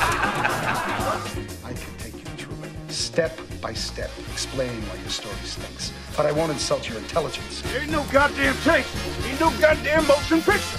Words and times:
I 0.00 1.74
can 1.74 1.96
take 1.98 2.14
you 2.14 2.24
through 2.36 2.64
it, 2.64 2.92
step 2.92 3.38
by 3.60 3.72
step, 3.72 4.10
explaining 4.32 4.80
why 4.82 4.96
your 4.96 5.10
story 5.10 5.34
stinks. 5.44 5.92
But 6.16 6.26
I 6.26 6.32
won't 6.32 6.52
insult 6.52 6.88
your 6.88 6.98
intelligence. 6.98 7.62
There 7.62 7.82
Ain't 7.82 7.90
no 7.90 8.04
goddamn 8.12 8.54
taste. 8.58 8.94
Ain't 9.26 9.40
no 9.40 9.50
goddamn 9.60 10.06
motion 10.06 10.40
picture. 10.40 10.78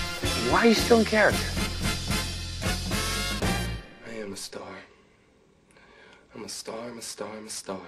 Why 0.52 0.59
are 0.59 0.68
you 0.68 0.73
still 0.73 1.00
in 1.00 1.05
character? 1.05 1.45
I 4.08 4.16
am 4.22 4.34
a 4.34 4.38
star. 4.38 4.76
I'm 6.36 6.44
a 6.44 6.50
star, 6.50 6.90
I'm 6.90 6.98
a 6.98 7.02
star, 7.02 7.30
I'm 7.36 7.48
a 7.48 7.50
star. 7.50 7.81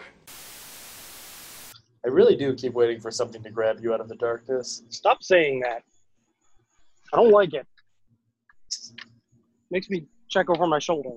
I 2.04 2.10
really 2.10 2.36
do 2.36 2.54
keep 2.56 2.74
waiting 2.74 3.00
for 3.00 3.12
something 3.12 3.44
to 3.44 3.52
grab 3.52 3.78
you 3.82 3.94
out 3.94 4.02
of 4.02 4.10
the 4.10 4.16
darkness. 4.16 4.84
Stop 4.90 5.24
saying 5.24 5.60
that. 5.62 5.84
I 7.14 7.18
don't 7.18 7.32
like 7.32 7.54
it. 7.54 7.68
Makes 9.70 9.90
me 9.90 10.06
check 10.32 10.50
over 10.50 10.66
my 10.66 10.80
shoulder. 10.80 11.12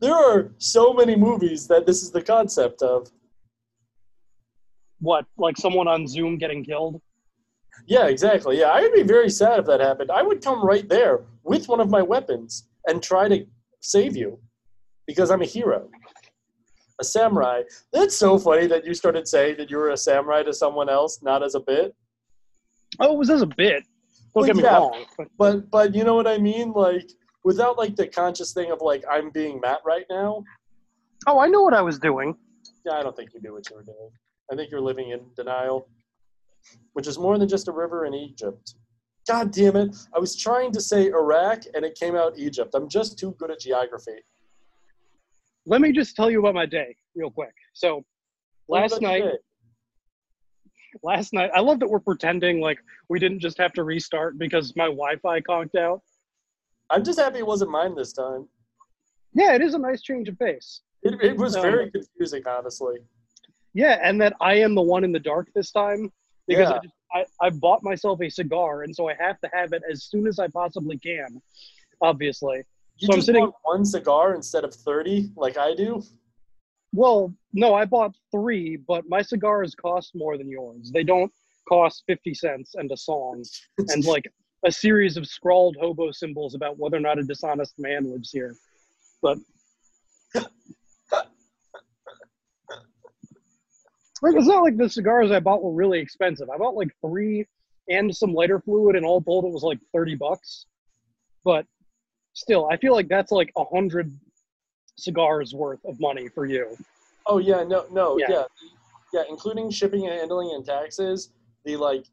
There 0.00 0.14
are 0.14 0.50
so 0.58 0.92
many 0.92 1.14
movies 1.14 1.68
that 1.68 1.86
this 1.86 2.02
is 2.02 2.10
the 2.10 2.22
concept 2.22 2.82
of. 2.82 3.08
What, 5.00 5.26
like 5.36 5.56
someone 5.56 5.86
on 5.86 6.08
Zoom 6.08 6.38
getting 6.38 6.64
killed? 6.64 7.00
Yeah, 7.86 8.06
exactly. 8.06 8.58
Yeah, 8.58 8.70
I'd 8.72 8.92
be 8.92 9.04
very 9.04 9.30
sad 9.30 9.60
if 9.60 9.66
that 9.66 9.80
happened. 9.80 10.10
I 10.10 10.22
would 10.22 10.42
come 10.42 10.64
right 10.64 10.88
there 10.88 11.20
with 11.44 11.68
one 11.68 11.78
of 11.78 11.88
my 11.90 12.02
weapons 12.02 12.66
and 12.88 13.00
try 13.00 13.28
to 13.28 13.46
save 13.80 14.16
you 14.16 14.40
because 15.06 15.30
I'm 15.30 15.42
a 15.42 15.46
hero. 15.46 15.88
A 17.00 17.04
samurai. 17.04 17.62
That's 17.92 18.16
so 18.16 18.38
funny 18.38 18.66
that 18.66 18.84
you 18.84 18.92
started 18.92 19.28
saying 19.28 19.56
that 19.58 19.70
you 19.70 19.76
were 19.76 19.90
a 19.90 19.96
samurai 19.96 20.42
to 20.42 20.52
someone 20.52 20.88
else, 20.88 21.20
not 21.22 21.44
as 21.44 21.54
a 21.54 21.60
bit. 21.60 21.94
Oh, 22.98 23.12
it 23.12 23.18
was 23.18 23.30
as 23.30 23.42
a 23.42 23.46
bit. 23.46 23.84
Don't 23.84 24.32
Well, 24.34 24.44
get 24.46 24.56
me 24.56 24.64
yeah. 24.64 24.76
wrong. 24.78 25.04
But 25.38 25.70
but 25.70 25.94
you 25.94 26.02
know 26.02 26.16
what 26.16 26.26
I 26.26 26.38
mean? 26.38 26.72
Like 26.72 27.08
without 27.48 27.78
like 27.78 27.96
the 27.96 28.06
conscious 28.06 28.52
thing 28.52 28.70
of 28.70 28.82
like 28.82 29.02
I'm 29.10 29.30
being 29.30 29.58
Matt 29.58 29.78
right 29.82 30.04
now. 30.10 30.44
oh, 31.26 31.38
I 31.38 31.46
know 31.46 31.62
what 31.62 31.72
I 31.72 31.80
was 31.80 31.98
doing. 31.98 32.36
Yeah, 32.84 32.92
I 32.92 33.02
don't 33.02 33.16
think 33.16 33.30
you 33.32 33.40
knew 33.40 33.54
what 33.54 33.70
you 33.70 33.76
were 33.76 33.82
doing. 33.82 34.10
I 34.52 34.54
think 34.54 34.70
you're 34.70 34.82
living 34.82 35.12
in 35.12 35.20
denial, 35.34 35.88
which 36.92 37.06
is 37.06 37.18
more 37.18 37.38
than 37.38 37.48
just 37.48 37.66
a 37.66 37.72
river 37.72 38.04
in 38.04 38.12
Egypt. 38.12 38.74
God 39.26 39.50
damn 39.50 39.76
it. 39.76 39.96
I 40.14 40.18
was 40.18 40.36
trying 40.36 40.72
to 40.72 40.80
say 40.82 41.06
Iraq 41.06 41.62
and 41.74 41.86
it 41.86 41.98
came 41.98 42.16
out 42.16 42.34
Egypt. 42.36 42.74
I'm 42.74 42.86
just 42.86 43.18
too 43.18 43.34
good 43.38 43.50
at 43.50 43.60
geography. 43.60 44.20
Let 45.64 45.80
me 45.80 45.90
just 45.90 46.16
tell 46.16 46.30
you 46.30 46.40
about 46.40 46.54
my 46.54 46.66
day 46.66 46.96
real 47.16 47.30
quick. 47.30 47.54
So 47.72 48.04
last 48.68 49.00
night, 49.00 49.24
last 51.02 51.32
night, 51.32 51.50
I 51.54 51.60
love 51.60 51.80
that 51.80 51.88
we're 51.88 51.98
pretending 51.98 52.60
like 52.60 52.78
we 53.08 53.18
didn't 53.18 53.40
just 53.40 53.56
have 53.56 53.72
to 53.72 53.84
restart 53.84 54.36
because 54.36 54.76
my 54.76 54.88
Wi-Fi 54.88 55.40
conked 55.40 55.76
out. 55.76 56.02
I'm 56.90 57.04
just 57.04 57.18
happy 57.18 57.38
it 57.38 57.46
wasn't 57.46 57.70
mine 57.70 57.94
this 57.94 58.12
time. 58.12 58.48
Yeah, 59.34 59.54
it 59.54 59.62
is 59.62 59.74
a 59.74 59.78
nice 59.78 60.02
change 60.02 60.28
of 60.28 60.38
pace. 60.38 60.80
It, 61.02 61.22
it 61.22 61.36
was 61.36 61.54
Um, 61.56 61.62
very 61.62 61.90
confusing, 61.90 62.42
honestly. 62.46 62.96
Yeah, 63.74 63.98
and 64.02 64.20
that 64.20 64.34
I 64.40 64.54
am 64.54 64.74
the 64.74 64.82
one 64.82 65.04
in 65.04 65.12
the 65.12 65.20
dark 65.20 65.48
this 65.54 65.70
time 65.70 66.10
because 66.46 66.70
Yeah. 66.70 66.76
I, 66.76 66.78
just, 66.80 66.94
I 67.42 67.46
I 67.46 67.50
bought 67.50 67.82
myself 67.82 68.20
a 68.22 68.28
cigar, 68.30 68.82
and 68.82 68.94
so 68.94 69.08
I 69.08 69.14
have 69.14 69.38
to 69.40 69.50
have 69.52 69.72
it 69.72 69.82
as 69.90 70.04
soon 70.04 70.26
as 70.26 70.38
I 70.38 70.48
possibly 70.48 70.98
can. 70.98 71.40
Obviously, 72.00 72.62
You 72.96 73.06
so 73.06 73.12
I'm 73.12 73.18
just 73.18 73.26
sitting- 73.26 73.42
want 73.42 73.54
one 73.62 73.84
cigar 73.84 74.34
instead 74.34 74.64
of 74.64 74.74
30 74.74 75.30
like 75.36 75.56
I 75.58 75.74
do? 75.74 76.02
well, 76.94 77.32
no, 77.52 77.74
I 77.74 77.84
bought 77.84 78.14
three, 78.30 78.76
but 78.76 79.04
my 79.08 79.20
cigars 79.20 79.74
cost 79.74 80.14
more 80.14 80.38
than 80.38 80.48
yours. 80.48 80.90
They 80.90 81.04
don't 81.04 81.32
cost 81.68 82.02
fifty 82.06 82.32
cents 82.32 82.74
and 82.76 82.90
a 82.90 82.96
song 82.96 83.44
and 83.90 84.04
like 84.06 84.24
a 84.66 84.72
series 84.72 85.16
of 85.16 85.26
scrawled 85.26 85.76
hobo 85.80 86.10
symbols 86.10 86.54
about 86.54 86.78
whether 86.78 86.96
or 86.96 87.00
not 87.00 87.18
a 87.18 87.22
dishonest 87.22 87.74
man 87.78 88.10
lives 88.10 88.30
here. 88.30 88.54
But 89.22 89.38
it's 94.24 94.46
not 94.46 94.62
like 94.62 94.76
the 94.76 94.88
cigars 94.88 95.30
I 95.30 95.40
bought 95.40 95.62
were 95.62 95.72
really 95.72 96.00
expensive. 96.00 96.50
I 96.50 96.58
bought 96.58 96.74
like 96.74 96.90
three 97.04 97.46
and 97.88 98.14
some 98.14 98.34
lighter 98.34 98.60
fluid, 98.60 98.96
and 98.96 99.04
all 99.06 99.22
told 99.22 99.44
it 99.44 99.52
was 99.52 99.62
like 99.62 99.78
thirty 99.92 100.14
bucks. 100.14 100.66
But 101.44 101.64
still, 102.34 102.68
I 102.70 102.76
feel 102.76 102.92
like 102.94 103.08
that's 103.08 103.32
like 103.32 103.52
a 103.56 103.64
hundred 103.64 104.12
cigars 104.96 105.54
worth 105.54 105.80
of 105.84 105.98
money 106.00 106.28
for 106.28 106.46
you. 106.46 106.76
Oh 107.26 107.38
yeah, 107.38 107.62
no, 107.62 107.86
no, 107.90 108.18
Yeah. 108.18 108.26
yeah. 108.30 108.44
yeah, 109.12 109.22
including 109.28 109.70
shipping 109.70 110.06
and 110.06 110.18
handling 110.18 110.52
and 110.54 110.64
taxes. 110.64 111.30
The 111.64 111.76
like 111.76 112.04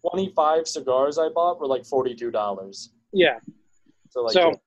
twenty-five 0.00 0.66
cigars 0.66 1.18
I 1.18 1.28
bought 1.28 1.60
were 1.60 1.66
like 1.66 1.84
forty-two 1.84 2.30
dollars. 2.30 2.90
Yeah. 3.12 3.38
So 4.10 4.22
like, 4.22 4.32
so 4.32 4.60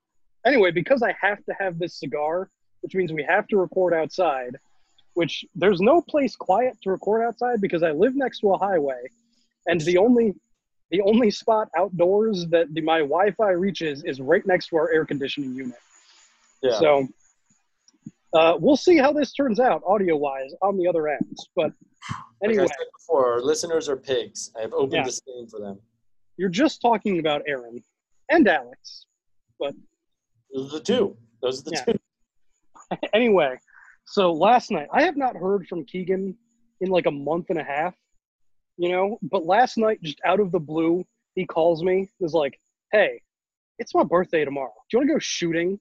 anyway, 0.45 0.71
because 0.71 1.03
I 1.03 1.13
have 1.21 1.43
to 1.45 1.53
have 1.59 1.79
this 1.79 1.99
cigar, 1.99 2.49
which 2.81 2.95
means 2.95 3.11
we 3.11 3.23
have 3.23 3.47
to 3.47 3.57
record 3.57 3.93
outside, 3.93 4.57
which 5.13 5.45
there's 5.55 5.81
no 5.81 6.01
place 6.01 6.35
quiet 6.35 6.77
to 6.83 6.91
record 6.91 7.23
outside 7.23 7.61
because 7.61 7.83
I 7.83 7.91
live 7.91 8.15
next 8.15 8.39
to 8.39 8.53
a 8.53 8.57
highway, 8.57 9.03
and 9.67 9.81
the 9.81 9.97
only 9.97 10.35
the 10.91 11.01
only 11.01 11.31
spot 11.31 11.69
outdoors 11.77 12.45
that 12.49 12.73
the, 12.73 12.81
my 12.81 12.99
Wi-Fi 12.99 13.49
reaches 13.51 14.03
is 14.03 14.21
right 14.21 14.45
next 14.45 14.67
to 14.67 14.77
our 14.77 14.91
air 14.91 15.05
conditioning 15.05 15.55
unit. 15.55 15.79
yeah. 16.61 16.77
So 16.79 17.07
uh, 18.33 18.57
we'll 18.59 18.77
see 18.77 18.97
how 18.97 19.11
this 19.13 19.33
turns 19.33 19.59
out 19.59 19.81
audio-wise 19.85 20.53
on 20.61 20.77
the 20.77 20.87
other 20.87 21.07
end. 21.07 21.37
But 21.55 21.71
anyway, 22.43 22.63
like 22.63 22.71
I 22.71 22.75
said 22.75 22.87
before, 22.97 23.31
our 23.33 23.41
listeners 23.41 23.87
are 23.89 23.95
pigs. 23.97 24.51
I 24.57 24.61
have 24.61 24.73
opened 24.73 24.93
Yeah. 24.93 25.03
disdain 25.03 25.47
for 25.47 25.59
them. 25.59 25.79
you're 26.37 26.49
just 26.49 26.81
talking 26.81 27.19
about 27.19 27.43
Aaron 27.47 27.83
and 28.29 28.47
Alex. 28.47 29.05
Those 29.59 30.73
are 30.73 30.77
the 30.79 30.83
two. 30.83 31.17
Those 31.41 31.61
are 31.61 31.63
the 31.63 31.71
Yeah. 31.71 31.93
two. 31.93 32.97
anyway, 33.13 33.57
so 34.05 34.31
last 34.33 34.71
night 34.71 34.87
I 34.91 35.03
have 35.03 35.17
not 35.17 35.35
heard 35.35 35.67
from 35.67 35.85
Keegan 35.85 36.37
in 36.81 36.89
like 36.89 37.05
a 37.07 37.11
month 37.11 37.49
and 37.49 37.59
a 37.59 37.63
half, 37.63 37.95
you 38.77 38.89
know. 38.89 39.17
But 39.21 39.45
last 39.45 39.77
night, 39.77 40.01
just 40.01 40.19
out 40.25 40.39
of 40.39 40.51
the 40.51 40.59
blue, 40.59 41.03
he 41.35 41.45
calls 41.45 41.83
me. 41.83 42.09
Was 42.19 42.33
like, 42.33 42.59
"Hey, 42.91 43.21
it's 43.79 43.93
my 43.95 44.03
birthday 44.03 44.43
tomorrow. 44.45 44.73
Do 44.89 44.97
you 44.97 44.99
want 44.99 45.09
to 45.09 45.13
go 45.15 45.19
shooting?" 45.19 45.79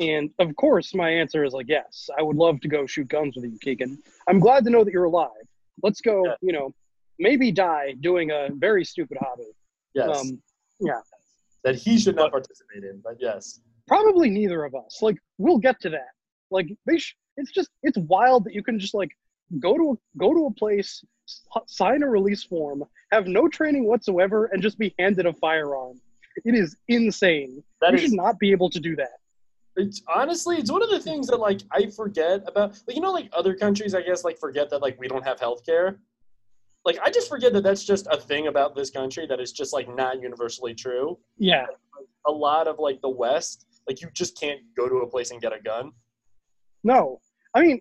And 0.00 0.30
of 0.38 0.56
course, 0.56 0.94
my 0.94 1.10
answer 1.10 1.44
is 1.44 1.52
like, 1.52 1.66
"Yes, 1.68 2.08
I 2.18 2.22
would 2.22 2.36
love 2.36 2.60
to 2.62 2.68
go 2.68 2.86
shoot 2.86 3.08
guns 3.08 3.36
with 3.36 3.44
you, 3.44 3.58
Keegan. 3.60 3.98
I'm 4.26 4.40
glad 4.40 4.64
to 4.64 4.70
know 4.70 4.82
that 4.82 4.92
you're 4.92 5.04
alive. 5.04 5.28
Let's 5.82 6.00
go. 6.00 6.24
Yeah. 6.24 6.34
You 6.40 6.52
know, 6.52 6.74
maybe 7.18 7.52
die 7.52 7.94
doing 8.00 8.30
a 8.30 8.48
very 8.52 8.84
stupid 8.84 9.18
hobby. 9.20 9.50
Yes. 9.94 10.18
Um, 10.18 10.42
yeah, 10.80 11.00
that 11.64 11.74
he 11.74 11.98
should 11.98 12.16
not 12.16 12.30
participate 12.30 12.84
in, 12.84 13.00
but 13.04 13.16
yes. 13.20 13.60
probably 13.86 14.30
neither 14.30 14.64
of 14.64 14.74
us. 14.74 15.02
Like, 15.02 15.16
we'll 15.36 15.58
get 15.58 15.78
to 15.82 15.90
that. 15.90 16.08
Like, 16.50 16.68
they 16.86 16.98
sh- 16.98 17.16
it's 17.36 17.52
just 17.52 17.68
it's 17.82 17.98
wild 17.98 18.44
that 18.44 18.54
you 18.54 18.62
can 18.62 18.78
just 18.78 18.94
like 18.94 19.10
go 19.58 19.76
to 19.76 19.92
a, 19.92 20.18
go 20.18 20.32
to 20.32 20.46
a 20.46 20.50
place, 20.54 21.04
s- 21.28 21.42
sign 21.66 22.02
a 22.02 22.08
release 22.08 22.42
form, 22.42 22.84
have 23.12 23.26
no 23.26 23.48
training 23.48 23.84
whatsoever, 23.84 24.46
and 24.46 24.62
just 24.62 24.78
be 24.78 24.94
handed 24.98 25.26
a 25.26 25.32
firearm. 25.34 26.00
It 26.44 26.54
is 26.54 26.76
insane. 26.88 27.62
That 27.80 27.90
you 27.90 27.96
is 27.96 28.02
should 28.02 28.12
not 28.12 28.38
be 28.38 28.52
able 28.52 28.70
to 28.70 28.80
do 28.80 28.96
that. 28.96 29.19
It's 29.80 30.02
honestly 30.14 30.56
it's 30.56 30.70
one 30.70 30.82
of 30.82 30.90
the 30.90 31.00
things 31.00 31.26
that 31.28 31.38
like 31.38 31.60
I 31.72 31.86
forget 31.90 32.42
about 32.46 32.80
like 32.86 32.96
you 32.96 33.02
know 33.02 33.12
like 33.12 33.28
other 33.32 33.54
countries 33.54 33.94
I 33.94 34.02
guess 34.02 34.24
like 34.24 34.38
forget 34.38 34.70
that 34.70 34.80
like 34.82 34.98
we 35.00 35.08
don't 35.08 35.24
have 35.24 35.38
healthcare. 35.40 35.96
Like 36.84 36.98
I 37.02 37.10
just 37.10 37.28
forget 37.28 37.52
that 37.52 37.62
that's 37.62 37.84
just 37.84 38.06
a 38.10 38.16
thing 38.16 38.46
about 38.46 38.74
this 38.74 38.90
country 38.90 39.26
that 39.26 39.40
is 39.40 39.52
just 39.52 39.72
like 39.72 39.94
not 39.94 40.20
universally 40.22 40.74
true. 40.74 41.18
Yeah, 41.36 41.66
A 42.26 42.32
lot 42.32 42.68
of 42.68 42.78
like 42.78 43.00
the 43.02 43.08
West, 43.10 43.66
like 43.88 44.00
you 44.00 44.08
just 44.14 44.38
can't 44.40 44.60
go 44.76 44.88
to 44.88 44.96
a 44.96 45.06
place 45.06 45.30
and 45.30 45.40
get 45.40 45.52
a 45.52 45.60
gun. 45.60 45.92
no, 46.82 47.20
I 47.54 47.60
mean, 47.60 47.80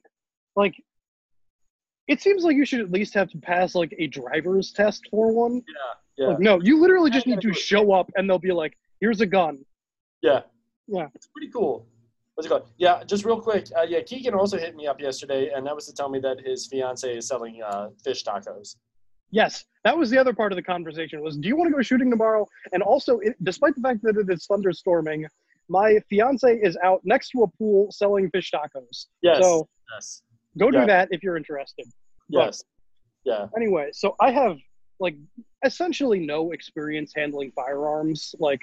like, 0.56 0.74
it 2.08 2.22
seems 2.22 2.44
like 2.44 2.56
you 2.56 2.66
should 2.66 2.82
at 2.82 2.92
least 2.92 3.14
have 3.14 3.30
to 3.30 3.38
pass 3.38 3.76
like 3.76 3.94
a 3.98 4.08
driver's 4.08 4.72
test 4.74 5.08
for 5.12 5.32
one. 5.32 5.62
Yeah. 6.18 6.28
Like, 6.28 6.40
no, 6.40 6.60
you 6.62 6.82
literally 6.82 7.12
just 7.12 7.28
need 7.28 7.40
to 7.42 7.54
show 7.54 7.94
up, 7.94 8.12
and 8.16 8.30
they'll 8.30 8.40
be 8.40 8.52
like, 8.52 8.78
"Here's 9.00 9.22
a 9.22 9.26
gun." 9.26 9.60
Yeah. 10.22 10.42
Yeah. 10.92 11.08
It's 11.14 11.28
pretty 11.28 11.50
cool. 11.52 11.86
What's 12.34 12.48
it 12.48 12.50
called? 12.50 12.70
Yeah, 12.78 13.04
just 13.04 13.26
real 13.26 13.40
quick. 13.42 13.68
Uh, 13.78 13.82
yeah, 13.82 14.02
Keegan 14.02 14.34
also 14.34 14.58
hit 14.58 14.76
me 14.76 14.88
up 14.88 15.00
yesterday, 15.02 15.52
and 15.54 15.66
that 15.68 15.76
was 15.76 15.86
to 15.88 15.94
tell 15.94 16.10
me 16.10 16.20
that 16.20 16.40
his 16.40 16.68
fiance 16.68 17.18
is 17.18 17.28
selling 17.28 17.62
uh, 17.62 17.90
fish 18.04 18.24
tacos. 18.24 18.76
Yes, 19.32 19.66
that 19.84 19.96
was 19.96 20.10
the 20.10 20.18
other 20.18 20.34
part 20.34 20.52
of 20.52 20.56
the 20.56 20.64
conversation. 20.64 21.22
Was 21.22 21.38
do 21.38 21.48
you 21.48 21.56
want 21.56 21.70
to 21.70 21.76
go 21.76 21.82
shooting 21.82 22.10
tomorrow? 22.10 22.48
And 22.74 22.82
also, 22.82 23.20
it, 23.20 23.36
despite 23.44 23.76
the 23.76 23.82
fact 23.82 24.02
that 24.04 24.18
it 24.18 24.32
is 24.34 24.48
thunderstorming, 24.50 25.26
my 25.68 26.00
fiance 26.10 26.52
is 26.52 26.78
out 26.84 27.02
next 27.04 27.30
to 27.32 27.44
a 27.44 27.48
pool 27.48 27.92
selling 27.92 28.30
fish 28.32 28.52
tacos. 28.52 29.08
Yes. 29.22 29.40
So 29.44 29.68
yes. 29.94 30.24
go 30.58 30.72
do 30.72 30.80
Yeah. 30.80 30.86
that 30.86 31.10
if 31.12 31.22
you're 31.22 31.38
interested. 31.38 31.86
But- 32.30 32.46
Yes. 32.46 32.64
Yeah. 33.26 33.48
anyway, 33.56 33.90
so 33.92 34.16
I 34.20 34.32
have 34.32 34.58
like 35.00 35.16
essentially 35.64 36.20
no 36.26 36.52
experience 36.52 37.12
handling 37.16 37.52
firearms. 37.52 38.34
Like 38.40 38.62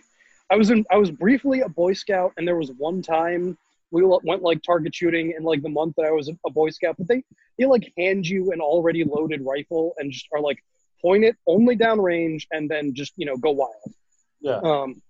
I 0.50 0.56
was 0.56 0.70
in 0.70 0.84
I 0.90 0.96
was 0.96 1.10
briefly 1.10 1.60
a 1.60 1.68
Boy 1.68 1.92
Scout 1.92 2.32
and 2.36 2.46
there 2.46 2.56
was 2.56 2.70
one 2.78 3.02
time 3.02 3.56
we 3.90 4.02
went 4.04 4.42
like 4.42 4.62
target 4.62 4.94
shooting 4.94 5.34
in 5.36 5.44
like 5.44 5.62
the 5.62 5.68
month 5.68 5.94
that 5.96 6.06
I 6.06 6.10
was 6.10 6.28
a 6.28 6.50
Boy 6.50 6.70
Scout, 6.70 6.96
but 6.98 7.08
they 7.08 7.22
they 7.58 7.66
like 7.66 7.92
hand 7.96 8.26
you 8.26 8.52
an 8.52 8.60
already 8.60 9.04
loaded 9.04 9.42
rifle 9.44 9.94
and 9.98 10.12
just 10.12 10.26
are 10.32 10.40
like 10.40 10.62
point 11.00 11.24
it 11.24 11.36
only 11.46 11.76
down 11.76 12.00
range 12.00 12.46
and 12.52 12.70
then 12.70 12.94
just, 12.94 13.12
you 13.16 13.26
know, 13.26 13.36
go 13.36 13.52
wild. 13.52 13.92
Yeah. 14.40 14.58
Um 14.62 15.02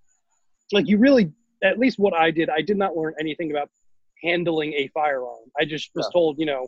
like 0.72 0.88
you 0.88 0.98
really 0.98 1.32
at 1.62 1.78
least 1.78 1.98
what 1.98 2.14
I 2.14 2.30
did, 2.30 2.50
I 2.50 2.60
did 2.60 2.76
not 2.76 2.96
learn 2.96 3.14
anything 3.18 3.50
about 3.50 3.70
handling 4.22 4.72
a 4.74 4.88
firearm. 4.88 5.50
I 5.58 5.64
just 5.64 5.90
was 5.94 6.06
Yeah. 6.06 6.12
told, 6.12 6.38
you 6.38 6.46
know, 6.46 6.66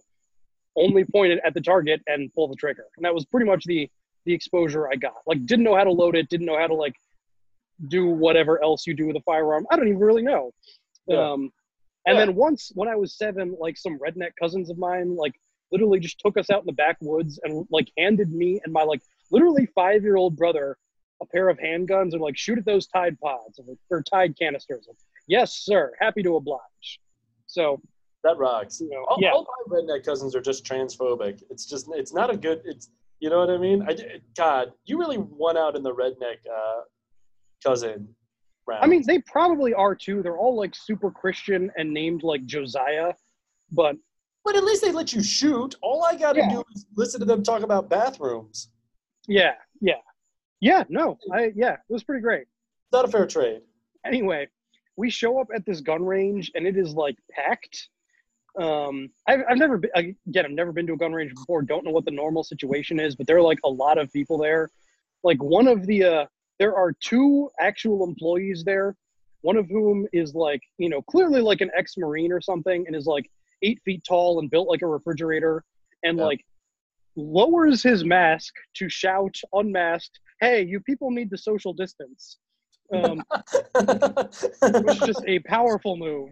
only 0.76 1.04
point 1.04 1.32
it 1.32 1.40
at 1.44 1.54
the 1.54 1.60
target 1.60 2.00
and 2.06 2.32
pull 2.34 2.48
the 2.48 2.56
trigger. 2.56 2.86
And 2.96 3.04
that 3.04 3.14
was 3.14 3.24
pretty 3.24 3.46
much 3.46 3.64
the 3.64 3.88
the 4.24 4.34
exposure 4.34 4.88
I 4.90 4.96
got. 4.96 5.16
Like 5.26 5.44
didn't 5.46 5.64
know 5.64 5.74
how 5.74 5.84
to 5.84 5.90
load 5.90 6.14
it, 6.16 6.28
didn't 6.28 6.46
know 6.46 6.58
how 6.58 6.66
to 6.66 6.74
like 6.74 6.94
do 7.86 8.06
whatever 8.06 8.62
else 8.62 8.86
you 8.86 8.94
do 8.94 9.06
with 9.06 9.16
a 9.16 9.20
firearm. 9.20 9.66
I 9.70 9.76
don't 9.76 9.86
even 9.88 10.00
really 10.00 10.22
know. 10.22 10.50
Yeah. 11.06 11.32
Um 11.32 11.52
and 12.06 12.16
Yeah. 12.18 12.26
then 12.26 12.34
once 12.34 12.72
when 12.74 12.88
I 12.88 12.96
was 12.96 13.16
7, 13.16 13.56
like 13.60 13.76
some 13.76 13.98
redneck 13.98 14.32
cousins 14.40 14.70
of 14.70 14.78
mine 14.78 15.14
like 15.16 15.34
literally 15.70 16.00
just 16.00 16.18
took 16.20 16.36
us 16.36 16.50
out 16.50 16.60
in 16.60 16.66
the 16.66 16.72
backwoods 16.72 17.38
and 17.44 17.66
like 17.70 17.88
handed 17.98 18.32
me 18.32 18.60
and 18.64 18.72
my 18.72 18.82
like 18.82 19.02
literally 19.30 19.68
5-year-old 19.76 20.36
brother 20.36 20.76
a 21.20 21.26
pair 21.26 21.48
of 21.48 21.58
handguns 21.58 22.12
and 22.12 22.20
like 22.20 22.36
shoot 22.36 22.58
at 22.58 22.64
those 22.64 22.86
Tide 22.86 23.18
pods 23.20 23.60
or 23.90 24.02
Tide 24.02 24.38
canisters. 24.38 24.86
Like, 24.88 24.96
yes, 25.26 25.52
sir. 25.52 25.92
Happy 26.00 26.22
to 26.22 26.36
oblige. 26.36 27.00
So, 27.46 27.80
That 28.24 28.38
rocks. 28.38 28.80
you 28.80 28.88
know, 28.88 29.04
All, 29.08 29.18
yeah. 29.20 29.32
all 29.32 29.46
my 29.68 29.76
redneck 29.76 30.04
cousins 30.04 30.34
are 30.36 30.40
just 30.40 30.64
transphobic. 30.64 31.42
It's 31.50 31.66
just 31.66 31.88
it's 31.92 32.14
not 32.14 32.30
a 32.30 32.36
good. 32.36 32.62
It's 32.64 32.90
you 33.20 33.30
know 33.30 33.38
what 33.40 33.50
I 33.50 33.58
mean. 33.58 33.82
I 33.88 33.96
God, 34.36 34.72
you 34.86 34.96
really 34.98 35.18
won 35.18 35.56
out 35.58 35.74
in 35.76 35.82
the 35.82 35.92
redneck 35.92 36.36
uh, 36.50 36.82
cousin 37.64 38.08
round. 38.66 38.84
I 38.84 38.86
mean, 38.86 39.02
they 39.06 39.18
probably 39.20 39.74
are 39.74 39.94
too. 39.94 40.22
They're 40.22 40.38
all 40.38 40.56
like 40.56 40.74
super 40.74 41.10
Christian 41.10 41.70
and 41.76 41.92
named 41.92 42.22
like 42.22 42.44
Josiah, 42.46 43.12
but 43.72 43.96
but 44.44 44.56
at 44.56 44.64
least 44.64 44.82
they 44.82 44.92
let 44.92 45.12
you 45.12 45.22
shoot. 45.22 45.74
All 45.82 46.04
I 46.04 46.16
got 46.16 46.32
to 46.34 46.40
Yeah. 46.40 46.50
do 46.50 46.64
is 46.74 46.86
listen 46.96 47.20
to 47.20 47.26
them 47.26 47.42
talk 47.42 47.62
about 47.62 47.88
bathrooms. 47.90 48.70
yeah, 49.26 49.54
yeah, 49.80 49.94
yeah. 50.60 50.84
No, 50.88 51.18
I 51.32 51.52
yeah, 51.54 51.74
it 51.74 51.92
was 51.92 52.04
pretty 52.04 52.22
great. 52.22 52.46
Not 52.92 53.04
a 53.04 53.08
fair 53.08 53.26
trade. 53.26 53.60
Anyway, 54.06 54.48
we 54.96 55.10
show 55.10 55.38
up 55.40 55.48
at 55.54 55.66
this 55.66 55.80
gun 55.82 56.02
range 56.04 56.50
and 56.54 56.66
it 56.66 56.76
is 56.76 56.94
like 56.94 57.16
packed. 57.30 57.88
Um, 58.58 59.10
I've, 59.28 59.40
I've 59.48 59.58
never 59.58 59.76
been 59.78 59.90
again. 59.94 60.46
I've 60.46 60.50
never 60.52 60.72
been 60.72 60.86
to 60.86 60.94
a 60.94 60.96
gun 60.96 61.12
range 61.12 61.34
before. 61.34 61.62
Don't 61.62 61.84
know 61.84 61.90
what 61.90 62.04
the 62.06 62.10
normal 62.10 62.42
situation 62.42 62.98
is, 62.98 63.14
but 63.14 63.26
there 63.26 63.36
are 63.36 63.42
like 63.42 63.58
a 63.64 63.68
lot 63.68 63.98
of 63.98 64.10
people 64.12 64.38
there. 64.38 64.70
Like 65.22 65.42
one 65.42 65.68
of 65.68 65.86
the 65.86 66.04
uh, 66.04 66.26
there 66.58 66.74
are 66.76 66.92
two 67.00 67.50
actual 67.60 68.04
employees 68.04 68.64
there. 68.64 68.96
One 69.42 69.56
of 69.56 69.68
whom 69.68 70.06
is 70.12 70.34
like 70.34 70.60
you 70.78 70.88
know 70.88 71.02
clearly 71.02 71.40
like 71.40 71.60
an 71.60 71.70
ex-marine 71.76 72.32
or 72.32 72.40
something, 72.40 72.84
and 72.86 72.96
is 72.96 73.06
like 73.06 73.30
eight 73.62 73.80
feet 73.84 74.02
tall 74.06 74.40
and 74.40 74.50
built 74.50 74.68
like 74.68 74.82
a 74.82 74.86
refrigerator, 74.86 75.64
and 76.02 76.18
Yeah. 76.18 76.24
like 76.24 76.44
lowers 77.16 77.82
his 77.82 78.04
mask 78.04 78.52
to 78.74 78.88
shout 78.88 79.36
unmasked, 79.52 80.18
"Hey, 80.40 80.62
you 80.62 80.80
people 80.80 81.10
need 81.10 81.30
to 81.30 81.38
social 81.38 81.72
distance." 81.72 82.38
Um, 82.92 83.22
which 84.82 84.96
is 84.96 84.98
just 85.06 85.22
a 85.26 85.38
powerful 85.40 85.96
move. 85.96 86.30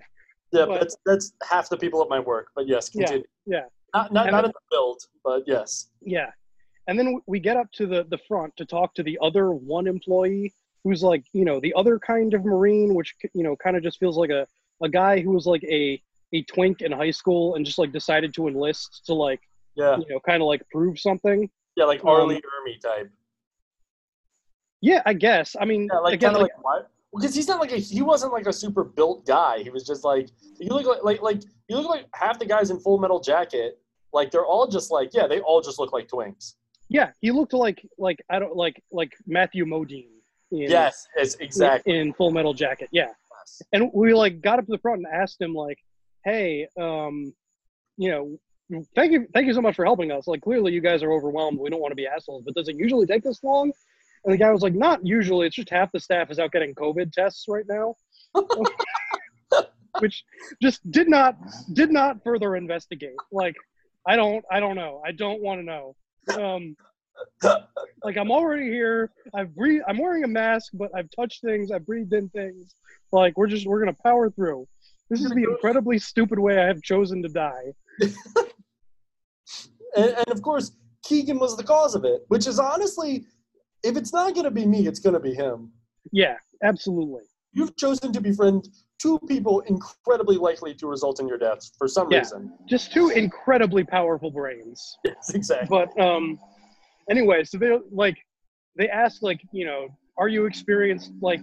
yeah, 0.52 0.64
but- 0.66 0.80
that's 0.80 0.96
that's 1.04 1.32
half 1.48 1.68
the 1.68 1.76
people 1.76 2.02
at 2.02 2.08
my 2.08 2.18
work. 2.20 2.48
But 2.56 2.66
yes, 2.66 2.90
Yeah, 2.94 3.04
continue. 3.06 3.26
yeah. 3.46 3.64
Not 3.94 4.12
not, 4.12 4.26
And 4.26 4.32
not 4.32 4.42
then- 4.42 4.44
in 4.46 4.52
the 4.52 4.60
build, 4.70 5.00
but 5.24 5.42
yes. 5.46 5.90
Yeah. 6.00 6.30
And 6.88 6.98
then 6.98 7.20
we 7.26 7.40
get 7.40 7.56
up 7.56 7.70
to 7.72 7.86
the, 7.86 8.04
the 8.04 8.18
front 8.28 8.56
to 8.56 8.64
talk 8.64 8.94
to 8.94 9.02
the 9.02 9.18
other 9.20 9.50
one 9.52 9.86
employee 9.86 10.54
who's 10.84 11.02
like, 11.02 11.24
you 11.32 11.44
know, 11.44 11.58
the 11.58 11.74
other 11.74 11.98
kind 11.98 12.32
of 12.32 12.44
Marine, 12.44 12.94
which, 12.94 13.14
you 13.34 13.42
know, 13.42 13.56
kind 13.56 13.76
of 13.76 13.82
just 13.82 13.98
feels 13.98 14.16
like 14.16 14.30
a, 14.30 14.46
a 14.82 14.88
guy 14.88 15.20
who 15.20 15.32
was 15.32 15.46
like 15.46 15.64
a, 15.64 16.00
a 16.32 16.42
twink 16.44 16.82
in 16.82 16.92
high 16.92 17.10
school 17.10 17.56
and 17.56 17.66
just 17.66 17.78
like 17.78 17.92
decided 17.92 18.32
to 18.34 18.46
enlist 18.46 19.02
to 19.06 19.14
like, 19.14 19.40
Yeah, 19.74 19.96
you 19.98 20.06
know, 20.08 20.20
kind 20.20 20.42
of 20.42 20.46
like 20.46 20.62
prove 20.70 20.98
something. 21.00 21.50
yeah, 21.76 21.84
like 21.86 22.04
Um, 22.04 22.30
Ermey 22.30 22.80
type. 22.80 23.10
Yeah, 24.80 25.02
I 25.06 25.14
guess. 25.14 25.56
I 25.60 25.64
mean, 25.64 25.88
Yeah, 25.92 25.98
like 25.98 26.14
again, 26.14 26.32
kind 26.32 26.36
of 26.36 26.42
like, 26.42 26.52
like, 26.56 26.64
what? 26.64 26.90
Because 27.14 27.34
he's 27.34 27.48
not 27.48 27.60
like 27.60 27.72
a 27.72 27.78
he 27.78 28.02
wasn't 28.02 28.32
like 28.32 28.46
a 28.46 28.52
super 28.52 28.84
built 28.84 29.26
guy. 29.26 29.62
He 29.62 29.70
was 29.70 29.84
just 29.86 30.04
like 30.04 30.28
you 30.60 30.68
look 30.68 30.86
like 30.86 31.02
like 31.02 31.22
like 31.22 31.42
you 31.68 31.76
look 31.76 31.88
like 31.88 32.06
half 32.14 32.38
the 32.38 32.44
guys 32.44 32.70
in 32.70 32.78
Full 32.78 32.98
Metal 32.98 33.20
Jacket. 33.20 33.78
Like 34.12 34.30
they're 34.30 34.44
all 34.44 34.66
just 34.66 34.90
like 34.90 35.10
yeah, 35.14 35.26
they 35.26 35.40
all 35.40 35.62
just 35.62 35.78
look 35.78 35.92
like 35.92 36.08
twinks. 36.08 36.54
Yeah, 36.88 37.10
he 37.20 37.30
looked 37.30 37.52
like, 37.52 37.84
like, 37.98 38.18
I 38.30 38.38
don't 38.38 38.56
like, 38.56 38.82
like 38.90 39.12
Matthew 39.26 39.64
Modine. 39.64 40.08
In, 40.52 40.70
Yes, 40.70 41.06
exactly. 41.40 41.98
in 41.98 42.12
Full 42.14 42.30
Metal 42.30 42.54
Jacket. 42.54 42.88
Yeah. 42.92 43.08
Yes. 43.46 43.62
and 43.72 43.90
we 43.92 44.14
like 44.14 44.40
got 44.40 44.58
up 44.58 44.66
to 44.66 44.70
the 44.72 44.78
front 44.78 44.98
and 45.04 45.06
asked 45.12 45.40
him 45.40 45.54
like 45.54 45.78
hey 46.24 46.66
um 46.80 47.32
you 47.96 48.10
know 48.10 48.36
thank 48.96 49.12
you 49.12 49.26
thank 49.32 49.46
you 49.46 49.54
so 49.54 49.60
much 49.60 49.76
for 49.76 49.84
helping 49.84 50.10
us 50.10 50.26
like 50.26 50.40
clearly 50.40 50.72
you 50.72 50.80
guys 50.80 51.02
are 51.02 51.12
overwhelmed 51.12 51.58
we 51.58 51.70
don't 51.70 51.80
want 51.80 51.92
to 51.92 51.96
be 51.96 52.06
assholes 52.06 52.42
but 52.44 52.54
does 52.54 52.68
it 52.68 52.76
usually 52.76 53.06
take 53.06 53.22
this 53.22 53.42
long 53.44 53.72
and 54.24 54.34
the 54.34 54.36
guy 54.36 54.50
was 54.50 54.62
like 54.62 54.74
not 54.74 55.04
usually 55.06 55.46
it's 55.46 55.54
just 55.56 55.70
half 55.70 55.90
the 55.92 56.00
staff 56.00 56.30
is 56.30 56.38
out 56.40 56.50
getting 56.50 56.74
covid 56.74 57.12
tests 57.12 57.44
right 57.48 57.64
now 57.68 57.94
which 60.00 60.24
just 60.60 60.88
did 60.90 61.08
not 61.08 61.36
did 61.72 61.90
not 61.90 62.22
further 62.24 62.56
investigate 62.56 63.16
like 63.30 63.54
i 64.06 64.16
don't 64.16 64.44
i 64.50 64.58
don't 64.58 64.74
know 64.76 65.00
i 65.06 65.12
don't 65.12 65.40
want 65.40 65.60
to 65.60 65.64
know 65.64 65.94
um 66.34 66.76
like 68.04 68.16
i'm 68.16 68.30
already 68.30 68.66
here. 68.66 69.10
I've 69.34 69.54
breathed 69.54 69.84
i'm 69.88 69.98
wearing 69.98 70.24
a 70.24 70.28
mask 70.28 70.72
but 70.74 70.90
i've 70.94 71.08
touched 71.14 71.42
things. 71.42 71.70
I've 71.70 71.86
breathed 71.86 72.12
in 72.12 72.28
things. 72.30 72.74
Like 73.12 73.36
we're 73.36 73.46
just 73.46 73.66
we're 73.66 73.80
gonna 73.80 73.96
power 74.02 74.30
through. 74.30 74.66
This 75.08 75.22
is 75.22 75.30
the 75.30 75.44
incredibly 75.44 75.98
stupid 75.98 76.38
way 76.38 76.58
i 76.58 76.66
have 76.66 76.82
chosen 76.82 77.22
to 77.22 77.28
die. 77.28 77.72
And, 79.96 80.10
and 80.10 80.28
of 80.28 80.42
course, 80.42 80.72
Keegan 81.04 81.38
was 81.38 81.56
the 81.56 81.64
cause 81.64 81.94
of 81.94 82.04
it, 82.04 82.22
which 82.28 82.46
is 82.46 82.58
honestly, 82.58 83.24
if 83.82 83.96
it's 83.96 84.12
not 84.12 84.34
going 84.34 84.44
to 84.44 84.50
be 84.50 84.66
me, 84.66 84.86
it's 84.86 85.00
going 85.00 85.14
to 85.14 85.20
be 85.20 85.34
him. 85.34 85.72
yeah 86.12 86.36
absolutely. 86.62 87.22
You've 87.52 87.76
chosen 87.76 88.12
to 88.12 88.20
befriend 88.20 88.68
two 88.98 89.18
people 89.28 89.60
incredibly 89.60 90.36
likely 90.36 90.74
to 90.74 90.86
result 90.86 91.20
in 91.20 91.28
your 91.28 91.38
deaths 91.38 91.72
for 91.78 91.88
some 91.88 92.10
Yeah. 92.10 92.18
reason. 92.20 92.52
just 92.66 92.92
two 92.92 93.10
incredibly 93.10 93.84
powerful 93.84 94.30
brains 94.30 94.98
Yes, 95.04 95.34
exactly. 95.34 95.68
but 95.68 95.98
um 96.00 96.38
anyway 97.10 97.44
so 97.44 97.58
they 97.58 97.78
like 97.90 98.16
they 98.76 98.88
asked 98.88 99.22
like 99.22 99.40
you 99.52 99.64
know 99.66 99.88
are 100.18 100.28
you 100.28 100.46
experienced 100.46 101.12
like 101.20 101.40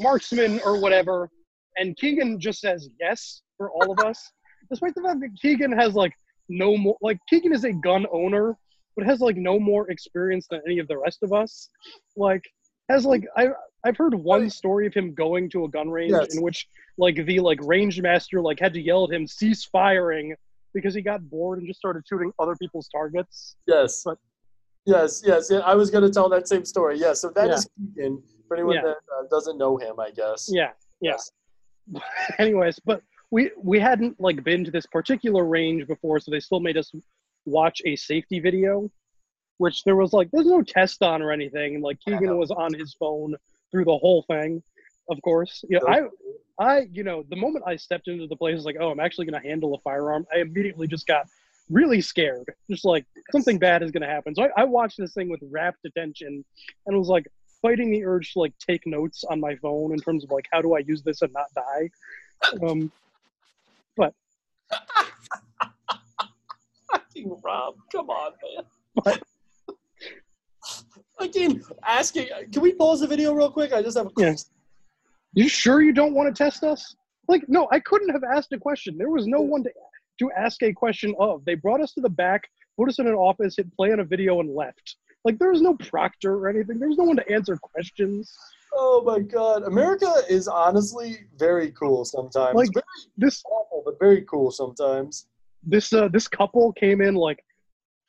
marksman 0.00 0.60
or 0.64 0.80
whatever 0.80 1.28
and 1.76 1.96
keegan 1.96 2.38
just 2.40 2.60
says 2.60 2.88
yes 3.00 3.42
for 3.56 3.70
all 3.70 3.90
of 3.92 4.00
us 4.00 4.30
despite 4.70 4.94
the 4.94 5.02
fact 5.02 5.20
that 5.20 5.30
keegan 5.40 5.72
has 5.72 5.94
like 5.94 6.12
no 6.48 6.76
more 6.76 6.96
like 7.00 7.18
keegan 7.28 7.52
is 7.52 7.64
a 7.64 7.72
gun 7.72 8.06
owner 8.12 8.56
but 8.96 9.06
has 9.06 9.20
like 9.20 9.36
no 9.36 9.58
more 9.58 9.90
experience 9.90 10.46
than 10.50 10.60
any 10.66 10.78
of 10.78 10.88
the 10.88 10.98
rest 10.98 11.22
of 11.22 11.32
us 11.32 11.68
like 12.16 12.42
has 12.90 13.04
like 13.06 13.24
i 13.36 13.46
i've 13.84 13.96
heard 13.96 14.14
one 14.14 14.48
story 14.50 14.86
of 14.86 14.94
him 14.94 15.12
going 15.14 15.48
to 15.50 15.64
a 15.64 15.68
gun 15.68 15.88
range 15.90 16.12
Yes. 16.12 16.34
in 16.36 16.42
which 16.42 16.66
like 16.98 17.16
the 17.26 17.40
like 17.40 17.58
range 17.62 18.00
master 18.00 18.40
like 18.40 18.60
had 18.60 18.72
to 18.74 18.80
yell 18.80 19.04
at 19.04 19.10
him 19.14 19.26
cease 19.26 19.64
firing 19.64 20.34
because 20.74 20.94
he 20.94 21.02
got 21.02 21.28
bored 21.28 21.58
and 21.58 21.66
just 21.66 21.78
started 21.78 22.04
shooting 22.08 22.32
other 22.38 22.56
people's 22.56 22.88
targets 22.88 23.56
Yes. 23.66 24.02
But- 24.04 24.18
yes, 24.86 25.22
yes, 25.24 25.48
yeah. 25.50 25.58
I 25.60 25.74
was 25.74 25.90
going 25.90 26.02
to 26.04 26.10
tell 26.10 26.28
that 26.30 26.48
same 26.48 26.64
story. 26.64 26.98
Yes, 26.98 27.20
so 27.20 27.30
that 27.36 27.46
Yeah. 27.48 27.54
is 27.54 27.68
Keegan. 27.94 28.20
For 28.48 28.56
anyone 28.56 28.74
Yeah. 28.76 28.82
that 28.82 28.96
uh, 29.16 29.22
doesn't 29.30 29.56
know 29.56 29.76
him, 29.76 30.00
I 30.00 30.10
guess. 30.10 30.48
Yeah, 30.52 30.72
yeah. 31.00 31.12
Yes. 31.12 31.30
Anyways, 32.38 32.78
but 32.84 33.00
we 33.30 33.50
we 33.56 33.78
hadn't 33.78 34.20
like 34.20 34.42
been 34.44 34.64
to 34.64 34.70
this 34.70 34.86
particular 34.86 35.44
range 35.44 35.86
before, 35.86 36.18
so 36.20 36.30
they 36.30 36.40
still 36.40 36.60
made 36.60 36.76
us 36.76 36.90
watch 37.46 37.80
a 37.86 37.94
safety 37.96 38.40
video, 38.40 38.90
which 39.58 39.84
there 39.84 39.96
was 39.96 40.12
like 40.12 40.28
there's 40.32 40.46
no 40.46 40.62
test 40.62 41.02
on 41.02 41.22
or 41.22 41.30
anything, 41.32 41.74
and 41.76 41.82
like 41.84 41.98
Keegan 42.00 42.36
was 42.36 42.50
on 42.50 42.74
his 42.74 42.94
phone 42.94 43.34
through 43.72 43.86
the 43.86 43.96
whole 43.96 44.22
thing, 44.22 44.62
of 45.10 45.20
course. 45.22 45.64
Yeah, 45.68 45.80
I 45.88 46.02
I 46.58 46.86
you 46.92 47.02
know 47.02 47.24
the 47.28 47.36
moment 47.36 47.64
I 47.66 47.74
stepped 47.76 48.06
into 48.06 48.28
the 48.28 48.36
place, 48.36 48.52
I 48.52 48.56
was 48.56 48.64
like, 48.64 48.76
oh, 48.78 48.90
I'm 48.90 49.00
actually 49.00 49.26
gonna 49.26 49.42
handle 49.42 49.74
a 49.74 49.78
firearm. 49.80 50.24
I 50.32 50.38
immediately 50.38 50.86
just 50.86 51.08
got 51.08 51.26
really 51.70 52.00
scared, 52.00 52.48
just 52.70 52.84
like 52.84 53.04
something 53.32 53.58
bad 53.58 53.82
is 53.82 53.90
gonna 53.90 54.06
happen. 54.06 54.34
So 54.36 54.44
I, 54.44 54.50
I 54.62 54.64
watched 54.64 54.98
this 54.98 55.12
thing 55.14 55.28
with 55.28 55.40
rapt 55.50 55.84
attention, 55.84 56.44
and 56.86 56.96
was 56.96 57.08
like 57.08 57.26
fighting 57.60 57.90
the 57.90 58.04
urge 58.04 58.34
to 58.34 58.40
like 58.40 58.52
take 58.58 58.86
notes 58.86 59.24
on 59.24 59.40
my 59.40 59.56
phone 59.56 59.92
in 59.92 59.98
terms 59.98 60.22
of 60.22 60.30
like 60.30 60.46
how 60.52 60.62
do 60.62 60.74
I 60.74 60.80
use 60.80 61.02
this 61.02 61.22
and 61.22 61.32
not 61.32 61.46
die. 61.54 61.90
Um, 62.66 62.92
but 63.96 64.14
Rob, 67.44 67.74
come 67.90 68.10
on, 68.10 68.32
man. 68.42 68.64
What? 68.94 69.22
Again, 71.22 71.62
asking. 71.86 72.28
Can 72.52 72.62
we 72.62 72.72
pause 72.72 73.00
the 73.00 73.06
video 73.06 73.32
real 73.32 73.50
quick? 73.50 73.72
I 73.72 73.82
just 73.82 73.96
have 73.96 74.06
a 74.06 74.10
Yeah. 74.16 74.34
You 75.34 75.48
sure 75.48 75.80
you 75.80 75.92
don't 75.92 76.14
want 76.14 76.34
to 76.34 76.44
test 76.44 76.62
us? 76.64 76.94
Like, 77.28 77.48
no, 77.48 77.68
I 77.70 77.80
couldn't 77.80 78.10
have 78.10 78.24
asked 78.24 78.52
a 78.52 78.58
question. 78.58 78.98
There 78.98 79.08
was 79.08 79.26
no 79.26 79.40
one 79.40 79.62
to 79.64 79.70
to 80.18 80.30
ask 80.32 80.62
a 80.62 80.72
question 80.72 81.14
of. 81.18 81.44
They 81.44 81.54
brought 81.54 81.80
us 81.80 81.92
to 81.94 82.00
the 82.00 82.10
back, 82.10 82.42
put 82.76 82.88
us 82.88 82.98
in 82.98 83.06
an 83.06 83.14
office, 83.14 83.56
hit 83.56 83.74
play 83.74 83.92
on 83.92 84.00
a 84.00 84.04
video, 84.04 84.40
and 84.40 84.54
left. 84.54 84.96
Like, 85.24 85.38
there 85.38 85.50
was 85.50 85.62
no 85.62 85.74
proctor 85.76 86.34
or 86.34 86.48
anything. 86.48 86.78
There 86.78 86.88
was 86.88 86.98
no 86.98 87.04
one 87.04 87.16
to 87.16 87.32
answer 87.32 87.56
questions. 87.56 88.36
Oh 88.74 89.02
my 89.04 89.20
god, 89.20 89.64
America 89.64 90.10
is 90.28 90.48
honestly 90.48 91.26
very 91.36 91.70
cool 91.72 92.04
sometimes. 92.04 92.54
Like 92.54 92.72
very 92.72 92.84
this, 93.18 93.42
awful, 93.44 93.82
but 93.84 93.98
very 94.00 94.22
cool 94.22 94.50
sometimes. 94.50 95.26
this, 95.62 95.92
uh, 95.92 96.08
this 96.08 96.26
couple 96.26 96.72
came 96.72 97.00
in 97.02 97.14
like 97.14 97.44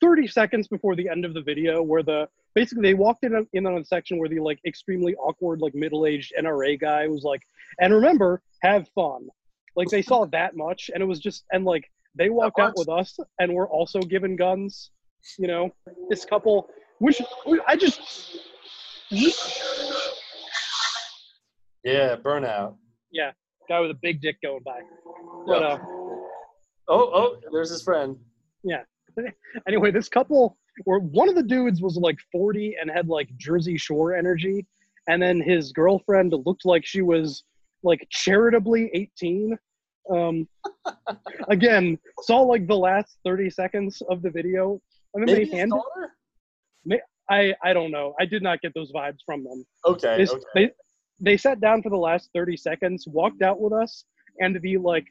30 0.04 0.28
seconds 0.28 0.68
before 0.68 0.96
the 0.98 1.08
end 1.08 1.24
of 1.24 1.34
the 1.34 1.42
video, 1.42 1.82
where 1.82 2.04
the 2.04 2.28
basically 2.56 2.82
they 2.84 2.94
walked 2.94 3.24
in 3.24 3.34
on, 3.36 3.48
in 3.54 3.66
on 3.66 3.78
a 3.78 3.86
section 3.86 4.20
where 4.20 4.28
the 4.28 4.40
like 4.40 4.60
extremely 4.68 5.16
awkward 5.16 5.62
like 5.62 5.74
middle-aged 5.74 6.34
NRA 6.38 6.78
guy 6.80 7.08
was 7.08 7.24
like, 7.24 7.42
and 7.80 7.94
remember, 7.94 8.42
have 8.64 8.86
fun. 8.94 9.30
Like 9.78 9.88
they 9.88 10.02
saw 10.02 10.26
that 10.26 10.58
much, 10.58 10.92
and 10.94 11.02
it 11.02 11.06
was 11.06 11.20
just 11.20 11.46
and 11.54 11.64
like 11.64 11.90
they 12.16 12.30
walked 12.30 12.60
out 12.60 12.74
with 12.76 12.90
us, 12.90 13.18
and 13.40 13.54
we're 13.54 13.70
also 13.70 14.02
given 14.02 14.36
guns. 14.36 14.92
You 15.40 15.48
know, 15.48 15.72
this 16.10 16.26
couple, 16.26 16.68
which 17.00 17.22
I 17.66 17.78
just 17.78 18.02
Yeah, 19.10 19.32
burnout. 22.18 22.76
yeah, 23.12 23.32
guy 23.70 23.80
with 23.80 23.92
a 23.92 23.98
big 24.02 24.20
dick 24.22 24.36
going 24.44 24.64
by. 24.66 24.82
But 25.48 25.62
Yeah. 25.62 25.68
uh, 25.68 25.78
Oh, 26.90 27.10
oh, 27.14 27.38
there's 27.54 27.70
his 27.70 27.82
friend. 27.82 28.20
anyway, 29.68 29.92
this 29.92 30.10
couple, 30.10 30.58
where 30.86 31.00
one 31.00 31.30
of 31.30 31.36
the 31.36 31.44
dudes 31.44 31.82
was 31.82 31.98
like 31.98 32.18
40 32.32 32.78
and 32.80 32.90
had 32.90 33.08
like 33.08 33.30
Jersey 33.38 33.78
Shore 33.78 34.16
energy, 34.16 34.66
and 35.08 35.22
then 35.22 35.42
his 35.42 35.72
girlfriend 35.72 36.34
looked 36.46 36.66
like 36.66 36.86
she 36.86 37.02
was 37.02 37.44
like 37.84 38.08
charitably 38.10 38.90
18. 38.94 39.58
Um, 40.14 40.48
again, 41.50 41.98
saw 42.22 42.42
like 42.42 42.68
the 42.68 42.78
last 42.78 43.18
30 43.26 43.50
seconds 43.50 44.02
of 44.10 44.22
the 44.22 44.30
video. 44.30 44.82
I 45.16 45.20
mean, 45.20 45.26
Maybe 45.26 45.46
they 45.46 45.52
his 45.52 45.60
handed. 45.60 45.80
I 47.30 47.54
I 47.64 47.74
don't 47.74 47.92
know. 47.92 48.14
I 48.20 48.26
did 48.26 48.44
not 48.44 48.62
get 48.62 48.74
those 48.74 48.92
vibes 48.92 49.20
from 49.26 49.44
them. 49.44 49.66
Okay, 49.86 50.18
They, 50.18 50.32
okay. 50.32 50.44
they 50.56 50.72
they 51.20 51.38
sat 51.38 51.62
down 51.62 51.82
for 51.82 51.90
the 51.90 51.98
last 51.98 52.30
30 52.36 52.58
seconds, 52.58 53.08
walked 53.08 53.42
out 53.42 53.62
with 53.62 53.74
us, 53.74 54.04
and 54.40 54.60
the 54.62 54.78
like 54.78 55.06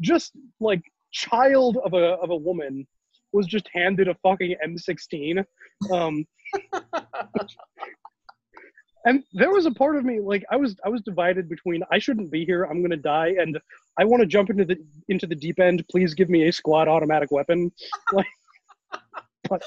just 0.00 0.32
like 0.60 0.82
child 1.12 1.78
of 1.84 1.94
a 1.94 2.14
of 2.22 2.30
a 2.30 2.36
woman 2.36 2.86
was 3.36 3.46
just 3.46 3.68
handed 3.72 4.08
a 4.08 4.14
fucking 4.26 4.54
M16. 4.70 5.44
Um 5.92 6.14
and 9.06 9.22
there 9.32 9.50
was 9.56 9.66
a 9.66 9.70
part 9.70 9.96
of 9.96 10.04
me 10.04 10.20
like 10.20 10.44
I 10.50 10.56
was 10.56 10.76
I 10.84 10.88
was 10.88 11.02
divided 11.02 11.48
between 11.48 11.82
I 11.92 11.98
shouldn't 11.98 12.30
be 12.30 12.44
here, 12.44 12.64
I'm 12.64 12.82
gonna 12.82 12.96
die, 12.96 13.34
and 13.38 13.58
I 13.98 14.04
want 14.04 14.20
to 14.22 14.26
jump 14.26 14.50
into 14.50 14.64
the 14.64 14.76
into 15.08 15.26
the 15.26 15.34
deep 15.34 15.58
end. 15.60 15.84
Please 15.90 16.12
give 16.14 16.28
me 16.28 16.48
a 16.48 16.52
squad 16.52 16.88
automatic 16.88 17.30
weapon. 17.30 17.70
Like 18.12 18.26
but 19.48 19.62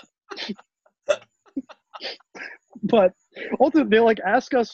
but 2.83 3.13
ultimately 3.59 3.89
they 3.95 3.99
like 3.99 4.19
ask 4.25 4.53
us 4.53 4.69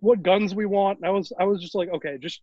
what 0.00 0.22
guns 0.22 0.54
we 0.54 0.66
want 0.66 0.98
and 0.98 1.06
i 1.06 1.10
was 1.10 1.32
i 1.40 1.44
was 1.44 1.60
just 1.60 1.74
like 1.74 1.88
okay 1.90 2.18
just 2.20 2.40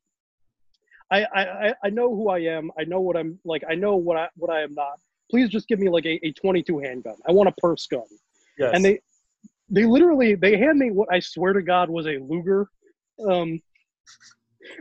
I, 1.12 1.20
I 1.40 1.42
I- 1.68 1.76
I 1.86 1.90
know 1.92 2.10
who 2.16 2.30
I 2.30 2.40
am. 2.40 2.72
I 2.80 2.84
know 2.92 3.00
what 3.00 3.16
I'm 3.16 3.38
like. 3.46 3.64
I 3.70 3.76
know 3.76 3.96
what 3.96 4.18
I 4.18 4.28
what 4.42 4.50
I 4.58 4.62
am 4.64 4.74
not. 4.74 4.98
Please 5.32 5.50
just 5.50 5.68
give 5.68 5.80
me 5.80 5.90
like 5.90 6.06
a, 6.06 6.20
a 6.26 6.32
22 6.34 6.80
handgun. 6.80 7.16
I 7.28 7.32
want 7.32 7.50
a 7.50 7.54
purse 7.58 7.88
gun. 7.88 8.04
Yes. 8.58 8.72
And 8.74 8.84
they 8.86 9.00
they 9.70 9.86
literally 9.86 10.36
they 10.36 10.58
hand 10.58 10.78
me 10.80 10.92
what 10.92 11.10
I 11.12 11.20
swear 11.20 11.54
to 11.54 11.62
God 11.62 11.90
was 11.90 12.06
a 12.06 12.20
Luger. 12.20 12.68
Um, 13.28 13.60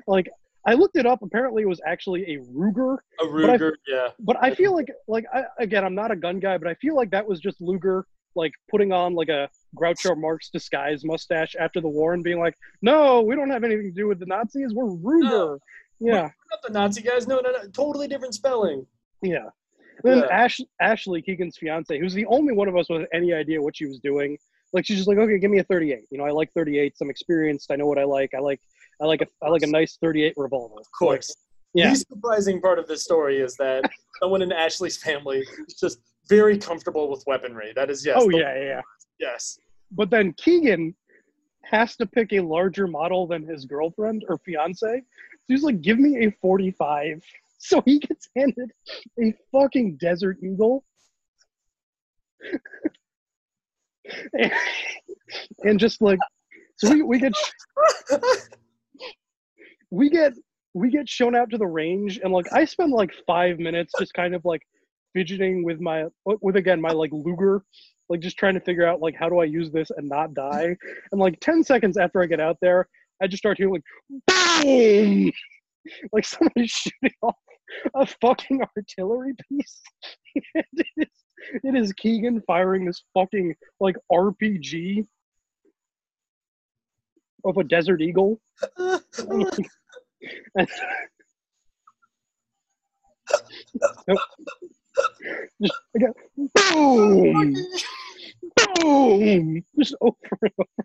like 0.07 0.29
I 0.67 0.75
looked 0.75 0.97
it 0.97 1.07
up. 1.07 1.21
Apparently, 1.23 1.63
it 1.63 1.69
was 1.69 1.81
actually 1.87 2.23
a 2.35 2.39
Ruger. 2.39 2.97
a 3.21 3.27
but 3.27 3.51
I- 3.51 3.59
Ruger, 3.59 3.73
yeah. 3.87 4.09
But 4.19 4.37
I 4.41 4.55
feel 4.55 4.75
like 4.75 4.89
like 5.09 5.25
I, 5.33 5.45
again, 5.59 5.85
I'm 5.85 5.95
not 5.95 6.11
a 6.11 6.17
gun 6.17 6.41
guy, 6.41 6.59
but 6.59 6.69
I 6.69 6.75
feel 6.75 6.95
like 6.97 7.11
that 7.11 7.27
was 7.27 7.41
just 7.41 7.61
Luger 7.61 8.07
like 8.37 8.53
putting 8.69 8.93
on 8.93 9.15
like 9.15 9.29
a 9.29 9.49
Groucho 9.77 10.19
Marx 10.19 10.51
disguise 10.51 11.05
mustache 11.05 11.55
after 11.59 11.81
the 11.81 11.89
war 11.89 12.15
and 12.15 12.25
being 12.25 12.41
like, 12.41 12.57
"No, 12.83 13.23
we 13.23 13.35
don't 13.37 13.51
have 13.51 13.63
anything 13.65 13.85
to 13.87 13.93
do 13.93 14.09
with 14.09 14.19
the 14.19 14.27
Nazis. 14.27 14.73
We're 14.75 14.87
Ruger." 14.87 15.59
Yeah, 16.01 16.23
Not 16.51 16.63
the 16.67 16.71
Nazi 16.73 17.01
guys. 17.03 17.29
No, 17.29 17.41
no, 17.41 17.51
no. 17.53 17.69
Totally 17.73 18.09
different 18.09 18.35
spelling. 18.35 18.85
yeah. 19.23 19.49
Then 20.03 20.19
Yeah. 20.19 20.27
Ash 20.27 20.61
Ashley 20.81 21.23
Keegan's 21.23 21.57
fiance, 21.57 21.99
who's 21.99 22.15
the 22.15 22.27
only 22.27 22.53
one 22.53 22.69
of 22.69 22.77
us 22.77 22.89
with 22.89 23.07
any 23.13 23.33
idea 23.33 23.61
what 23.61 23.77
she 23.77 23.87
was 23.87 23.99
doing. 24.01 24.39
Like 24.73 24.85
she's 24.85 24.97
just 24.97 25.09
like, 25.09 25.19
"Okay, 25.19 25.39
give 25.39 25.51
me 25.51 25.59
a 25.61 25.65
38." 25.65 26.05
You 26.11 26.19
know, 26.19 26.25
I 26.25 26.31
like 26.31 26.53
38s. 26.53 27.01
I'm 27.01 27.11
experienced. 27.11 27.71
I 27.71 27.77
know 27.77 27.87
what 27.87 27.99
I 27.99 28.05
like. 28.05 28.35
I 28.35 28.41
like 28.41 28.61
I 29.01 29.07
like 29.07 29.23
a 29.23 29.27
I 29.43 29.49
like 29.49 29.63
a 29.63 29.67
nice 29.69 29.97
38 30.01 30.35
revolver. 30.37 30.81
Of 30.81 30.91
course. 30.99 31.35
Yeah. 31.75 31.91
Least 31.91 32.09
surprising 32.09 32.61
part 32.61 32.79
of 32.79 32.87
this 32.87 33.03
story 33.05 33.41
is 33.41 33.57
that 33.57 33.89
someone 34.21 34.43
in 34.43 34.53
Ashley's 34.53 34.97
family 34.97 35.45
is 35.69 35.75
just 35.75 35.99
very 36.29 36.57
comfortable 36.59 37.11
with 37.11 37.23
weaponry. 37.27 37.73
That 37.75 37.91
is 37.91 38.05
yes. 38.05 38.17
oh 38.19 38.31
the- 38.31 38.39
yeah, 38.39 38.55
yeah, 38.55 38.65
yeah. 38.65 38.81
Yes. 39.21 39.59
But 39.91 40.11
then 40.11 40.33
Keegan 40.35 40.95
has 41.65 41.97
to 41.97 42.07
pick 42.07 42.33
a 42.33 42.41
larger 42.41 42.87
model 42.87 43.27
than 43.27 43.45
his 43.45 43.65
girlfriend 43.65 44.25
or 44.29 44.39
fiance. 44.39 44.79
So 44.81 45.03
he's 45.49 45.63
like, 45.63 45.81
give 45.83 45.99
me 45.99 46.27
a 46.27 46.31
45. 46.41 47.23
So 47.67 47.83
he 47.87 47.99
gets 47.99 48.29
handed 48.37 48.71
a 49.19 49.33
fucking 49.51 49.97
Desert 49.97 50.37
Eagle. 50.43 50.85
and, 54.35 54.53
and 55.63 55.81
just 55.81 56.03
like, 56.03 56.19
so 56.77 56.91
we, 56.91 57.01
we 57.01 57.19
get, 57.19 57.33
we 59.91 60.11
get, 60.11 60.35
we 60.75 60.91
get 60.91 61.09
shown 61.09 61.35
out 61.35 61.49
to 61.51 61.59
the 61.59 61.67
range 61.67 62.21
and 62.23 62.35
like, 62.35 62.53
I 62.53 62.67
spend 62.67 62.93
like 62.93 63.15
five 63.27 63.59
minutes 63.59 63.95
just 63.99 64.13
kind 64.13 64.35
of 64.35 64.45
like 64.45 64.61
fidgeting 65.15 65.65
with 65.65 65.81
my, 65.81 66.05
with 66.27 66.57
again, 66.57 66.83
my 66.83 66.91
like 66.91 67.13
Luger 67.13 67.65
like 68.11 68.21
just 68.21 68.37
trying 68.37 68.53
to 68.53 68.61
figure 68.61 68.87
out 68.87 69.01
like 69.01 69.15
how 69.19 69.31
do 69.31 69.39
I 69.39 69.45
use 69.45 69.71
this 69.71 69.91
and 69.97 70.07
not 70.07 70.35
die. 70.35 70.77
And 71.13 71.19
like 71.19 71.41
10 71.41 71.65
seconds 71.65 71.97
after 71.97 72.23
I 72.23 72.27
get 72.27 72.41
out 72.41 72.59
there, 72.61 72.89
I 73.23 73.27
just 73.27 73.41
start 73.41 73.57
hearing 73.57 73.73
like 73.73 74.63
boom, 74.63 75.33
like 76.13 76.27
somebody's 76.27 76.71
shooting 76.71 77.17
off 77.23 77.37
a 77.95 78.07
fucking 78.07 78.61
artillery 78.77 79.35
piece. 79.49 79.81
it, 80.55 80.87
is, 80.97 81.09
it 81.63 81.75
is 81.75 81.93
Keegan 81.93 82.43
firing 82.47 82.85
this 82.85 83.03
fucking 83.15 83.55
like 83.81 83.97
RPG 84.11 85.07
of 87.45 87.57
a 87.57 87.65
Desert 87.65 88.01
Eagle. 88.01 88.41
And- 88.77 89.51
Nope. 94.07 94.19
Just, 95.63 95.75
got 96.01 96.15
boom, 96.73 97.55
boom, 98.81 99.65
just 99.79 99.95
over 100.01 100.17
and 100.43 100.53
over. 100.59 100.85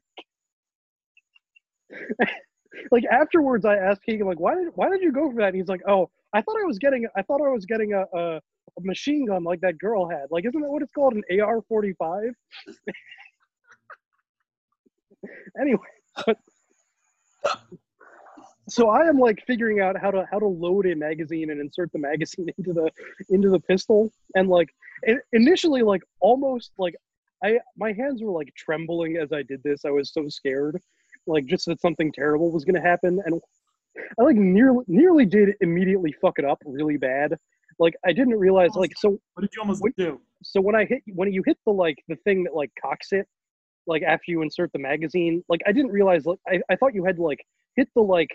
Like 2.92 3.06
afterwards, 3.06 3.66
I 3.66 3.76
asked 3.76 4.04
Keegan, 4.04 4.28
like, 4.28 4.40
why 4.40 4.56
did 4.56 4.68
why 4.76 4.90
did 4.90 5.02
you 5.02 5.12
go 5.12 5.30
for 5.30 5.38
that? 5.38 5.48
And 5.48 5.56
he's 5.56 5.68
like, 5.68 5.82
oh, 5.88 6.10
I 6.34 6.42
thought 6.42 6.56
I 6.62 6.66
was 6.66 6.80
getting, 6.80 7.08
I 7.16 7.22
thought 7.22 7.42
I 7.42 7.50
was 7.50 7.66
getting 7.66 7.94
a, 7.94 8.06
a, 8.14 8.38
a 8.38 8.82
machine 8.82 9.26
gun 9.26 9.44
like 9.44 9.62
that 9.62 9.78
girl 9.78 10.08
had. 10.08 10.26
Like, 10.30 10.46
isn't 10.46 10.62
that 10.62 10.70
what 10.70 10.82
it's 10.82 10.94
called, 10.94 11.14
an 11.14 11.24
AR 11.40 11.62
forty 11.68 11.94
five? 11.94 12.34
anyway, 15.60 15.80
but 16.26 16.38
so 18.70 18.90
I 18.90 19.08
am 19.08 19.18
like 19.18 19.44
figuring 19.48 19.80
out 19.80 20.00
how 20.00 20.12
to 20.12 20.26
how 20.32 20.40
to 20.40 20.48
load 20.48 20.86
a 20.86 20.96
magazine 20.96 21.50
and 21.50 21.60
insert 21.60 21.92
the 21.92 22.00
magazine 22.00 22.50
into 22.58 22.74
the 22.74 22.92
into 23.30 23.50
the 23.50 23.60
pistol 23.60 24.12
and 24.36 24.50
like 24.50 24.70
initially 25.34 25.82
like 25.82 26.02
almost 26.20 26.72
like 26.78 26.96
I 27.44 27.60
my 27.78 27.94
hands 27.94 28.22
were 28.22 28.32
like 28.32 28.54
trembling 28.56 29.18
as 29.18 29.32
I 29.32 29.44
did 29.44 29.62
this. 29.64 29.86
I 29.86 29.92
was 29.92 30.14
so 30.14 30.28
scared, 30.28 30.80
like 31.28 31.46
just 31.46 31.66
that 31.66 31.82
something 31.82 32.12
terrible 32.12 32.52
was 32.52 32.66
gonna 32.66 32.82
happen, 32.82 33.22
and 33.26 33.42
I 34.20 34.24
like 34.24 34.36
nearly 34.36 34.84
nearly 34.88 35.26
did 35.26 35.56
immediately 35.62 36.14
fuck 36.22 36.40
it 36.40 36.46
up 36.46 36.60
really 36.66 36.98
bad. 36.98 37.36
Like 37.80 37.96
I 38.06 38.14
didn't 38.14 38.38
realize 38.38 38.72
like 38.76 38.92
so 38.98 39.20
What 39.34 39.42
did 39.42 39.52
you 39.56 39.62
almost 39.62 39.84
do? 39.98 40.20
so 40.44 40.62
when 40.62 40.76
I 40.76 40.86
hit 40.86 41.02
when 41.14 41.32
you 41.32 41.44
hit 41.46 41.58
the 41.66 41.72
like 41.74 41.98
the 42.08 42.16
thing 42.18 42.44
that 42.44 42.56
like 42.56 42.72
cocks 42.82 43.12
it, 43.12 43.28
like 43.88 44.04
after 44.04 44.32
you 44.32 44.42
insert 44.42 44.72
the 44.74 44.80
magazine, 44.80 45.44
like 45.50 45.62
I 45.68 45.72
didn't 45.72 45.92
realize 45.92 46.26
like 46.26 46.40
I, 46.48 46.60
I 46.70 46.76
thought 46.76 46.94
you 46.94 47.06
had 47.06 47.16
to 47.18 47.24
like 47.24 47.44
hit 47.76 47.88
the 47.96 48.02
like 48.02 48.30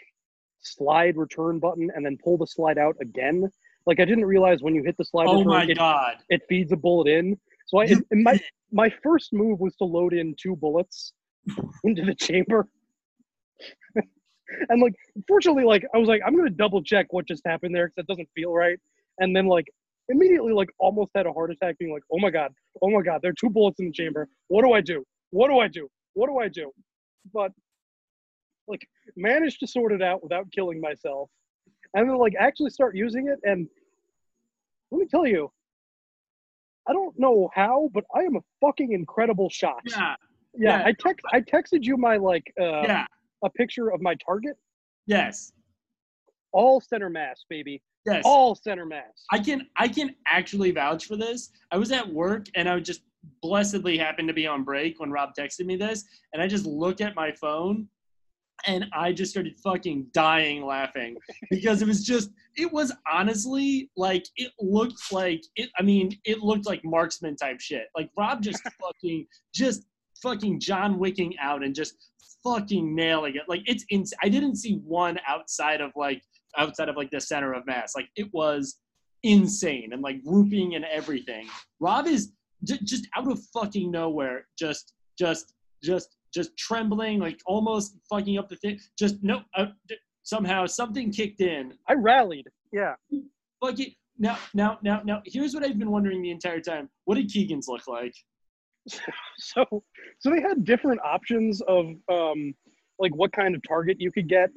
slide 0.61 1.17
return 1.17 1.59
button 1.59 1.91
and 1.95 2.05
then 2.05 2.17
pull 2.23 2.39
the 2.39 2.47
slide 2.47 2.79
out 2.79 2.97
again. 3.01 3.49
Like 3.87 4.01
I 4.01 4.05
didn't 4.05 4.25
realize 4.25 4.63
when 4.63 4.75
you 4.75 4.83
hit 4.83 4.97
the 4.97 5.05
slide 5.05 5.29
Oh 5.29 5.39
return, 5.39 5.47
my 5.47 5.65
it, 5.65 5.77
god. 5.77 6.17
it 6.31 6.43
feeds 6.49 6.73
a 6.73 6.77
bullet 6.77 7.09
in. 7.09 7.39
So 7.67 7.81
I 7.81 7.95
my 8.13 8.39
my 8.73 8.91
first 9.03 9.33
move 9.33 9.61
was 9.61 9.75
to 9.77 9.85
load 9.85 10.13
in 10.15 10.35
two 10.41 10.57
bullets 10.57 11.13
into 11.85 12.05
the 12.05 12.15
chamber. 12.15 12.67
and 14.69 14.83
like 14.83 14.95
fortunately 15.27 15.65
like 15.65 15.85
I 15.95 15.99
was 15.99 16.09
like 16.09 16.23
I'm 16.27 16.37
gonna 16.37 16.51
double 16.51 16.83
check 16.83 17.13
what 17.13 17.27
just 17.27 17.43
happened 17.47 17.75
there 17.75 17.87
because 17.87 17.97
that 17.97 18.07
doesn't 18.07 18.29
feel 18.35 18.53
right. 18.53 18.79
And 19.19 19.35
then 19.35 19.47
like 19.47 19.67
immediately 20.09 20.53
like 20.53 20.69
almost 20.79 21.13
had 21.15 21.27
a 21.27 21.33
heart 21.33 21.51
attack 21.51 21.79
being 21.79 21.93
like 21.93 22.03
oh 22.13 22.19
my 22.19 22.31
god 22.31 22.53
oh 22.83 22.91
my 22.91 23.01
god 23.01 23.23
there 23.23 23.31
are 23.31 23.35
two 23.41 23.49
bullets 23.49 23.81
in 23.81 23.87
the 23.87 23.93
chamber 23.93 24.29
what 24.49 24.63
do 24.63 24.73
I 24.73 24.83
do 24.83 25.03
what 25.31 25.49
do 25.49 25.61
I 25.61 25.69
do 25.69 25.89
what 26.13 26.27
do 26.27 26.39
I 26.39 26.49
do 26.49 26.71
but 27.33 27.53
like 28.67 28.87
managed 29.17 29.61
to 29.61 29.67
sort 29.67 29.93
it 29.93 30.03
out 30.03 30.23
without 30.23 30.51
killing 30.53 30.81
myself, 30.81 31.31
and 31.95 32.09
then 32.09 32.17
like 32.17 32.35
actually 32.39 32.71
start 32.71 32.97
using 32.97 33.29
it. 33.29 33.39
And 33.45 33.69
let 34.91 34.99
me 34.99 35.07
tell 35.07 35.27
you, 35.27 35.51
I 36.89 36.93
don't 36.93 37.19
know 37.19 37.51
how, 37.55 37.91
but 37.93 38.05
I 38.15 38.21
am 38.21 38.37
a 38.37 38.41
fucking 38.61 38.93
incredible 38.93 39.51
shot. 39.51 39.81
Yeah. 39.87 40.15
Yeah, 40.57 40.79
Yeah. 40.81 40.87
I 40.87 40.93
text 40.93 41.25
I 41.33 41.41
texted 41.41 41.85
you 41.85 41.97
my 41.97 42.17
like 42.17 42.53
uh, 42.61 42.83
Yeah. 42.83 43.07
a 43.45 43.51
picture 43.51 43.91
of 43.91 44.01
my 44.03 44.15
target. 44.27 44.57
Yes. 45.07 45.53
All 46.53 46.81
center 46.81 47.11
mass, 47.11 47.45
baby. 47.51 47.83
Yes. 48.07 48.23
All 48.25 48.55
center 48.55 48.87
mass. 48.87 49.25
I 49.33 49.39
can 49.39 49.67
I 49.77 49.89
can 49.89 50.15
actually 50.27 50.71
vouch 50.71 51.07
for 51.07 51.17
this. 51.17 51.51
I 51.71 51.79
was 51.79 51.91
at 51.93 52.07
work 52.07 52.47
and 52.55 52.69
I 52.69 52.79
just 52.81 53.03
blessedly 53.43 53.97
happened 53.97 54.29
to 54.29 54.35
be 54.35 54.47
on 54.47 54.63
break 54.65 55.01
when 55.01 55.11
Rob 55.11 55.31
texted 55.39 55.65
me 55.65 55.77
this, 55.77 56.05
and 56.33 56.43
I 56.43 56.47
just 56.47 56.67
look 56.67 57.01
at 57.01 57.15
my 57.17 57.33
phone 57.33 57.89
and 58.67 58.85
I 58.93 59.13
just 59.13 59.31
started 59.33 59.59
fucking 59.65 60.07
dying 60.13 60.65
laughing 60.65 61.17
because 61.51 61.83
it 61.83 61.89
was 61.89 62.05
just 62.05 62.31
it 62.57 62.71
was 62.73 62.93
honestly 63.11 63.91
like 63.97 64.25
it 64.37 64.53
looked 64.61 65.11
like 65.11 65.43
it 65.57 65.71
I 65.79 65.83
mean 65.83 66.17
it 66.25 66.41
looked 66.41 66.67
like 66.67 66.85
marksman 66.85 67.37
type 67.37 67.61
shit. 67.61 67.87
Like 67.97 68.11
Rob 68.17 68.43
just 68.43 68.63
fucking 68.81 69.27
just 69.55 69.87
fucking 70.25 70.59
John 70.59 70.99
Wicking 70.99 71.35
out 71.39 71.63
and 71.63 71.75
just 71.75 71.95
fucking 72.43 72.95
nailing 72.95 73.37
it. 73.37 73.43
Like 73.49 73.63
it's 73.67 73.85
ins- 73.91 74.13
I 74.23 74.29
didn't 74.29 74.57
see 74.57 74.81
one 74.85 75.19
outside 75.29 75.81
of 75.81 75.93
like 75.95 76.23
outside 76.59 76.89
of 76.89 76.97
like 76.97 77.11
the 77.11 77.21
center 77.21 77.53
of 77.53 77.65
mass. 77.67 77.93
Like 77.95 78.09
it 78.17 78.29
was 78.33 78.81
insane 79.23 79.91
and 79.93 80.03
like 80.03 80.25
grouping 80.25 80.75
and 80.75 80.85
everything. 80.85 81.47
Rob 81.81 82.07
is 82.07 82.33
j- 82.65 82.81
just 82.85 83.07
out 83.17 83.31
of 83.31 83.41
fucking 83.53 83.91
nowhere, 83.91 84.47
just 84.59 84.95
just 85.19 85.55
just 85.83 86.17
just 86.33 86.57
trembling, 86.57 87.21
like 87.21 87.39
almost 87.47 87.97
fucking 88.11 88.39
up 88.39 88.49
the 88.49 88.57
thing. 88.57 88.81
Just 88.99 89.17
no, 89.23 89.43
uh, 89.57 89.67
d- 89.89 89.97
somehow 90.25 90.67
something 90.67 91.13
kicked 91.13 91.41
in. 91.41 91.73
I 91.89 91.95
rallied. 91.95 92.49
Yeah. 92.73 92.95
Fuck 93.65 93.79
it. 93.79 93.93
Now, 94.19 94.39
now, 94.53 94.79
now, 94.83 95.01
now. 95.05 95.23
Here's 95.27 95.55
what 95.55 95.65
I've 95.65 95.79
been 95.79 95.91
wondering 95.91 96.23
the 96.23 96.31
entire 96.31 96.61
time. 96.61 96.89
What 97.05 97.17
did 97.17 97.29
Keegan's 97.29 97.69
look 97.69 97.87
like? 97.89 98.15
So 99.39 99.83
so 100.21 100.31
they 100.31 100.41
had 100.41 100.65
different 100.65 101.01
options 101.05 101.61
of 101.63 101.87
um 102.11 102.55
like 102.99 103.15
what 103.15 103.33
kind 103.33 103.55
of 103.55 103.63
target 103.67 104.01
you 104.01 104.11
could 104.13 104.29
get. 104.29 104.51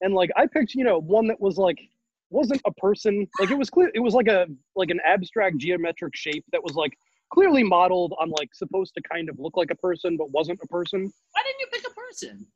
And 0.00 0.14
like 0.14 0.30
I 0.36 0.46
picked, 0.46 0.74
you 0.74 0.84
know, 0.84 0.98
one 0.98 1.26
that 1.28 1.40
was 1.40 1.56
like 1.56 1.78
wasn't 2.30 2.60
a 2.66 2.72
person. 2.72 3.26
Like 3.40 3.50
it 3.50 3.58
was 3.58 3.70
clear 3.70 3.90
it 3.94 4.00
was 4.00 4.14
like 4.14 4.28
a 4.28 4.46
like 4.74 4.90
an 4.90 5.00
abstract 5.04 5.58
geometric 5.58 6.14
shape 6.16 6.44
that 6.52 6.62
was 6.62 6.74
like 6.74 6.96
clearly 7.32 7.62
modeled 7.62 8.14
on 8.20 8.30
like 8.30 8.54
supposed 8.54 8.94
to 8.94 9.02
kind 9.02 9.28
of 9.28 9.38
look 9.38 9.56
like 9.56 9.70
a 9.70 9.76
person 9.76 10.16
but 10.16 10.30
wasn't 10.30 10.58
a 10.62 10.66
person. 10.66 11.00
Why 11.32 11.42
didn't 11.44 11.60
you 11.60 11.66
pick 11.72 11.86
a 11.90 11.94
person? 11.94 12.46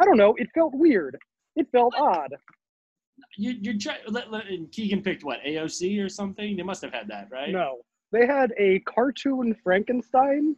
I 0.00 0.04
don't 0.04 0.16
know, 0.16 0.34
it 0.38 0.48
felt 0.54 0.72
weird. 0.74 1.16
It 1.56 1.68
felt 1.70 1.94
odd. 1.96 2.34
You, 3.36 3.52
you're 3.60 3.78
trying. 3.78 4.68
Keegan 4.72 5.02
picked 5.02 5.22
what 5.22 5.40
AOC 5.46 6.04
or 6.04 6.08
something. 6.08 6.56
They 6.56 6.62
must 6.64 6.82
have 6.82 6.92
had 6.92 7.06
that, 7.08 7.28
right? 7.30 7.50
No. 7.50 7.78
They 8.14 8.26
had 8.26 8.52
a 8.56 8.78
cartoon 8.80 9.56
Frankenstein 9.64 10.54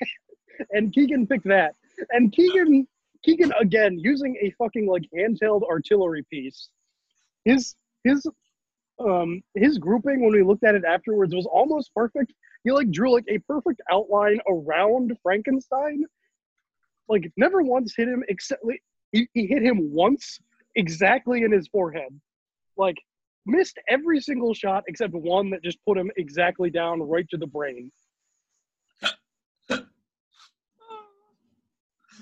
and 0.70 0.94
Keegan 0.94 1.26
picked 1.26 1.44
that. 1.44 1.74
And 2.10 2.32
Keegan 2.32 2.88
Keegan 3.22 3.52
again 3.60 3.98
using 3.98 4.34
a 4.40 4.50
fucking 4.52 4.86
like 4.86 5.02
handheld 5.14 5.62
artillery 5.64 6.24
piece. 6.30 6.70
His 7.44 7.74
his 8.04 8.26
um 8.98 9.42
his 9.54 9.76
grouping 9.76 10.22
when 10.22 10.32
we 10.32 10.42
looked 10.42 10.64
at 10.64 10.74
it 10.74 10.84
afterwards 10.86 11.34
was 11.34 11.44
almost 11.44 11.94
perfect. 11.94 12.32
He 12.64 12.72
like 12.72 12.90
drew 12.90 13.12
like 13.12 13.26
a 13.28 13.38
perfect 13.40 13.82
outline 13.92 14.40
around 14.48 15.12
Frankenstein. 15.22 16.02
Like 17.10 17.30
never 17.36 17.62
once 17.62 17.94
hit 17.94 18.08
him 18.08 18.24
except 18.30 18.64
like, 18.64 18.82
he, 19.12 19.28
he 19.34 19.46
hit 19.46 19.62
him 19.62 19.92
once 19.92 20.40
exactly 20.76 21.42
in 21.42 21.52
his 21.52 21.68
forehead. 21.68 22.18
Like 22.78 22.96
missed 23.46 23.78
every 23.88 24.20
single 24.20 24.54
shot 24.54 24.84
except 24.88 25.14
one 25.14 25.50
that 25.50 25.62
just 25.62 25.78
put 25.84 25.96
him 25.98 26.10
exactly 26.16 26.70
down 26.70 27.02
right 27.02 27.28
to 27.30 27.36
the 27.36 27.46
brain. 27.46 27.90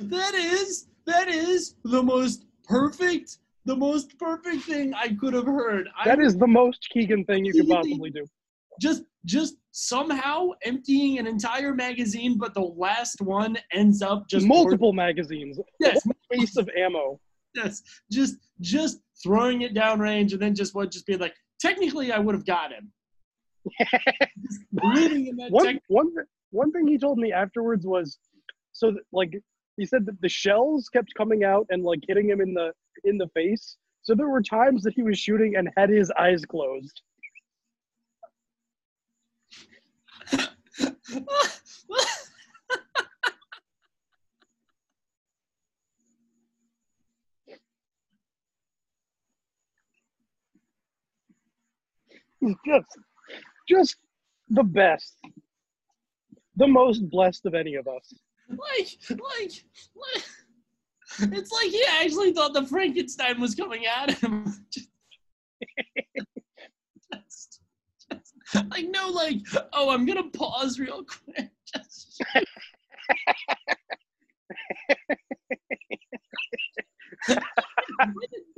That 0.00 0.34
is 0.34 0.88
that 1.06 1.28
is 1.28 1.74
the 1.84 2.02
most 2.02 2.46
perfect, 2.64 3.38
the 3.64 3.76
most 3.76 4.18
perfect 4.18 4.62
thing 4.64 4.94
I 4.94 5.14
could 5.14 5.34
have 5.34 5.46
heard. 5.46 5.88
That 6.04 6.18
I 6.18 6.22
is 6.22 6.36
the 6.36 6.46
most 6.46 6.88
Keegan 6.92 7.24
thing 7.24 7.44
you 7.44 7.52
could 7.52 7.68
possibly 7.68 8.10
do. 8.10 8.24
just 8.80 9.02
just 9.24 9.56
somehow 9.72 10.48
emptying 10.64 11.18
an 11.18 11.26
entire 11.26 11.74
magazine, 11.74 12.38
but 12.38 12.54
the 12.54 12.60
last 12.60 13.20
one 13.20 13.56
ends 13.72 14.02
up 14.02 14.28
just 14.28 14.46
Multiple 14.46 14.92
magazines, 14.92 15.58
Yes, 15.78 16.06
case 16.32 16.56
of 16.56 16.68
ammo. 16.76 17.20
yes, 17.54 17.82
just 18.10 18.36
just 18.60 19.00
throwing 19.22 19.62
it 19.62 19.74
down 19.74 20.00
range, 20.00 20.32
and 20.32 20.42
then 20.42 20.54
just 20.54 20.74
what 20.74 20.90
just 20.90 21.06
being 21.06 21.18
like, 21.18 21.34
technically, 21.60 22.12
I 22.12 22.18
would 22.18 22.34
have 22.34 22.46
got 22.46 22.72
him. 22.72 22.92
Just 24.42 24.60
in 24.72 25.36
that 25.36 25.50
one 25.50 25.64
tech- 25.64 25.82
one 25.86 26.08
one 26.50 26.72
thing 26.72 26.88
he 26.88 26.98
told 26.98 27.16
me 27.16 27.32
afterwards 27.32 27.86
was 27.86 28.18
so 28.72 28.90
that, 28.90 29.02
like 29.12 29.40
he 29.76 29.86
said 29.86 30.04
that 30.06 30.20
the 30.20 30.28
shells 30.28 30.88
kept 30.88 31.14
coming 31.16 31.44
out 31.44 31.66
and 31.70 31.84
like 31.84 32.00
hitting 32.08 32.28
him 32.28 32.40
in 32.40 32.54
the 32.54 32.72
in 33.04 33.18
the 33.18 33.28
face. 33.34 33.76
So 34.02 34.14
there 34.16 34.28
were 34.28 34.42
times 34.42 34.82
that 34.82 34.94
he 34.94 35.02
was 35.02 35.18
shooting 35.18 35.54
and 35.56 35.70
had 35.76 35.90
his 35.90 36.10
eyes 36.18 36.44
closed. 36.44 37.02
just 52.66 52.98
just 53.68 53.96
the 54.48 54.62
best. 54.62 55.16
The 56.56 56.66
most 56.68 57.08
blessed 57.10 57.46
of 57.46 57.54
any 57.54 57.76
of 57.76 57.86
us. 57.88 58.12
like, 58.48 58.88
like, 59.10 59.52
like, 59.96 60.24
it's 61.32 61.50
like 61.52 61.70
he 61.70 61.82
actually 61.88 62.32
thought 62.32 62.52
the 62.52 62.66
Frankenstein 62.66 63.40
was 63.40 63.54
coming 63.54 63.86
at 63.86 64.10
him. 64.18 64.44
Just- 64.74 64.88
just- 67.12 67.60
just- 68.10 68.70
like, 68.70 68.88
no, 68.88 69.08
like, 69.08 69.38
oh, 69.72 69.90
I'm 69.90 70.04
gonna 70.04 70.28
pause 70.30 70.78
real 70.78 71.04
quick. 71.04 71.50
Just, 71.74 72.22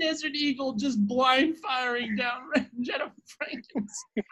Desert 0.01 0.35
Eagle 0.35 0.75
just 0.75 1.05
blind 1.07 1.59
firing 1.59 2.17
down 2.17 2.43
range 2.55 2.89
at 2.91 3.01
a 3.01 3.13
Frankenstein. 3.27 4.25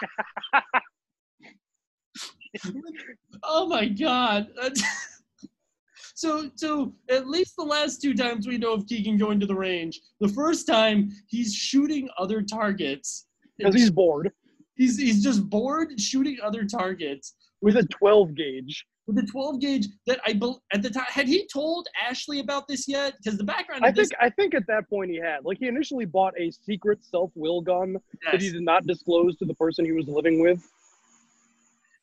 oh 3.43 3.67
my 3.69 3.87
god. 3.87 4.49
so 6.15 6.51
so 6.55 6.93
at 7.09 7.29
least 7.29 7.55
the 7.57 7.65
last 7.65 8.03
two 8.03 8.15
times 8.15 8.47
we 8.47 8.59
know 8.59 8.73
of 8.73 8.87
Keegan 8.87 9.19
going 9.19 9.41
to 9.41 9.47
the 9.47 9.55
range. 9.55 10.01
The 10.21 10.29
first 10.29 10.67
time 10.67 11.11
he's 11.29 11.55
shooting 11.55 12.09
other 12.19 12.43
targets. 12.43 13.27
Because 13.59 13.75
he's 13.75 13.91
bored 13.91 14.33
he's 14.75 14.99
he's 14.99 15.23
just 15.23 15.49
bored 15.49 16.01
shooting 16.01 16.39
other 16.43 16.65
targets 16.65 17.35
with 17.61 17.77
a 17.77 17.85
12 17.85 18.35
gauge. 18.35 18.87
With 19.07 19.17
the 19.17 19.23
12 19.23 19.61
gauge 19.61 19.89
that 20.07 20.21
I 20.27 20.39
at 20.73 20.83
the 20.83 20.91
time 20.91 21.07
had 21.09 21.27
he 21.27 21.47
told 21.53 21.89
Ashley 22.09 22.41
about 22.41 22.69
this 22.69 22.87
yet? 22.87 23.15
Because 23.23 23.39
the 23.39 23.45
background 23.45 23.85
I 23.85 23.89
of 23.89 23.95
this 23.95 24.09
think 24.09 24.21
I 24.23 24.31
think 24.31 24.55
at 24.55 24.67
that 24.69 24.89
point 24.89 25.11
he 25.11 25.17
had. 25.19 25.45
Like 25.45 25.59
he 25.59 25.67
initially 25.67 26.05
bought 26.05 26.35
a 26.39 26.51
secret 26.51 27.05
self-will 27.05 27.63
gun 27.63 27.97
that 28.31 28.41
he 28.41 28.51
did 28.51 28.63
not 28.63 28.87
disclose 28.87 29.37
to 29.39 29.45
the 29.45 29.55
person 29.55 29.85
he 29.85 29.93
was 29.93 30.07
living 30.09 30.41
with. 30.41 30.61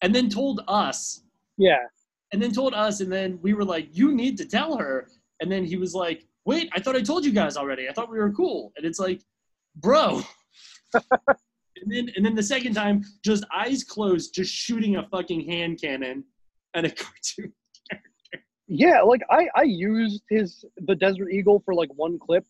and 0.02 0.14
then 0.14 0.30
told 0.30 0.62
us 0.68 1.24
Yeah. 1.58 1.78
and 2.32 2.42
then 2.42 2.52
told 2.52 2.74
us 2.74 3.02
and 3.02 3.12
then 3.12 3.40
we 3.42 3.54
were 3.54 3.66
like 3.66 3.88
you 3.92 4.12
need 4.14 4.38
to 4.38 4.46
tell 4.46 4.78
her 4.78 5.08
and 5.42 5.52
then 5.52 5.64
he 5.66 5.76
was 5.78 5.94
like 5.96 6.26
wait 6.46 6.70
i 6.76 6.80
thought 6.80 6.96
i 6.96 7.02
told 7.02 7.26
you 7.26 7.32
guys 7.34 7.58
already 7.58 7.90
i 7.90 7.92
thought 7.94 8.10
we 8.10 8.18
were 8.18 8.32
cool 8.32 8.72
and 8.78 8.86
it's 8.86 9.00
like 9.00 9.22
bro 9.78 10.22
and 10.94 11.88
then 11.88 12.10
and 12.16 12.26
then 12.26 12.36
the 12.36 12.44
second 12.56 12.74
time 12.74 13.04
just 13.26 13.44
eyes 13.56 13.84
closed 13.84 14.34
just 14.34 14.54
shooting 14.54 14.96
a 14.98 15.04
fucking 15.10 15.42
hand 15.50 15.80
cannon 15.82 16.24
at 16.74 16.86
a 16.86 16.90
cartoon 17.04 17.54
character. 17.90 18.46
Yeah, 18.68 19.02
like 19.02 19.22
I 19.30 19.48
I 19.56 19.64
used 19.64 20.24
his 20.30 20.64
the 20.78 20.96
Desert 20.96 21.32
Eagle 21.32 21.62
for 21.66 21.74
like 21.74 21.90
one 21.96 22.20
clip 22.20 22.46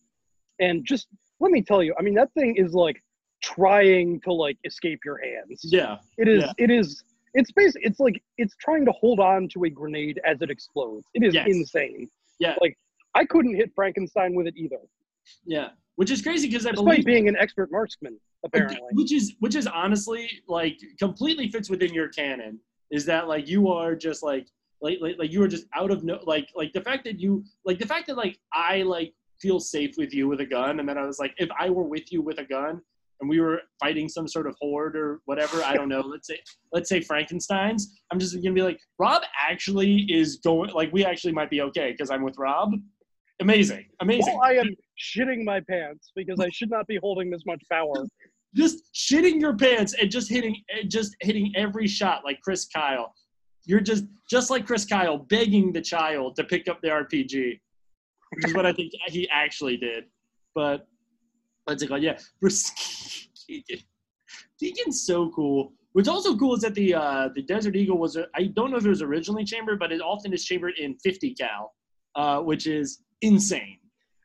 and 0.59 0.85
just 0.85 1.07
let 1.39 1.51
me 1.51 1.61
tell 1.61 1.81
you, 1.81 1.95
I 1.97 2.01
mean 2.01 2.15
that 2.15 2.31
thing 2.33 2.55
is 2.57 2.73
like 2.73 3.01
trying 3.41 4.19
to 4.21 4.33
like 4.33 4.57
escape 4.65 4.99
your 5.05 5.17
hands. 5.23 5.61
yeah 5.63 5.97
It 6.17 6.27
is 6.27 6.43
Yeah. 6.43 6.51
it 6.57 6.69
is 6.69 7.03
it's 7.33 7.51
basically 7.51 7.81
it's 7.85 7.99
like 7.99 8.21
it's 8.37 8.55
trying 8.59 8.85
to 8.85 8.91
hold 8.91 9.19
on 9.19 9.47
to 9.53 9.63
a 9.63 9.69
grenade 9.69 10.19
as 10.25 10.41
it 10.41 10.49
explodes. 10.49 11.05
It 11.13 11.23
is 11.23 11.33
Yes. 11.33 11.47
insane. 11.47 12.09
yeah 12.39 12.55
Like 12.59 12.77
I 13.15 13.23
couldn't 13.25 13.55
hit 13.55 13.71
Frankenstein 13.75 14.35
with 14.35 14.47
it 14.47 14.55
either, 14.57 14.81
yeah 15.45 15.69
which 15.95 16.11
is 16.11 16.21
crazy 16.21 16.47
because 16.47 16.65
i 16.65 16.71
despite 16.71 16.85
believe 16.85 17.05
being 17.05 17.27
an 17.27 17.35
expert 17.37 17.69
marksman, 17.71 18.17
apparently. 18.45 18.77
which 18.93 19.11
is 19.13 19.35
which 19.39 19.55
is 19.55 19.67
honestly 19.67 20.29
like 20.47 20.77
completely 20.97 21.49
fits 21.49 21.69
within 21.69 21.93
your 21.93 22.07
canon 22.09 22.59
is 22.91 23.05
that 23.05 23.27
like 23.27 23.47
you 23.47 23.69
are 23.69 23.95
just 23.95 24.23
like 24.23 24.47
like, 24.81 24.99
like 25.01 25.17
like 25.19 25.31
you 25.31 25.43
are 25.43 25.47
just 25.47 25.65
out 25.75 25.91
of 25.91 26.03
no 26.03 26.19
like 26.25 26.47
like 26.55 26.71
the 26.73 26.81
fact 26.81 27.03
that 27.03 27.19
you 27.19 27.43
like 27.65 27.79
the 27.79 27.85
fact 27.85 28.07
that 28.07 28.17
like 28.17 28.37
I 28.53 28.83
like 28.83 29.13
feel 29.41 29.59
safe 29.59 29.95
with 29.97 30.13
you 30.13 30.27
with 30.27 30.41
a 30.41 30.45
gun, 30.45 30.79
and 30.79 30.87
then 30.87 30.97
I 30.97 31.05
was 31.05 31.19
like, 31.19 31.33
if 31.37 31.49
I 31.57 31.69
were 31.69 31.83
with 31.83 32.11
you 32.11 32.21
with 32.21 32.39
a 32.39 32.43
gun 32.43 32.81
and 33.21 33.29
we 33.29 33.39
were 33.41 33.61
fighting 33.79 34.07
some 34.07 34.27
sort 34.27 34.47
of 34.47 34.55
horde 34.61 34.95
or 34.95 35.21
whatever, 35.25 35.61
I 35.63 35.75
don't 35.75 35.89
know, 35.89 36.01
let's 36.01 36.27
say 36.27 36.39
let's 36.71 36.89
say 36.89 37.01
Frankenstein's, 37.01 37.99
I'm 38.11 38.19
just 38.19 38.35
gonna 38.35 38.53
be 38.53 38.61
like, 38.61 38.79
Rob 38.97 39.23
actually 39.49 40.01
is 40.09 40.37
going 40.37 40.71
like 40.71 40.91
we 40.93 41.05
actually 41.05 41.33
might 41.33 41.49
be 41.49 41.61
okay 41.61 41.91
because 41.91 42.09
I'm 42.09 42.23
with 42.23 42.37
Rob. 42.37 42.73
Amazing, 43.41 43.85
amazing. 44.01 44.35
Well, 44.35 44.43
I 44.43 44.55
am 44.55 44.75
shitting 44.99 45.45
my 45.45 45.61
pants 45.61 46.11
because 46.15 46.39
I 46.41 46.49
should 46.49 46.69
not 46.69 46.87
be 46.87 46.97
holding 47.01 47.29
this 47.29 47.43
much 47.45 47.61
power. 47.71 48.05
Just 48.55 48.83
shitting 48.93 49.39
your 49.39 49.55
pants 49.55 49.93
and 49.99 50.09
just 50.09 50.29
hitting 50.29 50.55
just 50.87 51.15
hitting 51.21 51.53
every 51.55 51.87
shot 51.87 52.23
like 52.25 52.41
Chris 52.41 52.67
Kyle. 52.67 53.13
You're 53.65 53.81
just 53.81 54.05
just 54.29 54.49
like 54.49 54.65
Chris 54.65 54.85
Kyle 54.85 55.17
begging 55.17 55.71
the 55.71 55.81
child 55.81 56.35
to 56.37 56.43
pick 56.43 56.67
up 56.67 56.81
the 56.81 56.89
RPG, 56.89 57.59
which 58.31 58.45
is 58.45 58.53
what 58.53 58.65
I 58.65 58.73
think 58.73 58.91
he 59.07 59.29
actually 59.29 59.77
did. 59.77 60.05
But 60.55 60.87
what's 61.65 61.83
it 61.83 61.87
called? 61.87 62.01
Yeah, 62.01 62.17
Keegan. 63.47 63.79
Keegan's 64.59 65.03
so 65.05 65.29
cool. 65.29 65.73
What's 65.93 66.07
also 66.07 66.37
cool 66.37 66.55
is 66.55 66.61
that 66.61 66.75
the 66.75 66.93
uh, 66.93 67.29
the 67.33 67.41
Desert 67.41 67.75
Eagle 67.75 67.97
was 67.97 68.15
a, 68.15 68.27
I 68.35 68.45
don't 68.45 68.71
know 68.71 68.77
if 68.77 68.85
it 68.85 68.89
was 68.89 69.01
originally 69.01 69.43
chambered, 69.43 69.79
but 69.79 69.91
it 69.91 70.01
often 70.01 70.33
is 70.33 70.45
chambered 70.45 70.77
in 70.77 70.95
50 71.03 71.33
cal, 71.33 71.73
uh, 72.15 72.39
which 72.39 72.67
is 72.67 73.01
insane. 73.21 73.79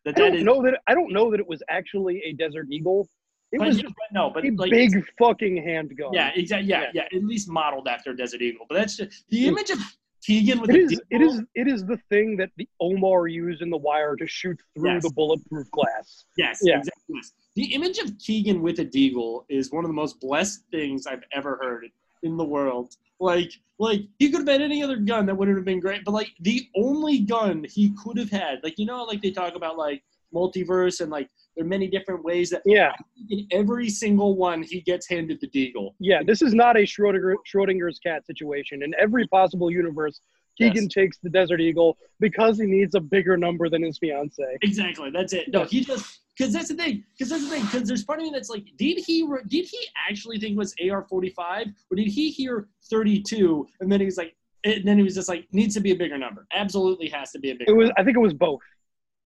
That 0.05 0.17
I 0.17 0.21
don't 0.21 0.37
is 0.37 0.45
know 0.45 0.63
that 0.63 0.81
I 0.87 0.95
don't 0.95 1.13
know 1.13 1.31
that 1.31 1.41
it 1.41 1.49
was 1.49 1.63
actually 1.71 2.23
a 2.25 2.33
Desert 2.33 2.67
Eagle. 2.71 3.09
It 3.55 3.59
but 3.59 3.69
was 3.69 3.77
yeah, 3.77 3.83
just 3.85 3.95
but 3.95 4.13
no, 4.13 4.31
but 4.31 4.45
a 4.45 4.51
like 4.51 4.71
big 4.71 4.93
fucking 5.19 5.57
handgun. 5.63 6.13
Yeah, 6.13 6.31
exactly. 6.35 6.69
Yeah, 6.69 6.91
yeah, 6.93 7.05
At 7.15 7.23
least 7.25 7.49
modeled 7.49 7.87
after 7.87 8.13
Desert 8.13 8.43
Eagle. 8.43 8.67
But 8.69 8.75
that's 8.79 8.97
just 8.97 9.25
the 9.31 9.47
image 9.47 9.71
of 9.71 9.79
Keegan 10.25 10.61
with 10.61 10.71
It 10.71 10.77
is. 10.77 10.93
It 11.11 11.19
Deagle- 11.19 11.29
is. 11.29 11.43
It 11.55 11.69
is 11.69 11.85
the 11.87 11.99
thing 12.11 12.37
that 12.39 12.51
the 12.57 12.69
Omar 12.81 13.29
used 13.29 13.63
in 13.63 13.71
The 13.71 13.77
Wire 13.77 14.17
to 14.17 14.27
shoot 14.27 14.59
through 14.77 14.91
Yes. 14.95 15.03
the 15.05 15.11
bulletproof 15.11 15.71
glass. 15.71 16.25
Yes, 16.37 16.61
Yeah. 16.65 16.79
exactly. 16.79 17.21
The 17.55 17.73
image 17.75 17.99
of 17.99 18.19
Keegan 18.19 18.61
with 18.61 18.81
a 18.81 18.85
deagle 18.85 19.45
is 19.49 19.71
one 19.71 19.85
of 19.85 19.89
the 19.89 19.95
most 19.95 20.19
blessed 20.21 20.65
things 20.73 21.07
I've 21.07 21.23
ever 21.33 21.57
heard 21.63 21.87
in 22.25 22.37
the 22.37 22.45
world. 22.45 22.97
Like, 23.21 23.53
like 23.79 24.01
he 24.19 24.31
could 24.31 24.41
have 24.41 24.49
had 24.49 24.63
any 24.63 24.83
other 24.83 24.97
gun 24.97 25.27
that 25.27 25.37
wouldn't 25.37 25.57
have 25.57 25.65
been 25.65 25.79
great, 25.79 26.05
but 26.05 26.11
like 26.13 26.33
the 26.41 26.67
only 26.75 27.21
gun 27.21 27.65
he 27.71 27.91
could 28.03 28.19
have 28.19 28.31
had, 28.31 28.59
like 28.65 28.79
you 28.81 28.87
know, 28.87 29.05
like 29.05 29.23
they 29.23 29.31
talk 29.31 29.55
about 29.55 29.79
like 29.79 30.03
multiverse 30.35 31.01
and 31.01 31.11
like 31.13 31.31
there 31.57 31.65
are 31.65 31.69
many 31.69 31.89
different 31.89 32.25
ways 32.25 32.51
that 32.51 32.63
Yeah. 32.67 32.93
in 33.31 33.47
every 33.51 33.89
single 33.89 34.37
one 34.37 34.63
he 34.63 34.81
gets 34.81 35.09
handed 35.09 35.41
the 35.41 35.49
deagle. 35.49 35.95
Yeah. 36.01 36.23
This 36.25 36.43
is 36.43 36.55
not 36.55 36.77
a 36.77 36.81
Schrodinger, 36.81 37.35
Schrodinger's 37.53 37.99
cat 37.99 38.27
situation. 38.27 38.83
In 38.83 38.93
every 38.99 39.27
possible 39.29 39.71
universe, 39.71 40.21
Keegan 40.59 40.89
takes 40.89 41.19
the 41.19 41.29
Desert 41.31 41.61
Eagle 41.61 41.99
because 42.21 42.59
he 42.59 42.67
needs 42.67 42.95
a 42.95 43.01
bigger 43.01 43.37
number 43.37 43.69
than 43.69 43.83
his 43.83 43.99
fiance. 43.99 44.43
Exactly. 44.63 45.11
That's 45.11 45.33
it. 45.33 45.49
No, 45.53 45.65
he 45.65 45.81
just 45.85 46.21
because 46.37 46.53
that's 46.53 46.69
the 46.69 46.75
thing. 46.75 47.05
Because 47.17 47.31
that's 47.31 47.45
the 47.45 47.51
thing. 47.51 47.63
Because 47.65 47.89
there's 47.89 48.05
part 48.05 48.19
of 48.21 48.25
me 48.25 48.31
that's 48.33 48.51
like, 48.51 48.65
did 48.77 48.99
he 48.99 49.25
re- 49.25 49.43
did 49.49 49.67
he 49.67 49.79
actually 50.09 50.39
think 50.39 50.53
it 50.53 50.59
was 50.59 50.75
AR 50.89 51.07
45 51.09 51.69
or 51.91 51.97
did 51.97 52.07
he 52.07 52.31
hear 52.31 52.69
32 52.91 53.67
and 53.81 53.91
then 53.91 54.01
he 54.01 54.07
was 54.07 54.17
like, 54.17 54.35
and 54.65 54.85
then 54.87 54.97
he 54.97 55.05
was 55.05 55.15
just 55.15 55.29
like, 55.29 55.47
needs 55.53 55.75
to 55.75 55.81
be 55.81 55.91
a 55.91 55.97
bigger 55.97 56.17
number. 56.19 56.47
Absolutely 56.55 57.09
has 57.09 57.31
to 57.33 57.39
be 57.39 57.51
a 57.51 57.55
bigger. 57.55 57.71
It 57.71 57.77
was. 57.77 57.89
number. 57.89 58.01
I 58.01 58.05
think 58.05 58.17
it 58.17 58.21
was 58.21 58.33
both. 58.35 58.61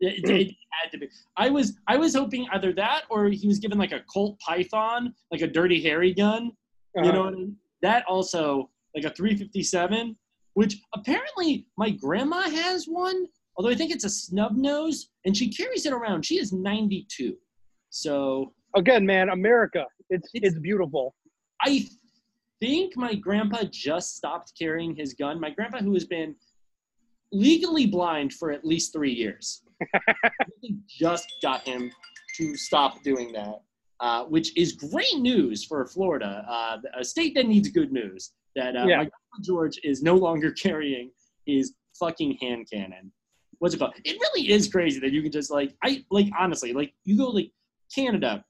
It, 0.01 0.29
it, 0.29 0.55
had 0.83 0.93
to 0.93 0.99
be. 0.99 1.09
I 1.37 1.51
was 1.51 1.77
I 1.89 1.97
was 1.97 2.15
hoping 2.15 2.47
either 2.53 2.73
that 2.75 3.03
or 3.11 3.27
he 3.29 3.49
was 3.49 3.59
given 3.59 3.79
like 3.79 3.93
a 3.93 4.01
Colt 4.13 4.39
Python, 4.39 5.13
like 5.33 5.41
a 5.41 5.47
Dirty 5.49 5.83
Harry 5.83 6.15
gun. 6.15 6.53
You 6.95 7.03
know 7.03 7.09
Uh-huh. 7.11 7.21
what 7.23 7.33
I 7.35 7.37
mean? 7.37 7.57
That 7.83 8.05
also 8.07 8.71
like 8.95 9.05
a 9.05 9.11
357, 9.11 10.17
which 10.55 10.77
apparently 10.95 11.67
my 11.77 11.91
grandma 11.91 12.43
has 12.43 12.87
one. 12.87 13.27
Although 13.57 13.71
I 13.71 13.75
think 13.75 13.91
it's 13.91 14.05
a 14.05 14.11
snub 14.11 14.57
nose, 14.57 15.11
and 15.25 15.37
she 15.37 15.53
carries 15.53 15.85
it 15.85 15.93
around. 15.93 16.25
She 16.25 16.39
is 16.39 16.53
92, 16.53 17.37
so 17.91 18.53
Again, 18.77 19.05
man, 19.05 19.31
America. 19.31 19.85
It's 20.11 20.29
it's 20.35 20.59
beautiful. 20.61 21.15
I 21.63 21.89
think 22.61 22.97
my 22.97 23.15
grandpa 23.15 23.65
just 23.71 24.17
stopped 24.17 24.53
carrying 24.59 24.95
his 24.95 25.15
gun. 25.15 25.41
My 25.41 25.51
grandpa, 25.51 25.79
who 25.79 25.95
has 25.95 26.05
been 26.05 26.37
legally 27.33 27.87
blind 27.87 28.33
for 28.33 28.51
at 28.53 28.65
least 28.65 28.93
three 28.93 29.13
years, 29.13 29.63
just 30.88 31.27
got 31.43 31.67
him 31.67 31.91
to 32.37 32.57
stop 32.57 33.03
doing 33.03 33.33
that, 33.33 33.61
uh, 34.01 34.25
which 34.25 34.57
is 34.57 34.73
great 34.73 35.17
news 35.17 35.64
for 35.64 35.87
Florida, 35.87 36.45
uh, 36.49 36.77
a 36.99 37.05
state 37.05 37.35
that 37.35 37.47
needs 37.47 37.69
good 37.69 37.93
news. 37.93 38.33
That 38.57 38.77
uh, 38.77 38.85
Yeah. 38.87 39.05
George 39.43 39.79
is 39.85 40.03
no 40.03 40.14
longer 40.17 40.51
carrying 40.64 41.11
his 41.47 41.75
fucking 41.99 42.38
hand 42.41 42.67
cannon. 42.73 43.12
What's 43.59 43.75
it 43.75 43.79
called? 43.79 43.95
It 44.05 44.17
really 44.21 44.51
is 44.51 44.69
crazy 44.69 45.01
that 45.01 45.11
you 45.12 45.23
can 45.23 45.33
just 45.33 45.51
like 45.51 45.75
I 45.83 46.05
like 46.11 46.29
honestly 46.38 46.73
like 46.73 46.93
you 47.05 47.17
go 47.17 47.29
like 47.31 47.51
Canada, 47.93 48.45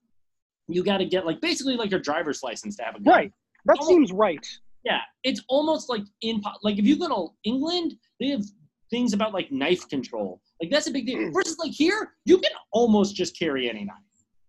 you 0.68 0.84
got 0.84 0.98
to 0.98 1.06
get 1.06 1.24
like 1.24 1.40
basically 1.40 1.76
like 1.76 1.90
your 1.90 2.00
driver's 2.00 2.42
license 2.42 2.76
to 2.76 2.82
have 2.84 2.94
a 2.96 3.00
gun. 3.00 3.14
Right. 3.14 3.32
That 3.64 3.78
Almost- 3.78 3.88
seems 3.88 4.12
right. 4.12 4.46
Yeah, 4.84 5.00
it's 5.24 5.42
almost 5.48 5.88
like 5.90 6.02
in 6.22 6.42
like 6.62 6.78
if 6.78 6.84
you 6.86 6.96
go 6.98 7.08
to 7.08 7.34
England, 7.44 7.94
they 8.20 8.28
have 8.28 8.44
things 8.90 9.12
about 9.12 9.32
like 9.34 9.50
knife 9.50 9.88
control. 9.88 10.40
Like 10.60 10.70
that's 10.70 10.86
a 10.86 10.90
big 10.90 11.06
deal. 11.06 11.18
Hmm. 11.18 11.32
Versus 11.32 11.56
like 11.58 11.72
here, 11.72 12.14
you 12.24 12.38
can 12.38 12.50
almost 12.72 13.14
just 13.14 13.38
carry 13.38 13.68
any 13.70 13.84
knife. 13.84 13.96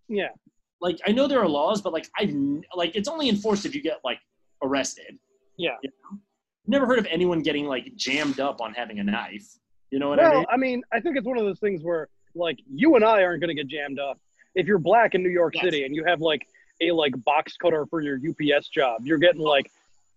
Yeah. 0.07 0.29
Like 0.81 0.99
I 1.05 1.11
know 1.11 1.27
there 1.27 1.41
are 1.41 1.47
laws, 1.47 1.81
but 1.81 1.93
like 1.93 2.07
I've 2.17 2.33
like 2.75 2.95
it's 2.95 3.07
only 3.09 3.29
enforced 3.29 3.65
if 3.65 3.75
you 3.75 3.81
get 3.81 3.99
like 4.03 4.19
arrested. 4.63 5.17
Yeah. 5.57 5.75
You 5.83 5.89
know? 5.89 6.19
Never 6.67 6.85
heard 6.85 6.99
of 6.99 7.07
anyone 7.09 7.41
getting 7.41 7.65
like 7.65 7.91
jammed 7.95 8.39
up 8.39 8.61
on 8.61 8.73
having 8.73 8.99
a 8.99 9.03
knife. 9.03 9.47
You 9.91 9.99
know 9.99 10.09
what 10.09 10.19
I 10.19 10.29
Well, 10.29 10.37
mean? 10.39 10.45
I 10.51 10.57
mean, 10.57 10.83
I 10.93 10.99
think 10.99 11.17
it's 11.17 11.25
one 11.25 11.37
of 11.37 11.45
those 11.45 11.59
things 11.59 11.83
where 11.83 12.09
like 12.35 12.59
you 12.71 12.95
and 12.95 13.03
I 13.03 13.23
aren't 13.23 13.41
going 13.41 13.49
to 13.49 13.55
get 13.55 13.67
jammed 13.67 13.99
up. 13.99 14.19
If 14.55 14.67
you're 14.67 14.79
black 14.79 15.15
in 15.15 15.23
New 15.23 15.29
York 15.29 15.55
Yes. 15.55 15.63
City 15.65 15.85
and 15.85 15.95
you 15.95 16.03
have 16.05 16.21
like 16.21 16.45
a 16.81 16.91
like 16.91 17.13
box 17.25 17.55
cutter 17.57 17.85
for 17.89 18.01
your 18.01 18.17
UPS 18.17 18.69
job, 18.69 19.01
you're 19.03 19.17
getting 19.17 19.41
like 19.41 19.69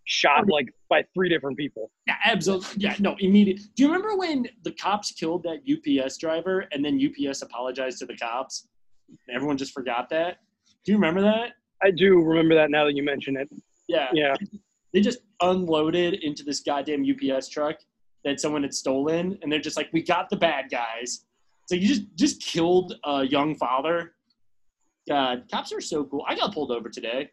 shot 0.05 0.49
like 0.49 0.69
by 0.89 1.05
three 1.15 1.29
different 1.29 1.57
people. 1.57 1.91
Yeah, 2.07 2.17
absolutely. 2.25 2.69
Yeah, 2.79 2.97
no, 2.99 3.17
immediate. 3.21 3.61
Do 3.77 3.83
you 3.83 3.89
remember 3.89 4.17
when 4.17 4.49
the 4.65 4.73
cops 4.73 5.13
killed 5.13 5.45
that 5.45 5.61
UPS 5.71 6.19
driver 6.19 6.67
and 6.73 6.85
then 6.85 7.01
UPS 7.01 7.43
apologized 7.43 7.99
to 7.99 8.07
the 8.07 8.17
cops? 8.17 8.69
Everyone 9.33 9.57
just 9.57 9.73
forgot 9.73 10.09
that. 10.11 10.39
Do 10.85 10.93
you 10.93 10.99
remember 10.99 11.21
that? 11.23 11.53
I 11.83 11.91
do 11.91 12.23
remember 12.23 12.55
that 12.55 12.71
now 12.71 12.85
that 12.85 12.95
you 12.95 13.03
mention 13.03 13.37
it. 13.37 13.49
Yeah. 13.89 14.09
Yeah. 14.13 14.35
They 14.93 15.01
just 15.01 15.19
unloaded 15.41 16.15
into 16.15 16.45
this 16.45 16.61
goddamn 16.61 17.05
UPS 17.05 17.49
truck 17.49 17.77
that 18.25 18.41
someone 18.41 18.63
had 18.63 18.75
stolen, 18.75 19.39
and 19.43 19.51
they're 19.51 19.59
just 19.59 19.77
like, 19.77 19.89
"We 19.93 20.03
got 20.03 20.31
the 20.31 20.37
bad 20.37 20.71
guys." 20.71 21.25
So 21.67 21.75
you 21.75 21.89
just 21.89 22.03
just 22.17 22.43
killed 22.43 22.95
a 23.05 23.25
young 23.25 23.57
father. 23.57 24.15
God, 25.09 25.45
cops 25.51 25.73
are 25.73 25.81
so 25.81 26.05
cool. 26.05 26.25
I 26.29 26.37
got 26.37 26.55
pulled 26.55 26.71
over 26.71 26.89
today. 26.89 27.31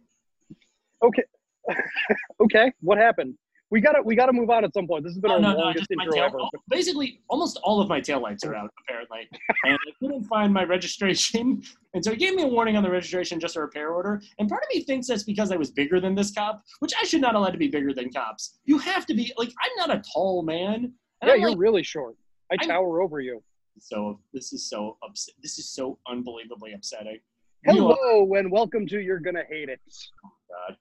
Okay. 1.04 1.24
okay. 2.42 2.72
What 2.82 2.98
happened? 2.98 3.36
We 3.72 3.82
gotta 3.82 4.02
we 4.02 4.16
gotta 4.16 4.34
move 4.34 4.50
on 4.50 4.64
at 4.64 4.74
some 4.74 4.88
point. 4.88 5.04
This 5.04 5.14
has 5.14 5.22
been 5.22 5.30
Oh, 5.30 5.36
our 5.36 5.40
no, 5.42 5.54
no, 5.54 5.60
longest 5.60 5.86
my 5.94 6.04
intro 6.06 6.16
tail. 6.16 6.26
ever. 6.26 6.40
oh, 6.42 6.50
Basically, 6.70 7.22
almost 7.30 7.60
all 7.64 7.80
of 7.80 7.88
my 7.88 8.02
taillights 8.02 8.44
are 8.44 8.56
out, 8.56 8.72
apparently. 8.84 9.30
and 9.66 9.76
I 9.76 9.92
couldn't 10.00 10.24
find 10.24 10.54
my 10.54 10.64
registration. 10.64 11.62
And 11.96 12.06
so 12.06 12.12
he 12.12 12.18
gave 12.18 12.36
me 12.36 12.44
a 12.44 12.48
warning 12.48 12.78
on 12.78 12.84
the 12.84 12.90
registration, 12.92 13.40
just 13.40 13.56
a 13.56 13.62
repair 13.62 13.90
order. 13.94 14.22
And 14.38 14.48
part 14.48 14.62
of 14.62 14.70
me 14.76 14.84
thinks 14.84 15.08
that's 15.08 15.24
because 15.24 15.52
I 15.52 15.56
was 15.56 15.72
bigger 15.72 16.00
than 16.00 16.14
this 16.14 16.30
cop, 16.32 16.62
which 16.82 16.94
I 17.02 17.04
should 17.04 17.20
not 17.20 17.34
allowed 17.34 17.50
to 17.54 17.58
be 17.58 17.68
bigger 17.68 17.94
than 17.96 18.12
cops. 18.12 18.60
You 18.66 18.78
have 18.78 19.08
to 19.08 19.16
be, 19.16 19.34
like, 19.40 19.50
I'm 19.64 19.72
not 19.88 19.98
a 19.98 20.04
tall 20.14 20.44
man. 20.44 20.94
Yeah, 21.24 21.34
I'm 21.34 21.40
you're 21.40 21.50
like, 21.50 21.58
really 21.58 21.82
short. 21.82 22.16
I 22.52 22.58
I'm- 22.60 22.70
tower 22.70 23.02
over 23.02 23.22
you. 23.22 23.42
so 23.80 24.20
this 24.34 24.54
is 24.54 24.70
so 24.70 24.98
upset. 25.04 25.34
This 25.42 25.58
is 25.58 25.68
so 25.72 25.98
unbelievably 26.08 26.74
upsetting. 26.74 27.18
You 27.66 27.74
Hello 27.74 28.36
and 28.36 28.52
welcome 28.52 28.86
to 28.86 29.00
You're 29.00 29.20
Gonna 29.20 29.44
Hate 29.50 29.70
It. 29.70 29.80
Oh, 30.24 30.30
God. 30.68 30.78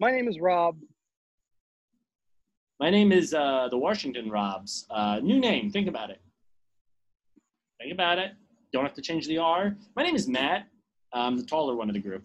My 0.00 0.10
name 0.10 0.28
is 0.28 0.40
Rob. 0.40 0.78
My 2.78 2.88
name 2.88 3.12
is 3.12 3.34
uh, 3.34 3.68
the 3.70 3.76
Washington 3.76 4.30
Robs. 4.30 4.86
Uh, 4.88 5.20
new 5.22 5.38
name. 5.38 5.70
Think 5.70 5.88
about 5.88 6.08
it. 6.08 6.22
Think 7.78 7.92
about 7.92 8.18
it. 8.18 8.32
Don't 8.72 8.82
have 8.82 8.94
to 8.94 9.02
change 9.02 9.26
the 9.26 9.36
R. 9.36 9.76
My 9.96 10.02
name 10.02 10.16
is 10.16 10.26
Matt. 10.26 10.68
I'm 11.12 11.36
the 11.36 11.44
taller 11.44 11.76
one 11.76 11.90
of 11.90 11.94
the 11.94 12.00
group. 12.00 12.24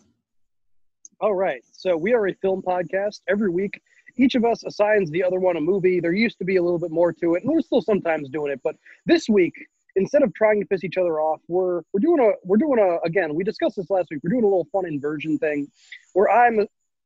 All 1.20 1.34
right. 1.34 1.62
So 1.74 1.98
we 1.98 2.14
are 2.14 2.28
a 2.28 2.34
film 2.36 2.62
podcast. 2.62 3.20
Every 3.28 3.50
week, 3.50 3.82
each 4.16 4.36
of 4.36 4.46
us 4.46 4.64
assigns 4.64 5.12
the 5.12 5.22
other 5.22 5.42
one 5.42 5.58
a 5.58 5.62
movie. 5.62 6.00
There 6.00 6.14
used 6.14 6.38
to 6.38 6.46
be 6.46 6.56
a 6.56 6.64
little 6.64 6.80
bit 6.80 6.92
more 6.92 7.12
to 7.12 7.36
it, 7.36 7.44
and 7.44 7.54
we're 7.54 7.60
still 7.60 7.82
sometimes 7.82 8.30
doing 8.30 8.54
it. 8.54 8.62
But 8.64 8.78
this 9.06 9.28
week, 9.28 9.54
instead 9.98 10.24
of 10.24 10.34
trying 10.34 10.62
to 10.62 10.66
piss 10.66 10.86
each 10.86 10.96
other 10.96 11.20
off, 11.20 11.42
we're 11.50 11.82
we're 11.92 12.00
doing 12.00 12.22
a 12.22 12.32
we're 12.46 12.56
doing 12.56 12.80
a 12.80 13.06
again. 13.06 13.36
We 13.36 13.44
discussed 13.44 13.76
this 13.76 13.90
last 13.90 14.08
week. 14.12 14.22
We're 14.24 14.30
doing 14.30 14.46
a 14.46 14.48
little 14.48 14.70
fun 14.72 14.86
inversion 14.86 15.38
thing, 15.40 15.68
where 16.14 16.30
I'm 16.30 16.66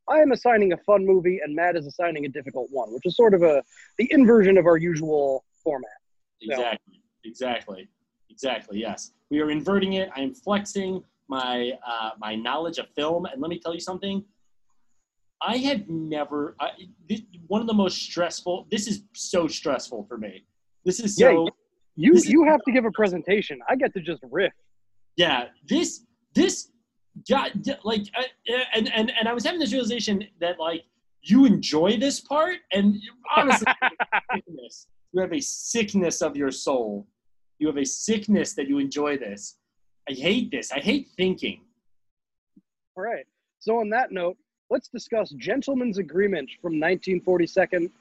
I 0.10 0.19
am 0.19 0.32
assigning 0.32 0.74
a 0.74 0.78
fun 0.78 1.06
movie 1.06 1.39
and 1.43 1.56
Matt 1.56 1.76
is 1.76 1.86
assigning 1.86 2.26
a 2.26 2.30
difficult 2.30 2.67
one, 2.72 2.91
which 2.93 3.06
is 3.06 3.15
sort 3.15 3.34
of 3.34 3.43
a 3.43 3.63
the 3.98 4.08
inversion 4.12 4.58
of 4.58 4.65
our 4.65 4.78
usual 4.78 5.43
format. 5.63 5.89
So- 6.41 6.54
Exactly. 6.54 7.02
Exactly. 7.26 7.89
Exactly. 8.30 8.80
Yes. 8.80 9.12
We 9.30 9.41
are 9.41 9.52
inverting 9.52 9.93
it. 9.93 10.10
I 10.15 10.22
am 10.22 10.34
flexing 10.34 11.04
my 11.28 11.74
uh, 11.86 12.12
my 12.17 12.36
knowledge 12.36 12.78
of 12.80 12.88
film, 12.95 13.26
and 13.26 13.41
let 13.41 13.50
me 13.50 13.60
tell 13.60 13.74
you 13.74 13.80
something. 13.80 14.24
I 15.41 15.58
have 15.58 15.88
never. 15.88 16.56
I, 16.60 16.69
this, 17.08 17.22
one 17.48 17.62
of 17.62 17.67
the 17.67 17.74
most 17.74 17.98
stressful. 18.02 18.67
This 18.72 18.88
is 18.88 19.04
so 19.13 19.48
stressful 19.48 20.06
for 20.08 20.17
me. 20.17 20.43
This 20.86 21.00
is 21.00 21.19
Yeah, 21.19 21.28
so. 21.32 21.50
You 21.95 22.13
is- 22.13 22.30
you 22.30 22.45
have 22.45 22.62
to 22.63 22.72
give 22.72 22.86
a 22.86 22.91
presentation. 22.91 23.60
I 23.69 23.76
get 23.76 23.93
to 23.93 24.00
just 24.02 24.22
riff. 24.32 24.54
Yeah, 25.17 25.48
this 25.67 26.06
this 26.34 26.72
like, 27.84 28.02
uh, 28.17 28.54
and 28.76 28.91
and 28.93 29.12
and 29.17 29.28
I 29.28 29.34
was 29.34 29.43
having 29.43 29.60
this 29.60 29.72
realization 29.72 30.26
that 30.39 30.60
like 30.60 30.84
you 31.22 31.45
enjoy 31.45 31.98
this 31.98 32.19
part, 32.19 32.58
and 32.72 32.95
honestly, 33.36 33.67
you 33.82 33.98
have 34.12 34.24
a 34.30 34.36
sickness. 34.36 34.88
you 35.12 35.22
have 35.22 35.34
a 35.34 35.39
sickness 35.41 36.22
of 36.22 36.36
your 36.36 36.52
soul. 36.52 37.08
You 37.60 37.67
have 37.67 37.78
a 37.78 37.86
sickness 37.86 38.54
that 38.54 38.67
you 38.67 38.80
enjoy 38.80 39.17
this. 39.17 39.58
I 40.10 40.13
hate 40.13 40.50
this. 40.50 40.72
I 40.72 40.80
hate 40.80 41.10
thinking. 41.17 41.62
All 42.95 43.04
right. 43.04 43.26
So 43.60 43.80
on 43.80 43.89
that 43.89 44.12
note, 44.12 44.38
let's 44.69 44.88
discuss 44.88 45.32
Gentleman's 45.32 45.98
Agreement 45.98 46.50
from 46.62 46.74
1947, 46.74 47.91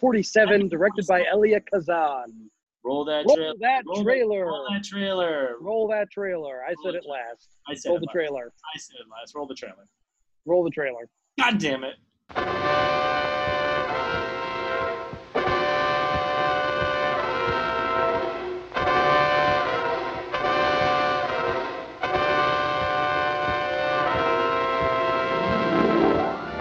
47, 0.00 0.68
directed 0.68 1.06
by 1.06 1.24
Elia 1.24 1.60
Kazan. 1.60 2.50
Roll 2.84 3.04
that 3.04 3.24
Roll 3.26 3.36
trailer. 3.36 3.54
that 3.60 3.82
roll 3.86 4.02
trailer. 4.04 4.46
roll 4.46 4.68
that 4.70 4.84
trailer. 4.84 5.56
Roll 5.60 5.88
that 5.88 6.10
trailer. 6.10 6.62
I 6.64 6.74
said 6.82 6.94
it 6.94 7.04
last. 7.06 7.48
I 7.68 7.74
said 7.74 7.90
Roll 7.90 7.98
the 8.00 8.06
last. 8.06 8.12
trailer. 8.14 8.52
I 8.74 8.78
said 8.78 8.96
it 9.00 9.06
last. 9.10 9.34
Roll 9.34 9.46
the 9.46 9.54
trailer. 9.54 9.86
Roll 10.46 10.64
the 10.64 10.70
trailer. 10.70 11.08
God 11.38 11.58
damn 11.58 11.84
it. 11.84 11.96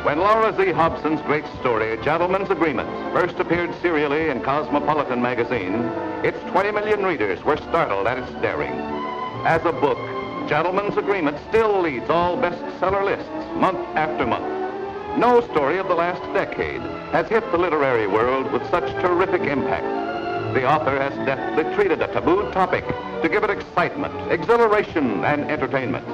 When 0.08 0.20
Laura 0.20 0.56
Z. 0.56 0.72
Hobson's 0.72 1.20
great 1.24 1.44
story, 1.60 1.98
Gentleman's 2.02 2.50
Agreement, 2.50 2.88
first 3.12 3.38
appeared 3.40 3.76
serially 3.82 4.30
in 4.30 4.40
Cosmopolitan 4.40 5.22
magazine, 5.22 5.74
its 6.24 6.40
20 6.52 6.72
million 6.72 7.04
readers 7.04 7.44
were 7.44 7.58
startled 7.58 8.08
at 8.08 8.18
its 8.18 8.32
daring. 8.42 8.72
As 9.44 9.66
a 9.66 9.74
book, 9.74 9.98
Gentleman's 10.48 10.96
Agreement 10.96 11.38
still 11.50 11.82
leads 11.82 12.10
all 12.10 12.38
bestseller 12.38 13.04
lists 13.04 13.28
month 13.60 13.80
after 13.98 14.26
month. 14.26 14.48
No 15.18 15.42
story 15.52 15.78
of 15.78 15.90
the 15.90 15.96
last 15.96 16.24
decade 16.34 16.80
has 17.12 17.28
hit 17.28 17.44
the 17.52 17.58
literary 17.58 18.08
world 18.08 18.50
with 18.54 18.66
such 18.70 18.90
terrific 19.02 19.42
impact. 19.42 20.54
The 20.54 20.66
author 20.66 20.98
has 20.98 21.14
deftly 21.26 21.66
treated 21.76 22.02
a 22.02 22.08
taboo 22.08 22.50
topic 22.54 22.88
to 23.24 23.28
give 23.28 23.44
it 23.44 23.50
excitement, 23.50 24.14
exhilaration, 24.32 25.26
and 25.26 25.52
entertainment. 25.52 26.08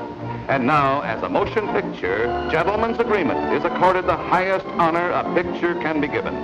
And 0.50 0.68
now, 0.68 1.02
as 1.02 1.24
a 1.24 1.30
motion 1.30 1.70
picture, 1.70 2.28
Gentleman's 2.52 3.00
Agreement 3.00 3.54
is 3.54 3.64
accorded 3.64 4.06
the 4.06 4.18
highest 4.18 4.66
honor 4.66 5.10
a 5.12 5.24
picture 5.34 5.74
can 5.76 6.02
be 6.02 6.08
given. 6.08 6.36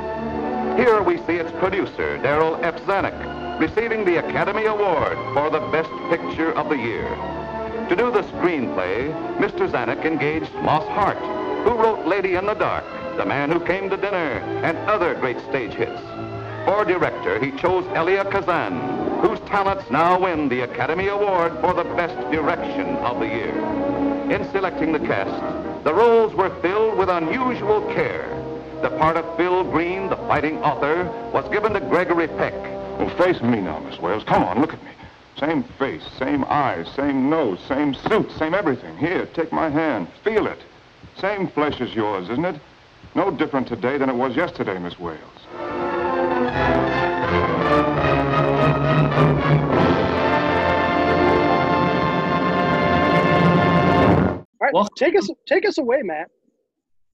Here 0.77 1.03
we 1.03 1.17
see 1.17 1.33
its 1.33 1.51
producer, 1.59 2.17
Darryl 2.19 2.63
F. 2.63 2.81
Zanuck, 2.85 3.59
receiving 3.59 4.05
the 4.05 4.25
Academy 4.25 4.65
Award 4.65 5.17
for 5.33 5.49
the 5.49 5.59
Best 5.71 5.89
Picture 6.09 6.53
of 6.53 6.69
the 6.69 6.77
Year. 6.77 7.09
To 7.89 7.95
do 7.95 8.09
the 8.09 8.21
screenplay, 8.21 9.11
Mr. 9.37 9.69
Zanuck 9.69 10.05
engaged 10.05 10.53
Moss 10.55 10.87
Hart, 10.87 11.17
who 11.65 11.71
wrote 11.71 12.07
Lady 12.07 12.35
in 12.35 12.45
the 12.45 12.53
Dark, 12.53 12.85
The 13.17 13.25
Man 13.25 13.51
Who 13.51 13.59
Came 13.59 13.89
to 13.89 13.97
Dinner, 13.97 14.39
and 14.63 14.77
other 14.89 15.13
great 15.15 15.41
stage 15.49 15.73
hits. 15.73 15.99
For 16.63 16.85
director, 16.85 17.43
he 17.43 17.51
chose 17.57 17.85
Elia 17.95 18.23
Kazan, 18.31 19.19
whose 19.19 19.39
talents 19.41 19.91
now 19.91 20.17
win 20.17 20.47
the 20.47 20.61
Academy 20.61 21.09
Award 21.09 21.51
for 21.59 21.73
the 21.73 21.83
Best 21.83 22.17
Direction 22.31 22.95
of 22.97 23.19
the 23.19 23.27
Year. 23.27 23.78
In 24.29 24.47
selecting 24.51 24.91
the 24.91 24.99
cast, 24.99 25.83
the 25.83 25.91
roles 25.91 26.35
were 26.35 26.51
filled 26.61 26.99
with 26.99 27.09
unusual 27.09 27.81
care. 27.93 28.29
The 28.83 28.91
part 28.91 29.17
of 29.17 29.25
Phil 29.37 29.63
Green, 29.63 30.07
the 30.07 30.17
fighting 30.17 30.59
author, 30.59 31.05
was 31.33 31.49
given 31.49 31.73
to 31.73 31.79
Gregory 31.79 32.27
Peck. 32.27 32.53
Well, 32.99 33.09
face 33.17 33.41
me 33.41 33.59
now, 33.59 33.79
Miss 33.79 33.99
Wales. 33.99 34.23
Come 34.25 34.43
on, 34.43 34.61
look 34.61 34.71
at 34.71 34.83
me. 34.83 34.91
Same 35.39 35.63
face, 35.63 36.03
same 36.19 36.45
eyes, 36.45 36.87
same 36.95 37.27
nose, 37.27 37.59
same 37.67 37.95
suit, 37.95 38.31
same 38.33 38.53
everything. 38.53 38.95
Here, 38.97 39.25
take 39.33 39.51
my 39.51 39.67
hand. 39.67 40.07
Feel 40.23 40.45
it. 40.45 40.59
Same 41.17 41.47
flesh 41.47 41.81
as 41.81 41.95
yours, 41.95 42.29
isn't 42.29 42.45
it? 42.45 42.61
No 43.15 43.31
different 43.31 43.67
today 43.67 43.97
than 43.97 44.09
it 44.09 44.15
was 44.15 44.35
yesterday, 44.35 44.77
Miss 44.77 44.99
Wales. 44.99 45.19
Right. 54.69 54.73
Well- 54.73 54.89
take 54.95 55.15
us 55.17 55.29
take 55.47 55.65
us 55.67 55.77
away, 55.77 56.01
Matt. 56.03 56.29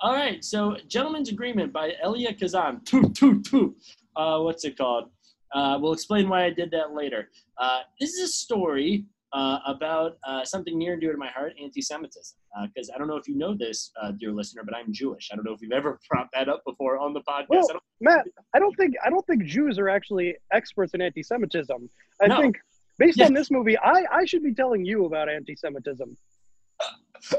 All 0.02 0.14
right, 0.14 0.44
so 0.44 0.76
Gentleman's 0.88 1.30
Agreement 1.30 1.72
by 1.72 1.94
Elia 2.04 2.34
Kazan. 2.34 2.82
Toot, 2.84 3.16
toot, 3.16 3.46
toot. 3.46 3.76
Uh, 4.16 4.40
what's 4.40 4.66
it 4.66 4.78
called? 4.78 5.10
Uh, 5.54 5.78
we'll 5.82 5.94
explain 5.94 6.28
why 6.28 6.44
I 6.44 6.50
did 6.50 6.70
that 6.72 6.94
later. 6.94 7.30
Uh, 7.58 7.80
this 8.00 8.14
is 8.16 8.22
a 8.22 8.28
story 8.28 9.06
uh, 9.32 9.60
about 9.66 10.18
uh, 10.28 10.44
something 10.44 10.78
near 10.78 10.94
and 10.94 11.02
dear 11.02 11.14
to 11.14 11.18
my 11.18 11.30
heart, 11.30 11.54
anti-Semitism. 11.62 12.38
Because 12.64 12.90
I 12.94 12.98
don't 12.98 13.08
know 13.08 13.16
if 13.16 13.28
you 13.28 13.36
know 13.38 13.54
this, 13.58 13.92
uh, 14.02 14.12
dear 14.12 14.32
listener, 14.34 14.64
but 14.66 14.76
I'm 14.76 14.92
Jewish. 14.92 15.30
I 15.32 15.36
don't 15.36 15.46
know 15.46 15.54
if 15.54 15.62
you've 15.62 15.72
ever 15.72 15.98
brought 16.10 16.28
that 16.34 16.50
up 16.50 16.62
before 16.66 16.98
on 17.00 17.14
the 17.14 17.22
podcast. 17.22 17.46
Well, 17.50 17.66
I 17.70 17.74
don't, 17.74 17.84
Matt, 18.02 18.26
I 18.54 18.60
don't 18.60 18.76
think 18.76 18.96
I 19.06 19.10
don't 19.10 19.26
think 19.28 19.46
Jews 19.46 19.80
are 19.80 19.88
actually 19.90 20.36
experts 20.52 20.94
in 20.94 21.02
anti-Semitism. 21.02 21.90
I 22.22 22.28
No. 22.28 22.42
think 22.42 22.58
based 23.00 23.18
Yeah. 23.18 23.28
on 23.28 23.34
this 23.34 23.50
movie, 23.50 23.78
I, 23.80 24.04
I 24.12 24.26
should 24.26 24.44
be 24.44 24.54
telling 24.54 24.86
you 24.86 25.06
about 25.06 25.30
anti-Semitism. 25.30 26.18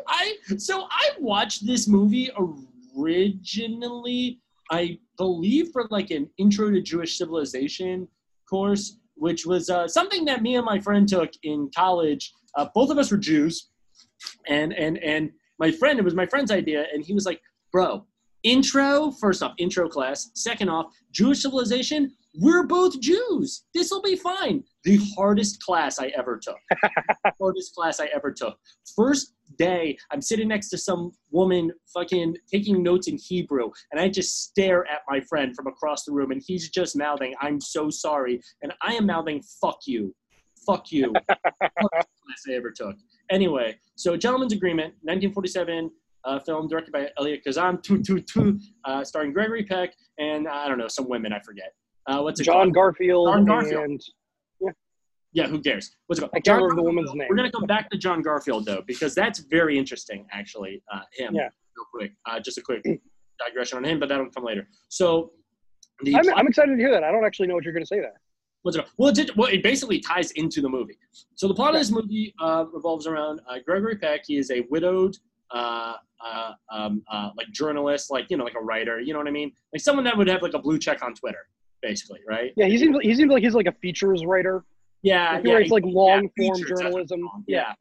I 0.06 0.36
so 0.58 0.86
I 0.90 1.10
watched 1.18 1.66
this 1.66 1.88
movie 1.88 2.30
originally, 2.96 4.40
I 4.70 4.98
believe, 5.16 5.70
for 5.72 5.86
like 5.90 6.10
an 6.10 6.28
intro 6.38 6.70
to 6.70 6.80
Jewish 6.80 7.18
civilization 7.18 8.08
course, 8.48 8.98
which 9.14 9.46
was 9.46 9.70
uh, 9.70 9.88
something 9.88 10.24
that 10.26 10.42
me 10.42 10.56
and 10.56 10.64
my 10.64 10.80
friend 10.80 11.08
took 11.08 11.30
in 11.42 11.70
college. 11.74 12.32
Uh, 12.56 12.66
both 12.74 12.90
of 12.90 12.98
us 12.98 13.10
were 13.10 13.18
Jews, 13.18 13.70
and 14.48 14.72
and 14.72 14.98
and 14.98 15.30
my 15.58 15.70
friend, 15.70 15.98
it 15.98 16.04
was 16.04 16.14
my 16.14 16.26
friend's 16.26 16.50
idea, 16.50 16.86
and 16.92 17.04
he 17.04 17.12
was 17.12 17.26
like, 17.26 17.40
"Bro, 17.72 18.06
intro 18.42 19.10
first 19.12 19.42
off, 19.42 19.54
intro 19.58 19.88
class. 19.88 20.30
Second 20.34 20.68
off, 20.68 20.86
Jewish 21.12 21.42
civilization. 21.42 22.12
We're 22.38 22.64
both 22.64 23.00
Jews. 23.00 23.64
This 23.74 23.90
will 23.90 24.02
be 24.02 24.16
fine." 24.16 24.64
The 24.86 25.00
hardest 25.16 25.60
class 25.64 25.98
I 25.98 26.12
ever 26.16 26.38
took. 26.38 26.58
hardest 27.40 27.74
class 27.74 27.98
I 27.98 28.06
ever 28.14 28.30
took. 28.30 28.56
First 28.94 29.34
day, 29.58 29.98
I'm 30.12 30.22
sitting 30.22 30.46
next 30.46 30.68
to 30.68 30.78
some 30.78 31.10
woman 31.32 31.72
fucking 31.92 32.36
taking 32.48 32.84
notes 32.84 33.08
in 33.08 33.18
Hebrew, 33.18 33.70
and 33.90 34.00
I 34.00 34.08
just 34.08 34.44
stare 34.44 34.86
at 34.86 35.00
my 35.08 35.20
friend 35.22 35.56
from 35.56 35.66
across 35.66 36.04
the 36.04 36.12
room, 36.12 36.30
and 36.30 36.40
he's 36.46 36.70
just 36.70 36.96
mouthing, 36.96 37.34
I'm 37.40 37.60
so 37.60 37.90
sorry. 37.90 38.40
And 38.62 38.72
I 38.80 38.94
am 38.94 39.06
mouthing, 39.06 39.42
fuck 39.60 39.80
you. 39.86 40.14
Fuck 40.64 40.92
you. 40.92 41.12
Hardest 41.30 41.82
class 41.90 42.44
I 42.48 42.52
ever 42.52 42.70
took. 42.70 42.94
Anyway, 43.28 43.76
so 43.96 44.16
Gentleman's 44.16 44.52
Agreement, 44.52 44.94
1947. 45.02 45.90
Uh, 46.24 46.40
film 46.40 46.66
directed 46.66 46.92
by 46.92 47.08
Elliot 47.18 47.40
Kazan, 47.44 47.80
toot, 47.82 48.04
toot, 48.04 48.26
toot, 48.26 48.60
uh, 48.84 49.04
starring 49.04 49.32
Gregory 49.32 49.64
Peck 49.64 49.94
and 50.18 50.48
I 50.48 50.66
don't 50.66 50.76
know 50.76 50.88
some 50.88 51.08
women 51.08 51.32
I 51.32 51.38
forget. 51.38 51.72
Uh, 52.08 52.20
what's 52.20 52.40
it 52.40 52.44
John 52.44 52.72
called? 52.72 52.74
Garfield, 52.74 53.28
John 53.28 53.44
Garfield. 53.44 53.84
and 53.84 54.00
Yeah, 55.36 55.46
who 55.48 55.60
cares? 55.60 55.94
What's 56.06 56.18
it 56.18 56.22
called? 56.22 56.32
I 56.34 56.40
can't 56.40 56.62
remember 56.62 56.76
the 56.80 56.86
woman's 56.86 57.12
name. 57.14 57.26
We're 57.28 57.36
gonna 57.36 57.52
come 57.52 57.66
back 57.66 57.90
to 57.90 57.98
John 57.98 58.22
Garfield 58.22 58.64
though, 58.64 58.82
because 58.86 59.14
that's 59.14 59.40
very 59.40 59.76
interesting, 59.78 60.26
actually. 60.32 60.82
Uh, 60.90 61.00
him, 61.12 61.34
Yeah. 61.34 61.50
real 61.76 61.86
quick. 61.92 62.12
Uh, 62.24 62.40
just 62.40 62.56
a 62.56 62.62
quick 62.62 62.82
digression 63.46 63.76
on 63.76 63.84
him, 63.84 64.00
but 64.00 64.08
that'll 64.08 64.30
come 64.30 64.44
later. 64.44 64.66
So, 64.88 65.32
I'm, 66.06 66.22
plot- 66.24 66.38
I'm 66.38 66.46
excited 66.46 66.72
to 66.72 66.78
hear 66.78 66.90
that. 66.90 67.04
I 67.04 67.12
don't 67.12 67.24
actually 67.26 67.48
know 67.48 67.54
what 67.54 67.64
you're 67.64 67.74
going 67.74 67.82
to 67.82 67.86
say 67.86 68.00
there. 68.00 68.18
what's 68.62 68.78
it 68.78 68.80
called? 68.80 68.92
Well, 68.96 69.08
it, 69.10 69.14
did- 69.14 69.36
well, 69.36 69.48
it 69.52 69.62
basically 69.62 70.00
ties 70.00 70.30
into 70.32 70.62
the 70.62 70.70
movie. 70.70 70.96
So 71.34 71.48
the 71.48 71.54
plot 71.54 71.74
of 71.74 71.80
this 71.80 71.90
movie 71.90 72.32
uh, 72.40 72.64
revolves 72.72 73.06
around 73.06 73.40
uh, 73.46 73.58
Gregory 73.62 73.96
Peck. 73.96 74.22
He 74.26 74.38
is 74.38 74.50
a 74.50 74.62
widowed, 74.70 75.16
uh, 75.50 75.96
uh, 76.26 76.52
um, 76.72 77.02
uh, 77.12 77.28
like 77.36 77.48
journalist, 77.50 78.10
like 78.10 78.24
you 78.30 78.38
know, 78.38 78.44
like 78.44 78.54
a 78.54 78.60
writer. 78.60 79.00
You 79.00 79.12
know 79.12 79.18
what 79.18 79.28
I 79.28 79.32
mean? 79.32 79.52
Like 79.74 79.82
someone 79.82 80.04
that 80.04 80.16
would 80.16 80.28
have 80.28 80.40
like 80.40 80.54
a 80.54 80.58
blue 80.58 80.78
check 80.78 81.02
on 81.02 81.12
Twitter, 81.14 81.46
basically, 81.82 82.20
right? 82.26 82.52
Yeah, 82.56 82.66
he 82.66 82.78
seems 82.78 82.96
he 83.02 83.14
seems 83.14 83.30
like 83.30 83.42
he's 83.42 83.54
like 83.54 83.66
a 83.66 83.72
features 83.82 84.24
writer. 84.24 84.64
Yeah, 85.06 85.40
he 85.40 85.48
yeah, 85.48 85.54
writes 85.54 85.70
like 85.70 85.84
yeah, 85.86 85.92
long 85.92 86.28
form 86.36 86.58
that's 86.58 86.70
what 86.70 86.80
journalism. 86.80 87.20
it's. 87.38 87.44
Yeah. 87.46 87.72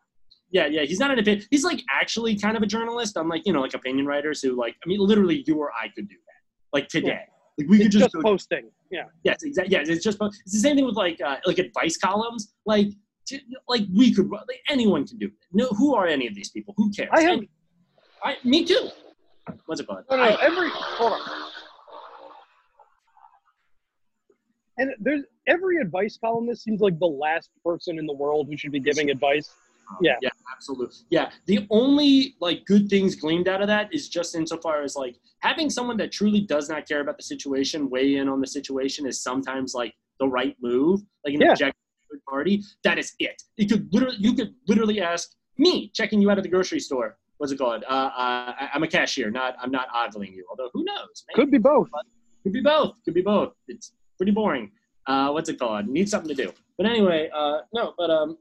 Yeah, 0.52 0.68
yeah. 0.68 0.84
He's 0.84 1.00
not 1.00 1.10
an 1.12 1.18
opinion. 1.20 1.44
He's 1.50 1.64
like 1.64 1.82
actually 1.92 2.38
kind 2.38 2.56
of 2.56 2.62
a 2.62 2.68
journalist. 2.68 3.18
I'm 3.18 3.28
like 3.28 3.44
you 3.48 3.54
know, 3.54 3.62
like 3.62 3.74
opinion 3.74 4.06
writers 4.06 4.42
who 4.44 4.56
like. 4.56 4.76
I 4.84 4.88
mean, 4.88 5.00
literally, 5.00 5.44
you 5.48 5.56
or 5.58 5.72
I 5.72 5.88
could 5.96 6.08
do 6.08 6.16
that. 6.28 6.40
Like 6.72 6.88
today, 6.88 7.24
like 7.58 7.68
we 7.68 7.78
It's 7.78 7.86
could 7.86 7.92
just, 8.00 8.12
just 8.14 8.24
posting. 8.24 8.70
Yeah. 8.92 9.06
Yes, 9.24 9.38
exactly. 9.42 9.74
Yeah, 9.74 9.84
it's 9.86 10.04
just 10.04 10.20
it's 10.22 10.54
the 10.54 10.60
same 10.60 10.76
thing 10.76 10.86
with 10.86 10.96
like 10.96 11.20
uh, 11.20 11.38
like 11.48 11.58
advice 11.58 11.98
columns. 11.98 12.54
Like 12.68 12.90
t- 13.28 13.42
like 13.68 13.84
we 13.92 14.14
could 14.14 14.30
like, 14.30 14.62
anyone 14.70 15.08
can 15.08 15.18
do 15.18 15.26
it. 15.26 15.34
No, 15.52 15.66
who 15.80 15.96
are 15.96 16.06
any 16.06 16.28
of 16.28 16.36
these 16.36 16.52
people? 16.52 16.76
Who 16.78 16.92
cares? 16.92 17.10
I 17.12 17.22
have- 17.22 17.40
I 18.24 18.38
me 18.44 18.66
too. 18.66 18.90
What's 19.66 19.82
it 19.82 19.88
called? 19.88 20.04
No, 20.12 20.18
no, 20.18 20.24
I- 20.24 20.42
every 20.44 20.70
hold 20.70 21.14
on. 21.14 21.20
And 24.78 24.92
there's 25.00 25.24
every 25.48 25.78
advice 25.78 26.18
columnist 26.24 26.64
seems 26.64 26.82
like 26.82 27.00
the 27.00 27.06
last 27.08 27.50
person 27.64 27.98
in 28.00 28.06
the 28.06 28.14
world 28.14 28.48
who 28.50 28.58
should 28.58 28.72
be 28.72 28.80
giving 28.80 29.10
advice. 29.10 29.50
Yeah. 30.02 30.16
yeah, 30.22 30.30
Absolutely. 30.54 30.96
Yeah. 31.12 31.30
The 31.46 31.68
only 31.70 32.36
like 32.42 32.66
good 32.66 32.90
things 32.90 33.16
gleaned 33.16 33.48
out 33.48 33.62
of 33.62 33.68
that 33.68 33.94
is 33.94 34.10
just 34.10 34.34
insofar 34.36 34.82
as 34.82 34.96
like 34.96 35.16
having 35.40 35.70
someone 35.70 35.96
that 35.98 36.12
truly 36.12 36.42
does 36.42 36.70
not 36.70 36.88
care 36.88 37.02
about 37.02 37.18
the 37.18 37.24
situation 37.24 37.90
weigh 37.90 38.16
in 38.16 38.28
on 38.28 38.42
the 38.42 38.48
situation 38.48 39.06
is 39.06 39.22
sometimes 39.22 39.76
like 39.76 39.94
the 40.20 40.28
right 40.28 40.56
move. 40.62 41.02
Like 41.24 41.36
an 41.36 41.42
Yeah. 41.42 41.52
objective 41.52 41.80
third 42.12 42.22
party. 42.28 42.64
That 42.84 42.98
is 42.98 43.14
it. 43.20 43.42
You 43.58 43.68
could 43.68 43.88
literally 43.94 44.18
you 44.20 44.34
could 44.34 44.56
literally 44.68 45.02
ask 45.02 45.36
me 45.58 45.92
checking 45.94 46.20
you 46.20 46.32
out 46.32 46.38
at 46.38 46.44
the 46.44 46.50
grocery 46.50 46.80
store. 46.80 47.18
What's 47.38 47.52
it 47.54 47.58
called? 47.60 47.84
Uh, 47.88 47.92
uh, 47.94 48.54
I- 48.60 48.70
I'm 48.74 48.82
a 48.84 48.88
cashier. 48.88 49.30
Not 49.30 49.56
I'm 49.62 49.72
not 49.72 49.88
ogling 49.94 50.34
you. 50.34 50.46
Although 50.50 50.70
who 50.74 50.84
knows? 50.84 51.24
Maybe. 51.28 51.36
Could 51.36 51.52
be 51.52 51.60
both. 51.60 51.90
Could 52.44 52.54
be 52.54 52.62
both. 52.62 52.96
Could 53.06 53.14
be 53.14 53.22
both. 53.22 53.54
It's 53.68 53.92
pretty 54.18 54.32
boring. 54.32 54.72
Uh, 55.08 55.30
what's 55.30 55.50
it 55.50 55.60
called? 55.60 55.88
Need 55.88 56.10
something 56.10 56.36
to 56.36 56.44
do. 56.44 56.52
But 56.78 56.88
anyway, 56.88 57.30
uh, 57.34 57.60
no. 57.74 57.94
But 57.98 58.10
um, 58.10 58.38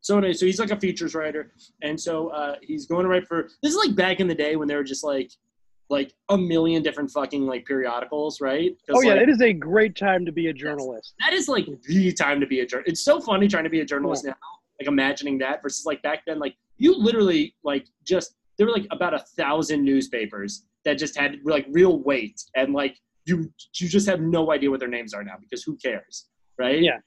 so 0.00 0.18
anyway, 0.18 0.32
so 0.32 0.46
he's 0.46 0.58
like 0.58 0.70
a 0.70 0.80
features 0.80 1.14
writer, 1.14 1.52
and 1.82 2.00
so 2.00 2.28
uh, 2.28 2.56
he's 2.62 2.86
going 2.86 3.04
to 3.04 3.08
write 3.08 3.26
for. 3.26 3.48
This 3.62 3.74
is 3.74 3.76
like 3.76 3.94
back 3.94 4.20
in 4.20 4.28
the 4.28 4.34
day 4.34 4.56
when 4.56 4.68
they 4.68 4.74
were 4.74 4.84
just 4.84 5.04
like, 5.04 5.30
like 5.88 6.12
a 6.30 6.38
million 6.38 6.82
different 6.82 7.10
fucking 7.10 7.46
like 7.46 7.64
periodicals, 7.64 8.40
right? 8.40 8.76
Oh 8.90 9.00
yeah, 9.02 9.14
like, 9.14 9.22
it 9.22 9.28
is 9.28 9.40
a 9.42 9.52
great 9.52 9.96
time 9.96 10.24
to 10.24 10.32
be 10.32 10.48
a 10.48 10.52
journalist. 10.52 11.14
that 11.20 11.32
is 11.32 11.48
like 11.48 11.66
the 11.86 12.12
time 12.12 12.40
to 12.40 12.46
be 12.46 12.60
a 12.60 12.66
journalist. 12.66 12.90
It's 12.90 13.02
so 13.02 13.20
funny 13.20 13.48
trying 13.48 13.64
to 13.64 13.70
be 13.70 13.80
a 13.80 13.84
journalist 13.84 14.24
now, 14.24 14.34
like 14.80 14.88
imagining 14.88 15.38
that 15.38 15.62
versus 15.62 15.86
like 15.86 16.02
back 16.02 16.22
then, 16.26 16.38
like 16.38 16.56
you 16.78 16.96
literally 16.96 17.54
like 17.62 17.86
just 18.04 18.34
there 18.58 18.66
were 18.66 18.72
like 18.72 18.86
about 18.90 19.14
a 19.14 19.18
thousand 19.36 19.84
newspapers 19.84 20.64
that 20.84 20.98
just 20.98 21.16
had 21.16 21.38
like 21.44 21.66
real 21.70 21.98
weight 22.02 22.42
and 22.54 22.72
like 22.72 22.98
you 23.26 23.52
you 23.78 23.88
just 23.88 24.08
have 24.08 24.20
no 24.20 24.52
idea 24.52 24.70
what 24.70 24.80
their 24.80 24.88
names 24.88 25.12
are 25.12 25.22
now 25.24 25.34
because 25.40 25.62
who 25.62 25.76
cares, 25.76 26.26
right? 26.58 26.80
Yeah. 26.82 26.98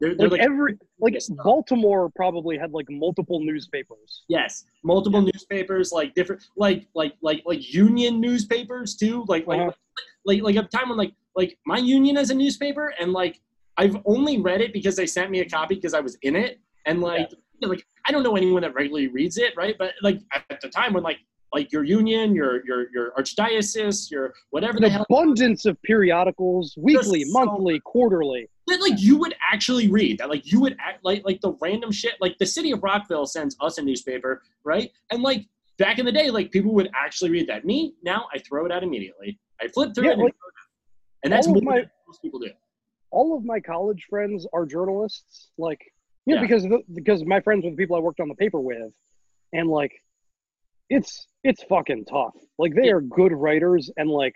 They're, 0.00 0.14
they're 0.16 0.28
Like 0.28 0.40
like, 0.40 0.48
every 0.48 0.78
like 0.98 1.16
Baltimore 1.44 2.10
probably 2.16 2.58
had 2.58 2.72
like 2.72 2.86
multiple 2.90 3.40
newspapers. 3.40 4.24
yes, 4.28 4.64
multiple 4.82 5.22
newspapers, 5.22 5.92
like 5.92 6.14
different, 6.14 6.42
like 6.56 6.86
like 6.94 7.14
like 7.22 7.42
like 7.46 7.72
union 7.72 8.20
newspapers 8.20 8.96
too, 8.96 9.24
like 9.28 9.46
like 9.46 9.60
Uh-huh. 9.60 9.70
like 10.24 10.42
like 10.42 10.56
a 10.56 10.62
time 10.64 10.88
when 10.88 10.98
like 10.98 11.12
like 11.36 11.58
my 11.66 11.78
union 11.78 12.16
has 12.16 12.30
a 12.30 12.34
newspaper 12.34 12.92
and 13.00 13.12
like 13.12 13.40
I've 13.76 13.96
only 14.04 14.40
read 14.40 14.60
it 14.60 14.72
because 14.72 14.94
they 14.96 15.06
sent 15.06 15.30
me 15.30 15.40
a 15.40 15.48
copy 15.48 15.74
because 15.76 15.94
I 15.94 16.00
was 16.00 16.16
in 16.22 16.36
it 16.36 16.60
and 16.86 17.00
like 17.00 17.30
you 17.30 17.38
know, 17.62 17.68
like 17.68 17.84
I 18.06 18.12
don't 18.12 18.22
know 18.24 18.36
anyone 18.36 18.62
that 18.62 18.74
regularly 18.74 19.08
reads 19.08 19.36
it 19.38 19.52
right 19.56 19.76
but 19.78 19.92
like 20.02 20.20
at 20.50 20.60
the 20.60 20.68
time 20.68 20.92
when 20.92 21.02
like 21.02 21.18
like 21.54 21.70
your 21.72 21.84
union 21.84 22.34
your 22.34 22.64
your 22.66 22.80
your 22.92 23.06
archdiocese 23.18 24.10
your 24.10 24.34
whatever 24.50 24.78
the 24.80 24.86
An 24.86 24.92
hell. 24.92 25.06
abundance 25.08 25.64
of 25.64 25.80
periodicals, 25.82 26.74
weekly, 26.76 27.22
so- 27.24 27.32
monthly, 27.38 27.80
quarterly. 27.80 28.48
that 28.66 28.80
like 28.80 28.98
you 29.08 29.16
would 29.18 29.34
actually 29.52 29.86
read 29.88 30.18
that 30.18 30.28
like 30.28 30.44
you 30.52 30.60
would 30.60 30.76
act 30.88 30.98
like 31.04 31.22
like 31.24 31.40
the 31.40 31.52
random 31.62 31.90
shit 31.92 32.14
like 32.20 32.34
the 32.38 32.46
city 32.56 32.70
of 32.72 32.82
rockville 32.82 33.26
sends 33.26 33.56
us 33.60 33.78
a 33.78 33.82
newspaper 33.82 34.42
right? 34.64 34.90
And 35.10 35.22
like 35.22 35.46
back 35.78 35.98
in 36.00 36.04
the 36.06 36.12
day 36.20 36.28
like 36.30 36.50
people 36.50 36.72
would 36.74 36.90
actually 37.04 37.30
read 37.30 37.46
that. 37.48 37.64
Me 37.64 37.94
now 38.02 38.20
i 38.34 38.38
throw 38.38 38.66
it 38.66 38.72
out 38.72 38.82
immediately. 38.82 39.38
I 39.62 39.68
flip 39.68 39.94
through 39.94 40.06
Yeah, 40.06 40.10
it 40.10 40.14
and, 40.14 40.22
like, 40.24 40.34
and 41.22 41.32
that's 41.32 41.46
of 41.46 41.62
my- 41.62 41.84
most 42.08 42.20
people 42.20 42.40
do. 42.40 42.50
all 43.10 43.36
of 43.36 43.44
my 43.44 43.60
college 43.60 44.02
friends 44.10 44.46
are 44.52 44.66
journalists. 44.66 45.50
Like, 45.56 45.80
know, 46.26 46.34
Yeah. 46.36 46.40
because 46.40 46.62
the, 46.64 46.78
because 46.94 47.24
my 47.24 47.40
friends 47.40 47.64
were 47.64 47.70
the 47.70 47.76
people 47.76 47.94
I 47.96 48.00
worked 48.00 48.18
on 48.20 48.28
the 48.28 48.34
paper 48.34 48.60
with, 48.60 48.92
and 49.52 49.68
like, 49.80 49.92
it's 50.90 51.26
it's 51.42 51.62
fucking 51.64 52.04
tough. 52.06 52.34
Like 52.58 52.74
they 52.74 52.90
are 52.90 53.00
good 53.00 53.32
writers, 53.32 53.90
and 53.96 54.08
like 54.10 54.34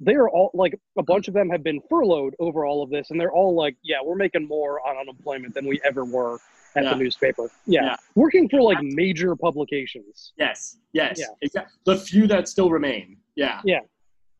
they 0.00 0.14
are 0.14 0.28
all 0.28 0.50
like 0.54 0.78
a 0.98 1.02
bunch 1.02 1.28
of 1.28 1.34
them 1.34 1.48
have 1.50 1.62
been 1.62 1.80
furloughed 1.88 2.34
over 2.38 2.64
all 2.66 2.82
of 2.82 2.90
this, 2.90 3.10
and 3.10 3.20
they're 3.20 3.32
all 3.32 3.54
like, 3.54 3.76
yeah, 3.82 3.96
we're 4.04 4.16
making 4.16 4.46
more 4.46 4.86
on 4.86 4.96
unemployment 4.96 5.54
than 5.54 5.66
we 5.66 5.80
ever 5.84 6.04
were 6.04 6.38
at 6.76 6.84
Yeah. 6.84 6.90
the 6.92 6.96
newspaper. 6.96 7.50
Yeah. 7.66 7.84
Yeah. 7.84 7.96
working 8.14 8.48
for 8.50 8.60
like 8.60 8.78
major 8.82 9.34
publications. 9.34 10.32
yes 10.36 10.76
yes 10.92 11.18
Yeah. 11.18 11.26
exactly 11.40 11.72
the 11.86 11.96
few 11.96 12.26
that 12.26 12.48
still 12.48 12.68
remain 12.68 13.16
yeah 13.34 13.62
Yeah. 13.64 13.80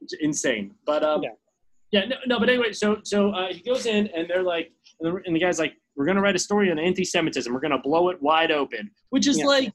It's 0.02 0.12
insane 0.20 0.74
but 0.84 1.02
um 1.02 1.22
Yeah. 1.22 1.30
yeah, 1.92 2.04
no, 2.04 2.16
no 2.26 2.38
but 2.38 2.50
anyway 2.50 2.72
so 2.74 2.98
so 3.04 3.30
uh, 3.30 3.48
he 3.54 3.60
goes 3.62 3.86
in 3.86 4.08
and 4.08 4.28
they're 4.28 4.42
like 4.42 4.70
and 5.00 5.04
the, 5.16 5.22
and 5.24 5.34
the 5.34 5.40
guy's 5.40 5.58
like 5.58 5.74
we're 5.96 6.04
gonna 6.04 6.20
write 6.20 6.36
a 6.36 6.38
story 6.38 6.70
on 6.70 6.78
anti-semitism 6.78 7.50
we're 7.54 7.60
gonna 7.60 7.80
blow 7.80 8.10
it 8.10 8.20
wide 8.20 8.50
open 8.50 8.90
which 9.08 9.26
is 9.26 9.38
like 9.38 9.72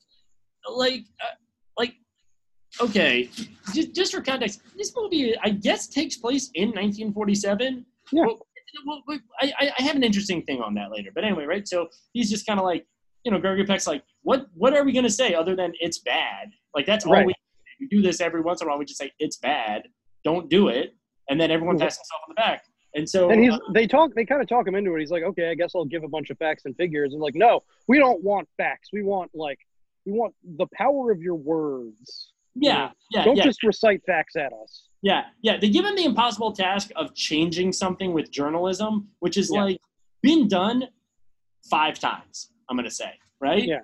like 0.70 1.02
uh, 1.20 1.34
like 1.78 1.94
okay 2.80 3.30
just, 3.74 3.94
just 3.94 4.12
for 4.14 4.22
context 4.22 4.62
this 4.78 4.94
movie 4.96 5.36
i 5.44 5.50
guess 5.50 5.88
takes 5.88 6.18
place 6.18 6.50
in 6.56 6.70
1947 6.70 7.86
Yeah. 8.12 8.26
Well, 8.86 9.02
I, 9.42 9.54
I- 9.78 9.82
have 9.82 9.96
an 9.96 10.04
interesting 10.04 10.44
thing 10.44 10.62
on 10.62 10.74
that 10.76 10.92
later 10.92 11.12
but 11.14 11.24
anyway 11.24 11.46
right 11.46 11.68
so 11.68 11.88
he's 12.14 12.30
just 12.30 12.46
kind 12.46 12.60
of 12.60 12.66
like 12.66 12.86
you 13.26 13.32
know 13.32 13.40
gregory 13.40 13.66
peck's 13.66 13.88
like 13.88 14.04
what 14.24 14.48
what 14.54 14.74
are 14.74 14.84
we 14.84 14.92
gonna 14.94 15.10
say 15.10 15.34
other 15.34 15.56
than 15.56 15.74
it's 15.80 16.00
bad 16.00 16.50
like 16.74 16.86
that's 16.86 17.06
all 17.06 17.12
we 17.26 17.34
we 17.80 17.88
do 17.88 18.02
this 18.02 18.22
every 18.22 18.42
once 18.42 18.62
in 18.62 18.68
a 18.68 18.70
while 18.70 18.80
we 18.80 18.86
just 18.86 19.00
say 19.00 19.12
it's 19.20 19.38
bad 19.38 19.84
don't 20.24 20.50
do 20.50 20.70
it 20.70 20.94
and 21.30 21.40
then 21.40 21.52
everyone 21.52 21.78
pats 21.78 21.98
himself 21.98 22.22
on 22.28 22.30
the 22.30 22.36
back 22.36 22.64
and 22.94 23.10
so 23.10 23.30
And 23.30 23.42
he's 23.44 23.54
uh, 23.54 23.60
they 23.74 23.88
talk 23.88 24.14
they 24.16 24.26
kind 24.26 24.42
of 24.42 24.50
talk 24.50 24.68
him 24.68 24.76
into 24.76 24.94
it. 24.96 25.00
He's 25.00 25.12
like, 25.12 25.24
okay, 25.24 25.50
I 25.50 25.54
guess 25.54 25.72
I'll 25.76 25.86
give 25.86 26.04
a 26.04 26.10
bunch 26.10 26.30
of 26.30 26.38
facts 26.38 26.64
and 26.66 26.76
figures. 26.76 27.14
And 27.14 27.22
like, 27.22 27.36
no, 27.36 27.64
we 27.88 27.98
don't 28.00 28.22
want 28.22 28.50
facts. 28.58 28.90
We 28.92 29.02
want 29.02 29.32
like 29.34 29.58
we 30.06 30.12
want 30.14 30.34
the 30.58 30.68
power 30.74 31.12
of 31.12 31.22
your 31.22 31.36
words. 31.36 32.32
yeah 32.56 32.90
yeah 33.12 33.24
don't 33.24 33.38
yeah 33.38 33.44
just 33.44 33.64
recite 33.64 34.02
facts 34.06 34.36
at 34.36 34.52
us. 34.54 34.88
Yeah, 35.04 35.24
yeah. 35.42 35.58
They 35.60 35.70
give 35.70 35.84
him 35.84 35.96
the 35.96 36.06
impossible 36.06 36.52
task 36.52 36.92
of 36.96 37.16
changing 37.16 37.74
something 37.74 38.14
with 38.14 38.30
journalism, 38.30 39.08
which 39.20 39.36
is 39.36 39.50
Yeah. 39.52 39.64
like 39.64 39.80
been 40.22 40.48
done 40.48 40.84
five 41.72 41.98
times. 41.98 42.52
I'm 42.70 42.76
gonna 42.78 42.92
say, 42.92 43.12
right? 43.40 43.64
Yeah. 43.64 43.80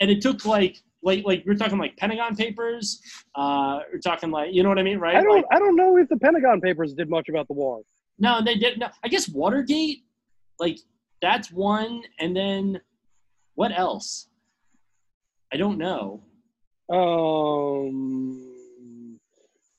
And 0.00 0.10
it 0.10 0.22
took 0.22 0.46
like, 0.46 0.78
like, 1.02 1.24
like 1.26 1.42
we're 1.46 1.56
talking 1.56 1.76
like 1.78 1.96
Pentagon 1.98 2.36
Papers. 2.36 3.00
Uh, 3.34 3.80
we're 3.92 3.98
talking 3.98 4.30
like, 4.30 4.54
you 4.54 4.62
know 4.62 4.70
what 4.70 4.78
I 4.78 4.82
mean, 4.82 4.98
right? 4.98 5.16
I 5.16 5.22
don't 5.22 5.36
Like, 5.36 5.44
I 5.52 5.58
don't 5.58 5.76
know 5.76 5.98
if 5.98 6.08
the 6.08 6.16
Pentagon 6.16 6.60
Papers 6.62 6.94
did 6.94 7.10
much 7.10 7.28
about 7.28 7.48
the 7.48 7.54
war. 7.54 7.82
no, 8.18 8.40
they 8.42 8.54
did. 8.54 8.78
No, 8.78 8.88
I 9.04 9.08
guess 9.08 9.28
Watergate. 9.28 10.04
Like 10.58 10.78
that's 11.20 11.52
one, 11.52 12.02
and 12.18 12.34
then 12.34 12.80
what 13.56 13.72
else? 13.76 14.28
I 15.52 15.56
don't 15.56 15.78
know. 15.78 16.22
Um, 16.90 18.56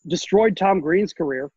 destroyed 0.07 0.55
Tom 0.55 0.79
Green's 0.79 1.13
career. 1.13 1.51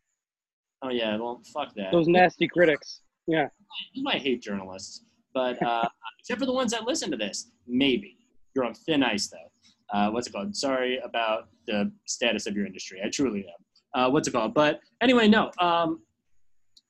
Oh 0.82 0.90
yeah, 0.90 1.16
well, 1.16 1.42
fuck 1.52 1.74
that. 1.76 1.92
Those 1.92 2.08
nasty 2.08 2.48
critics. 2.48 3.00
Yeah. 3.26 3.48
you 3.92 4.02
might 4.02 4.22
hate 4.22 4.40
journalists, 4.40 5.04
but 5.34 5.60
uh, 5.62 5.88
except 6.20 6.40
for 6.40 6.46
the 6.46 6.52
ones 6.52 6.72
that 6.72 6.84
listen 6.84 7.10
to 7.10 7.16
this, 7.16 7.50
maybe 7.66 8.16
you're 8.54 8.64
on 8.64 8.74
thin 8.74 9.02
ice 9.02 9.28
though. 9.28 9.96
Uh, 9.98 10.10
what's 10.10 10.26
it 10.26 10.32
called? 10.32 10.54
Sorry 10.56 10.98
about 11.04 11.48
the 11.66 11.92
status 12.06 12.46
of 12.46 12.56
your 12.56 12.66
industry. 12.66 13.00
I 13.04 13.08
truly 13.08 13.46
am. 13.46 14.00
Uh, 14.00 14.10
what's 14.10 14.28
it 14.28 14.32
called? 14.32 14.54
But 14.54 14.80
anyway, 15.00 15.28
no. 15.28 15.50
Um, 15.58 16.00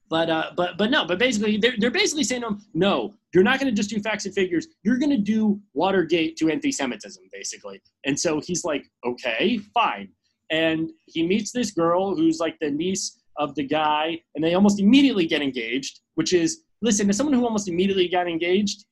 but 0.08 0.30
uh, 0.30 0.50
but 0.56 0.76
but 0.78 0.90
no. 0.90 1.04
But 1.04 1.18
basically, 1.18 1.56
they're 1.56 1.74
they're 1.78 1.90
basically 1.90 2.24
saying 2.24 2.42
to 2.42 2.48
him, 2.48 2.62
no, 2.74 3.14
you're 3.34 3.44
not 3.44 3.58
going 3.60 3.72
to 3.72 3.76
just 3.76 3.90
do 3.90 4.00
facts 4.00 4.24
and 4.26 4.34
figures. 4.34 4.68
You're 4.82 4.98
going 4.98 5.10
to 5.10 5.16
do 5.16 5.60
Watergate 5.74 6.36
to 6.38 6.50
anti-Semitism, 6.50 7.24
basically. 7.32 7.80
And 8.04 8.18
so 8.18 8.40
he's 8.40 8.64
like, 8.64 8.84
okay, 9.04 9.58
fine. 9.74 10.08
And 10.50 10.90
he 11.06 11.26
meets 11.26 11.50
this 11.52 11.70
girl 11.70 12.14
who's 12.14 12.38
like 12.38 12.56
the 12.60 12.70
niece 12.70 13.20
of 13.36 13.54
the 13.54 13.64
guy, 13.64 14.20
and 14.34 14.44
they 14.44 14.54
almost 14.54 14.80
immediately 14.80 15.26
get 15.26 15.42
engaged. 15.42 16.00
Which 16.14 16.32
is, 16.32 16.62
listen, 16.82 17.08
as 17.10 17.16
someone 17.16 17.34
who 17.34 17.44
almost 17.44 17.68
immediately 17.68 18.08
got 18.08 18.28
engaged, 18.28 18.84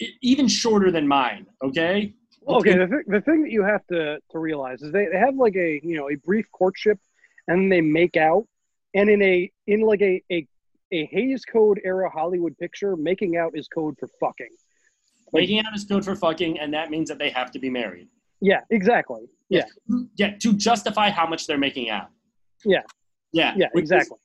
e- 0.00 0.14
even 0.22 0.48
shorter 0.48 0.90
than 0.90 1.06
mine. 1.06 1.46
Okay. 1.62 2.14
Okay, 2.48 2.72
the, 2.72 2.86
th- 2.86 3.06
the 3.06 3.20
thing 3.20 3.42
that 3.42 3.50
you 3.50 3.62
have 3.62 3.86
to, 3.88 4.18
to 4.30 4.38
realize 4.38 4.80
is 4.80 4.90
they, 4.92 5.06
they 5.12 5.18
have 5.18 5.36
like 5.36 5.54
a 5.56 5.78
you 5.84 5.96
know 5.96 6.08
a 6.10 6.16
brief 6.16 6.46
courtship, 6.50 6.98
and 7.48 7.70
they 7.70 7.82
make 7.82 8.16
out, 8.16 8.46
and 8.94 9.08
in 9.08 9.22
a 9.22 9.50
in 9.66 9.80
like 9.82 10.02
a 10.02 10.22
a, 10.32 10.46
a 10.92 11.06
Hays 11.06 11.44
Code 11.44 11.80
era 11.84 12.10
Hollywood 12.10 12.56
picture, 12.58 12.96
making 12.96 13.36
out 13.36 13.52
is 13.54 13.68
code 13.68 13.96
for 13.98 14.08
fucking. 14.20 14.48
Like- 15.32 15.42
Making 15.42 15.60
out 15.60 15.74
is 15.76 15.84
code 15.84 16.04
for 16.04 16.16
fucking, 16.16 16.58
and 16.58 16.74
that 16.74 16.90
means 16.90 17.08
that 17.08 17.18
they 17.18 17.30
have 17.30 17.52
to 17.52 17.58
be 17.60 17.70
married. 17.70 18.08
Yeah, 18.40 18.60
exactly. 18.70 19.22
Yeah, 19.48 19.62
Yeah, 20.16 20.36
to 20.38 20.52
justify 20.54 21.10
how 21.10 21.26
much 21.26 21.46
they're 21.46 21.58
making 21.58 21.88
out. 21.90 22.08
Yeah. 22.64 22.80
Yeah. 23.32 23.54
yeah, 23.56 23.66
exactly. 23.74 24.16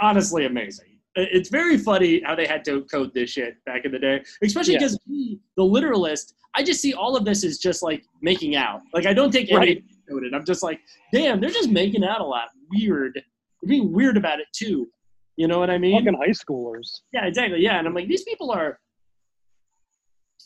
honestly 0.00 0.46
amazing. 0.46 0.86
It's 1.16 1.48
very 1.48 1.76
funny 1.76 2.22
how 2.24 2.34
they 2.36 2.46
had 2.46 2.64
to 2.66 2.82
code 2.84 3.12
this 3.14 3.30
shit 3.30 3.56
back 3.64 3.84
in 3.84 3.90
the 3.92 3.98
day, 3.98 4.22
especially 4.42 4.74
Yeah. 4.74 4.78
because 4.80 4.98
me, 5.08 5.40
the 5.56 5.64
literalist, 5.64 6.34
I 6.54 6.62
just 6.62 6.80
see 6.80 6.94
all 6.94 7.16
of 7.16 7.24
this 7.24 7.42
as 7.44 7.58
just 7.58 7.82
like 7.82 8.04
making 8.22 8.54
out. 8.54 8.80
Like 8.94 9.06
I 9.06 9.12
don't 9.12 9.32
take 9.32 9.48
any 9.50 9.56
Right. 9.58 9.84
coded. 10.08 10.34
I'm 10.34 10.44
just 10.44 10.62
like, 10.62 10.80
damn, 11.12 11.40
they're 11.40 11.50
just 11.50 11.70
making 11.70 12.04
out 12.04 12.20
a 12.20 12.24
lot. 12.24 12.48
Weird. 12.70 13.20
Being 13.66 13.92
weird 13.92 14.16
about 14.16 14.40
it 14.40 14.48
too. 14.52 14.88
You 15.36 15.48
know 15.48 15.58
what 15.58 15.70
I 15.70 15.78
mean? 15.78 15.98
Fucking 15.98 16.18
high 16.18 16.30
schoolers. 16.30 16.88
Yeah, 17.12 17.26
exactly. 17.26 17.60
Yeah, 17.60 17.78
and 17.78 17.86
I'm 17.86 17.94
like, 17.94 18.08
these 18.08 18.24
people 18.24 18.50
are 18.50 18.78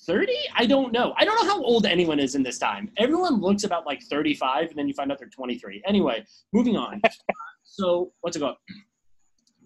30? 0.07 0.33
I 0.55 0.67
don't 0.67 0.93
know. 0.93 1.15
I 1.17 1.25
don't 1.25 1.43
know 1.43 1.51
how 1.51 1.63
old 1.63 1.87
anyone 1.87 2.21
is 2.21 2.35
in 2.35 2.43
this 2.43 2.59
time. 2.59 2.91
Everyone 2.99 3.41
looks 3.41 3.65
about 3.65 3.87
like 3.87 4.03
35, 4.03 4.71
and 4.71 4.79
then 4.79 4.87
you 4.87 4.95
find 4.95 5.11
out 5.11 5.19
they're 5.19 5.29
23. 5.29 5.83
Anyway, 5.87 6.25
moving 6.53 6.77
on. 6.77 7.01
so, 7.65 8.13
what's 8.21 8.37
it 8.37 8.41
called? 8.41 8.57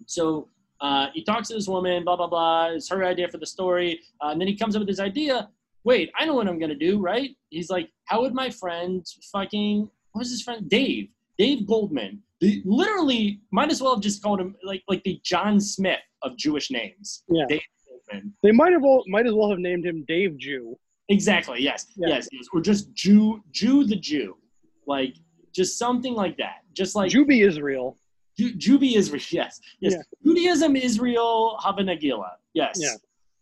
So, 0.05 0.49
uh, 0.81 1.07
he 1.13 1.23
talks 1.23 1.49
to 1.49 1.55
this 1.55 1.67
woman, 1.67 2.05
blah, 2.05 2.15
blah, 2.15 2.27
blah. 2.27 2.67
It's 2.67 2.89
her 2.89 3.03
idea 3.03 3.27
for 3.27 3.37
the 3.37 3.45
story. 3.45 3.99
Uh, 4.23 4.29
and 4.29 4.39
then 4.39 4.47
he 4.47 4.55
comes 4.55 4.75
up 4.75 4.79
with 4.79 4.87
this 4.87 4.99
idea 4.99 5.49
wait, 5.83 6.11
I 6.17 6.25
know 6.25 6.33
what 6.33 6.47
I'm 6.47 6.59
gonna 6.59 6.75
do, 6.75 6.99
right? 6.99 7.31
He's 7.49 7.69
like, 7.69 7.89
how 8.05 8.21
would 8.21 8.33
my 8.33 8.49
friend 8.49 9.05
fucking 9.31 9.89
what 10.11 10.19
was 10.19 10.31
his 10.31 10.41
friend 10.41 10.69
Dave? 10.69 11.09
Dave 11.39 11.65
Goldman. 11.65 12.21
The, 12.41 12.61
literally, 12.65 13.41
might 13.51 13.71
as 13.71 13.81
well 13.81 13.95
have 13.95 14.03
just 14.03 14.21
called 14.21 14.39
him 14.39 14.55
like 14.63 14.83
like 14.87 15.03
the 15.03 15.19
John 15.23 15.59
Smith 15.59 15.99
of 16.21 16.37
Jewish 16.37 16.69
names. 16.69 17.23
Yeah. 17.29 17.45
Dave 17.47 17.61
Goldman. 17.87 18.33
They 18.43 18.51
might 18.51 18.73
have 18.73 18.83
all, 18.83 19.03
might 19.07 19.25
as 19.25 19.33
well 19.33 19.49
have 19.49 19.59
named 19.59 19.85
him 19.85 20.05
Dave 20.07 20.37
Jew. 20.37 20.77
Exactly. 21.09 21.61
Yes. 21.61 21.87
Yeah. 21.95 22.09
Yes. 22.09 22.29
Yes. 22.31 22.45
Or 22.53 22.61
just 22.61 22.93
Jew, 22.93 23.41
Jew 23.51 23.83
the 23.85 23.95
Jew, 23.95 24.37
like 24.85 25.15
just 25.55 25.79
something 25.79 26.13
like 26.13 26.37
that. 26.37 26.57
Just 26.73 26.95
like 26.95 27.11
Juby 27.11 27.45
Israel. 27.47 27.97
Ju- 28.37 28.55
Jubi 28.55 28.95
Israel. 28.95 29.21
Yes. 29.31 29.59
Yes. 29.81 29.93
Yeah. 29.93 30.01
Judaism, 30.23 30.75
Israel, 30.75 31.57
Hava 31.59 31.81
Nagila. 31.81 32.31
Yes. 32.53 32.77
Yeah. 32.79 32.93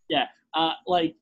Yeah. 0.10 0.26
Uh, 0.56 0.74
like, 0.88 1.16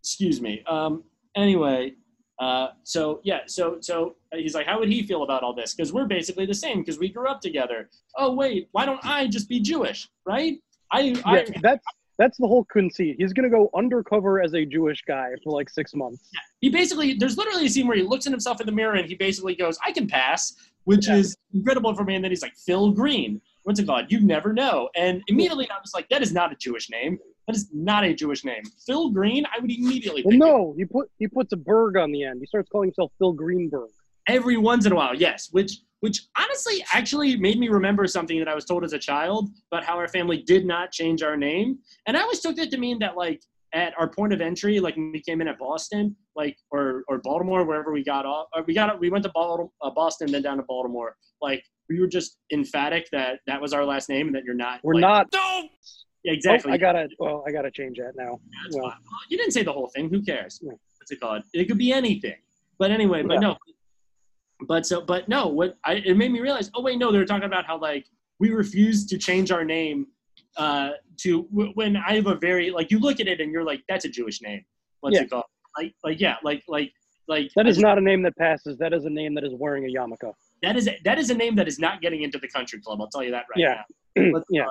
excuse 0.00 0.40
me. 0.40 0.62
Um, 0.66 1.04
anyway, 1.36 1.94
uh, 2.40 2.68
so 2.82 3.20
yeah, 3.24 3.40
so 3.46 3.78
so 3.80 4.16
he's 4.40 4.54
like, 4.54 4.66
how 4.66 4.78
would 4.78 4.88
he 4.88 5.02
feel 5.02 5.22
about 5.22 5.42
all 5.42 5.54
this? 5.54 5.74
Because 5.74 5.92
we're 5.92 6.06
basically 6.06 6.46
the 6.46 6.54
same 6.54 6.80
because 6.80 6.98
we 6.98 7.08
grew 7.08 7.28
up 7.28 7.40
together. 7.40 7.88
Oh 8.16 8.34
wait, 8.34 8.68
why 8.72 8.84
don't 8.86 9.04
I 9.04 9.26
just 9.26 9.48
be 9.48 9.60
Jewish, 9.60 10.08
right? 10.26 10.54
I, 10.92 11.00
Yeah, 11.00 11.20
I 11.24 11.44
that's 11.62 11.84
that's 12.18 12.38
the 12.38 12.46
whole 12.46 12.64
conceit. 12.64 13.16
He's 13.18 13.32
gonna 13.32 13.50
go 13.50 13.68
undercover 13.76 14.40
as 14.42 14.54
a 14.54 14.64
Jewish 14.64 15.02
guy 15.06 15.30
for 15.44 15.52
like 15.52 15.68
six 15.68 15.94
months. 15.94 16.30
he 16.60 16.70
basically 16.70 17.14
there's 17.14 17.36
literally 17.36 17.66
a 17.66 17.68
scene 17.68 17.86
where 17.86 17.96
he 17.96 18.02
looks 18.02 18.26
at 18.26 18.32
himself 18.32 18.60
in 18.60 18.66
the 18.66 18.72
mirror 18.72 18.94
and 18.94 19.06
he 19.08 19.14
basically 19.14 19.54
goes, 19.54 19.78
I 19.84 19.92
can 19.92 20.06
pass, 20.06 20.54
which 20.84 21.08
Yeah. 21.08 21.16
is 21.16 21.36
incredible 21.52 21.94
for 21.94 22.04
me. 22.04 22.14
And 22.14 22.24
then 22.24 22.30
he's 22.32 22.42
like, 22.42 22.54
Phil 22.56 22.90
Green. 22.92 23.40
What's 23.64 23.80
it 23.80 23.86
called? 23.86 24.06
You 24.12 24.20
never 24.20 24.52
know. 24.52 24.88
And 24.96 25.22
immediately 25.26 25.68
I 25.70 25.74
was 25.82 25.92
like, 25.92 26.08
that 26.10 26.22
is 26.22 26.32
not 26.32 26.52
a 26.52 26.54
Jewish 26.56 26.88
name. 26.88 27.18
That 27.48 27.56
is 27.56 27.68
not 27.74 28.04
a 28.04 28.14
Jewish 28.14 28.44
name. 28.44 28.62
Phil 28.86 29.10
Green, 29.10 29.44
I 29.46 29.58
would 29.60 29.70
immediately 29.70 30.22
Well, 30.24 30.36
no, 30.38 30.74
he 30.76 30.84
put 30.84 31.10
he 31.18 31.26
puts 31.28 31.52
a 31.52 31.56
berg 31.56 31.96
on 31.96 32.12
the 32.12 32.22
end. 32.24 32.40
He 32.40 32.46
starts 32.46 32.68
calling 32.70 32.88
himself 32.88 33.10
Phil 33.18 33.32
Greenberg. 33.32 33.90
Every 34.28 34.56
once 34.56 34.86
in 34.86 34.92
a 34.92 34.94
while, 34.94 35.14
yes. 35.14 35.48
Which 35.52 35.78
which 36.00 36.20
honestly 36.38 36.84
actually 36.92 37.36
made 37.36 37.58
me 37.58 37.68
remember 37.68 38.06
something 38.06 38.38
that 38.38 38.48
I 38.48 38.54
was 38.54 38.64
told 38.66 38.84
as 38.84 38.92
a 38.92 38.98
child 38.98 39.48
about 39.72 39.82
how 39.84 39.96
our 39.96 40.08
family 40.08 40.42
did 40.42 40.66
not 40.66 40.92
change 40.92 41.22
our 41.22 41.36
name. 41.36 41.78
And 42.06 42.16
I 42.16 42.20
always 42.20 42.40
took 42.40 42.54
that 42.56 42.70
to 42.70 42.76
mean 42.76 42.98
that 42.98 43.16
like 43.16 43.40
at 43.72 43.94
our 43.98 44.08
point 44.08 44.32
of 44.32 44.40
entry, 44.40 44.78
like 44.78 44.94
when 44.96 45.10
we 45.10 45.20
came 45.22 45.40
in 45.40 45.48
at 45.48 45.58
Boston, 45.58 46.14
like 46.36 46.56
or 46.70 47.02
or 47.08 47.18
Baltimore, 47.18 47.64
wherever 47.64 47.92
we 47.92 48.04
got 48.04 48.26
off, 48.26 48.46
or 48.54 48.62
we 48.66 48.74
got 48.74 48.98
we 49.00 49.10
went 49.10 49.24
to 49.24 49.30
Bal- 49.34 49.72
uh, 49.80 49.90
Boston, 49.90 50.30
then 50.30 50.42
down 50.42 50.58
to 50.58 50.62
Baltimore. 50.64 51.16
Like 51.40 51.64
we 51.88 51.98
were 52.00 52.06
just 52.08 52.38
emphatic 52.52 53.08
that 53.12 53.40
that 53.46 53.60
was 53.60 53.72
our 53.72 53.84
last 53.84 54.08
name 54.08 54.26
and 54.26 54.36
that 54.36 54.44
you're 54.44 54.54
not. 54.54 54.80
We're 54.82 54.94
like- 54.94 55.00
not. 55.00 55.26
No. 55.32 55.68
Yeah, 56.24 56.32
Oh, 56.32 56.34
exactly. 56.34 56.72
I 56.72 56.76
gotta. 56.76 57.08
Well, 57.18 57.44
I 57.46 57.52
gotta 57.52 57.70
change 57.70 57.98
that 57.98 58.12
now. 58.16 58.40
That's 58.64 58.74
Well. 58.76 58.84
Well, 58.86 58.96
you 59.30 59.38
didn't 59.38 59.52
say 59.52 59.62
the 59.62 59.72
whole 59.72 59.88
thing. 59.94 60.10
Who 60.10 60.22
cares? 60.22 60.60
Yeah. 60.62 60.72
What's 60.98 61.10
it 61.12 61.20
called? 61.20 61.42
It 61.54 61.66
could 61.68 61.78
be 61.78 61.92
anything. 61.92 62.34
But 62.78 62.90
anyway, 62.90 63.22
but 63.22 63.34
Yeah. 63.34 63.40
no. 63.40 63.56
But 64.60 64.86
so, 64.86 65.00
but 65.02 65.28
no. 65.28 65.48
What 65.48 65.76
I 65.84 65.94
it 65.94 66.16
made 66.16 66.32
me 66.32 66.40
realize. 66.40 66.70
Oh 66.74 66.82
wait, 66.82 66.98
no. 66.98 67.12
they're 67.12 67.24
talking 67.26 67.44
about 67.46 67.66
how 67.66 67.78
like 67.78 68.06
we 68.40 68.50
refuse 68.50 69.06
to 69.06 69.18
change 69.18 69.50
our 69.50 69.64
name 69.64 70.06
uh, 70.56 70.90
to 71.18 71.42
w- 71.54 71.72
when 71.74 71.96
I 71.96 72.14
have 72.14 72.26
a 72.26 72.34
very 72.36 72.70
like 72.70 72.90
you 72.90 72.98
look 72.98 73.20
at 73.20 73.28
it 73.28 73.40
and 73.40 73.52
you're 73.52 73.64
like 73.64 73.82
that's 73.88 74.04
a 74.04 74.08
Jewish 74.08 74.40
name. 74.40 74.64
What's 75.00 75.16
Yeah. 75.16 75.22
it 75.22 75.30
called? 75.30 75.44
Like 75.78 75.94
like 76.04 76.20
yeah 76.20 76.36
like 76.42 76.62
like 76.68 76.90
like 77.28 77.50
that 77.56 77.66
is 77.66 77.78
not 77.78 77.98
a 77.98 78.00
name 78.00 78.22
that 78.22 78.36
passes. 78.36 78.78
That 78.78 78.94
is 78.94 79.04
a 79.04 79.10
name 79.10 79.34
that 79.34 79.44
is 79.44 79.52
wearing 79.54 79.84
a 79.84 79.88
yarmulke. 79.88 80.32
that 80.62 80.76
is 80.76 80.88
a, 80.88 80.96
that 81.04 81.18
is 81.18 81.28
a 81.28 81.34
name 81.34 81.54
that 81.56 81.68
is 81.68 81.78
not 81.78 82.00
getting 82.00 82.22
into 82.22 82.38
the 82.38 82.48
country 82.48 82.80
club. 82.80 83.00
I'll 83.00 83.08
tell 83.08 83.22
you 83.22 83.32
that 83.32 83.44
right 83.50 83.58
Yeah. 83.58 83.82
now. 84.16 84.30
But, 84.32 84.44
Yeah. 84.50 84.64
uh, 84.64 84.68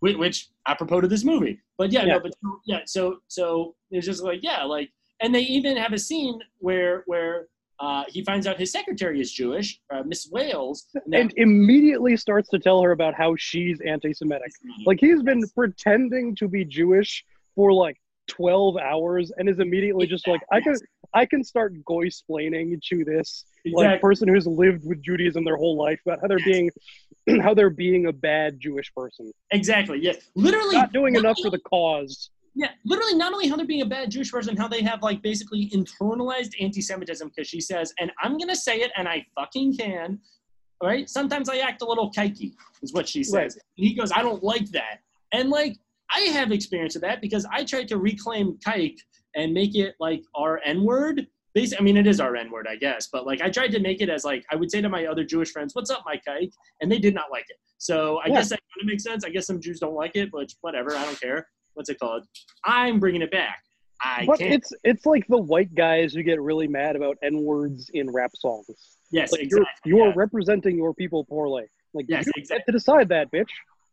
which, 0.00 0.16
which 0.16 0.48
apropos 0.66 1.02
to 1.02 1.08
this 1.08 1.22
movie. 1.24 1.60
But 1.76 1.92
yeah, 1.92 2.04
Yeah. 2.04 2.14
no, 2.14 2.20
but 2.20 2.32
yeah, 2.66 2.80
so 2.86 3.18
so 3.28 3.76
it's 3.92 4.04
just 4.06 4.22
like 4.24 4.40
yeah, 4.42 4.64
like, 4.64 4.90
and 5.20 5.32
they 5.32 5.42
even 5.42 5.76
have 5.76 5.92
a 5.92 5.98
scene 5.98 6.40
where 6.58 7.04
where 7.06 7.46
uh, 7.80 8.04
he 8.08 8.24
finds 8.24 8.46
out 8.46 8.58
his 8.58 8.72
secretary 8.72 9.20
is 9.20 9.32
Jewish, 9.32 9.80
uh, 9.90 10.02
Miss 10.04 10.28
Wales, 10.30 10.86
and 11.04 11.14
and 11.14 11.32
immediately 11.36 12.16
starts 12.16 12.48
to 12.50 12.58
tell 12.58 12.82
her 12.82 12.90
about 12.90 13.14
how 13.14 13.36
she's 13.36 13.80
anti-Semitic. 13.80 14.50
Like 14.84 14.98
he's 15.00 15.22
been 15.22 15.44
pretending 15.54 16.34
to 16.36 16.48
be 16.48 16.64
Jewish 16.64 17.24
for 17.54 17.72
like 17.72 17.96
12 18.28 18.76
hours 18.76 19.32
and 19.36 19.48
is 19.48 19.58
immediately 19.58 20.06
just 20.06 20.26
like 20.28 20.40
I 20.52 20.60
can 20.60 20.74
I 21.14 21.24
can 21.24 21.42
start 21.42 21.72
goy 21.84 22.06
splaining 22.06 22.80
to 22.90 23.04
this 23.04 23.44
like 23.64 23.84
Exactly. 23.84 24.00
person 24.00 24.28
who's 24.28 24.46
lived 24.46 24.84
with 24.86 25.02
Judaism 25.02 25.44
their 25.44 25.56
whole 25.56 25.76
life 25.76 26.00
about 26.06 26.20
how 26.20 26.28
they're 26.28 26.38
being 26.44 26.70
how 27.42 27.54
they're 27.54 27.70
being 27.70 28.06
a 28.06 28.12
bad 28.12 28.60
Jewish 28.60 28.92
person. 28.94 29.32
exactly, 29.50 29.98
yes, 30.00 30.16
literally 30.34 30.76
Not 30.76 30.92
doing 30.92 31.14
not 31.14 31.20
enough 31.20 31.38
for 31.42 31.50
the 31.50 31.58
cause. 31.58 32.30
Yeah, 32.58 32.72
literally, 32.84 33.14
not 33.14 33.32
only 33.32 33.46
how 33.46 33.54
they're 33.54 33.64
being 33.64 33.82
a 33.82 33.86
bad 33.86 34.10
Jewish 34.10 34.32
person, 34.32 34.56
how 34.56 34.66
they 34.66 34.82
have 34.82 35.00
like 35.00 35.22
basically 35.22 35.70
internalized 35.70 36.60
anti-Semitism 36.60 37.28
because 37.28 37.46
she 37.46 37.60
says, 37.60 37.94
and 38.00 38.10
I'm 38.20 38.36
gonna 38.36 38.56
say 38.56 38.78
it, 38.80 38.90
and 38.96 39.06
I 39.06 39.24
fucking 39.36 39.76
can. 39.76 40.18
Right, 40.82 41.08
sometimes 41.08 41.48
I 41.48 41.58
act 41.58 41.82
a 41.82 41.84
little 41.84 42.10
kikey, 42.12 42.52
is 42.82 42.92
what 42.92 43.08
she 43.08 43.22
says. 43.22 43.32
Right. 43.32 43.52
And 43.52 43.86
he 43.86 43.94
goes, 43.94 44.10
I 44.12 44.22
don't 44.22 44.42
like 44.42 44.66
that, 44.72 44.98
and 45.32 45.50
like 45.50 45.76
I 46.12 46.20
have 46.22 46.50
experience 46.50 46.96
of 46.96 47.02
that 47.02 47.20
because 47.20 47.46
I 47.52 47.62
tried 47.64 47.86
to 47.88 47.98
reclaim 47.98 48.58
kike 48.66 48.98
and 49.36 49.52
make 49.52 49.76
it 49.76 49.94
like 50.00 50.22
our 50.34 50.60
N 50.64 50.82
word. 50.82 51.28
Basically, 51.54 51.80
I 51.80 51.84
mean, 51.84 51.96
it 51.96 52.08
is 52.08 52.18
our 52.18 52.34
N 52.34 52.50
word, 52.50 52.66
I 52.68 52.74
guess, 52.74 53.08
but 53.12 53.24
like 53.24 53.40
I 53.40 53.50
tried 53.50 53.70
to 53.72 53.78
make 53.78 54.00
it 54.00 54.08
as 54.08 54.24
like 54.24 54.44
I 54.50 54.56
would 54.56 54.70
say 54.72 54.80
to 54.80 54.88
my 54.88 55.06
other 55.06 55.22
Jewish 55.22 55.52
friends, 55.52 55.76
"What's 55.76 55.90
up, 55.90 56.02
my 56.04 56.20
kike?" 56.28 56.50
and 56.80 56.90
they 56.90 56.98
did 56.98 57.14
not 57.14 57.30
like 57.30 57.46
it. 57.48 57.56
So 57.78 58.18
I 58.18 58.26
Yeah. 58.26 58.34
guess 58.34 58.48
that 58.48 58.60
kind 58.74 58.82
of 58.82 58.86
makes 58.88 59.04
sense. 59.04 59.24
I 59.24 59.30
guess 59.30 59.46
some 59.46 59.60
Jews 59.60 59.78
don't 59.78 59.94
like 59.94 60.16
it, 60.16 60.30
but 60.32 60.52
whatever, 60.62 60.96
I 60.96 61.04
don't 61.04 61.20
care 61.20 61.46
what's 61.78 61.88
it 61.88 61.98
called? 62.00 62.26
I'm 62.64 62.98
bringing 62.98 63.22
it 63.22 63.30
back. 63.30 63.62
I 64.02 64.24
But 64.26 64.40
can't. 64.40 64.52
it's 64.54 64.72
it's 64.84 65.06
like 65.06 65.24
the 65.28 65.38
white 65.38 65.72
guys 65.74 66.12
who 66.12 66.22
get 66.24 66.40
really 66.42 66.66
mad 66.68 66.96
about 66.96 67.16
N 67.22 67.42
words 67.44 67.88
in 67.94 68.10
rap 68.12 68.32
songs. 68.34 68.66
yes, 69.12 69.32
Like 69.32 69.42
exactly. 69.42 69.66
you're 69.84 69.98
you're 69.98 70.08
yeah. 70.08 70.12
representing 70.16 70.76
your 70.76 70.92
people 70.92 71.24
poorly. 71.24 71.64
Like 71.94 72.06
Yes, 72.08 72.26
you 72.26 72.32
exactly. 72.36 72.64
to 72.66 72.72
decide 72.72 73.08
that, 73.10 73.30
bitch. 73.32 73.48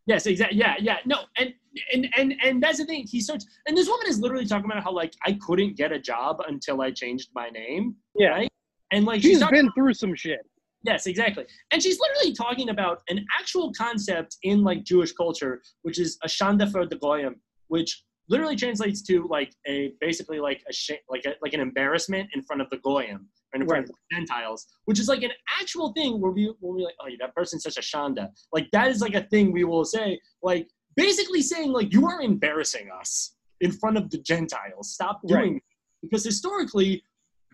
Yes, 0.08 0.26
exactly. 0.28 0.58
Yeah, 0.60 0.76
yeah. 0.80 0.98
No, 1.06 1.20
and 1.38 1.54
and 1.94 2.08
and 2.18 2.36
and 2.44 2.62
that's 2.62 2.78
the 2.80 2.86
thing. 2.86 3.08
He 3.08 3.20
starts, 3.22 3.46
and 3.68 3.76
this 3.78 3.88
woman 3.88 4.08
is 4.08 4.20
literally 4.20 4.46
talking 4.46 4.70
about 4.70 4.84
how 4.84 4.92
like 4.92 5.14
I 5.26 5.34
couldn't 5.46 5.78
get 5.78 5.92
a 5.92 6.00
job 6.00 6.42
until 6.48 6.82
I 6.82 6.92
changed 6.92 7.30
my 7.34 7.50
name. 7.50 7.96
Yeah. 8.16 8.30
Right. 8.30 8.50
And 8.92 9.06
like 9.06 9.22
she's 9.22 9.40
She's 9.40 9.48
been 9.50 9.72
through 9.74 9.94
some 9.96 10.14
shit. 10.16 10.42
Yes, 10.84 11.08
exactly. 11.08 11.46
And 11.72 11.82
she's 11.82 11.98
literally 12.00 12.34
talking 12.34 12.70
about 12.70 13.02
an 13.10 13.26
actual 13.40 13.74
concept 13.74 14.38
in 14.44 14.64
like 14.64 14.84
Jewish 14.84 15.14
culture, 15.14 15.64
which 15.82 15.98
is 16.00 16.20
a 16.24 16.28
shanda 16.28 16.72
for 16.72 16.86
the 16.86 16.98
goyim, 16.98 17.38
which 17.68 18.04
literally 18.28 18.56
translates 18.56 19.02
to 19.04 19.28
like 19.30 19.54
a 19.68 19.94
basically 20.02 20.40
like 20.40 20.64
a 20.70 20.74
sh- 20.74 20.92
like 21.10 21.26
a, 21.26 21.36
like 21.42 21.54
an 21.54 21.60
embarrassment 21.60 22.30
in 22.34 22.42
front 22.42 22.62
of 22.62 22.70
the 22.72 22.78
goyim 22.78 23.28
and 23.54 23.62
in 23.62 23.68
front 23.70 23.84
of 23.84 23.90
the 23.90 24.16
Gentiles, 24.16 24.66
which 24.86 25.00
is 25.00 25.08
like 25.08 25.22
an 25.24 25.32
actual 25.62 25.94
thing 25.94 26.20
where 26.20 26.32
we 26.32 26.52
will 26.60 26.76
be 26.76 26.84
like, 26.84 26.96
oh, 27.02 27.08
that 27.20 27.36
person's 27.36 27.64
such 27.64 27.78
a 27.78 27.82
shanda. 27.82 28.30
Like 28.52 28.68
that 28.72 28.88
is 28.90 29.00
like 29.02 29.14
a 29.16 29.22
thing 29.26 29.52
we 29.52 29.64
will 29.64 29.86
say, 29.86 30.20
like 30.42 30.68
basically 30.96 31.42
saying 31.42 31.72
like 31.72 31.94
you 31.94 32.08
are 32.08 32.22
embarrassing 32.22 32.90
us 33.00 33.36
in 33.62 33.72
front 33.72 33.98
of 33.98 34.10
the 34.10 34.18
Gentiles. 34.18 34.92
Stop 34.94 35.22
doing 35.28 35.40
Right. 35.42 35.56
it. 35.58 35.64
because 36.02 36.24
historically 36.24 37.04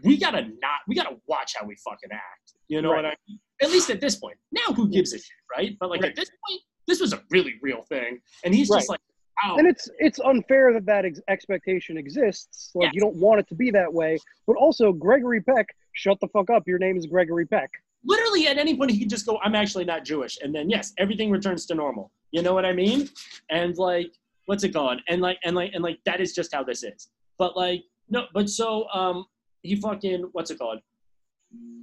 we 0.04 0.18
gotta 0.18 0.42
not 0.42 0.80
we 0.88 0.96
gotta 0.96 1.16
watch 1.28 1.54
how 1.60 1.66
we 1.66 1.76
fucking 1.76 2.12
act. 2.12 2.54
You 2.70 2.82
know 2.82 2.92
Right. 2.92 3.04
what 3.04 3.06
I 3.14 3.16
mean? 3.28 3.40
At 3.62 3.70
least 3.72 3.90
at 3.90 4.00
this 4.02 4.16
point. 4.16 4.38
Now 4.52 4.74
who 4.74 4.88
gives 4.90 5.14
a 5.14 5.18
shit, 5.18 5.26
right? 5.56 5.76
But 5.80 5.90
like 5.90 6.02
Right. 6.02 6.10
at 6.12 6.16
this 6.16 6.30
point, 6.48 6.62
this 6.88 7.00
was 7.02 7.14
a 7.14 7.22
really 7.30 7.56
real 7.62 7.84
thing, 7.84 8.20
and 8.44 8.56
he's 8.56 8.70
just 8.70 8.90
like, 8.90 9.00
"Wow." 9.44 9.58
And 9.58 9.68
it's 9.68 9.90
it's 10.00 10.20
unfair 10.20 10.74
that 10.74 10.86
that 10.86 11.06
ex- 11.06 11.22
expectation 11.28 11.98
exists. 11.98 12.72
Like 12.76 12.86
Yes. 12.86 12.94
you 12.96 13.02
don't 13.02 13.16
want 13.16 13.40
it 13.40 13.48
to 13.50 13.56
be 13.56 13.72
that 13.72 13.92
way. 13.94 14.18
But 14.48 14.56
also, 14.58 14.92
Gregory 14.92 15.42
Peck, 15.42 15.68
shut 15.94 16.20
the 16.22 16.28
fuck 16.30 16.50
up. 16.50 16.68
Your 16.68 16.80
name 16.80 16.98
is 16.98 17.06
Gregory 17.06 17.46
Peck. 17.46 17.70
literally 18.04 18.48
at 18.48 18.58
any 18.58 18.76
point 18.76 18.90
he 18.92 18.98
could 19.00 19.10
just 19.10 19.26
go, 19.28 19.38
"I'm 19.44 19.56
actually 19.56 19.86
not 19.86 20.04
Jewish," 20.06 20.38
and 20.42 20.54
then 20.56 20.70
yes, 20.70 20.94
everything 20.98 21.30
returns 21.32 21.66
to 21.68 21.76
normal. 21.76 22.12
You 22.32 22.42
know 22.42 22.54
what 22.54 22.66
I 22.66 22.74
mean? 22.74 23.10
And 23.50 23.78
like, 23.78 24.12
what's 24.48 24.64
it 24.64 24.74
called? 24.74 25.02
And 25.10 25.22
like, 25.22 25.38
and 25.44 25.56
like, 25.56 25.72
and 25.74 25.84
like, 25.84 26.00
that 26.06 26.20
is 26.22 26.34
just 26.34 26.54
how 26.54 26.64
this 26.64 26.82
is. 26.84 27.10
But 27.38 27.56
like, 27.56 27.84
no, 28.10 28.26
but 28.34 28.50
so 28.50 28.88
um, 28.90 29.26
he 29.62 29.76
fucking 29.76 30.30
what's 30.32 30.50
it 30.50 30.58
called? 30.60 30.80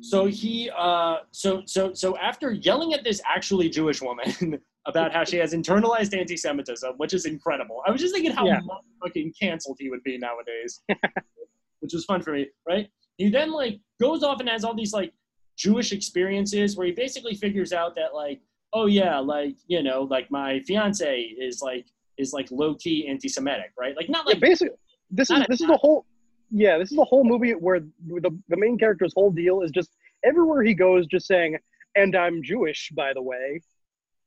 So 0.01 0.27
he 0.27 0.71
uh, 0.77 1.19
so 1.31 1.63
so 1.67 1.93
so 1.93 2.17
after 2.19 2.51
yelling 2.53 2.95
at 2.95 3.05
this 3.05 3.21
actually 3.27 3.69
Jewish 3.69 4.01
woman 4.01 4.33
about 4.87 5.12
how 5.12 5.24
she 5.24 5.37
has 5.37 5.53
internalized 5.53 6.16
anti-Semitism, 6.18 6.95
which 6.97 7.12
is 7.12 7.26
incredible. 7.26 7.83
I 7.87 7.91
was 7.91 8.01
just 8.01 8.14
thinking 8.14 8.33
how 8.33 8.47
Yeah. 8.47 8.61
fucking 9.03 9.35
canceled 9.39 9.76
he 9.79 9.91
would 9.91 10.03
be 10.03 10.16
nowadays, 10.18 10.81
which 11.81 11.93
was 11.93 12.05
fun 12.05 12.22
for 12.22 12.33
me, 12.33 12.47
right? 12.66 12.89
He 13.18 13.29
then 13.29 13.51
like 13.53 13.81
goes 14.01 14.22
off 14.22 14.41
and 14.41 14.49
has 14.49 14.64
all 14.64 14.74
these 14.74 14.93
like 14.93 15.12
Jewish 15.57 15.93
experiences 15.93 16.76
where 16.76 16.87
he 16.87 16.93
basically 16.93 17.35
figures 17.35 17.72
out 17.72 17.95
that 17.97 18.14
like, 18.14 18.41
oh 18.72 18.87
yeah, 18.87 19.18
like 19.18 19.57
you 19.66 19.83
know, 19.83 20.03
like 20.03 20.31
my 20.31 20.61
fiance 20.61 21.20
is 21.20 21.61
like 21.61 21.87
is 22.16 22.33
like 22.33 22.51
low 22.51 22.74
key 22.74 23.07
anti-Semitic, 23.09 23.72
right? 23.79 23.97
Like 23.97 24.09
not 24.09 24.24
Yeah, 24.26 24.33
like 24.33 24.41
basically, 24.41 24.76
this 25.11 25.31
is 25.31 25.45
this 25.49 25.61
is 25.61 25.66
the 25.66 25.76
whole. 25.76 26.07
Yeah, 26.51 26.79
this 26.79 26.91
is 26.91 26.97
the 26.97 27.05
whole 27.05 27.24
movie 27.24 27.53
where 27.53 27.81
the 27.81 28.31
the 28.49 28.57
main 28.57 28.79
character's 28.79 29.12
whole 29.14 29.31
deal 29.31 29.61
is 29.61 29.70
just 29.70 29.91
everywhere 30.24 30.62
he 30.62 30.72
goes, 30.74 31.07
just 31.07 31.26
saying, 31.26 31.59
"And 31.95 32.16
I'm 32.16 32.43
Jewish, 32.43 32.91
by 32.97 33.12
the 33.12 33.20
way." 33.22 33.61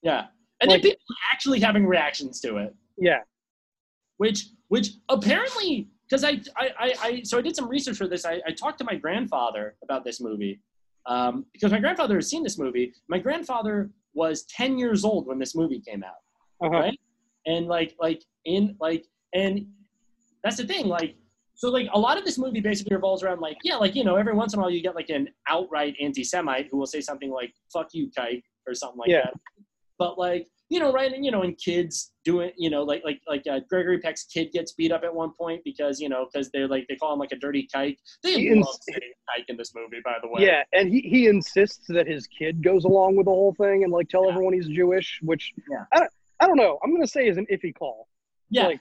yeah, 0.03 0.27
and 0.61 0.69
Like- 0.69 0.81
then 0.81 0.91
people 0.91 1.15
actually 1.33 1.59
having 1.59 1.85
reactions 1.85 2.39
to 2.41 2.57
it. 2.57 2.75
Yeah, 2.97 3.19
which 4.17 4.45
which 4.67 4.91
apparently 5.09 5.89
because 6.09 6.23
I, 6.23 6.41
I, 6.57 6.69
I, 6.79 6.93
I, 7.01 7.21
so 7.23 7.37
I 7.37 7.41
did 7.41 7.55
some 7.55 7.67
research 7.69 7.97
for 7.97 8.07
this. 8.07 8.25
I, 8.25 8.41
I 8.45 8.51
talked 8.51 8.77
to 8.79 8.83
my 8.83 8.95
grandfather 8.95 9.75
about 9.81 10.03
this 10.03 10.19
movie 10.19 10.59
um, 11.05 11.45
because 11.53 11.71
my 11.71 11.79
grandfather 11.79 12.15
has 12.15 12.29
seen 12.29 12.43
this 12.43 12.57
movie. 12.59 12.93
My 13.07 13.17
grandfather 13.17 13.89
was 14.13 14.43
10 14.43 14.77
years 14.77 15.05
old 15.05 15.25
when 15.25 15.39
this 15.39 15.55
movie 15.55 15.79
came 15.79 16.03
out, 16.03 16.19
Uh-huh. 16.65 16.69
right? 16.81 16.99
And 17.45 17.67
like, 17.67 17.95
like 17.97 18.21
in 18.43 18.75
like, 18.81 19.05
and 19.33 19.65
that's 20.43 20.57
the 20.57 20.65
thing. 20.65 20.87
Like, 20.87 21.15
so 21.55 21.69
like 21.69 21.87
a 21.93 21.99
lot 21.99 22.17
of 22.17 22.25
this 22.25 22.37
movie 22.37 22.59
basically 22.59 22.93
revolves 22.93 23.23
around 23.23 23.39
like, 23.39 23.57
yeah, 23.63 23.77
like 23.77 23.95
you 23.95 24.03
know, 24.03 24.17
every 24.17 24.33
once 24.33 24.53
in 24.53 24.59
a 24.59 24.61
while 24.61 24.69
you 24.71 24.81
get 24.81 24.95
like 24.95 25.09
an 25.09 25.29
outright 25.47 25.95
anti-Semite 26.01 26.67
who 26.69 26.77
will 26.77 26.85
say 26.87 26.99
something 26.99 27.31
like 27.31 27.53
"fuck 27.71 27.87
you, 27.93 28.11
kike" 28.17 28.43
or 28.67 28.73
something 28.73 28.99
like 28.99 29.09
Yeah. 29.09 29.21
that. 29.23 29.33
But 30.01 30.17
like, 30.17 30.47
you 30.69 30.79
know, 30.79 30.91
right? 30.91 31.13
And 31.13 31.23
you 31.23 31.29
know, 31.29 31.43
and 31.43 31.55
kids 31.59 32.11
doing, 32.25 32.49
you 32.57 32.71
know, 32.71 32.81
like 32.81 33.03
like 33.05 33.21
like 33.27 33.43
uh, 33.45 33.59
Gregory 33.69 33.99
Peck's 33.99 34.23
kid 34.23 34.51
gets 34.51 34.71
beat 34.73 34.91
up 34.91 35.03
at 35.03 35.13
one 35.13 35.31
point 35.39 35.61
because 35.63 35.99
you 35.99 36.09
know 36.09 36.25
because 36.25 36.49
they're 36.49 36.67
like 36.67 36.87
they 36.89 36.95
call 36.95 37.13
him 37.13 37.19
like 37.19 37.31
a 37.31 37.35
dirty 37.35 37.67
kike. 37.71 37.97
They 38.23 38.33
He 38.33 38.49
love 38.55 38.57
ins- 38.89 39.05
kike 39.29 39.45
in 39.47 39.57
this 39.57 39.75
movie, 39.75 40.01
by 40.03 40.15
the 40.23 40.27
way. 40.27 40.43
Yeah, 40.43 40.63
and 40.73 40.89
he, 40.89 41.01
he 41.01 41.27
insists 41.27 41.85
that 41.89 42.07
his 42.07 42.25
kid 42.25 42.63
goes 42.63 42.83
along 42.85 43.15
with 43.15 43.25
the 43.27 43.31
whole 43.31 43.53
thing 43.53 43.83
and 43.83 43.93
like 43.93 44.09
tell 44.09 44.27
everyone 44.27 44.53
he's 44.53 44.67
Jewish, 44.67 45.19
which 45.21 45.53
Yeah. 45.69 45.85
I, 45.93 45.99
don't- 45.99 46.11
I 46.39 46.47
don't 46.47 46.57
know. 46.57 46.79
I'm 46.83 46.91
gonna 46.91 47.05
say 47.05 47.27
is 47.27 47.37
an 47.37 47.45
iffy 47.51 47.75
call. 47.75 48.07
Yeah. 48.49 48.65
Like, 48.65 48.79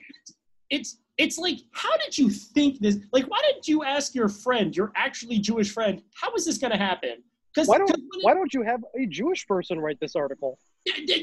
it's 0.71 1.01
it's 1.19 1.37
like 1.37 1.59
how 1.73 1.95
did 1.99 2.17
you 2.17 2.31
think 2.31 2.79
this 2.81 2.97
like 3.13 3.27
why 3.27 3.43
didn't 3.47 3.69
you 3.69 3.85
ask 3.85 4.15
your 4.15 4.31
friend 4.31 4.75
your 4.75 4.91
actually 4.95 5.39
jewish 5.39 5.71
friend 5.71 6.01
how 6.15 6.33
is 6.35 6.47
this 6.47 6.57
going 6.57 6.71
to 6.71 6.79
happen 6.79 7.17
because 7.53 7.67
why 7.69 7.79
don't 7.79 7.91
why 8.23 8.33
don't 8.35 8.55
you 8.55 8.63
have 8.63 8.81
a 8.99 9.07
Jewish 9.07 9.47
person 9.47 9.81
write 9.81 9.99
this 10.01 10.15
article? 10.15 10.59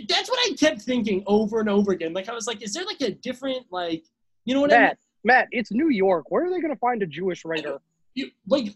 That's 0.08 0.30
what 0.30 0.40
i 0.50 0.56
kept 0.56 0.82
thinking 0.82 1.24
over 1.26 1.60
and 1.60 1.70
over 1.70 1.92
again. 1.92 2.14
Like 2.14 2.30
i 2.30 2.34
was 2.34 2.48
like 2.48 2.62
is 2.62 2.74
there 2.74 2.86
like 2.86 3.02
a 3.02 3.12
different 3.12 3.66
like 3.72 4.04
you 4.46 4.54
know 4.54 4.62
what 4.62 4.72
i 4.72 4.78
mean? 4.78 4.84
Matt, 4.84 4.98
Matt, 5.24 5.48
it's 5.52 5.72
New 5.72 5.90
York. 5.90 6.30
Where 6.30 6.46
are 6.46 6.50
they 6.50 6.62
gonna 6.62 6.76
find 6.78 7.02
a 7.02 7.08
Jewish 7.08 7.44
writer? 7.44 7.80
you, 8.14 8.32
like 8.48 8.74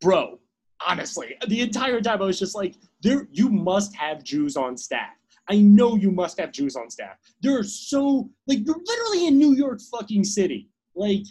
bro 0.00 0.38
honestly 0.86 1.36
the 1.48 1.60
entire 1.60 2.00
time 2.00 2.22
i 2.22 2.24
was 2.24 2.38
just 2.38 2.54
like 2.54 2.76
there 3.02 3.26
you 3.32 3.48
must 3.48 3.94
have 3.94 4.22
jews 4.22 4.56
on 4.56 4.76
staff. 4.76 5.10
I 5.50 5.56
know 5.56 5.96
you 5.96 6.10
must 6.10 6.38
have 6.38 6.52
jews 6.52 6.76
on 6.76 6.90
staff. 6.90 7.16
They're 7.40 7.62
so 7.62 8.28
like 8.46 8.66
you're 8.66 8.80
literally 8.84 9.26
in 9.28 9.38
new 9.38 9.54
york 9.54 9.80
fucking 9.80 10.24
city. 10.24 10.68
Like 10.94 11.24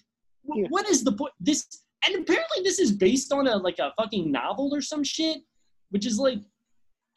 wh- 0.44 0.70
what 0.70 0.88
is 0.90 1.04
the 1.04 1.12
point 1.12 1.34
this 1.40 1.84
and 2.06 2.16
apparently 2.16 2.64
this 2.64 2.80
is 2.80 2.92
based 2.92 3.32
on 3.32 3.48
a 3.48 3.58
like 3.58 3.80
a 3.80 3.94
fucking 3.98 4.32
novel 4.32 4.74
or 4.74 4.82
some 4.82 5.04
shit 5.04 5.38
which 5.90 6.06
is 6.06 6.20
like 6.20 6.40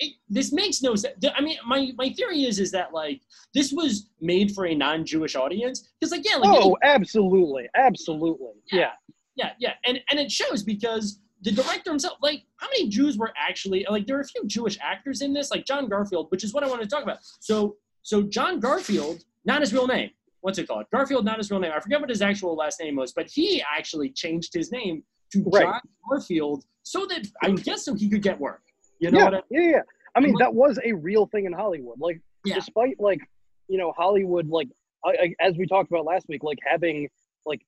it, 0.00 0.14
this 0.28 0.52
makes 0.52 0.82
no 0.82 0.96
sense. 0.96 1.14
I 1.36 1.40
mean, 1.40 1.58
my, 1.66 1.92
my 1.96 2.10
theory 2.10 2.44
is 2.44 2.58
is 2.58 2.72
that 2.72 2.92
like 2.92 3.20
this 3.54 3.72
was 3.72 4.08
made 4.20 4.52
for 4.52 4.66
a 4.66 4.74
non-Jewish 4.74 5.36
audience 5.36 5.88
because 6.00 6.10
like 6.10 6.24
yeah, 6.28 6.36
like 6.36 6.50
oh, 6.50 6.76
absolutely, 6.82 7.68
absolutely. 7.76 8.54
Yeah. 8.72 8.92
yeah, 9.36 9.50
yeah, 9.58 9.74
and 9.84 10.00
and 10.10 10.18
it 10.18 10.32
shows 10.32 10.62
because 10.62 11.20
the 11.42 11.52
director 11.52 11.90
himself, 11.90 12.18
like, 12.20 12.42
how 12.56 12.68
many 12.68 12.88
Jews 12.88 13.16
were 13.16 13.32
actually 13.36 13.86
like? 13.88 14.06
There 14.06 14.16
are 14.16 14.22
a 14.22 14.26
few 14.26 14.46
Jewish 14.46 14.78
actors 14.82 15.22
in 15.22 15.32
this, 15.32 15.50
like 15.50 15.64
John 15.64 15.88
Garfield, 15.88 16.30
which 16.30 16.44
is 16.44 16.52
what 16.52 16.64
I 16.64 16.68
wanted 16.68 16.84
to 16.84 16.88
talk 16.88 17.02
about. 17.02 17.18
So, 17.40 17.76
so 18.02 18.22
John 18.22 18.60
Garfield, 18.60 19.24
not 19.44 19.60
his 19.60 19.72
real 19.72 19.86
name. 19.86 20.10
What's 20.42 20.58
it 20.58 20.68
called? 20.68 20.86
Garfield, 20.92 21.24
not 21.24 21.38
his 21.38 21.50
real 21.50 21.60
name. 21.60 21.72
I 21.74 21.80
forget 21.80 22.00
what 22.00 22.08
his 22.08 22.22
actual 22.22 22.56
last 22.56 22.80
name 22.80 22.96
was, 22.96 23.12
but 23.12 23.28
he 23.30 23.62
actually 23.62 24.10
changed 24.10 24.54
his 24.54 24.72
name 24.72 25.02
to 25.32 25.44
Right. 25.52 25.64
John 25.64 25.80
Garfield 26.08 26.64
so 26.82 27.06
that 27.06 27.26
I 27.42 27.50
guess 27.52 27.84
so 27.84 27.94
he 27.94 28.08
could 28.08 28.22
get 28.22 28.38
work. 28.38 28.62
You 29.00 29.10
know 29.10 29.18
yeah, 29.18 29.24
what 29.24 29.34
I 29.34 29.42
yeah, 29.50 29.60
yeah. 29.60 29.82
I 30.14 30.20
mean, 30.20 30.34
that 30.38 30.54
was 30.54 30.78
a 30.84 30.92
real 30.92 31.26
thing 31.26 31.46
in 31.46 31.52
Hollywood. 31.52 31.98
Like, 32.00 32.20
Yeah. 32.44 32.54
despite 32.54 33.00
like, 33.00 33.20
you 33.68 33.78
know, 33.78 33.92
Hollywood, 33.96 34.48
like, 34.48 34.68
I, 35.04 35.10
I, 35.10 35.34
as 35.40 35.56
we 35.56 35.66
talked 35.66 35.90
about 35.90 36.04
last 36.04 36.28
week, 36.28 36.42
like 36.42 36.58
having 36.64 37.08
like 37.46 37.62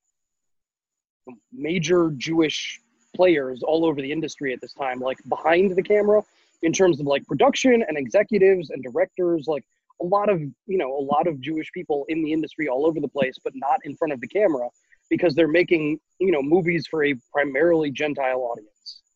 major 1.52 2.10
Jewish 2.16 2.80
players 3.14 3.62
all 3.62 3.86
over 3.86 4.00
the 4.02 4.12
industry 4.12 4.52
at 4.52 4.60
this 4.60 4.74
time, 4.74 5.00
like 5.00 5.18
behind 5.28 5.74
the 5.74 5.82
camera, 5.82 6.22
in 6.62 6.72
terms 6.72 7.00
of 7.00 7.06
like 7.06 7.26
production 7.26 7.84
and 7.86 7.96
executives 7.96 8.70
and 8.70 8.82
directors, 8.82 9.46
like 9.46 9.64
a 10.00 10.04
lot 10.04 10.28
of 10.28 10.40
you 10.66 10.78
know 10.78 10.96
a 10.96 11.04
lot 11.04 11.26
of 11.26 11.40
Jewish 11.40 11.70
people 11.72 12.04
in 12.08 12.22
the 12.22 12.32
industry 12.32 12.68
all 12.68 12.86
over 12.86 13.00
the 13.00 13.08
place, 13.08 13.36
but 13.42 13.52
not 13.56 13.80
in 13.84 13.96
front 13.96 14.12
of 14.12 14.20
the 14.20 14.28
camera 14.28 14.68
because 15.08 15.34
they're 15.34 15.48
making 15.48 15.98
you 16.18 16.32
know 16.32 16.42
movies 16.42 16.86
for 16.90 17.04
a 17.04 17.14
primarily 17.32 17.90
Gentile 17.90 18.40
audience. 18.40 18.71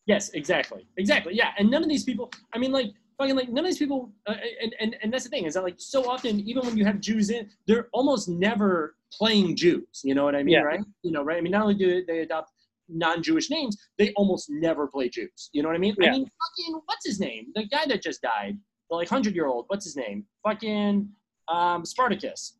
Yes, 0.06 0.30
exactly, 0.30 0.86
exactly. 0.96 1.34
Yeah, 1.34 1.50
and 1.58 1.70
none 1.70 1.82
of 1.82 1.88
these 1.88 2.04
people. 2.04 2.30
I 2.54 2.58
mean, 2.58 2.72
like 2.72 2.92
fucking 3.18 3.34
like 3.34 3.48
none 3.48 3.64
of 3.64 3.70
these 3.70 3.78
people. 3.78 4.12
Uh, 4.26 4.34
and 4.62 4.74
and 4.80 4.96
and 5.02 5.12
that's 5.12 5.24
the 5.24 5.30
thing 5.30 5.44
is 5.46 5.54
that 5.54 5.62
like 5.64 5.74
so 5.78 6.08
often, 6.08 6.40
even 6.48 6.64
when 6.64 6.76
you 6.76 6.84
have 6.84 7.00
Jews 7.00 7.30
in, 7.30 7.48
they're 7.66 7.88
almost 7.92 8.28
never 8.28 8.96
playing 9.12 9.56
Jews. 9.56 10.00
You 10.04 10.14
know 10.14 10.24
what 10.24 10.34
I 10.36 10.42
mean, 10.42 10.54
Yeah. 10.54 10.60
right? 10.60 10.80
You 11.02 11.10
know, 11.12 11.22
right? 11.24 11.38
I 11.38 11.40
mean, 11.40 11.52
not 11.52 11.62
only 11.62 11.74
do 11.74 12.04
they 12.06 12.20
adopt 12.20 12.52
non-Jewish 12.88 13.50
names, 13.50 13.76
they 13.98 14.12
almost 14.12 14.48
never 14.48 14.86
play 14.86 15.08
Jews. 15.08 15.50
You 15.52 15.62
know 15.62 15.68
what 15.68 15.74
I 15.74 15.78
mean? 15.78 15.96
Yeah. 16.00 16.10
I 16.10 16.12
mean, 16.12 16.24
fucking 16.24 16.80
what's 16.86 17.04
his 17.04 17.18
name? 17.18 17.46
The 17.56 17.66
guy 17.66 17.84
that 17.86 18.00
just 18.02 18.22
died, 18.22 18.58
the 18.90 18.96
like 18.96 19.08
hundred 19.08 19.34
year 19.34 19.46
old. 19.46 19.64
What's 19.68 19.84
his 19.84 19.96
name? 19.96 20.24
Fucking 20.44 21.08
um, 21.48 21.84
Spartacus. 21.84 22.58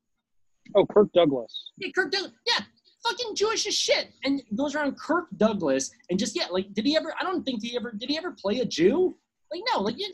Oh, 0.74 0.84
Kirk 0.84 1.12
Douglas. 1.14 1.70
Yeah, 1.78 1.90
Kirk 1.94 2.10
Douglas. 2.10 2.32
Yeah, 2.44 2.64
fucking 3.08 3.34
Jewish 3.34 3.66
as 3.66 3.74
shit, 3.74 4.08
and 4.24 4.42
goes 4.56 4.74
around 4.74 4.98
Kirk 4.98 5.26
Douglas 5.36 5.90
and 6.10 6.18
just 6.18 6.36
yeah, 6.36 6.46
like, 6.50 6.72
did 6.74 6.84
he 6.84 6.96
ever? 6.96 7.14
I 7.20 7.24
don't 7.24 7.42
think 7.44 7.62
he 7.62 7.76
ever. 7.76 7.92
Did 7.92 8.08
he 8.10 8.16
ever 8.18 8.32
play 8.32 8.60
a 8.60 8.64
Jew? 8.64 9.16
Like, 9.52 9.62
no, 9.72 9.80
like, 9.80 9.94
yeah, 9.98 10.08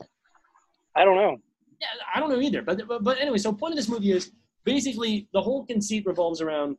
I 0.95 1.03
don't 1.05 1.15
know. 1.15 1.37
yeah, 1.81 1.87
I 2.13 2.19
don't 2.19 2.29
know 2.29 2.39
either. 2.41 2.61
But 2.61 2.87
but, 2.87 3.03
but 3.03 3.19
anyway, 3.19 3.37
so 3.37 3.51
point 3.53 3.73
of 3.73 3.77
this 3.77 3.89
movie 3.89 4.11
is 4.11 4.31
basically 4.63 5.27
the 5.33 5.41
whole 5.41 5.65
conceit 5.65 6.05
revolves 6.05 6.41
around. 6.41 6.77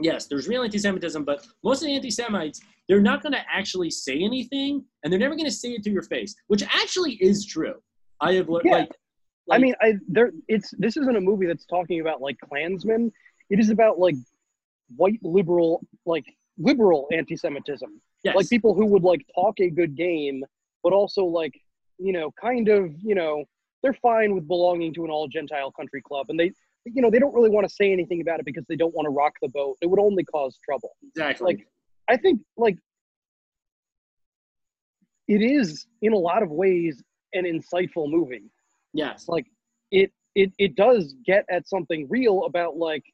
Yes, 0.00 0.26
there's 0.26 0.46
real 0.46 0.62
anti-Semitism, 0.62 1.24
but 1.24 1.44
most 1.64 1.82
of 1.82 1.86
the 1.86 1.94
anti-Semites, 1.96 2.60
they're 2.88 3.00
not 3.00 3.20
going 3.20 3.32
to 3.32 3.40
actually 3.52 3.90
say 3.90 4.16
anything, 4.22 4.84
and 5.02 5.12
they're 5.12 5.18
never 5.18 5.34
going 5.34 5.44
to 5.46 5.50
say 5.50 5.70
it 5.70 5.82
to 5.82 5.90
your 5.90 6.02
face, 6.04 6.36
which 6.46 6.62
actually 6.62 7.14
is 7.14 7.44
true. 7.44 7.74
I 8.20 8.34
have 8.34 8.48
learned, 8.48 8.66
Yeah. 8.66 8.76
like, 8.78 8.92
I 9.50 9.58
mean, 9.58 9.74
I 9.80 9.94
there. 10.06 10.30
It's 10.46 10.72
this 10.78 10.96
isn't 10.98 11.16
a 11.16 11.20
movie 11.20 11.46
that's 11.46 11.64
talking 11.66 12.00
about 12.00 12.20
like 12.20 12.36
Klansmen. 12.48 13.10
It 13.50 13.58
is 13.58 13.70
about 13.70 13.98
like 13.98 14.14
white 14.96 15.20
liberal, 15.22 15.86
like 16.06 16.24
liberal 16.58 17.08
anti-Semitism. 17.12 18.00
Yes. 18.24 18.34
Like 18.34 18.48
people 18.48 18.74
who 18.74 18.86
would 18.86 19.02
like 19.02 19.24
talk 19.34 19.60
a 19.60 19.70
good 19.70 19.96
game, 19.96 20.44
but 20.82 20.92
also 20.92 21.24
like 21.24 21.54
you 21.98 22.12
know, 22.12 22.32
kind 22.40 22.68
of 22.68 22.92
you 23.02 23.14
know, 23.14 23.44
they're 23.82 23.96
fine 24.00 24.34
with 24.34 24.46
belonging 24.46 24.94
to 24.94 25.04
an 25.04 25.10
all 25.10 25.28
Gentile 25.28 25.70
country 25.72 26.02
club, 26.02 26.26
and 26.28 26.38
they 26.38 26.52
you 26.84 27.02
know 27.02 27.10
they 27.10 27.18
don't 27.18 27.34
really 27.34 27.50
want 27.50 27.68
to 27.68 27.74
say 27.74 27.92
anything 27.92 28.20
about 28.20 28.40
it 28.40 28.46
because 28.46 28.64
they 28.68 28.76
don't 28.76 28.94
want 28.94 29.06
to 29.06 29.10
rock 29.10 29.34
the 29.42 29.48
boat. 29.48 29.76
It 29.82 29.86
would 29.86 30.00
only 30.00 30.24
cause 30.24 30.58
trouble. 30.64 30.96
exactly. 31.02 31.44
Like 31.44 31.68
I 32.08 32.16
think 32.16 32.40
like 32.56 32.78
it 35.28 35.42
is 35.42 35.86
in 36.02 36.12
a 36.12 36.18
lot 36.18 36.42
of 36.42 36.50
ways 36.50 37.02
an 37.34 37.44
insightful 37.44 38.10
movie 38.10 38.50
yes. 38.94 39.28
like 39.28 39.46
it 39.90 40.10
it 40.34 40.52
it 40.58 40.74
does 40.74 41.14
get 41.24 41.44
at 41.50 41.68
something 41.68 42.06
real 42.08 42.44
about 42.44 42.76
like 42.76 43.04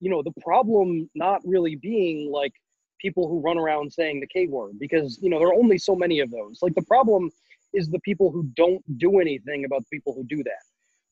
you 0.00 0.10
know 0.10 0.22
the 0.22 0.32
problem 0.40 1.08
not 1.14 1.40
really 1.44 1.76
being 1.76 2.30
like 2.30 2.52
people 2.98 3.28
who 3.28 3.40
run 3.40 3.58
around 3.58 3.92
saying 3.92 4.20
the 4.20 4.26
k 4.26 4.46
word 4.46 4.78
because 4.78 5.18
you 5.22 5.30
know 5.30 5.38
there 5.38 5.48
are 5.48 5.54
only 5.54 5.78
so 5.78 5.94
many 5.94 6.20
of 6.20 6.30
those. 6.30 6.58
Like 6.62 6.74
the 6.74 6.82
problem 6.82 7.30
is 7.72 7.88
the 7.88 8.00
people 8.00 8.30
who 8.30 8.44
don't 8.56 8.82
do 8.98 9.20
anything 9.20 9.64
about 9.64 9.80
the 9.80 9.96
people 9.96 10.12
who 10.14 10.24
do 10.24 10.42
that 10.42 10.62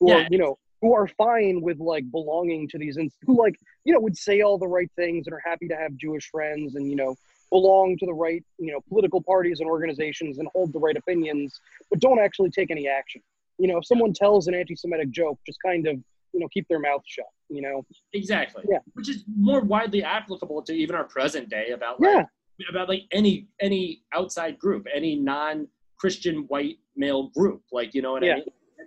who 0.01 0.11
are 0.11 0.26
you 0.30 0.39
know 0.39 0.59
who 0.80 0.95
are 0.95 1.09
fine 1.09 1.61
with 1.61 1.78
like 1.78 2.09
belonging 2.11 2.68
to 2.68 2.78
these 2.78 2.97
and 2.97 3.11
who 3.26 3.36
like 3.36 3.57
you 3.84 3.93
know 3.93 4.01
would 4.01 4.16
say 4.16 4.41
all 4.41 4.59
the 4.59 4.66
right 4.66 4.91
things 4.97 5.26
and 5.26 5.34
are 5.34 5.43
happy 5.45 5.68
to 5.68 5.76
have 5.76 5.95
jewish 5.97 6.30
friends 6.30 6.74
and 6.74 6.91
you 6.91 6.97
know 6.97 7.14
belong 7.51 7.97
to 7.99 8.07
the 8.07 8.14
right 8.14 8.45
you 8.59 8.72
know 8.72 8.80
political 8.89 9.22
parties 9.22 9.61
and 9.61 9.68
organizations 9.68 10.39
and 10.39 10.49
hold 10.55 10.72
the 10.72 10.78
right 10.78 10.97
opinions 10.97 11.61
but 11.91 12.01
don't 12.01 12.18
actually 12.18 12.51
take 12.51 12.70
any 12.70 12.89
action. 12.89 13.22
You 13.59 13.68
know 13.68 13.78
if 13.78 13.86
someone 13.86 14.12
tells 14.12 14.47
an 14.47 14.55
anti-semitic 14.55 15.11
joke 15.11 15.39
just 15.47 15.59
kind 15.64 15.86
of 15.86 15.97
you 16.33 16.41
know 16.41 16.49
keep 16.49 16.66
their 16.68 16.79
mouth 16.79 17.03
shut 17.07 17.26
you 17.49 17.62
know 17.62 17.85
Exactly. 18.12 18.64
Yeah. 18.70 18.79
Which 18.95 19.09
is 19.09 19.24
more 19.37 19.61
widely 19.61 20.03
applicable 20.03 20.62
to 20.62 20.72
even 20.72 20.95
our 20.95 21.05
present 21.05 21.49
day 21.49 21.70
about 21.70 22.01
like 22.01 22.11
yeah 22.16 22.24
about 22.70 22.89
like 22.89 23.03
any 23.12 23.49
any 23.61 24.03
outside 24.12 24.59
group, 24.59 24.87
any 24.93 25.14
non-Christian 25.14 26.45
white 26.49 26.79
male 26.97 27.29
group. 27.29 27.62
Like 27.72 27.95
you 27.95 28.03
know 28.03 28.12
what 28.12 28.24
Yeah. 28.24 28.33
I 28.33 28.37
mean? 28.37 28.45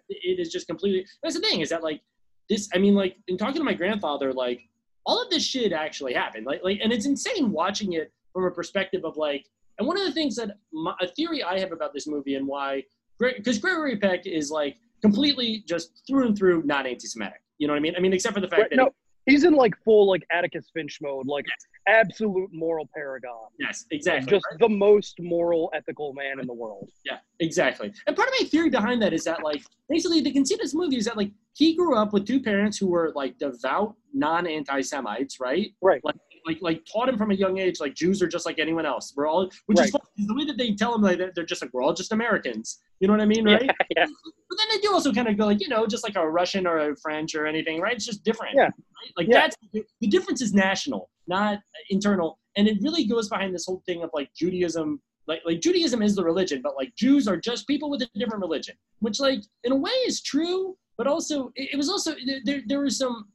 It 0.10 0.40
is 0.40 0.52
just 0.52 0.68
completely. 0.68 1.06
That's 1.24 1.36
the 1.36 1.42
thing 1.42 1.62
is 1.62 1.70
that 1.70 1.84
like 1.84 2.02
this. 2.50 2.68
I 2.74 2.78
mean, 2.78 2.96
like 2.96 3.16
in 3.28 3.38
talking 3.38 3.56
to 3.56 3.64
my 3.64 3.74
grandfather, 3.74 4.34
like 4.34 4.62
all 5.06 5.22
of 5.22 5.30
this 5.30 5.44
shit 5.44 5.72
actually 5.72 6.14
happened. 6.14 6.46
Like 6.46 6.62
like, 6.64 6.80
and 6.84 6.92
it's 6.92 7.06
insane 7.06 7.52
watching 7.52 7.94
it 7.94 8.12
from 8.34 8.44
a 8.46 8.52
perspective 8.52 9.06
of 9.06 9.18
like. 9.18 9.46
And 9.80 9.88
one 9.88 9.98
of 9.98 10.06
the 10.06 10.12
things 10.12 10.36
that 10.36 10.58
my, 10.74 10.94
a 11.02 11.08
theory 11.08 11.42
I 11.42 11.58
have 11.60 11.72
about 11.72 11.94
this 11.94 12.06
movie 12.06 12.36
and 12.36 12.46
why, 12.46 12.84
because 13.20 13.58
Gregory 13.58 13.98
Peck 13.98 14.28
is 14.28 14.52
like 14.52 14.78
completely 15.02 15.64
just 15.68 16.04
through 16.08 16.28
and 16.28 16.38
through 16.38 16.64
not 16.64 16.86
anti-Semitic. 16.86 17.42
You 17.58 17.68
know 17.68 17.74
what 17.74 17.78
I 17.78 17.82
mean? 17.82 17.96
I 17.96 18.00
mean, 18.00 18.14
except 18.14 18.34
for 18.36 18.42
the 18.42 18.48
fact 18.48 18.62
Right, 18.62 18.70
that 18.72 18.76
no 18.78 18.90
he's 19.26 19.44
in 19.44 19.54
like 19.54 19.74
full 19.84 20.08
like 20.08 20.24
atticus 20.32 20.70
finch 20.74 20.98
mode 21.02 21.28
like 21.28 21.46
absolute 21.88 22.50
moral 22.52 22.90
paragon 22.96 23.48
Yes, 23.60 23.86
exactly. 23.92 24.30
just 24.32 24.46
the 24.60 24.70
most 24.70 25.16
moral 25.20 25.72
ethical 25.76 26.14
man 26.14 26.40
in 26.40 26.48
the 26.48 26.54
world 26.54 26.90
Yeah, 27.06 27.18
exactly. 27.40 27.94
And 28.08 28.16
part 28.16 28.30
of 28.30 28.34
my 28.40 28.48
theory 28.48 28.70
behind 28.70 29.02
that 29.02 29.14
is 29.14 29.24
that, 29.26 29.44
like, 29.44 29.62
basically 29.90 30.22
the 30.22 30.32
conceit 30.32 30.56
of 30.56 30.62
this 30.62 30.74
movie 30.74 30.98
is 30.98 31.06
that, 31.06 31.18
like, 31.18 31.32
he 31.54 31.76
grew 31.76 31.96
up 31.96 32.14
with 32.14 32.26
two 32.26 32.42
parents 32.42 32.78
who 32.78 32.88
were 32.88 33.12
like 33.16 33.38
devout 33.38 33.96
non-anti-Semites, 34.14 35.40
right? 35.40 35.74
Right. 35.82 36.02
Like, 36.04 36.16
like 36.46 36.58
like 36.62 36.84
taught 36.92 37.08
him 37.10 37.18
from 37.18 37.32
a 37.32 37.34
young 37.34 37.58
age 37.60 37.80
like 37.80 37.94
Jews 37.94 38.22
are 38.22 38.28
just 38.28 38.46
like 38.46 38.60
anyone 38.60 38.86
else. 38.86 39.14
We're 39.16 39.28
all 39.28 39.50
which 39.66 39.78
is 39.80 39.82
Right. 39.86 39.92
funny, 39.92 40.04
'cause 40.18 40.28
the 40.28 40.36
way 40.36 40.46
that 40.46 40.58
they 40.58 40.74
tell 40.74 40.96
him 40.96 41.02
like 41.02 41.18
that 41.20 41.36
they're 41.36 41.46
just 41.46 41.62
like 41.62 41.74
we're 41.74 41.84
all 41.84 41.94
just 41.94 42.12
Americans. 42.12 42.82
You 43.00 43.08
know 43.08 43.14
what 43.14 43.22
I 43.22 43.26
mean, 43.26 43.48
Yeah, 43.48 43.56
right? 43.56 43.70
yeah. 43.96 44.06
But 44.50 44.58
then 44.58 44.68
they 44.72 44.80
do 44.80 44.94
also 44.94 45.14
kind 45.14 45.28
of 45.28 45.38
go 45.38 45.46
like 45.46 45.62
you 45.62 45.68
know 45.70 45.86
just 45.86 46.04
like 46.04 46.16
a 46.16 46.28
Russian 46.28 46.66
or 46.68 46.78
a 46.92 46.96
French 46.98 47.36
or 47.36 47.46
anything, 47.46 47.80
right? 47.82 47.94
It's 47.96 48.06
just 48.06 48.24
different. 48.24 48.56
Yeah. 48.56 48.64
Right? 48.66 49.12
Like 49.18 49.28
Yeah. 49.28 49.34
that's 49.42 49.56
the 50.02 50.08
difference 50.08 50.42
is 50.42 50.54
national, 50.54 51.10
not 51.28 51.60
internal, 51.90 52.40
and 52.56 52.68
it 52.68 52.78
really 52.82 53.06
goes 53.06 53.30
behind 53.30 53.54
this 53.54 53.66
whole 53.66 53.82
thing 53.86 54.04
of 54.04 54.10
like 54.14 54.34
Judaism. 54.34 55.02
Like, 55.28 55.42
like 55.46 55.62
Judaism 55.62 56.02
is 56.02 56.16
the 56.16 56.24
religion, 56.24 56.62
but 56.64 56.76
like 56.76 56.94
Jews 56.96 57.28
are 57.28 57.38
just 57.38 57.68
people 57.68 57.90
with 57.92 58.02
a 58.02 58.10
different 58.16 58.42
religion, 58.42 58.76
which 59.00 59.20
like 59.20 59.42
in 59.64 59.72
a 59.72 59.76
way 59.76 59.92
is 60.08 60.20
true, 60.22 60.76
but 60.98 61.06
also 61.08 61.52
it, 61.56 61.70
it 61.74 61.78
was 61.78 61.90
also 61.90 62.16
there. 62.44 62.62
There 62.66 62.80
was 62.82 62.98
some 62.98 63.28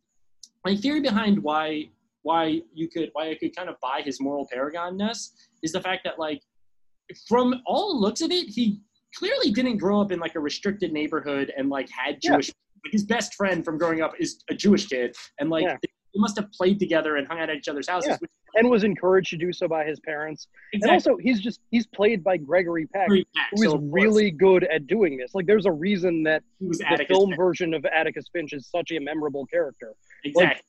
my 0.65 0.75
theory 0.77 1.01
behind 1.01 1.39
why 1.39 1.89
why 2.27 2.61
you 2.75 2.89
could 2.89 3.09
why 3.13 3.31
I 3.31 3.37
could 3.37 3.55
kind 3.55 3.69
of 3.69 3.77
buy 3.81 4.01
his 4.05 4.21
moral 4.21 4.49
paragonness 4.53 5.31
is 5.63 5.71
the 5.71 5.81
fact 5.81 6.03
that 6.05 6.19
like 6.19 6.41
from 7.29 7.55
all 7.67 8.01
looks 8.01 8.21
of 8.21 8.33
it, 8.33 8.49
he 8.49 8.81
clearly 9.17 9.53
didn't 9.53 9.77
grow 9.79 10.01
up 10.01 10.11
in 10.11 10.19
like 10.19 10.35
a 10.35 10.41
restricted 10.41 10.93
neighborhood 10.93 11.53
and 11.57 11.69
like 11.69 11.89
had 11.89 12.21
Jewish. 12.21 12.49
Like 12.85 12.93
his 12.93 13.05
best 13.05 13.35
friend 13.35 13.65
from 13.65 13.79
growing 13.79 14.01
up 14.03 14.13
is 14.19 14.43
a 14.51 14.55
Jewish 14.55 14.87
kid, 14.89 15.15
and 15.39 15.51
like 15.51 15.63
Yeah. 15.65 15.77
they 15.83 16.21
must 16.21 16.37
have 16.37 16.51
played 16.51 16.81
together 16.81 17.15
and 17.17 17.27
hung 17.29 17.39
out 17.39 17.49
at 17.49 17.57
each 17.57 17.69
other's 17.69 17.89
houses. 17.89 18.11
Yeah. 18.11 18.17
Which, 18.21 18.31
and 18.57 18.71
was 18.71 18.85
encouraged 18.85 19.31
to 19.31 19.37
do 19.37 19.53
so 19.53 19.69
by 19.69 19.85
his 19.85 20.01
parents. 20.01 20.49
exactly. 20.73 20.89
And 20.89 20.95
also, 20.97 21.17
he's 21.21 21.41
just 21.41 21.61
he's 21.71 21.87
played 21.87 22.25
by 22.25 22.37
Gregory 22.39 22.87
Peck, 22.87 23.07
Gregory 23.09 23.27
Peck, 23.37 23.47
who 23.55 23.63
is 23.65 23.71
so 23.71 23.79
really 23.79 24.31
good 24.33 24.65
at 24.65 24.87
doing 24.89 25.17
this. 25.17 25.31
Like, 25.35 25.47
there's 25.47 25.67
a 25.67 25.73
reason 25.73 26.23
that 26.25 26.43
the 26.61 26.85
Atticus 26.89 27.07
film 27.17 27.29
Finch. 27.31 27.37
version 27.37 27.75
of 27.75 27.85
Atticus 27.85 28.27
Finch 28.33 28.53
is 28.53 28.67
such 28.67 28.91
a 28.93 28.99
memorable 28.99 29.45
character. 29.47 29.95
Exactly. 30.25 30.63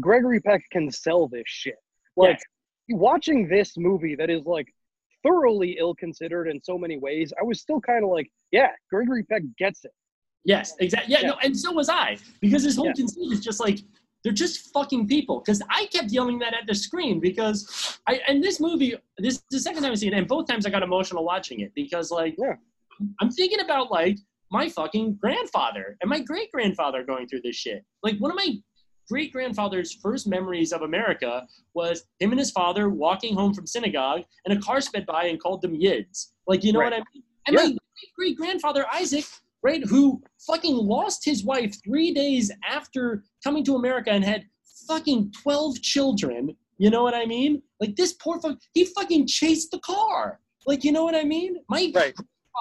Gregory 0.00 0.40
Peck 0.40 0.62
can 0.70 0.90
sell 0.90 1.28
this 1.28 1.44
shit. 1.46 1.76
Like, 2.16 2.38
watching 2.88 3.48
this 3.48 3.76
movie 3.76 4.14
that 4.14 4.30
is 4.30 4.44
like 4.44 4.72
thoroughly 5.22 5.76
ill 5.78 5.94
considered 5.94 6.48
in 6.48 6.62
so 6.62 6.78
many 6.78 6.98
ways, 6.98 7.32
I 7.40 7.44
was 7.44 7.60
still 7.60 7.80
kind 7.80 8.04
of 8.04 8.10
like, 8.10 8.30
yeah, 8.52 8.70
Gregory 8.90 9.24
Peck 9.24 9.42
gets 9.58 9.84
it. 9.84 9.92
Yes, 10.44 10.74
exactly. 10.78 11.12
Yeah, 11.12 11.20
Yeah. 11.22 11.28
no, 11.30 11.36
and 11.42 11.58
so 11.58 11.72
was 11.72 11.88
I 11.88 12.18
because 12.40 12.62
his 12.62 12.76
whole 12.76 12.86
Yeah. 12.86 12.92
conceit 12.92 13.32
is 13.32 13.40
just 13.40 13.58
like 13.60 13.80
they're 14.22 14.32
just 14.32 14.72
fucking 14.72 15.06
people. 15.08 15.40
Because 15.40 15.60
I 15.70 15.86
kept 15.86 16.10
yelling 16.10 16.38
that 16.40 16.54
at 16.54 16.66
the 16.66 16.74
screen 16.74 17.20
because 17.20 17.98
I 18.06 18.20
and 18.28 18.42
this 18.42 18.60
movie 18.60 18.94
this 19.18 19.34
is 19.34 19.44
the 19.50 19.58
second 19.60 19.82
time 19.82 19.92
I've 19.92 19.98
seen 19.98 20.12
it, 20.14 20.18
and 20.18 20.28
both 20.28 20.46
times 20.46 20.64
I 20.66 20.70
got 20.70 20.82
emotional 20.84 21.24
watching 21.24 21.60
it 21.60 21.72
because 21.74 22.10
like 22.10 22.36
Yeah. 22.38 22.54
I'm 23.20 23.30
thinking 23.30 23.60
about 23.60 23.90
like 23.90 24.18
my 24.52 24.68
fucking 24.68 25.14
grandfather 25.16 25.96
and 26.00 26.08
my 26.08 26.20
great 26.20 26.52
grandfather 26.52 27.02
going 27.02 27.26
through 27.26 27.40
this 27.42 27.56
shit. 27.56 27.84
Like 28.04 28.16
one 28.18 28.30
of 28.30 28.36
my 28.36 28.56
great 29.08 29.32
grandfather's 29.32 29.92
first 29.94 30.26
memories 30.26 30.72
of 30.72 30.82
America 30.82 31.46
was 31.74 32.04
him 32.18 32.30
and 32.32 32.38
his 32.38 32.50
father 32.50 32.88
walking 32.88 33.34
home 33.34 33.54
from 33.54 33.66
synagogue, 33.66 34.22
and 34.44 34.56
a 34.56 34.60
car 34.60 34.80
sped 34.80 35.06
by 35.06 35.24
and 35.26 35.40
called 35.40 35.62
them 35.62 35.74
yids. 35.74 36.32
Like 36.46 36.64
you 36.64 36.72
know 36.72 36.80
Right. 36.80 36.92
what 36.92 37.00
I 37.00 37.04
mean? 37.14 37.22
And 37.46 37.56
my 37.56 37.76
great 38.16 38.36
grandfather 38.36 38.86
Isaac 38.92 39.24
right, 39.62 39.84
who 39.86 40.22
fucking 40.46 40.76
lost 40.76 41.24
his 41.24 41.44
wife 41.44 41.76
three 41.84 42.12
days 42.12 42.50
after 42.68 43.24
coming 43.42 43.64
to 43.64 43.74
America 43.76 44.10
and 44.10 44.24
had 44.24 44.44
fucking 44.86 45.32
12 45.42 45.80
children. 45.82 46.56
You 46.78 46.90
know 46.90 47.02
what 47.02 47.14
I 47.14 47.26
mean? 47.26 47.62
Like 47.80 47.96
this 47.96 48.12
poor 48.12 48.40
fuck, 48.40 48.58
he 48.74 48.84
fucking 48.84 49.26
chased 49.26 49.70
the 49.70 49.80
car. 49.80 50.40
Like, 50.66 50.84
you 50.84 50.92
know 50.92 51.04
what 51.04 51.14
I 51.14 51.24
mean? 51.24 51.56
My 51.68 51.92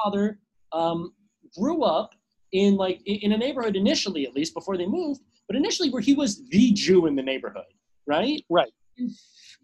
father 0.04 0.40
um, 0.72 1.14
grew 1.58 1.84
up 1.84 2.16
in 2.52 2.76
like 2.76 3.02
in 3.06 3.34
a 3.34 3.38
neighborhood 3.38 3.76
initially, 3.76 4.26
at 4.26 4.34
least 4.34 4.54
before 4.54 4.78
they 4.78 4.86
moved, 4.86 5.22
but 5.48 5.56
initially 5.56 5.90
where 5.90 6.02
he 6.02 6.14
was 6.14 6.46
the 6.50 6.72
Jew 6.72 7.06
in 7.06 7.16
the 7.16 7.24
neighborhood, 7.24 7.64
right? 8.08 8.42
Right. 8.50 8.72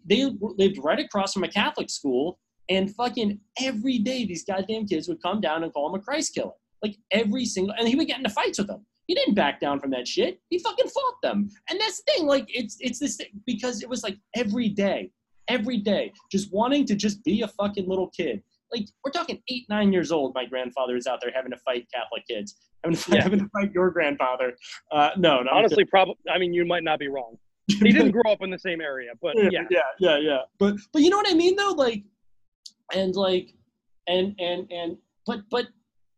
They 0.04 0.30
lived 0.40 0.78
right 0.82 0.98
across 0.98 1.32
from 1.32 1.44
a 1.44 1.48
Catholic 1.48 1.90
school, 1.90 2.38
and 2.68 2.94
fucking 2.94 3.40
every 3.60 3.98
day 3.98 4.24
these 4.24 4.44
goddamn 4.44 4.86
kids 4.86 5.08
would 5.08 5.22
come 5.22 5.40
down 5.40 5.64
and 5.64 5.72
call 5.72 5.88
him 5.88 6.00
a 6.00 6.02
Christ 6.02 6.34
killer. 6.34 6.52
Like 6.82 6.96
every 7.10 7.44
single, 7.44 7.74
and 7.78 7.86
he 7.86 7.94
would 7.94 8.08
get 8.08 8.18
into 8.18 8.30
fights 8.30 8.58
with 8.58 8.66
them. 8.66 8.84
He 9.06 9.14
didn't 9.14 9.34
back 9.34 9.60
down 9.60 9.78
from 9.78 9.90
that 9.90 10.08
shit. 10.08 10.40
He 10.48 10.58
fucking 10.58 10.88
fought 10.88 11.14
them. 11.22 11.48
And 11.68 11.80
that's 11.80 12.02
the 12.02 12.12
thing. 12.12 12.26
Like 12.26 12.46
it's 12.48 12.76
it's 12.80 12.98
this 12.98 13.16
thing, 13.16 13.28
because 13.46 13.82
it 13.82 13.88
was 13.88 14.02
like 14.02 14.16
every 14.34 14.68
day, 14.68 15.10
every 15.48 15.76
day, 15.76 16.12
just 16.30 16.52
wanting 16.52 16.84
to 16.86 16.94
just 16.94 17.22
be 17.24 17.42
a 17.42 17.48
fucking 17.48 17.88
little 17.88 18.08
kid. 18.08 18.42
Like 18.72 18.88
we're 19.04 19.10
talking 19.10 19.40
eight, 19.48 19.66
nine 19.68 19.92
years 19.92 20.10
old. 20.10 20.34
My 20.34 20.46
grandfather 20.46 20.96
is 20.96 21.06
out 21.06 21.20
there 21.20 21.30
having 21.34 21.50
to 21.50 21.58
fight 21.58 21.86
Catholic 21.92 22.26
kids, 22.28 22.56
having 22.84 22.96
to, 22.96 23.20
having 23.20 23.38
to 23.40 23.48
fight 23.48 23.72
your 23.72 23.90
grandfather. 23.90 24.54
Uh, 24.90 25.10
no, 25.16 25.42
no, 25.42 25.50
I'm 25.50 25.58
Honestly, 25.58 25.84
probably. 25.84 26.16
I 26.32 26.38
mean, 26.38 26.52
you 26.52 26.64
might 26.64 26.84
not 26.84 26.98
be 26.98 27.08
wrong. 27.08 27.36
He 27.68 27.92
didn't 27.92 28.10
grow 28.12 28.32
up 28.32 28.42
in 28.42 28.50
the 28.50 28.58
same 28.58 28.80
area, 28.80 29.12
but 29.20 29.36
yeah, 29.36 29.48
yeah, 29.52 29.62
yeah, 29.70 29.80
yeah, 29.98 30.18
yeah. 30.18 30.38
But 30.58 30.76
but 30.92 31.02
you 31.02 31.10
know 31.10 31.16
what 31.16 31.30
I 31.30 31.34
mean 31.34 31.56
though, 31.56 31.72
like, 31.72 32.02
and 32.94 33.14
like, 33.14 33.54
and 34.08 34.34
and 34.38 34.70
and 34.70 34.96
but 35.26 35.40
but 35.50 35.68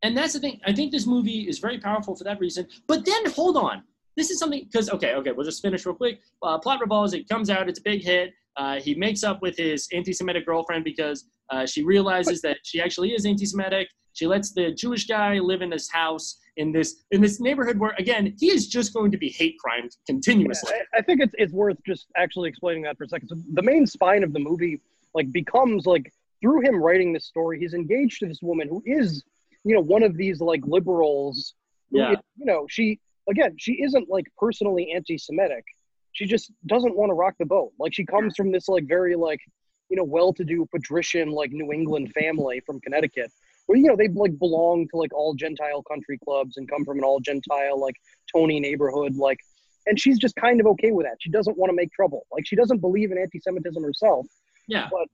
and 0.02 0.16
that's 0.16 0.32
the 0.32 0.40
thing. 0.40 0.60
I 0.66 0.72
think 0.72 0.92
this 0.92 1.06
movie 1.06 1.48
is 1.48 1.58
very 1.58 1.78
powerful 1.78 2.16
for 2.16 2.24
that 2.24 2.40
reason. 2.40 2.66
But 2.86 3.04
then 3.04 3.30
hold 3.30 3.56
on, 3.56 3.82
this 4.16 4.30
is 4.30 4.38
something 4.38 4.64
because 4.64 4.90
okay, 4.90 5.14
okay, 5.14 5.32
we'll 5.32 5.46
just 5.46 5.62
finish 5.62 5.84
real 5.86 5.94
quick. 5.94 6.20
Uh, 6.42 6.58
plot 6.58 6.80
revolves. 6.80 7.12
It 7.12 7.28
comes 7.28 7.50
out. 7.50 7.68
It's 7.68 7.78
a 7.78 7.82
big 7.82 8.02
hit. 8.02 8.32
Uh, 8.56 8.80
he 8.80 8.94
makes 8.94 9.24
up 9.24 9.42
with 9.42 9.56
his 9.56 9.88
anti-Semitic 9.92 10.46
girlfriend 10.46 10.84
because 10.84 11.24
uh, 11.50 11.66
she 11.66 11.82
realizes 11.82 12.40
that 12.42 12.58
she 12.62 12.80
actually 12.80 13.12
is 13.12 13.26
anti-Semitic. 13.26 13.88
She 14.12 14.28
lets 14.28 14.52
the 14.52 14.70
Jewish 14.70 15.06
guy 15.06 15.40
live 15.40 15.60
in 15.60 15.72
his 15.72 15.90
house 15.90 16.38
in 16.56 16.72
this 16.72 17.04
in 17.10 17.20
this 17.20 17.40
neighborhood 17.40 17.78
where 17.78 17.94
again 17.98 18.34
he 18.38 18.48
is 18.50 18.68
just 18.68 18.94
going 18.94 19.10
to 19.10 19.18
be 19.18 19.28
hate 19.28 19.58
crimes 19.58 19.98
continuously. 20.06 20.72
I, 20.94 20.98
I 20.98 21.02
think 21.02 21.20
it's 21.20 21.34
it's 21.36 21.52
worth 21.52 21.76
just 21.84 22.06
actually 22.16 22.48
explaining 22.48 22.82
that 22.82 22.96
for 22.96 23.04
a 23.04 23.08
second. 23.08 23.28
So 23.28 23.36
the 23.54 23.62
main 23.62 23.86
spine 23.86 24.22
of 24.22 24.32
the 24.32 24.38
movie 24.38 24.80
like 25.14 25.30
becomes 25.32 25.86
like 25.86 26.12
through 26.40 26.60
him 26.60 26.76
writing 26.76 27.12
this 27.12 27.24
story, 27.24 27.58
he's 27.58 27.74
engaged 27.74 28.20
to 28.20 28.26
this 28.26 28.42
woman 28.42 28.68
who 28.68 28.82
is, 28.84 29.24
you 29.64 29.74
know, 29.74 29.80
one 29.80 30.02
of 30.02 30.16
these 30.16 30.40
like 30.40 30.60
liberals. 30.66 31.54
Yeah. 31.90 32.12
is- 32.12 32.18
you 32.36 32.46
know, 32.46 32.66
she 32.68 33.00
again, 33.28 33.56
she 33.58 33.82
isn't 33.82 34.08
like 34.08 34.26
personally 34.38 34.92
anti-Semitic. 34.92 35.64
She 36.12 36.26
just 36.26 36.52
doesn't 36.66 36.96
want 36.96 37.10
to 37.10 37.14
rock 37.14 37.34
the 37.38 37.46
boat. 37.46 37.72
Like 37.78 37.94
she 37.94 38.04
comes 38.04 38.36
from 38.36 38.52
this 38.52 38.68
like 38.68 38.86
very 38.86 39.16
like, 39.16 39.40
you 39.88 39.96
know, 39.96 40.04
well-to-do 40.04 40.66
patrician 40.66 41.30
like 41.30 41.50
New 41.50 41.72
England 41.72 42.12
family 42.12 42.60
from 42.60 42.80
Connecticut. 42.80 43.32
Where 43.66 43.78
you 43.78 43.86
know 43.86 43.96
they 43.96 44.08
like 44.08 44.38
belong 44.38 44.86
to 44.90 44.96
like 44.96 45.12
all 45.14 45.34
Gentile 45.34 45.82
country 45.84 46.18
clubs 46.24 46.56
and 46.56 46.68
come 46.68 46.84
from 46.84 46.98
an 46.98 47.04
all 47.04 47.20
Gentile 47.20 47.80
like 47.80 47.94
Tony 48.34 48.60
neighborhood 48.60 49.16
like 49.16 49.38
and 49.86 50.00
she's 50.00 50.18
just 50.18 50.34
kind 50.36 50.60
of 50.60 50.66
okay 50.66 50.92
with 50.92 51.04
that. 51.06 51.16
She 51.20 51.30
doesn't 51.30 51.58
want 51.58 51.68
to 51.70 51.74
make 51.76 51.92
trouble. 51.92 52.26
Like 52.32 52.46
she 52.46 52.56
doesn't 52.56 52.78
believe 52.78 53.12
in 53.12 53.18
anti-Semitism 53.18 53.82
herself, 53.82 54.26
Yeah. 54.66 54.88
but 54.90 55.08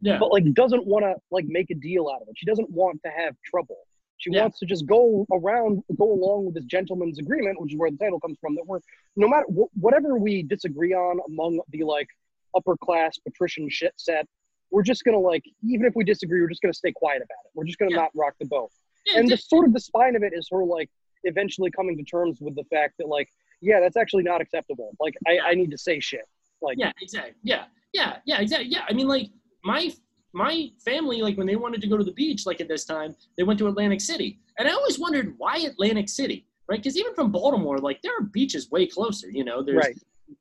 Yeah. 0.00 0.18
but 0.18 0.30
like 0.32 0.44
doesn't 0.54 0.86
want 0.86 1.04
to 1.04 1.16
like 1.30 1.44
make 1.46 1.70
a 1.70 1.74
deal 1.74 2.08
out 2.08 2.22
of 2.22 2.28
it. 2.28 2.34
She 2.38 2.46
doesn't 2.46 2.70
want 2.70 3.02
to 3.04 3.10
have 3.10 3.34
trouble. 3.44 3.76
She 4.18 4.30
Yeah. 4.32 4.42
wants 4.42 4.58
to 4.60 4.66
just 4.66 4.86
go 4.86 5.26
around, 5.32 5.82
go 5.96 6.10
along 6.12 6.46
with 6.46 6.54
this 6.54 6.64
gentleman's 6.64 7.18
agreement, 7.18 7.60
which 7.60 7.72
is 7.74 7.78
where 7.78 7.90
the 7.90 7.96
title 7.98 8.18
comes 8.20 8.38
from. 8.40 8.54
That 8.54 8.66
we're 8.66 8.80
no 9.16 9.28
matter 9.28 9.46
wh- 9.46 9.76
whatever 9.76 10.18
we 10.18 10.42
disagree 10.42 10.92
on 10.94 11.20
among 11.26 11.60
the 11.70 11.82
like 11.84 12.08
upper 12.56 12.76
class 12.78 13.18
patrician 13.18 13.68
shit 13.68 13.92
set, 13.96 14.26
we're 14.70 14.82
just 14.82 15.04
gonna 15.04 15.18
like 15.18 15.44
even 15.62 15.86
if 15.86 15.94
we 15.96 16.04
disagree, 16.04 16.40
we're 16.40 16.48
just 16.48 16.62
gonna 16.62 16.74
stay 16.74 16.92
quiet 16.92 17.18
about 17.18 17.42
it. 17.44 17.50
We're 17.54 17.64
just 17.64 17.78
gonna 17.78 17.90
Yeah. 17.92 17.98
not 17.98 18.10
rock 18.14 18.34
the 18.40 18.46
boat. 18.46 18.70
Yeah, 19.06 19.20
and 19.20 19.28
the 19.28 19.36
sort 19.36 19.66
of 19.66 19.72
the 19.72 19.80
spine 19.80 20.16
of 20.16 20.22
it 20.22 20.32
is 20.34 20.48
her 20.52 20.64
like 20.64 20.90
eventually 21.24 21.70
coming 21.70 21.96
to 21.96 22.02
terms 22.04 22.40
with 22.40 22.54
the 22.54 22.64
fact 22.64 22.94
that 22.98 23.08
like 23.08 23.28
yeah, 23.60 23.80
that's 23.80 23.96
actually 23.96 24.22
not 24.22 24.40
acceptable. 24.40 24.94
Like 25.00 25.14
I, 25.26 25.38
I 25.50 25.54
need 25.54 25.70
to 25.72 25.78
say 25.78 25.98
shit. 26.00 26.26
Like 26.60 26.76
yeah 26.78 26.90
exactly 27.00 27.34
yeah 27.44 27.64
yeah 27.92 28.16
yeah 28.26 28.40
exactly 28.40 28.68
yeah 28.68 28.82
i 28.88 28.92
mean 28.92 29.06
like 29.06 29.28
my 29.62 29.92
my 30.32 30.68
family 30.84 31.22
like 31.22 31.36
when 31.38 31.46
they 31.46 31.54
wanted 31.54 31.80
to 31.80 31.86
go 31.86 31.96
to 31.96 32.02
the 32.02 32.10
beach 32.12 32.46
like 32.46 32.60
at 32.60 32.66
this 32.66 32.84
time 32.84 33.14
they 33.36 33.44
went 33.44 33.58
to 33.60 33.68
atlantic 33.68 34.00
city 34.00 34.40
and 34.58 34.66
i 34.66 34.72
always 34.72 34.98
wondered 34.98 35.34
why 35.38 35.56
atlantic 35.58 36.08
city 36.08 36.44
right 36.68 36.80
because 36.80 36.96
even 36.98 37.14
from 37.14 37.30
baltimore 37.30 37.78
like 37.78 38.02
there 38.02 38.12
are 38.18 38.22
beaches 38.22 38.70
way 38.72 38.86
closer 38.88 39.30
you 39.30 39.44
know 39.44 39.62
there's 39.62 39.76
Right. 39.86 39.96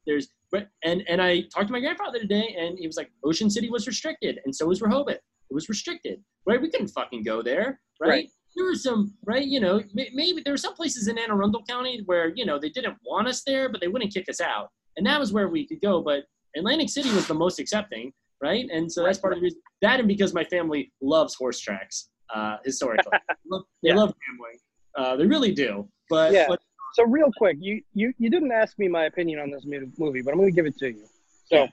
There's 0.05 0.29
but 0.51 0.67
and 0.83 1.03
and 1.07 1.21
i 1.21 1.41
talked 1.53 1.67
to 1.67 1.71
my 1.73 1.79
grandfather 1.79 2.19
today 2.19 2.55
and 2.59 2.77
he 2.79 2.87
was 2.87 2.97
like 2.97 3.09
ocean 3.23 3.49
city 3.49 3.69
was 3.69 3.87
restricted 3.87 4.39
and 4.45 4.55
so 4.55 4.65
was 4.65 4.81
rehoboth. 4.81 5.17
It 5.49 5.53
was 5.53 5.69
restricted. 5.69 6.21
Right? 6.45 6.61
We 6.61 6.69
couldn't 6.69 6.89
fucking 6.89 7.23
go 7.23 7.41
there 7.41 7.79
right, 8.01 8.09
Right. 8.09 8.29
there 8.55 8.65
were 8.65 8.75
some 8.75 9.13
right 9.25 9.45
you 9.45 9.59
know 9.59 9.81
maybe 9.93 10.41
there 10.43 10.53
were 10.53 10.57
some 10.57 10.73
places 10.75 11.07
in 11.07 11.17
anne 11.17 11.31
arundel 11.31 11.63
county 11.69 12.01
where 12.05 12.33
you 12.35 12.45
know 12.45 12.57
they 12.59 12.69
didn't 12.69 12.97
want 13.05 13.27
us 13.27 13.43
there 13.45 13.69
but 13.69 13.79
they 13.81 13.87
wouldn't 13.87 14.13
kick 14.13 14.27
us 14.29 14.41
out. 14.41 14.69
And 14.97 15.05
that 15.05 15.19
was 15.19 15.31
where 15.31 15.47
we 15.49 15.65
could 15.67 15.81
go 15.81 16.01
but 16.01 16.25
atlantic 16.55 16.89
city 16.89 17.09
was 17.13 17.27
the 17.27 17.33
most 17.33 17.59
accepting 17.59 18.11
right? 18.41 18.65
And 18.71 18.91
so 18.91 19.03
that's 19.03 19.17
part 19.17 19.33
of 19.33 19.39
the 19.39 19.43
reason 19.45 19.59
that 19.81 19.99
and 19.99 20.07
because 20.07 20.31
my 20.33 20.43
family 20.43 20.91
loves 21.01 21.33
horse 21.35 21.59
tracks 21.59 22.09
uh 22.35 22.57
historically. 22.65 23.11
They 23.29 23.35
love, 23.51 23.63
they 23.83 23.89
Yeah. 23.89 23.95
love 23.95 24.13
gambling. 24.27 24.59
Uh 24.97 25.15
they 25.17 25.25
really 25.25 25.53
do. 25.53 25.87
But, 26.09 26.33
Yeah. 26.33 26.45
but 26.49 26.59
So 26.93 27.03
real 27.03 27.31
quick, 27.37 27.57
you 27.59 27.81
you 27.93 28.13
you 28.17 28.29
didn't 28.29 28.51
ask 28.51 28.77
me 28.79 28.87
my 28.87 29.05
opinion 29.05 29.39
on 29.39 29.51
this 29.51 29.65
movie, 29.65 30.21
but 30.21 30.31
I'm 30.31 30.37
going 30.37 30.49
to 30.49 30.55
give 30.55 30.65
it 30.65 30.77
to 30.79 30.87
you. 30.87 31.05
So, 31.45 31.63
Yeah. 31.63 31.67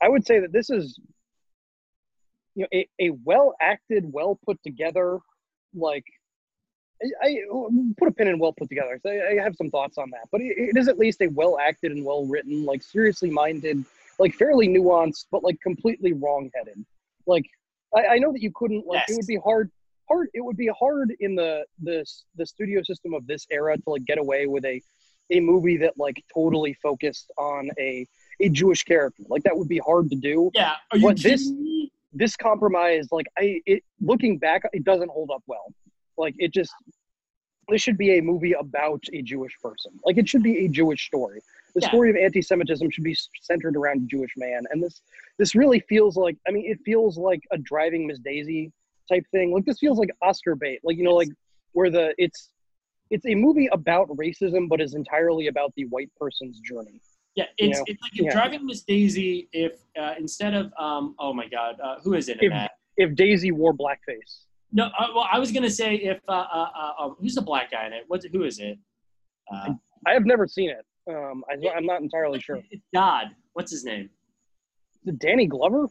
I 0.00 0.08
would 0.08 0.26
say 0.26 0.38
that 0.38 0.52
this 0.52 0.70
is, 0.70 0.98
you 2.54 2.62
know, 2.62 2.68
a, 2.72 2.88
a 3.00 3.10
well 3.24 3.54
acted, 3.60 4.04
well 4.12 4.38
put 4.44 4.62
together, 4.62 5.18
like. 5.74 6.04
I, 7.02 7.26
I 7.26 7.36
put 7.98 8.08
a 8.08 8.12
pin 8.12 8.28
in 8.28 8.38
well 8.38 8.52
put 8.52 8.68
together. 8.68 8.98
So 9.02 9.10
I, 9.10 9.32
I 9.32 9.42
have 9.42 9.56
some 9.56 9.68
thoughts 9.68 9.98
on 9.98 10.10
that, 10.10 10.28
but 10.30 10.40
it, 10.40 10.54
it 10.56 10.76
is 10.76 10.86
at 10.88 10.96
least 10.96 11.20
a 11.20 11.26
well 11.26 11.58
acted 11.58 11.90
and 11.90 12.04
well 12.04 12.24
written, 12.24 12.64
like 12.64 12.82
seriously 12.82 13.30
minded 13.30 13.84
like 14.18 14.34
fairly 14.34 14.68
nuanced, 14.68 15.26
but 15.30 15.42
like 15.42 15.60
completely 15.60 16.12
wrong-headed. 16.12 16.84
Like 17.26 17.46
I, 17.94 18.06
I 18.06 18.18
know 18.18 18.32
that 18.32 18.42
you 18.42 18.52
couldn't 18.54 18.86
like 18.86 19.02
it 19.08 19.16
would 19.16 19.26
be 19.26 19.36
hard 19.36 19.70
hard 20.08 20.28
it 20.34 20.40
would 20.40 20.56
be 20.56 20.68
hard 20.78 21.14
in 21.20 21.34
the 21.34 21.64
the 21.82 22.04
the 22.36 22.46
studio 22.46 22.82
system 22.82 23.14
of 23.14 23.26
this 23.26 23.46
era 23.50 23.76
to 23.76 23.82
like 23.90 24.04
get 24.04 24.18
away 24.18 24.46
with 24.46 24.64
a 24.64 24.80
a 25.30 25.40
movie 25.40 25.76
that 25.78 25.94
like 25.96 26.22
totally 26.32 26.74
focused 26.74 27.30
on 27.38 27.70
a 27.78 28.06
a 28.40 28.48
Jewish 28.48 28.82
character. 28.82 29.22
Like 29.28 29.42
that 29.44 29.56
would 29.56 29.68
be 29.68 29.78
hard 29.78 30.10
to 30.10 30.16
do. 30.16 30.50
Yeah, 30.54 30.74
are 30.90 30.98
you 30.98 31.08
But 31.08 31.18
this 31.22 31.48
me? 31.50 31.90
this 32.12 32.36
compromise, 32.36 33.08
like 33.10 33.26
I 33.38 33.60
it 33.66 33.82
looking 34.00 34.38
back, 34.38 34.62
it 34.72 34.84
doesn't 34.84 35.10
hold 35.10 35.30
up 35.30 35.42
well. 35.46 35.72
Like 36.18 36.34
it 36.38 36.52
just 36.52 36.72
this 37.68 37.80
should 37.80 37.96
be 37.96 38.18
a 38.18 38.20
movie 38.20 38.52
about 38.52 39.02
a 39.14 39.22
Jewish 39.22 39.58
person. 39.62 39.92
Like 40.04 40.18
it 40.18 40.28
should 40.28 40.42
be 40.42 40.66
a 40.66 40.68
Jewish 40.68 41.06
story. 41.06 41.40
The 41.74 41.80
Yeah. 41.80 41.88
story 41.88 42.10
of 42.10 42.16
anti-Semitism 42.16 42.88
should 42.90 43.02
be 43.04 43.16
centered 43.40 43.74
around 43.76 44.02
a 44.02 44.06
Jewish 44.06 44.32
man, 44.36 44.62
and 44.70 44.82
this 44.82 45.00
this 45.38 45.54
really 45.54 45.80
feels 45.80 46.16
like 46.16 46.36
I 46.46 46.50
mean 46.50 46.70
it 46.70 46.78
feels 46.84 47.16
like 47.16 47.42
a 47.50 47.56
driving 47.58 48.06
Miss 48.06 48.18
Daisy 48.18 48.70
type 49.10 49.24
thing. 49.30 49.52
Like 49.52 49.64
this 49.64 49.78
feels 49.78 49.98
like 49.98 50.10
Oscar 50.22 50.54
bait. 50.54 50.80
Like 50.82 50.96
you 50.96 51.04
know 51.04 51.14
like 51.14 51.28
where 51.72 51.90
the 51.90 52.14
it's 52.18 52.50
it's 53.10 53.26
a 53.26 53.34
movie 53.34 53.68
about 53.72 54.08
racism, 54.08 54.68
but 54.68 54.80
is 54.80 54.94
entirely 54.94 55.48
about 55.48 55.72
the 55.76 55.84
white 55.86 56.10
person's 56.18 56.58
journey. 56.60 57.00
Yeah, 57.36 57.46
it's, 57.58 57.78
know? 57.78 57.84
it's 57.88 58.02
like 58.02 58.12
if 58.14 58.24
Yeah. 58.26 58.32
driving 58.32 58.64
Miss 58.64 58.82
Daisy. 58.82 59.48
If 59.52 59.80
uh, 60.00 60.14
instead 60.18 60.54
of 60.54 60.72
um, 60.78 61.14
oh 61.18 61.32
my 61.32 61.48
God, 61.48 61.80
uh, 61.82 62.00
who 62.00 62.14
is 62.14 62.28
it 62.28 62.40
in 62.40 62.46
If 62.46 62.52
that? 62.52 62.72
if 62.96 63.14
Daisy 63.14 63.50
wore 63.50 63.74
blackface. 63.74 64.44
No, 64.72 64.84
uh, 64.98 65.08
well, 65.14 65.28
I 65.30 65.38
was 65.38 65.52
gonna 65.52 65.70
say 65.70 65.96
if 65.96 66.20
uh, 66.28 66.32
uh, 66.32 66.68
uh, 66.76 66.92
um, 67.04 67.16
who's 67.20 67.34
the 67.34 67.42
black 67.42 67.70
guy 67.72 67.86
in 67.86 67.92
it? 67.92 68.04
What's 68.08 68.24
who 68.26 68.44
is 68.44 68.58
it? 68.58 68.78
Uh, 69.52 69.74
I 70.06 70.12
have 70.12 70.24
never 70.24 70.46
seen 70.46 70.70
it. 70.70 70.84
Um, 71.08 71.44
I, 71.50 71.68
I'm 71.76 71.86
not 71.86 72.00
entirely 72.00 72.40
sure. 72.40 72.60
it's 72.70 72.82
God. 72.92 73.28
What's 73.52 73.70
his 73.70 73.84
name? 73.84 74.10
Danny 75.18 75.46
Glover? 75.46 75.88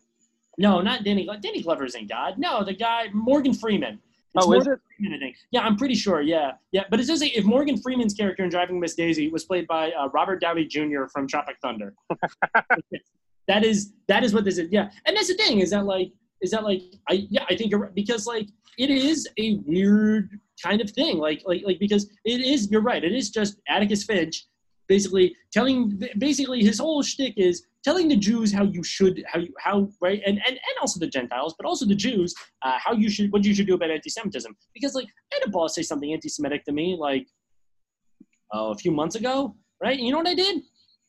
No, 0.57 0.81
not 0.81 1.03
Danny. 1.03 1.27
Danny 1.41 1.61
Glover 1.61 1.85
isn't 1.85 2.09
God. 2.09 2.37
No, 2.37 2.63
the 2.63 2.73
guy 2.73 3.07
Morgan 3.13 3.53
Freeman. 3.53 3.99
It's 4.35 4.45
Oh, 4.47 4.53
is 4.53 4.65
it? 4.65 4.79
Freeman, 4.97 5.17
I 5.17 5.19
think. 5.19 5.35
Yeah, 5.51 5.61
I'm 5.61 5.75
pretty 5.75 5.95
sure. 5.95 6.21
Yeah, 6.21 6.53
yeah. 6.71 6.83
But 6.89 6.99
it 6.99 7.05
says 7.05 7.21
if 7.21 7.45
Morgan 7.45 7.77
Freeman's 7.77 8.13
character 8.13 8.43
in 8.43 8.49
Driving 8.49 8.79
Miss 8.79 8.95
Daisy 8.95 9.29
was 9.29 9.45
played 9.45 9.67
by 9.67 9.91
uh, 9.91 10.09
Robert 10.09 10.41
Downey 10.41 10.65
Jr. 10.65 11.05
from 11.11 11.27
Tropic 11.27 11.57
Thunder. 11.61 11.93
that 13.47 13.63
is 13.63 13.93
that 14.07 14.23
is 14.23 14.33
what 14.33 14.45
this 14.45 14.57
is. 14.57 14.71
Yeah, 14.71 14.89
and 15.05 15.15
that's 15.15 15.27
the 15.27 15.35
thing 15.35 15.59
is 15.59 15.69
that 15.71 15.85
like 15.85 16.11
is 16.41 16.51
that 16.51 16.63
like 16.63 16.81
I 17.09 17.27
yeah 17.29 17.45
I 17.49 17.55
think 17.55 17.71
you're 17.71 17.79
right 17.79 17.95
because 17.95 18.27
like 18.27 18.49
it 18.77 18.89
is 18.89 19.27
a 19.39 19.59
weird 19.65 20.39
kind 20.63 20.81
of 20.81 20.89
thing 20.91 21.17
like 21.17 21.41
like 21.45 21.63
like 21.65 21.79
because 21.79 22.09
it 22.25 22.41
is 22.41 22.69
you're 22.69 22.81
right 22.81 23.03
it 23.03 23.13
is 23.13 23.29
just 23.29 23.59
Atticus 23.67 24.03
Finch 24.03 24.47
basically 24.87 25.35
telling 25.51 26.01
basically 26.17 26.63
his 26.63 26.79
whole 26.79 27.01
shtick 27.01 27.33
is 27.37 27.65
telling 27.83 28.07
the 28.07 28.15
Jews 28.15 28.51
how 28.53 28.63
you 28.63 28.83
should 28.83 29.23
how 29.31 29.39
you 29.39 29.53
how 29.59 29.89
right 30.01 30.21
and 30.25 30.37
and, 30.47 30.55
and 30.55 30.75
also 30.81 30.99
the 30.99 31.07
Gentiles 31.07 31.53
but 31.57 31.65
also 31.65 31.85
the 31.85 31.95
Jews 31.95 32.33
uh, 32.63 32.77
how 32.83 32.93
you 32.93 33.09
should 33.09 33.31
what 33.31 33.43
you 33.43 33.53
should 33.53 33.67
do 33.67 33.75
about 33.75 33.91
anti-Semitism 33.91 34.55
because 34.73 34.93
like 34.95 35.07
I 35.31 35.35
had 35.39 35.47
a 35.47 35.51
boss 35.51 35.75
say 35.75 35.81
something 35.81 36.11
anti-Semitic 36.13 36.63
to 36.65 36.71
me 36.71 36.95
like 36.99 37.27
oh 38.53 38.71
a 38.71 38.75
few 38.75 38.91
months 38.91 39.15
ago 39.15 39.55
right 39.81 39.99
you 39.99 40.11
know 40.11 40.17
what 40.17 40.27
I 40.27 40.35
did 40.35 40.61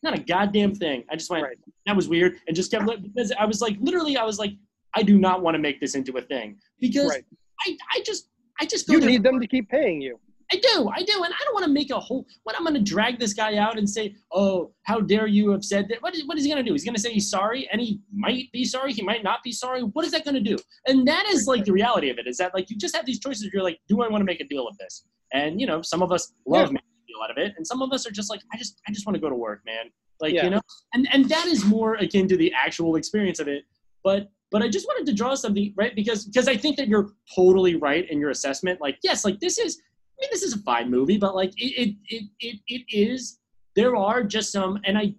not 0.03 0.17
a 0.17 0.21
goddamn 0.21 0.75
thing 0.75 1.03
I 1.11 1.15
just 1.15 1.29
went 1.29 1.43
Right. 1.43 1.57
that 1.85 1.95
was 1.95 2.07
weird 2.07 2.35
and 2.47 2.55
just 2.55 2.71
kept 2.71 2.85
because 3.03 3.31
I 3.39 3.45
was 3.45 3.61
like 3.61 3.77
literally 3.79 4.17
I 4.17 4.23
was 4.23 4.37
like 4.39 4.53
I 4.95 5.03
do 5.03 5.17
not 5.17 5.41
want 5.41 5.55
to 5.55 5.59
make 5.59 5.79
this 5.81 5.95
into 5.95 6.17
a 6.17 6.21
thing 6.21 6.57
because 6.79 7.09
Right. 7.09 7.25
I 7.65 7.77
I 7.95 8.01
just 8.01 8.29
I 8.59 8.65
just 8.65 8.87
go 8.87 8.93
You 8.93 8.99
need 9.01 9.23
them 9.23 9.39
to 9.39 9.47
keep 9.47 9.69
paying 9.69 10.01
you. 10.01 10.19
I 10.51 10.57
do, 10.57 10.89
I 10.93 11.01
do, 11.01 11.23
and 11.23 11.33
I 11.33 11.43
don't 11.43 11.53
want 11.53 11.65
to 11.65 11.71
make 11.71 11.89
a 11.89 11.99
whole. 11.99 12.25
What 12.43 12.55
I'm 12.55 12.63
going 12.63 12.75
to 12.75 12.81
drag 12.81 13.19
this 13.19 13.33
guy 13.33 13.57
out 13.57 13.77
and 13.79 13.89
say, 13.89 14.15
"Oh, 14.31 14.71
how 14.83 14.99
dare 15.01 15.25
you 15.27 15.49
have 15.49 15.63
said 15.63 15.87
that?" 15.89 16.01
What 16.03 16.13
is, 16.15 16.25
what 16.27 16.37
is 16.37 16.43
he 16.43 16.51
going 16.51 16.63
to 16.63 16.67
do? 16.69 16.73
He's 16.73 16.85
going 16.85 16.93
to 16.95 17.01
say 17.01 17.11
he's 17.11 17.29
sorry, 17.29 17.67
and 17.71 17.81
he 17.81 17.99
might 18.13 18.51
be 18.51 18.63
sorry. 18.63 18.93
He 18.93 19.01
might 19.01 19.23
not 19.23 19.41
be 19.43 19.51
sorry. 19.51 19.81
What 19.81 20.05
is 20.05 20.11
that 20.11 20.23
going 20.23 20.35
to 20.35 20.41
do? 20.41 20.57
And 20.87 21.07
that 21.07 21.25
is 21.27 21.47
like 21.47 21.65
the 21.65 21.71
reality 21.73 22.09
of 22.09 22.19
it. 22.19 22.27
Is 22.27 22.37
that 22.37 22.53
like 22.53 22.69
you 22.69 22.77
just 22.77 22.95
have 22.95 23.05
these 23.05 23.19
choices. 23.19 23.49
You're 23.51 23.63
like, 23.63 23.79
do 23.87 24.01
I 24.03 24.07
want 24.07 24.21
to 24.21 24.25
make 24.25 24.39
a 24.39 24.45
deal 24.47 24.67
of 24.67 24.77
this? 24.77 25.05
And 25.33 25.59
you 25.59 25.65
know, 25.65 25.81
some 25.81 26.03
of 26.03 26.11
us 26.11 26.33
love 26.45 26.67
Yeah. 26.67 26.73
making 26.73 26.89
a 27.03 27.07
deal 27.07 27.23
out 27.23 27.31
of 27.31 27.37
it, 27.37 27.53
and 27.57 27.65
some 27.65 27.81
of 27.81 27.91
us 27.91 28.05
are 28.05 28.11
just 28.11 28.29
like, 28.29 28.41
I 28.53 28.57
just, 28.57 28.79
I 28.87 28.91
just 28.91 29.07
want 29.07 29.15
to 29.15 29.21
go 29.21 29.29
to 29.29 29.35
work, 29.35 29.61
man. 29.65 29.85
Like 30.21 30.33
Yeah. 30.33 30.43
you 30.43 30.49
know, 30.51 30.61
and 30.93 31.07
and 31.11 31.27
that 31.29 31.47
is 31.47 31.65
more 31.65 31.95
akin 31.95 32.27
to 32.27 32.37
the 32.37 32.53
actual 32.53 32.97
experience 32.97 33.39
of 33.39 33.47
it. 33.47 33.63
But 34.03 34.29
but 34.51 34.61
I 34.61 34.69
just 34.69 34.85
wanted 34.85 35.07
to 35.07 35.13
draw 35.13 35.33
something 35.33 35.73
right 35.75 35.95
because 35.95 36.25
because 36.25 36.47
I 36.47 36.55
think 36.55 36.77
that 36.77 36.87
you're 36.87 37.09
totally 37.35 37.75
right 37.75 38.07
in 38.11 38.19
your 38.19 38.29
assessment. 38.29 38.79
Like 38.79 38.99
yes, 39.01 39.25
like 39.25 39.39
this 39.39 39.57
is 39.57 39.81
I 40.17 40.21
mean, 40.21 40.29
this 40.31 40.43
is 40.43 40.53
a 40.53 40.59
fine 40.59 40.89
movie, 40.89 41.17
but 41.17 41.35
like 41.35 41.51
it, 41.57 41.95
it, 42.07 42.25
it, 42.39 42.59
it, 42.67 42.83
is. 42.89 43.39
There 43.75 43.95
are 43.95 44.23
just 44.23 44.51
some, 44.51 44.79
and 44.85 44.97
I 44.97 45.13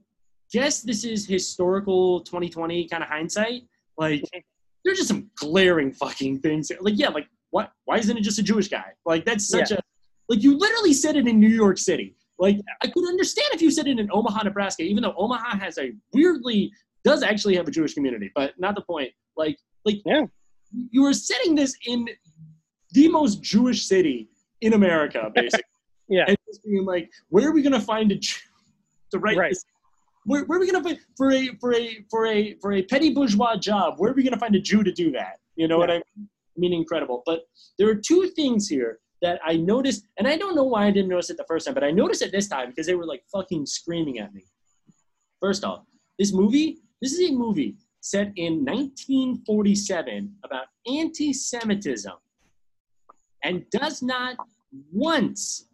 guess 0.53 0.81
this 0.81 1.05
is 1.05 1.27
historical 1.27 2.21
2020 2.23 2.89
kind 2.89 3.03
of 3.03 3.09
hindsight. 3.09 3.63
Like, 3.99 4.23
mm-hmm. 4.23 4.39
there's 4.85 4.97
just 4.99 5.09
some 5.09 5.31
glaring 5.37 5.93
fucking 5.93 6.41
things. 6.41 6.73
Like, 6.81 6.95
yeah, 6.97 7.09
like 7.09 7.29
what? 7.51 7.73
Why 7.85 7.99
isn't 7.99 8.17
it 8.17 8.23
just 8.23 8.39
a 8.39 8.43
Jewish 8.43 8.69
guy? 8.69 8.93
Like, 9.05 9.25
that's 9.25 9.47
such 9.47 9.71
a 9.71 9.79
like 10.29 10.43
you 10.43 10.57
literally 10.59 10.93
said 10.93 11.17
it 11.17 11.27
in 11.27 11.39
New 11.39 11.49
York 11.49 11.79
City. 11.79 12.17
Like, 12.39 12.59
I 12.83 12.89
could 12.89 13.07
understand 13.09 13.49
if 13.53 13.63
you 13.63 13.71
said 13.71 13.87
it 13.87 13.99
in 13.99 14.11
Omaha, 14.13 14.43
Nebraska, 14.45 14.83
even 14.83 15.03
though 15.03 15.15
Omaha 15.17 15.57
has 15.59 15.79
a 15.79 15.93
weirdly 16.13 16.73
does 17.05 17.23
actually 17.23 17.57
have 17.57 17.69
a 17.69 17.71
Jewish 17.71 17.95
community, 17.95 18.31
but 18.35 18.59
not 18.59 18.75
the 18.75 18.81
point. 18.83 19.13
Like, 19.37 19.59
like 19.85 20.03
Yeah. 20.05 20.27
you 20.91 21.03
were 21.03 21.13
setting 21.13 21.55
this 21.55 21.77
in 21.87 22.09
the 22.93 23.09
most 23.09 23.43
Jewish 23.43 23.87
city 23.87 24.29
in 24.61 24.73
America, 24.75 25.31
basically. 25.35 25.65
Yeah. 26.09 26.25
And 26.29 26.37
just 26.47 26.63
being 26.63 26.85
like, 26.85 27.11
where 27.31 27.49
are 27.49 27.53
we 27.53 27.63
gonna 27.63 27.81
find 27.81 28.13
a 28.13 28.15
Jew 28.15 28.39
to 29.11 29.19
write 29.19 29.37
Right. 29.37 29.51
this? 29.51 29.65
Where, 30.25 30.45
where 30.45 30.57
are 30.57 30.61
we 30.61 30.71
gonna 30.71 30.85
find 30.85 31.01
for 31.17 31.33
a 31.33 31.49
for 31.61 31.75
a 31.75 32.05
for 32.09 32.27
a 32.27 32.55
for 32.63 32.75
a 32.75 32.83
petty 32.85 33.13
bourgeois 33.13 33.57
job? 33.57 33.95
Where 33.99 34.13
are 34.13 34.15
we 34.15 34.23
gonna 34.23 34.39
find 34.39 34.55
a 34.55 34.61
Jew 34.61 34.85
to 34.85 34.93
do 34.93 35.11
that? 35.11 35.41
You 35.57 35.67
know 35.67 35.79
what 35.79 35.91
I 35.91 35.95
mean? 35.95 36.29
I 36.29 36.61
mean, 36.61 36.73
incredible. 36.73 37.25
But 37.27 37.49
there 37.77 37.89
are 37.91 37.95
two 37.97 38.29
things 38.37 38.69
here 38.69 39.01
that 39.21 39.41
I 39.45 39.57
noticed, 39.57 40.07
and 40.17 40.29
I 40.29 40.37
don't 40.37 40.55
know 40.55 40.63
why 40.63 40.87
I 40.87 40.93
didn't 40.93 41.09
notice 41.09 41.29
it 41.31 41.39
the 41.39 41.45
first 41.49 41.67
time, 41.67 41.75
but 41.75 41.83
I 41.83 41.91
noticed 41.91 42.23
it 42.23 42.31
this 42.31 42.47
time 42.47 42.69
because 42.71 42.87
they 42.87 42.95
were 42.95 43.07
like 43.07 43.25
fucking 43.33 43.67
screaming 43.67 44.21
at 44.21 44.33
me. 44.33 44.45
First 45.41 45.65
off, 45.65 45.83
this 46.21 46.33
movie, 46.33 46.79
this 47.03 47.13
is 47.15 47.31
a 47.31 47.33
movie 47.33 47.75
set 48.01 48.31
in 48.37 48.65
1947 48.65 50.37
about 50.45 50.67
anti-Semitism, 50.87 52.13
and 53.47 53.65
does 53.71 54.03
not 54.03 54.37
once, 54.93 55.67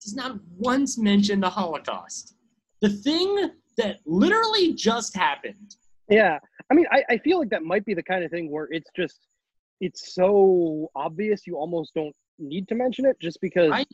does 0.00 0.14
not 0.14 0.38
once 0.56 0.98
mention 0.98 1.40
the 1.40 1.50
Holocaust. 1.50 2.34
The 2.80 2.88
thing 2.88 3.50
that 3.76 3.98
literally 4.06 4.74
just 4.74 5.14
happened. 5.16 5.76
Yeah. 6.08 6.38
I 6.70 6.74
mean, 6.74 6.86
I, 6.90 7.04
I 7.10 7.18
feel 7.18 7.38
like 7.38 7.50
that 7.50 7.62
might 7.62 7.84
be 7.84 7.94
the 7.94 8.02
kind 8.02 8.24
of 8.24 8.30
thing 8.30 8.50
where 8.50 8.68
it's 8.70 8.90
just, 8.96 9.20
it's 9.80 10.14
so 10.14 10.90
obvious 10.94 11.46
you 11.46 11.56
almost 11.56 11.94
don't 11.94 12.14
need 12.38 12.66
to 12.68 12.74
mention 12.74 13.04
it 13.04 13.18
just 13.20 13.40
because, 13.40 13.70
Right. 13.70 13.88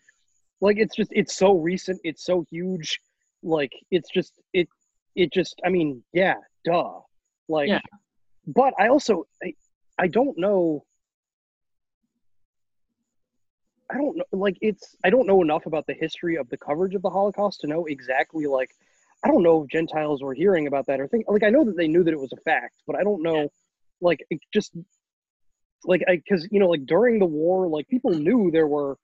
like, 0.60 0.78
it's 0.78 0.94
just, 0.94 1.10
it's 1.12 1.34
so 1.34 1.52
recent. 1.58 2.00
It's 2.04 2.24
so 2.24 2.44
huge. 2.50 3.00
Like, 3.42 3.72
it's 3.90 4.10
just, 4.10 4.32
it, 4.52 4.68
it 5.16 5.32
just, 5.32 5.60
I 5.64 5.68
mean, 5.70 6.02
yeah, 6.12 6.34
duh. 6.64 7.00
Like, 7.48 7.68
Yeah. 7.68 7.80
but 8.46 8.74
I 8.78 8.88
also, 8.88 9.26
I, 9.42 9.54
I 9.98 10.06
don't 10.06 10.38
know. 10.38 10.84
I 13.90 13.96
don't 13.96 14.16
know, 14.18 14.24
like 14.32 14.56
it's 14.60 14.96
I 15.04 15.10
don't 15.10 15.26
know 15.26 15.40
enough 15.42 15.66
about 15.66 15.86
the 15.86 15.94
history 15.94 16.36
of 16.36 16.48
the 16.50 16.58
coverage 16.58 16.94
of 16.94 17.02
the 17.02 17.10
Holocaust 17.10 17.60
to 17.60 17.66
know 17.66 17.86
exactly 17.86 18.46
like 18.46 18.70
I 19.24 19.28
don't 19.28 19.42
know 19.42 19.62
if 19.62 19.70
Gentiles 19.70 20.22
were 20.22 20.34
hearing 20.34 20.66
about 20.66 20.86
that 20.86 21.00
or 21.00 21.08
think 21.08 21.24
like 21.28 21.42
I 21.42 21.50
know 21.50 21.64
that 21.64 21.76
they 21.76 21.88
knew 21.88 22.04
that 22.04 22.12
it 22.12 22.20
was 22.20 22.32
a 22.32 22.40
fact, 22.42 22.76
but 22.86 22.96
I 22.96 23.02
don't 23.02 23.22
know 23.22 23.50
like 24.00 24.20
it 24.30 24.40
just 24.52 24.72
like 25.84 26.02
I 26.08 26.16
because 26.16 26.46
you 26.50 26.60
know 26.60 26.68
like 26.68 26.86
during 26.86 27.18
the 27.18 27.26
war 27.26 27.68
like 27.68 27.88
people 27.88 28.10
knew 28.10 28.50
there 28.50 28.66
were 28.66 28.96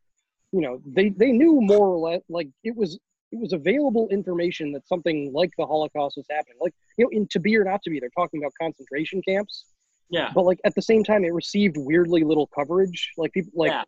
you 0.53 0.61
know 0.61 0.81
they 0.87 1.09
they 1.09 1.33
knew 1.33 1.61
more 1.61 1.89
or 1.89 1.99
less 1.99 2.21
like 2.29 2.49
it 2.63 2.77
was 2.77 2.99
it 3.33 3.39
was 3.41 3.53
available 3.53 4.07
information 4.11 4.71
that 4.73 4.87
something 4.87 5.33
like 5.33 5.51
the 5.59 5.67
Holocaust 5.67 6.17
was 6.17 6.27
happening 6.31 6.57
like 6.61 6.75
you 6.99 7.05
know 7.05 7.11
in 7.11 7.27
to 7.29 7.41
be 7.41 7.57
or 7.57 7.65
not 7.65 7.83
to 7.83 7.91
be 7.91 7.99
they're 8.01 8.11
talking 8.17 8.41
about 8.43 8.53
concentration 8.61 9.23
camps 9.27 9.65
Yeah. 10.11 10.31
but 10.35 10.45
like 10.45 10.61
at 10.65 10.75
the 10.75 10.83
same 10.83 11.03
time 11.05 11.25
it 11.25 11.33
received 11.33 11.77
weirdly 11.77 12.23
little 12.23 12.47
coverage 12.49 13.13
like 13.17 13.33
people 13.33 13.53
like 13.55 13.71
Yeah. 13.73 13.85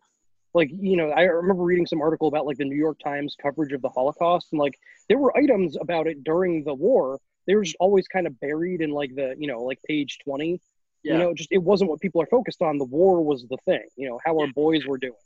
Like 0.57 0.69
you 0.89 0.97
know 0.99 1.09
i 1.11 1.21
remember 1.41 1.63
reading 1.71 1.85
some 1.91 2.01
article 2.07 2.27
about 2.27 2.45
like 2.49 2.57
the 2.57 2.65
new 2.71 2.75
york 2.87 2.97
times 3.09 3.35
coverage 3.45 3.73
of 3.77 3.81
the 3.85 3.89
holocaust 3.97 4.47
and 4.51 4.59
like 4.65 4.75
there 5.09 5.17
were 5.23 5.31
items 5.37 5.77
about 5.85 6.05
it 6.11 6.17
during 6.31 6.63
the 6.69 6.73
war 6.73 7.19
they 7.47 7.55
were 7.55 7.63
just 7.63 7.77
always 7.79 8.07
kind 8.15 8.25
of 8.27 8.33
buried 8.47 8.81
in 8.81 8.91
like 9.01 9.11
the 9.15 9.27
you 9.41 9.47
know 9.51 9.59
like 9.69 9.79
page 9.87 10.17
20 10.23 10.59
Yeah. 11.03 11.13
you 11.13 11.19
know 11.21 11.33
just 11.39 11.49
it 11.57 11.63
wasn't 11.71 11.89
what 11.91 11.99
people 12.05 12.21
are 12.23 12.31
focused 12.37 12.61
on 12.69 12.77
the 12.83 12.89
war 12.97 13.15
was 13.31 13.39
the 13.53 13.57
thing 13.67 13.85
you 13.95 14.07
know 14.09 14.17
how 14.25 14.33
our 14.41 14.47
boys 14.63 14.83
were 14.89 14.97
doing 15.07 15.23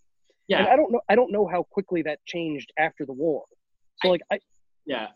Yeah. 0.48 0.60
and 0.60 0.68
i 0.74 0.76
don't 0.80 0.92
know 0.94 1.02
i 1.10 1.16
don't 1.20 1.32
know 1.38 1.46
how 1.54 1.62
quickly 1.64 2.02
that 2.10 2.20
changed 2.34 2.70
after 2.88 3.04
the 3.10 3.14
war 3.26 3.44
so 4.02 4.10
like 4.14 4.22
i 4.32 4.38
Yeah. 4.86 5.08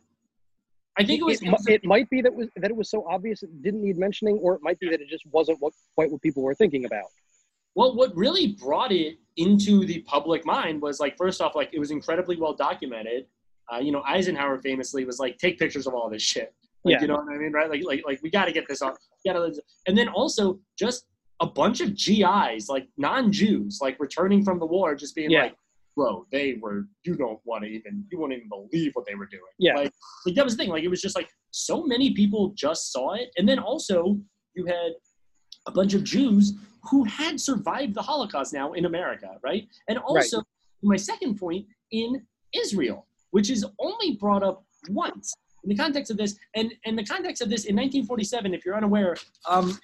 I 0.98 1.04
think 1.08 1.20
it 1.20 1.26
was. 1.30 1.42
it, 1.42 1.50
mi- 1.54 1.74
it 1.78 1.84
might 1.94 2.08
be 2.14 2.20
that 2.26 2.34
was 2.40 2.48
that 2.62 2.70
it 2.74 2.78
was 2.82 2.90
so 2.96 3.00
obvious 3.16 3.38
it 3.44 3.52
didn't 3.66 3.84
need 3.88 3.98
mentioning 3.98 4.36
or 4.44 4.50
it 4.58 4.62
might 4.68 4.80
be 4.84 4.88
that 4.92 5.02
it 5.04 5.10
just 5.16 5.26
wasn't 5.38 5.58
what 5.64 5.74
quite 5.96 6.10
what 6.12 6.22
people 6.28 6.42
were 6.48 6.56
thinking 6.62 6.84
about 6.90 7.10
Well, 7.76 7.96
what 7.96 8.16
really 8.16 8.54
brought 8.54 8.92
it 8.92 9.18
into 9.38 9.86
the 9.86 10.00
public 10.02 10.46
mind 10.46 10.82
was 10.82 11.00
like, 11.00 11.18
first 11.18 11.42
off, 11.42 11.56
like 11.56 11.70
it 11.74 11.80
was 11.80 11.92
incredibly 11.92 12.38
well 12.38 12.54
documented. 12.54 13.26
Uh, 13.72 13.78
you 13.80 13.92
know, 13.92 14.02
Eisenhower 14.04 14.60
famously 14.60 15.06
was 15.06 15.20
like, 15.20 15.38
take 15.38 15.60
pictures 15.60 15.88
of 15.88 15.94
all 15.94 16.10
this 16.10 16.22
shit. 16.22 16.54
Like, 16.84 16.94
Yeah. 16.94 17.02
you 17.02 17.08
know 17.08 17.16
what 17.16 17.34
I 17.34 17.38
mean, 17.38 17.52
right? 17.52 17.70
Like, 17.70 17.84
like, 17.84 18.04
like 18.06 18.22
we 18.22 18.30
got 18.30 18.46
to 18.46 18.52
get 18.52 18.68
this 18.68 18.82
Gotta, 19.26 19.60
and 19.88 19.98
then 19.98 20.08
also 20.08 20.60
just 20.78 21.08
a 21.42 21.48
bunch 21.48 21.82
of 21.82 21.96
GIs, 21.96 22.70
like 22.70 22.88
non-Jews, 22.98 23.80
like 23.82 24.00
returning 24.00 24.44
from 24.44 24.60
the 24.60 24.66
war, 24.68 24.94
just 24.96 25.16
being 25.16 25.32
Yeah. 25.32 25.42
like, 25.46 25.56
"Bro, 25.96 26.28
they 26.32 26.54
were. 26.62 26.88
You 27.04 27.16
don't 27.16 27.40
want 27.44 27.64
to 27.64 27.70
even. 27.72 28.06
You 28.12 28.20
won't 28.20 28.34
even 28.34 28.48
believe 28.48 28.92
what 28.94 29.06
they 29.08 29.16
were 29.16 29.26
doing." 29.26 29.42
Yeah. 29.58 29.74
Like, 29.76 29.92
like 30.28 30.36
that 30.36 30.46
was 30.46 30.56
the 30.56 30.64
thing. 30.64 30.70
Like, 30.70 30.84
it 30.84 30.90
was 30.90 31.02
just 31.02 31.16
like 31.16 31.28
so 31.50 31.84
many 31.84 32.14
people 32.14 32.50
just 32.56 32.92
saw 32.94 33.14
it, 33.16 33.32
and 33.38 33.50
then 33.50 33.58
also 33.58 34.20
you 34.54 34.66
had 34.68 34.92
a 35.68 35.72
bunch 35.72 35.94
of 35.94 36.04
Jews 36.04 36.54
who 36.84 37.04
had 37.04 37.40
survived 37.40 37.96
the 37.96 38.02
Holocaust 38.02 38.54
now 38.54 38.74
in 38.74 38.86
America, 38.86 39.38
right? 39.44 39.68
And 39.90 39.98
also, 39.98 40.44
my 40.84 40.98
second 40.98 41.40
point 41.40 41.66
in 41.92 42.22
Israel, 42.54 43.08
which 43.32 43.50
is 43.50 43.66
only 43.80 44.14
brought 44.14 44.44
up 44.44 44.64
once 44.90 45.34
in 45.64 45.70
the 45.70 45.76
context 45.76 46.12
of 46.12 46.18
this, 46.18 46.38
and 46.56 46.74
in 46.84 46.96
the 46.96 47.04
context 47.04 47.42
of 47.42 47.50
this 47.50 47.66
in 47.66 47.76
1947, 47.76 48.54
if 48.54 48.66
you're 48.66 48.76
unaware, 48.76 49.16
um, 49.50 49.78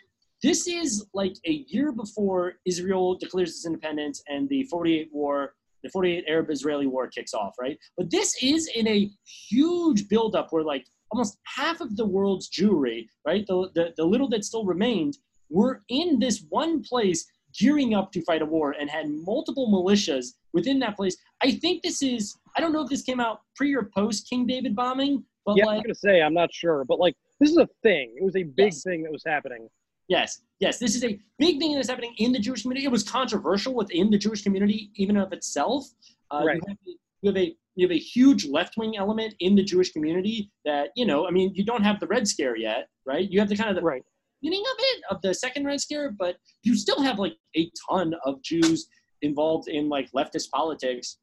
this 0.44 0.68
is 0.68 1.06
like 1.14 1.36
a 1.46 1.66
year 1.68 1.92
before 1.92 2.54
Israel 2.66 3.16
declares 3.16 3.50
its 3.50 3.66
independence 3.66 4.24
and 4.28 4.48
the 4.50 4.64
48 4.64 5.10
war, 5.12 5.56
the 5.84 5.90
48 5.90 6.26
Arab-Israeli 6.28 6.88
war 6.88 7.08
kicks 7.08 7.34
off, 7.34 7.56
right? 7.60 7.78
But 7.98 8.12
this 8.12 8.36
is 8.44 8.70
in 8.76 8.88
a 8.88 9.10
huge 9.50 10.08
buildup 10.08 10.52
where 10.52 10.64
like 10.64 10.86
almost 11.12 11.38
half 11.46 11.82
of 11.82 11.96
the 11.96 12.06
world's 12.06 12.50
Jewry, 12.50 13.08
right, 13.26 13.46
the, 13.48 13.70
the, 13.76 13.94
the 13.98 14.06
little 14.06 14.30
that 14.30 14.46
still 14.46 14.66
remained, 14.66 15.18
were 15.52 15.84
in 15.90 16.18
this 16.20 16.44
one 16.50 16.82
place 16.82 17.26
gearing 17.60 17.94
up 17.94 18.12
to 18.14 18.22
fight 18.24 18.42
a 18.42 18.46
war 18.46 18.72
and 18.80 18.90
had 18.90 19.10
multiple 19.10 19.68
militias 19.70 20.28
within 20.54 20.80
that 20.80 20.96
place. 20.96 21.18
I 21.44 21.52
think 21.52 21.84
this 21.84 22.02
is, 22.02 22.38
I 22.56 22.62
don't 22.62 22.72
know 22.72 22.82
if 22.84 22.90
this 22.90 23.02
came 23.04 23.20
out 23.20 23.42
pre 23.56 23.76
or 23.76 23.92
post 23.96 24.30
King 24.30 24.48
David 24.48 24.76
bombing, 24.76 25.24
but 25.46 25.58
yeah, 25.58 25.68
I'm 25.68 25.82
gonna 25.82 25.94
say 25.94 26.22
I'm 26.22 26.34
not 26.34 26.54
sure, 26.54 26.86
but 26.86 27.00
like 27.00 27.16
this 27.40 27.52
is 27.52 27.58
a 27.58 27.68
thing. 27.84 28.16
It 28.18 28.24
was 28.24 28.36
a 28.36 28.44
big 28.44 28.68
Yes. 28.74 28.84
thing 28.84 29.04
that 29.04 29.12
was 29.12 29.24
happening. 29.26 29.68
Yes, 30.08 30.42
yes, 30.60 30.78
this 30.80 30.96
is 30.96 31.04
a 31.04 31.20
big 31.40 31.60
thing 31.60 31.74
that's 31.76 31.90
happening 31.90 32.14
in 32.18 32.32
the 32.32 32.40
Jewish 32.40 32.62
community. 32.64 32.86
It 32.86 32.92
was 32.92 33.04
controversial 33.04 33.74
within 33.74 34.10
the 34.10 34.18
Jewish 34.18 34.44
community, 34.44 34.92
even 34.96 35.18
of 35.18 35.32
itself. 35.34 35.86
Uh, 36.32 36.44
Right. 36.46 36.56
You 36.58 36.62
have, 36.68 36.78
a- 36.88 36.92
you 37.22 37.30
have 37.32 37.38
a 37.38 37.58
you 37.76 37.88
have 37.88 37.92
a 37.96 38.00
huge 38.00 38.46
left 38.46 38.76
wing 38.78 38.98
element 38.98 39.34
in 39.40 39.56
the 39.56 39.64
Jewish 39.64 39.92
community 39.94 40.52
that 40.66 40.90
you 40.96 41.06
know. 41.06 41.26
I 41.28 41.32
mean, 41.32 41.54
you 41.56 41.64
don't 41.66 41.84
have 41.84 42.00
the 42.02 42.08
Red 42.08 42.28
Scare 42.28 42.58
yet, 42.58 42.90
right? 43.06 43.30
You 43.30 43.40
have 43.40 43.48
the 43.50 43.56
kind 43.56 43.70
of 43.70 43.76
the 43.78 43.82
Right. 43.82 44.04
Beginning 44.42 44.64
of 44.66 44.78
it 44.80 45.04
of 45.10 45.22
the 45.22 45.34
second 45.34 45.66
Red 45.66 45.82
Scare, 45.82 46.12
but 46.12 46.38
you 46.64 46.76
still 46.76 47.02
have 47.02 47.20
like 47.20 47.36
a 47.56 47.70
ton 47.90 48.14
of 48.26 48.42
Jews 48.42 48.88
involved 49.22 49.68
in 49.68 49.90
like 49.90 50.12
leftist 50.12 50.50
politics, 50.50 51.18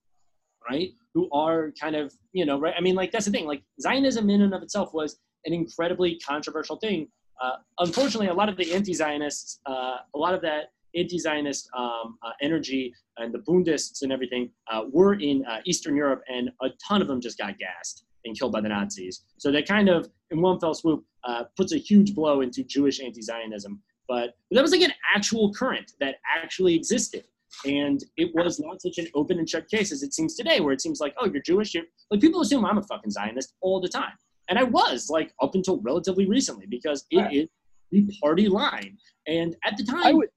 right? 0.69 0.91
Who 1.15 1.29
are 1.33 1.73
kind 1.81 1.97
of 1.97 2.13
you 2.33 2.47
know, 2.47 2.59
right? 2.59 2.75
I 2.77 2.81
mean, 2.81 2.95
like 2.95 3.13
that's 3.13 3.27
the 3.27 3.33
thing. 3.33 3.47
Like 3.47 3.63
Zionism 3.81 4.31
in 4.31 4.43
and 4.43 4.55
of 4.55 4.63
itself 4.63 4.95
was 4.95 5.19
an 5.45 5.53
incredibly 5.53 6.19
controversial 6.21 6.77
thing. 6.77 7.09
Uh, 7.43 7.57
unfortunately, 7.79 8.29
a 8.29 8.35
lot 8.35 8.49
of 8.49 8.57
the 8.57 8.75
anti-Zionists, 8.75 9.61
uh, 9.67 9.99
a 10.15 10.19
lot 10.19 10.35
of 10.35 10.43
that 10.43 10.73
anti-Zionist 10.97 11.71
um, 11.77 12.19
uh, 12.25 12.33
energy 12.43 12.93
and 13.19 13.33
the 13.33 13.39
Bundists 13.39 14.03
and 14.03 14.11
everything 14.11 14.51
uh, 14.73 14.83
were 14.91 15.15
in 15.15 15.45
uh, 15.47 15.59
Eastern 15.65 15.95
Europe, 15.95 16.23
and 16.29 16.51
a 16.63 16.69
ton 16.87 17.01
of 17.01 17.07
them 17.07 17.21
just 17.21 17.39
got 17.39 17.57
gassed 17.59 18.05
and 18.29 18.39
killed 18.39 18.53
by 18.53 18.61
the 18.61 18.69
Nazis. 18.69 19.25
So 19.39 19.51
that 19.53 19.67
kind 19.67 19.89
of, 19.89 20.09
in 20.31 20.41
one 20.41 20.61
fell 20.61 20.75
swoop, 20.75 21.05
uh, 21.25 21.45
puts 21.57 21.73
a 21.73 21.79
huge 21.79 22.15
blow 22.15 22.41
into 22.43 22.63
Jewish 22.63 23.01
anti-Zionism. 23.01 23.83
But 24.09 24.37
that 24.53 24.63
was 24.63 24.73
like 24.73 24.83
an 24.83 24.93
actual 25.15 25.53
current 25.53 25.93
that 26.01 26.17
actually 26.43 26.75
existed. 26.75 27.25
And 27.65 28.03
it 28.17 28.35
was 28.35 28.61
not 28.61 28.81
such 28.81 28.99
an 28.99 29.09
open 29.15 29.39
and 29.39 29.49
shut 29.49 29.69
case 29.69 29.91
as 29.91 30.03
it 30.03 30.15
seems 30.15 30.35
today, 30.35 30.61
where 30.61 30.73
it 30.73 30.81
seems 30.81 31.01
like, 31.01 31.15
oh, 31.19 31.27
you're 31.27 31.43
Jewish. 31.43 31.75
You're, 31.75 31.85
like 32.11 32.21
people 32.21 32.41
assume 32.41 32.65
I'm 32.65 32.79
a 32.79 32.83
fucking 32.83 33.11
Zionist 33.11 33.55
all 33.61 33.81
the 33.81 33.89
time. 33.89 34.13
And 34.49 34.59
I 34.59 34.63
was, 34.63 35.11
like, 35.11 35.35
up 35.43 35.55
until 35.55 35.79
relatively 35.81 36.27
recently, 36.27 36.67
because 36.67 37.05
it 37.11 37.33
is 37.35 37.49
the 37.91 38.11
party 38.23 38.49
line. 38.49 38.97
And 39.27 39.57
at 39.65 39.77
the 39.77 39.85
time, 39.85 40.07
I 40.07 40.13
would, 40.13 40.29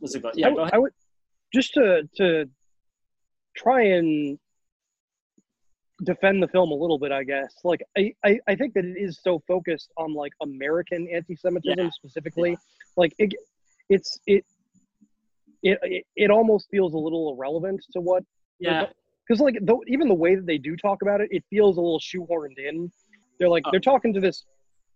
what's 0.00 0.14
it 0.14 0.22
called? 0.22 0.34
Yeah, 0.36 0.48
I, 0.48 0.50
go 0.50 0.54
would- 0.56 0.62
ahead. 0.62 0.74
I 0.74 0.78
would 0.78 0.92
just 1.54 1.74
to 1.74 2.08
to 2.16 2.46
try 3.56 3.82
and 3.82 4.36
defend 6.04 6.42
the 6.42 6.48
film 6.48 6.70
a 6.70 6.74
little 6.74 6.98
bit, 6.98 7.12
I 7.12 7.24
guess. 7.24 7.54
Like 7.64 7.82
I, 7.96 8.12
I, 8.24 8.38
I 8.48 8.54
think 8.54 8.74
that 8.74 8.84
it 8.84 8.96
is 8.98 9.18
so 9.22 9.42
focused 9.48 9.90
on 9.96 10.12
like 10.14 10.32
American 10.42 11.08
anti-Semitism 11.12 11.78
Yeah. 11.78 11.90
specifically. 11.90 12.56
Like 12.96 13.12
it, 13.18 13.32
it's 13.88 14.18
it, 14.26 14.44
it, 15.62 15.78
it, 15.82 16.04
it 16.16 16.30
almost 16.30 16.68
feels 16.70 16.92
a 16.94 16.98
little 16.98 17.32
irrelevant 17.34 17.80
to 17.92 18.00
what 18.00 18.22
Yeah. 18.58 18.86
because 19.26 19.40
like 19.40 19.56
though 19.62 19.82
even 19.86 20.08
the 20.08 20.14
way 20.14 20.34
that 20.34 20.46
they 20.46 20.58
do 20.58 20.76
talk 20.76 21.02
about 21.02 21.20
it, 21.20 21.28
it 21.30 21.44
feels 21.50 21.76
a 21.76 21.80
little 21.80 22.00
shoehorned 22.00 22.58
in. 22.58 22.90
They're 23.38 23.48
like 23.48 23.64
Oh. 23.66 23.70
they're 23.70 23.80
talking 23.80 24.12
to 24.14 24.20
this, 24.20 24.44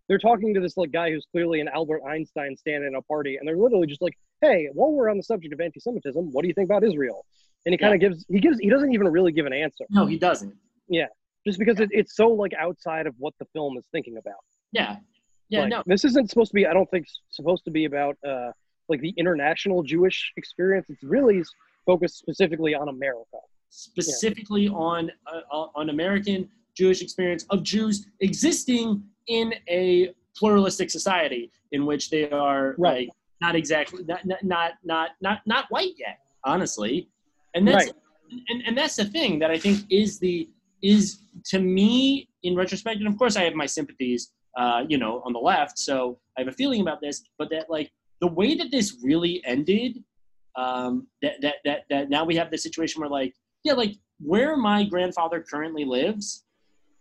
they're 0.09 0.19
talking 0.19 0.53
to 0.55 0.61
this 0.61 0.77
like 0.77 0.93
guy 0.93 1.11
who's 1.13 1.27
clearly 1.33 1.61
an 1.61 1.69
Albert 1.69 2.03
Einstein 2.07 2.57
standing 2.57 2.89
in 2.89 2.95
a 2.95 3.03
party, 3.03 3.37
and 3.37 3.47
they're 3.49 3.57
literally 3.57 3.87
just 3.87 4.03
like, 4.03 4.17
"Hey, 4.41 4.69
while 4.75 4.93
we're 4.93 5.09
on 5.11 5.17
the 5.17 5.23
subject 5.23 5.53
of 5.55 5.61
anti-Semitism, 5.61 6.33
what 6.33 6.43
do 6.43 6.49
you 6.49 6.55
think 6.55 6.67
about 6.69 6.83
Israel?" 6.85 7.25
And 7.67 7.73
he 7.75 7.79
kind 7.79 7.95
of 7.95 8.01
gives 8.01 8.25
he 8.29 8.41
gives 8.41 8.59
he 8.59 8.69
doesn't 8.71 8.93
even 8.93 9.09
really 9.09 9.33
give 9.33 9.47
an 9.47 9.53
answer. 9.53 9.85
No, 9.91 10.07
he 10.07 10.19
doesn't. 10.19 10.55
Yeah, 10.91 11.07
just 11.47 11.59
because 11.59 11.81
it, 11.81 11.89
it's 11.93 12.15
so 12.17 12.29
like 12.29 12.53
outside 12.59 13.07
of 13.07 13.15
what 13.19 13.33
the 13.39 13.47
film 13.55 13.79
is 13.79 13.85
thinking 13.93 14.17
about. 14.19 14.43
Yeah. 14.73 14.97
Yeah, 15.49 15.61
Like, 15.63 15.71
no. 15.71 15.83
this 15.87 16.05
isn't 16.05 16.29
supposed 16.31 16.51
to 16.51 16.55
be. 16.55 16.67
I 16.67 16.73
don't 16.75 16.91
think 16.91 17.07
supposed 17.31 17.65
to 17.65 17.71
be 17.71 17.85
about 17.87 18.17
uh 18.27 18.51
like 18.89 19.01
the 19.01 19.15
international 19.17 19.83
Jewish 19.83 20.33
experience. 20.37 20.87
It's 20.89 21.03
really 21.03 21.43
focused 21.87 22.19
specifically 22.19 22.75
on 22.75 22.89
America. 22.89 23.39
specifically 23.71 24.69
on 24.69 25.11
uh, 25.27 25.67
on 25.81 25.91
American 25.91 26.49
Jewish 26.77 27.03
experience 27.03 27.45
of 27.51 27.63
Jews 27.63 28.07
existing 28.21 29.03
in 29.27 29.55
a 29.69 30.13
pluralistic 30.37 30.89
society 30.91 31.51
in 31.73 31.87
which 31.87 32.11
they 32.11 32.31
are 32.31 32.75
Right. 32.79 33.07
like 33.07 33.09
not 33.41 33.55
exactly 33.57 34.05
not 34.05 34.25
not 34.27 34.43
not 34.45 34.73
not 34.85 35.09
not, 35.21 35.39
not 35.47 35.65
white 35.71 35.95
yet, 35.99 36.19
honestly. 36.45 37.09
And 37.55 37.67
that's 37.67 37.87
Right. 37.87 37.95
and, 38.51 38.63
and 38.67 38.79
that's 38.79 38.97
the 38.97 39.05
thing 39.17 39.39
that 39.41 39.51
I 39.51 39.59
think 39.59 39.79
is 39.91 40.19
the 40.21 40.49
is 40.83 41.21
to 41.47 41.59
me 41.59 42.29
in 42.43 42.57
retrospect, 42.57 42.99
and 42.99 43.09
of 43.09 43.17
course 43.19 43.37
I 43.37 43.45
have 43.45 43.55
my 43.55 43.67
sympathies 43.67 44.33
uh, 44.57 44.85
you 44.89 44.99
know, 44.99 45.23
on 45.25 45.33
the 45.33 45.39
left, 45.39 45.79
so 45.79 46.19
I 46.37 46.41
have 46.41 46.49
a 46.49 46.53
feeling 46.53 46.81
about 46.81 47.01
this, 47.01 47.23
but 47.39 47.51
that 47.51 47.71
like 47.71 47.91
the 48.21 48.27
way 48.27 48.55
that 48.57 48.71
this 48.71 48.99
really 49.03 49.43
ended, 49.45 50.03
um, 50.57 51.07
that 51.23 51.35
that 51.43 51.57
that 51.65 51.85
that 51.89 52.11
now 52.11 52.25
we 52.25 52.35
have 52.37 52.51
the 52.51 52.59
situation 52.59 53.01
where 53.01 53.11
like 53.11 53.35
yeah, 53.63 53.75
like 53.75 53.95
where 54.19 54.57
my 54.57 54.85
grandfather 54.85 55.41
currently 55.49 55.85
lives 55.85 56.45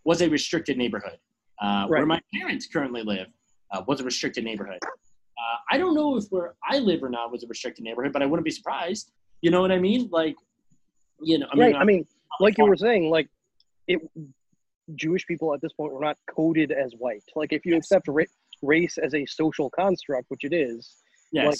was 0.03 0.21
a 0.21 0.29
restricted 0.29 0.77
neighborhood. 0.77 1.17
Uh, 1.61 1.87
Where 1.87 2.05
my 2.05 2.21
parents 2.33 2.67
currently 2.67 3.03
live 3.03 3.27
uh, 3.71 3.81
was 3.85 3.99
a 3.99 4.03
restricted 4.03 4.45
neighborhood. 4.45 4.79
Uh, 4.81 5.57
I 5.69 5.77
don't 5.77 5.93
know 5.93 6.15
if 6.15 6.25
where 6.29 6.55
I 6.63 6.79
live 6.79 7.03
or 7.03 7.09
not 7.09 7.31
was 7.31 7.43
a 7.43 7.47
restricted 7.47 7.83
neighborhood, 7.83 8.13
but 8.13 8.21
I 8.21 8.25
wouldn't 8.25 8.45
be 8.45 8.51
surprised. 8.51 9.11
You 9.41 9.51
know 9.51 9.61
what 9.61 9.71
I 9.71 9.77
mean? 9.77 10.07
Like, 10.09 10.37
you 11.21 11.37
know, 11.37 11.47
I 11.51 11.55
mean, 11.55 11.73
right. 11.73 11.75
I 11.75 11.83
mean, 11.83 12.05
like 12.39 12.57
you 12.57 12.65
were 12.65 12.77
saying, 12.77 13.09
like 13.09 13.29
it. 13.89 13.99
Jewish 14.95 15.25
people 15.27 15.53
at 15.53 15.61
this 15.61 15.73
point 15.73 15.93
were 15.93 16.01
not 16.03 16.17
coded 16.35 16.71
as 16.71 16.93
white. 16.97 17.23
Like 17.35 17.53
if 17.53 17.65
you 17.65 17.75
accept 17.75 18.07
ra- 18.07 18.23
race 18.61 18.97
as 18.97 19.13
a 19.13 19.25
social 19.25 19.69
construct, 19.69 20.25
which 20.29 20.43
it 20.43 20.53
is, 20.53 20.95
yes, 21.31 21.45
like 21.47 21.59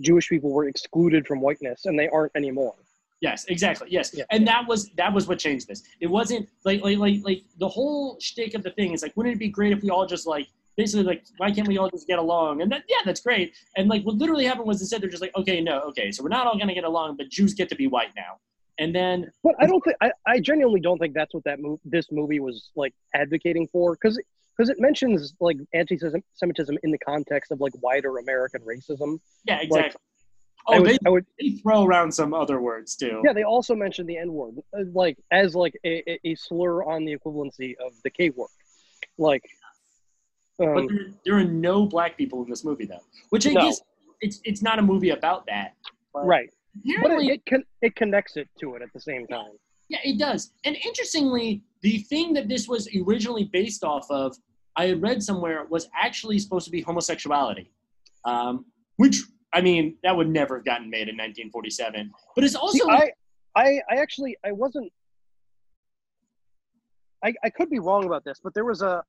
Jewish 0.00 0.28
people 0.28 0.50
were 0.50 0.66
excluded 0.68 1.26
from 1.26 1.40
whiteness, 1.40 1.84
and 1.84 1.98
they 1.98 2.08
aren't 2.08 2.32
anymore. 2.34 2.74
Yes, 3.20 3.44
exactly. 3.46 3.88
Yes, 3.90 4.12
Yeah. 4.14 4.24
and 4.30 4.46
that 4.46 4.66
was 4.68 4.90
that 4.96 5.12
was 5.12 5.26
what 5.28 5.38
changed 5.38 5.68
this. 5.68 5.82
It 6.00 6.06
wasn't 6.06 6.48
like 6.64 6.82
like 6.82 6.98
like 6.98 7.20
like 7.24 7.42
the 7.58 7.68
whole 7.68 8.18
shtick 8.20 8.54
of 8.54 8.62
the 8.62 8.70
thing 8.70 8.92
is 8.92 9.02
like, 9.02 9.14
wouldn't 9.16 9.34
it 9.36 9.38
be 9.38 9.48
great 9.48 9.72
if 9.72 9.82
we 9.82 9.90
all 9.90 10.06
just 10.06 10.26
like 10.26 10.46
basically 10.76 11.04
like, 11.04 11.24
why 11.38 11.50
can't 11.50 11.66
we 11.68 11.78
all 11.78 11.88
just 11.90 12.06
get 12.06 12.18
along? 12.18 12.60
And 12.62 12.70
that 12.72 12.84
yeah, 12.88 12.98
that's 13.04 13.20
great. 13.20 13.54
And 13.76 13.88
like 13.88 14.02
what 14.04 14.16
literally 14.16 14.44
happened 14.44 14.66
was 14.66 14.80
instead 14.80 15.02
they're 15.02 15.10
just 15.10 15.22
like, 15.22 15.34
okay, 15.36 15.60
no, 15.60 15.80
okay, 15.80 16.10
so 16.12 16.22
we're 16.22 16.28
not 16.30 16.46
all 16.46 16.58
gonna 16.58 16.74
get 16.74 16.84
along, 16.84 17.16
but 17.16 17.28
Jews 17.30 17.54
get 17.54 17.68
to 17.70 17.74
be 17.76 17.86
white 17.86 18.10
now. 18.16 18.38
And 18.78 18.94
then 18.94 19.30
But 19.42 19.54
I 19.60 19.66
don't 19.66 19.82
think 19.82 19.96
I, 20.00 20.10
I 20.26 20.40
genuinely 20.40 20.80
don't 20.80 20.98
think 20.98 21.14
that's 21.14 21.32
what 21.32 21.44
that 21.44 21.60
move 21.60 21.80
this 21.84 22.12
movie 22.12 22.40
was 22.40 22.70
like 22.76 22.94
advocating 23.14 23.68
for 23.68 23.94
because 23.94 24.20
because 24.56 24.68
it 24.70 24.76
mentions 24.80 25.34
like 25.40 25.58
anti-Semitism 25.74 26.78
in 26.82 26.90
the 26.90 26.98
context 26.98 27.50
of 27.52 27.60
like 27.60 27.72
wider 27.82 28.18
American 28.18 28.62
racism. 28.62 29.18
yeah, 29.44 29.60
exactly. 29.60 30.00
I 30.68 30.76
oh, 30.78 30.80
would, 30.80 30.90
they, 30.90 30.98
I 31.06 31.10
would 31.10 31.26
they 31.38 31.50
throw 31.62 31.84
around 31.84 32.10
some 32.12 32.34
other 32.34 32.60
words 32.60 32.96
too. 32.96 33.22
yeah. 33.24 33.32
They 33.32 33.44
also 33.44 33.74
mentioned 33.74 34.08
the 34.08 34.18
N 34.18 34.32
word 34.32 34.56
like 34.92 35.16
as 35.30 35.54
like 35.54 35.74
a, 35.84 36.18
a- 36.26 36.34
slur 36.34 36.82
on 36.84 37.04
the 37.04 37.16
equivalency 37.16 37.74
of 37.84 37.92
the 38.02 38.10
K 38.10 38.30
word, 38.30 38.48
like. 39.16 39.44
But 40.58 40.68
Um, 40.68 40.86
there, 40.86 41.06
there 41.26 41.36
are 41.36 41.44
no 41.44 41.84
black 41.86 42.16
people 42.16 42.42
in 42.42 42.48
this 42.50 42.64
movie 42.64 42.86
though, 42.86 43.04
which 43.30 43.46
I 43.46 43.52
No. 43.52 43.60
guess 43.60 43.80
it's 44.22 44.40
it's 44.44 44.62
not 44.62 44.78
a 44.78 44.82
movie 44.82 45.10
about 45.10 45.46
that. 45.46 45.74
But 46.14 46.26
right, 46.26 46.48
but 47.02 47.10
it, 47.12 47.30
it 47.30 47.42
con- 47.48 47.64
it 47.82 47.94
connects 47.96 48.36
it 48.36 48.48
to 48.60 48.74
it 48.74 48.82
at 48.82 48.92
the 48.92 49.00
same 49.00 49.26
time. 49.26 49.52
Yeah, 49.88 49.98
it 50.04 50.18
does. 50.18 50.52
And 50.64 50.76
interestingly, 50.76 51.62
the 51.82 51.98
thing 51.98 52.32
that 52.34 52.48
this 52.48 52.66
was 52.68 52.88
originally 53.06 53.44
based 53.44 53.84
off 53.84 54.06
of, 54.10 54.36
I 54.74 54.86
had 54.86 55.00
read 55.00 55.22
somewhere, 55.22 55.64
was 55.70 55.88
actually 55.96 56.38
supposed 56.38 56.64
to 56.64 56.72
be 56.72 56.80
homosexuality. 56.80 57.70
Um, 58.24 58.66
which, 58.96 59.22
I 59.52 59.60
mean, 59.60 59.96
that 60.02 60.16
would 60.16 60.28
never 60.28 60.56
have 60.56 60.64
gotten 60.64 60.90
made 60.90 61.08
in 61.08 61.14
1947. 61.16 62.10
But 62.34 62.44
it's 62.44 62.56
also. 62.56 62.78
See, 62.78 62.90
I, 62.90 63.12
I, 63.54 63.80
I 63.90 63.96
actually, 63.96 64.36
I 64.44 64.52
wasn't. 64.52 64.92
I, 67.24 67.32
I 67.44 67.50
could 67.50 67.70
be 67.70 67.78
wrong 67.78 68.04
about 68.04 68.24
this, 68.24 68.40
but 68.42 68.54
there 68.54 68.64
was 68.64 68.82
a, 68.82 69.02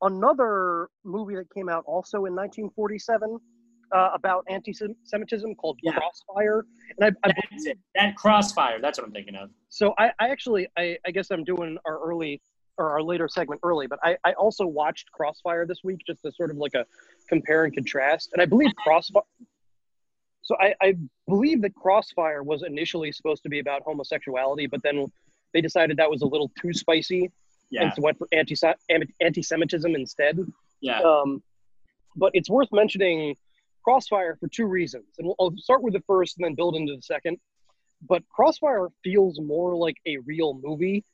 another 0.00 0.88
movie 1.04 1.34
that 1.34 1.50
came 1.52 1.68
out 1.68 1.84
also 1.86 2.24
in 2.26 2.34
1947 2.34 3.38
uh, 3.94 4.10
about 4.14 4.44
anti-Semitism 4.48 5.54
called 5.56 5.78
Yeah. 5.82 5.92
Crossfire, 5.92 6.64
and 6.98 7.14
I, 7.24 7.28
I 7.28 7.32
That's 7.50 7.66
it. 7.66 7.78
That 7.94 8.16
Crossfire. 8.16 8.80
That's 8.80 8.98
what 8.98 9.06
I'm 9.06 9.12
thinking 9.12 9.34
of. 9.36 9.50
so 9.68 9.94
I, 9.98 10.10
I 10.18 10.28
actually 10.28 10.66
I, 10.78 10.96
I 11.06 11.10
guess 11.10 11.30
I'm 11.30 11.44
doing 11.44 11.76
our 11.86 11.98
early 11.98 12.40
or 12.78 12.90
our 12.90 13.02
later 13.02 13.28
segment 13.28 13.60
early, 13.62 13.86
but 13.86 13.98
I, 14.02 14.16
I 14.24 14.32
also 14.32 14.66
watched 14.66 15.12
Crossfire 15.12 15.66
this 15.66 15.84
week 15.84 16.00
just 16.06 16.22
to 16.22 16.32
sort 16.32 16.50
of 16.50 16.56
like 16.56 16.74
a 16.74 16.86
compare 17.28 17.64
and 17.64 17.74
contrast. 17.74 18.30
And 18.32 18.40
I 18.40 18.46
believe 18.46 18.70
Crossfire 18.76 19.22
so 20.44 20.56
I, 20.58 20.74
I 20.82 20.94
believe 21.28 21.62
that 21.62 21.72
Crossfire 21.74 22.42
was 22.42 22.64
initially 22.64 23.12
supposed 23.12 23.42
to 23.44 23.48
be 23.48 23.60
about 23.60 23.82
homosexuality, 23.82 24.66
but 24.66 24.82
then 24.82 25.06
they 25.54 25.60
decided 25.60 25.96
that 25.98 26.10
was 26.10 26.22
a 26.22 26.26
little 26.26 26.50
too 26.60 26.72
spicy 26.72 27.30
Yeah. 27.70 27.82
and 27.82 27.92
so 27.94 28.02
went 28.02 28.18
for 28.18 28.26
anti 28.32 28.56
anti 29.20 29.42
Semitism 29.42 29.94
instead. 29.94 30.38
Yeah. 30.80 31.00
Um, 31.00 31.42
but 32.16 32.32
it's 32.34 32.50
worth 32.50 32.68
mentioning 32.72 33.36
Crossfire 33.84 34.36
for 34.40 34.48
two 34.48 34.66
reasons, 34.66 35.04
and 35.18 35.26
we'll, 35.26 35.36
I'll 35.40 35.56
start 35.56 35.82
with 35.82 35.94
the 35.94 36.02
first 36.06 36.36
and 36.38 36.44
then 36.44 36.54
build 36.54 36.76
into 36.76 36.94
the 36.94 37.02
second. 37.02 37.38
But 38.08 38.22
Crossfire 38.28 38.88
feels 39.04 39.40
more 39.40 39.74
like 39.76 39.96
a 40.06 40.18
real 40.18 40.58
movie 40.62 41.04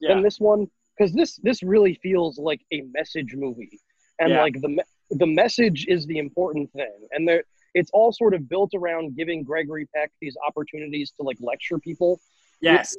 Yeah. 0.00 0.14
than 0.14 0.22
this 0.22 0.38
one 0.40 0.70
because 0.96 1.12
this 1.12 1.36
this 1.36 1.62
really 1.62 1.94
feels 2.02 2.38
like 2.38 2.60
a 2.72 2.82
message 2.92 3.34
movie, 3.34 3.80
and 4.18 4.30
Yeah. 4.30 4.42
like 4.42 4.60
the 4.60 4.68
me- 4.68 4.90
the 5.10 5.26
message 5.26 5.86
is 5.88 6.06
the 6.06 6.18
important 6.18 6.72
thing, 6.72 7.08
and 7.12 7.26
there 7.28 7.44
it's 7.74 7.90
all 7.92 8.12
sort 8.12 8.34
of 8.34 8.48
built 8.48 8.70
around 8.74 9.16
giving 9.16 9.42
Gregory 9.42 9.86
Peck 9.94 10.12
these 10.20 10.36
opportunities 10.46 11.10
to 11.12 11.22
like 11.24 11.36
lecture 11.40 11.78
people. 11.78 12.20
Yes. 12.60 12.94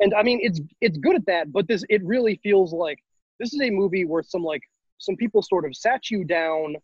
And 0.00 0.14
I 0.14 0.22
mean, 0.22 0.40
it's 0.42 0.60
it's 0.80 0.98
good 0.98 1.16
at 1.16 1.26
that, 1.26 1.52
but 1.52 1.68
this 1.68 1.84
it 1.88 2.02
really 2.04 2.36
feels 2.42 2.72
like 2.72 2.98
this 3.38 3.52
is 3.54 3.60
a 3.60 3.70
movie 3.70 4.04
where 4.04 4.22
some 4.22 4.42
like 4.44 4.62
some 4.98 5.16
people 5.16 5.42
sort 5.42 5.64
of 5.66 5.76
sat 5.76 6.10
you 6.10 6.24
down 6.24 6.76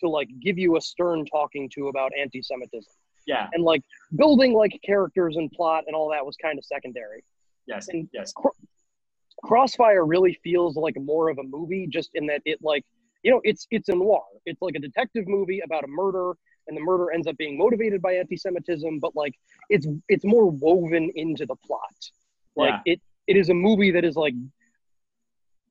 to 0.00 0.08
like 0.08 0.28
give 0.40 0.58
you 0.58 0.76
a 0.76 0.80
stern 0.80 1.24
talking 1.26 1.68
to 1.74 1.88
about 1.88 2.12
anti-Semitism, 2.18 2.92
Yeah. 3.26 3.48
and 3.52 3.62
like 3.64 3.82
building 4.16 4.52
like 4.54 4.78
characters 4.84 5.36
and 5.36 5.50
plot 5.52 5.84
and 5.86 5.94
all 5.96 6.10
that 6.10 6.24
was 6.24 6.36
kind 6.36 6.58
of 6.58 6.64
secondary. 6.64 7.24
Yes. 7.66 7.88
And 7.88 8.08
Yes. 8.12 8.32
Cro- 8.32 8.56
Crossfire 9.44 10.04
really 10.04 10.34
feels 10.44 10.76
like 10.76 10.96
more 11.00 11.30
of 11.30 11.38
a 11.38 11.42
movie, 11.42 11.86
just 11.86 12.10
in 12.14 12.26
that 12.26 12.42
it 12.44 12.58
like 12.62 12.84
you 13.22 13.30
know 13.30 13.40
it's 13.44 13.66
it's 13.70 13.88
a 13.88 13.94
noir. 13.94 14.24
It's 14.46 14.60
like 14.60 14.74
a 14.74 14.78
detective 14.80 15.26
movie 15.28 15.60
about 15.60 15.84
a 15.84 15.86
murder, 15.86 16.32
and 16.66 16.76
the 16.76 16.80
murder 16.80 17.10
ends 17.12 17.26
up 17.26 17.36
being 17.38 17.56
motivated 17.56 18.02
by 18.02 18.14
anti-Semitism, 18.14 18.98
but 18.98 19.14
like 19.16 19.34
it's 19.70 19.86
it's 20.08 20.24
more 20.24 20.50
woven 20.50 21.10
into 21.14 21.46
the 21.46 21.56
plot. 21.66 21.96
Like 22.56 22.74
Yeah. 22.84 22.92
it 22.94 23.00
it 23.28 23.36
is 23.36 23.48
a 23.48 23.54
movie 23.54 23.90
that 23.92 24.04
is 24.04 24.16
like 24.16 24.34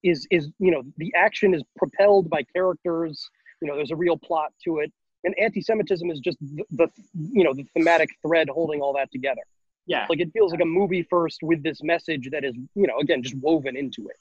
is 0.04 0.26
is 0.32 0.50
you 0.60 0.72
know 0.72 0.84
the 0.98 1.14
action 1.16 1.54
is 1.54 1.62
propelled 1.76 2.30
by 2.30 2.42
characters. 2.44 3.30
You 3.62 3.68
know, 3.68 3.76
there's 3.76 3.92
a 3.92 3.96
real 3.96 4.18
plot 4.18 4.54
to 4.66 4.80
it, 4.80 4.92
and 5.24 5.38
anti-Semitism 5.40 6.10
is 6.12 6.20
just 6.20 6.38
the, 6.40 6.64
the 6.72 6.88
you 7.34 7.44
know 7.44 7.54
the 7.54 7.66
thematic 7.76 8.10
thread 8.26 8.50
holding 8.50 8.82
all 8.82 8.94
that 8.94 9.12
together. 9.12 9.42
Yeah. 9.86 10.06
Like 10.10 10.20
it 10.20 10.32
feels 10.34 10.52
like 10.52 10.62
a 10.62 10.66
movie 10.66 11.04
first 11.04 11.40
with 11.42 11.64
this 11.64 11.82
message 11.82 12.30
that 12.32 12.44
is, 12.46 12.54
you 12.76 12.86
know, 12.86 13.00
again, 13.00 13.24
just 13.24 13.36
woven 13.38 13.76
into 13.76 14.08
it. 14.08 14.18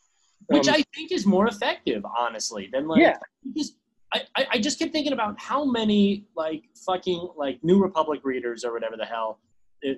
Which 0.47 0.67
Um, 0.67 0.75
I 0.77 0.85
think 0.95 1.13
is 1.13 1.27
more 1.27 1.47
effective, 1.47 2.05
honestly, 2.19 2.71
than 2.73 2.89
like 2.89 3.03
Yeah. 3.03 3.19
just 3.55 3.75
I, 4.15 4.23
I 4.35 4.47
I 4.53 4.59
just 4.59 4.79
kept 4.79 4.93
thinking 4.93 5.13
about 5.13 5.39
how 5.39 5.65
many 5.67 6.25
like 6.35 6.63
fucking 6.87 7.29
like 7.37 7.63
New 7.63 7.79
Republic 7.83 8.21
readers 8.25 8.65
or 8.65 8.73
whatever 8.73 8.97
the 8.97 9.05
hell 9.05 9.41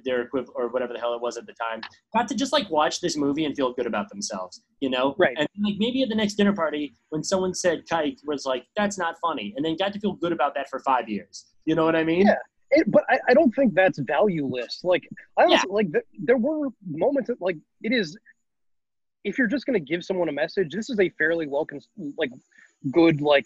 their 0.04 0.26
equiv- 0.28 0.48
or 0.54 0.68
whatever 0.68 0.92
the 0.92 0.98
hell 0.98 1.14
it 1.14 1.20
was 1.20 1.36
at 1.36 1.46
the 1.46 1.54
time 1.54 1.80
got 2.14 2.28
to 2.28 2.34
just 2.34 2.52
like 2.52 2.68
watch 2.70 3.00
this 3.00 3.16
movie 3.16 3.44
and 3.44 3.56
feel 3.56 3.72
good 3.72 3.86
about 3.86 4.08
themselves, 4.08 4.62
you 4.80 4.90
know? 4.90 5.14
Right. 5.18 5.36
And 5.38 5.48
like 5.64 5.74
maybe 5.78 6.02
at 6.02 6.08
the 6.08 6.14
next 6.14 6.34
dinner 6.34 6.52
party 6.52 6.94
when 7.10 7.22
someone 7.24 7.54
said 7.54 7.84
kike 7.86 8.18
was 8.24 8.44
like 8.44 8.66
that's 8.76 8.98
not 8.98 9.16
funny, 9.20 9.54
and 9.56 9.64
then 9.64 9.76
got 9.76 9.92
to 9.92 10.00
feel 10.00 10.12
good 10.12 10.32
about 10.32 10.54
that 10.54 10.68
for 10.68 10.80
five 10.80 11.08
years. 11.08 11.46
You 11.64 11.74
know 11.74 11.84
what 11.84 11.96
I 11.96 12.04
mean? 12.04 12.26
Yeah. 12.26 12.36
It, 12.72 12.88
but 12.90 13.02
I, 13.08 13.18
I 13.28 13.34
don't 13.34 13.52
think 13.54 13.74
that's 13.74 13.98
valueless. 13.98 14.80
Like 14.84 15.02
I 15.36 15.44
also 15.44 15.68
like 15.70 15.90
th- 15.92 16.04
there 16.22 16.36
were 16.36 16.68
moments 16.88 17.28
that 17.28 17.40
like 17.40 17.56
it 17.82 17.92
is. 17.92 18.16
If 19.24 19.36
you're 19.38 19.48
just 19.48 19.66
going 19.66 19.74
to 19.78 19.84
give 19.84 20.04
someone 20.04 20.28
a 20.28 20.32
message, 20.32 20.72
this 20.72 20.88
is 20.88 20.98
a 21.00 21.10
fairly 21.10 21.46
well 21.46 21.66
like 22.16 22.30
good 22.92 23.20
like 23.20 23.44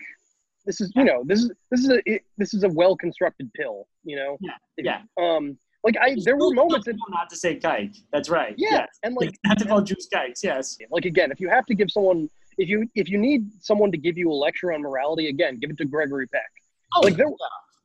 this 0.66 0.80
is 0.80 0.92
you 0.94 1.04
know 1.04 1.22
this 1.26 1.40
is 1.40 1.50
this 1.70 1.80
is 1.80 1.90
a 1.90 2.00
it, 2.06 2.22
this 2.38 2.54
is 2.54 2.64
a 2.64 2.68
well 2.68 2.96
constructed 2.96 3.50
pill. 3.54 3.86
You 4.04 4.16
know. 4.16 4.36
Yeah. 4.40 4.52
If- 4.76 4.84
Yeah. 4.84 5.00
Um. 5.18 5.56
Like 5.84 5.96
I 6.00 6.16
there 6.24 6.36
were 6.36 6.50
moments 6.54 6.86
that 6.86 6.96
not 7.10 7.28
to 7.30 7.36
say 7.36 7.58
kike. 7.58 7.96
That's 8.12 8.28
right. 8.30 8.54
Yeah, 8.56 8.68
Yes. 8.70 8.88
and, 9.02 9.14
like- 9.20 9.38
not 9.44 9.58
to 9.62 9.66
call 9.66 9.82
Jews 9.82 10.08
kikes. 10.12 10.42
Yes. 10.42 10.78
like 10.90 11.04
again 11.04 11.30
if 11.30 11.38
you 11.40 11.48
have 11.50 11.66
to 11.66 11.74
give 11.74 11.90
someone 11.90 12.28
if 12.58 12.68
you 12.68 12.88
if 12.94 13.08
you 13.08 13.18
need 13.18 13.42
someone 13.62 13.90
to 13.92 13.98
give 13.98 14.16
you 14.16 14.30
a 14.30 14.36
lecture 14.46 14.72
on 14.72 14.80
morality 14.80 15.28
again 15.28 15.58
give 15.60 15.70
it 15.70 15.76
to 15.78 15.84
gregory 15.84 16.26
peck 16.28 16.50
Oh, 16.96 17.00
like 17.00 17.16
there 17.16 17.26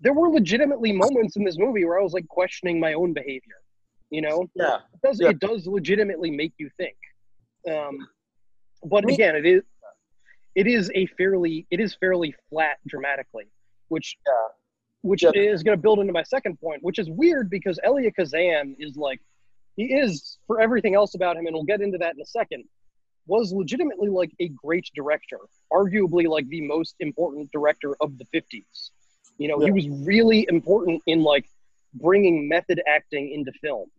there 0.02 0.14
were 0.14 0.30
legitimately 0.30 0.92
moments 0.94 1.36
in 1.38 1.44
this 1.44 1.58
movie 1.58 1.84
where 1.86 1.98
i 2.00 2.04
was 2.04 2.14
like 2.14 2.28
questioning 2.28 2.80
my 2.80 2.94
own 2.94 3.12
behavior 3.12 3.60
you 4.12 4.22
know 4.22 4.48
Yeah. 4.56 4.76
it 4.94 5.02
does 5.08 5.20
Yeah. 5.20 5.30
it 5.30 5.40
does 5.40 5.66
legitimately 5.66 6.30
make 6.30 6.54
you 6.60 6.70
think 6.78 6.96
um 7.74 7.98
but 8.84 9.10
again 9.10 9.36
it 9.36 9.48
is 9.48 9.62
it 10.56 10.68
is 10.68 10.92
a 10.94 11.08
fairly 11.18 11.66
it 11.72 11.80
is 11.80 11.96
fairly 12.00 12.32
flat 12.52 12.78
dramatically 12.88 13.48
which 13.88 14.16
which 15.02 15.24
is 15.24 15.64
going 15.64 15.78
to 15.78 15.82
build 15.82 16.00
into 16.00 16.14
my 16.14 16.24
second 16.24 16.60
point 16.60 16.84
which 16.84 17.00
is 17.00 17.10
weird 17.10 17.50
because 17.50 17.80
Elia 17.84 18.12
Kazan 18.12 18.76
is 18.80 18.98
like 18.98 19.20
he 19.76 19.86
is 19.86 20.38
for 20.46 20.60
everything 20.60 20.96
else 20.96 21.16
about 21.16 21.38
him 21.38 21.46
and 21.46 21.54
we'll 21.54 21.64
get 21.64 21.82
into 21.82 21.98
that 21.98 22.16
in 22.16 22.22
a 22.22 22.26
second 22.26 22.66
was 23.28 23.54
legitimately 23.54 24.10
like 24.10 24.32
a 24.40 24.50
great 24.50 24.90
director 24.96 25.38
arguably 25.72 26.28
like 26.28 26.48
the 26.50 26.62
most 26.62 26.96
important 27.00 27.50
director 27.52 27.96
of 28.02 28.18
the 28.18 28.26
50s 28.34 28.92
you 29.38 29.48
know 29.48 29.60
he 29.60 29.72
was 29.72 29.88
really 30.06 30.46
important 30.50 31.02
in 31.06 31.24
like 31.24 31.46
bringing 31.94 32.48
method 32.48 32.82
acting 32.88 33.32
into 33.32 33.52
film 33.60 33.90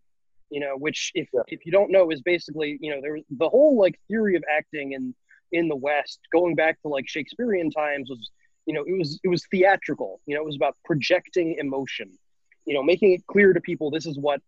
you 0.49 0.59
know 0.59 0.75
which 0.77 1.11
if 1.15 1.27
if 1.47 1.65
you 1.65 1.71
don't 1.71 1.91
know 1.91 2.11
is 2.11 2.21
basically 2.21 2.77
you 2.79 2.93
know 2.93 3.01
there 3.01 3.17
the 3.37 3.49
whole 3.49 3.77
like 3.79 3.99
theory 4.07 4.35
of 4.35 4.43
acting 4.55 4.93
in 4.93 5.15
in 5.51 5.67
the 5.67 5.75
west 5.75 6.19
going 6.31 6.55
back 6.55 6.79
to 6.81 6.87
like 6.87 7.07
shakespearean 7.07 7.71
times 7.71 8.09
was 8.09 8.29
you 8.65 8.73
know 8.73 8.83
it 8.85 8.97
was 8.97 9.19
it 9.23 9.27
was 9.27 9.45
theatrical 9.51 10.19
you 10.25 10.35
know 10.35 10.41
it 10.41 10.45
was 10.45 10.55
about 10.55 10.75
projecting 10.85 11.55
emotion 11.59 12.09
you 12.65 12.73
know 12.73 12.83
making 12.83 13.13
it 13.13 13.21
clear 13.27 13.53
to 13.53 13.61
people 13.61 13.89
this 13.91 14.05
is 14.05 14.17
what 14.19 14.39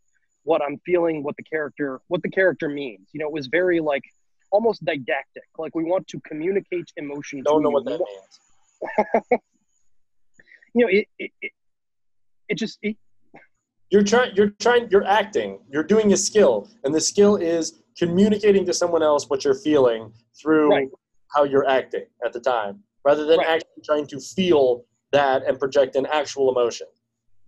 what 0.44 0.62
i'm 0.62 0.78
feeling 0.86 1.24
what 1.24 1.36
the 1.38 1.44
character 1.44 2.00
what 2.08 2.22
the 2.24 2.30
character 2.30 2.70
means 2.70 3.10
you 3.14 3.20
know 3.20 3.28
it 3.28 3.34
was 3.34 3.48
very 3.48 3.80
like 3.80 4.04
almost 4.52 4.84
didactic 4.86 5.44
like 5.58 5.74
we 5.76 5.84
want 5.84 6.06
to 6.08 6.20
communicate 6.22 6.86
emotion 6.98 7.42
Don't 7.44 7.64
know 7.64 7.70
you. 7.70 7.74
what 7.74 7.86
that 7.86 8.00
means. 8.10 9.32
you 10.76 10.86
know 10.86 10.90
it 10.92 11.08
it, 11.20 11.32
it, 11.42 11.52
it 12.50 12.58
just 12.58 12.78
it, 12.82 12.96
You're 13.90 14.04
trying. 14.04 14.36
You're 14.36 14.50
trying. 14.60 14.90
You're 14.92 15.06
acting. 15.06 15.60
You're 15.72 15.84
doing 15.84 16.14
a 16.14 16.18
skill, 16.18 16.70
and 16.84 16.94
the 16.94 17.02
skill 17.02 17.36
is 17.38 17.82
communicating 17.98 18.66
to 18.66 18.74
someone 18.74 19.04
else 19.04 19.30
what 19.30 19.44
you're 19.46 19.54
feeling 19.70 20.12
through 20.40 20.70
Right. 20.72 20.90
how 21.36 21.44
you're 21.44 21.68
acting 21.70 22.06
at 22.26 22.34
the 22.34 22.40
time, 22.40 22.80
rather 23.06 23.26
than 23.26 23.40
actually 23.40 23.63
trying 23.84 24.08
to 24.08 24.20
feel 24.20 24.86
that 25.12 25.44
and 25.48 25.60
project 25.60 25.96
an 25.96 26.06
actual 26.08 26.52
emotion. 26.52 26.88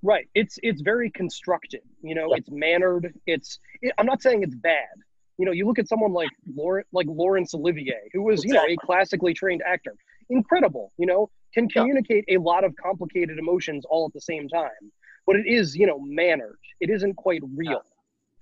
Right. 0.02 0.28
It's 0.36 0.60
it's 0.62 0.82
very 0.82 1.10
constructed. 1.10 1.82
You 2.02 2.16
know, 2.16 2.34
it's 2.34 2.50
mannered. 2.52 3.14
It's. 3.26 3.60
It, 3.82 3.94
I'm 3.98 4.06
not 4.06 4.22
saying 4.22 4.44
it's 4.44 4.56
bad. 4.56 4.96
You 5.38 5.46
know, 5.46 5.52
you 5.52 5.66
look 5.66 5.80
at 5.80 5.88
someone 5.88 6.14
like 6.14 6.30
Laurent, 6.56 6.88
like 6.94 7.08
Laurence 7.10 7.54
Olivier, 7.54 8.10
who 8.14 8.22
was 8.22 8.44
you 8.44 8.54
know 8.54 8.64
a 8.70 8.76
classically 8.78 9.34
trained 9.34 9.64
actor, 9.66 9.96
incredible. 10.30 10.94
You 10.98 11.08
know, 11.08 11.30
can 11.54 11.68
communicate 11.68 12.26
a 12.30 12.38
lot 12.38 12.64
of 12.64 12.76
complicated 12.76 13.40
emotions 13.40 13.84
all 13.90 14.06
at 14.06 14.14
the 14.14 14.22
same 14.22 14.48
time. 14.48 14.92
But 15.26 15.38
it 15.38 15.48
is 15.48 15.76
you 15.76 15.88
know 15.88 16.00
mannered. 16.00 16.60
It 16.80 16.92
isn't 16.92 17.16
quite 17.16 17.42
real. 17.56 17.82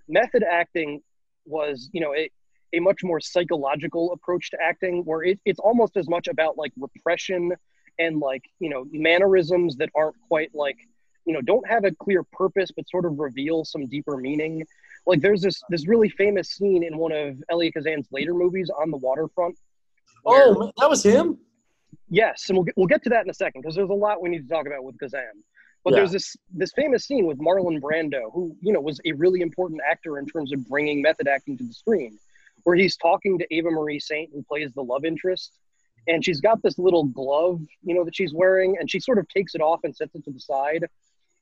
Method 0.09 0.43
acting 0.43 1.01
was 1.45 1.89
you 1.93 2.01
know 2.01 2.13
a 2.13 2.29
a 2.73 2.79
much 2.79 3.03
more 3.03 3.19
psychological 3.19 4.11
approach 4.11 4.49
to 4.51 4.57
acting, 4.61 5.03
where 5.05 5.23
it, 5.23 5.39
it's 5.45 5.59
almost 5.59 5.95
as 5.95 6.09
much 6.09 6.27
about 6.27 6.57
like 6.57 6.73
repression 6.75 7.53
and 7.99 8.19
like 8.19 8.43
you 8.59 8.69
know 8.69 8.85
mannerisms 8.91 9.75
that 9.77 9.89
aren't 9.95 10.15
quite 10.27 10.53
like 10.53 10.77
you 11.25 11.33
know 11.33 11.41
don't 11.41 11.67
have 11.67 11.85
a 11.85 11.91
clear 11.91 12.23
purpose 12.23 12.69
but 12.75 12.87
sort 12.89 13.05
of 13.05 13.19
reveal 13.19 13.63
some 13.63 13.87
deeper 13.87 14.17
meaning 14.17 14.63
like 15.05 15.21
there's 15.21 15.41
this 15.41 15.61
this 15.69 15.87
really 15.87 16.09
famous 16.09 16.49
scene 16.49 16.83
in 16.83 16.97
one 16.97 17.11
of 17.11 17.41
Elia 17.51 17.71
Kazan's 17.71 18.07
later 18.11 18.33
movies 18.33 18.69
on 18.81 18.91
the 18.91 18.97
waterfront 18.97 19.55
Oh, 20.25 20.71
that 20.77 20.89
was 20.89 21.03
him. 21.03 21.37
yes 22.09 22.45
and 22.49 22.57
we'll 22.57 22.63
get, 22.65 22.73
we'll 22.77 22.87
get 22.87 23.03
to 23.03 23.09
that 23.09 23.23
in 23.23 23.29
a 23.29 23.33
second 23.33 23.61
because 23.61 23.75
there's 23.75 23.89
a 23.89 23.93
lot 23.93 24.21
we 24.21 24.29
need 24.29 24.47
to 24.47 24.53
talk 24.53 24.65
about 24.67 24.83
with 24.83 24.97
Kazan 24.99 25.21
but 25.83 25.91
Yeah. 25.91 25.99
there's 25.99 26.11
this 26.11 26.35
this 26.53 26.71
famous 26.73 27.05
scene 27.05 27.25
with 27.25 27.37
Marlon 27.39 27.79
Brando 27.81 28.31
who 28.33 28.55
you 28.61 28.73
know 28.73 28.81
was 28.81 28.99
a 29.05 29.11
really 29.13 29.41
important 29.41 29.81
actor 29.89 30.17
in 30.19 30.25
terms 30.25 30.51
of 30.53 30.67
bringing 30.67 31.01
method 31.01 31.27
acting 31.27 31.57
to 31.57 31.63
the 31.63 31.73
screen 31.73 32.17
where 32.63 32.75
he's 32.75 32.95
talking 32.95 33.37
to 33.39 33.45
Eva 33.53 33.69
Marie 33.69 33.99
Saint 33.99 34.29
who 34.33 34.41
plays 34.43 34.71
the 34.73 34.81
love 34.83 35.03
interest 35.05 35.59
and 36.07 36.23
she's 36.23 36.41
got 36.41 36.61
this 36.63 36.77
little 36.77 37.05
glove 37.05 37.61
you 37.83 37.95
know 37.95 38.03
that 38.03 38.15
she's 38.15 38.33
wearing 38.33 38.77
and 38.79 38.89
she 38.89 38.99
sort 38.99 39.17
of 39.17 39.27
takes 39.29 39.55
it 39.55 39.61
off 39.61 39.79
and 39.83 39.95
sets 39.95 40.15
it 40.15 40.23
to 40.23 40.31
the 40.31 40.39
side 40.39 40.85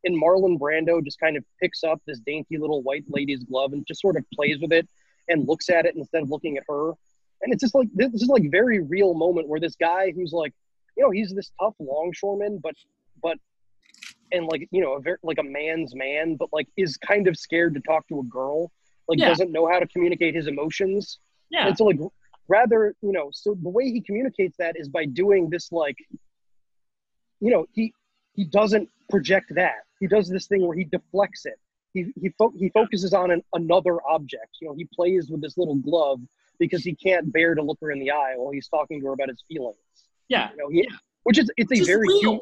and 0.03 0.20
Marlon 0.22 0.57
Brando 0.57 1.03
just 1.03 1.20
kind 1.20 1.38
of 1.38 1.43
picks 1.62 1.84
up 1.84 2.01
this 2.07 2.20
dainty 2.20 2.57
little 2.57 2.82
white 2.82 3.03
lady's 3.07 3.43
glove 3.43 3.74
and 3.74 3.86
just 3.86 4.01
sort 4.01 4.18
of 4.18 4.24
plays 4.34 4.59
with 4.59 4.72
it 4.72 4.88
and 5.28 5.47
looks 5.47 5.70
at 5.70 5.86
it 5.86 5.95
instead 5.95 6.24
of 6.24 6.30
looking 6.30 6.57
at 6.57 6.64
her 6.68 6.93
and 7.41 7.53
it's 7.53 7.62
just 7.62 7.76
like 7.76 7.88
this 7.93 8.14
is 8.14 8.28
like 8.28 8.49
very 8.51 8.80
real 8.80 9.14
moment 9.14 9.47
where 9.47 9.59
this 9.59 9.76
guy 9.76 10.12
who's 10.12 10.32
like, 10.32 10.53
you 10.95 11.03
know, 11.03 11.09
he's 11.09 11.34
this 11.34 11.51
tough 11.59 11.74
longshoreman, 11.80 12.59
but 12.62 12.76
but 13.22 13.38
and 14.32 14.45
like 14.45 14.68
you 14.72 14.82
know 14.82 14.93
a 14.93 15.01
very 15.01 15.18
like 15.24 15.39
a 15.39 15.43
man's 15.43 15.95
man, 15.95 16.36
but 16.36 16.49
like 16.51 16.68
is 16.78 16.97
kind 16.97 17.28
of 17.28 17.38
scared 17.38 17.74
to 17.74 17.82
talk 17.82 18.07
to 18.09 18.20
a 18.20 18.24
girl, 18.24 18.72
like 19.07 19.20
Yeah. 19.20 19.30
doesn't 19.30 19.51
know 19.51 19.68
how 19.68 19.80
to 19.80 19.88
communicate 19.88 20.36
his 20.36 20.47
emotions. 20.47 21.20
Yeah. 21.49 21.68
And 21.68 21.78
so 21.78 21.86
like 21.86 21.99
rather, 22.48 22.96
you 23.02 23.12
know, 23.12 23.30
so 23.32 23.56
the 23.62 23.70
way 23.70 23.86
he 23.92 24.02
communicates 24.02 24.58
that 24.58 24.76
is 24.78 24.89
by 24.89 25.06
doing 25.06 25.50
this 25.50 25.72
like 25.72 25.98
you 27.42 27.52
know, 27.52 27.66
he 27.74 27.94
he 28.34 28.46
doesn't 28.46 28.88
project 29.10 29.54
that. 29.56 29.84
He 30.00 30.08
does 30.08 30.30
this 30.30 30.48
thing 30.48 30.66
where 30.66 30.78
he 30.78 30.86
deflects 30.86 31.46
it. 31.46 31.60
He 31.94 32.14
he 32.22 32.30
fo- 32.38 32.54
he 32.58 32.70
focuses 32.70 33.14
on 33.14 33.32
an, 33.32 33.42
another 33.54 33.98
object. 34.10 34.58
You 34.62 34.70
know, 34.70 34.76
he 34.76 34.88
plays 34.94 35.30
with 35.30 35.42
this 35.42 35.58
little 35.58 35.76
glove 35.76 36.22
because 36.60 36.84
he 36.84 36.96
can't 36.96 37.34
bear 37.34 37.56
to 37.56 37.62
look 37.62 37.80
her 37.82 37.92
in 37.92 38.00
the 38.00 38.12
eye 38.12 38.34
while 38.38 38.52
he's 38.52 38.68
talking 38.70 39.02
to 39.02 39.08
her 39.08 39.14
about 39.14 39.30
his 39.30 39.44
feelings. 39.48 39.76
Yeah. 40.30 40.52
You 40.52 40.58
know, 40.58 40.70
he, 40.70 40.88
which 41.24 41.38
is 41.38 41.52
it's 41.58 41.70
Which 41.70 41.82
a 41.82 41.86
very 41.86 42.08
real. 42.08 42.42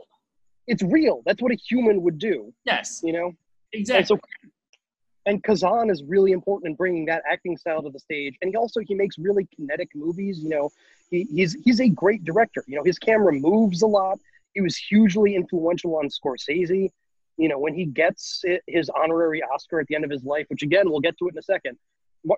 it's 0.67 0.83
real. 0.83 1.23
That's 1.25 1.41
what 1.41 1.51
a 1.51 1.55
human 1.55 2.03
would 2.03 2.19
do. 2.19 2.53
Yes. 2.65 3.01
You 3.03 3.13
know. 3.13 3.33
Exactly. 3.71 3.99
And 3.99 4.07
so, 4.07 4.19
and 5.29 5.43
Kazan 5.43 5.91
is 5.91 6.03
really 6.03 6.31
important 6.31 6.71
in 6.71 6.75
bringing 6.75 7.05
that 7.05 7.21
acting 7.31 7.55
style 7.55 7.83
to 7.83 7.91
the 7.91 7.99
stage. 7.99 8.35
And 8.41 8.49
he 8.49 8.57
also 8.57 8.79
he 8.79 8.95
makes 8.95 9.19
really 9.19 9.47
kinetic 9.55 9.89
movies. 9.93 10.39
You 10.39 10.49
know, 10.49 10.71
he, 11.11 11.27
he's 11.31 11.55
he's 11.63 11.79
a 11.79 11.87
great 11.87 12.25
director. 12.25 12.63
You 12.67 12.77
know, 12.77 12.83
his 12.83 12.97
camera 12.97 13.31
moves 13.31 13.83
a 13.83 13.87
lot. 13.87 14.19
He 14.55 14.61
was 14.61 14.75
hugely 14.75 15.35
influential 15.35 15.95
on 15.97 16.09
Scorsese. 16.09 16.89
You 17.37 17.47
know, 17.47 17.59
when 17.59 17.75
he 17.75 17.85
gets 17.85 18.43
his 18.65 18.89
honorary 18.89 19.43
Oscar 19.43 19.79
at 19.79 19.87
the 19.87 19.95
end 19.95 20.03
of 20.03 20.09
his 20.09 20.23
life, 20.23 20.47
which 20.49 20.63
again 20.63 20.89
we'll 20.89 20.99
get 20.99 21.15
to 21.19 21.27
it 21.27 21.33
in 21.33 21.37
a 21.37 21.43
second. 21.43 21.77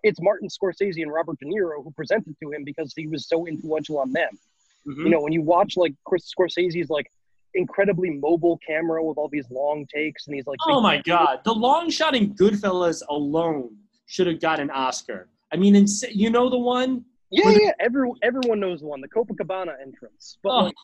It's 0.04 0.22
Martin 0.22 0.50
Scorsese 0.50 1.02
and 1.02 1.12
Robert 1.12 1.40
De 1.40 1.46
Niro 1.46 1.82
who 1.84 1.92
presented 1.92 2.36
to 2.44 2.52
him 2.52 2.64
because 2.66 2.94
he 2.96 3.08
was 3.08 3.26
so 3.26 3.48
influential 3.48 4.00
on 4.00 4.12
them. 4.12 4.38
Mhm. 4.86 5.06
You 5.06 5.10
know, 5.10 5.22
when 5.22 5.32
you 5.32 5.42
watch 5.42 5.78
like 5.78 5.94
Chris 6.06 6.30
Scorsese's 6.32 6.90
like 6.90 7.10
incredibly 7.54 8.10
mobile 8.10 8.60
camera 8.66 9.04
with 9.04 9.18
all 9.18 9.28
these 9.30 9.50
long 9.52 9.86
takes 9.94 10.28
and 10.28 10.36
these 10.36 10.48
like 10.48 10.58
Oh 10.68 10.82
my 10.82 11.02
God, 11.02 11.40
the 11.44 11.54
long 11.54 11.90
shot 11.90 12.16
in 12.16 12.34
Goodfellas 12.36 13.02
alone 13.10 13.76
should 14.06 14.28
have 14.28 14.40
got 14.40 14.60
an 14.60 14.70
Oscar. 14.70 15.30
I 15.52 15.58
mean, 15.58 15.76
ins- 15.76 16.04
you 16.14 16.30
know 16.30 16.50
the 16.50 16.58
one? 16.58 17.04
Yeah, 17.30 17.52
the- 17.52 17.60
yeah, 17.64 17.72
everyone 17.80 18.18
everyone 18.24 18.60
knows 18.60 18.80
the 18.82 18.88
one, 18.88 19.02
the 19.02 19.08
Copacabana 19.10 19.74
entrance. 19.82 20.38
But 20.44 20.50
Oh. 20.52 20.64
like, 20.66 20.76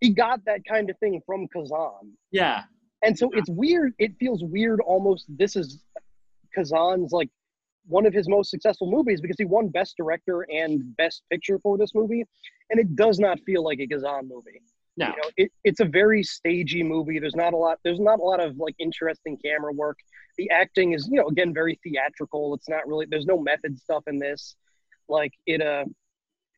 he 0.00 0.10
got 0.10 0.44
that 0.46 0.64
kind 0.64 0.90
of 0.90 0.98
thing 0.98 1.20
from 1.26 1.46
Kazan, 1.48 2.12
Yeah. 2.32 2.64
and 3.02 3.16
so 3.16 3.30
it's 3.34 3.48
weird. 3.50 3.94
It 3.98 4.16
feels 4.18 4.42
weird 4.42 4.80
almost. 4.80 5.26
This 5.28 5.54
is 5.56 5.84
Kazan's 6.54 7.12
like 7.12 7.30
one 7.86 8.06
of 8.06 8.12
his 8.12 8.28
most 8.28 8.50
successful 8.50 8.88
movies 8.90 9.20
because 9.20 9.36
he 9.38 9.44
won 9.44 9.68
Best 9.68 9.96
Director 9.96 10.42
and 10.50 10.96
Best 10.96 11.22
Picture 11.30 11.58
for 11.58 11.76
this 11.78 11.94
movie, 11.94 12.24
and 12.70 12.78
it 12.80 12.94
does 12.96 13.18
not 13.18 13.40
feel 13.40 13.62
like 13.64 13.80
a 13.80 13.86
Kazan 13.86 14.28
movie. 14.28 14.60
No. 14.96 15.06
You 15.06 15.12
know, 15.12 15.30
it, 15.36 15.52
it's 15.64 15.80
a 15.80 15.84
very 15.84 16.22
stagey 16.22 16.82
movie. 16.82 17.18
There's 17.18 17.36
not 17.36 17.54
a 17.54 17.56
lot. 17.56 17.78
There's 17.82 18.00
not 18.00 18.18
a 18.18 18.22
lot 18.22 18.40
of 18.40 18.56
like 18.58 18.74
interesting 18.78 19.38
camera 19.42 19.72
work. 19.72 19.98
The 20.36 20.50
acting 20.50 20.92
is, 20.92 21.08
you 21.10 21.18
know, 21.20 21.28
again 21.28 21.54
very 21.54 21.78
theatrical. 21.82 22.54
It's 22.54 22.68
not 22.68 22.86
really. 22.86 23.06
There's 23.08 23.26
no 23.26 23.38
method 23.38 23.78
stuff 23.78 24.04
in 24.06 24.18
this. 24.18 24.54
Like 25.08 25.32
it. 25.46 25.62
Uh, 25.62 25.84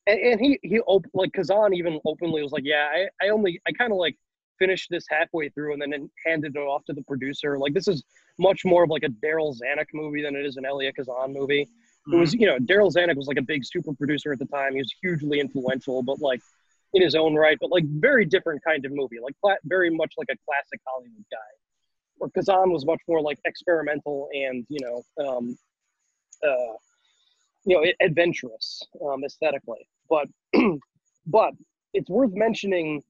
and, 0.06 0.20
and 0.20 0.40
he 0.40 0.58
he 0.62 0.80
op- 0.80 1.06
like 1.14 1.32
Kazan 1.32 1.74
even 1.74 2.00
openly 2.04 2.42
was 2.42 2.52
like, 2.52 2.64
yeah, 2.64 2.88
I 2.92 3.24
I 3.24 3.28
only 3.30 3.60
I 3.68 3.72
kind 3.72 3.92
of 3.92 3.98
like 3.98 4.16
finished 4.58 4.88
this 4.90 5.04
halfway 5.08 5.48
through 5.48 5.72
and 5.72 5.82
then 5.82 6.10
handed 6.26 6.54
it 6.56 6.60
off 6.60 6.84
to 6.86 6.92
the 6.92 7.02
producer. 7.02 7.58
Like 7.58 7.74
this 7.74 7.88
is 7.88 8.04
much 8.38 8.64
more 8.64 8.84
of 8.84 8.90
like 8.90 9.02
a 9.02 9.08
Darryl 9.08 9.54
Zanuck 9.54 9.86
movie 9.92 10.22
than 10.22 10.36
it 10.36 10.44
is 10.44 10.56
an 10.56 10.64
Elia 10.64 10.92
Kazan 10.92 11.32
movie. 11.32 11.68
It 12.12 12.16
was, 12.16 12.34
you 12.34 12.46
know, 12.46 12.58
Darryl 12.58 12.92
Zanuck 12.92 13.16
was 13.16 13.28
like 13.28 13.38
a 13.38 13.42
big 13.42 13.64
super 13.64 13.94
producer 13.94 14.30
at 14.30 14.38
the 14.38 14.44
time. 14.44 14.74
He 14.74 14.78
was 14.78 14.94
hugely 15.00 15.40
influential, 15.40 16.02
but 16.02 16.20
like 16.20 16.40
in 16.94 17.02
his 17.02 17.14
own 17.14 17.34
right, 17.34 17.58
but 17.60 17.70
like 17.70 17.84
very 17.86 18.24
different 18.24 18.62
kind 18.64 18.84
of 18.84 18.92
movie, 18.92 19.16
like 19.20 19.34
very 19.64 19.90
much 19.90 20.14
like 20.16 20.28
a 20.30 20.36
classic 20.46 20.80
Hollywood 20.86 21.24
guy. 21.30 21.38
Where 22.18 22.30
Kazan 22.30 22.70
was 22.70 22.86
much 22.86 23.00
more 23.08 23.20
like 23.20 23.38
experimental 23.44 24.28
and 24.32 24.64
you 24.68 24.78
know, 24.80 25.26
um, 25.26 25.58
uh, 26.42 26.74
you 27.64 27.76
know, 27.76 27.84
adventurous 28.00 28.80
um, 29.04 29.24
aesthetically. 29.24 29.88
But 30.08 30.28
but 31.26 31.52
it's 31.92 32.08
worth 32.08 32.32
mentioning 32.32 33.02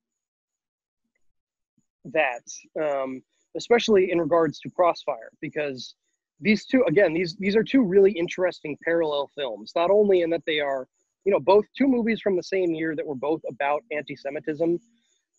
that, 2.06 2.42
um, 2.82 3.22
especially 3.56 4.10
in 4.10 4.18
regards 4.18 4.58
to 4.60 4.70
Crossfire, 4.70 5.30
because 5.42 5.94
these 6.40 6.64
two 6.64 6.82
again 6.88 7.12
these 7.12 7.36
these 7.36 7.56
are 7.56 7.62
two 7.62 7.82
really 7.82 8.12
interesting 8.12 8.78
parallel 8.82 9.30
films. 9.34 9.72
Not 9.76 9.90
only 9.90 10.22
in 10.22 10.30
that 10.30 10.42
they 10.46 10.60
are 10.60 10.88
you 11.24 11.32
know 11.32 11.40
both 11.40 11.64
two 11.76 11.86
movies 11.88 12.20
from 12.20 12.36
the 12.36 12.42
same 12.42 12.74
year 12.74 12.94
that 12.96 13.06
were 13.06 13.14
both 13.14 13.40
about 13.48 13.82
anti-Semitism, 13.92 14.78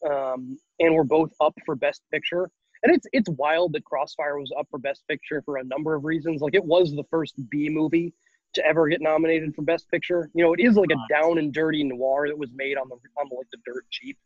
um, 0.10 0.58
and 0.80 0.96
were 0.96 1.04
both 1.04 1.32
up 1.42 1.54
for 1.66 1.76
Best 1.76 2.02
Picture. 2.12 2.50
And 2.84 2.94
it's 2.96 3.08
it's 3.14 3.30
wild 3.30 3.74
that 3.74 3.84
Crossfire 3.86 4.38
was 4.40 4.52
up 4.60 4.68
for 4.70 4.80
Best 4.80 5.08
Picture 5.08 5.42
for 5.44 5.58
a 5.58 5.64
number 5.64 5.96
of 5.96 6.04
reasons. 6.04 6.42
Like 6.42 6.56
it 6.56 6.64
was 6.64 6.92
the 6.92 7.04
first 7.10 7.36
B 7.50 7.70
movie 7.70 8.14
to 8.54 8.66
ever 8.66 8.88
get 8.88 9.02
nominated 9.02 9.54
for 9.56 9.64
Best 9.64 9.90
Picture. 9.90 10.30
You 10.34 10.44
know, 10.44 10.54
it 10.54 10.60
is 10.60 10.76
like 10.76 10.92
a 10.92 11.14
down 11.14 11.38
and 11.38 11.54
dirty 11.54 11.84
noir 11.84 12.28
that 12.28 12.38
was 12.38 12.50
made 12.54 12.78
on 12.78 12.88
the 12.90 12.96
on 13.20 13.30
like 13.36 13.48
the 13.52 13.58
dirt 13.66 13.86
cheap. 13.90 14.18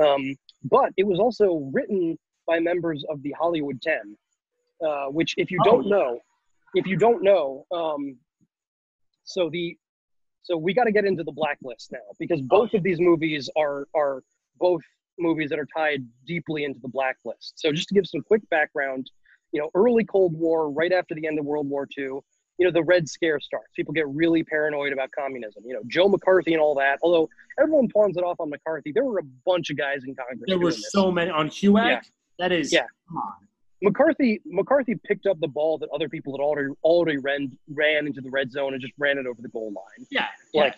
Um, 0.00 0.36
but 0.64 0.92
it 0.96 1.06
was 1.06 1.18
also 1.18 1.70
written 1.72 2.18
by 2.46 2.58
members 2.60 3.04
of 3.10 3.22
the 3.22 3.32
Hollywood 3.38 3.82
Ten, 3.82 4.16
uh, 4.86 5.06
which 5.06 5.34
if 5.36 5.50
you 5.50 5.58
Oh, 5.62 5.70
don't 5.70 5.84
yeah. 5.86 5.96
know, 5.96 6.20
if 6.74 6.86
you 6.86 6.96
don't 6.96 7.22
know, 7.22 7.66
um, 7.72 8.16
so 9.24 9.50
the 9.50 9.76
so 10.42 10.56
we 10.56 10.74
got 10.74 10.84
to 10.84 10.92
get 10.92 11.04
into 11.04 11.22
the 11.22 11.32
blacklist 11.32 11.92
now 11.92 11.98
because 12.18 12.40
both 12.40 12.72
of 12.74 12.82
these 12.82 13.00
movies 13.00 13.48
are 13.56 13.86
are 13.94 14.22
both 14.58 14.82
movies 15.18 15.50
that 15.50 15.58
are 15.58 15.68
tied 15.76 16.00
deeply 16.26 16.64
into 16.64 16.80
the 16.80 16.88
blacklist. 16.88 17.54
So 17.56 17.72
just 17.72 17.88
to 17.88 17.94
give 17.94 18.06
some 18.06 18.22
quick 18.22 18.48
background, 18.50 19.10
you 19.52 19.60
know, 19.60 19.70
early 19.74 20.04
Cold 20.04 20.32
War, 20.34 20.70
right 20.70 20.92
after 20.92 21.14
the 21.14 21.26
end 21.26 21.38
of 21.38 21.44
World 21.44 21.68
War 21.68 21.86
II, 21.96 22.04
you 22.04 22.66
know, 22.66 22.70
the 22.70 22.82
Red 22.82 23.08
Scare 23.08 23.40
starts. 23.40 23.68
People 23.74 23.92
get 23.94 24.08
really 24.08 24.42
paranoid 24.44 24.92
about 24.92 25.10
communism. 25.18 25.62
You 25.66 25.74
know, 25.74 25.80
Joe 25.86 26.08
McCarthy 26.08 26.52
and 26.52 26.60
all 26.60 26.74
that. 26.76 26.98
Although 27.02 27.28
everyone 27.58 27.88
pawns 27.88 28.16
it 28.16 28.24
off 28.24 28.36
on 28.38 28.50
McCarthy, 28.50 28.92
there 28.92 29.04
were 29.04 29.18
a 29.18 29.24
bunch 29.46 29.70
of 29.70 29.76
guys 29.76 30.02
in 30.06 30.14
Congress. 30.14 30.44
There 30.46 30.58
were 30.58 30.72
so 30.72 31.10
many 31.10 31.30
on 31.30 31.48
HUAC. 31.48 31.86
Yeah. 31.86 32.00
That 32.38 32.52
is. 32.52 32.72
Yeah. 32.72 32.86
Come 33.08 33.18
on. 33.18 33.32
McCarthy 33.82 34.40
McCarthy 34.44 34.94
picked 34.94 35.26
up 35.26 35.38
the 35.40 35.48
ball 35.48 35.78
that 35.78 35.88
other 35.94 36.08
people 36.08 36.32
had 36.36 36.42
already 36.42 36.68
already 36.84 37.18
ran 37.18 37.50
ran 37.72 38.06
into 38.06 38.20
the 38.20 38.30
red 38.30 38.50
zone 38.52 38.72
and 38.74 38.80
just 38.80 38.92
ran 38.98 39.18
it 39.18 39.26
over 39.26 39.40
the 39.40 39.48
goal 39.48 39.72
line. 39.74 40.06
Yeah. 40.10 40.26
Yeah. 40.52 40.62
Like 40.64 40.74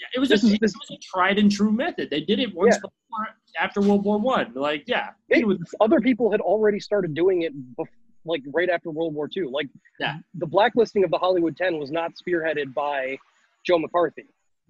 yeah. 0.00 0.06
It 0.14 0.18
was, 0.20 0.30
a, 0.30 0.34
this 0.34 0.44
is- 0.44 0.52
it 0.54 0.60
was 0.62 0.74
a 0.90 0.96
tried 1.02 1.38
and 1.38 1.50
true 1.52 1.70
method. 1.70 2.08
They 2.10 2.22
did 2.22 2.38
it 2.40 2.54
once 2.54 2.74
Yeah. 2.76 2.80
before 2.80 3.36
after 3.58 3.80
World 3.82 4.04
War 4.04 4.18
One. 4.18 4.52
Like, 4.54 4.84
yeah. 4.86 5.10
it, 5.28 5.44
other 5.80 6.00
people 6.00 6.30
had 6.30 6.40
already 6.40 6.80
started 6.80 7.14
doing 7.14 7.42
it 7.42 7.52
bef- 7.76 7.86
like 8.24 8.42
right 8.52 8.70
after 8.70 8.90
World 8.90 9.14
War 9.14 9.28
II. 9.36 9.44
Like 9.50 9.68
Yeah. 9.98 10.16
the 10.34 10.46
blacklisting 10.46 11.04
of 11.04 11.10
the 11.10 11.18
Hollywood 11.18 11.56
10 11.56 11.78
was 11.78 11.90
not 11.90 12.12
spearheaded 12.14 12.72
by 12.74 13.18
Joe 13.66 13.78
McCarthy. 13.78 14.26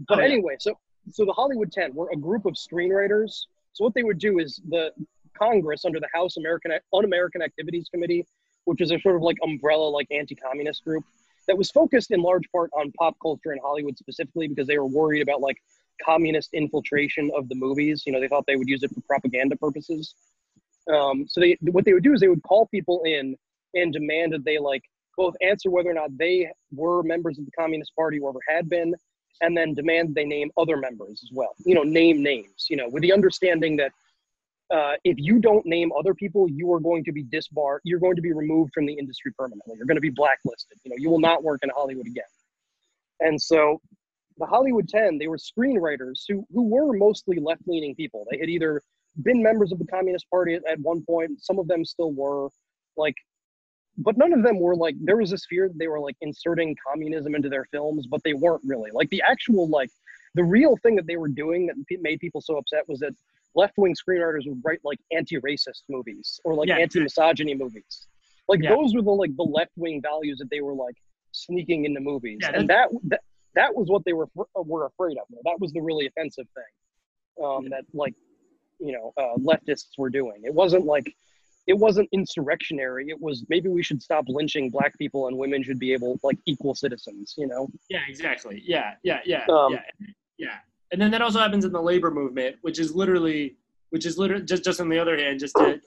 But 0.08 0.18
Oh, 0.18 0.22
yeah. 0.22 0.28
anyway, 0.32 0.56
so 0.58 0.74
so 1.12 1.24
the 1.24 1.32
Hollywood 1.32 1.72
10 1.72 1.94
were 1.94 2.08
a 2.12 2.16
group 2.16 2.44
of 2.46 2.54
screenwriters. 2.54 3.46
So 3.72 3.84
what 3.84 3.94
they 3.94 4.02
would 4.02 4.18
do 4.18 4.38
is 4.38 4.60
the 4.68 4.92
Congress 5.40 5.84
under 5.84 6.00
the 6.00 6.08
House 6.12 6.36
American 6.36 6.72
Un-American 6.92 7.42
Activities 7.42 7.88
Committee, 7.92 8.26
which 8.64 8.80
is 8.80 8.90
a 8.90 8.98
sort 9.00 9.16
of 9.16 9.22
like 9.22 9.36
umbrella 9.42 9.88
like 9.88 10.06
anti-communist 10.10 10.84
group 10.84 11.04
that 11.46 11.56
was 11.56 11.70
focused 11.70 12.10
in 12.10 12.22
large 12.22 12.50
part 12.52 12.70
on 12.74 12.92
pop 12.92 13.16
culture 13.20 13.52
and 13.52 13.60
Hollywood 13.60 13.98
specifically 13.98 14.48
because 14.48 14.66
they 14.66 14.78
were 14.78 14.86
worried 14.86 15.22
about 15.22 15.40
like 15.40 15.56
communist 16.04 16.50
infiltration 16.54 17.30
of 17.36 17.48
the 17.48 17.54
movies. 17.54 18.04
You 18.06 18.12
know, 18.12 18.20
they 18.20 18.28
thought 18.28 18.44
they 18.46 18.56
would 18.56 18.68
use 18.68 18.82
it 18.82 18.90
for 18.94 19.00
propaganda 19.02 19.56
purposes. 19.56 20.14
Um, 20.92 21.26
so 21.28 21.40
they 21.40 21.56
what 21.60 21.84
they 21.84 21.92
would 21.92 22.04
do 22.04 22.14
is 22.14 22.20
they 22.20 22.28
would 22.28 22.42
call 22.42 22.66
people 22.66 23.02
in 23.04 23.36
and 23.74 23.92
demand 23.92 24.32
that 24.32 24.44
they 24.44 24.58
like 24.58 24.82
both 25.16 25.34
answer 25.42 25.70
whether 25.70 25.90
or 25.90 25.94
not 25.94 26.16
they 26.16 26.50
were 26.72 27.02
members 27.02 27.38
of 27.38 27.44
the 27.44 27.50
Communist 27.52 27.94
Party 27.94 28.18
or 28.18 28.30
ever 28.30 28.40
had 28.48 28.68
been, 28.68 28.94
and 29.42 29.56
then 29.56 29.74
demand 29.74 30.14
they 30.14 30.24
name 30.24 30.50
other 30.56 30.76
members 30.76 31.20
as 31.22 31.30
well. 31.32 31.54
You 31.64 31.74
know, 31.74 31.82
name 31.82 32.22
names. 32.22 32.66
You 32.68 32.76
know, 32.76 32.88
with 32.88 33.02
the 33.02 33.12
understanding 33.12 33.76
that 33.76 33.92
uh, 34.70 34.92
if 35.04 35.16
you 35.18 35.40
don't 35.40 35.66
name 35.66 35.90
other 35.98 36.14
people, 36.14 36.48
you 36.48 36.72
are 36.72 36.80
going 36.80 37.04
to 37.04 37.12
be 37.12 37.24
disbarred. 37.24 37.80
You're 37.84 37.98
going 37.98 38.16
to 38.16 38.22
be 38.22 38.32
removed 38.32 38.72
from 38.72 38.86
the 38.86 38.92
industry 38.92 39.32
permanently. 39.36 39.74
You're 39.76 39.86
going 39.86 39.96
to 39.96 40.00
be 40.00 40.10
blacklisted. 40.10 40.78
You 40.84 40.90
know, 40.90 40.96
you 40.98 41.10
will 41.10 41.20
not 41.20 41.42
work 41.42 41.60
in 41.62 41.70
Hollywood 41.70 42.06
again. 42.06 42.24
And 43.20 43.40
so, 43.40 43.80
the 44.38 44.46
Hollywood 44.46 44.88
Ten, 44.88 45.18
they 45.18 45.28
were 45.28 45.36
screenwriters 45.36 46.22
who 46.28 46.46
who 46.54 46.68
were 46.68 46.92
mostly 46.92 47.38
left 47.38 47.62
leaning 47.66 47.94
people. 47.94 48.26
They 48.30 48.38
had 48.38 48.48
either 48.48 48.80
been 49.22 49.42
members 49.42 49.72
of 49.72 49.78
the 49.78 49.86
Communist 49.86 50.30
Party 50.30 50.54
at, 50.54 50.62
at 50.66 50.78
one 50.80 51.02
point. 51.04 51.42
Some 51.42 51.58
of 51.58 51.66
them 51.66 51.84
still 51.84 52.12
were, 52.12 52.48
like, 52.96 53.16
but 53.98 54.16
none 54.16 54.32
of 54.32 54.42
them 54.42 54.60
were 54.60 54.76
like. 54.76 54.94
There 55.00 55.16
was 55.16 55.30
this 55.30 55.44
fear 55.50 55.68
that 55.68 55.78
they 55.78 55.88
were 55.88 56.00
like 56.00 56.16
inserting 56.20 56.76
communism 56.88 57.34
into 57.34 57.48
their 57.48 57.66
films, 57.66 58.06
but 58.06 58.22
they 58.24 58.34
weren't 58.34 58.62
really. 58.64 58.90
Like 58.92 59.10
the 59.10 59.22
actual 59.28 59.68
like 59.68 59.90
the 60.34 60.44
real 60.44 60.76
thing 60.76 60.94
that 60.96 61.06
they 61.06 61.16
were 61.16 61.28
doing 61.28 61.66
that 61.66 61.76
made 62.00 62.20
people 62.20 62.40
so 62.40 62.56
upset 62.56 62.88
was 62.88 63.00
that 63.00 63.14
left 63.54 63.74
wing 63.76 63.94
screenwriters 63.94 64.46
would 64.46 64.60
write 64.64 64.80
like 64.84 64.98
anti 65.12 65.36
racist 65.38 65.82
movies 65.88 66.40
or 66.44 66.54
like 66.54 66.68
Yeah. 66.68 66.78
anti 66.78 67.00
misogyny 67.00 67.54
movies. 67.54 68.06
Like 68.48 68.62
Yeah. 68.62 68.74
those 68.74 68.94
were 68.94 69.02
the 69.02 69.10
like 69.10 69.34
the 69.36 69.44
left 69.44 69.72
wing 69.76 70.00
values 70.02 70.38
that 70.38 70.50
they 70.50 70.60
were 70.60 70.74
like 70.74 70.96
sneaking 71.32 71.84
into 71.84 72.00
movies, 72.00 72.38
Yeah, 72.42 72.52
and 72.54 72.68
that, 72.68 72.88
that 73.04 73.20
that 73.54 73.74
was 73.74 73.88
what 73.88 74.04
they 74.04 74.12
were 74.12 74.28
were 74.54 74.86
afraid 74.86 75.16
of. 75.18 75.24
That 75.44 75.60
was 75.60 75.72
the 75.72 75.80
really 75.80 76.06
offensive 76.06 76.46
thing 76.54 77.44
um, 77.44 77.68
that 77.70 77.84
like 77.92 78.14
you 78.78 78.92
know 78.92 79.12
uh, 79.16 79.36
leftists 79.38 79.96
were 79.98 80.10
doing. 80.10 80.42
It 80.44 80.54
wasn't 80.54 80.84
like 80.86 81.14
it 81.66 81.74
wasn't 81.74 82.08
insurrectionary. 82.12 83.08
It 83.10 83.20
was 83.20 83.44
maybe 83.48 83.68
we 83.68 83.82
should 83.82 84.02
stop 84.02 84.24
lynching 84.28 84.70
black 84.70 84.96
people 84.98 85.28
and 85.28 85.36
women 85.36 85.62
should 85.62 85.78
be 85.78 85.92
able 85.92 86.18
like 86.22 86.38
equal 86.46 86.74
citizens. 86.74 87.34
You 87.36 87.46
know? 87.46 87.68
Yeah, 87.88 88.00
exactly. 88.08 88.62
Yeah, 88.64 88.94
yeah, 89.02 89.20
yeah, 89.24 89.44
Um, 89.48 89.74
yeah, 89.74 89.82
yeah. 90.38 90.58
And 90.92 91.00
then 91.00 91.10
that 91.12 91.22
also 91.22 91.38
happens 91.38 91.64
in 91.64 91.72
the 91.72 91.80
labor 91.80 92.10
movement, 92.10 92.56
which 92.62 92.78
is 92.78 92.94
literally, 92.94 93.56
which 93.90 94.06
is 94.06 94.18
literally 94.18 94.44
just 94.44 94.64
just 94.64 94.80
on 94.80 94.88
the 94.88 94.98
other 94.98 95.16
hand, 95.16 95.40
just 95.40 95.54
to 95.56 95.80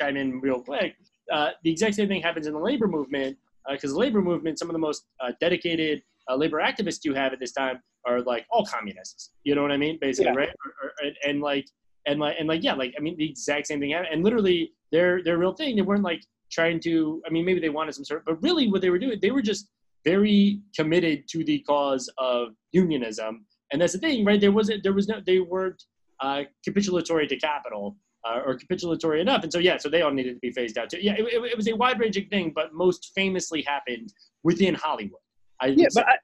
chime 0.00 0.16
in 0.16 0.40
real 0.40 0.60
quick, 0.60 0.96
uh, 1.32 1.50
the 1.62 1.70
exact 1.70 1.94
same 1.94 2.08
thing 2.08 2.20
happens 2.22 2.46
in 2.46 2.52
the 2.52 2.58
labor 2.58 2.86
movement 2.86 3.36
because 3.70 3.92
the 3.92 3.98
labor 3.98 4.20
movement, 4.20 4.58
some 4.58 4.68
of 4.68 4.74
the 4.74 4.78
most 4.78 5.06
uh, 5.20 5.32
dedicated 5.40 6.02
uh, 6.30 6.36
labor 6.36 6.58
activists 6.58 7.04
you 7.04 7.14
have 7.14 7.32
at 7.32 7.40
this 7.40 7.52
time 7.52 7.80
are 8.06 8.20
like 8.22 8.44
all 8.50 8.66
communists. 8.66 9.30
You 9.44 9.54
know 9.54 9.62
what 9.62 9.72
I 9.72 9.76
mean? 9.78 9.98
Basically, 10.00 10.32
Yeah. 10.32 10.38
right? 10.38 10.48
Or, 10.48 10.88
or, 10.88 10.92
and, 11.02 11.16
and 11.26 11.40
like, 11.40 11.66
and 12.06 12.20
like, 12.20 12.36
and 12.38 12.48
like, 12.48 12.62
yeah, 12.62 12.74
like 12.74 12.94
I 12.98 13.00
mean, 13.00 13.16
the 13.16 13.28
exact 13.28 13.66
same 13.66 13.80
thing 13.80 13.90
happened. 13.92 14.12
And 14.12 14.22
literally, 14.24 14.72
their 14.92 15.22
their 15.24 15.38
real 15.38 15.54
thing, 15.54 15.76
they 15.76 15.82
weren't 15.82 16.02
like 16.02 16.22
trying 16.52 16.80
to. 16.80 17.22
I 17.26 17.30
mean, 17.30 17.46
maybe 17.46 17.60
they 17.60 17.70
wanted 17.70 17.94
some 17.94 18.04
sort, 18.04 18.20
of, 18.20 18.26
but 18.26 18.42
really, 18.42 18.68
what 18.70 18.82
they 18.82 18.90
were 18.90 18.98
doing, 18.98 19.18
they 19.22 19.30
were 19.30 19.40
just 19.40 19.70
very 20.04 20.60
committed 20.76 21.26
to 21.28 21.42
the 21.44 21.60
cause 21.60 22.10
of 22.18 22.48
unionism. 22.72 23.46
And 23.72 23.80
that's 23.80 23.92
the 23.92 23.98
thing, 23.98 24.24
right? 24.24 24.40
There 24.40 24.52
wasn't, 24.52 24.82
there 24.82 24.92
was 24.92 25.08
no, 25.08 25.20
they 25.24 25.40
weren't 25.40 25.82
uh, 26.20 26.42
capitulatory 26.66 27.28
to 27.28 27.36
capital 27.36 27.96
uh, 28.26 28.40
or 28.44 28.58
capitulatory 28.58 29.20
enough. 29.20 29.42
And 29.42 29.52
so, 29.52 29.58
yeah, 29.58 29.76
so 29.78 29.88
they 29.88 30.02
all 30.02 30.12
needed 30.12 30.34
to 30.34 30.40
be 30.40 30.50
phased 30.50 30.78
out 30.78 30.90
too. 30.90 30.98
Yeah, 31.00 31.14
it, 31.18 31.24
it, 31.24 31.44
it 31.52 31.56
was 31.56 31.68
a 31.68 31.74
wide 31.74 31.98
ranging 31.98 32.28
thing, 32.28 32.52
but 32.54 32.72
most 32.72 33.12
famously 33.14 33.62
happened 33.62 34.12
within 34.42 34.74
Hollywood. 34.74 35.20
I 35.60 35.68
Yeah, 35.68 35.88
but 35.94 36.06
I, 36.06 36.16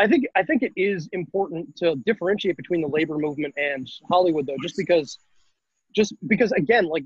I 0.00 0.06
think 0.08 0.26
I 0.34 0.42
think 0.42 0.62
it 0.62 0.72
is 0.76 1.08
important 1.12 1.76
to 1.76 1.96
differentiate 2.04 2.56
between 2.56 2.80
the 2.80 2.88
labor 2.88 3.16
movement 3.18 3.54
and 3.56 3.88
Hollywood, 4.10 4.46
though, 4.46 4.56
just 4.62 4.76
because, 4.76 5.18
just 5.94 6.14
because 6.26 6.50
again, 6.52 6.86
like 6.86 7.04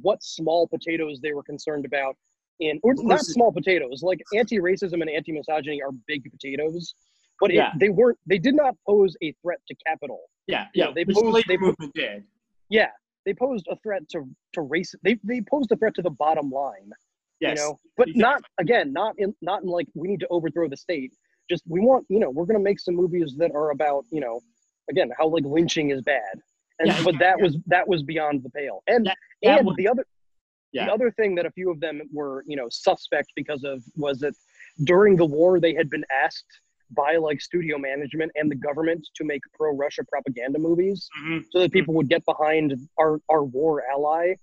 what 0.00 0.22
small 0.22 0.66
potatoes 0.66 1.20
they 1.20 1.32
were 1.32 1.42
concerned 1.42 1.84
about 1.84 2.16
in, 2.60 2.80
or 2.82 2.94
not 2.96 3.20
small 3.20 3.52
potatoes, 3.52 4.02
like 4.02 4.22
anti-racism 4.34 5.00
and 5.00 5.10
anti-misogyny 5.10 5.82
are 5.82 5.90
big 6.06 6.22
potatoes, 6.30 6.94
but 7.40 7.50
it, 7.50 7.54
Yeah. 7.56 7.72
they 7.78 7.88
weren't. 7.88 8.18
They 8.26 8.38
did 8.38 8.54
not 8.54 8.74
pose 8.86 9.16
a 9.22 9.32
threat 9.42 9.60
to 9.68 9.74
capital. 9.86 10.20
yeah, 10.46 10.64
you 10.74 10.80
yeah, 10.80 10.84
know, 10.86 10.94
they 10.94 11.04
the 11.04 11.14
posed- 11.14 11.46
they 11.48 11.56
movement 11.56 11.92
did. 11.94 12.24
Yeah, 12.68 12.90
they 13.26 13.34
posed 13.34 13.66
a 13.70 13.76
threat 13.76 14.08
to 14.10 14.28
to 14.54 14.62
race. 14.62 14.94
They 15.02 15.18
they 15.24 15.40
posed 15.40 15.70
a 15.72 15.76
threat 15.76 15.94
to 15.96 16.02
the 16.02 16.10
bottom 16.10 16.50
line. 16.50 16.90
Yes. 17.40 17.58
You 17.58 17.64
know, 17.64 17.80
but 17.96 18.08
Exactly. 18.08 18.22
not 18.22 18.42
again, 18.58 18.92
not 18.92 19.14
in 19.18 19.34
not 19.42 19.62
in 19.62 19.68
like 19.68 19.88
we 19.94 20.08
need 20.08 20.20
to 20.20 20.28
overthrow 20.28 20.68
the 20.68 20.76
state. 20.76 21.12
Just 21.50 21.64
we 21.66 21.80
want, 21.80 22.06
you 22.08 22.20
know, 22.20 22.30
we're 22.30 22.46
gonna 22.46 22.60
make 22.60 22.78
some 22.80 22.94
movies 22.94 23.34
that 23.38 23.50
are 23.54 23.70
about, 23.70 24.04
you 24.10 24.20
know, 24.20 24.40
again, 24.90 25.10
how 25.18 25.26
like 25.28 25.44
lynching 25.44 25.90
is 25.90 26.00
bad. 26.02 26.34
And 26.78 26.88
Yeah, 26.88 27.02
but 27.04 27.18
that 27.18 27.36
yeah. 27.38 27.44
was 27.44 27.56
that 27.66 27.86
was 27.88 28.02
beyond 28.02 28.42
the 28.44 28.50
pale. 28.50 28.82
And 28.86 29.06
That- 29.06 29.18
that 29.42 29.58
and 29.58 29.66
was- 29.66 29.76
the 29.76 29.88
other 29.88 30.06
Yeah. 30.72 30.86
the 30.86 30.92
other 30.92 31.10
thing 31.10 31.34
that 31.34 31.44
a 31.44 31.50
few 31.50 31.68
of 31.70 31.80
them 31.80 32.00
were, 32.12 32.44
you 32.46 32.56
know, 32.56 32.68
suspect 32.70 33.32
because 33.36 33.62
of 33.64 33.82
was 33.96 34.20
that 34.20 34.34
during 34.84 35.16
the 35.16 35.26
war 35.26 35.60
they 35.60 35.74
had 35.74 35.90
been 35.90 36.04
asked 36.24 36.60
by 36.94 37.16
like 37.16 37.40
studio 37.40 37.78
management 37.78 38.30
and 38.34 38.50
the 38.50 38.54
government 38.54 39.06
to 39.16 39.24
make 39.24 39.40
pro-Russia 39.54 40.02
propaganda 40.04 40.58
movies 40.58 41.08
Mhm. 41.22 41.44
so 41.50 41.60
that 41.60 41.72
people 41.72 41.94
would 41.94 42.08
get 42.08 42.24
behind 42.24 42.74
our 42.98 43.20
our 43.28 43.44
war 43.44 43.82
ally 43.92 44.34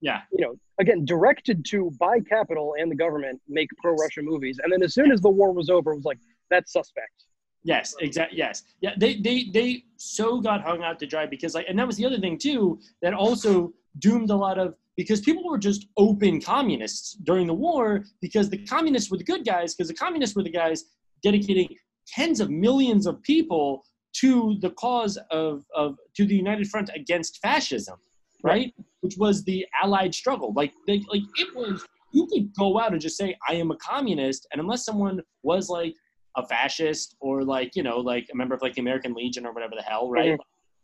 Yeah. 0.00 0.22
you 0.32 0.44
know, 0.44 0.54
again, 0.78 1.04
directed 1.04 1.64
to 1.70 1.90
by 1.98 2.20
capital 2.20 2.74
and 2.78 2.90
the 2.90 2.94
government 3.04 3.40
make 3.48 3.68
pro 3.82 3.92
Russia 3.94 4.20
movies. 4.22 4.58
And 4.62 4.70
then 4.72 4.82
as 4.82 4.92
soon 4.94 5.10
as 5.10 5.20
the 5.22 5.30
war 5.30 5.52
was 5.52 5.68
over, 5.70 5.92
it 5.92 5.96
was 5.96 6.04
like, 6.04 6.18
that's 6.50 6.70
suspect. 6.72 7.24
Yes, 7.64 7.94
exactly. 8.00 8.38
Yes, 8.38 8.62
yeah. 8.84 8.92
They 9.02 9.12
they 9.26 9.44
they 9.58 9.84
so 9.96 10.40
got 10.40 10.58
hung 10.62 10.82
out 10.84 10.98
to 11.00 11.06
dry 11.06 11.24
because 11.26 11.54
like, 11.54 11.66
and 11.68 11.76
that 11.78 11.86
was 11.90 11.96
the 11.96 12.06
other 12.06 12.20
thing 12.20 12.36
too 12.38 12.78
that 13.02 13.12
also 13.14 13.72
doomed 13.98 14.30
a 14.30 14.36
lot 14.46 14.56
of 14.58 14.68
because 14.96 15.20
people 15.20 15.44
were 15.50 15.58
just 15.58 15.88
open 15.96 16.40
communists 16.40 17.14
during 17.28 17.46
the 17.52 17.54
war 17.66 18.04
because 18.20 18.48
the 18.50 18.58
communists 18.74 19.10
were 19.10 19.18
the 19.22 19.24
good 19.32 19.44
guys 19.44 19.74
because 19.74 19.88
the 19.88 19.94
communists 20.04 20.36
were 20.36 20.42
the 20.50 20.56
guys 20.62 20.78
dedicating 21.22 21.68
tens 22.06 22.40
of 22.40 22.50
millions 22.50 23.06
of 23.06 23.22
people 23.22 23.84
to 24.20 24.56
the 24.60 24.70
cause 24.70 25.18
of 25.30 25.64
of 25.74 25.96
to 26.16 26.24
the 26.24 26.34
United 26.34 26.68
Front 26.68 26.90
against 26.94 27.38
fascism, 27.42 27.96
right? 28.42 28.74
Which 29.00 29.16
was 29.18 29.44
the 29.44 29.66
Allied 29.82 30.14
struggle. 30.14 30.52
Like 30.54 30.72
they 30.86 31.02
like 31.08 31.22
it 31.36 31.54
was 31.54 31.84
you 32.12 32.26
could 32.32 32.52
go 32.54 32.78
out 32.80 32.92
and 32.92 33.00
just 33.00 33.16
say 33.16 33.36
I 33.48 33.54
am 33.54 33.70
a 33.70 33.76
communist, 33.76 34.46
and 34.52 34.60
unless 34.60 34.84
someone 34.84 35.20
was 35.42 35.68
like 35.68 35.94
a 36.36 36.46
fascist 36.46 37.16
or 37.20 37.44
like 37.44 37.74
you 37.76 37.82
know 37.82 37.98
like 37.98 38.26
a 38.32 38.36
member 38.36 38.54
of 38.54 38.62
like 38.62 38.74
the 38.74 38.80
American 38.80 39.12
Legion 39.14 39.44
or 39.46 39.52
whatever 39.52 39.74
the 39.76 39.82
hell, 39.82 40.10
right? 40.10 40.32
Mhm. 40.32 40.38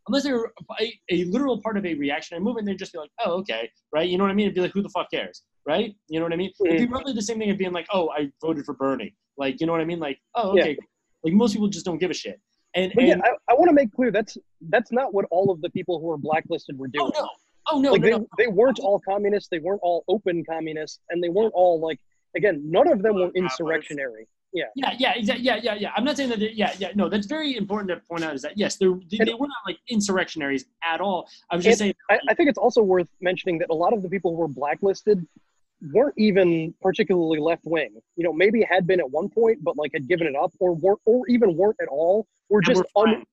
Unless 0.09 0.25
they're 0.25 0.47
a, 0.81 0.93
a 1.13 1.25
literal 1.27 1.63
part 1.63 1.77
of 1.79 1.87
a 1.87 1.95
reactionary 1.95 2.43
movement, 2.43 2.67
they'd 2.67 2.77
just 2.77 2.93
be 2.93 2.99
like, 2.99 3.11
oh, 3.25 3.35
okay, 3.35 3.71
right? 3.95 4.09
You 4.09 4.19
know 4.19 4.25
what 4.25 4.33
I 4.33 4.35
mean? 4.35 4.47
It'd 4.47 4.57
be 4.57 4.61
like, 4.61 4.73
who 4.73 4.83
the 4.83 4.89
fuck 4.89 5.09
cares, 5.13 5.43
right? 5.65 5.95
You 6.09 6.19
know 6.19 6.25
what 6.25 6.33
I 6.33 6.37
mean? 6.37 6.51
It'd 6.67 6.79
be 6.89 6.93
roughly 6.93 7.13
the 7.13 7.23
same 7.23 7.39
thing 7.39 7.51
of 7.51 7.57
being 7.57 7.71
like, 7.73 7.87
oh, 7.93 8.11
I 8.11 8.29
voted 8.43 8.65
for 8.65 8.75
Bernie, 8.75 9.15
like, 9.37 9.61
you 9.61 9.67
know 9.67 9.73
what 9.73 9.81
I 9.81 9.85
mean? 9.85 10.01
Like, 10.01 10.19
oh, 10.35 10.57
Yeah. 10.57 10.65
Okay, 11.25 11.33
like 11.33 11.35
most 11.35 11.53
people 11.53 11.69
just 11.69 11.85
don't 11.85 11.99
give 11.99 12.11
a 12.11 12.15
shit. 12.15 12.41
And, 12.75 12.93
But 12.95 13.05
yeah, 13.05 13.13
and 13.15 13.23
I, 13.23 13.29
I 13.51 13.55
want 13.55 13.69
to 13.69 13.75
make 13.75 13.93
clear 13.93 14.11
that's 14.11 14.39
that's 14.71 14.93
not 14.93 15.13
what 15.13 15.27
all 15.31 15.51
of 15.51 15.61
the 15.61 15.71
people 15.71 16.01
who 16.01 16.07
were 16.07 16.19
blacklisted 16.19 16.79
were 16.79 16.89
doing. 16.89 17.11
oh 17.15 17.21
no, 17.21 17.29
oh 17.73 17.81
no, 17.81 17.93
like 17.93 18.01
no, 18.01 18.07
they, 18.07 18.13
no. 18.13 18.27
they 18.39 18.47
weren't 18.47 18.79
all 18.79 19.01
communists, 19.01 19.49
they 19.51 19.59
weren't 19.59 19.81
all 19.83 20.05
open 20.09 20.45
communists, 20.49 21.01
and 21.11 21.23
they 21.23 21.29
weren't 21.29 21.53
all 21.55 21.81
like 21.81 21.99
again, 22.37 22.63
none 22.65 22.91
of 22.91 23.03
them 23.03 23.15
were 23.15 23.31
insurrectionary. 23.35 24.27
Yeah. 24.53 24.65
Yeah, 24.77 24.95
yeah, 24.99 25.15
exactly. 25.15 25.45
Yeah, 25.45 25.57
yeah, 25.63 25.75
yeah. 25.75 25.93
I'm 25.97 26.05
not 26.05 26.17
saying 26.17 26.29
that. 26.29 26.39
They, 26.39 26.51
yeah, 26.51 26.75
yeah. 26.79 26.91
No, 26.95 27.09
that's 27.09 27.27
very 27.27 27.57
important 27.57 27.89
to 27.89 27.97
point 28.07 28.23
out. 28.23 28.35
Is 28.35 28.43
that 28.43 28.59
yes, 28.59 28.77
they're, 28.77 28.93
they, 29.11 29.25
they 29.25 29.35
were 29.35 29.47
not 29.47 29.63
like 29.67 29.79
insurrectionaries 29.89 30.67
at 30.85 31.01
all. 31.01 31.27
I 31.51 31.57
was 31.57 31.65
just 31.65 31.79
saying. 31.79 31.95
I, 32.11 32.19
I 32.29 32.35
think 32.35 32.51
it's 32.51 32.59
also 32.59 32.83
worth 32.83 33.09
mentioning 33.21 33.59
that 33.59 33.71
a 33.71 33.75
lot 33.75 33.95
of 33.95 34.03
the 34.03 34.11
people 34.11 34.33
who 34.33 34.37
were 34.37 34.49
blacklisted 34.49 35.27
weren't 35.93 36.15
even 36.17 36.75
particularly 36.81 37.39
left 37.41 37.65
wing. 37.65 38.01
You 38.17 38.25
know, 38.25 38.33
maybe 38.33 38.63
had 38.63 38.87
been 38.87 39.01
at 39.01 39.11
one 39.11 39.29
point, 39.29 39.63
but 39.65 39.77
like 39.77 39.91
had 39.95 40.07
given 40.09 40.27
it 40.27 40.37
up, 40.37 40.53
or 40.61 40.75
weren't, 40.75 41.01
or 41.05 41.27
even 41.29 41.57
weren't 41.57 41.77
at 41.81 41.89
all. 41.89 42.27
Were 42.49 42.61
that 42.65 42.75
just 42.75 42.85
un, 42.97 43.25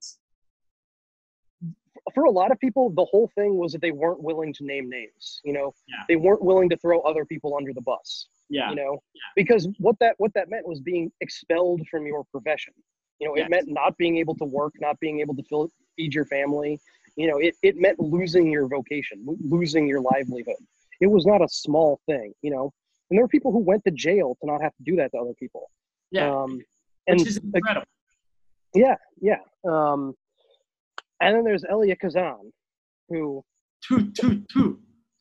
for 2.14 2.24
a 2.24 2.32
lot 2.32 2.52
of 2.52 2.60
people, 2.60 2.90
the 2.90 3.06
whole 3.06 3.30
thing 3.36 3.58
was 3.58 3.72
that 3.74 3.82
they 3.82 3.92
weren't 3.92 4.22
willing 4.24 4.54
to 4.54 4.66
name 4.66 4.90
names. 4.90 5.42
You 5.44 5.54
know, 5.54 5.74
Yeah. 5.88 6.04
they 6.08 6.16
weren't 6.16 6.42
willing 6.42 6.70
to 6.70 6.78
throw 6.78 7.02
other 7.02 7.26
people 7.26 7.56
under 7.56 7.74
the 7.74 7.82
bus. 7.82 8.28
Yeah. 8.50 8.70
You 8.72 8.76
know, 8.78 9.04
because 9.36 9.68
what 9.78 9.98
that 10.00 10.16
what 10.18 10.34
that 10.34 10.50
meant 10.50 10.68
was 10.68 10.80
being 10.80 11.12
expelled 11.22 11.88
from 11.88 12.08
your 12.08 12.24
profession. 12.26 12.74
You 13.20 13.28
know, 13.28 13.36
Yes. 13.36 13.46
it 13.46 13.50
meant 13.52 13.68
not 13.68 13.98
being 13.98 14.18
able 14.18 14.36
to 14.36 14.46
work, 14.46 14.74
not 14.80 15.00
being 15.00 15.20
able 15.20 15.36
to 15.36 15.44
fill, 15.44 15.72
feed 15.98 16.14
your 16.16 16.26
family. 16.26 16.80
You 17.16 17.28
know, 17.28 17.38
it, 17.38 17.56
it 17.62 17.76
meant 17.76 18.00
losing 18.00 18.50
your 18.50 18.68
vocation, 18.68 19.26
losing 19.42 19.88
your 19.88 20.00
livelihood. 20.02 20.56
It 21.02 21.08
was 21.08 21.26
not 21.26 21.42
a 21.42 21.48
small 21.50 22.00
thing. 22.08 22.34
You 22.42 22.52
know, 22.52 22.72
and 23.10 23.18
there 23.18 23.24
were 23.24 23.28
people 23.30 23.52
who 23.52 23.60
went 23.60 23.84
to 23.86 23.92
jail 23.92 24.38
to 24.42 24.48
not 24.48 24.62
have 24.62 24.76
to 24.76 24.84
do 24.84 24.96
that 24.98 25.12
to 25.12 25.18
other 25.20 25.34
people. 25.40 25.70
Yeah. 26.12 26.30
Um, 26.34 26.60
and 27.08 27.20
which 27.20 27.28
is 27.30 27.40
incredible. 27.54 27.88
yeah, 28.74 28.96
yeah. 29.22 29.38
Um, 29.68 30.14
and 31.22 31.36
then 31.36 31.44
there's 31.44 31.64
Elia 31.70 31.96
Kazan, 31.96 32.52
who 33.10 33.44
Toot, 33.82 34.14
toot, 34.16 34.46
toot. 34.50 34.80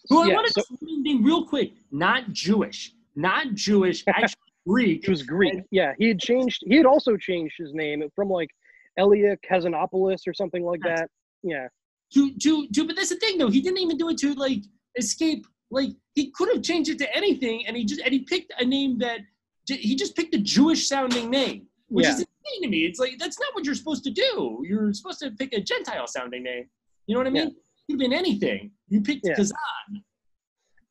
Who 0.09 0.23
I 0.23 0.27
Yeah, 0.27 0.35
want 0.35 0.47
to 0.49 0.53
so- 0.63 0.77
name 0.83 1.25
real 1.25 1.45
quick. 1.47 1.73
Not 1.93 2.33
Jewish. 2.33 2.93
Not 3.15 3.55
Jewish. 3.55 4.03
Actually 4.09 4.35
Greek. 4.67 5.05
He 5.05 5.11
was 5.11 5.23
Greek. 5.23 5.63
Yeah, 5.71 5.95
he 5.99 6.09
had 6.09 6.19
changed. 6.19 6.63
He 6.67 6.77
had 6.77 6.87
also 6.87 7.17
changed 7.17 7.55
his 7.59 7.73
name 7.73 8.03
from 8.15 8.29
like 8.29 8.51
Elia 8.99 9.37
Kazanopoulos 9.49 10.27
or 10.27 10.35
something 10.35 10.65
like 10.65 10.81
that. 10.85 11.09
Yeah, 11.43 11.69
to 12.15 12.33
to 12.39 12.69
to 12.69 12.85
but 12.87 12.97
that's 12.97 13.11
the 13.11 13.17
thing 13.17 13.39
though 13.39 13.49
he 13.51 13.61
didn't 13.61 13.79
even 13.79 13.97
do 13.97 14.09
it 14.11 14.19
to 14.19 14.35
like 14.35 14.63
escape 14.97 15.47
like 15.70 15.90
he 16.15 16.31
could 16.31 16.49
have 16.53 16.62
changed 16.62 16.90
it 16.90 16.99
to 16.99 17.16
anything 17.16 17.66
and 17.66 17.77
he 17.77 17.85
just 17.85 18.01
and 18.01 18.12
he 18.12 18.20
picked 18.20 18.53
a 18.59 18.65
name 18.65 18.99
that 18.99 19.20
he 19.66 19.95
just 19.95 20.16
picked 20.16 20.35
a 20.35 20.39
jewish 20.39 20.89
sounding 20.89 21.31
name 21.31 21.66
which 21.89 22.05
Yeah. 22.07 22.12
is 22.12 22.19
insane 22.20 22.62
to 22.62 22.69
me 22.69 22.85
it's 22.86 22.99
like 22.99 23.19
that's 23.19 23.39
not 23.39 23.55
what 23.55 23.65
you're 23.65 23.74
supposed 23.74 24.05
to 24.05 24.11
do 24.11 24.62
you're 24.66 24.93
supposed 24.95 25.19
to 25.20 25.31
pick 25.32 25.53
a 25.53 25.61
gentile 25.61 26.07
sounding 26.07 26.43
name 26.43 26.69
you 27.07 27.15
know 27.15 27.20
what 27.20 27.27
i 27.27 27.31
mean 27.31 27.43
Yeah. 27.43 27.49
it 27.49 27.55
could 27.86 27.93
have 27.95 27.99
been 27.99 28.12
anything 28.12 28.70
you 28.89 29.01
picked 29.03 29.27
Yeah. 29.27 29.35
kazan 29.35 29.57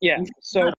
yeah. 0.00 0.18
So 0.40 0.70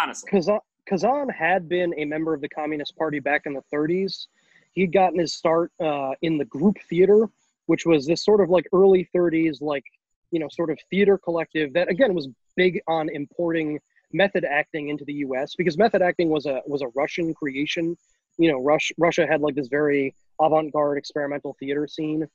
honestly 0.00 0.30
Kazan, 0.30 0.58
Kazan 0.86 1.28
had 1.30 1.68
been 1.68 1.94
a 1.98 2.04
member 2.04 2.34
of 2.34 2.40
the 2.40 2.48
Communist 2.48 2.96
Party 2.96 3.18
back 3.20 3.42
in 3.46 3.54
the 3.54 3.62
30s. 3.72 4.26
He'd 4.72 4.92
gotten 4.92 5.18
his 5.18 5.32
start 5.34 5.72
uh, 5.82 6.12
in 6.22 6.36
the 6.38 6.44
group 6.44 6.76
theater, 6.88 7.28
which 7.66 7.86
was 7.86 8.06
this 8.06 8.22
sort 8.24 8.40
of 8.40 8.50
like 8.50 8.66
early 8.72 9.08
30s, 9.16 9.62
like, 9.62 9.84
you 10.30 10.38
know, 10.38 10.48
sort 10.50 10.70
of 10.70 10.78
theater 10.90 11.16
collective 11.18 11.72
that, 11.72 11.88
again, 11.90 12.12
was 12.14 12.28
big 12.56 12.80
on 12.88 13.08
importing 13.10 13.78
method 14.12 14.44
acting 14.44 14.88
into 14.88 15.04
the 15.04 15.14
US 15.14 15.54
because 15.56 15.76
method 15.76 16.02
acting 16.02 16.28
was 16.28 16.46
a 16.46 16.62
was 16.66 16.82
a 16.82 16.88
Russian 16.94 17.34
creation. 17.34 17.96
You 18.38 18.52
know, 18.52 18.60
Rush, 18.60 18.92
Russia 18.98 19.26
had 19.26 19.40
like 19.40 19.54
this 19.54 19.68
very 19.68 20.14
avant 20.40 20.72
garde 20.72 20.98
experimental 20.98 21.56
theater 21.58 21.86
scene 21.86 22.26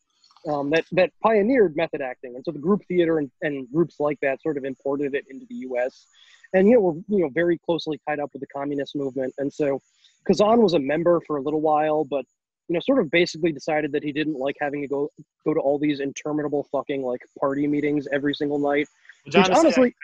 um, 0.48 0.72
that, 0.72 0.86
that 0.94 1.12
pioneered 1.22 1.76
method 1.76 2.02
acting. 2.02 2.36
And 2.36 2.44
so 2.44 2.52
the 2.52 2.58
group 2.58 2.82
theater 2.88 3.20
and, 3.20 3.30
and 3.44 3.70
groups 3.72 4.00
like 4.00 4.20
that 4.22 4.42
sort 4.42 4.58
of 4.58 4.66
imported 4.66 5.14
it 5.14 5.26
into 5.30 5.46
the 5.48 5.56
US 5.68 6.08
and 6.54 6.68
you 6.68 6.76
know 6.76 6.82
we're 6.82 7.16
you 7.16 7.24
know 7.24 7.30
very 7.30 7.58
closely 7.58 8.00
tied 8.08 8.20
up 8.20 8.30
with 8.34 8.42
the 8.42 8.48
communist 8.48 8.96
movement 8.96 9.34
and 9.38 9.52
so 9.52 9.82
kazan 10.28 10.62
was 10.62 10.74
a 10.74 10.80
member 10.80 11.22
for 11.26 11.38
a 11.38 11.42
little 11.42 11.62
while 11.62 12.04
but 12.04 12.26
you 12.72 12.76
know, 12.76 12.80
sort 12.80 13.00
of 13.00 13.12
basically 13.12 13.52
decided 13.52 13.92
that 13.92 14.02
he 14.02 14.14
didn't 14.14 14.40
like 14.40 14.56
having 14.62 14.82
to 14.82 14.88
go 14.88 15.10
go 15.46 15.54
to 15.54 15.60
all 15.60 15.78
these 15.78 16.00
interminable 16.00 16.66
fucking 16.72 17.04
like 17.04 17.20
party 17.38 17.68
meetings 17.68 18.08
every 18.14 18.34
single 18.34 18.60
night. 18.60 18.88
Which 19.26 19.36
honestly, 19.36 19.56
honestly, 19.58 19.96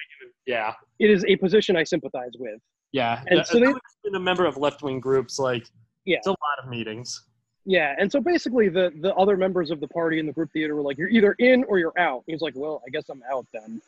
Yeah, 0.45 0.73
it 0.99 1.09
is 1.09 1.25
a 1.25 1.35
position 1.37 1.75
I 1.75 1.83
sympathize 1.83 2.31
with. 2.39 2.59
yeah. 2.91 3.23
And 3.27 3.39
As 3.41 3.49
so 3.49 3.55
they- 3.59 3.65
someone 3.65 3.81
who's 3.83 4.11
been 4.11 4.15
a 4.15 4.19
member 4.23 4.45
of 4.45 4.57
left 4.57 4.81
wing 4.83 4.99
groups, 4.99 5.39
like 5.39 5.65
Yeah. 6.05 6.17
it's 6.17 6.27
a 6.27 6.31
lot 6.31 6.59
of 6.63 6.69
meetings. 6.69 7.23
Yeah, 7.65 7.95
and 7.99 8.09
so 8.09 8.21
basically 8.21 8.69
the 8.69 8.93
the 9.01 9.13
other 9.15 9.35
members 9.35 9.71
of 9.71 9.81
the 9.81 9.87
party 9.89 10.19
in 10.19 10.25
the 10.25 10.31
group 10.31 10.51
theater 10.53 10.73
were 10.75 10.81
like, 10.83 10.97
"You're 10.97 11.09
either 11.09 11.33
in 11.39 11.65
or 11.65 11.79
you're 11.79 11.97
out." 11.99 12.23
He's 12.25 12.39
like, 12.41 12.53
"Well, 12.55 12.81
I 12.87 12.89
guess 12.89 13.09
I'm 13.09 13.21
out 13.29 13.45
then," 13.51 13.81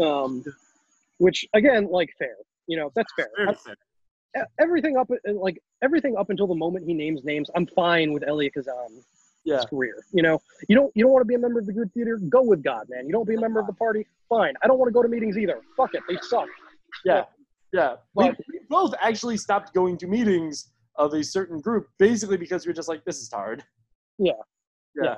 um, 0.00 0.44
which 1.18 1.44
again, 1.52 1.88
like 1.90 2.10
fair, 2.16 2.36
you 2.68 2.76
know, 2.76 2.92
that's 2.94 3.12
fair. 3.14 3.28
Very 3.36 3.54
fair. 3.54 3.74
everything 4.60 4.96
up 4.96 5.08
like 5.26 5.60
everything 5.82 6.16
up 6.16 6.30
until 6.30 6.46
the 6.46 6.54
moment 6.54 6.86
he 6.86 6.94
names 6.94 7.24
names, 7.24 7.50
I'm 7.56 7.66
fine 7.66 8.12
with 8.12 8.22
Elia 8.22 8.50
Kazan's 8.50 9.04
Yeah, 9.44 9.62
career. 9.68 10.02
You 10.12 10.22
know, 10.22 10.40
you 10.68 10.76
don't 10.76 10.90
you 10.94 11.04
don't 11.04 11.12
want 11.12 11.22
to 11.22 11.26
be 11.26 11.34
a 11.34 11.38
member 11.38 11.58
of 11.58 11.66
the 11.66 11.72
group 11.72 11.92
theater, 11.92 12.18
go 12.28 12.42
with 12.42 12.62
God, 12.62 12.86
man. 12.88 13.06
You 13.06 13.12
don't 13.12 13.28
be 13.28 13.34
a 13.34 13.40
member 13.40 13.60
of 13.60 13.66
the 13.66 13.74
party, 13.74 14.06
fine. 14.28 14.54
I 14.62 14.66
don't 14.66 14.78
want 14.78 14.88
to 14.88 14.92
go 14.92 15.02
to 15.02 15.08
meetings 15.08 15.36
either. 15.36 15.60
Fuck 15.76 15.94
it, 15.94 16.02
they 16.08 16.16
suck. 16.22 16.48
yeah, 17.04 17.24
yeah. 17.72 17.96
We, 18.14 18.30
we 18.30 18.60
both 18.70 18.94
actually 19.00 19.36
stopped 19.36 19.74
going 19.74 19.98
to 19.98 20.06
meetings 20.06 20.70
of 20.96 21.12
a 21.14 21.22
certain 21.22 21.60
group, 21.60 21.88
basically 21.98 22.36
because 22.36 22.64
we 22.64 22.70
were 22.70 22.74
just 22.74 22.88
like, 22.88 23.04
this 23.04 23.20
is 23.20 23.30
hard. 23.30 23.64
Yeah. 24.18 24.32
Yeah. 24.96 25.16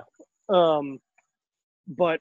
Um, 0.48 0.98
but 1.89 2.20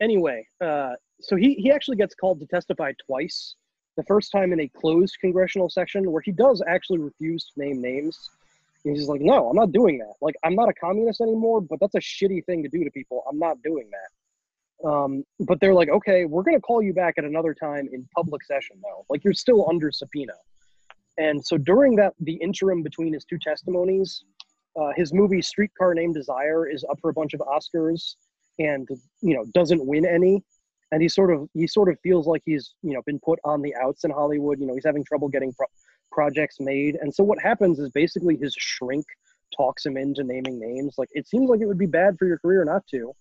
anyway, 0.00 0.46
uh, 0.62 0.92
so 1.20 1.36
he 1.36 1.54
he 1.54 1.70
actually 1.70 1.96
gets 1.96 2.14
called 2.14 2.40
to 2.40 2.46
testify 2.46 2.92
twice. 3.06 3.54
The 3.96 4.02
first 4.02 4.30
time 4.30 4.52
in 4.52 4.60
a 4.60 4.68
closed 4.68 5.16
congressional 5.20 5.70
section 5.70 6.10
where 6.10 6.20
he 6.20 6.32
does 6.32 6.62
actually 6.66 6.98
refuse 6.98 7.50
to 7.54 7.64
name 7.64 7.80
names. 7.80 8.28
And 8.86 8.96
he's 8.96 9.08
like, 9.08 9.20
no, 9.20 9.48
I'm 9.48 9.56
not 9.56 9.72
doing 9.72 9.98
that. 9.98 10.14
Like, 10.20 10.36
I'm 10.44 10.54
not 10.54 10.68
a 10.68 10.74
communist 10.74 11.20
anymore, 11.20 11.60
but 11.60 11.78
that's 11.80 11.94
a 11.94 12.00
shitty 12.00 12.44
thing 12.46 12.62
to 12.62 12.68
do 12.68 12.84
to 12.84 12.90
people. 12.90 13.24
I'm 13.28 13.38
not 13.38 13.60
doing 13.62 13.90
that. 13.90 14.88
Um, 14.88 15.24
but 15.40 15.58
they're 15.60 15.74
like, 15.74 15.88
okay, 15.88 16.24
we're 16.24 16.42
going 16.42 16.56
to 16.56 16.60
call 16.60 16.82
you 16.82 16.92
back 16.92 17.14
at 17.18 17.24
another 17.24 17.52
time 17.52 17.88
in 17.92 18.08
public 18.14 18.44
session, 18.44 18.76
though. 18.82 19.04
Like, 19.10 19.24
you're 19.24 19.34
still 19.34 19.68
under 19.68 19.90
subpoena. 19.90 20.34
And 21.18 21.44
so 21.44 21.58
during 21.58 21.96
that, 21.96 22.14
the 22.20 22.34
interim 22.34 22.82
between 22.82 23.12
his 23.12 23.24
two 23.24 23.38
testimonies, 23.38 24.22
uh, 24.80 24.92
his 24.94 25.12
movie 25.12 25.42
Streetcar 25.42 25.94
Named 25.94 26.14
Desire 26.14 26.68
is 26.68 26.84
up 26.90 26.98
for 27.00 27.10
a 27.10 27.14
bunch 27.14 27.34
of 27.34 27.40
Oscars 27.40 28.16
and 28.58 28.88
you 29.20 29.34
know 29.34 29.44
doesn't 29.54 29.84
win 29.84 30.06
any 30.06 30.42
and 30.92 31.02
he 31.02 31.08
sort 31.08 31.32
of 31.32 31.48
he 31.54 31.66
sort 31.66 31.88
of 31.88 31.98
feels 32.02 32.26
like 32.26 32.42
he's 32.44 32.74
you 32.82 32.94
know 32.94 33.02
been 33.06 33.18
put 33.20 33.38
on 33.44 33.62
the 33.62 33.74
outs 33.76 34.04
in 34.04 34.10
Hollywood 34.10 34.58
you 34.58 34.66
know 34.66 34.74
he's 34.74 34.84
having 34.84 35.04
trouble 35.04 35.28
getting 35.28 35.52
pro- 35.52 35.66
projects 36.12 36.56
made. 36.60 36.96
And 37.00 37.14
so 37.14 37.24
what 37.24 37.40
happens 37.40 37.78
is 37.78 37.90
basically 37.90 38.36
his 38.36 38.54
shrink 38.58 39.04
talks 39.56 39.84
him 39.84 39.96
into 39.96 40.24
naming 40.24 40.58
names. 40.58 40.94
Like 40.98 41.08
it 41.12 41.26
seems 41.28 41.48
like 41.48 41.60
it 41.60 41.66
would 41.66 41.78
be 41.78 41.86
bad 41.86 42.16
for 42.18 42.26
your 42.26 42.38
career 42.38 42.64
not 42.64 42.86
to 42.88 43.12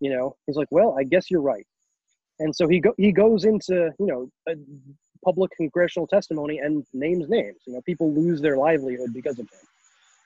you 0.00 0.10
know? 0.10 0.36
He's 0.46 0.56
like 0.56 0.68
well 0.70 0.96
I 0.98 1.04
guess 1.04 1.30
you're 1.30 1.42
right. 1.42 1.66
And 2.38 2.54
so 2.54 2.66
he 2.66 2.80
go 2.80 2.94
he 2.96 3.12
goes 3.12 3.44
into 3.44 3.92
you 3.98 4.06
know 4.06 4.30
a 4.48 4.54
public 5.24 5.50
congressional 5.56 6.06
testimony 6.06 6.58
and 6.58 6.84
names 6.92 7.28
names. 7.28 7.58
You 7.66 7.74
know 7.74 7.82
people 7.82 8.12
lose 8.12 8.40
their 8.40 8.56
livelihood 8.56 9.12
because 9.12 9.38
of 9.38 9.48
him 9.48 9.60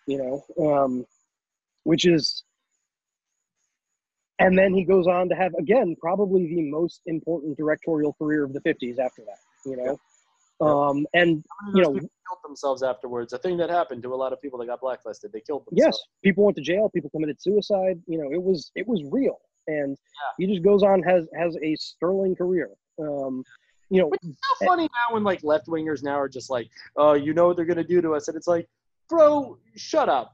you 0.07 0.19
know? 0.19 0.71
Um 0.73 1.07
which 1.83 2.07
is 2.07 2.45
and 4.39 4.59
then 4.59 4.75
he 4.75 4.85
goes 4.85 5.07
on 5.07 5.29
to 5.29 5.35
have 5.35 5.55
again 5.55 5.97
probably 6.01 6.47
the 6.47 6.63
most 6.63 7.01
important 7.07 7.57
directorial 7.57 8.15
career 8.15 8.45
of 8.45 8.53
the 8.53 8.61
50s 8.61 8.99
after 8.99 9.23
that 9.23 9.39
you 9.65 9.77
know 9.77 9.99
um 10.67 11.07
and 11.15 11.45
you 11.75 11.83
know 11.83 11.93
killed 11.93 12.43
themselves 12.45 12.83
afterwards. 12.83 13.33
A 13.33 13.39
thing 13.39 13.57
that 13.59 13.71
happened 13.71 14.03
to 14.03 14.15
a 14.15 14.17
lot 14.17 14.33
of 14.33 14.41
people 14.41 14.59
that 14.59 14.67
got 14.67 14.81
blacklisted. 14.81 15.33
They 15.33 15.41
killed 15.41 15.67
themselves. 15.67 15.99
yes 15.99 16.09
people 16.23 16.45
went 16.45 16.57
to 16.57 16.63
jail 16.63 16.89
people 16.95 17.11
committed 17.11 17.41
suicide 17.41 18.01
you 18.07 18.19
know 18.19 18.31
it 18.33 18.43
was 18.43 18.71
it 18.75 18.87
was 18.89 19.03
real 19.11 19.39
and 19.67 19.97
he 20.39 20.47
just 20.47 20.63
goes 20.63 20.83
on 20.83 21.03
has 21.03 21.27
has 21.39 21.57
a 21.63 21.75
sterling 21.77 22.35
career 22.35 22.69
um 23.01 23.43
you 23.91 24.01
know 24.01 24.11
It's 24.15 24.25
so 24.27 24.67
funny 24.67 24.85
now 24.85 25.15
when 25.15 25.25
like 25.25 25.43
left 25.43 25.67
wingers 25.69 26.03
now 26.03 26.19
are 26.19 26.29
just 26.29 26.49
like, 26.51 26.69
oh, 26.97 27.13
you 27.13 27.35
know 27.35 27.47
what 27.49 27.57
they're 27.57 27.67
gonna 27.67 27.85
do 27.85 28.01
to 28.01 28.15
us, 28.15 28.29
and 28.29 28.37
it's 28.37 28.47
like, 28.47 28.67
bro, 29.11 29.59
shut 29.77 30.09
up. 30.09 30.33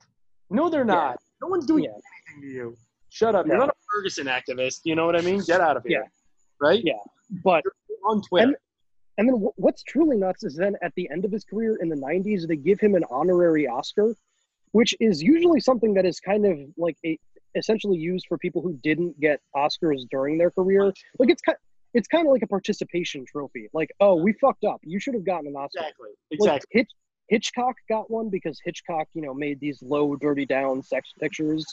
No, 0.50 0.70
they're 0.70 0.84
not. 0.84 1.16
No 1.42 1.48
one's 1.48 1.66
doing 1.66 1.84
Yeah. 1.84 1.90
anything 1.90 2.42
to 2.42 2.46
you. 2.56 2.76
Shut 3.08 3.34
up. 3.34 3.46
You're 3.46 3.58
not 3.58 3.68
a 3.70 3.72
Ferguson 3.92 4.26
activist. 4.26 4.82
You 4.84 4.94
know 4.94 5.04
what 5.04 5.16
I 5.16 5.20
mean? 5.22 5.40
Get 5.46 5.60
out 5.60 5.76
of 5.76 5.82
here. 5.84 6.02
Yeah. 6.04 6.66
Right? 6.68 6.80
yeah 6.84 6.92
but 7.44 7.62
You're 7.88 7.98
on 8.08 8.22
Twitter. 8.22 8.46
And- 8.48 8.56
And 9.18 9.28
then 9.28 9.34
what's 9.56 9.82
truly 9.82 10.16
nuts 10.16 10.44
is 10.44 10.56
then 10.56 10.76
at 10.82 10.92
the 10.96 11.08
end 11.10 11.24
of 11.24 11.32
his 11.32 11.44
career 11.44 11.76
in 11.80 11.88
the 11.88 11.96
90s, 11.96 12.46
they 12.46 12.56
give 12.56 12.80
him 12.80 12.94
an 12.94 13.04
honorary 13.10 13.66
Oscar, 13.66 14.14
which 14.72 14.94
is 15.00 15.22
usually 15.22 15.60
something 15.60 15.94
that 15.94 16.06
is 16.06 16.20
kind 16.20 16.46
of 16.46 16.58
like 16.76 16.96
a 17.04 17.18
essentially 17.56 17.98
used 17.98 18.26
for 18.28 18.38
people 18.38 18.62
who 18.62 18.78
didn't 18.82 19.18
get 19.20 19.40
Oscars 19.56 20.02
during 20.10 20.38
their 20.38 20.50
career. 20.50 20.92
Like 21.18 21.30
it's 21.30 21.42
kind 21.42 21.58
it's 21.94 22.08
kind 22.08 22.26
of 22.26 22.32
like 22.32 22.42
a 22.42 22.46
participation 22.46 23.24
trophy. 23.26 23.68
Like, 23.72 23.90
oh, 24.00 24.14
we 24.14 24.32
fucked 24.34 24.64
up. 24.64 24.80
You 24.84 25.00
should 25.00 25.14
have 25.14 25.24
gotten 25.24 25.48
an 25.48 25.56
Oscar. 25.56 25.80
exactly. 25.80 26.08
Like, 26.08 26.16
Exactly. 26.30 26.68
Hitch, 26.70 26.90
Hitchcock 27.28 27.76
got 27.88 28.10
one 28.10 28.28
because 28.28 28.60
Hitchcock, 28.64 29.08
you 29.14 29.22
know, 29.22 29.34
made 29.34 29.60
these 29.60 29.82
low, 29.82 30.16
dirty 30.16 30.46
down 30.46 30.82
sex 30.82 31.12
pictures. 31.18 31.64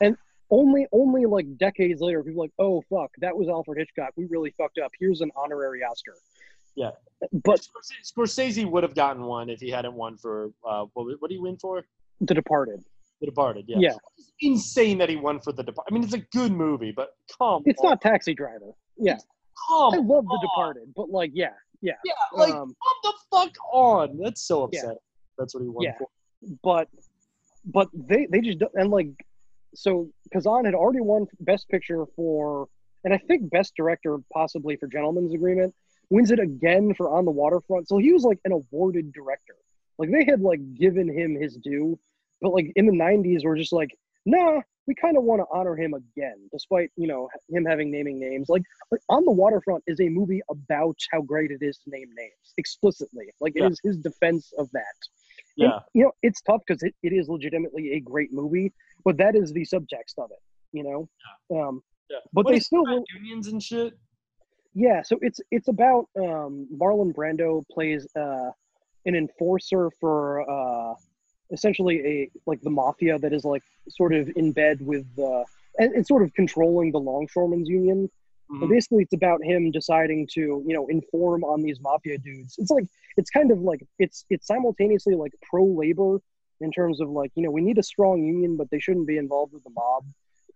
And 0.00 0.16
only, 0.50 0.86
only 0.92 1.26
like 1.26 1.58
decades 1.58 2.00
later, 2.00 2.22
people 2.22 2.42
like, 2.42 2.52
oh 2.58 2.82
fuck, 2.90 3.10
that 3.18 3.36
was 3.36 3.48
Alfred 3.48 3.78
Hitchcock. 3.78 4.12
We 4.16 4.26
really 4.26 4.54
fucked 4.56 4.78
up. 4.78 4.92
Here's 4.98 5.20
an 5.20 5.30
honorary 5.36 5.82
Oscar. 5.82 6.14
Yeah. 6.74 6.90
But 7.44 7.60
Scorsese, 7.60 8.12
Scorsese 8.14 8.70
would 8.70 8.82
have 8.82 8.94
gotten 8.94 9.22
one 9.24 9.50
if 9.50 9.60
he 9.60 9.70
hadn't 9.70 9.94
won 9.94 10.16
for 10.16 10.50
uh, 10.66 10.86
what, 10.94 11.04
what 11.20 11.28
did 11.28 11.34
he 11.34 11.38
win 11.38 11.56
for? 11.58 11.84
The 12.20 12.34
Departed. 12.34 12.82
The 13.20 13.26
Departed. 13.26 13.64
Yeah. 13.68 13.76
Yeah. 13.80 13.94
It's 14.18 14.32
insane 14.40 14.98
that 14.98 15.08
he 15.08 15.16
won 15.16 15.40
for 15.40 15.52
The 15.52 15.62
Departed. 15.62 15.92
I 15.92 15.94
mean, 15.94 16.02
it's 16.04 16.14
a 16.14 16.18
good 16.36 16.52
movie, 16.52 16.92
but 16.92 17.10
come 17.38 17.62
It's 17.66 17.80
on. 17.80 17.90
not 17.90 18.00
Taxi 18.00 18.34
Driver. 18.34 18.72
Yeah. 18.96 19.18
Come 19.68 19.94
I 19.94 19.96
love 19.98 20.24
The. 20.24 20.38
Departed, 20.42 20.92
but 20.96 21.10
like, 21.10 21.30
yeah, 21.34 21.50
yeah. 21.82 21.92
Yeah, 22.04 22.12
like 22.32 22.54
Um, 22.54 22.74
come 22.82 22.96
the 23.02 23.12
fuck 23.30 23.50
on. 23.72 24.18
That's 24.22 24.42
so 24.42 24.68
Yeah. 24.72 24.92
That's 25.38 25.54
what 25.54 25.62
he 25.62 25.68
won 25.68 25.84
Yeah. 25.84 25.98
for. 25.98 26.08
but 26.62 26.88
but 27.66 27.88
they 27.92 28.26
they 28.30 28.40
just 28.40 28.58
don't, 28.58 28.72
and 28.74 28.90
like 28.90 29.08
so 29.74 30.08
Kazan 30.32 30.64
had 30.64 30.74
already 30.74 31.00
won 31.02 31.26
Best 31.40 31.68
Picture 31.68 32.06
for 32.16 32.68
and 33.04 33.12
I 33.12 33.18
think 33.18 33.50
Best 33.50 33.74
Director 33.76 34.16
possibly 34.32 34.76
for 34.76 34.86
Gentleman's 34.86 35.34
Agreement 35.34 35.74
wins 36.10 36.30
it 36.30 36.40
again 36.40 36.92
for 36.94 37.08
On 37.10 37.24
the 37.24 37.30
Waterfront. 37.30 37.88
So 37.88 37.98
he 37.98 38.12
was 38.12 38.24
like 38.24 38.38
an 38.44 38.52
awarded 38.52 39.12
director. 39.12 39.54
Like 39.98 40.10
they 40.10 40.24
had 40.24 40.40
like 40.40 40.60
given 40.74 41.08
him 41.08 41.34
his 41.40 41.56
due, 41.56 41.98
but 42.42 42.52
like 42.52 42.72
in 42.76 42.86
the 42.86 42.92
'90s 42.92 43.44
we're 43.44 43.56
just 43.56 43.72
like, 43.72 43.90
nah, 44.26 44.60
we 44.86 44.94
kind 44.94 45.16
of 45.16 45.24
want 45.24 45.40
to 45.40 45.46
honor 45.52 45.76
him 45.76 45.94
again, 45.94 46.36
despite 46.52 46.90
you 46.96 47.06
know 47.06 47.28
him 47.48 47.64
having 47.64 47.90
naming 47.90 48.18
names. 48.18 48.48
Like, 48.48 48.62
like 48.90 49.00
On 49.08 49.24
the 49.24 49.30
Waterfront 49.30 49.84
is 49.86 50.00
a 50.00 50.08
movie 50.08 50.40
about 50.50 50.96
how 51.12 51.20
great 51.22 51.50
it 51.50 51.62
is 51.62 51.78
to 51.78 51.90
name 51.90 52.08
names 52.16 52.54
explicitly. 52.56 53.26
Like 53.40 53.52
Yeah. 53.54 53.66
it 53.66 53.72
is 53.72 53.80
his 53.84 53.96
defense 53.98 54.52
of 54.58 54.70
that. 54.72 54.84
And, 55.58 55.68
Yeah. 55.68 55.78
you 55.94 56.04
know, 56.04 56.12
it's 56.22 56.40
tough 56.42 56.62
because 56.66 56.82
it, 56.82 56.94
it 57.02 57.12
is 57.12 57.28
legitimately 57.28 57.92
a 57.92 58.00
great 58.00 58.32
movie, 58.32 58.72
but 59.04 59.16
that 59.18 59.36
is 59.36 59.52
the 59.52 59.62
subtext 59.62 60.14
of 60.18 60.30
it, 60.30 60.38
you 60.72 60.82
know? 60.82 61.08
Um, 61.56 61.82
Yeah. 62.08 62.18
But 62.32 62.46
What 62.46 62.52
they 62.52 62.60
still 62.60 62.84
unions 63.14 63.48
and 63.48 63.62
shit. 63.62 63.92
Yeah, 64.74 65.02
so 65.02 65.18
it's 65.20 65.40
it's 65.50 65.68
about 65.68 66.08
um, 66.16 66.68
Marlon 66.74 67.12
Brando 67.12 67.62
plays 67.70 68.06
uh, 68.16 68.50
an 69.06 69.14
enforcer 69.14 69.90
for 70.00 70.48
uh, 70.48 70.94
essentially 71.52 72.06
a 72.06 72.30
like 72.46 72.60
the 72.62 72.70
mafia 72.70 73.18
that 73.18 73.32
is 73.32 73.44
like 73.44 73.62
sort 73.88 74.14
of 74.14 74.30
in 74.36 74.52
bed 74.52 74.78
with 74.80 75.04
the 75.16 75.44
and 75.78 75.94
it's 75.94 76.08
sort 76.08 76.22
of 76.22 76.32
controlling 76.34 76.92
the 76.92 77.00
longshoremen's 77.00 77.68
union. 77.68 78.10
And 78.60 78.68
Mhm. 78.68 78.68
basically, 78.68 79.04
it's 79.04 79.12
about 79.12 79.42
him 79.44 79.70
deciding 79.70 80.28
to 80.34 80.40
you 80.66 80.74
know 80.74 80.86
inform 80.88 81.44
on 81.44 81.62
these 81.62 81.80
mafia 81.80 82.18
dudes. 82.18 82.56
It's 82.58 82.70
like 82.70 82.86
it's 83.16 83.30
kind 83.30 83.50
of 83.50 83.60
like 83.60 83.84
it's 83.98 84.24
it's 84.30 84.46
simultaneously 84.46 85.14
like 85.14 85.32
pro 85.48 85.64
labor 85.64 86.20
in 86.60 86.70
terms 86.70 87.00
of 87.00 87.08
like 87.08 87.32
you 87.34 87.42
know 87.42 87.50
we 87.50 87.60
need 87.60 87.78
a 87.78 87.82
strong 87.82 88.22
union, 88.24 88.56
but 88.56 88.70
they 88.70 88.78
shouldn't 88.78 89.06
be 89.06 89.18
involved 89.18 89.52
with 89.52 89.64
the 89.64 89.70
mob. 89.70 90.04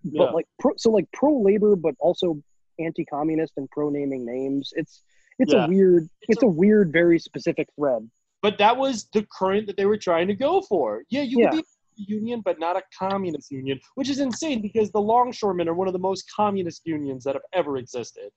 But 0.05 0.13
Yeah. 0.13 0.31
like 0.33 0.47
pro, 0.59 0.73
so 0.77 0.91
like 0.91 1.07
pro 1.13 1.41
labor, 1.41 1.77
but 1.77 1.95
also 1.99 2.43
anti-communist 2.79 3.55
and 3.57 3.69
pro 3.71 3.91
naming 3.91 4.25
names. 4.25 4.73
It's 4.77 5.03
it's 5.39 5.53
Yeah. 5.53 5.67
a 5.67 5.69
weird 5.69 6.05
It's 6.23 6.37
it's 6.37 6.43
a 6.43 6.47
weird 6.47 6.93
very 6.93 7.19
specific 7.19 7.69
thread. 7.77 8.09
But 8.43 8.59
that 8.59 8.77
was 8.77 9.09
the 9.13 9.27
current 9.37 9.67
that 9.67 9.77
they 9.77 9.87
were 9.87 9.97
trying 9.97 10.29
to 10.29 10.35
go 10.35 10.61
for. 10.63 11.03
Yeah, 11.09 11.23
you 11.23 11.41
Yeah. 11.41 11.51
could 11.51 11.57
be 11.97 12.03
a 12.03 12.03
union, 12.07 12.41
but 12.45 12.59
not 12.59 12.77
a 12.77 12.83
communist 12.99 13.51
union, 13.51 13.81
which 13.95 14.09
is 14.11 14.21
insane 14.21 14.61
because 14.61 14.91
the 14.91 15.01
longshoremen 15.01 15.69
are 15.69 15.75
one 15.75 15.87
of 15.89 15.93
the 15.93 15.99
most 15.99 16.25
communist 16.35 16.83
unions 16.85 17.25
that 17.25 17.35
have 17.35 17.45
ever 17.53 17.79
existed. 17.79 18.31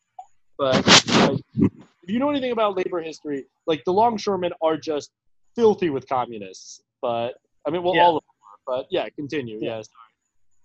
But 0.58 0.86
like, 0.86 1.42
if 1.60 2.10
you 2.10 2.20
know 2.20 2.30
anything 2.30 2.52
about 2.52 2.76
labor 2.78 3.02
history, 3.02 3.46
like 3.68 3.84
the 3.84 3.94
longshoremen 3.94 4.54
are 4.62 4.78
just 4.78 5.12
filthy 5.56 5.90
with 5.90 6.08
communists. 6.08 6.82
But 7.02 7.38
I 7.66 7.70
mean, 7.70 7.84
well, 7.84 7.96
Yeah. 7.96 8.06
all 8.06 8.18
of 8.18 8.24
them 8.24 8.30
are. 8.42 8.78
But 8.78 8.88
yeah, 8.90 9.10
continue. 9.10 9.60
Yeah. 9.62 9.78
Yes. 9.78 9.90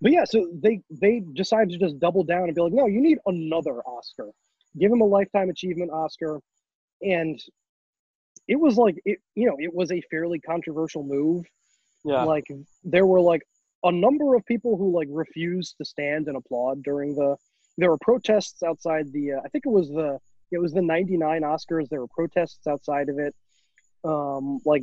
But 0.03 0.11
yeah, 0.11 0.24
so 0.24 0.49
they 0.53 0.81
they 0.91 1.23
decided 1.33 1.70
to 1.70 1.79
just 1.79 2.01
double 2.01 2.24
down 2.24 2.45
and 2.45 2.55
be 2.55 2.61
like, 2.61 2.73
no, 2.73 2.87
you 2.87 3.01
need 3.01 3.19
another 3.24 3.81
Oscar. 3.83 4.31
Give 4.77 4.91
him 4.91 5.01
a 5.01 5.07
lifetime 5.07 5.49
achievement 5.49 5.93
Oscar, 5.93 6.41
and 7.01 7.41
it 8.49 8.57
was 8.57 8.77
like 8.77 8.97
it 9.05 9.19
you 9.37 9.47
know 9.47 9.57
it 9.61 9.73
was 9.73 9.93
a 9.93 10.03
fairly 10.11 10.41
controversial 10.41 11.05
move. 11.05 11.45
Yeah. 12.05 12.24
Like 12.24 12.49
there 12.83 13.07
were 13.07 13.20
like 13.20 13.43
a 13.85 13.93
number 13.93 14.35
of 14.35 14.45
people 14.45 14.77
who 14.77 14.93
like 14.93 15.09
refused 15.09 15.77
to 15.79 15.85
stand 15.85 16.27
and 16.27 16.37
applaud 16.37 16.83
during 16.83 17.15
the. 17.15 17.37
There 17.79 17.89
were 17.89 17.99
protests 17.99 18.65
outside 18.65 19.12
the. 19.12 19.35
Uh, 19.35 19.41
I 19.45 19.49
think 19.49 19.66
it 19.66 19.70
was 19.70 19.89
the. 19.89 20.19
It 20.51 20.59
was 20.59 20.73
the 20.73 20.83
'99 20.83 21.43
Oscars. 21.43 21.89
There 21.89 22.01
were 22.01 22.09
protests 22.09 22.66
outside 22.66 23.09
of 23.09 23.20
it. 23.20 23.37
Um, 24.03 24.59
like 24.65 24.83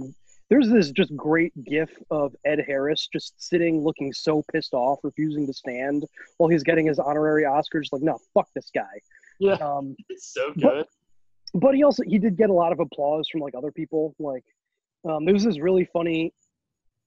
there's 0.49 0.69
this 0.69 0.91
just 0.91 1.15
great 1.15 1.53
gif 1.63 1.89
of 2.09 2.35
Ed 2.45 2.63
Harris 2.65 3.07
just 3.11 3.33
sitting 3.41 3.81
looking 3.83 4.11
so 4.13 4.43
pissed 4.51 4.73
off, 4.73 4.99
refusing 5.03 5.45
to 5.47 5.53
stand 5.53 6.05
while 6.37 6.49
he's 6.49 6.63
getting 6.63 6.87
his 6.87 6.97
honorary 6.99 7.43
Oscars. 7.43 7.87
Like, 7.91 8.01
no, 8.01 8.17
fuck 8.33 8.47
this 8.55 8.69
guy. 8.73 8.99
Yeah, 9.39 9.53
Um, 9.55 9.95
it's 10.09 10.33
so 10.33 10.51
but- 10.55 10.61
good. 10.61 10.85
but 11.53 11.75
he 11.75 11.83
also 11.83 12.03
he 12.03 12.17
did 12.19 12.35
get 12.37 12.49
a 12.49 12.53
lot 12.53 12.71
of 12.71 12.79
applause 12.79 13.27
from 13.31 13.41
like 13.41 13.53
other 13.55 13.71
people 13.71 14.15
like 14.19 14.43
um, 15.09 15.23
there 15.25 15.33
was 15.33 15.43
this 15.43 15.59
really 15.59 15.85
funny 15.93 16.33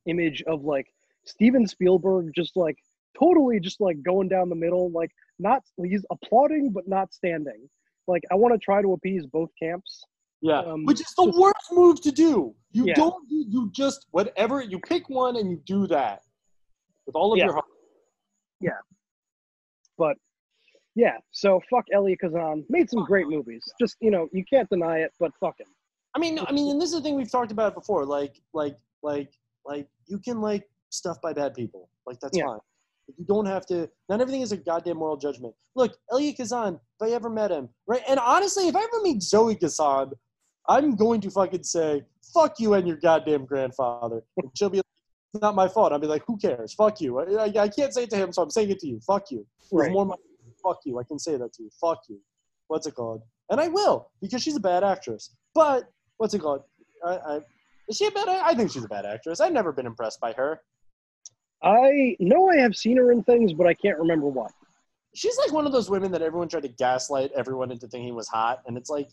image 0.07 0.43
of 0.49 0.65
like 0.65 0.87
steven 1.25 1.65
spielberg 1.67 2.33
just 2.35 2.57
like 2.57 2.77
totally 3.17 3.61
just 3.61 3.81
like 3.81 4.03
going 4.03 4.29
down 4.29 4.49
the 4.49 4.55
middle 4.57 4.91
like 4.91 5.11
not 5.39 5.63
he's 5.85 6.05
applauding 6.11 6.71
but 6.73 6.89
not 6.89 7.13
standing 7.15 7.69
like 8.09 8.23
i 8.33 8.35
want 8.35 8.53
to 8.53 8.59
try 8.59 8.83
to 8.83 8.95
appease 8.95 9.25
both 9.27 9.51
camps 9.63 10.03
Yeah, 10.43 10.59
Um, 10.61 10.85
which 10.85 11.01
is 11.01 11.13
the 11.17 11.33
worst 11.39 11.69
move 11.73 12.01
to 12.03 12.11
do. 12.13 12.55
You 12.73 12.87
Yeah. 12.87 12.95
don't. 12.95 13.25
You, 13.31 13.45
you 13.49 13.71
just 13.73 14.07
whatever 14.11 14.61
you 14.61 14.79
pick 14.81 15.09
one 15.09 15.37
and 15.37 15.51
you 15.51 15.57
do 15.65 15.87
that 15.87 16.25
with 17.07 17.15
all 17.15 17.33
of 17.33 17.39
Yeah. 17.39 17.45
your 17.47 17.53
heart. 17.55 17.65
Yeah. 18.61 18.79
But 19.99 20.17
yeah 20.95 21.17
so 21.31 21.59
fuck 21.71 21.87
Elia 21.95 22.17
kazan 22.19 22.67
made 22.69 22.91
some 22.91 23.03
great 23.07 23.27
movies 23.27 23.65
just 23.81 23.97
you 24.01 24.11
know 24.11 24.29
you 24.31 24.45
can't 24.45 24.69
deny 24.69 24.99
it 24.99 25.11
but 25.19 25.33
fuck 25.41 25.59
him 25.59 25.67
I 26.15 26.19
mean, 26.19 26.39
I 26.47 26.53
mean, 26.53 26.71
and 26.71 26.79
this 26.79 26.91
is 26.91 26.97
the 26.97 27.01
thing 27.01 27.15
we've 27.15 27.31
talked 27.31 27.53
about 27.53 27.73
before. 27.73 28.05
Like, 28.05 28.35
like, 28.53 28.77
like, 29.03 29.33
like, 29.65 29.89
you 30.07 30.19
can 30.19 30.43
like 30.43 30.69
stuff 30.91 31.19
by 31.23 31.33
bad 31.33 31.55
people. 31.55 31.89
Like 32.07 32.21
that's 32.21 32.37
Yeah. 32.37 32.45
fine. 32.49 32.59
You 33.17 33.25
don't 33.25 33.47
have 33.47 33.65
to. 33.69 33.89
Not 34.11 34.21
everything 34.21 34.43
is 34.43 34.53
a 34.53 34.59
goddamn 34.59 34.99
moral 34.99 35.17
judgment. 35.17 35.55
Look, 35.75 35.97
Elia 36.11 36.35
Kazan. 36.35 36.75
If 36.75 37.01
I 37.09 37.13
ever 37.13 37.31
met 37.31 37.51
him, 37.51 37.71
right? 37.87 38.03
And 38.07 38.21
honestly, 38.21 38.69
if 38.69 38.77
I 38.77 38.83
ever 38.83 39.01
meet 39.01 39.23
Zoe 39.23 39.55
Kazan, 39.57 40.13
I'm 40.69 40.97
going 40.97 41.21
to 41.23 41.31
fucking 41.31 41.65
say, 41.65 42.05
"Fuck 42.35 42.61
you 42.61 42.75
and 42.75 42.87
your 42.87 42.97
goddamn 42.97 43.45
grandfather." 43.45 44.23
And 44.37 44.51
she'll 44.55 44.71
be 44.71 44.79
like, 44.79 44.87
"It's 45.35 45.43
not 45.43 45.55
my 45.55 45.69
fault." 45.69 45.93
I'll 45.93 45.99
be 45.99 46.07
like, 46.07 46.25
"Who 46.27 46.37
cares? 46.37 46.73
Fuck 46.75 47.01
you." 47.01 47.19
I, 47.19 47.47
I, 47.47 47.63
I 47.63 47.69
can't 47.69 47.93
say 47.93 48.05
it 48.05 48.11
to 48.11 48.17
him, 48.17 48.33
so 48.33 48.43
I'm 48.43 48.51
saying 48.51 48.71
it 48.71 48.79
to 48.81 48.87
you. 48.87 49.01
Fuck 49.01 49.31
you. 49.31 49.47
Right. 49.73 49.91
more 49.91 50.07
my 50.07 50.17
fuck 50.63 50.81
you. 50.85 50.99
I 50.99 51.05
can 51.05 51.19
say 51.19 51.37
that 51.37 51.53
to 51.55 51.63
you. 51.65 51.71
Fuck 51.81 52.03
you. 52.09 52.21
What's 52.69 52.87
it 52.87 52.95
called? 52.95 53.23
And 53.51 53.61
I 53.61 53.69
will 53.69 54.11
because 54.21 54.43
she's 54.43 54.57
a 54.57 54.61
bad 54.61 54.85
actress. 54.85 55.35
But 55.55 55.85
what's 56.19 56.35
it 56.35 56.41
called? 56.41 56.63
I, 57.05 57.17
I, 57.17 57.41
is 57.89 57.97
she 57.97 58.07
a 58.07 58.11
bad? 58.11 58.29
I 58.29 58.55
think 58.55 58.71
she's 58.71 58.85
a 58.85 58.89
bad 58.89 59.05
actress. 59.05 59.41
I've 59.41 59.53
never 59.53 59.73
been 59.73 59.87
impressed 59.87 60.21
by 60.21 60.33
her. 60.35 60.61
i 61.63 62.17
know 62.19 62.51
i 62.51 62.57
have 62.57 62.75
seen 62.75 62.97
her 62.97 63.13
in 63.13 63.23
things 63.23 63.53
but 63.53 63.67
i 63.69 63.75
can't 63.75 63.99
remember 63.99 64.27
what 64.27 64.51
She's 65.15 65.37
like 65.37 65.53
one 65.53 65.67
of 65.67 65.73
those 65.73 65.91
women 65.91 66.11
that 66.13 66.23
everyone 66.23 66.49
tried 66.49 66.63
to 66.63 66.69
gaslight 66.69 67.33
everyone 67.37 67.71
into 67.71 67.87
thinking 67.87 68.15
was 68.15 68.29
hot, 68.29 68.63
and 68.67 68.79
it's 68.79 68.89
like, 68.89 69.11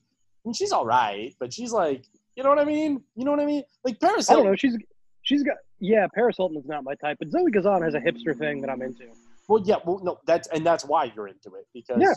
Mean, 0.49 0.53
she's 0.55 0.71
all 0.71 0.85
right, 0.85 1.35
but 1.39 1.53
she's 1.53 1.71
like, 1.71 2.05
you 2.35 2.41
know 2.43 2.49
what 2.49 2.57
I 2.59 2.65
mean? 2.65 3.03
You 3.15 3.23
know 3.25 3.31
what 3.31 3.39
I 3.39 3.45
mean? 3.45 3.61
Like 3.83 3.99
Paris 3.99 4.29
i 4.29 4.33
don't 4.33 4.45
Hilton. 4.45 4.51
know 4.51 4.55
she's 4.55 4.77
she's 5.21 5.43
got 5.43 5.57
yeah 5.79 6.07
paris 6.15 6.37
Hilton 6.37 6.57
is 6.57 6.65
not 6.65 6.83
my 6.83 6.95
type 6.95 7.17
but 7.19 7.29
zoe 7.31 7.51
kazan 7.51 7.81
has 7.83 7.93
a 7.93 7.99
hipster 7.99 8.35
thing 8.37 8.61
that 8.61 8.69
i'm 8.69 8.81
into 8.81 9.03
Well, 9.47 9.61
yeah, 9.65 9.75
well, 9.85 9.99
no, 10.03 10.19
that's 10.25 10.47
and 10.47 10.65
that's 10.65 10.83
why 10.85 11.11
you're 11.15 11.27
into 11.27 11.53
it 11.59 11.67
because 11.73 12.01
Yeah. 12.01 12.13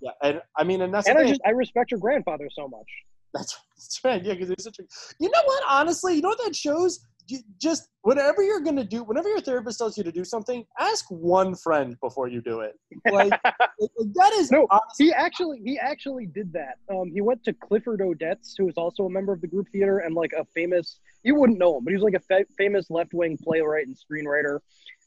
yeah, 0.00 0.10
and 0.22 0.42
I 0.56 0.64
mean, 0.64 0.80
and 0.82 0.94
that's 0.94 1.08
and 1.08 1.18
i 1.18 1.26
just 1.28 1.40
i 1.44 1.50
respect 1.50 1.90
your 1.90 2.00
grandfather 2.00 2.48
so 2.50 2.68
much 2.68 2.88
That's, 3.34 3.52
that's 3.76 4.00
right. 4.04 4.22
Yeah, 4.24 4.34
because 4.34 4.50
it's 4.50 4.64
such 4.64 4.78
a. 4.78 4.84
You 5.18 5.28
know 5.28 5.42
what? 5.44 5.62
Honestly, 5.68 6.14
you 6.16 6.22
know 6.22 6.28
what 6.28 6.40
that 6.44 6.54
shows? 6.54 7.00
You 7.26 7.38
just 7.60 7.88
whatever 8.02 8.42
you're 8.42 8.60
gonna 8.60 8.84
do, 8.84 9.02
whenever 9.02 9.28
your 9.28 9.40
therapist 9.40 9.78
tells 9.78 9.96
you 9.96 10.04
to 10.04 10.12
do 10.12 10.24
something, 10.24 10.64
ask 10.78 11.06
one 11.08 11.54
friend 11.54 11.96
before 12.00 12.28
you 12.28 12.42
do 12.42 12.60
it. 12.60 12.74
Like, 13.10 13.30
like, 13.44 13.90
that 14.14 14.32
is 14.34 14.50
No, 14.50 14.66
honestly, 14.70 15.06
he 15.06 15.12
actually 15.12 15.60
he 15.64 15.78
actually 15.78 16.26
did 16.26 16.52
that. 16.52 16.76
Um, 16.90 17.10
he 17.12 17.22
went 17.22 17.42
to 17.44 17.52
Clifford 17.54 18.00
Odets, 18.00 18.52
who 18.58 18.68
is 18.68 18.74
also 18.76 19.04
a 19.04 19.10
member 19.10 19.32
of 19.32 19.40
the 19.40 19.46
group 19.46 19.68
theater 19.72 19.98
and 20.00 20.14
like 20.14 20.32
a 20.38 20.44
famous. 20.54 21.00
You 21.22 21.34
wouldn't 21.36 21.58
know 21.58 21.78
him, 21.78 21.84
but 21.84 21.92
he 21.92 21.96
was 21.96 22.04
like 22.04 22.14
a 22.14 22.20
fa- 22.20 22.46
famous 22.58 22.90
left 22.90 23.14
wing 23.14 23.38
playwright 23.42 23.86
and 23.86 23.96
screenwriter. 23.96 24.58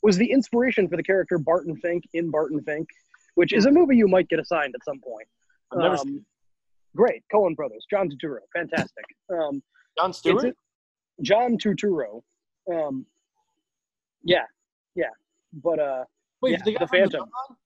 Was 0.01 0.17
the 0.17 0.31
inspiration 0.31 0.87
for 0.87 0.97
the 0.97 1.03
character 1.03 1.37
Barton 1.37 1.75
Fink 1.75 2.03
in 2.13 2.31
Barton 2.31 2.61
Fink, 2.63 2.87
which 3.35 3.53
is 3.53 3.67
a 3.67 3.71
movie 3.71 3.95
you 3.95 4.07
might 4.07 4.27
get 4.29 4.39
assigned 4.39 4.73
at 4.73 4.83
some 4.83 4.99
point. 4.99 5.27
I've 5.71 5.79
never 5.79 5.95
Um, 5.95 6.07
seen 6.07 6.25
Great, 6.95 7.23
Coen 7.31 7.55
Brothers, 7.55 7.85
John 7.91 8.09
Turturro, 8.09 8.39
fantastic. 8.55 9.03
Um, 9.31 9.61
John 9.99 10.13
Stewart. 10.13 10.55
A- 11.19 11.23
John 11.23 11.57
Turturro. 11.57 12.21
Um, 12.71 13.05
yeah, 14.23 14.43
yeah, 14.95 15.05
but 15.63 15.79
uh, 15.79 16.03
Wait, 16.41 16.51
yeah, 16.51 16.57
the 16.65 16.77
the 16.79 16.87
Phantom. 16.87 17.21
Phantom? 17.21 17.57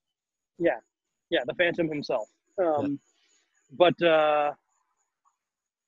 Yeah, 0.59 0.77
yeah, 1.29 1.39
the 1.47 1.53
Phantom 1.55 1.87
himself. 1.89 2.29
Um, 2.61 2.99
But 3.77 3.99
uh, 4.03 4.51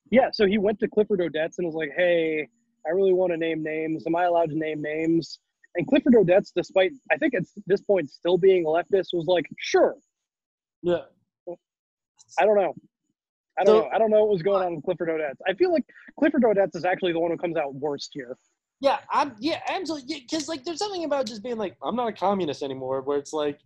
yeah, 0.09 0.29
so 0.31 0.45
he 0.45 0.57
went 0.57 0.79
to 0.79 0.87
Clifford 0.87 1.19
Odets 1.19 1.55
and 1.57 1.67
was 1.67 1.75
like, 1.75 1.91
"Hey, 1.95 2.47
I 2.87 2.89
really 2.91 3.13
want 3.13 3.31
to 3.33 3.37
name 3.37 3.61
names. 3.63 4.05
Am 4.07 4.15
I 4.15 4.23
allowed 4.23 4.49
to 4.49 4.57
name 4.57 4.81
names?" 4.81 5.39
And 5.75 5.85
Clifford 5.87 6.13
Odets, 6.13 6.51
despite 6.55 6.91
I 7.11 7.17
think 7.17 7.33
at 7.33 7.43
this 7.67 7.81
point 7.81 8.09
still 8.09 8.37
being 8.37 8.65
leftist, 8.65 9.07
was 9.13 9.25
like, 9.27 9.45
"Sure." 9.59 9.95
Yeah. 10.81 11.01
I 12.39 12.45
don't 12.45 12.55
know. 12.55 12.73
I 13.59 13.63
don't 13.63 13.83
So- 13.83 13.87
know. 13.87 13.89
I 13.93 13.97
don't 13.99 14.09
know 14.11 14.19
what 14.21 14.29
was 14.29 14.41
going 14.41 14.65
on 14.65 14.75
with 14.75 14.83
Clifford 14.85 15.09
Odets. 15.09 15.37
I 15.47 15.53
feel 15.53 15.71
like 15.71 15.85
Clifford 16.19 16.43
Odets 16.43 16.75
is 16.75 16.85
actually 16.85 17.13
the 17.13 17.19
one 17.19 17.31
who 17.31 17.37
comes 17.37 17.55
out 17.57 17.73
worst 17.75 18.09
here. 18.13 18.37
Yeah, 18.79 18.99
I'm. 19.11 19.35
Yeah, 19.39 19.59
absolutely. 19.67 20.21
Because 20.29 20.47
like, 20.47 20.63
there's 20.65 20.79
something 20.79 21.03
about 21.05 21.25
just 21.25 21.41
being 21.43 21.57
like, 21.57 21.75
I'm 21.83 21.95
not 21.95 22.07
a 22.07 22.13
communist 22.13 22.63
anymore. 22.63 23.01
Where 23.01 23.17
it's 23.17 23.31
like, 23.33 23.59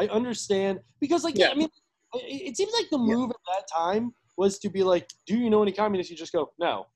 I 0.00 0.06
understand 0.08 0.80
because 1.00 1.22
like, 1.24 1.36
yeah. 1.38 1.46
Yeah. 1.46 1.52
I 1.52 1.54
mean, 1.56 1.68
it, 2.14 2.48
it 2.50 2.56
seems 2.56 2.72
like 2.72 2.86
the 2.90 2.98
move 2.98 3.30
at 3.30 3.36
that 3.54 3.64
time 3.72 4.12
was 4.36 4.58
to 4.60 4.68
be 4.68 4.82
like, 4.82 5.08
do 5.26 5.36
you 5.36 5.48
know 5.50 5.62
any 5.62 5.70
communists? 5.72 6.10
You 6.10 6.16
just 6.16 6.32
go, 6.32 6.50
no. 6.58 6.86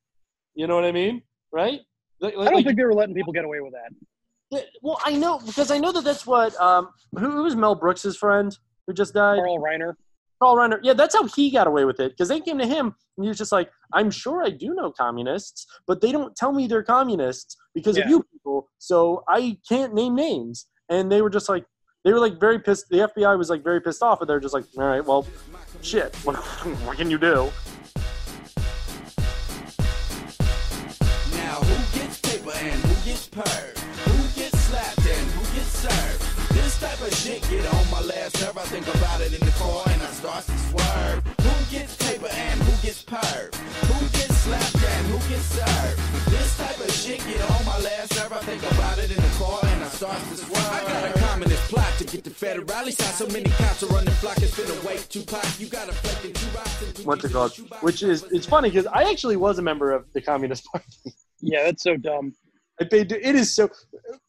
You 0.55 0.67
know 0.67 0.75
what 0.75 0.85
I 0.85 0.91
mean? 0.93 1.23
Right? 1.53 1.81
Like, 2.21 2.35
I 2.37 2.51
don't 2.51 2.65
think 2.65 2.77
they 2.77 2.85
were 2.85 2.95
letting 2.95 3.15
people 3.15 3.33
get 3.33 3.45
away 3.45 3.61
with 3.61 3.73
that. 3.75 4.65
Well, 4.83 4.99
I 5.05 5.15
know 5.15 5.39
because 5.39 5.71
I 5.71 5.79
know 5.79 5.93
that 5.93 6.03
that's 6.05 6.27
what 6.27 6.59
um 6.61 6.89
who, 7.13 7.31
who 7.31 7.43
was 7.45 7.55
Mel 7.55 7.75
Brooks's 7.75 8.17
friend 8.17 8.57
who 8.87 8.95
just 8.95 9.13
died. 9.15 9.37
Carl 9.37 9.59
Reiner. 9.59 9.93
Carl 10.41 10.57
Reiner. 10.57 10.79
Yeah, 10.83 10.93
that's 10.93 11.15
how 11.15 11.27
he 11.27 11.51
got 11.51 11.67
away 11.67 11.85
with 11.85 12.01
it 12.01 12.13
because 12.13 12.29
they 12.29 12.41
came 12.41 12.59
to 12.59 12.67
him 12.67 12.95
and 13.17 13.25
he 13.25 13.29
was 13.29 13.39
just 13.39 13.53
like, 13.53 13.71
"I'm 13.93 14.11
sure 14.11 14.45
I 14.45 14.51
do 14.51 14.75
know 14.75 14.91
communists, 14.91 15.67
but 15.87 16.01
they 16.01 16.13
don't 16.13 16.35
tell 16.37 16.53
me 16.53 16.67
they're 16.67 16.83
communists 16.83 17.57
because 17.75 17.99
of 17.99 18.09
you 18.09 18.23
people, 18.33 18.71
so 18.79 19.25
I 19.29 19.59
can't 19.69 19.95
name 19.95 20.15
names." 20.15 20.67
And 20.89 21.11
they 21.11 21.21
were 21.21 21.31
just 21.31 21.49
like, 21.49 21.67
they 22.05 22.13
were 22.13 22.21
like 22.21 22.41
very 22.41 22.59
pissed. 22.59 22.89
The 22.89 23.09
FBI 23.09 23.37
was 23.37 23.51
like 23.51 23.65
very 23.65 23.81
pissed 23.81 24.03
off, 24.03 24.21
and 24.21 24.31
they're 24.31 24.41
just 24.41 24.55
like, 24.55 24.65
"All 24.77 24.85
right, 24.85 25.05
well, 25.05 25.27
shit, 25.83 26.15
what, 26.25 26.37
what 26.87 26.97
can 26.97 27.11
you 27.11 27.19
do?" 27.19 27.51
Now 31.33 31.57
who 31.61 31.99
gets 31.99 32.21
paper 32.21 32.53
and 32.53 32.81
who 32.83 33.05
gets 33.05 33.29
purred? 33.29 33.78
Shit 37.29 37.43
get 37.51 37.75
on 37.75 37.91
my 37.91 38.01
last 38.01 38.41
nerve. 38.41 38.57
I 38.57 38.65
think 38.73 38.87
about 38.89 39.21
it 39.21 39.33
in 39.39 39.45
the 39.45 39.53
car 39.53 39.83
and 39.93 40.03
I 40.03 40.11
start 40.17 40.45
to 40.47 40.59
swerve. 40.71 41.21
Who 41.45 41.55
gets 41.75 41.95
paper 41.97 42.29
and 42.33 42.61
who 42.63 42.73
gets 42.81 43.03
purred? 43.03 43.55
Who 43.91 44.01
gets 44.17 44.35
slapped 44.45 44.77
and 44.77 45.07
who 45.13 45.19
gets 45.29 45.49
served? 45.57 46.01
This 46.33 46.57
type 46.57 46.79
of 46.81 46.91
shit 46.91 47.21
get 47.29 47.41
on 47.51 47.65
my 47.67 47.79
last 47.81 48.17
nerve. 48.17 48.33
I 48.33 48.41
think 48.49 48.63
about 48.73 48.99
it 48.99 49.11
in 49.11 49.21
the 49.21 49.33
car 49.37 49.61
and 49.63 49.85
I 49.85 49.89
start 49.89 50.17
to 50.17 50.37
swerve. 50.37 50.73
I 50.73 50.81
got 50.89 51.05
a 51.05 51.13
communist 51.27 51.63
plot 51.69 51.93
to 51.99 52.05
get 52.05 52.25
the 52.25 52.31
federale 52.31 52.93
side. 52.93 53.15
So 53.21 53.27
many 53.27 53.51
cops 53.61 53.83
are 53.83 53.93
running 53.93 54.15
flock. 54.15 54.39
It's 54.39 54.57
been 54.57 54.71
a 54.71 54.87
wait 54.87 55.07
two 55.11 55.23
pots. 55.23 55.61
You 55.61 55.67
got 55.67 55.89
a 55.89 55.93
flake 55.93 56.25
and 56.25 56.35
two 56.35 56.57
rocks 56.57 56.83
and 56.83 56.95
two 56.97 57.03
What's 57.03 57.25
it 57.25 57.33
called? 57.33 57.53
Which 57.83 58.03
is 58.03 58.25
it's 58.31 58.47
funny 58.47 58.71
because 58.71 58.87
I 58.87 59.03
actually 59.11 59.37
was 59.37 59.59
a 59.59 59.63
member 59.63 59.93
of 59.93 60.11
the 60.15 60.23
Communist 60.23 60.65
Party. 60.73 60.87
Yeah, 61.41 61.65
that's 61.65 61.83
so 61.83 61.97
dumb. 61.97 62.35
I 62.81 62.85
paid. 62.85 63.11
It 63.11 63.35
is 63.35 63.55
so. 63.55 63.69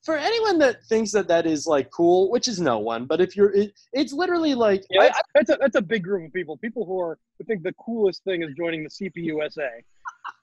For 0.03 0.17
anyone 0.17 0.57
that 0.59 0.83
thinks 0.85 1.11
that 1.11 1.27
that 1.27 1.45
is 1.45 1.67
like 1.67 1.91
cool, 1.91 2.31
which 2.31 2.47
is 2.47 2.59
no 2.59 2.79
one, 2.79 3.05
but 3.05 3.21
if 3.21 3.35
you're, 3.35 3.51
it, 3.53 3.73
it's 3.93 4.11
literally 4.13 4.55
like 4.55 4.83
Yeah, 4.89 5.01
I- 5.01 5.05
that's, 5.05 5.21
that's 5.35 5.49
a 5.49 5.57
that's 5.59 5.75
a 5.75 5.81
big 5.81 6.03
group 6.03 6.25
of 6.27 6.33
people. 6.33 6.57
People 6.57 6.85
who 6.85 6.99
are 6.99 7.19
who 7.37 7.45
think 7.45 7.63
the 7.63 7.73
coolest 7.73 8.23
thing 8.23 8.41
is 8.41 8.49
joining 8.57 8.83
the 8.83 8.89
CPUSA, 8.89 9.67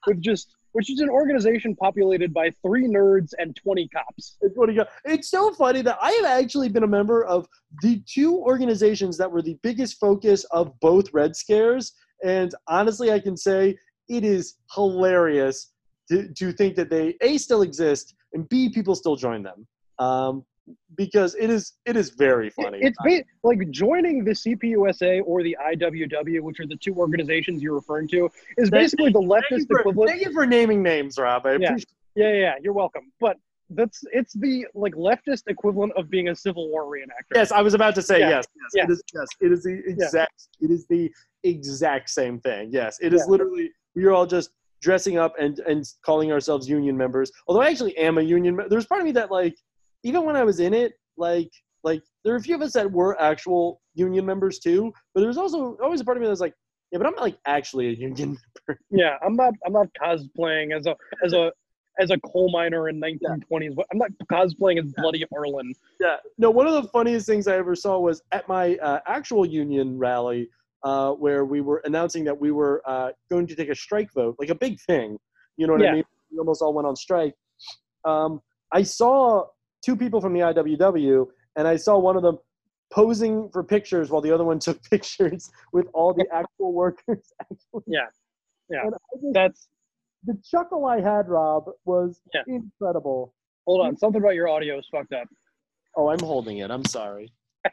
with 0.07 0.21
just 0.21 0.55
which 0.71 0.91
is 0.91 0.99
an 0.99 1.09
organization 1.09 1.75
populated 1.75 2.33
by 2.33 2.51
three 2.61 2.87
nerds 2.87 3.33
and 3.39 3.55
twenty 3.55 3.87
cops. 3.89 4.37
It's 4.41 4.55
what 4.55 4.69
he 4.69 4.75
got. 4.75 4.89
It's 5.03 5.29
so 5.29 5.51
funny 5.53 5.81
that 5.81 5.97
I 6.01 6.11
have 6.11 6.25
actually 6.25 6.69
been 6.69 6.83
a 6.83 6.87
member 6.87 7.25
of 7.25 7.47
the 7.81 8.01
two 8.07 8.37
organizations 8.37 9.17
that 9.17 9.29
were 9.29 9.41
the 9.41 9.57
biggest 9.63 9.99
focus 9.99 10.45
of 10.51 10.79
both 10.79 11.11
Red 11.13 11.35
Scares, 11.35 11.91
and 12.23 12.53
honestly, 12.67 13.11
I 13.11 13.19
can 13.19 13.35
say 13.35 13.77
it 14.07 14.23
is 14.23 14.55
hilarious 14.73 15.73
to, 16.09 16.27
to 16.33 16.51
think 16.51 16.75
that 16.75 16.89
they 16.89 17.15
a 17.21 17.37
still 17.37 17.61
exist 17.61 18.15
and 18.33 18.47
b 18.49 18.69
people 18.69 18.95
still 18.95 19.15
join 19.15 19.43
them, 19.43 19.67
um, 19.99 20.43
because 20.95 21.35
it 21.35 21.49
is 21.49 21.73
it 21.85 21.95
is 21.95 22.09
very 22.11 22.49
funny. 22.49 22.79
It's 22.81 22.97
ba- 23.03 23.23
like 23.43 23.69
joining 23.71 24.23
the 24.23 24.31
CPUSA 24.31 25.21
or 25.25 25.43
the 25.43 25.55
IWW, 25.73 26.41
which 26.41 26.59
are 26.59 26.67
the 26.67 26.75
two 26.77 26.95
organizations 26.95 27.61
you're 27.61 27.75
referring 27.75 28.07
to, 28.09 28.25
is 28.57 28.69
Thank- 28.69 28.71
basically 28.83 29.11
the 29.11 29.19
leftist 29.21 29.67
for- 29.69 29.79
equivalent. 29.79 30.11
Thank 30.11 30.25
you 30.25 30.33
for 30.33 30.45
naming 30.45 30.81
names, 30.83 31.17
Rob. 31.17 31.45
I 31.45 31.51
Yeah. 31.51 31.55
appreciate. 31.67 31.85
Yeah, 32.15 32.29
yeah, 32.29 32.39
yeah, 32.39 32.53
you're 32.61 32.73
welcome. 32.73 33.11
But 33.19 33.37
That's 33.69 34.01
it's 34.13 34.31
the 34.33 34.65
like 34.75 34.93
leftist 34.95 35.43
equivalent 35.47 35.91
of 35.97 36.09
being 36.09 36.29
a 36.29 36.35
Civil 36.35 36.69
War 36.69 36.85
reenactor. 36.85 37.35
Yes, 37.35 37.51
I 37.51 37.61
was 37.61 37.73
about 37.73 37.95
to 37.95 38.01
say 38.01 38.19
Yeah. 38.21 38.29
yes. 38.29 38.45
Yes, 38.55 38.71
Yeah. 38.75 38.83
it 38.85 38.89
is. 38.91 39.03
Yes, 39.13 39.27
it 39.41 39.51
is 39.51 39.63
the 39.63 39.83
exact. 39.85 40.47
It 40.61 40.71
is 40.71 40.87
the 40.87 41.11
exact 41.43 42.09
same 42.09 42.39
thing. 42.39 42.69
Yes, 42.71 42.97
it 43.01 43.13
is 43.13 43.27
literally. 43.27 43.73
We 43.93 44.05
are 44.05 44.13
all 44.13 44.25
just 44.25 44.51
dressing 44.81 45.17
up 45.17 45.33
and 45.39 45.59
and 45.59 45.85
calling 46.05 46.31
ourselves 46.31 46.67
union 46.69 46.95
members. 46.97 47.31
Although 47.47 47.61
I 47.61 47.69
actually 47.69 47.97
am 47.97 48.17
a 48.17 48.21
union. 48.21 48.55
me- 48.55 48.65
There's 48.69 48.85
part 48.85 49.01
of 49.01 49.05
me 49.05 49.11
that 49.13 49.31
like, 49.31 49.55
even 50.03 50.23
when 50.25 50.35
I 50.35 50.43
was 50.43 50.59
in 50.59 50.73
it, 50.73 50.93
like 51.17 51.51
like 51.83 52.01
there 52.23 52.33
are 52.33 52.37
a 52.37 52.41
few 52.41 52.55
of 52.55 52.61
us 52.61 52.73
that 52.73 52.91
were 52.91 53.19
actual 53.21 53.81
union 53.95 54.25
members 54.25 54.59
too. 54.59 54.93
But 55.13 55.21
there's 55.21 55.37
also 55.37 55.77
always 55.81 56.01
a 56.01 56.05
part 56.05 56.17
of 56.17 56.21
me 56.21 56.27
that's 56.27 56.41
like, 56.41 56.53
yeah, 56.91 56.97
but 56.99 57.07
I'm 57.07 57.13
not 57.13 57.21
like 57.21 57.37
actually 57.45 57.87
a 57.87 57.91
union 57.91 58.37
member. 58.67 58.79
Yeah, 58.89 59.15
I'm 59.25 59.35
not 59.35 59.53
I'm 59.65 59.73
not 59.73 59.87
cosplaying 60.01 60.75
as 60.77 60.85
a 60.85 60.95
as 61.23 61.33
a 61.33 61.51
as 61.99 62.11
a 62.11 62.19
coal 62.19 62.51
miner 62.51 62.89
in 62.89 63.01
1920s. 63.01 63.73
but 63.75 63.87
I'm 63.91 63.97
not 63.97 64.11
cosplaying 64.31 64.77
as 64.79 64.93
Bloody 64.97 65.25
Harlan. 65.33 65.73
Yeah. 65.99 66.17
No, 66.37 66.51
one 66.51 66.67
of 66.67 66.73
the 66.73 66.87
funniest 66.89 67.25
things 67.25 67.47
I 67.47 67.57
ever 67.57 67.75
saw 67.75 67.97
was 67.97 68.21
at 68.31 68.47
my 68.47 68.75
uh, 68.77 68.99
actual 69.07 69.47
union 69.47 69.97
rally, 69.97 70.47
uh, 70.83 71.11
where 71.13 71.45
we 71.45 71.61
were 71.61 71.81
announcing 71.85 72.23
that 72.25 72.39
we 72.39 72.51
were 72.51 72.81
uh, 72.85 73.09
going 73.29 73.47
to 73.47 73.55
take 73.55 73.69
a 73.69 73.75
strike 73.75 74.11
vote, 74.13 74.35
like 74.39 74.49
a 74.49 74.55
big 74.55 74.79
thing. 74.81 75.17
You 75.57 75.67
know 75.67 75.73
what 75.73 75.81
Yeah. 75.81 75.89
I 75.91 75.93
mean? 75.95 76.03
We 76.31 76.39
almost 76.39 76.61
all 76.61 76.73
went 76.73 76.87
on 76.87 76.95
strike. 76.95 77.33
Um, 78.05 78.41
I 78.71 78.83
saw 78.83 79.45
two 79.83 79.95
people 79.95 80.21
from 80.21 80.33
the 80.33 80.41
IWW, 80.41 81.25
and 81.55 81.67
I 81.67 81.75
saw 81.77 81.97
one 81.97 82.15
of 82.15 82.21
them 82.23 82.37
posing 82.91 83.49
for 83.51 83.63
pictures 83.63 84.09
while 84.09 84.21
the 84.21 84.31
other 84.31 84.43
one 84.43 84.59
took 84.67 84.81
pictures 84.83 85.49
with 85.73 85.87
all 85.93 86.13
the 86.13 86.25
actual 86.33 86.73
workers. 86.73 87.31
Actually. 87.41 87.83
Yeah, 87.87 88.05
yeah. 88.69 88.83
That's 89.33 89.67
the 90.25 90.37
chuckle 90.49 90.85
I 90.85 90.99
had, 91.01 91.27
Rob, 91.29 91.65
was 91.85 92.21
incredible. 92.47 93.33
hold 93.65 93.85
on. 93.85 93.97
Something 93.97 94.21
about 94.21 94.35
your 94.35 94.47
audio 94.49 94.77
is 94.79 94.87
fucked 94.91 95.13
up. 95.13 95.27
Oh, 95.95 96.09
I'm 96.09 96.19
holding 96.19 96.59
it. 96.59 96.69
I'm 96.71 96.85
sorry. 96.85 97.31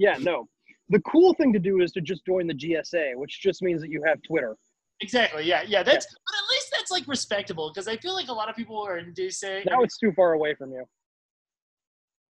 Yeah, 0.00 0.16
no. 0.20 0.46
The 0.90 1.00
cool 1.00 1.34
thing 1.34 1.52
to 1.52 1.58
do 1.58 1.80
is 1.80 1.92
to 1.92 2.00
just 2.00 2.24
join 2.24 2.46
the 2.46 2.54
DSA, 2.54 3.16
which 3.16 3.40
just 3.40 3.62
means 3.62 3.80
that 3.82 3.90
you 3.90 4.02
have 4.06 4.18
Twitter. 4.22 4.56
Exactly. 5.00 5.44
Yeah. 5.44 5.62
Yeah. 5.66 5.82
That's. 5.82 6.06
But 6.06 6.44
at 6.44 6.50
least 6.50 6.68
that's 6.76 6.90
like 6.90 7.06
respectable 7.06 7.70
because 7.72 7.88
I 7.88 7.96
feel 7.98 8.14
like 8.14 8.28
a 8.28 8.32
lot 8.32 8.48
of 8.48 8.56
people 8.56 8.84
are 8.84 8.98
in 8.98 9.14
say 9.30 9.62
Now 9.68 9.82
it's 9.82 9.98
too 9.98 10.12
far 10.12 10.32
away 10.32 10.54
from 10.54 10.72
you. 10.72 10.84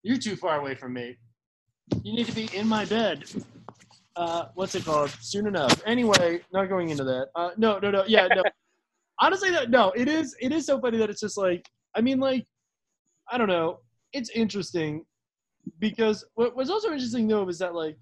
You're 0.03 0.17
too 0.17 0.35
far 0.35 0.59
away 0.59 0.75
from 0.75 0.93
me. 0.93 1.17
You 2.03 2.13
need 2.13 2.27
to 2.27 2.31
be 2.31 2.49
in 2.55 2.67
my 2.67 2.85
bed. 2.85 3.25
Uh, 4.15 4.47
what's 4.55 4.75
it 4.75 4.85
called? 4.85 5.09
Soon 5.21 5.47
enough. 5.47 5.81
Anyway, 5.85 6.41
not 6.51 6.69
going 6.69 6.89
into 6.89 7.03
that. 7.03 7.27
Uh, 7.35 7.51
no, 7.57 7.79
no, 7.79 7.91
no. 7.91 8.03
Yeah, 8.07 8.27
no. 8.27 8.43
Honestly, 9.19 9.51
no, 9.51 9.63
no. 9.63 9.91
It 9.91 10.07
is. 10.07 10.35
It 10.39 10.51
is 10.51 10.65
so 10.65 10.79
funny 10.79 10.97
that 10.97 11.09
it's 11.09 11.21
just 11.21 11.37
like. 11.37 11.65
I 11.95 12.01
mean, 12.01 12.19
like, 12.19 12.45
I 13.29 13.37
don't 13.37 13.47
know. 13.47 13.79
It's 14.13 14.29
interesting 14.29 15.03
because 15.79 16.25
what 16.35 16.55
was 16.55 16.69
also 16.69 16.91
interesting 16.91 17.27
though 17.27 17.47
is 17.47 17.59
that 17.59 17.75
like, 17.75 17.97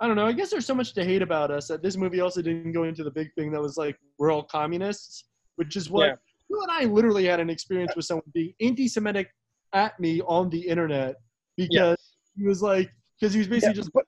I 0.00 0.06
don't 0.06 0.16
know. 0.16 0.26
I 0.26 0.32
guess 0.32 0.50
there's 0.50 0.66
so 0.66 0.74
much 0.74 0.92
to 0.94 1.04
hate 1.04 1.22
about 1.22 1.50
us 1.50 1.66
that 1.68 1.82
this 1.82 1.96
movie 1.96 2.20
also 2.20 2.40
didn't 2.40 2.72
go 2.72 2.84
into 2.84 3.02
the 3.02 3.10
big 3.10 3.32
thing 3.34 3.50
that 3.52 3.60
was 3.60 3.76
like 3.76 3.98
we're 4.18 4.30
all 4.30 4.44
communists, 4.44 5.24
which 5.56 5.74
is 5.76 5.90
what 5.90 6.06
Yeah. 6.06 6.14
you 6.48 6.62
and 6.62 6.70
I 6.70 6.84
literally 6.84 7.24
had 7.26 7.40
an 7.40 7.50
experience 7.50 7.96
with 7.96 8.04
someone 8.04 8.24
being 8.32 8.54
anti-Semitic 8.60 9.28
at 9.72 9.98
me 9.98 10.20
on 10.22 10.50
the 10.50 10.60
internet 10.60 11.16
because 11.56 11.98
he 12.36 12.44
was 12.46 12.62
like, 12.62 12.90
because 13.20 13.32
he 13.34 13.38
was 13.40 13.48
basically 13.48 13.70
Yeah, 13.74 13.80
just 13.82 13.92
but 13.92 14.04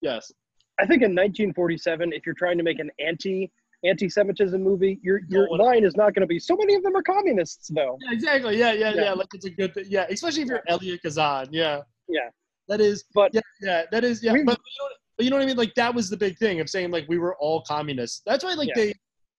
yes. 0.00 0.32
I 0.80 0.86
think 0.86 1.02
in 1.02 1.12
1947, 1.14 2.12
if 2.12 2.26
you're 2.26 2.34
trying 2.34 2.58
to 2.58 2.64
make 2.64 2.80
an 2.80 2.90
anti 2.98 3.50
anti-Semitism 3.84 4.60
movie, 4.62 4.98
your 5.02 5.20
your 5.28 5.48
what- 5.48 5.60
line 5.60 5.84
is 5.84 5.96
not 5.96 6.14
going 6.14 6.22
to 6.22 6.26
be. 6.26 6.38
So 6.40 6.56
many 6.56 6.74
of 6.74 6.82
them 6.82 6.96
are 6.96 7.02
communists, 7.02 7.68
though. 7.68 7.96
Yeah, 8.00 8.12
exactly. 8.12 8.56
Yeah, 8.58 8.72
yeah, 8.72 8.92
yeah, 8.94 9.02
Yeah. 9.04 9.12
Like 9.12 9.28
it's 9.34 9.44
a 9.44 9.50
good 9.50 9.74
thing. 9.74 9.84
Yeah, 9.88 10.06
especially 10.10 10.42
if 10.42 10.48
you're 10.48 10.62
Elia 10.68 10.98
Kazan. 10.98 11.48
Yeah, 11.52 11.82
Yeah, 12.08 12.28
that 12.68 12.80
is. 12.80 13.04
but 13.14 13.32
yeah, 13.34 13.40
yeah, 13.60 13.82
that 13.92 14.02
is. 14.04 14.22
Yeah, 14.22 14.32
We- 14.32 14.44
but 14.44 14.58
you 14.58 14.84
know, 14.84 14.88
but 15.22 15.24
you 15.24 15.30
know 15.30 15.36
what 15.36 15.44
I 15.44 15.46
mean. 15.46 15.56
Like 15.56 15.74
that 15.76 15.94
was 15.94 16.10
the 16.10 16.16
big 16.16 16.36
thing 16.36 16.58
of 16.58 16.68
saying 16.68 16.90
like 16.90 17.08
we 17.08 17.16
were 17.16 17.36
all 17.36 17.62
communists. 17.62 18.22
That's 18.26 18.42
why 18.42 18.54
like 18.54 18.70
Yeah. 18.74 18.74
they 18.82 18.94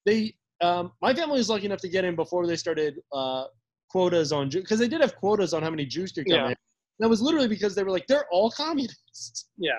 they 0.05 0.35
um 0.65 0.93
my 1.01 1.14
family 1.14 1.38
was 1.38 1.49
lucky 1.49 1.65
enough 1.65 1.81
to 1.81 1.89
get 1.89 2.05
in 2.05 2.15
before 2.15 2.47
they 2.47 2.55
started 2.55 3.01
uh 3.11 3.45
quotas 3.89 4.31
on 4.31 4.49
Jew 4.49 4.61
because 4.61 4.80
they 4.80 4.88
did 4.88 5.01
have 5.01 5.14
quotas 5.18 5.53
on 5.53 5.61
how 5.61 5.69
many 5.69 5.85
Jews 5.85 6.14
could 6.14 6.26
come 6.26 6.35
Yeah. 6.35 6.49
in. 6.51 6.55
That 6.99 7.10
was 7.10 7.22
literally 7.22 7.49
because 7.49 7.76
they 7.76 7.84
were 7.84 7.91
like 7.91 8.07
they're 8.07 8.27
all 8.31 8.49
communists. 8.49 9.49
yeah. 9.57 9.72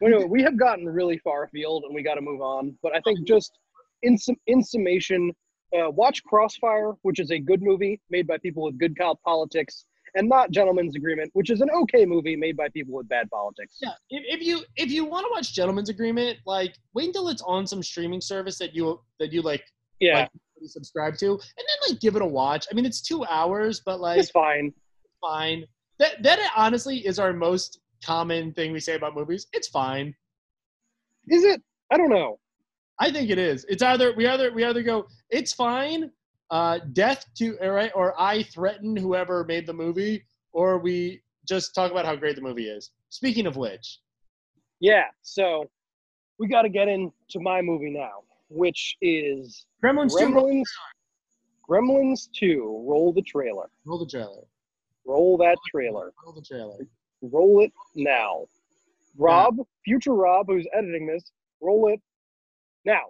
Well, 0.00 0.12
anyway, 0.12 0.28
we 0.28 0.42
have 0.42 0.56
gotten 0.56 0.86
really 0.86 1.18
far 1.18 1.44
afield, 1.44 1.82
and 1.84 1.94
we 1.94 2.02
got 2.04 2.14
to 2.14 2.20
move 2.20 2.40
on. 2.40 2.78
But 2.80 2.94
I 2.94 3.00
think 3.00 3.26
just 3.26 3.50
in 4.02 4.16
sum, 4.16 4.36
in 4.46 4.62
summation, 4.62 5.32
uh, 5.76 5.90
watch 5.90 6.22
Crossfire, 6.22 6.92
which 7.02 7.18
is 7.18 7.30
a 7.32 7.38
good 7.40 7.60
movie 7.62 8.00
made 8.08 8.26
by 8.28 8.38
people 8.38 8.62
with 8.64 8.78
good 8.78 8.96
politics, 9.24 9.86
and 10.14 10.28
not 10.28 10.50
Gentleman's 10.50 10.96
Agreement, 10.96 11.30
which 11.34 11.50
is 11.50 11.60
an 11.60 11.70
okay 11.70 12.04
movie 12.04 12.36
made 12.36 12.56
by 12.56 12.68
people 12.68 12.94
with 12.94 13.08
bad 13.08 13.28
politics. 13.30 13.78
Yeah, 13.82 13.90
if, 14.10 14.40
if 14.40 14.46
you 14.46 14.60
if 14.76 14.90
you 14.90 15.04
want 15.04 15.26
to 15.26 15.30
watch 15.32 15.54
Gentleman's 15.54 15.88
Agreement, 15.88 16.38
like 16.46 16.74
wait 16.94 17.06
until 17.08 17.28
it's 17.28 17.42
on 17.42 17.66
some 17.66 17.82
streaming 17.82 18.20
service 18.20 18.58
that 18.58 18.74
you 18.74 19.00
that 19.20 19.32
you 19.32 19.42
like 19.42 19.64
Yeah, 20.00 20.20
like 20.20 20.30
subscribe 20.64 21.16
to, 21.18 21.32
and 21.32 21.40
then 21.56 21.90
like 21.90 22.00
give 22.00 22.16
it 22.16 22.22
a 22.22 22.26
watch. 22.26 22.66
I 22.70 22.74
mean, 22.74 22.86
it's 22.86 23.02
two 23.02 23.24
hours, 23.26 23.80
but 23.84 24.00
like 24.00 24.18
it's 24.18 24.30
fine. 24.30 24.72
fine. 25.20 25.64
That 25.98 26.22
that 26.22 26.38
honestly 26.56 27.06
is 27.06 27.18
our 27.18 27.32
most 27.32 27.80
common 28.04 28.52
thing 28.52 28.72
we 28.72 28.80
say 28.80 28.94
about 28.94 29.14
movies. 29.14 29.46
It's 29.52 29.68
fine. 29.68 30.14
Is 31.28 31.44
it? 31.44 31.62
I 31.90 31.96
don't 31.96 32.10
know. 32.10 32.38
I 33.00 33.10
think 33.10 33.30
it 33.30 33.38
is. 33.38 33.64
It's 33.68 33.82
either 33.82 34.14
we 34.14 34.26
either 34.26 34.52
we 34.52 34.64
either 34.64 34.82
go 34.82 35.06
it's 35.30 35.52
fine, 35.52 36.10
uh, 36.54 36.78
death 36.92 37.24
to 37.34 37.58
all 37.60 37.70
right, 37.70 37.90
or 37.96 38.14
I 38.16 38.44
threaten 38.44 38.96
whoever 38.96 39.44
made 39.44 39.66
the 39.66 39.72
movie, 39.72 40.24
or 40.52 40.78
we 40.78 41.20
just 41.48 41.74
talk 41.74 41.90
about 41.90 42.06
how 42.06 42.14
great 42.14 42.36
the 42.36 42.42
movie 42.42 42.68
is. 42.68 42.92
Speaking 43.08 43.48
of 43.48 43.56
which, 43.56 43.98
Yeah, 44.78 45.06
so 45.22 45.68
we 46.38 46.46
got 46.46 46.62
to 46.62 46.68
get 46.68 46.86
into 46.86 47.40
my 47.40 47.60
movie 47.60 47.90
now, 47.90 48.22
which 48.50 48.96
is 49.02 49.66
Gremlins 49.82 50.16
2. 50.16 50.26
Gremlins. 50.26 50.62
Gremlins 51.68 52.28
2. 52.38 52.84
Roll 52.86 53.12
the 53.12 53.22
trailer. 53.22 53.68
Roll 53.84 53.98
the 53.98 54.06
trailer. 54.06 54.44
Roll 55.04 55.36
that 55.38 55.56
trailer. 55.68 56.12
Roll 56.24 56.34
the 56.34 56.42
trailer. 56.42 56.78
Roll 57.20 57.64
it 57.64 57.72
now. 57.96 58.44
Rob, 59.18 59.56
future 59.84 60.14
Rob, 60.14 60.46
who's 60.46 60.68
editing 60.72 61.08
this, 61.08 61.24
roll 61.60 61.92
it 61.92 62.00
now. 62.84 63.02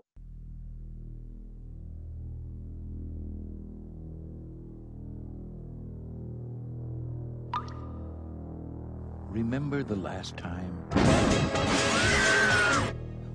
Remember 9.44 9.82
the 9.82 9.94
last 9.94 10.38
time? 10.38 10.72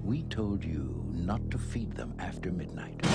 We 0.04 0.24
told 0.24 0.66
you 0.66 1.06
not 1.14 1.52
to 1.52 1.60
feed 1.60 1.92
them 1.92 2.16
after 2.18 2.52
midnight. 2.52 3.06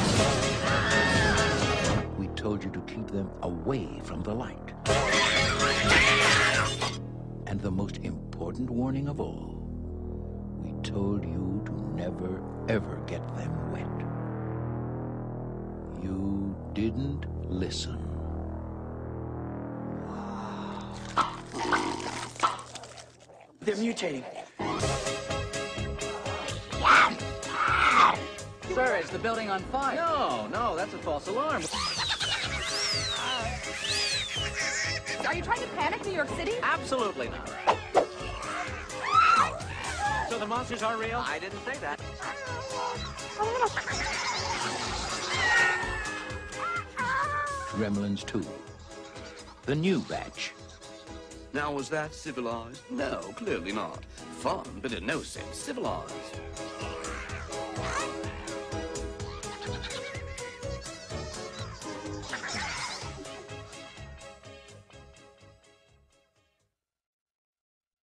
We 2.17 2.29
told 2.29 2.63
you 2.63 2.71
to 2.71 2.81
keep 2.83 3.09
them 3.09 3.33
away 3.43 4.01
from 4.05 4.23
the 4.23 4.33
light. 4.33 4.75
And 7.49 7.61
the 7.61 7.73
most 7.73 7.97
important 7.97 8.71
warning 8.71 9.09
of 9.09 9.21
all, 9.21 9.67
we 10.63 10.71
told 10.83 11.25
you 11.25 11.63
to 11.67 11.73
never, 11.97 12.41
ever 12.69 13.03
get 13.09 13.27
them 13.37 13.73
wet. 13.73 13.91
You 16.01 16.55
didn't 16.75 17.27
listen. 17.51 18.04
They're 23.65 23.77
mutating. 23.77 24.25
Sir, 28.75 28.97
is 28.97 29.09
the 29.09 29.19
building 29.19 29.49
on 29.49 29.63
fire? 29.65 29.97
No, 29.97 30.49
no, 30.49 30.77
that's 30.77 30.93
a 30.93 30.99
false 30.99 31.29
alarm. 31.29 31.63
Are 35.27 35.35
you 35.35 35.43
trying 35.43 35.61
to 35.61 35.67
panic 35.77 36.05
New 36.05 36.13
York 36.13 36.29
City? 36.37 36.53
Absolutely 36.63 37.29
not. 37.29 37.51
So 40.29 40.39
the 40.39 40.47
monsters 40.47 40.83
are 40.83 40.99
real? 40.99 41.23
I 41.25 41.39
didn't 41.39 41.65
say 41.65 41.79
that. 41.79 41.99
Gremlins 47.71 48.27
2. 48.27 48.45
The 49.67 49.75
new 49.75 50.01
batch. 50.01 50.54
Now, 51.55 51.71
was 51.71 51.89
that 51.91 52.13
civilized? 52.13 52.83
No, 52.91 53.21
clearly 53.37 53.71
not. 53.71 54.05
Fun, 54.39 54.67
but 54.83 54.93
in 54.93 55.07
no 55.07 55.23
sense 55.23 55.57
civilized. 55.57 56.13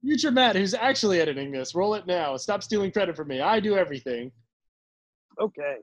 Future 0.01 0.31
Matt, 0.31 0.57
who's 0.57 0.73
actually 0.73 1.21
editing 1.21 1.51
this, 1.51 1.75
roll 1.75 1.95
it 1.95 2.07
now. 2.07 2.39
Stop 2.39 2.63
stealing 2.63 2.91
credit 2.91 3.17
from 3.17 3.29
me. 3.29 3.43
I 3.43 3.61
do 3.61 3.77
everything. 3.77 4.33
Okay. 5.39 5.77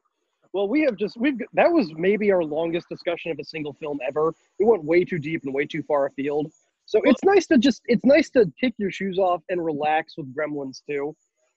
Well, 0.53 0.67
we 0.67 0.81
have 0.81 0.95
just 0.95 1.17
we've 1.17 1.38
that 1.53 1.71
was 1.71 1.91
maybe 1.95 2.31
our 2.31 2.43
longest 2.43 2.89
discussion 2.89 3.31
of 3.31 3.38
a 3.38 3.43
single 3.43 3.73
film 3.73 3.99
ever. 4.07 4.34
We 4.59 4.65
went 4.65 4.84
way 4.84 5.03
too 5.05 5.19
deep 5.19 5.43
and 5.43 5.53
way 5.53 5.65
too 5.65 5.84
far 5.84 6.07
afield. 6.07 6.51
So 6.85 7.01
it's 7.05 7.23
nice 7.23 7.47
to 7.47 7.57
just 7.57 7.81
it's 7.85 8.03
nice 8.03 8.30
to 8.31 8.51
take 8.61 8.73
your 8.77 8.91
shoes 8.91 9.18
off 9.18 9.41
and 9.49 9.64
relax 9.64 10.14
with 10.18 10.34
Gremlins 10.35 10.81
2. 10.89 11.15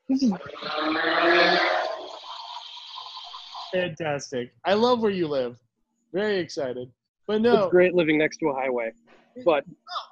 This 0.08 0.22
is 0.22 0.32
Fantastic. 3.72 4.52
I 4.64 4.74
love 4.74 5.00
where 5.00 5.10
you 5.10 5.26
live. 5.26 5.56
Very 6.12 6.38
excited. 6.38 6.90
But 7.26 7.42
no, 7.42 7.64
it's 7.64 7.70
great 7.70 7.94
living 7.94 8.18
next 8.18 8.38
to 8.38 8.48
a 8.48 8.54
highway. 8.54 8.92
But 9.44 9.64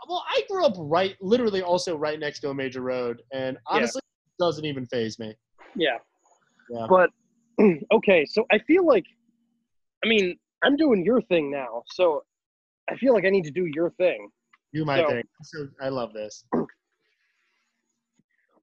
well, 0.09 0.24
I 0.28 0.43
grew 0.51 0.66
up 0.66 0.74
right, 0.77 1.16
literally, 1.20 1.62
also 1.62 1.97
right 1.97 2.19
next 2.19 2.41
to 2.41 2.51
a 2.51 2.55
major 2.55 2.82
road, 2.82 3.23
and 3.32 3.57
honestly, 3.69 4.01
it 4.05 4.43
doesn't 4.43 4.65
even 4.65 4.85
phase 4.86 5.19
me. 5.19 5.35
yeah. 5.77 5.97
Yeah. 6.70 6.86
But 6.89 7.11
okay, 7.93 8.27
so 8.27 8.45
I 8.51 8.59
feel 8.59 8.86
like 8.86 9.05
I 10.05 10.09
mean, 10.09 10.36
I'm 10.62 10.77
doing 10.77 11.05
your 11.05 11.23
thing 11.23 11.51
now, 11.51 11.82
so 11.86 12.24
I 12.91 12.97
feel 12.97 13.15
like 13.15 13.24
I 13.24 13.31
need 13.31 13.45
to 13.45 13.51
do 13.51 13.66
your 13.74 13.91
thing. 13.91 14.28
You 14.74 14.84
my 14.84 14.98
So- 14.98 15.09
thing. 15.09 15.22
So 15.44 15.68
I 15.80 15.88
love 15.88 16.12
this. 16.12 16.44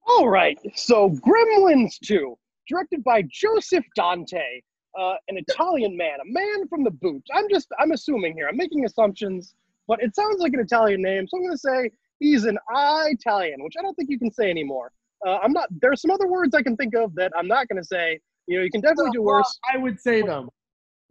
All 0.08 0.28
right, 0.28 0.60
so 0.76 1.10
Gremlins 1.10 1.98
2, 2.04 2.38
directed 2.68 3.02
by 3.04 3.22
Joseph 3.32 3.86
Dante, 3.96 4.62
uh, 5.00 5.14
an 5.30 5.38
Italian 5.38 5.96
man, 5.96 6.18
a 6.20 6.26
man 6.26 6.68
from 6.68 6.84
the 6.84 6.92
boot. 6.92 7.24
I'm 7.34 7.48
just, 7.50 7.70
I'm 7.80 7.92
assuming 7.92 8.34
here, 8.34 8.50
I'm 8.50 8.58
making 8.58 8.84
assumptions, 8.84 9.56
but 9.88 10.04
it 10.04 10.14
sounds 10.14 10.42
like 10.42 10.54
an 10.54 10.60
Italian 10.60 11.02
name, 11.02 11.28
so 11.30 11.38
I'm 11.38 11.44
going 11.44 11.54
to 11.54 11.58
say 11.58 11.92
he's 12.20 12.44
an 12.44 12.58
Italian, 12.70 13.64
which 13.64 13.76
I 13.80 13.82
don't 13.82 13.94
think 13.94 14.10
you 14.10 14.20
can 14.20 14.32
say 14.34 14.50
anymore. 14.50 14.92
Uh, 15.26 15.38
I'm 15.38 15.54
not, 15.54 15.70
there's 15.82 16.02
some 16.02 16.12
other 16.12 16.28
words 16.28 16.54
I 16.56 16.62
can 16.62 16.76
think 16.76 16.94
of 16.94 17.16
that 17.16 17.32
I'm 17.38 17.48
not 17.48 17.70
going 17.70 17.82
to 17.82 17.88
say. 17.88 18.20
You 18.48 18.58
know, 18.58 18.64
you 18.64 18.72
can 18.72 18.82
definitely 18.82 19.12
do 19.12 19.22
worse. 19.22 19.60
I 19.72 19.78
would 19.78 19.98
say 20.00 20.24
them. 20.24 20.50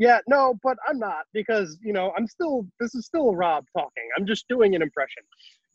Yeah, 0.01 0.21
no, 0.27 0.59
but 0.63 0.79
I'm 0.89 0.99
not 0.99 1.27
because, 1.35 1.79
you 1.83 1.93
know, 1.93 2.11
I'm 2.17 2.27
still, 2.27 2.67
this 2.81 2.95
is 2.95 3.05
still 3.05 3.35
Rob 3.35 3.67
talking. 3.77 4.09
I'm 4.17 4.27
just 4.27 4.49
doing 4.49 4.75
an 4.75 4.81
impression. 4.81 5.23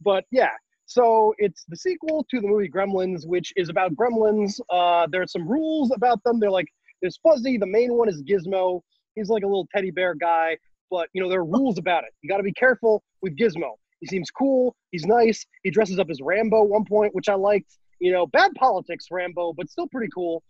But 0.01 0.23
yeah, 0.31 0.49
so 0.87 1.35
it's 1.37 1.63
the 1.67 1.77
sequel 1.77 2.25
to 2.31 2.41
the 2.41 2.47
movie 2.47 2.67
Gremlins, 2.67 3.27
which 3.27 3.53
is 3.55 3.69
about 3.69 3.93
gremlins. 3.93 4.59
Uh, 4.71 5.05
there's 5.11 5.31
some 5.31 5.47
rules 5.47 5.91
about 5.95 6.23
them. 6.23 6.39
They're 6.39 6.49
like, 6.49 6.65
there's 7.03 7.19
Fuzzy, 7.21 7.59
the 7.59 7.67
main 7.67 7.93
one 7.93 8.09
is 8.09 8.23
Gizmo. 8.23 8.81
He's 9.13 9.29
like 9.29 9.43
a 9.43 9.47
little 9.47 9.67
teddy 9.75 9.91
bear 9.91 10.15
guy, 10.15 10.57
but, 10.89 11.07
you 11.13 11.21
know, 11.21 11.29
there 11.29 11.41
are 11.41 11.45
rules 11.45 11.77
about 11.77 12.03
it. 12.03 12.09
You 12.23 12.27
got 12.27 12.37
to 12.37 12.43
be 12.43 12.53
careful 12.53 13.03
with 13.21 13.37
Gizmo. 13.37 13.75
He 13.99 14.07
seems 14.07 14.31
cool. 14.31 14.75
He's 14.89 15.05
nice. 15.05 15.45
He 15.61 15.69
dresses 15.69 15.99
up 15.99 16.09
as 16.09 16.19
Rambo 16.19 16.63
one 16.63 16.83
point, 16.83 17.13
which 17.13 17.29
I 17.29 17.35
liked. 17.35 17.77
You 17.99 18.11
know, 18.11 18.25
bad 18.25 18.51
politics, 18.55 19.05
Rambo, 19.11 19.53
but 19.53 19.69
still 19.69 19.87
pretty 19.87 20.09
cool. 20.13 20.41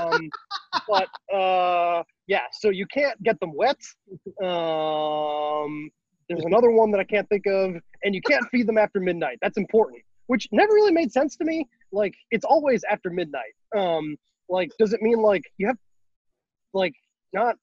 Um, 0.00 0.28
but 0.88 1.08
uh, 1.34 2.02
yeah, 2.26 2.42
so 2.52 2.70
you 2.70 2.86
can't 2.86 3.20
get 3.22 3.38
them 3.40 3.52
wet. 3.54 3.78
Um, 4.42 5.90
there's 6.28 6.44
another 6.44 6.70
one 6.70 6.90
that 6.92 7.00
I 7.00 7.04
can't 7.04 7.28
think 7.28 7.46
of, 7.46 7.74
and 8.04 8.14
you 8.14 8.22
can't 8.22 8.44
feed 8.50 8.66
them 8.66 8.78
after 8.78 9.00
midnight. 9.00 9.38
That's 9.42 9.58
important, 9.58 10.02
which 10.26 10.48
never 10.52 10.72
really 10.72 10.92
made 10.92 11.12
sense 11.12 11.36
to 11.36 11.44
me. 11.44 11.68
Like 11.92 12.14
it's 12.30 12.44
always 12.44 12.82
after 12.90 13.10
midnight. 13.10 13.54
Um, 13.76 14.16
like 14.48 14.70
does 14.78 14.92
it 14.92 15.02
mean 15.02 15.18
like 15.18 15.42
you 15.58 15.66
have, 15.66 15.76
like 16.74 16.94
not 17.32 17.56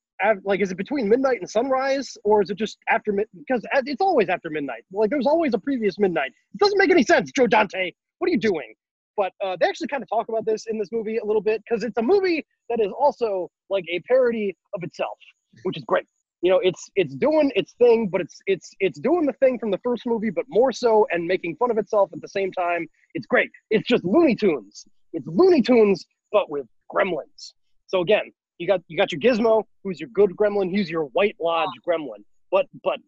like 0.43 0.59
is 0.61 0.71
it 0.71 0.77
between 0.77 1.07
midnight 1.07 1.39
and 1.39 1.49
sunrise, 1.49 2.17
or 2.23 2.41
is 2.41 2.49
it 2.49 2.57
just 2.57 2.77
after 2.89 3.11
mid? 3.11 3.27
Because 3.38 3.65
it's 3.85 4.01
always 4.01 4.30
after 4.30 4.49
midnight. 4.49 4.84
Like 4.91 5.09
there's 5.09 5.27
always 5.27 5.53
a 5.53 5.59
previous 5.59 5.97
midnight. 5.97 6.31
It 6.53 6.59
doesn't 6.59 6.77
make 6.77 6.91
any 6.91 7.03
sense, 7.03 7.31
Joe 7.31 7.47
Dante. 7.47 7.91
What 8.19 8.27
are 8.27 8.31
you 8.31 8.39
doing? 8.39 8.73
But 9.20 9.34
uh, 9.46 9.58
they 9.60 9.68
actually 9.68 9.90
kind 9.90 10.02
of 10.02 10.08
talk 10.08 10.30
about 10.30 10.46
this 10.46 10.66
in 10.68 10.80
this 10.80 10.94
movie 10.94 11.18
a 11.18 11.26
little 11.26 11.41
bit 11.41 11.62
because 11.68 11.84
it's 11.84 11.98
a 11.98 12.02
movie 12.02 12.46
that 12.70 12.80
is 12.80 12.90
also 12.98 13.52
like 13.70 13.84
a 13.91 14.00
parody 14.08 14.56
of 14.74 14.82
itself, 14.82 15.18
which 15.64 15.76
is 15.76 15.84
great. 15.84 16.06
You 16.41 16.50
know, 16.50 16.60
it's 16.64 16.90
it's 16.96 17.14
doing 17.16 17.52
its 17.54 17.74
thing, 17.74 18.08
but 18.08 18.22
it's 18.22 18.40
it's 18.48 18.72
it's 18.80 18.98
doing 18.98 19.26
the 19.26 19.34
thing 19.34 19.60
from 19.60 19.72
the 19.72 19.78
first 19.84 20.04
movie, 20.06 20.30
but 20.30 20.46
more 20.48 20.72
so, 20.72 21.06
and 21.12 21.28
making 21.28 21.58
fun 21.58 21.70
of 21.70 21.78
itself 21.78 22.12
at 22.14 22.22
the 22.22 22.30
same 22.30 22.54
time. 22.54 22.88
It's 23.14 23.28
great. 23.28 23.50
It's 23.72 23.86
just 23.90 24.06
Looney 24.06 24.36
Tunes. 24.36 24.86
It's 25.12 25.28
Looney 25.28 25.62
Tunes, 25.62 26.06
but 26.32 26.50
with 26.50 26.66
gremlins. 26.90 27.52
So 27.88 28.00
again, 28.00 28.32
you 28.58 28.68
got 28.68 28.80
you 28.88 28.96
got 28.96 29.12
your 29.12 29.20
Gizmo, 29.20 29.64
who's 29.84 30.00
your 30.00 30.10
good 30.14 30.32
gremlin. 30.38 30.70
He's 30.70 30.90
your 30.90 31.08
White 31.18 31.36
Lodge 31.41 31.76
gremlin, 31.86 32.24
but 32.52 32.68
but 32.86 33.00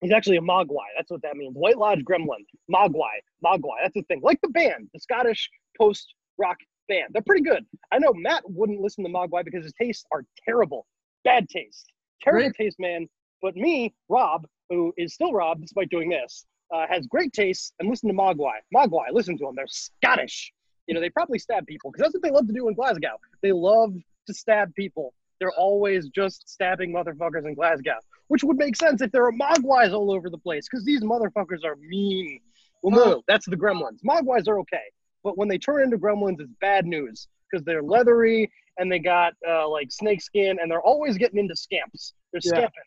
He's 0.00 0.12
actually 0.12 0.36
a 0.36 0.40
Mogwai. 0.42 0.86
That's 0.96 1.10
what 1.10 1.22
that 1.22 1.36
means. 1.36 1.54
White 1.56 1.78
Lodge 1.78 2.04
Gremlin. 2.04 2.44
Mogwai. 2.72 3.18
Mogwai. 3.44 3.76
That's 3.82 3.94
the 3.94 4.02
thing. 4.02 4.20
Like 4.22 4.40
the 4.42 4.48
band, 4.48 4.88
the 4.94 5.00
Scottish 5.00 5.50
post 5.76 6.14
rock 6.38 6.56
band. 6.88 7.08
They're 7.12 7.22
pretty 7.22 7.42
good. 7.42 7.66
I 7.92 7.98
know 7.98 8.12
Matt 8.14 8.42
wouldn't 8.48 8.80
listen 8.80 9.04
to 9.04 9.10
Mogwai 9.10 9.44
because 9.44 9.64
his 9.64 9.72
tastes 9.80 10.04
are 10.12 10.24
terrible. 10.44 10.86
Bad 11.24 11.48
taste. 11.48 11.86
Terrible 12.22 12.50
Great. 12.50 12.66
taste, 12.66 12.78
man. 12.78 13.08
But 13.42 13.56
me, 13.56 13.94
Rob, 14.08 14.46
who 14.70 14.92
is 14.96 15.14
still 15.14 15.32
Rob 15.32 15.60
despite 15.60 15.90
doing 15.90 16.08
this, 16.08 16.46
uh, 16.72 16.86
has 16.88 17.06
great 17.06 17.32
taste 17.32 17.74
and 17.78 17.88
listen 17.88 18.08
to 18.08 18.14
Mogwai. 18.14 18.54
Mogwai, 18.74 19.06
listen 19.12 19.36
to 19.38 19.46
them. 19.46 19.54
They're 19.56 19.66
Scottish. 19.68 20.52
You 20.86 20.94
know, 20.94 21.00
they 21.00 21.10
probably 21.10 21.38
stab 21.38 21.66
people 21.66 21.90
because 21.90 22.04
that's 22.04 22.14
what 22.14 22.22
they 22.22 22.30
love 22.30 22.46
to 22.46 22.52
do 22.52 22.68
in 22.68 22.74
Glasgow. 22.74 23.16
They 23.42 23.52
love 23.52 23.94
to 24.26 24.34
stab 24.34 24.74
people. 24.74 25.14
They're 25.38 25.52
always 25.52 26.08
just 26.08 26.48
stabbing 26.48 26.92
motherfuckers 26.92 27.46
in 27.46 27.54
Glasgow, 27.54 27.94
which 28.28 28.44
would 28.44 28.56
make 28.56 28.76
sense 28.76 29.02
if 29.02 29.10
there 29.12 29.26
are 29.26 29.32
Mogwais 29.32 29.92
all 29.92 30.12
over 30.12 30.30
the 30.30 30.38
place 30.38 30.66
because 30.70 30.84
these 30.84 31.02
motherfuckers 31.02 31.64
are 31.64 31.76
mean. 31.76 32.40
Well, 32.82 32.94
no, 32.94 33.22
that's 33.26 33.46
the 33.46 33.56
gremlins. 33.56 33.98
Mogwais 34.06 34.46
are 34.48 34.58
okay, 34.60 34.84
but 35.24 35.36
when 35.36 35.48
they 35.48 35.58
turn 35.58 35.82
into 35.82 35.98
gremlins, 35.98 36.40
it's 36.40 36.52
bad 36.60 36.86
news 36.86 37.28
because 37.50 37.64
they're 37.64 37.82
leathery 37.82 38.50
and 38.78 38.90
they 38.92 39.00
got 39.00 39.32
uh, 39.48 39.68
like 39.68 39.90
snake 39.90 40.22
skin 40.22 40.58
and 40.60 40.70
they're 40.70 40.80
always 40.82 41.18
getting 41.18 41.38
into 41.40 41.56
scamps. 41.56 42.14
They're 42.32 42.40
Yeah. 42.44 42.50
scamping, 42.50 42.82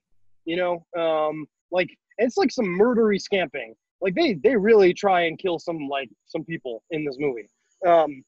you 0.45 0.55
know, 0.55 0.85
um, 0.97 1.45
like 1.71 1.89
it's 2.19 2.37
like 2.37 2.51
some 2.51 2.65
murdery 2.65 3.19
scamping. 3.19 3.75
Like 3.99 4.15
they 4.15 4.35
they 4.35 4.55
really 4.55 4.93
try 4.93 5.21
and 5.23 5.37
kill 5.37 5.59
some 5.59 5.87
like 5.89 6.09
some 6.25 6.45
people 6.45 6.83
in 6.91 7.03
this 7.05 7.17
movie. 7.19 7.49
Um, 7.85 8.23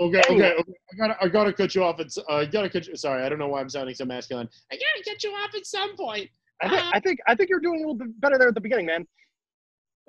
Okay, 0.00 0.22
okay, 0.30 0.54
okay. 0.54 0.72
I 0.92 0.96
gotta, 0.96 1.16
I 1.24 1.28
gotta 1.28 1.52
cut 1.52 1.74
you 1.74 1.84
off. 1.84 2.00
It's, 2.00 2.16
uh, 2.16 2.22
I 2.28 2.46
gotta 2.46 2.70
cut 2.70 2.86
you. 2.88 2.96
Sorry, 2.96 3.22
I 3.22 3.28
don't 3.28 3.38
know 3.38 3.48
why 3.48 3.60
I'm 3.60 3.68
sounding 3.68 3.94
so 3.94 4.06
masculine. 4.06 4.48
I 4.72 4.76
gotta 4.76 5.04
cut 5.04 5.22
you 5.22 5.30
off 5.30 5.54
at 5.54 5.66
some 5.66 5.94
point. 5.96 6.30
I 6.62 6.68
think 6.68 6.82
I 6.94 7.00
think 7.00 7.18
I 7.28 7.34
think 7.34 7.50
you're 7.50 7.60
doing 7.60 7.76
a 7.76 7.86
little 7.88 7.94
bit 7.94 8.20
better 8.20 8.38
there 8.38 8.48
at 8.48 8.54
the 8.54 8.60
beginning, 8.60 8.86
man. 8.86 9.06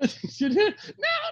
no, 0.00 0.48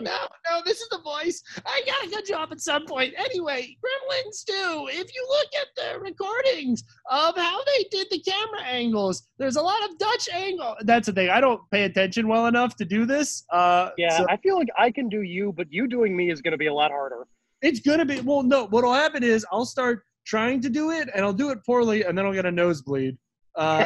no, 0.01 0.17
no. 0.49 0.63
This 0.65 0.81
is 0.81 0.89
the 0.89 1.01
voice. 1.01 1.43
I 1.67 1.83
gotta 1.85 2.09
cut 2.11 2.29
you 2.29 2.37
off 2.37 2.53
at 2.53 2.61
some 2.61 2.87
point. 2.87 3.13
Anyway, 3.17 3.77
Gremlins 3.85 4.45
2. 4.45 4.89
If 4.93 5.13
you 5.15 5.27
look 5.29 5.49
at 5.61 5.67
the 5.95 5.99
recordings 6.01 6.85
of 7.11 7.37
how 7.37 7.61
they 7.65 7.85
did 7.91 8.07
the 8.11 8.21
camera 8.21 8.63
angles, 8.63 9.25
there's 9.39 9.57
a 9.57 9.61
lot 9.63 9.83
of 9.91 9.99
Dutch 9.99 10.29
angle. 10.33 10.77
That's 10.83 11.07
the 11.07 11.13
thing. 11.13 11.29
I 11.29 11.41
don't 11.41 11.61
pay 11.73 11.85
attention 11.85 12.29
well 12.29 12.47
enough 12.47 12.77
to 12.77 12.85
do 12.85 13.05
this. 13.05 13.45
Uh, 13.51 13.91
Yeah, 13.99 14.17
so- 14.19 14.27
I 14.29 14.37
feel 14.37 14.57
like 14.57 14.69
I 14.79 14.91
can 14.93 15.09
do 15.09 15.23
you, 15.23 15.53
but 15.53 15.67
you 15.71 15.89
doing 15.89 16.17
me 16.17 16.31
is 16.31 16.41
going 16.41 16.53
to 16.53 16.59
be 16.59 16.69
a 16.69 16.75
lot 16.75 16.93
harder. 16.93 17.27
it's 17.63 17.81
gonna 17.81 18.05
be 18.05 18.21
well 18.21 18.43
no 18.43 18.67
what'll 18.67 18.93
happen 18.93 19.23
is 19.23 19.47
i'll 19.53 19.65
start 19.65 20.05
trying 20.27 20.61
to 20.61 20.69
do 20.69 20.91
it 20.91 21.09
and 21.15 21.25
i'll 21.25 21.33
do 21.45 21.51
it 21.51 21.59
poorly 21.65 22.03
and 22.03 22.19
then 22.19 22.27
i'll 22.27 22.33
get 22.33 22.45
a 22.45 22.51
nosebleed 22.51 23.17
uh, 23.57 23.85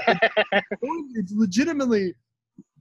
it's, 1.14 1.32
legitimately 1.34 2.14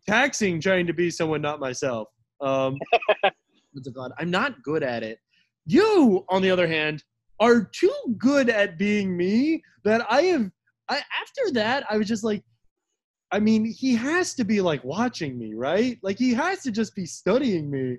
taxing 0.08 0.62
trying 0.62 0.86
to 0.86 0.94
be 0.94 1.10
someone 1.10 1.42
not 1.42 1.60
myself 1.60 2.08
um 2.42 2.78
called? 3.96 4.12
i'm 4.20 4.30
not 4.30 4.62
good 4.64 4.84
at 4.84 5.04
it 5.04 5.20
you 5.66 6.24
on 6.30 6.42
the 6.42 6.50
other 6.52 6.68
hand 6.68 7.04
are 7.40 7.64
too 7.64 7.94
good 8.18 8.50
at 8.50 8.78
being 8.78 9.18
me 9.18 9.62
that 9.84 10.06
i 10.10 10.22
have 10.22 10.50
I, 10.90 10.98
after 11.22 11.52
that 11.54 11.86
i 11.90 11.98
was 11.98 12.08
just 12.08 12.24
like 12.24 12.44
i 13.32 13.40
mean 13.40 13.66
he 13.66 13.96
has 13.96 14.36
to 14.36 14.44
be 14.44 14.62
like 14.62 14.84
watching 14.84 15.38
me 15.40 15.54
right 15.56 15.98
like 16.04 16.20
he 16.20 16.34
has 16.34 16.62
to 16.64 16.72
just 16.72 16.96
be 16.96 17.06
studying 17.06 17.70
me 17.72 17.98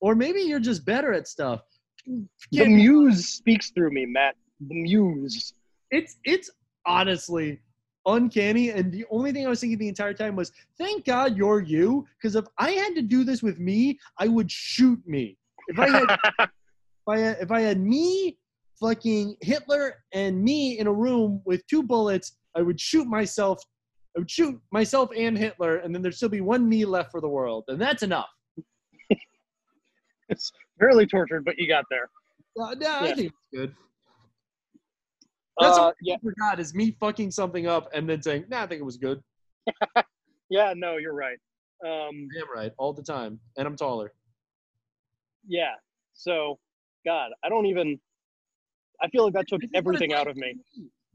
or 0.00 0.14
maybe 0.14 0.40
you're 0.40 0.58
just 0.58 0.84
better 0.86 1.12
at 1.12 1.28
stuff 1.28 1.60
The 2.06 2.26
Can't 2.56 2.70
be- 2.70 2.74
muse 2.76 3.28
speaks 3.28 3.70
through 3.70 3.90
me, 3.92 4.06
Matt. 4.06 4.34
The 4.68 4.74
muse. 4.74 5.54
it's 5.90 6.16
it's 6.24 6.50
honestly 6.86 7.60
uncanny 8.06 8.70
and 8.70 8.90
the 8.92 9.04
only 9.10 9.32
thing 9.32 9.46
i 9.46 9.48
was 9.48 9.60
thinking 9.60 9.78
the 9.78 9.88
entire 9.88 10.14
time 10.14 10.34
was 10.34 10.52
thank 10.78 11.04
god 11.04 11.36
you're 11.36 11.60
you 11.60 12.04
because 12.16 12.34
if 12.34 12.44
i 12.58 12.70
had 12.70 12.94
to 12.94 13.02
do 13.02 13.22
this 13.24 13.42
with 13.42 13.58
me 13.58 13.98
i 14.18 14.26
would 14.26 14.50
shoot 14.50 15.00
me. 15.06 15.36
If 15.68 15.78
i 15.78 15.88
had 15.88 16.10
if 16.40 17.08
i 17.08 17.18
had, 17.18 17.36
if 17.40 17.50
i 17.50 17.60
had 17.60 17.80
me 17.80 18.38
fucking 18.80 19.36
hitler 19.40 20.02
and 20.12 20.42
me 20.42 20.78
in 20.78 20.86
a 20.88 20.92
room 20.92 21.40
with 21.44 21.64
two 21.68 21.82
bullets 21.82 22.38
i 22.56 22.62
would 22.62 22.80
shoot 22.80 23.06
myself 23.06 23.62
i 24.16 24.18
would 24.18 24.30
shoot 24.30 24.60
myself 24.72 25.10
and 25.16 25.38
hitler 25.38 25.76
and 25.76 25.94
then 25.94 26.02
there'd 26.02 26.14
still 26.14 26.28
be 26.28 26.40
one 26.40 26.68
me 26.68 26.84
left 26.84 27.12
for 27.12 27.20
the 27.20 27.28
world 27.28 27.64
and 27.68 27.80
that's 27.80 28.02
enough. 28.02 28.30
It's 30.28 30.50
fairly 30.78 31.04
tortured, 31.04 31.44
but 31.44 31.58
you 31.58 31.68
got 31.68 31.84
there. 31.90 32.08
uh, 32.58 32.74
no, 32.80 32.98
i 33.00 33.12
think 33.12 33.26
it's 33.26 33.36
good 33.52 33.74
that's 35.58 35.78
Uh, 35.78 35.84
what 35.86 35.96
yeah, 36.02 36.14
I 36.14 36.18
forgot 36.18 36.60
is 36.60 36.74
me 36.74 36.96
fucking 37.00 37.30
something 37.30 37.66
up 37.66 37.88
and 37.94 38.08
then 38.08 38.22
saying, 38.22 38.44
nah, 38.48 38.62
I 38.62 38.66
think 38.66 38.80
it 38.80 38.84
was 38.84 38.96
good. 38.96 39.22
yeah, 40.50 40.72
no, 40.76 40.96
you're 40.96 41.14
right. 41.14 41.38
Um, 41.84 42.28
I 42.36 42.40
am 42.40 42.46
right 42.54 42.72
all 42.78 42.92
the 42.92 43.02
time, 43.02 43.40
and 43.56 43.66
I'm 43.66 43.76
taller. 43.76 44.12
yeah. 45.46 45.74
So, 46.14 46.58
God, 47.04 47.32
I 47.42 47.48
don't 47.48 47.66
even. 47.66 47.98
I 49.00 49.08
feel 49.08 49.24
like 49.24 49.32
that 49.34 49.48
took 49.48 49.62
what 49.62 49.70
everything 49.74 50.12
out 50.12 50.28
of 50.28 50.36
me. 50.36 50.54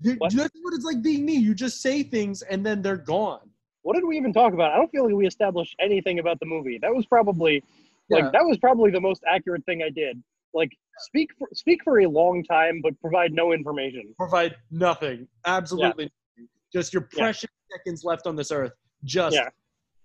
be. 0.02 0.16
That's 0.20 0.36
what 0.36 0.74
it's 0.74 0.84
like 0.84 1.02
being 1.02 1.26
me. 1.26 1.36
You 1.36 1.54
just 1.54 1.82
say 1.82 2.04
things 2.04 2.42
and 2.42 2.66
then 2.66 2.82
they're 2.82 2.98
gone. 2.98 3.50
What 3.84 3.96
did 3.96 4.04
we 4.06 4.18
even 4.18 4.34
talk 4.34 4.54
about? 4.54 4.74
I 4.74 4.76
don't 4.78 4.92
feel 4.92 5.06
like 5.06 5.14
we 5.14 5.26
established 5.26 5.74
anything 5.80 6.20
about 6.20 6.40
the 6.42 6.46
movie. 6.46 6.78
That 6.82 6.94
was 6.94 7.06
probably 7.06 7.64
like 8.10 8.26
Yeah. 8.26 8.32
that 8.32 8.44
was 8.46 8.58
probably 8.58 8.92
the 8.92 9.00
most 9.00 9.24
accurate 9.26 9.64
thing 9.66 9.82
I 9.84 9.90
did. 9.90 10.22
Like 10.54 10.72
speak 11.00 11.32
for 11.38 11.48
speak 11.54 11.82
for 11.84 12.00
a 12.02 12.08
long 12.08 12.44
time, 12.44 12.82
but 12.82 13.00
provide 13.02 13.34
no 13.34 13.54
information. 13.54 14.14
Provide 14.18 14.56
nothing. 14.72 15.28
Absolutely 15.46 16.06
nothing. 16.06 16.50
Just 16.74 16.94
your 16.94 17.08
Yeah. 17.14 17.20
precious 17.20 17.50
seconds 17.72 18.04
left 18.04 18.28
on 18.28 18.36
this 18.36 18.52
earth, 18.52 18.74
just 19.04 19.36
Yeah. 19.36 19.50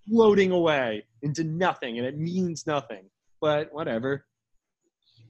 floating 0.08 0.50
away 0.52 1.06
into 1.22 1.44
nothing, 1.44 1.98
and 1.98 2.06
it 2.06 2.16
means 2.18 2.66
nothing. 2.66 3.10
But 3.40 3.72
whatever. 3.72 4.26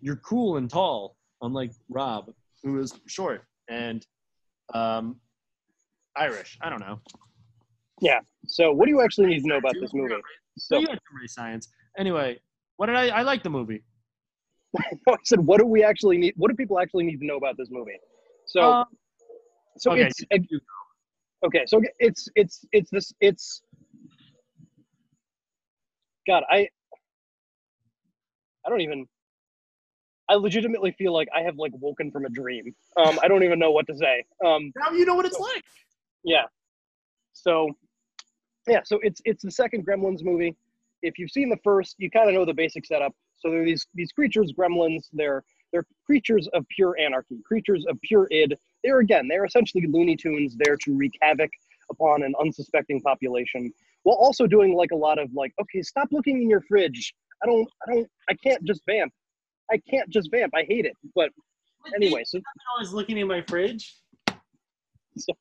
You're 0.01 0.17
cool 0.17 0.57
and 0.57 0.69
tall, 0.69 1.17
unlike 1.43 1.71
Rob, 1.89 2.35
who 2.65 2.81
is 2.81 2.93
short 3.07 3.47
and 3.69 4.05
um, 4.75 5.21
Irish. 6.17 6.59
I 6.61 6.69
don't 6.71 6.81
know. 6.81 7.01
Yeah. 8.01 8.21
So 8.47 8.73
what 8.73 8.87
do 8.87 8.91
you 8.91 9.01
actually 9.01 9.29
need 9.29 9.43
to 9.43 9.47
know 9.49 9.59
about 9.59 9.75
this 9.81 9.95
movie? 9.95 10.15
So 10.59 10.79
you 10.79 10.89
had 10.89 10.99
race 11.21 11.35
science. 11.35 11.73
Anyway, 11.97 12.41
what 12.77 12.87
did 12.87 12.97
I? 12.97 13.09
I 13.09 13.23
like 13.23 13.43
the 13.45 13.51
movie. 13.51 13.85
I 15.09 15.17
said, 15.25 15.41
what 15.41 15.59
do 15.59 15.67
we 15.67 15.85
actually 15.85 16.19
need? 16.19 16.35
What 16.37 16.51
do 16.51 16.57
people 16.57 16.79
actually 16.79 17.05
need 17.05 17.19
to 17.21 17.27
know 17.27 17.37
about 17.37 17.57
this 17.57 17.69
movie? 17.71 17.99
So, 18.47 18.63
Um, 18.63 18.85
so 19.79 19.93
okay, 19.93 20.11
it's 20.31 20.65
okay. 21.45 21.65
So 21.67 21.81
it's 21.99 22.29
it's 22.35 22.65
it's 22.73 22.91
this 22.91 23.13
it's. 23.21 23.63
God, 26.27 26.45
I. 26.51 26.69
I 28.65 28.71
don't 28.71 28.81
even. 28.81 29.07
I 30.29 30.35
legitimately 30.35 30.93
feel 30.93 31.13
like 31.13 31.29
I 31.35 31.43
have 31.43 31.57
like 31.57 31.73
woken 31.79 32.11
from 32.11 32.25
a 32.25 32.31
dream. 32.31 32.75
Um, 32.97 33.19
I 33.23 33.29
don't 33.29 33.43
even 33.43 33.59
know 33.59 33.71
what 33.71 33.87
to 33.89 33.97
say. 33.97 34.25
Um, 34.45 34.73
now 34.77 34.91
you 34.93 35.05
know 35.05 35.15
what 35.15 35.27
it's 35.27 35.39
like. 35.39 35.65
Yeah. 36.25 36.45
So, 37.33 37.69
yeah. 38.69 38.81
So 38.85 39.01
it's 39.03 39.21
it's 39.25 39.43
the 39.43 39.51
second 39.51 39.87
Gremlins 39.87 40.23
movie. 40.23 40.57
If 41.03 41.19
you've 41.19 41.31
seen 41.31 41.49
the 41.49 41.59
first, 41.65 41.97
you 41.99 42.11
kind 42.11 42.29
of 42.29 42.35
know 42.35 42.45
the 42.45 42.55
basic 42.55 42.87
setup. 42.87 43.13
So 43.43 43.51
there 43.51 43.63
are 43.63 43.67
these 43.67 43.87
these 43.95 44.13
creatures, 44.13 44.53
Gremlins. 44.57 45.09
They're 45.13 45.43
they're 45.73 45.87
creatures 46.07 46.49
of 46.53 46.67
pure 46.69 46.97
anarchy, 46.99 47.39
creatures 47.45 47.85
of 47.89 47.99
pure 48.03 48.29
id. 48.31 48.57
They're 48.85 49.01
again, 49.01 49.27
they're 49.29 49.45
essentially 49.45 49.87
Looney 49.87 50.17
Tunes 50.17 50.55
there 50.57 50.77
to 50.77 50.97
wreak 50.97 51.13
havoc 51.21 51.51
upon 51.91 52.23
an 52.23 52.35
unsuspecting 52.41 53.01
population, 53.01 53.73
while 54.05 54.17
also 54.17 54.47
doing 54.47 54.75
like 54.75 54.91
a 54.93 54.97
lot 54.97 55.19
of 55.19 55.31
like, 55.35 55.53
okay, 55.61 55.83
stop 55.83 56.09
looking 56.13 56.43
in 56.43 56.49
your 56.49 56.63
fridge. 56.63 57.15
I 57.43 57.47
don't, 57.47 57.69
I 57.87 57.93
don't, 57.93 58.09
I 58.31 58.35
can't 58.35 58.63
just 58.65 58.83
vamp. 58.87 59.13
I 59.71 59.79
can't 59.91 60.09
just 60.11 60.31
vamp. 60.31 60.53
I 60.55 60.65
hate 60.69 60.85
it. 60.85 60.95
But 61.15 61.31
anyway, 61.95 62.23
so 62.25 62.39
I 62.39 62.81
was 62.81 62.93
looking 62.93 63.19
in 63.19 63.27
my 63.27 63.43
fridge. 63.43 63.97
so 65.17 65.33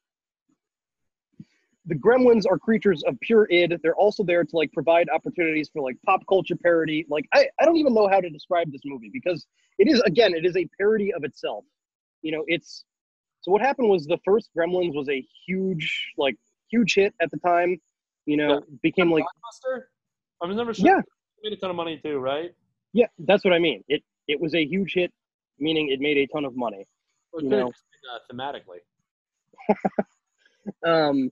the 1.85 1.95
gremlins 1.95 2.43
are 2.49 2.57
creatures 2.59 3.01
of 3.07 3.19
pure 3.21 3.47
id 3.51 3.75
they're 3.81 3.95
also 3.95 4.23
there 4.23 4.43
to 4.43 4.55
like 4.55 4.71
provide 4.71 5.07
opportunities 5.09 5.69
for 5.73 5.81
like 5.81 5.97
pop 6.05 6.21
culture 6.29 6.55
parody 6.55 7.05
like 7.09 7.25
I, 7.33 7.47
I 7.59 7.65
don't 7.65 7.77
even 7.77 7.93
know 7.93 8.07
how 8.07 8.19
to 8.21 8.29
describe 8.29 8.71
this 8.71 8.81
movie 8.85 9.09
because 9.11 9.45
it 9.79 9.87
is 9.87 9.99
again 10.01 10.33
it 10.33 10.45
is 10.45 10.55
a 10.57 10.67
parody 10.77 11.11
of 11.13 11.23
itself 11.23 11.63
you 12.21 12.31
know 12.31 12.43
it's 12.47 12.85
so 13.41 13.51
what 13.51 13.61
happened 13.61 13.89
was 13.89 14.05
the 14.05 14.19
first 14.23 14.49
gremlins 14.55 14.93
was 14.93 15.09
a 15.09 15.25
huge 15.47 16.11
like 16.17 16.35
huge 16.69 16.93
hit 16.95 17.13
at 17.21 17.31
the 17.31 17.37
time 17.37 17.79
you 18.25 18.37
know 18.37 18.61
became 18.83 19.09
like 19.11 19.23
Blockbuster. 19.23 19.81
I 20.43 20.47
was 20.47 20.55
never 20.57 20.73
sure. 20.73 20.85
Yeah. 20.87 21.01
Made 21.43 21.53
a 21.53 21.57
ton 21.57 21.69
of 21.71 21.75
money 21.75 21.99
too, 22.03 22.19
right? 22.19 22.51
yeah 22.93 23.07
that's 23.19 23.43
what 23.45 23.53
i 23.53 23.59
mean 23.59 23.81
it 23.87 24.03
it 24.27 24.39
was 24.39 24.53
a 24.53 24.63
huge 24.65 24.93
hit 24.93 25.11
meaning 25.59 25.89
it 25.89 25.99
made 26.01 26.17
a 26.17 26.27
ton 26.27 26.43
of 26.45 26.55
money 26.55 26.85
Or 27.33 27.41
You 27.41 27.49
know. 27.49 27.67
uh, 28.13 28.19
thematically. 28.31 28.81
um 30.85 31.31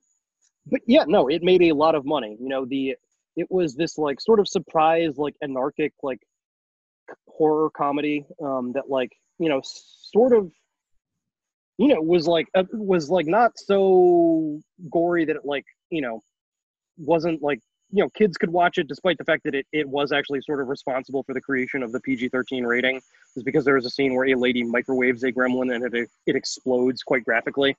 but 0.70 0.82
yeah 0.88 1.06
no 1.08 1.28
it 1.28 1.44
made 1.44 1.62
a 1.64 1.74
lot 1.74 1.96
of 1.96 2.06
money. 2.06 2.38
You 2.40 2.50
know 2.50 2.66
the 2.66 2.96
it 3.36 3.48
was 3.50 3.76
this 3.76 3.98
like 3.98 4.20
sort 4.22 4.40
of 4.40 4.48
surprise 4.48 5.18
like 5.18 5.36
anarchic 5.41 5.94
like 6.04 6.20
horror 7.28 7.70
comedy 7.76 8.26
um 8.44 8.72
that 8.74 8.90
like 8.90 9.12
you 9.40 9.50
know 9.50 9.62
sort 9.64 10.34
of 10.34 10.52
you 11.78 11.88
know 11.88 12.02
was 12.02 12.28
like 12.28 12.48
uh, 12.56 12.64
was 12.74 13.10
like 13.10 13.26
not 13.26 13.52
so 13.56 14.60
gory 14.91 15.26
that 15.26 15.38
it 15.38 15.46
like 15.46 15.66
you 15.90 16.02
know 16.02 16.22
wasn't 16.98 17.41
like 17.41 17.60
you 17.91 18.04
know 18.04 18.10
kids 18.10 18.38
could 18.38 18.50
watch 18.50 18.78
it 18.78 18.88
despite 18.88 19.18
the 19.18 19.24
fact 19.24 19.44
that 19.44 19.56
it, 19.56 19.66
it 19.72 19.88
was 19.88 20.12
actually 20.12 20.41
sort 20.41 20.62
of 20.62 20.68
responsible 20.68 21.24
for 21.24 21.34
the 21.34 21.41
creation 21.41 21.82
of 21.82 21.91
the 21.91 22.00
pg-13 22.02 22.66
rating 22.68 23.00
is 23.36 23.44
because 23.44 23.66
there 23.66 23.76
was 23.76 23.86
a 23.86 23.90
scene 23.90 24.14
where 24.14 24.28
a 24.28 24.36
lady 24.36 24.64
microwaves 24.64 25.24
a 25.24 25.32
gremlin 25.32 25.74
and 25.74 25.94
it, 25.96 26.10
it 26.28 26.36
explodes 26.36 27.02
quite 27.02 27.24
graphically. 27.24 27.76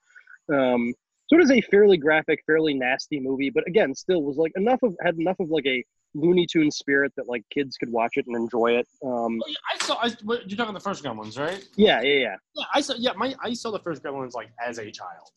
Um, 0.52 0.94
so 1.30 1.38
it 1.38 1.42
is 1.42 1.50
a 1.50 1.60
fairly 1.62 1.96
graphic 1.96 2.42
fairly 2.44 2.74
nasty 2.74 3.20
movie 3.20 3.50
but 3.50 3.66
again 3.66 3.94
still 3.94 4.22
was 4.22 4.36
like 4.36 4.52
enough 4.56 4.82
of 4.82 4.96
had 5.02 5.16
enough 5.16 5.38
of 5.40 5.48
like 5.50 5.66
a 5.66 5.82
looney 6.14 6.46
tune 6.50 6.70
spirit 6.70 7.12
that 7.16 7.28
like 7.28 7.44
kids 7.54 7.76
could 7.76 7.90
watch 7.90 8.12
it 8.16 8.26
and 8.26 8.36
enjoy 8.36 8.72
it 8.72 8.86
um, 9.04 9.40
I 9.72 9.84
saw. 9.84 9.94
I, 10.02 10.10
you're 10.46 10.56
talking 10.56 10.74
the 10.74 10.80
first 10.80 11.04
Gremlins, 11.04 11.38
right? 11.38 11.64
yeah 11.76 12.00
yeah 12.02 12.18
yeah 12.18 12.36
Yeah, 12.54 12.64
I 12.74 12.80
saw. 12.80 12.94
Yeah, 12.96 13.12
my 13.16 13.34
I 13.42 13.54
saw 13.54 13.70
the 13.70 13.78
first 13.78 14.02
Gremlins 14.02 14.34
like 14.34 14.50
as 14.64 14.78
a 14.78 14.90
child. 14.90 15.30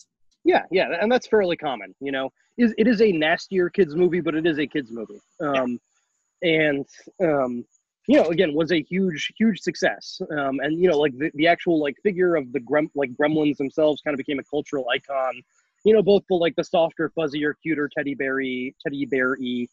Yeah, 0.43 0.63
yeah, 0.71 0.97
and 0.99 1.11
that's 1.11 1.27
fairly 1.27 1.55
common. 1.55 1.93
You 2.01 2.11
know, 2.11 2.29
is 2.57 2.73
it 2.77 2.87
is 2.87 3.01
a 3.01 3.11
nastier 3.11 3.69
kids 3.69 3.95
movie, 3.95 4.19
but 4.19 4.35
it 4.35 4.45
is 4.45 4.59
a 4.59 4.67
kids 4.67 4.91
movie. 4.91 5.19
Um, 5.39 5.79
and 6.41 6.85
um, 7.21 7.63
you 8.07 8.21
know, 8.21 8.29
again, 8.29 8.53
was 8.53 8.71
a 8.71 8.81
huge, 8.81 9.31
huge 9.37 9.59
success. 9.61 10.19
Um, 10.31 10.59
and 10.59 10.79
you 10.79 10.89
know, 10.89 10.99
like 10.99 11.17
the, 11.17 11.31
the 11.35 11.47
actual 11.47 11.79
like 11.79 11.95
figure 12.03 12.35
of 12.35 12.51
the 12.51 12.59
grem 12.59 12.89
like 12.95 13.11
gremlins 13.13 13.57
themselves 13.57 14.01
kind 14.01 14.13
of 14.13 14.17
became 14.17 14.39
a 14.39 14.43
cultural 14.43 14.85
icon. 14.89 15.41
You 15.83 15.93
know, 15.93 16.01
both 16.01 16.23
the 16.29 16.35
like 16.35 16.55
the 16.55 16.63
softer, 16.63 17.11
fuzzier, 17.17 17.53
cuter 17.61 17.89
teddy 17.95 18.15
bear 18.15 18.39
teddy 18.83 19.05
bear 19.05 19.35
y 19.39 19.67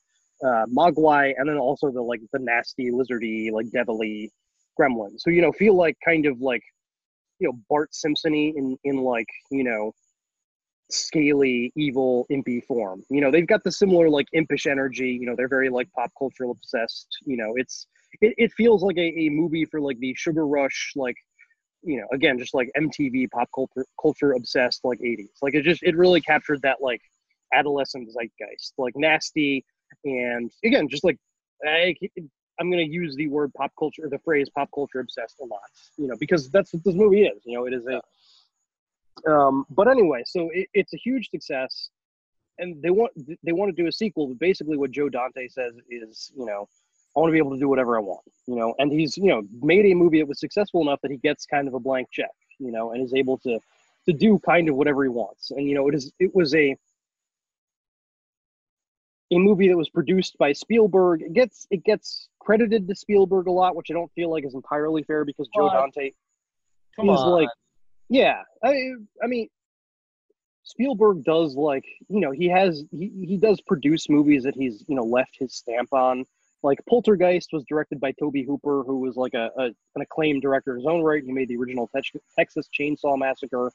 uh, 0.45 0.67
mogwai, 0.67 1.35
and 1.37 1.49
then 1.49 1.57
also 1.59 1.91
the 1.91 2.03
like 2.03 2.21
the 2.33 2.39
nasty, 2.39 2.91
lizardy, 2.91 3.53
like 3.53 3.71
devilly 3.71 4.31
gremlins. 4.79 5.23
who 5.25 5.31
you 5.33 5.43
know 5.43 5.53
feel 5.53 5.75
like 5.75 5.97
kind 6.05 6.27
of 6.27 6.41
like 6.41 6.63
you 7.39 7.49
know 7.49 7.59
Bart 7.69 7.95
Simpson-y 7.95 8.53
in 8.57 8.77
in 8.85 8.99
like 8.99 9.29
you 9.51 9.65
know 9.65 9.93
scaly, 10.91 11.73
evil, 11.77 12.27
impy 12.31 12.65
form. 12.65 13.03
You 13.11 13.21
know, 13.21 13.31
they've 13.31 13.47
got 13.47 13.63
the 13.65 13.73
similar 13.73 14.09
like 14.09 14.27
impish 14.33 14.67
energy. 14.67 15.17
You 15.21 15.27
know, 15.27 15.35
they're 15.37 15.49
very 15.49 15.71
like 15.71 15.91
pop 15.93 16.11
cultural 16.19 16.51
obsessed. 16.51 17.09
You 17.25 17.37
know, 17.37 17.53
it's 17.57 17.87
it, 18.21 18.35
it 18.37 18.53
feels 18.53 18.83
like 18.83 18.97
a, 18.97 19.19
a 19.19 19.29
movie 19.31 19.65
for 19.65 19.81
like 19.81 19.99
the 19.99 20.15
sugar 20.15 20.47
rush, 20.47 20.93
like 20.97 21.17
you 21.83 21.99
know, 21.99 22.07
again, 22.13 22.39
just 22.39 22.55
like 22.55 22.71
MTV 22.77 23.31
pop 23.31 23.49
culture 23.55 23.87
culture 24.01 24.33
obsessed 24.33 24.81
like 24.85 24.99
80s. 24.99 25.29
Like 25.43 25.55
it 25.55 25.63
just 25.63 25.83
it 25.83 25.97
really 25.97 26.21
captured 26.21 26.63
that 26.63 26.79
like 26.81 27.01
adolescent 27.53 28.09
zeitgeist, 28.11 28.73
like 28.79 28.95
nasty 28.97 29.65
and 30.05 30.51
again, 30.65 30.89
just 30.89 31.05
like 31.05 31.19
I, 31.67 31.95
I'm 32.59 32.71
gonna 32.71 32.83
use 32.83 33.17
the 33.17 33.29
word 33.29 33.53
pop 33.55 33.73
culture, 33.79 34.09
the 34.09 34.19
phrase 34.19 34.49
pop 34.55 34.69
culture 34.75 35.01
obsessed 35.01 35.37
a 35.41 35.45
lot, 35.45 35.61
you 35.97 36.07
know, 36.07 36.17
because 36.19 36.51
that's 36.51 36.73
what 36.73 36.85
this 36.85 36.95
movie 36.95 37.25
is. 37.25 37.43
You 37.45 37.59
know, 37.59 37.67
it 37.67 37.75
is 37.75 37.87
a 37.87 38.01
um, 39.29 39.67
but 39.71 39.89
anyway, 39.89 40.23
so 40.27 40.51
it, 40.53 40.69
it's 40.73 40.95
a 40.95 40.97
huge 40.97 41.31
success, 41.31 41.91
and 42.59 42.83
they 42.83 42.91
want 42.91 43.13
they 43.43 43.53
want 43.53 43.75
to 43.75 43.83
do 43.83 43.89
a 43.89 43.93
sequel. 43.93 44.29
But 44.29 44.39
basically, 44.39 44.77
what 44.77 44.91
Joe 44.91 45.09
Dante 45.09 45.49
says 45.49 45.75
is, 45.91 46.33
you 46.37 46.47
know, 46.47 46.69
I 47.17 47.21
want 47.21 47.31
to 47.31 47.33
be 47.33 47.39
able 47.39 47.53
to 47.53 47.59
do 47.59 47.69
whatever 47.69 47.97
I 47.97 48.01
want, 48.01 48.23
you 48.47 48.57
know. 48.57 48.75
And 48.79 48.93
he's 48.93 49.17
you 49.17 49.29
know 49.29 49.43
made 49.63 49.87
a 49.87 49.95
movie 49.95 50.21
that 50.21 50.27
was 50.29 50.41
successful 50.41 50.81
enough 50.83 51.01
that 51.03 51.11
he 51.11 51.17
gets 51.17 51.47
kind 51.47 51.69
of 51.69 51.75
a 51.75 51.81
blank 51.81 52.09
check, 52.13 52.31
you 52.59 52.71
know, 52.71 52.93
and 52.93 53.03
is 53.03 53.15
able 53.15 53.39
to 53.39 53.59
to 54.07 54.13
do 54.13 54.39
kind 54.39 54.69
of 54.69 54.77
whatever 54.77 55.03
he 55.03 55.09
wants. 55.09 55.51
And 55.51 55.69
you 55.69 55.75
know, 55.75 55.89
it 55.89 55.95
is 55.95 56.13
it 56.19 56.35
was 56.35 56.55
a 56.55 56.77
a 59.33 59.39
movie 59.39 59.69
that 59.69 59.77
was 59.77 59.89
produced 59.89 60.37
by 60.39 60.53
Spielberg. 60.53 61.23
It 61.23 61.33
gets 61.33 61.67
it 61.71 61.85
gets 61.85 62.29
credited 62.39 62.89
to 62.89 62.95
Spielberg 62.95 63.47
a 63.47 63.53
lot, 63.53 63.77
which 63.77 63.91
I 63.91 63.95
don't 63.95 64.11
feel 64.13 64.31
like 64.31 64.45
is 64.45 64.55
entirely 64.55 65.03
fair 65.03 65.25
because 65.25 65.49
Joe 65.55 65.65
What? 65.65 65.73
Dante 65.73 66.11
Come 66.97 67.11
is 67.11 67.21
on. 67.21 67.31
like 67.31 67.49
yeah 68.11 68.43
i 68.63 68.91
i 69.23 69.27
mean 69.27 69.49
spielberg 70.65 71.25
does 71.25 71.55
like 71.55 71.87
you 72.09 72.21
know 72.21 72.33
he 72.33 72.49
has 72.49 72.85
he, 72.91 73.11
he 73.27 73.37
does 73.39 73.61
produce 73.63 74.11
movies 74.11 74.43
that 74.43 74.55
he's 74.55 74.85
you 74.89 74.95
know 74.97 75.05
left 75.05 75.37
his 75.39 75.55
stamp 75.55 75.91
on 75.93 76.27
like 76.63 76.79
poltergeist 76.89 77.51
was 77.53 77.65
directed 77.69 78.01
by 78.01 78.13
tobe 78.13 78.45
hooper 78.47 78.83
who 78.87 78.99
was 78.99 79.17
like 79.17 79.35
a, 79.35 79.51
a 79.57 79.65
an 79.65 80.03
acclaimed 80.03 80.43
director 80.43 80.73
in 80.73 80.79
his 80.79 80.87
own 80.87 81.03
right. 81.03 81.23
He 81.25 81.33
made 81.33 81.49
the 81.49 81.57
original 81.57 81.89
Tex- 81.95 82.11
texas 82.37 82.69
chainsaw 82.79 83.19
massacre 83.19 83.71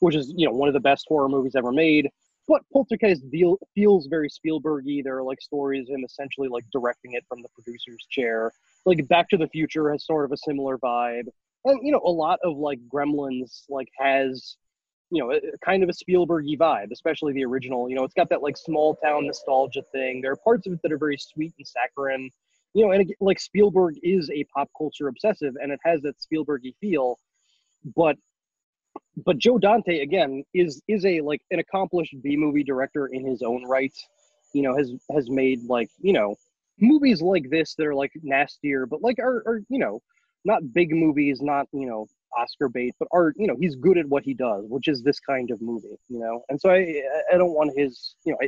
which 0.00 0.14
is 0.14 0.32
you 0.36 0.46
know 0.46 0.52
one 0.52 0.68
of 0.68 0.74
the 0.74 0.80
best 0.80 1.06
horror 1.08 1.28
movies 1.28 1.54
ever 1.56 1.72
made. 1.72 2.08
But 2.48 2.62
poltergeist 2.72 3.24
feel, 3.30 3.58
feels 3.74 4.06
very 4.06 4.28
spielbergy. 4.28 5.02
There 5.02 5.16
are 5.16 5.22
like 5.22 5.40
stories 5.40 5.88
him 5.88 6.04
essentially 6.04 6.48
like 6.48 6.64
directing 6.72 7.14
it 7.14 7.24
from 7.28 7.42
the 7.42 7.48
producer's 7.48 8.06
chair. 8.08 8.52
Like 8.84 9.06
back 9.08 9.28
to 9.30 9.36
the 9.36 9.48
future 9.48 9.90
has 9.90 10.06
sort 10.06 10.24
of 10.24 10.32
a 10.32 10.36
similar 10.36 10.78
vibe. 10.78 11.26
And 11.64 11.80
you 11.84 11.92
know 11.92 12.00
a 12.04 12.10
lot 12.10 12.38
of 12.44 12.56
like 12.56 12.78
gremlins 12.92 13.64
like 13.68 13.88
has 13.98 14.56
you 15.10 15.22
know 15.22 15.38
kind 15.64 15.82
of 15.82 15.88
a 15.88 15.92
spielbergy 15.92 16.58
vibe 16.58 16.90
especially 16.92 17.32
the 17.32 17.44
original. 17.44 17.88
You 17.88 17.96
know 17.96 18.04
it's 18.04 18.14
got 18.14 18.28
that 18.30 18.42
like 18.42 18.56
small 18.56 18.96
town 18.96 19.26
nostalgia 19.26 19.82
thing. 19.92 20.20
There 20.20 20.32
are 20.32 20.36
parts 20.36 20.66
of 20.66 20.74
it 20.74 20.80
that 20.82 20.92
are 20.92 20.98
very 20.98 21.18
sweet 21.18 21.54
and 21.58 21.66
saccharine. 21.66 22.30
You 22.74 22.86
know 22.86 22.92
and 22.92 23.02
again, 23.02 23.16
like 23.20 23.40
spielberg 23.40 23.96
is 24.02 24.30
a 24.30 24.44
pop 24.54 24.68
culture 24.76 25.08
obsessive 25.08 25.54
and 25.60 25.72
it 25.72 25.80
has 25.84 26.02
that 26.02 26.16
spielbergy 26.18 26.74
feel. 26.80 27.18
But 27.94 28.16
but 29.24 29.38
Joe 29.38 29.58
Dante 29.58 30.00
again 30.00 30.44
is 30.54 30.82
is 30.88 31.04
a 31.04 31.20
like 31.20 31.40
an 31.50 31.58
accomplished 31.58 32.14
B 32.22 32.36
movie 32.36 32.64
director 32.64 33.06
in 33.06 33.24
his 33.24 33.42
own 33.42 33.64
right. 33.64 33.94
You 34.52 34.62
know, 34.62 34.76
has 34.76 34.92
has 35.12 35.30
made 35.30 35.62
like 35.64 35.88
you 36.00 36.12
know 36.12 36.36
movies 36.78 37.22
like 37.22 37.48
this 37.50 37.74
that 37.74 37.86
are 37.86 37.94
like 37.94 38.12
nastier, 38.22 38.86
but 38.86 39.02
like 39.02 39.18
are, 39.18 39.42
are 39.46 39.60
you 39.68 39.78
know 39.78 40.00
not 40.44 40.72
big 40.72 40.92
movies, 40.92 41.40
not 41.40 41.66
you 41.72 41.86
know 41.86 42.06
Oscar 42.36 42.68
bait, 42.68 42.94
but 42.98 43.08
art, 43.12 43.34
you 43.38 43.46
know 43.46 43.56
he's 43.58 43.74
good 43.76 43.98
at 43.98 44.06
what 44.06 44.22
he 44.24 44.34
does, 44.34 44.64
which 44.68 44.88
is 44.88 45.02
this 45.02 45.20
kind 45.20 45.50
of 45.50 45.60
movie. 45.60 45.98
You 46.08 46.18
know, 46.20 46.42
and 46.48 46.60
so 46.60 46.70
I 46.70 47.02
I 47.32 47.36
don't 47.36 47.52
want 47.52 47.76
his 47.76 48.14
you 48.24 48.32
know 48.32 48.38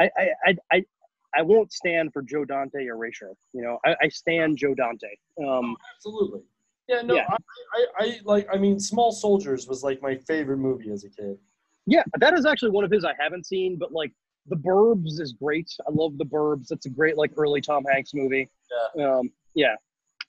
I 0.00 0.10
I 0.16 0.28
I 0.46 0.56
I. 0.72 0.84
I 1.32 1.42
won't 1.42 1.72
stand 1.72 2.12
for 2.12 2.22
Joe 2.22 2.44
Dante 2.44 2.86
erasure. 2.86 3.30
You 3.52 3.62
know, 3.62 3.78
I, 3.86 3.94
I 4.02 4.08
stand 4.08 4.58
Joe 4.58 4.74
Dante. 4.74 5.06
Um, 5.40 5.76
Absolutely. 5.94 6.40
Yeah, 6.88 7.02
no, 7.02 7.14
Yeah. 7.14 7.26
I, 7.30 7.36
I, 7.76 8.04
I 8.04 8.20
like. 8.24 8.48
I 8.52 8.56
mean, 8.58 8.80
Small 8.80 9.12
Soldiers 9.12 9.68
was 9.68 9.84
like 9.84 10.02
my 10.02 10.16
favorite 10.16 10.56
movie 10.56 10.90
as 10.90 11.04
a 11.04 11.08
kid. 11.08 11.38
Yeah, 11.86 12.02
that 12.18 12.34
is 12.34 12.46
actually 12.46 12.72
one 12.72 12.82
of 12.82 12.90
his 12.90 13.04
I 13.04 13.14
haven't 13.16 13.46
seen, 13.46 13.76
but 13.78 13.92
like 13.92 14.10
The 14.48 14.56
Burbs 14.56 15.20
is 15.20 15.32
great. 15.32 15.70
I 15.86 15.92
love 15.92 16.18
The 16.18 16.24
Burbs. 16.26 16.72
It's 16.72 16.86
a 16.86 16.90
great 16.90 17.16
like 17.16 17.30
early 17.36 17.60
Tom 17.60 17.84
Hanks 17.84 18.10
movie. 18.12 18.48
Yeah. 18.96 19.06
Um, 19.06 19.30
yeah. 19.54 19.76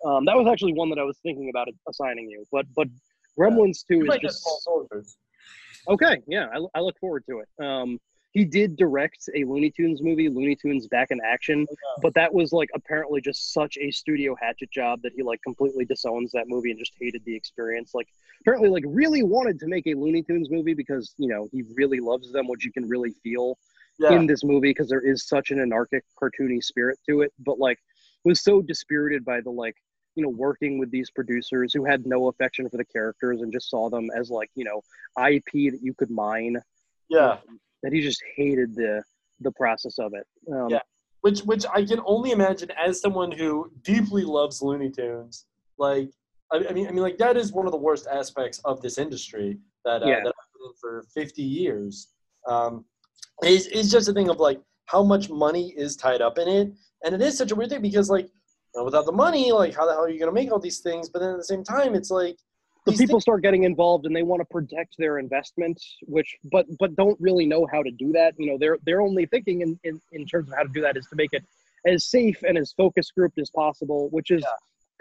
Um, 0.05 0.25
that 0.25 0.35
was 0.35 0.47
actually 0.47 0.73
one 0.73 0.89
that 0.89 0.99
I 0.99 1.03
was 1.03 1.17
thinking 1.23 1.49
about 1.49 1.67
assigning 1.89 2.29
you, 2.29 2.45
but 2.51 2.65
but 2.75 2.87
Gremlins 3.37 3.85
Two 3.87 4.01
is 4.05 4.17
just 4.21 4.45
okay. 5.87 6.17
Yeah, 6.27 6.47
I, 6.53 6.79
I 6.79 6.81
look 6.81 6.97
forward 6.99 7.23
to 7.29 7.39
it. 7.39 7.63
Um, 7.63 7.99
he 8.33 8.45
did 8.45 8.77
direct 8.77 9.27
a 9.35 9.43
Looney 9.43 9.71
Tunes 9.71 10.01
movie, 10.01 10.29
Looney 10.29 10.55
Tunes 10.55 10.87
Back 10.87 11.11
in 11.11 11.19
Action, 11.21 11.67
but 12.01 12.13
that 12.13 12.33
was 12.33 12.53
like 12.53 12.69
apparently 12.73 13.19
just 13.19 13.51
such 13.53 13.77
a 13.77 13.91
studio 13.91 14.35
hatchet 14.41 14.71
job 14.71 15.01
that 15.03 15.11
he 15.13 15.21
like 15.21 15.41
completely 15.43 15.83
disowns 15.83 16.31
that 16.31 16.45
movie 16.47 16.71
and 16.71 16.79
just 16.79 16.93
hated 16.99 17.23
the 17.25 17.35
experience. 17.35 17.91
Like 17.93 18.07
apparently 18.41 18.69
like 18.69 18.85
really 18.87 19.21
wanted 19.21 19.59
to 19.59 19.67
make 19.67 19.85
a 19.85 19.93
Looney 19.95 20.23
Tunes 20.23 20.49
movie 20.49 20.73
because 20.73 21.13
you 21.17 21.27
know 21.27 21.49
he 21.51 21.63
really 21.75 21.99
loves 21.99 22.31
them, 22.31 22.47
which 22.47 22.63
you 22.65 22.71
can 22.71 22.87
really 22.87 23.11
feel 23.21 23.57
Yeah. 23.99 24.13
in 24.13 24.27
this 24.27 24.43
movie 24.45 24.69
because 24.69 24.87
there 24.87 25.01
is 25.05 25.27
such 25.27 25.51
an 25.51 25.59
anarchic, 25.59 26.03
cartoony 26.21 26.63
spirit 26.63 26.97
to 27.09 27.21
it. 27.21 27.33
But 27.39 27.59
like 27.59 27.79
was 28.23 28.41
so 28.43 28.61
dispirited 28.61 29.25
by 29.25 29.41
the 29.41 29.49
like 29.51 29.75
you 30.15 30.23
know 30.23 30.29
working 30.29 30.77
with 30.77 30.91
these 30.91 31.09
producers 31.09 31.73
who 31.73 31.85
had 31.85 32.05
no 32.05 32.27
affection 32.27 32.69
for 32.69 32.77
the 32.77 32.85
characters 32.85 33.41
and 33.41 33.51
just 33.51 33.69
saw 33.69 33.89
them 33.89 34.09
as 34.15 34.29
like 34.29 34.49
you 34.55 34.65
know 34.65 34.81
IP 35.27 35.71
that 35.71 35.79
you 35.81 35.93
could 35.93 36.09
mine 36.11 36.57
Yeah. 37.09 37.37
that 37.83 37.93
he 37.93 38.01
just 38.01 38.21
hated 38.35 38.75
the 38.75 39.03
the 39.39 39.51
process 39.51 39.97
of 39.97 40.13
it. 40.13 40.27
Um, 40.53 40.69
Yeah. 40.69 40.79
Which 41.21 41.41
which 41.41 41.65
I 41.73 41.83
can 41.85 42.01
only 42.05 42.31
imagine 42.31 42.71
as 42.71 42.99
someone 42.99 43.31
who 43.31 43.71
deeply 43.83 44.23
loves 44.23 44.61
Looney 44.61 44.89
Tunes. 44.89 45.45
Like 45.77 46.09
I, 46.51 46.65
I 46.69 46.73
mean 46.73 46.87
I 46.87 46.91
mean 46.91 47.03
like 47.03 47.17
that 47.19 47.37
is 47.37 47.51
one 47.51 47.65
of 47.65 47.71
the 47.71 47.77
worst 47.77 48.07
aspects 48.07 48.59
of 48.65 48.81
this 48.81 48.97
industry 48.97 49.59
that 49.85 50.03
uh, 50.03 50.07
Yeah. 50.07 50.19
that 50.23 50.33
I've 50.39 50.53
been 50.53 50.67
in 50.67 50.73
for 50.79 51.03
50 51.13 51.41
years. 51.41 52.09
Um, 52.47 52.85
is 53.43 53.67
is 53.67 53.89
just 53.91 54.09
a 54.09 54.13
thing 54.13 54.29
of 54.29 54.39
like 54.39 54.61
how 54.85 55.03
much 55.03 55.29
money 55.29 55.73
is 55.77 55.95
tied 55.95 56.21
up 56.21 56.37
in 56.37 56.47
it, 56.47 56.73
and 57.03 57.15
it 57.15 57.21
is 57.21 57.37
such 57.37 57.51
a 57.51 57.55
weird 57.55 57.69
thing 57.69 57.81
because 57.81 58.09
like 58.09 58.27
know, 58.75 58.83
without 58.85 59.05
the 59.05 59.11
money, 59.11 59.51
like 59.51 59.75
how 59.75 59.85
the 59.85 59.91
hell 59.93 60.03
are 60.03 60.09
you 60.09 60.19
gonna 60.19 60.31
make 60.31 60.51
all 60.51 60.59
these 60.59 60.79
things? 60.79 61.09
But 61.09 61.19
then 61.19 61.31
at 61.31 61.37
the 61.37 61.43
same 61.43 61.63
time, 61.63 61.95
it's 61.95 62.11
like 62.11 62.37
the 62.85 62.93
people 62.93 63.21
start 63.21 63.43
getting 63.43 63.63
involved 63.63 64.05
and 64.05 64.15
they 64.15 64.23
want 64.23 64.39
to 64.41 64.45
protect 64.45 64.95
their 64.97 65.19
investment, 65.19 65.79
which 66.03 66.35
but 66.51 66.65
but 66.79 66.95
don't 66.95 67.19
really 67.19 67.45
know 67.45 67.67
how 67.71 67.83
to 67.83 67.91
do 67.91 68.11
that. 68.13 68.33
You 68.37 68.47
know, 68.47 68.57
they're 68.57 68.77
they're 68.85 69.01
only 69.01 69.25
thinking 69.25 69.61
in, 69.61 69.79
in, 69.83 70.01
in 70.11 70.25
terms 70.25 70.49
of 70.49 70.55
how 70.57 70.63
to 70.63 70.69
do 70.69 70.81
that 70.81 70.97
is 70.97 71.05
to 71.07 71.15
make 71.15 71.29
it 71.33 71.43
as 71.85 72.05
safe 72.05 72.41
and 72.43 72.57
as 72.57 72.71
focus 72.73 73.11
grouped 73.11 73.39
as 73.39 73.49
possible, 73.51 74.09
which 74.09 74.31
is 74.31 74.43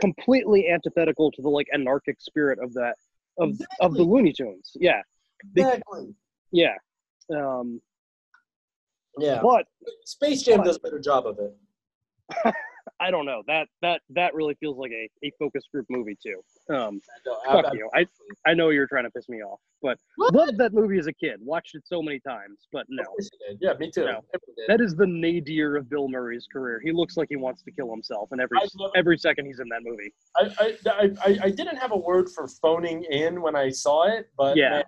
completely 0.01 0.69
antithetical 0.69 1.31
to 1.31 1.43
the 1.43 1.49
like 1.49 1.67
anarchic 1.75 2.21
spirit 2.21 2.59
of 2.63 2.73
that 2.75 2.95
of 3.39 3.59
of 3.81 3.95
the 3.95 4.03
Looney 4.03 4.33
Tunes. 4.33 4.73
Yeah. 4.75 5.01
Exactly. 5.57 6.15
yeah. 6.53 6.75
Um 7.35 7.81
Yeah. 9.19 9.41
but 9.43 9.67
Space 10.05 10.43
Jam 10.43 10.59
but- 10.59 10.65
does 10.65 10.77
a 10.77 10.81
better 10.81 10.99
job 10.99 11.27
of 11.27 11.39
it. 11.39 11.57
I 12.99 13.11
don't 13.11 13.27
know. 13.27 13.43
That 13.47 13.69
that 13.83 14.01
that 14.11 14.35
really 14.35 14.55
feels 14.55 14.77
like 14.79 14.91
a, 14.93 15.09
a 15.25 15.31
focus 15.39 15.65
group 15.73 15.87
movie 15.91 16.17
too. 16.23 16.41
Um 16.75 17.01
No, 17.27 17.37
I- 17.49 17.53
fuck 17.63 17.67
I- 17.67 17.73
you. 17.75 17.91
I 17.95 18.07
I 18.47 18.55
know 18.55 18.71
you're 18.71 18.87
trying 18.87 19.05
to 19.05 19.11
piss 19.11 19.29
me 19.29 19.43
off, 19.43 19.61
but 19.83 19.99
loved 20.19 20.59
that 20.59 20.73
movie 20.73 20.99
as 20.99 21.07
a 21.07 21.13
kid. 21.13 21.41
Watched 21.43 21.75
it 21.75 21.83
so 21.87 22.03
many 22.03 22.21
times, 22.21 22.59
but 22.73 22.87
no. 22.89 23.05
Yeah, 23.61 23.75
me 23.75 23.91
too. 23.91 24.05
No. 24.07 24.21
That 24.69 24.81
is 24.81 24.95
the 24.97 25.07
nadir 25.07 25.77
of 25.77 25.89
Bill 25.91 26.09
Murray's 26.09 26.47
career. 26.53 26.81
He 26.83 26.93
looks 26.93 27.17
like 27.17 27.29
he 27.31 27.37
wants 27.37 27.63
to 27.63 27.71
kill 27.71 27.91
himself, 27.91 28.29
and 28.33 28.41
every 28.41 28.59
I've 28.61 28.69
never- 28.79 28.93
every 28.97 29.19
second 29.19 29.47
he's 29.47 29.61
in 29.61 29.69
that 29.69 29.83
movie. 29.83 30.13
I, 30.37 30.43
I, 30.59 30.77
I, 30.91 31.11
I- 31.27 31.39
I 31.45 31.51
didn't 31.51 31.77
have 31.77 31.93
a 31.93 31.97
word 31.99 32.29
for 32.31 32.49
phoning 32.49 33.05
in 33.05 33.41
when 33.43 33.57
I 33.57 33.71
saw 33.71 34.07
it, 34.09 34.29
but 34.37 34.57
Yeah. 34.57 34.71
man, 34.71 34.85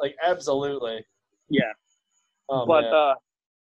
like 0.00 0.16
absolutely. 0.22 1.04
Yeah, 1.48 1.72
Oh, 2.48 2.66
but 2.66 2.82
man. 2.82 2.94
uh, 2.94 3.14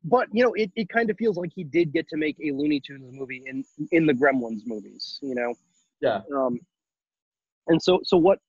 but 0.06 0.28
you 0.32 0.44
know, 0.44 0.54
it, 0.54 0.72
it 0.76 0.88
kind 0.90 1.10
of 1.10 1.18
feels 1.18 1.36
like 1.36 1.52
he 1.54 1.64
did 1.64 1.92
get 1.92 2.08
to 2.10 2.18
make 2.18 2.38
a 2.40 2.52
Looney 2.52 2.80
Tunes 2.80 3.12
movie 3.12 3.42
in 3.46 3.66
in 3.92 4.06
the 4.06 4.14
Gremlins 4.14 4.62
movies. 4.66 5.20
You 5.22 5.36
know, 5.36 5.54
yeah. 6.00 6.22
um, 6.36 6.60
and 7.68 7.82
so 7.82 8.00
so 8.04 8.16
what? 8.18 8.40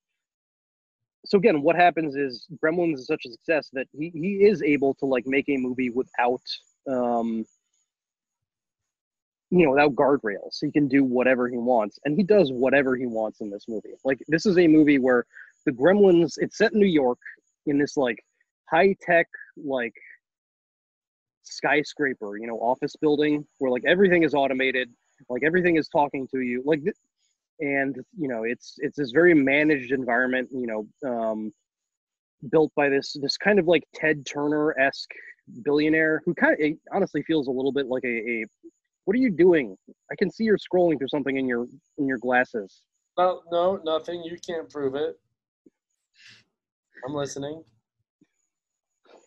So 1.25 1.39
again, 1.39 1.63
what 1.63 1.75
happens 1.75 2.15
is 2.15 2.47
Gremlins 2.63 2.95
is 2.95 3.07
such 3.07 3.25
a 3.27 3.31
success 3.31 3.71
that 3.73 3.87
he 3.99 4.11
he 4.11 4.45
is 4.45 4.63
able 4.63 4.95
to 4.95 5.07
like 5.07 5.27
make 5.27 5.49
a 5.49 5.57
movie 5.57 5.91
without 5.91 6.43
um 6.89 7.45
you 9.51 9.65
know 9.65 9.71
without 9.71 9.95
guardrails 9.95 10.59
he 10.61 10.71
can 10.71 10.89
do 10.89 11.05
whatever 11.05 11.49
he 11.49 11.57
wants 11.57 11.99
and 12.05 12.17
he 12.17 12.23
does 12.23 12.53
whatever 12.53 12.97
he 12.97 13.07
wants 13.07 13.41
in 13.41 13.51
this 13.51 13.67
movie 13.69 13.95
like 14.05 14.19
this 14.29 14.45
is 14.45 14.59
a 14.59 14.67
movie 14.67 14.99
where 14.99 15.25
the 15.67 15.73
gremlins 15.73 16.35
it's 16.39 16.59
set 16.59 16.73
in 16.73 16.81
new 16.81 16.87
york 16.87 17.19
in 17.67 17.79
this 17.79 17.97
like 17.97 18.19
high 18.69 18.95
tech 19.01 19.29
like 19.57 19.95
skyscraper 21.47 22.37
you 22.37 22.47
know 22.47 22.57
office 22.57 22.95
building 22.97 23.47
where 23.59 23.71
like 23.71 23.85
everything 23.87 24.23
is 24.23 24.35
automated 24.35 24.91
like 25.29 25.43
everything 25.45 25.77
is 25.77 25.89
talking 25.89 26.27
to 26.29 26.41
you 26.41 26.63
like 26.65 26.83
th- 26.83 26.97
and 27.61 27.97
you 28.19 28.29
know 28.29 28.45
it's 28.45 28.75
it's 28.79 28.97
this 28.97 29.11
very 29.13 29.35
managed 29.35 29.93
environment 29.93 30.49
you 30.53 30.67
know 30.67 30.87
um 31.09 31.53
built 32.51 32.71
by 32.77 32.89
this 32.89 33.17
this 33.23 33.37
kind 33.37 33.59
of 33.59 33.67
like 33.67 33.83
ted 33.95 34.27
turner-esque 34.27 35.11
billionaire 35.63 36.23
who 36.25 36.35
kind 36.35 36.57
of 36.61 36.73
honestly 36.93 37.23
feels 37.23 37.47
a 37.47 37.51
little 37.51 37.73
bit 37.73 37.87
like 37.87 38.05
a, 38.05 38.09
a 38.09 38.45
what 39.05 39.15
are 39.15 39.21
you 39.21 39.31
doing 39.31 39.77
i 40.11 40.15
can 40.17 40.31
see 40.31 40.45
you're 40.45 40.59
scrolling 40.59 40.99
through 40.99 41.09
something 41.09 41.37
in 41.37 41.47
your 41.47 41.67
in 41.99 42.07
your 42.07 42.19
glasses 42.19 42.83
No, 43.19 43.41
no, 43.51 43.81
nothing. 43.85 44.23
You 44.23 44.37
can't 44.47 44.69
prove 44.69 44.95
it. 44.95 45.19
I'm 47.07 47.15
listening. 47.15 47.63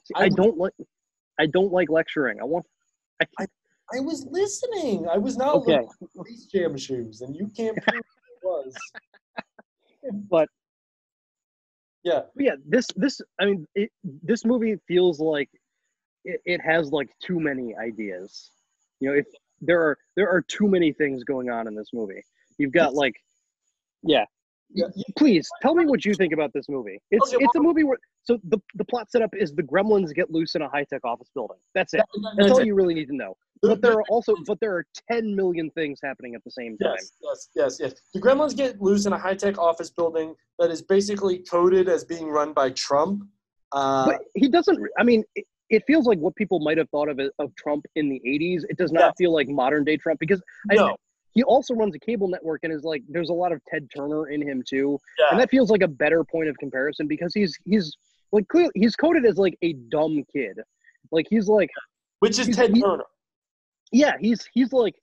See, 0.04 0.14
I 0.16 0.30
don't 0.30 0.58
like 0.58 0.74
I 1.40 1.45
don't 1.48 1.72
like 1.72 1.90
lecturing. 1.90 2.40
I 2.41 2.44
want 2.44 2.66
I 3.40 3.45
i 3.94 3.99
was 3.99 4.26
listening. 4.30 5.07
I 5.07 5.18
was 5.18 5.38
not 5.38 5.56
Okay. 5.56 5.72
looking 5.72 5.90
at 6.03 6.26
Space 6.28 6.45
Jam 6.45 6.78
shoes, 6.78 7.22
and 7.22 7.36
you 7.36 7.49
can't 7.56 7.76
prove 7.82 8.02
it 8.02 8.44
was. 8.44 8.76
but 10.30 10.48
Yeah. 12.03 12.22
but 12.36 12.45
yeah, 12.45 12.56
this 12.66 12.88
this 12.95 13.22
I 13.40 13.45
mean 13.45 13.66
it, 13.76 13.90
this 14.03 14.45
movie 14.45 14.76
feels 14.88 15.20
like 15.20 15.49
it, 16.26 16.41
it 16.45 16.61
has 16.61 16.91
like 16.91 17.10
too 17.22 17.40
many 17.40 17.76
ideas. 17.76 18.52
You 18.99 19.10
know, 19.10 19.16
if 19.16 19.26
there 19.61 19.82
are 19.82 19.98
there 20.16 20.30
are 20.30 20.41
too 20.41 20.68
many 20.68 20.91
things 20.94 21.24
going 21.24 21.49
on 21.49 21.68
in 21.68 21.76
this 21.76 21.90
movie. 21.94 22.24
You've 22.57 22.74
got 22.74 22.94
like 22.94 23.16
yeah. 24.03 24.26
Please 25.18 25.48
tell 25.62 25.76
me 25.76 25.86
what 25.86 26.06
you 26.06 26.14
think 26.14 26.34
about 26.34 26.52
this 26.54 26.70
movie. 26.70 27.00
It's 27.12 27.34
it's 27.34 27.56
a 27.56 27.60
movie 27.60 27.84
where 27.84 27.98
so 28.24 28.40
the 28.50 28.60
the 28.76 28.86
plot 28.86 29.10
setup 29.12 29.32
is 29.36 29.54
the 29.54 29.64
gremlins 29.64 30.14
get 30.14 30.32
loose 30.32 30.56
in 30.56 30.62
a 30.62 30.70
high 30.70 30.84
tech 30.84 31.02
office 31.04 31.30
building. 31.34 31.58
That's 31.74 31.94
it. 31.94 31.98
That- 32.22 32.34
That's 32.38 32.52
all 32.52 32.64
you 32.66 32.76
really 32.76 32.94
need 32.94 33.08
to 33.08 33.16
know. 33.16 33.36
But 33.62 33.82
there 33.82 33.94
are 33.94 34.04
also 34.04 34.36
but 34.46 34.60
there 34.60 34.76
are 34.76 34.86
ten 35.12 35.36
million 35.36 35.70
things 35.72 36.00
happening 36.04 36.36
at 36.36 36.44
the 36.44 36.52
same 36.52 36.78
time. 36.78 36.91
Yes, 36.98 37.12
yes, 37.22 37.50
yes, 37.56 37.78
yes. 37.80 37.94
The 38.14 38.22
Gremlins 38.22 38.56
get 38.56 38.82
loose 38.82 39.06
in 39.06 39.14
a 39.14 39.18
high-tech 39.18 39.58
office 39.58 39.90
building 39.90 40.36
that 40.60 40.70
is 40.72 40.82
basically 40.82 41.40
coded 41.40 41.90
as 41.90 42.04
being 42.06 42.28
run 42.30 42.54
by 42.54 42.70
Trump. 42.72 43.24
Uh, 43.72 44.06
but 44.08 44.22
he 44.34 44.50
doesn't 44.50 44.80
i 44.98 45.04
mean 45.04 45.24
it, 45.36 45.46
it 45.70 45.84
feels 45.86 46.08
like 46.08 46.18
what 46.18 46.36
people 46.36 46.60
might 46.60 46.76
have 46.80 46.90
thought 46.90 47.08
of 47.08 47.20
of 47.38 47.54
trump 47.56 47.86
in 47.96 48.10
the 48.10 48.20
80s 48.26 48.64
it 48.68 48.78
does 48.80 48.91
not 48.91 49.02
Yeah. 49.02 49.12
feel 49.16 49.32
like 49.32 49.48
modern 49.48 49.84
day 49.84 49.96
trump 49.96 50.20
because 50.20 50.41
I, 50.72 50.74
No. 50.74 50.98
He 51.34 51.43
also 51.43 51.73
runs 51.73 51.95
a 51.95 51.99
cable 51.99 52.27
network 52.27 52.61
and 52.64 52.73
is 52.73 52.84
like 52.84 53.03
there's 53.10 53.30
a 53.30 53.34
lot 53.34 53.51
of 53.51 53.61
ted 53.69 53.88
turner 53.95 54.30
in 54.30 54.41
him 54.41 54.64
too 54.68 54.97
Yeah. 55.19 55.26
and 55.31 55.39
that 55.39 55.49
feels 55.49 55.69
like 55.69 55.81
a 55.81 55.88
better 55.88 56.23
point 56.23 56.49
of 56.49 56.57
comparison 56.57 57.07
because 57.07 57.34
he's 57.34 57.57
he's 57.65 57.95
like 58.31 58.47
clearly 58.47 58.72
he's 58.76 58.95
coded 58.95 59.26
as 59.26 59.38
like 59.38 59.57
a 59.61 59.73
dumb 59.89 60.23
kid 60.34 60.57
like 61.11 61.26
he's 61.30 61.47
like 61.47 61.69
which 62.19 62.38
is 62.39 62.56
Ted 62.56 62.76
he- 62.76 62.81
Turner. 62.81 63.03
yeah 63.91 64.14
he's 64.19 64.47
he's 64.53 64.72
like 64.73 64.95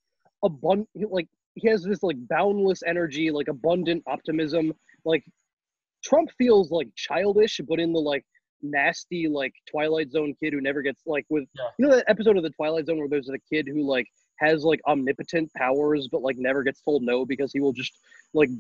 a 0.45 0.47
abundant 0.47 0.89
like 1.11 1.29
he 1.55 1.69
has 1.69 1.83
this 1.83 2.03
like 2.03 2.17
boundless 2.29 2.83
energy 2.87 3.31
like 3.31 3.49
abundant 3.49 4.03
optimism 4.07 4.73
like 5.05 5.25
trump 6.05 6.29
feels 6.39 6.71
like 6.71 6.89
childish 6.95 7.61
but 7.69 7.81
in 7.81 7.93
the 7.93 7.99
like 7.99 8.25
nasty 8.63 9.29
like 9.29 9.53
twilight 9.71 10.11
zone 10.11 10.35
kid 10.43 10.53
who 10.53 10.61
never 10.61 10.83
gets 10.83 11.03
like 11.07 11.25
with 11.31 11.45
Yeah. 11.55 11.65
you 11.79 11.87
know 11.87 11.95
that 11.97 12.05
episode 12.09 12.37
of 12.37 12.43
the 12.43 12.51
twilight 12.51 12.87
zone 12.87 12.99
where 12.99 13.09
there's 13.09 13.29
a 13.29 13.39
kid 13.53 13.67
who 13.69 13.83
like 13.83 14.07
has 14.39 14.65
like 14.65 14.81
omnipotent 14.87 15.53
powers 15.55 16.09
but 16.11 16.23
like 16.23 16.37
never 16.39 16.63
gets 16.63 16.81
told 16.83 17.03
no 17.03 17.25
because 17.25 17.53
he 17.53 17.61
will 17.61 17.73
just 17.73 17.99
like 18.35 18.51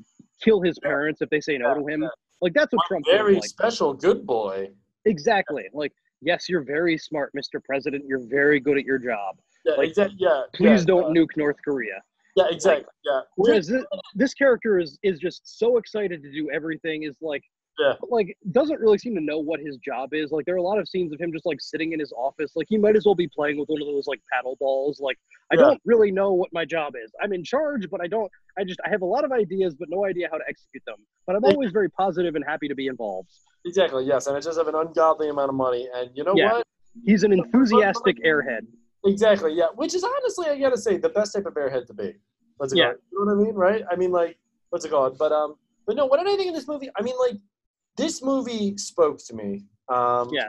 kill 0.42 0.60
his 0.60 0.78
parents 0.80 1.20
if 1.22 1.30
they 1.30 1.40
say 1.40 1.58
no 1.58 1.74
to 1.74 1.86
him 1.86 2.08
Like 2.40 2.52
that's 2.54 2.72
what 2.72 2.84
Trump 2.86 3.04
Very 3.10 3.36
like, 3.36 3.44
special 3.44 3.94
good 3.94 4.26
boy. 4.26 4.70
exactly. 5.04 5.64
Like 5.72 5.92
yes, 6.22 6.48
you're 6.48 6.62
very 6.64 6.96
smart, 6.98 7.32
Mr. 7.36 7.62
President. 7.62 8.04
You're 8.06 8.26
very 8.26 8.60
good 8.60 8.78
at 8.78 8.84
your 8.84 8.98
job. 8.98 9.36
Yeah, 9.64 9.74
Like, 9.74 9.88
exactly. 9.88 10.16
Yeah. 10.20 10.42
Please 10.54 10.80
yeah, 10.80 10.86
don't 10.86 11.14
nuke 11.14 11.36
North 11.36 11.56
Korea. 11.64 12.02
Yeah, 12.36 12.44
exactly. 12.50 12.92
Yeah. 13.04 13.20
Whereas 13.36 13.66
this, 13.66 13.84
this 14.14 14.34
character 14.34 14.78
is 14.78 14.98
is 15.02 15.18
just 15.18 15.58
so 15.58 15.78
excited 15.78 16.22
to 16.22 16.30
do 16.32 16.50
everything. 16.50 17.04
Is 17.04 17.16
like, 17.20 17.42
Yeah. 17.78 17.92
but, 18.00 18.10
like 18.10 18.36
doesn't 18.52 18.80
really 18.80 18.98
seem 18.98 19.14
to 19.16 19.20
know 19.20 19.38
what 19.38 19.60
his 19.60 19.76
job 19.78 20.10
is. 20.12 20.30
Like 20.30 20.46
there 20.46 20.54
are 20.54 20.58
a 20.58 20.62
lot 20.62 20.78
of 20.78 20.88
scenes 20.88 21.12
of 21.12 21.20
him 21.20 21.32
just 21.32 21.44
like 21.46 21.60
sitting 21.60 21.92
in 21.92 22.00
his 22.00 22.12
office. 22.12 22.52
Like 22.56 22.66
he 22.70 22.78
might 22.78 22.96
as 22.96 23.04
well 23.04 23.14
be 23.14 23.28
playing 23.28 23.58
with 23.58 23.68
one 23.68 23.80
of 23.82 23.86
those 23.86 24.06
like 24.06 24.20
paddle 24.32 24.56
balls. 24.58 24.98
Like 25.00 25.18
I 25.52 25.56
Yeah. 25.56 25.62
don't 25.62 25.80
really 25.84 26.10
know 26.10 26.32
what 26.32 26.50
my 26.52 26.64
job 26.64 26.94
is. 27.02 27.10
I'm 27.22 27.32
in 27.32 27.44
charge, 27.44 27.88
but 27.90 28.00
I 28.00 28.06
don't. 28.06 28.30
I 28.58 28.64
just 28.64 28.80
I 28.86 28.88
have 28.88 29.02
a 29.02 29.06
lot 29.06 29.24
of 29.24 29.32
ideas, 29.32 29.74
but 29.74 29.88
no 29.90 30.04
idea 30.06 30.28
how 30.30 30.38
to 30.38 30.44
execute 30.48 30.82
them. 30.86 30.96
But 31.26 31.36
I'm 31.36 31.44
always 31.44 31.70
very 31.72 31.90
positive 31.90 32.34
and 32.34 32.44
happy 32.44 32.68
to 32.68 32.74
be 32.74 32.86
involved. 32.86 33.30
Exactly. 33.64 34.04
Yes, 34.04 34.26
and 34.26 34.36
I 34.36 34.40
just 34.40 34.56
have 34.58 34.68
an 34.68 34.74
ungodly 34.74 35.28
amount 35.28 35.48
of 35.50 35.54
money, 35.56 35.88
and 35.94 36.10
you 36.14 36.24
know 36.24 36.34
Yeah. 36.36 36.52
what? 36.52 36.66
He's 37.04 37.24
an 37.24 37.32
enthusiastic 37.32 38.16
airhead. 38.24 38.66
Exactly. 39.04 39.52
Yeah. 39.54 39.66
Which 39.74 39.94
is 39.94 40.02
honestly, 40.02 40.48
I 40.48 40.58
gotta 40.58 40.78
say, 40.78 40.96
the 40.96 41.08
best 41.10 41.34
type 41.34 41.46
of 41.46 41.54
airhead 41.54 41.86
to 41.88 41.94
be. 41.94 42.14
What's 42.56 42.72
it 42.72 42.78
Yeah. 42.78 42.86
called? 42.92 42.98
You 43.12 43.18
know 43.26 43.34
what 43.34 43.42
I 43.42 43.44
mean? 43.44 43.54
Right? 43.54 43.84
I 43.90 43.96
mean, 43.96 44.10
like, 44.12 44.38
what's 44.70 44.84
it 44.84 44.90
called? 44.90 45.18
But 45.18 45.30
um, 45.32 45.56
but 45.86 45.94
no. 45.96 46.06
What 46.06 46.18
did 46.18 46.28
I 46.28 46.36
think 46.36 46.48
of 46.48 46.54
this 46.54 46.66
movie? 46.66 46.88
I 46.96 47.02
mean, 47.02 47.14
like, 47.18 47.36
this 47.96 48.22
movie 48.22 48.76
spoke 48.76 49.18
to 49.26 49.34
me. 49.34 49.64
Um, 49.88 50.30
Yeah. 50.32 50.48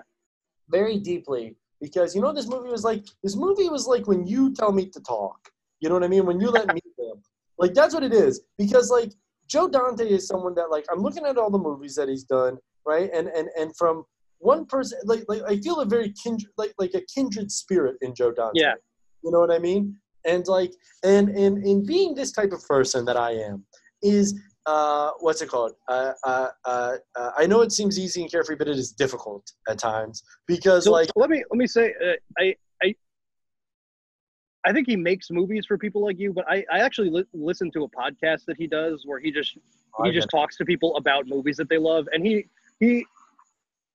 Very 0.69 0.97
deeply 0.97 1.55
because 1.79 2.13
you 2.13 2.21
know 2.21 2.27
what 2.27 2.35
this 2.35 2.47
movie 2.47 2.69
was 2.69 2.83
like. 2.83 3.05
This 3.23 3.35
movie 3.35 3.69
was 3.69 3.87
like 3.87 4.07
when 4.07 4.27
you 4.27 4.53
tell 4.53 4.71
me 4.71 4.87
to 4.89 4.99
talk. 5.01 5.37
You 5.79 5.89
know 5.89 5.95
what 5.95 6.03
I 6.03 6.07
mean? 6.07 6.25
When 6.25 6.39
you 6.41 6.49
let 6.49 6.73
me 6.73 6.81
live. 6.97 7.17
Like 7.57 7.73
that's 7.73 7.93
what 7.93 8.03
it 8.03 8.13
is. 8.13 8.41
Because 8.57 8.91
like 8.91 9.13
Joe 9.47 9.67
Dante 9.69 10.07
is 10.07 10.27
someone 10.27 10.55
that 10.55 10.69
like 10.69 10.85
I'm 10.91 10.99
looking 10.99 11.25
at 11.25 11.37
all 11.37 11.49
the 11.49 11.57
movies 11.57 11.95
that 11.95 12.09
he's 12.09 12.23
done, 12.23 12.57
right? 12.85 13.09
And 13.13 13.27
and 13.29 13.47
and 13.57 13.75
from 13.77 14.03
one 14.39 14.65
person 14.65 14.99
like 15.05 15.23
like 15.27 15.41
I 15.47 15.57
feel 15.57 15.79
a 15.79 15.85
very 15.85 16.13
kindred 16.21 16.51
like 16.57 16.73
like 16.77 16.93
a 16.93 17.01
kindred 17.13 17.51
spirit 17.51 17.95
in 18.01 18.13
Joe 18.13 18.31
Dante. 18.31 18.59
Yeah. 18.59 18.73
You 19.23 19.31
know 19.31 19.39
what 19.39 19.51
I 19.51 19.59
mean? 19.59 19.95
And 20.25 20.45
like 20.47 20.73
and 21.03 21.29
and 21.29 21.65
in 21.65 21.85
being 21.85 22.13
this 22.13 22.31
type 22.31 22.51
of 22.51 22.61
person 22.67 23.05
that 23.05 23.17
I 23.17 23.31
am 23.31 23.65
is 24.03 24.39
uh 24.67 25.11
what's 25.19 25.41
it 25.41 25.49
called? 25.49 25.71
Uh, 25.87 26.11
uh, 26.23 26.49
uh, 26.65 26.97
uh, 27.15 27.31
I 27.37 27.47
know 27.47 27.61
it 27.61 27.71
seems 27.71 27.97
easy 27.97 28.21
and 28.21 28.29
carefree, 28.29 28.57
but 28.57 28.67
it 28.67 28.77
is 28.77 28.91
difficult 28.91 29.51
at 29.69 29.79
times 29.79 30.23
because 30.45 30.83
So 30.83 30.91
like 30.91 31.09
let 31.15 31.29
me 31.29 31.43
let 31.49 31.57
me 31.57 31.67
say 31.67 31.93
uh, 32.05 32.13
I 32.37 32.55
I 32.83 32.95
I 34.65 34.73
think 34.73 34.87
he 34.87 34.97
makes 34.97 35.31
movies 35.31 35.65
for 35.65 35.77
people 35.77 36.03
like 36.03 36.19
you, 36.19 36.33
but 36.33 36.45
I 36.49 36.65
I 36.71 36.79
actually 36.79 37.09
li- 37.09 37.25
listen 37.33 37.71
to 37.71 37.85
a 37.85 37.89
podcast 37.89 38.43
that 38.47 38.57
he 38.57 38.67
does 38.67 39.03
where 39.05 39.19
he 39.19 39.31
just 39.31 39.57
he 40.03 40.11
just 40.11 40.29
talks 40.29 40.57
to 40.57 40.65
people 40.65 40.95
about 40.97 41.27
movies 41.27 41.57
that 41.57 41.69
they 41.69 41.77
love, 41.77 42.07
and 42.11 42.25
he 42.25 42.45
he 42.79 43.05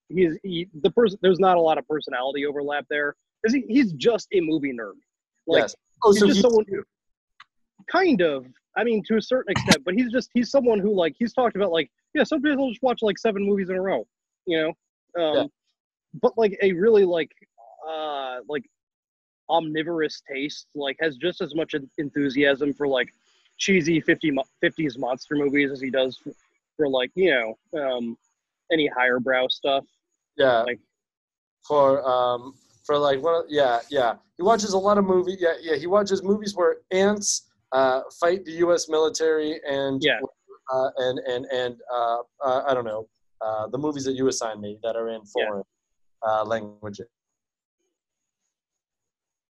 he's 0.09 0.39
he 0.43 0.69
the 0.83 0.91
person 0.91 1.19
there's 1.23 1.39
not 1.39 1.59
a 1.59 1.61
lot 1.61 1.77
of 1.77 1.87
personality 1.87 2.47
overlap 2.47 2.87
there 2.89 3.15
because 3.43 3.55
he, 3.55 3.63
he's 3.69 3.93
just 3.93 4.27
a 4.33 4.41
movie 4.41 4.73
nerd. 4.73 4.95
Like 5.47 5.63
yes. 5.63 5.77
Oh, 6.05 6.13
he's 6.13 6.21
so 6.21 6.27
just 6.27 6.41
someone 6.41 6.65
kind 7.91 8.23
of 8.23 8.47
i 8.77 8.85
mean 8.85 9.03
to 9.07 9.17
a 9.17 9.23
certain 9.23 9.53
extent 9.53 9.83
but 9.85 9.95
he's 9.95 10.11
just 10.11 10.31
he's 10.35 10.51
someone 10.51 10.79
who 10.79 10.95
like 10.95 11.15
he's 11.19 11.33
talked 11.33 11.57
about 11.57 11.71
like 11.71 11.91
yeah 12.15 12.25
some 12.25 12.41
i'll 12.47 12.69
just 12.71 12.83
watch 12.83 13.01
like 13.03 13.19
seven 13.19 13.43
movies 13.43 13.71
in 13.71 13.77
a 13.77 13.81
row 13.81 14.07
you 14.47 14.59
know? 14.59 14.69
Um 15.23 15.35
Yeah. 15.37 15.45
but 16.21 16.33
like 16.37 16.59
a 16.63 16.73
really 16.73 17.05
like 17.05 17.31
uh 17.89 18.39
like 18.49 18.65
omnivorous 19.51 20.23
taste 20.31 20.67
like 20.75 20.97
has 21.01 21.17
just 21.17 21.41
as 21.41 21.55
much 21.55 21.75
enthusiasm 21.99 22.73
for 22.73 22.87
like 22.89 23.13
cheesy 23.59 24.01
50 24.01 24.33
50s 24.63 24.99
monster 24.99 25.37
movies 25.37 25.71
as 25.71 25.81
he 25.81 25.91
does 25.91 26.17
for, 26.17 26.33
for 26.77 26.89
like 26.89 27.11
you 27.15 27.31
know 27.31 27.81
um 27.81 28.17
any 28.73 28.87
higher 28.87 29.21
brow 29.21 29.47
stuff. 29.49 29.85
Yeah. 30.37 30.63
Like 30.63 30.81
for 31.67 32.03
um 32.09 32.55
for 32.85 32.97
like 32.99 33.19
of- 33.19 33.45
yeah 33.49 33.81
yeah. 33.91 34.15
He 34.39 34.43
watches 34.43 34.73
a 34.73 34.79
lot 34.79 34.99
of 34.99 35.05
movie 35.05 35.37
yeah 35.39 35.53
yeah 35.61 35.77
he 35.77 35.87
watches 35.87 36.23
movies 36.23 36.55
where 36.57 36.77
ants 36.91 37.49
uh 37.73 38.01
fight 38.21 38.45
the 38.45 38.53
U.S. 38.65 38.89
military 38.89 39.61
and 39.69 40.01
Yeah. 40.03 40.21
uh, 40.73 40.91
and 40.99 41.19
and 41.21 41.47
and 41.47 41.77
uh, 41.93 42.19
uh 42.45 42.63
I 42.69 42.75
don't 42.75 42.85
know 42.85 43.09
uh 43.41 43.67
the 43.69 43.79
movies 43.79 44.05
that 44.05 44.13
you 44.15 44.29
assign 44.29 44.61
me 44.61 44.79
that 44.83 44.97
are 44.97 45.09
in 45.11 45.23
Yeah. 45.37 45.45
foreign 45.47 45.65
uh 46.27 46.45
languages. 46.45 47.07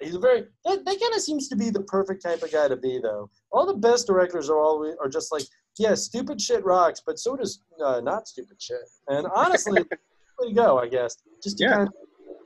He's 0.01 0.15
a 0.15 0.19
very 0.19 0.43
that, 0.65 0.85
that 0.85 1.01
kind 1.01 1.15
of 1.15 1.21
seems 1.21 1.49
to 1.49 1.57
be 1.57 1.71
the 1.71 1.83
perfect 1.83 2.23
type 2.23 2.43
of 2.43 2.51
guy 2.53 2.69
to 2.69 2.77
be 2.77 2.99
though. 3.01 3.31
All 3.53 3.67
the 3.67 3.75
best 3.75 4.07
directors 4.07 4.49
are 4.51 4.59
always 4.59 4.95
are 5.01 5.09
just 5.09 5.31
like 5.33 5.45
yeah 5.79 5.95
stupid 5.95 6.41
shit 6.41 6.65
rocks, 6.65 7.01
but 7.05 7.19
so 7.19 7.37
does 7.37 7.63
uh, 7.85 8.01
not 8.01 8.27
stupid 8.29 8.61
shit. 8.61 8.81
And 9.09 9.27
honestly, 9.35 9.83
way 10.39 10.49
to 10.49 10.55
go, 10.55 10.79
I 10.79 10.89
guess. 10.89 11.17
Just 11.43 11.59
to 11.59 11.65
Yeah. 11.65 11.75
kind 11.75 11.89
of, 11.89 11.95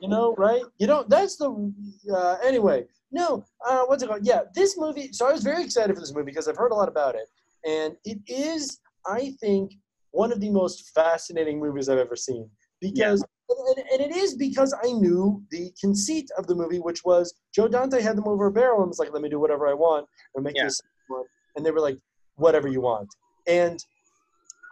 you 0.01 0.07
know, 0.07 0.35
right? 0.37 0.63
You 0.77 0.87
know, 0.87 1.05
that's 1.07 1.37
the 1.37 1.73
uh, 2.13 2.37
anyway. 2.43 2.85
No, 3.11 3.45
uh, 3.65 3.83
what's 3.85 4.03
it 4.03 4.07
called? 4.07 4.25
Yeah, 4.25 4.41
this 4.53 4.77
movie. 4.77 5.11
So 5.13 5.27
I 5.27 5.31
was 5.31 5.43
very 5.43 5.63
excited 5.63 5.93
for 5.95 5.99
this 6.01 6.13
movie 6.13 6.25
because 6.25 6.47
I've 6.47 6.57
heard 6.57 6.71
a 6.71 6.75
lot 6.75 6.89
about 6.89 7.15
it, 7.15 7.29
and 7.65 7.95
it 8.03 8.19
is, 8.27 8.79
I 9.05 9.33
think, 9.39 9.73
one 10.11 10.31
of 10.31 10.39
the 10.39 10.49
most 10.49 10.91
fascinating 10.93 11.59
movies 11.59 11.89
I've 11.89 11.99
ever 11.99 12.15
seen. 12.15 12.49
Because 12.81 13.23
and, 13.49 13.85
and 13.91 14.01
it 14.01 14.15
is 14.15 14.35
because 14.35 14.75
I 14.83 14.91
knew 14.91 15.41
the 15.51 15.71
conceit 15.79 16.29
of 16.37 16.47
the 16.47 16.55
movie, 16.55 16.79
which 16.79 17.03
was 17.05 17.33
Joe 17.55 17.67
Dante 17.67 18.01
had 18.01 18.17
them 18.17 18.27
over 18.27 18.47
a 18.47 18.51
barrel 18.51 18.81
and 18.81 18.89
was 18.89 18.99
like, 18.99 19.13
"Let 19.13 19.21
me 19.21 19.29
do 19.29 19.39
whatever 19.39 19.67
I 19.67 19.73
want 19.73 20.05
and 20.35 20.43
make 20.43 20.55
Yeah. 20.55 20.65
this 20.65 20.81
one," 21.07 21.23
and 21.55 21.65
they 21.65 21.71
were 21.71 21.79
like, 21.79 21.97
"Whatever 22.35 22.67
you 22.67 22.81
want," 22.81 23.07
and 23.47 23.79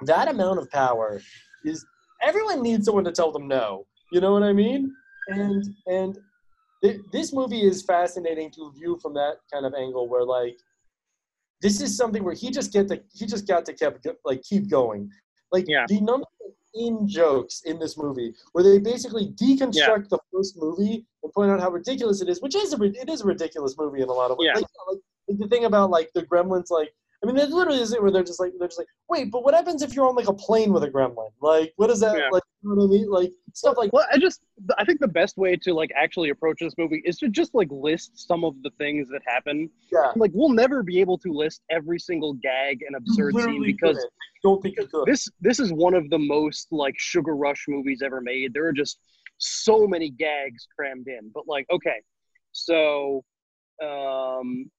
that 0.02 0.28
amount 0.28 0.60
of 0.60 0.70
power 0.70 1.22
is 1.64 1.86
everyone 2.22 2.62
needs 2.62 2.86
someone 2.86 3.06
to 3.06 3.12
tell 3.12 3.32
them 3.32 3.48
no. 3.48 3.86
You 4.12 4.22
know 4.22 4.34
what 4.34 4.44
I 4.44 4.54
mean? 4.54 4.94
And 5.28 5.64
and 5.88 6.20
th- 6.84 7.02
this 7.12 7.34
movie 7.34 7.62
is 7.62 7.84
fascinating 7.84 8.52
to 8.52 8.72
view 8.74 8.98
from 9.02 9.14
that 9.16 9.38
kind 9.52 9.66
of 9.66 9.74
angle, 9.74 10.08
where 10.10 10.24
like 10.24 10.58
this 11.62 11.82
is 11.82 11.96
something 11.96 12.24
where 12.24 12.36
he 12.36 12.52
just 12.52 12.72
get 12.74 12.88
to 12.90 13.02
he 13.14 13.26
just 13.26 13.48
got 13.48 13.66
to 13.66 13.74
keep 13.74 13.94
like 14.24 14.42
keep 14.44 14.70
going. 14.70 15.10
Like 15.52 15.66
Yeah. 15.68 15.86
the 15.88 16.02
number 16.02 16.26
of 16.46 16.52
in 16.78 17.08
jokes 17.08 17.62
in 17.66 17.80
this 17.80 17.98
movie, 17.98 18.34
where 18.52 18.64
they 18.64 18.80
basically 18.80 19.30
deconstruct 19.42 20.10
the 20.10 20.20
first 20.34 20.58
movie 20.58 21.06
and 21.24 21.32
point 21.32 21.50
out 21.50 21.62
how 21.62 21.70
ridiculous 21.72 22.22
it 22.22 22.28
is, 22.28 22.42
which 22.42 22.54
is 22.56 22.74
a 22.74 22.84
it 22.84 23.10
is 23.10 23.22
a 23.22 23.26
ridiculous 23.26 23.76
movie 23.78 24.02
in 24.02 24.10
a 24.10 24.14
lot 24.14 24.30
of 24.30 24.38
ways. 24.38 24.50
Yeah. 24.54 24.60
Like, 24.60 25.00
like 25.30 25.40
the 25.40 25.48
thing 25.48 25.64
about 25.66 25.90
like 25.90 26.12
the 26.14 26.24
Gremlins, 26.24 26.70
like 26.70 26.94
I 27.26 27.28
mean, 27.28 27.36
there 27.38 27.48
literally 27.48 27.80
is 27.80 27.92
it 27.92 28.02
where 28.02 28.12
they're 28.12 28.24
just 28.24 28.40
like 28.40 28.54
they're 28.60 28.68
just 28.68 28.78
like, 28.78 28.88
wait, 29.10 29.32
but 29.32 29.44
what 29.44 29.56
happens 29.56 29.82
if 29.82 29.96
you're 29.96 30.08
on 30.08 30.16
like 30.16 30.28
a 30.28 30.34
plane 30.34 30.72
with 30.72 30.84
a 30.84 30.90
gremlin? 30.90 31.30
Like, 31.42 31.74
what 31.78 31.90
is 31.90 32.00
that? 32.02 32.16
Yeah. 32.16 32.30
Like, 32.32 32.44
you 32.62 32.70
know 32.70 32.76
what 32.76 32.86
I 32.86 32.88
mean? 32.88 33.10
Like 33.10 33.32
stuff 33.54 33.78
like 33.78 33.92
Well, 33.92 34.06
I 34.14 34.20
just 34.20 34.42
I 34.78 34.86
think 34.86 35.00
the 35.00 35.08
best 35.08 35.38
way 35.38 35.56
to 35.56 35.74
like 35.74 35.90
actually 35.98 36.30
approach 36.30 36.58
this 36.60 36.74
movie 36.78 37.02
is 37.04 37.18
to 37.18 37.30
just 37.30 37.56
like 37.56 37.68
list 37.72 38.28
some 38.28 38.44
of 38.44 38.62
the 38.62 38.70
things 38.78 39.10
that 39.10 39.22
happen. 39.26 39.70
yeah. 39.92 40.12
Like 40.16 40.32
we'll 40.36 40.50
never 40.50 40.84
be 40.84 41.02
able 41.02 41.18
to 41.20 41.32
list 41.32 41.62
every 41.72 42.00
single 42.00 42.34
gag 42.34 42.84
and 42.86 42.96
absurd 42.96 43.34
scene 43.36 43.64
because 43.64 44.06
don't 44.44 44.62
think 44.62 44.78
you 44.78 44.86
could. 44.86 45.06
this 45.08 45.28
this 45.42 45.60
is 45.60 45.74
one 45.74 45.96
of 45.96 46.10
the 46.12 46.20
most 46.20 46.68
like 46.72 46.94
sugar 46.98 47.36
rush 47.36 47.66
movies 47.68 48.04
ever 48.04 48.22
made. 48.22 48.54
There 48.54 48.68
are 48.68 48.74
just 48.74 49.00
so 49.38 49.88
many 49.88 50.10
gags 50.10 50.68
crammed 50.78 51.08
in. 51.08 51.32
But 51.34 51.48
like, 51.48 51.66
okay, 51.72 52.02
so 52.52 53.24
um, 53.84 54.70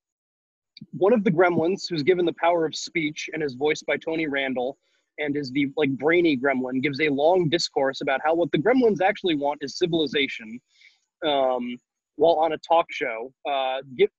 one 0.93 1.13
of 1.13 1.25
the 1.25 1.31
gremlins 1.31 1.83
who's 1.89 2.03
given 2.03 2.25
the 2.25 2.35
power 2.35 2.65
of 2.67 2.75
speech 2.75 3.29
and 3.33 3.43
is 3.43 3.55
voiced 3.55 3.87
by 3.87 3.97
Tony 3.97 4.27
Randall 4.27 4.77
and 5.19 5.37
is 5.37 5.51
the 5.51 5.69
like 5.77 5.91
brainy 5.97 6.37
gremlin 6.37 6.83
gives 6.83 7.01
a 7.01 7.09
long 7.09 7.49
discourse 7.49 8.01
about 8.01 8.21
how 8.23 8.35
what 8.35 8.51
the 8.53 8.59
gremlins 8.59 9.01
actually 9.01 9.35
want 9.35 9.59
is 9.63 9.79
civilization 9.79 10.61
um, 11.27 11.77
while 12.17 12.35
on 12.35 12.53
a 12.53 12.59
talk 12.59 12.87
show 12.91 13.33
uh, 13.49 13.79
get, 13.97 14.11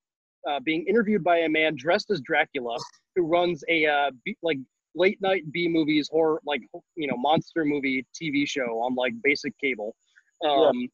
uh, 0.48 0.58
being 0.64 0.84
interviewed 0.88 1.22
by 1.22 1.38
a 1.38 1.48
man 1.48 1.74
dressed 1.76 2.10
as 2.10 2.20
dracula 2.22 2.76
who 3.14 3.22
runs 3.22 3.62
a 3.68 3.86
uh, 3.86 4.10
B, 4.24 4.36
like 4.42 4.58
late 4.94 5.20
night 5.20 5.42
b 5.52 5.68
movies 5.68 6.08
horror 6.10 6.40
like 6.44 6.62
you 6.96 7.06
know 7.06 7.16
monster 7.16 7.64
movie 7.64 8.04
tv 8.14 8.46
show 8.46 8.80
on 8.80 8.94
like 8.94 9.12
basic 9.22 9.56
cable. 9.58 9.94
Um, 10.44 10.88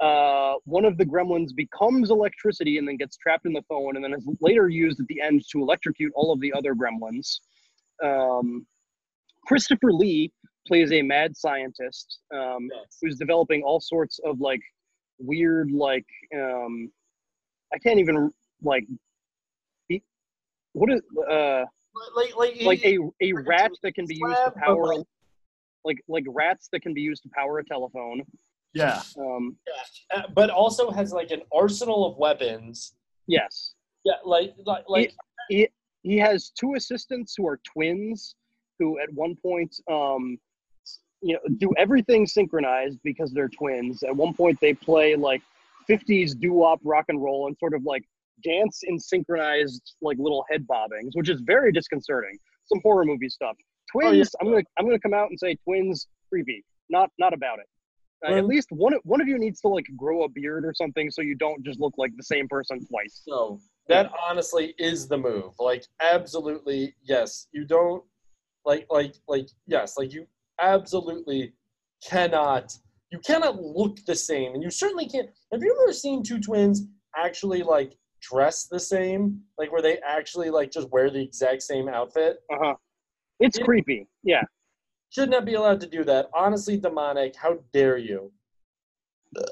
uh, 0.00 0.54
one 0.64 0.84
of 0.84 0.98
the 0.98 1.04
gremlins 1.04 1.54
becomes 1.54 2.10
electricity 2.10 2.78
and 2.78 2.86
then 2.86 2.96
gets 2.96 3.16
trapped 3.16 3.46
in 3.46 3.52
the 3.52 3.62
phone 3.68 3.96
and 3.96 4.04
then 4.04 4.12
is 4.12 4.28
later 4.40 4.68
used 4.68 5.00
at 5.00 5.06
the 5.06 5.20
end 5.20 5.42
to 5.50 5.60
electrocute 5.60 6.12
all 6.14 6.32
of 6.32 6.40
the 6.40 6.52
other 6.52 6.74
gremlins 6.74 7.38
um, 8.02 8.66
Christopher 9.46 9.92
Lee 9.92 10.32
plays 10.66 10.92
a 10.92 11.02
mad 11.02 11.36
scientist 11.36 12.20
um, 12.34 12.68
who's 13.00 13.16
developing 13.16 13.62
all 13.62 13.80
sorts 13.80 14.18
of 14.24 14.40
like 14.40 14.60
weird, 15.18 15.70
like 15.70 16.06
um, 16.34 16.90
I 17.72 17.78
can't 17.78 17.98
even 17.98 18.30
like 18.62 18.84
he, 19.88 20.02
what 20.72 20.90
is 20.90 21.00
uh 21.30 21.64
like 22.14 22.36
like 22.36 22.62
like 22.62 22.84
a 22.84 22.98
a 23.20 23.32
rat 23.32 23.70
that 23.82 23.94
can 23.94 24.06
be 24.06 24.16
used 24.16 24.40
to 24.44 24.52
power 24.52 24.94
like 25.84 25.98
like 26.08 26.24
rats 26.28 26.68
that 26.72 26.80
can 26.80 26.92
be 26.92 27.00
used 27.00 27.22
to 27.22 27.28
power 27.34 27.58
a 27.58 27.64
telephone. 27.64 28.22
Yeah. 28.76 29.02
Um, 29.18 29.56
Uh, 30.14 30.22
but 30.34 30.50
also 30.50 30.90
has 30.90 31.12
like 31.12 31.30
an 31.30 31.42
arsenal 31.52 32.06
of 32.06 32.16
weapons. 32.18 32.94
yes, 33.26 33.74
Yeah, 34.04 34.14
like 34.24 34.54
like 34.64 34.84
like 34.88 35.12
he, 35.48 35.56
he 35.56 35.68
he 36.02 36.16
has 36.18 36.50
two 36.50 36.74
assistants 36.74 37.34
who 37.36 37.46
are 37.46 37.58
twins 37.72 38.36
who 38.78 38.98
at 39.00 39.12
one 39.14 39.34
point 39.36 39.74
um 39.90 40.38
you 41.22 41.32
know 41.34 41.40
do 41.58 41.72
everything 41.76 42.26
synchronized 42.26 42.98
because 43.02 43.32
they're 43.32 43.48
twins. 43.48 44.02
At 44.02 44.14
one 44.14 44.34
point, 44.34 44.60
they 44.60 44.74
play 44.74 45.16
like 45.16 45.42
50s 45.88 46.38
doo 46.38 46.52
wop 46.52 46.80
rock 46.84 47.06
and 47.08 47.22
roll 47.22 47.46
and 47.46 47.56
sort 47.58 47.74
of 47.74 47.82
like 47.84 48.04
dance 48.44 48.80
in 48.84 48.98
synchronized 48.98 49.94
like 50.02 50.18
little 50.18 50.44
head 50.50 50.66
bobbings, 50.66 51.12
which 51.14 51.28
is 51.30 51.40
very 51.40 51.72
disconcerting. 51.72 52.36
Some 52.66 52.80
horror 52.82 53.04
movie 53.04 53.28
stuff. 53.28 53.56
Twins. 53.90 54.08
Oh, 54.08 54.12
yeah. 54.12 54.24
I'm 54.40 54.50
gonna 54.52 54.64
I'm 54.78 54.84
gonna 54.86 54.98
come 55.00 55.14
out 55.14 55.30
and 55.30 55.38
say 55.38 55.56
twins 55.64 56.06
creepy. 56.28 56.64
Not 56.90 57.10
not 57.18 57.32
about 57.32 57.58
it. 57.58 57.66
At 58.24 58.38
Um, 58.38 58.46
least 58.46 58.68
one 58.70 58.94
one 59.04 59.20
of 59.20 59.28
you 59.28 59.38
needs 59.38 59.60
to 59.60 59.68
like 59.68 59.86
grow 59.96 60.24
a 60.24 60.28
beard 60.28 60.64
or 60.64 60.72
something 60.74 61.10
so 61.10 61.20
you 61.22 61.34
don't 61.34 61.62
just 61.64 61.78
look 61.80 61.94
like 61.98 62.12
the 62.16 62.22
same 62.22 62.48
person 62.48 62.84
twice. 62.86 63.22
So 63.26 63.60
that 63.88 64.10
honestly 64.28 64.74
is 64.78 65.06
the 65.06 65.18
move. 65.18 65.52
Like 65.58 65.84
absolutely 66.00 66.94
yes. 67.02 67.48
You 67.52 67.64
don't 67.66 68.02
like 68.64 68.86
like 68.90 69.14
like 69.28 69.48
yes, 69.66 69.96
like 69.98 70.12
you 70.12 70.26
absolutely 70.60 71.52
cannot 72.02 72.72
you 73.12 73.18
cannot 73.20 73.60
look 73.62 73.98
the 74.06 74.14
same. 74.16 74.54
And 74.54 74.62
you 74.62 74.70
certainly 74.70 75.06
can't 75.08 75.28
have 75.52 75.62
you 75.62 75.76
ever 75.82 75.92
seen 75.92 76.22
two 76.22 76.40
twins 76.40 76.86
actually 77.16 77.62
like 77.62 77.96
dress 78.22 78.66
the 78.66 78.80
same? 78.80 79.42
Like 79.58 79.70
where 79.72 79.82
they 79.82 79.98
actually 79.98 80.50
like 80.50 80.70
just 80.72 80.90
wear 80.90 81.10
the 81.10 81.20
exact 81.22 81.62
same 81.62 81.88
outfit? 81.88 82.38
Uh-huh. 82.50 82.74
It's 83.40 83.58
creepy. 83.58 84.08
Yeah. 84.22 84.42
Should 85.10 85.30
not 85.30 85.44
be 85.44 85.54
allowed 85.54 85.80
to 85.80 85.86
do 85.86 86.04
that. 86.04 86.28
Honestly 86.34 86.76
demonic. 86.76 87.36
How 87.36 87.58
dare 87.72 87.96
you? 87.98 88.32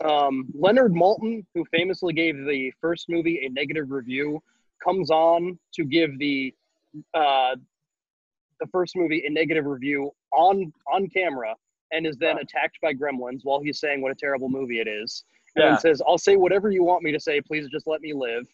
um, 0.05 0.47
Leonard 0.55 0.93
Maltin, 0.93 1.45
who 1.55 1.65
famously 1.67 2.13
gave 2.13 2.37
the 2.47 2.73
first 2.81 3.09
movie 3.09 3.45
a 3.45 3.51
negative 3.51 3.91
review, 3.91 4.43
comes 4.83 5.11
on 5.11 5.59
to 5.75 5.85
give 5.85 6.19
the 6.19 6.55
uh, 7.13 7.57
the 8.61 8.67
first 8.69 8.97
movie 8.97 9.25
a 9.27 9.31
negative 9.31 9.67
review 9.67 10.11
on 10.33 10.73
on 10.93 11.09
camera, 11.09 11.55
and 11.93 12.07
is 12.07 12.17
then 12.17 12.39
attacked 12.39 12.79
by 12.81 12.95
gremlins 12.95 13.41
while 13.43 13.61
he's 13.61 13.79
saying 13.81 14.01
what 14.01 14.13
a 14.13 14.15
terrible 14.15 14.49
movie 14.49 14.81
it 14.81 14.89
is, 14.89 15.25
and 15.57 15.65
Yeah. 15.65 15.77
says, 15.77 16.01
"I'll 16.07 16.19
say 16.19 16.37
whatever 16.37 16.71
you 16.71 16.83
want 16.85 17.03
me 17.03 17.13
to 17.13 17.21
say. 17.21 17.41
Please 17.41 17.69
just 17.69 17.87
let 17.87 18.01
me 18.01 18.13
live." 18.13 18.47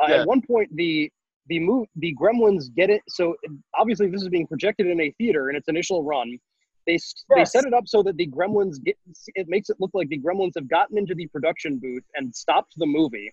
Uh, 0.00 0.06
Yeah. 0.08 0.20
At 0.20 0.26
one 0.26 0.40
point, 0.42 0.74
the 0.76 1.12
the 1.48 1.58
move 1.58 1.86
the 1.96 2.14
gremlins 2.20 2.72
get 2.74 2.90
it. 2.90 3.02
So 3.08 3.34
obviously, 3.76 4.08
this 4.08 4.22
is 4.22 4.28
being 4.28 4.46
projected 4.46 4.86
in 4.86 5.00
a 5.00 5.10
theater 5.18 5.50
in 5.50 5.56
its 5.56 5.68
initial 5.68 6.02
run. 6.02 6.38
They 6.86 6.94
s 6.94 7.14
they 7.34 7.44
set 7.44 7.64
it 7.64 7.74
up 7.74 7.86
so 7.86 8.02
that 8.02 8.16
the 8.16 8.26
gremlins 8.26 8.82
get 8.82 8.96
it 9.34 9.48
makes 9.48 9.70
it 9.70 9.76
look 9.80 9.90
like 9.94 10.08
the 10.08 10.18
gremlins 10.18 10.52
have 10.56 10.68
gotten 10.68 10.98
into 10.98 11.14
the 11.14 11.26
production 11.28 11.78
booth 11.78 12.04
and 12.14 12.34
stopped 12.34 12.74
the 12.76 12.86
movie, 12.86 13.30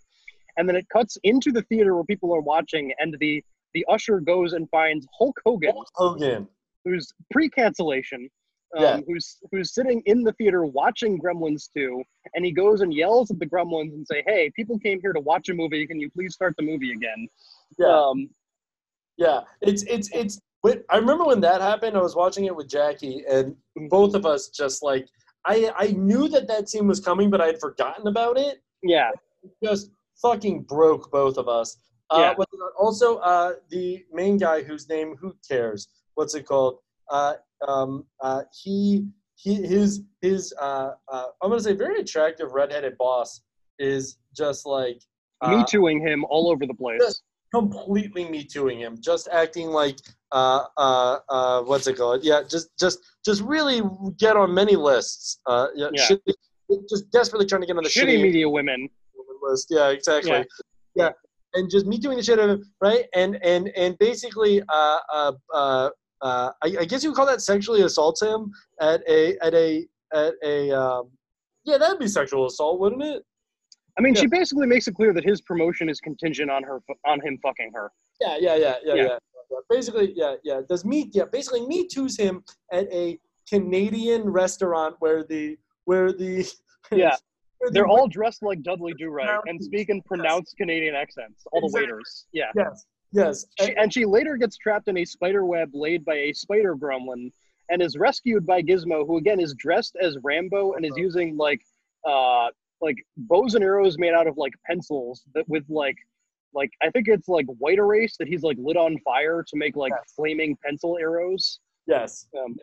and 0.58 0.68
then 0.68 0.76
it 0.76 0.88
cuts 0.90 1.18
into 1.24 1.52
the 1.52 1.64
theater 1.64 1.96
where 1.96 2.04
people 2.04 2.34
are 2.34 2.42
watching, 2.42 2.94
and 3.00 3.16
the 3.20 3.44
the 3.74 3.86
usher 3.88 4.20
goes 4.20 4.54
and 4.54 4.68
finds 4.70 5.08
Hulk 5.18 5.40
Hogan, 5.46 5.76
Hogan. 5.96 6.48
who's 6.86 7.12
pre-cancellation, 7.32 8.30
um, 8.76 8.84
Yeah. 8.84 9.00
who's 9.08 9.38
who's 9.52 9.74
sitting 9.74 10.02
in 10.06 10.24
the 10.24 10.34
theater 10.34 10.66
watching 10.66 11.20
Gremlins 11.20 11.70
2, 11.76 12.04
and 12.36 12.46
he 12.46 12.52
goes 12.52 12.82
and 12.82 12.92
yells 12.94 13.30
at 13.32 13.40
the 13.40 13.46
Gremlins 13.46 13.94
and 13.94 14.06
say, 14.08 14.24
"Hey, 14.26 14.52
people 14.56 14.78
came 14.80 15.00
here 15.02 15.14
to 15.14 15.20
watch 15.20 15.50
a 15.50 15.54
movie. 15.54 15.86
Can 15.88 16.00
you 16.00 16.10
please 16.12 16.34
start 16.34 16.56
the 16.58 16.64
movie 16.64 16.92
again?" 16.92 17.28
Yeah. 17.78 17.88
Um, 17.88 18.30
Yeah, 19.18 19.42
it's 19.62 19.84
it's 19.84 20.10
it's. 20.14 20.40
I 20.90 20.98
remember 20.98 21.26
when 21.26 21.40
that 21.42 21.62
happened. 21.62 21.96
I 21.98 22.02
was 22.02 22.16
watching 22.16 22.46
it 22.46 22.56
with 22.56 22.68
Jackie, 22.70 23.24
and 23.30 23.56
both 23.90 24.14
of 24.14 24.26
us 24.26 24.50
just 24.50 24.82
like 24.84 25.08
I 25.46 25.72
I 25.78 25.88
knew 25.92 26.28
that 26.30 26.48
that 26.48 26.70
scene 26.70 26.88
was 26.88 27.00
coming, 27.00 27.30
but 27.30 27.42
I 27.42 27.48
had 27.48 27.60
forgotten 27.60 28.08
about 28.08 28.38
it. 28.38 28.62
yeah, 28.84 29.12
It 29.44 29.52
just 29.64 29.92
fucking 30.22 30.64
broke 30.64 31.12
both 31.12 31.38
of 31.38 31.48
us. 31.48 31.78
Uh, 32.10 32.34
Yeah. 32.38 32.46
Also, 32.78 33.18
uh, 33.18 33.54
the 33.70 34.06
main 34.12 34.38
guy 34.38 34.62
whose 34.64 34.90
name 34.90 35.16
who 35.18 35.34
cares? 35.48 35.88
What's 36.16 36.34
it 36.36 36.46
called? 36.46 36.80
Uh, 37.10 37.36
um, 37.68 38.06
uh, 38.22 38.44
he 38.54 39.06
he 39.36 39.56
his 39.56 40.02
his 40.22 40.54
uh, 40.62 40.92
uh, 41.12 41.26
I'm 41.42 41.50
gonna 41.50 41.62
say 41.62 41.74
very 41.74 42.00
attractive 42.02 42.52
redheaded 42.52 42.98
boss 42.98 43.42
is 43.80 44.18
just 44.36 44.66
like 44.66 45.02
uh, 45.42 45.52
me 45.58 45.64
tooing 45.70 46.02
him 46.06 46.26
all 46.30 46.50
over 46.52 46.66
the 46.66 46.74
place. 46.74 47.00
just 47.02 47.24
completely 47.54 48.26
me 48.30 48.44
tooing 48.44 48.80
him, 48.80 48.98
just 49.00 49.28
acting 49.32 49.70
like 49.70 49.98
uh 50.32 50.66
uh 50.78 51.18
uh 51.30 51.62
what's 51.64 51.88
it 51.88 51.98
called? 51.98 52.24
Yeah, 52.24 52.42
just 52.48 52.70
just 52.80 53.00
just 53.26 53.42
really 53.42 53.82
get 54.18 54.36
on 54.38 54.54
many 54.54 54.76
lists. 54.76 55.40
Uh 55.46 55.68
yeah, 55.76 55.90
Yeah. 55.94 56.08
shitty- 56.08 56.34
just 56.88 57.10
desperately 57.12 57.48
trying 57.48 57.62
to 57.62 57.68
get 57.68 57.78
on 57.78 57.84
the 57.84 57.90
Shitty 57.90 58.18
shitty, 58.18 58.22
media 58.22 58.48
women. 58.50 58.88
list. 59.42 59.68
Yeah, 59.72 59.90
exactly. 59.90 60.32
Yeah. 60.32 60.44
Yeah. 60.96 61.10
And 61.56 61.68
just 61.70 61.88
me 61.88 61.98
doing 61.98 62.18
the 62.18 62.24
shit 62.24 62.38
out 62.40 62.50
of 62.50 62.60
him, 62.60 62.72
right? 62.80 63.06
And 63.16 63.40
and 63.44 63.70
and 63.76 63.98
basically 63.98 64.62
uh 64.70 65.00
uh 65.12 65.32
uh 65.54 65.90
uh 66.22 66.52
I, 66.64 66.76
I 66.82 66.86
guess 66.86 67.04
you 67.04 67.10
would 67.10 67.16
call 67.16 67.26
that 67.26 67.42
sexually 67.42 67.82
assaults 67.82 68.22
him 68.22 68.52
at 68.82 69.02
a 69.10 69.36
at 69.40 69.56
a 69.56 69.88
at 70.14 70.34
a 70.44 70.70
um 70.72 71.10
yeah, 71.66 71.78
that'd 71.80 71.98
be 72.00 72.08
sexual 72.08 72.46
assault, 72.46 72.80
wouldn't 72.80 73.04
it? 73.04 73.24
I 74.00 74.02
mean, 74.02 74.16
Yeah. 74.16 74.22
she 74.22 74.28
basically 74.28 74.66
makes 74.66 74.88
it 74.88 74.96
clear 74.96 75.12
that 75.14 75.26
his 75.26 75.42
promotion 75.42 75.90
is 75.90 76.00
contingent 76.00 76.50
on 76.50 76.64
her 76.64 76.80
on 77.06 77.20
him 77.20 77.38
fucking 77.44 77.72
her. 77.76 77.92
Yeah, 78.22 78.38
yeah, 78.40 78.56
yeah, 78.56 78.76
yeah, 78.84 78.94
Yeah. 78.96 79.04
yeah. 79.04 79.18
yeah. 79.52 79.58
Basically, 79.70 80.14
yeah, 80.16 80.36
yeah. 80.44 80.62
Does 80.70 80.86
me, 80.86 81.10
yeah, 81.12 81.26
basically 81.26 81.68
me 81.68 81.86
too's 81.86 82.18
him 82.18 82.44
at 82.72 82.92
a 82.94 83.20
Canadian 83.50 84.24
restaurant 84.30 84.96
where 85.00 85.24
the 85.26 85.58
where 85.84 86.14
the 86.14 86.50
Yeah. 86.94 87.16
where 87.58 87.70
the 87.70 87.74
They're 87.74 87.88
all 87.88 88.08
dressed 88.08 88.42
like 88.42 88.62
Dudley 88.62 88.94
Do 88.98 89.10
Right 89.10 89.38
and 89.48 89.62
speak 89.62 89.90
in 89.90 90.02
pronounced 90.04 90.56
Canadian 90.56 90.96
accents. 90.96 91.44
All 91.52 91.60
the 91.70 91.78
waiters. 91.78 92.26
Yeah. 92.32 92.52
yes, 92.56 92.86
yes, 93.12 93.46
She, 93.60 93.76
and 93.76 93.94
she 93.94 94.06
later 94.06 94.38
gets 94.38 94.56
trapped 94.58 94.88
in 94.88 94.96
a 94.98 95.04
spider 95.04 95.46
web 95.46 95.72
laid 95.74 96.06
by 96.06 96.16
a 96.16 96.32
spider 96.34 96.74
gremlin 96.74 97.34
and 97.70 97.82
is 97.82 97.98
rescued 97.98 98.46
by 98.46 98.62
Gizmo, 98.62 99.06
who 99.06 99.18
again 99.18 99.42
is 99.42 99.54
dressed 99.56 99.98
as 100.02 100.18
Rambo 100.24 100.74
and 100.74 100.86
is 100.86 100.94
using 100.96 101.36
like 101.36 101.62
uh 102.08 102.48
like 102.82 102.96
bows 103.18 103.56
and 103.56 103.64
arrows 103.64 103.98
made 103.98 104.14
out 104.14 104.28
of 104.28 104.38
like 104.38 104.54
pencils 104.66 105.24
that 105.36 105.48
with 105.48 105.64
like 105.70 105.96
like 106.54 106.70
I 106.82 106.90
think 106.90 107.08
it's 107.08 107.28
like 107.28 107.46
white 107.60 107.78
erase 107.78 108.16
that 108.18 108.28
he's 108.28 108.42
like 108.44 108.58
lit 108.60 108.78
on 108.78 108.98
fire 109.00 109.44
to 109.48 109.58
make 109.58 109.76
like 109.76 109.92
Yes. 109.96 110.14
flaming 110.16 110.58
pencil 110.66 110.98
arrows. 111.00 111.60
yes, 111.88 112.28
Um, 112.38 112.56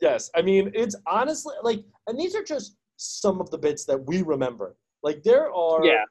yes. 0.00 0.30
I 0.34 0.42
mean, 0.42 0.70
it's 0.74 0.96
honestly 1.06 1.54
like, 1.62 1.84
and 2.06 2.18
these 2.18 2.34
are 2.34 2.42
just 2.42 2.76
some 2.96 3.40
of 3.40 3.50
the 3.50 3.58
bits 3.58 3.84
that 3.86 3.98
we 4.06 4.22
remember. 4.22 4.76
Like 5.02 5.22
there 5.22 5.52
are, 5.52 5.84
yeah, 5.84 6.04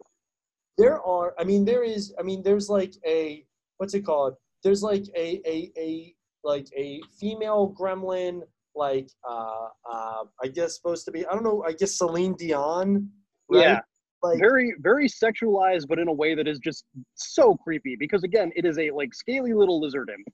there 0.78 1.02
are. 1.02 1.34
I 1.40 1.44
mean, 1.44 1.66
there 1.66 1.84
is. 1.84 2.14
I 2.20 2.24
mean, 2.24 2.44
there's 2.44 2.70
like 2.70 2.94
a 3.06 3.46
what's 3.78 3.94
it 3.96 4.06
called? 4.06 4.36
There's 4.64 4.84
like 4.84 5.06
a 5.16 5.42
a 5.48 5.72
a 5.78 6.16
like 6.44 6.68
a 6.78 7.02
female 7.20 7.74
gremlin. 7.80 8.42
Like 8.76 9.10
uh 9.28 9.70
uh, 9.92 10.24
I 10.44 10.48
guess 10.48 10.76
supposed 10.76 11.06
to 11.06 11.12
be. 11.12 11.26
I 11.26 11.34
don't 11.34 11.44
know. 11.44 11.64
I 11.68 11.72
guess 11.74 11.98
Celine 11.98 12.36
Dion. 12.36 13.10
Right? 13.50 13.62
yeah. 13.62 13.80
Like 14.24 14.40
very 14.40 14.74
very 14.80 15.08
sexualized 15.08 15.88
but 15.88 16.00
in 16.00 16.08
a 16.08 16.14
way 16.14 16.34
that 16.36 16.48
is 16.48 16.58
just 16.60 16.86
so 17.14 17.56
creepy 17.56 17.96
because 17.96 18.24
again 18.24 18.52
it 18.56 18.66
is 18.66 18.80
a 18.80 18.90
like 18.90 19.14
scaly 19.14 19.54
little 19.54 19.80
lizard 19.80 20.10
imp 20.10 20.28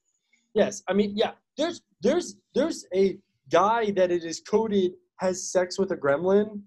Yes, 0.54 0.84
I 0.88 0.94
mean, 0.94 1.14
yeah. 1.16 1.32
There's 1.58 1.82
there's 2.02 2.36
there's 2.56 2.86
a 2.94 3.18
guy 3.50 3.92
that 3.92 4.12
it 4.12 4.24
is 4.24 4.42
coded 4.42 4.94
has 5.20 5.52
sex 5.52 5.78
with 5.78 5.92
a 5.92 5.98
gremlin. 5.98 6.62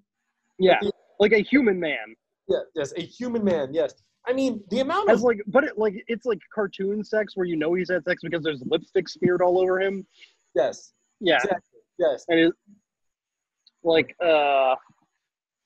yeah 0.59 0.79
like 1.19 1.33
a 1.33 1.43
human 1.43 1.81
man 1.81 2.15
Yeah, 2.49 2.59
yes, 2.75 2.93
a 2.97 3.03
human 3.03 3.43
man. 3.43 3.73
Yes, 3.73 3.95
I 4.27 4.33
mean 4.33 4.63
the 4.71 4.81
amount 4.81 5.11
As 5.11 5.19
of 5.19 5.25
like, 5.25 5.39
but 5.47 5.65
it, 5.65 5.79
like 5.79 5.95
it's 6.07 6.27
like 6.27 6.39
cartoon 6.55 7.03
sex 7.03 7.37
where 7.37 7.47
you 7.47 7.57
know 7.57 7.75
he's 7.75 7.91
had 7.91 8.05
sex 8.05 8.21
because 8.23 8.43
there's 8.43 8.63
lipstick 8.67 9.09
smeared 9.09 9.43
all 9.43 9.59
over 9.59 9.81
him. 9.81 10.07
yes, 10.55 10.93
Yeah, 11.21 11.37
exactly, 11.37 11.81
yes, 11.99 12.25
and 12.29 12.39
it, 12.41 12.53
like, 13.83 14.17
uh, 14.25 14.75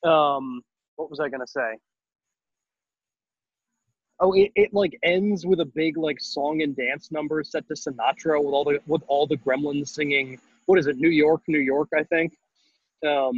um, 0.04 0.62
what 0.96 1.10
was 1.10 1.20
I 1.20 1.28
gonna 1.28 1.46
say? 1.46 1.76
Oh, 4.20 4.32
it, 4.32 4.50
it 4.56 4.74
like 4.74 4.98
ends 5.04 5.46
with 5.46 5.60
a 5.60 5.64
big 5.64 5.96
like 5.96 6.20
song 6.20 6.62
and 6.62 6.74
dance 6.74 7.12
number 7.12 7.42
set 7.44 7.68
to 7.68 7.74
Sinatra 7.74 8.42
with 8.42 8.52
all 8.52 8.64
the 8.64 8.80
with 8.86 9.02
all 9.06 9.26
the 9.26 9.36
gremlins 9.36 9.88
singing. 9.88 10.40
What 10.66 10.78
is 10.78 10.86
it? 10.86 10.96
New 10.98 11.10
York, 11.10 11.42
New 11.48 11.60
York. 11.60 11.88
I 11.96 12.02
think. 12.04 12.32
Um, 13.06 13.34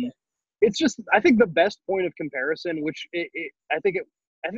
it's 0.62 0.78
just 0.78 1.00
I 1.12 1.20
think 1.20 1.38
the 1.38 1.46
best 1.46 1.78
point 1.86 2.06
of 2.06 2.14
comparison, 2.16 2.82
which 2.82 3.06
it, 3.12 3.28
it 3.34 3.52
I 3.72 3.78
think 3.80 3.96
it 3.96 4.06
I 4.44 4.50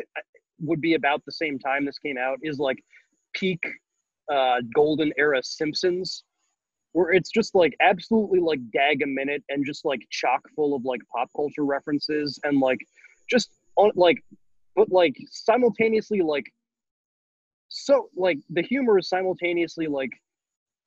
would 0.61 0.81
be 0.81 0.95
about 0.95 1.25
the 1.25 1.33
same 1.33 1.59
time 1.59 1.85
this 1.85 1.99
came 1.99 2.19
out, 2.19 2.39
is 2.43 2.59
like 2.59 2.79
peak 3.35 3.61
uh, 4.33 4.61
golden 4.75 5.13
era 5.19 5.43
Simpsons, 5.43 6.25
where 6.93 7.13
it's 7.13 7.31
just 7.31 7.55
like 7.55 7.75
absolutely 7.81 8.41
like 8.41 8.61
gag 8.71 9.03
a 9.03 9.07
minute 9.07 9.43
and 9.49 9.67
just 9.67 9.85
like 9.85 10.01
chock 10.11 10.43
full 10.55 10.75
of 10.75 10.85
like 10.85 11.01
pop 11.15 11.29
culture 11.35 11.65
references 11.65 12.39
and 12.45 12.61
like 12.61 12.79
just 13.31 13.51
on 13.77 13.91
like 13.95 14.23
but 14.77 14.91
like 14.91 15.17
simultaneously 15.31 16.21
like 16.21 16.51
so 17.69 18.09
like 18.17 18.39
the 18.51 18.63
humor 18.63 18.99
is 18.99 19.09
simultaneously 19.09 19.87
like 19.87 20.13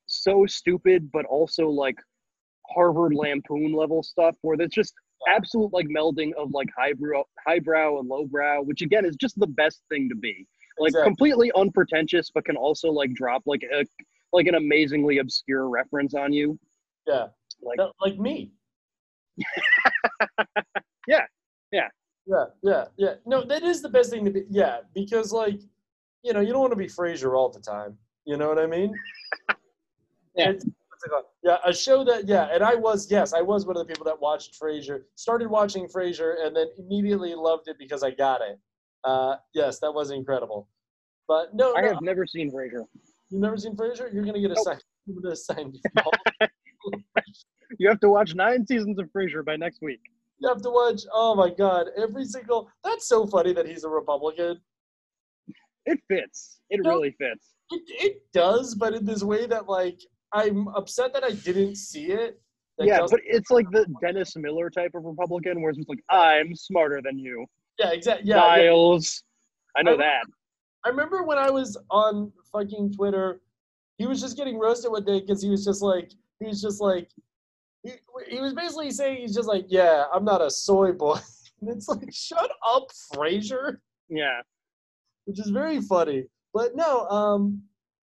so 0.05 0.45
stupid 0.45 1.09
but 1.11 1.25
also 1.25 1.67
like 1.67 1.97
Harvard 2.69 3.13
Lampoon 3.13 3.73
level 3.73 4.03
stuff 4.03 4.35
where 4.41 4.57
there's 4.57 4.69
just 4.69 4.93
absolute 5.27 5.73
like 5.73 5.87
melding 5.87 6.31
of 6.37 6.51
like 6.51 6.69
highbrow 6.77 7.23
highbrow 7.47 7.99
and 7.99 8.07
lowbrow 8.07 8.61
which 8.61 8.81
again 8.81 9.05
is 9.05 9.15
just 9.15 9.39
the 9.39 9.47
best 9.47 9.81
thing 9.89 10.07
to 10.09 10.15
be 10.15 10.47
like 10.77 10.89
Exactly. 10.89 11.09
completely 11.09 11.51
unpretentious 11.55 12.29
but 12.33 12.45
can 12.45 12.55
also 12.55 12.91
like 12.91 13.11
drop 13.13 13.41
like 13.45 13.63
a 13.63 13.85
like 14.33 14.47
an 14.47 14.55
amazingly 14.55 15.19
obscure 15.19 15.69
reference 15.69 16.13
on 16.13 16.33
you 16.33 16.59
yeah, 17.07 17.27
Like 17.61 17.77
No, 17.77 17.91
like 18.01 18.17
me. 18.17 18.51
yeah, 21.07 21.25
yeah. 21.71 21.87
Yeah, 22.25 22.45
yeah, 22.63 22.85
yeah. 22.97 23.13
No, 23.25 23.43
that 23.43 23.63
is 23.63 23.81
the 23.81 23.89
best 23.89 24.09
thing 24.09 24.25
to 24.25 24.31
be. 24.31 24.43
Yeah, 24.49 24.79
because 24.93 25.31
like, 25.31 25.59
you 26.23 26.33
know, 26.33 26.39
you 26.39 26.51
don't 26.51 26.61
want 26.61 26.71
to 26.71 26.77
be 26.77 26.87
Frasier 26.87 27.37
all 27.37 27.49
the 27.49 27.59
time. 27.59 27.97
You 28.25 28.37
know 28.37 28.47
what 28.47 28.59
I 28.59 28.67
mean? 28.67 28.93
Yeah. 30.37 30.49
It's- 30.49 30.65
yeah, 31.43 31.57
a 31.63 31.73
show 31.73 32.03
that 32.03 32.27
yeah, 32.27 32.49
and 32.51 32.63
I 32.63 32.73
was 32.73 33.09
yes, 33.11 33.31
I 33.31 33.39
was 33.39 33.65
one 33.65 33.77
of 33.77 33.87
the 33.87 33.93
people 33.93 34.05
that 34.05 34.19
watched 34.19 34.59
Frasier, 34.59 35.03
started 35.13 35.47
watching 35.47 35.87
Frasier, 35.87 36.43
and 36.43 36.55
then 36.55 36.67
immediately 36.79 37.35
loved 37.35 37.67
it 37.67 37.77
because 37.77 38.01
I 38.01 38.09
got 38.09 38.41
it. 38.41 38.59
Uh, 39.03 39.35
yes, 39.53 39.79
that 39.79 39.93
was 39.93 40.09
incredible. 40.09 40.67
But 41.27 41.53
no, 41.53 41.75
I 41.75 41.81
no, 41.81 41.87
have 41.89 42.01
never 42.01 42.25
seen 42.25 42.51
Frasier. 42.51 42.85
You've 43.29 43.41
never 43.41 43.57
seen 43.57 43.75
Frasier. 43.75 44.13
You're 44.13 44.25
gonna 44.25 44.39
get 44.39 44.51
a 44.51 44.55
Nope. 44.55 44.63
sign. 44.65 44.79
You're 45.05 45.21
gonna 45.21 45.35
sign. 45.35 45.73
You 47.79 47.89
have 47.89 47.99
to 48.01 48.09
watch 48.09 48.35
nine 48.35 48.65
seasons 48.65 48.99
of 48.99 49.07
Frasier 49.11 49.43
by 49.43 49.55
next 49.55 49.81
week. 49.81 49.99
You 50.39 50.47
have 50.49 50.61
to 50.61 50.69
watch. 50.69 51.01
Oh 51.11 51.33
my 51.35 51.49
God! 51.49 51.87
Every 51.97 52.23
single. 52.25 52.69
That's 52.83 53.07
so 53.07 53.25
funny 53.25 53.53
that 53.53 53.65
he's 53.67 53.83
a 53.83 53.89
Republican. 53.89 54.59
It 55.85 55.99
fits. 56.07 56.59
It 56.69 56.81
No. 56.83 56.91
really 56.91 57.11
fits. 57.19 57.53
It, 57.71 57.81
it 57.87 58.21
does, 58.33 58.75
but 58.75 58.93
in 58.93 59.03
this 59.05 59.23
way 59.23 59.45
that 59.47 59.67
like 59.67 59.99
I'm 60.31 60.67
upset 60.69 61.11
that 61.13 61.23
I 61.23 61.31
didn't 61.31 61.75
see 61.75 62.07
it. 62.11 62.39
Yeah, 62.79 62.99
but 63.09 63.21
it's 63.25 63.49
like 63.51 63.69
the 63.71 63.85
Dennis 64.01 64.35
Miller 64.35 64.69
type 64.69 64.91
of 64.93 65.03
Republican, 65.05 65.61
where 65.61 65.69
it's 65.69 65.77
just 65.77 65.89
like 65.89 66.03
I'm 66.09 66.55
smarter 66.55 67.01
than 67.03 67.17
you. 67.17 67.45
yeah, 67.79 67.91
exactly. 67.91 68.27
Yeah, 68.29 68.55
yeah. 68.57 68.63
Niles, 68.67 69.23
I 69.77 69.81
know 69.81 69.93
I- 69.93 69.97
that. 69.97 70.23
I 70.85 70.89
remember 70.89 71.23
when 71.23 71.37
I 71.37 71.49
was 71.49 71.77
on 71.89 72.31
fucking 72.51 72.93
Twitter, 72.93 73.41
he 73.97 74.05
was 74.05 74.21
just 74.21 74.37
getting 74.37 74.57
roasted 74.59 74.91
one 74.91 75.03
day 75.03 75.19
because 75.19 75.41
he 75.41 75.49
was 75.49 75.65
just 75.65 75.81
like, 75.81 76.11
he 76.39 76.45
was 76.47 76.61
just 76.61 76.79
like, 76.79 77.09
he, 77.83 77.93
he 78.29 78.39
was 78.39 78.53
basically 78.53 78.91
saying 78.91 79.21
he's 79.21 79.33
just 79.35 79.47
like, 79.47 79.65
yeah, 79.67 80.05
I'm 80.13 80.23
not 80.23 80.41
a 80.41 80.49
soy 80.49 80.91
boy. 80.91 81.17
And 81.61 81.69
it's 81.69 81.87
like, 81.87 82.09
shut 82.13 82.51
up, 82.69 82.89
Frasier, 83.13 83.77
Yeah, 84.09 84.41
which 85.23 85.39
is 85.39 85.49
very 85.49 85.79
funny. 85.81 86.25
But 86.53 86.75
no, 86.75 87.07
um, 87.07 87.61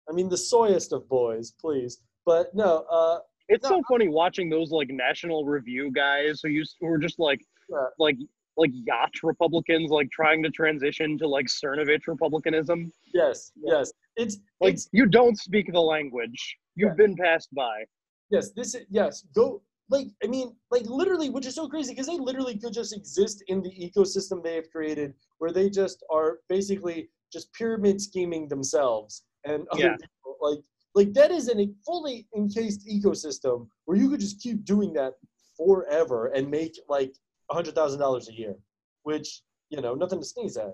I 0.09 0.13
mean 0.13 0.27
the 0.27 0.35
soyest 0.35 0.91
of 0.91 1.07
boys, 1.07 1.51
please. 1.61 2.01
But 2.25 2.53
no, 2.55 2.83
uh, 2.91 3.19
it's 3.47 3.63
No, 3.69 3.77
so 3.77 3.81
funny 3.87 4.07
watching 4.07 4.49
those 4.49 4.71
like 4.71 4.89
National 4.89 5.45
Review 5.45 5.91
guys 5.91 6.41
who 6.41 6.49
used 6.49 6.77
who 6.81 6.87
were 6.87 6.97
just 6.97 7.19
like 7.19 7.39
Yeah. 7.69 7.85
like 7.99 8.17
like 8.57 8.71
yacht 8.73 9.13
Republicans, 9.23 9.91
like 9.91 10.09
trying 10.11 10.43
to 10.43 10.49
transition 10.49 11.17
to 11.19 11.27
like 11.27 11.45
Cernovich 11.45 12.07
Republicanism. 12.07 12.91
yes, 13.13 13.51
yes, 13.55 13.91
it's 14.15 14.37
Like 14.59 14.73
it's 14.73 14.89
you 14.91 15.05
don't 15.05 15.37
speak 15.39 15.71
the 15.71 15.79
language. 15.81 16.57
You've 16.75 16.89
Yeah. 16.97 17.05
been 17.05 17.15
passed 17.15 17.53
by. 17.53 17.85
Yes, 18.29 18.51
this 18.51 18.75
is 18.75 18.85
yes. 18.89 19.23
Go 19.33 19.61
like 19.89 20.07
I 20.23 20.27
mean, 20.27 20.55
like 20.71 20.85
literally, 20.87 21.29
which 21.29 21.45
is 21.45 21.55
so 21.55 21.69
crazy 21.69 21.93
because 21.93 22.07
they 22.07 22.17
literally 22.17 22.57
could 22.57 22.73
just 22.73 22.93
exist 22.95 23.43
in 23.47 23.61
the 23.61 23.69
ecosystem 23.71 24.43
they 24.43 24.55
have 24.55 24.69
created, 24.69 25.13
where 25.37 25.51
they 25.51 25.69
just 25.69 26.03
are 26.11 26.39
basically 26.49 27.09
just 27.31 27.53
pyramid 27.53 28.01
scheming 28.01 28.47
themselves 28.47 29.23
and 29.45 29.67
other 29.71 29.83
Yeah. 29.83 29.95
people. 29.95 30.35
Like 30.41 30.63
like 30.95 31.13
that 31.13 31.29
is 31.31 31.47
an, 31.47 31.59
a 31.59 31.69
fully 31.85 32.27
encased 32.35 32.87
ecosystem 32.87 33.67
where 33.85 33.97
you 33.97 34.09
could 34.09 34.19
just 34.19 34.41
keep 34.41 34.65
doing 34.65 34.93
that 34.93 35.13
forever 35.55 36.27
and 36.35 36.49
make 36.49 36.75
like 36.89 37.13
a 37.49 37.53
hundred 37.53 37.75
thousand 37.75 37.99
dollars 37.99 38.29
a 38.29 38.33
year, 38.33 38.55
which 39.03 39.41
you 39.69 39.81
know 39.81 39.93
nothing 39.95 40.19
to 40.19 40.25
sneeze 40.25 40.57
at. 40.57 40.73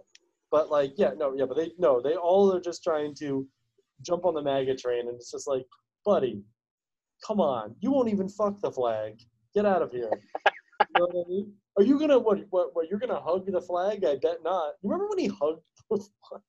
But 0.51 0.69
like 0.69 0.93
yeah, 0.97 1.11
no, 1.17 1.33
yeah, 1.35 1.45
but 1.45 1.57
they 1.57 1.71
no, 1.77 2.01
they 2.01 2.15
all 2.15 2.53
are 2.53 2.61
just 2.61 2.83
trying 2.83 3.15
to 3.15 3.47
jump 4.05 4.25
on 4.25 4.33
the 4.33 4.41
MAGA 4.41 4.75
train, 4.75 5.07
and 5.07 5.15
it's 5.15 5.31
just 5.31 5.47
like, 5.47 5.65
buddy, 6.05 6.43
come 7.25 7.39
on, 7.39 7.75
you 7.79 7.91
won't 7.91 8.09
even 8.09 8.29
fuck 8.29 8.59
the 8.61 8.71
flag. 8.71 9.19
Get 9.55 9.65
out 9.65 9.81
of 9.81 9.91
here. 9.91 10.09
you 10.45 10.99
know 10.99 11.07
what 11.11 11.25
I 11.25 11.29
mean? 11.29 11.53
Are 11.77 11.83
you 11.83 11.99
gonna 11.99 12.19
what, 12.19 12.39
what 12.49 12.75
what 12.75 12.89
you're 12.89 12.99
gonna 12.99 13.19
hug 13.19 13.45
the 13.51 13.61
flag? 13.61 14.03
I 14.05 14.15
bet 14.21 14.37
not. 14.43 14.73
You 14.81 14.89
remember 14.89 15.09
when 15.09 15.19
he 15.19 15.27
hugged 15.27 15.61
the 15.89 15.97
flag? 16.29 16.41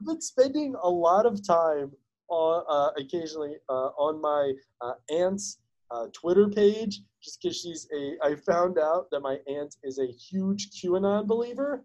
I've 0.00 0.06
been 0.06 0.20
spending 0.20 0.74
a 0.82 0.88
lot 0.88 1.26
of 1.26 1.46
time 1.46 1.92
on 2.28 2.64
uh, 2.68 2.90
occasionally 3.00 3.54
uh, 3.68 3.90
on 3.96 4.20
my 4.20 4.52
uh, 4.80 4.94
aunt's 5.10 5.58
uh, 5.90 6.06
Twitter 6.12 6.48
page 6.48 7.00
just 7.22 7.40
because 7.42 7.56
she's 7.60 7.88
a. 7.94 8.16
I 8.22 8.34
found 8.36 8.78
out 8.78 9.06
that 9.10 9.20
my 9.20 9.38
aunt 9.48 9.76
is 9.82 9.98
a 9.98 10.06
huge 10.06 10.70
QAnon 10.70 11.26
believer 11.26 11.84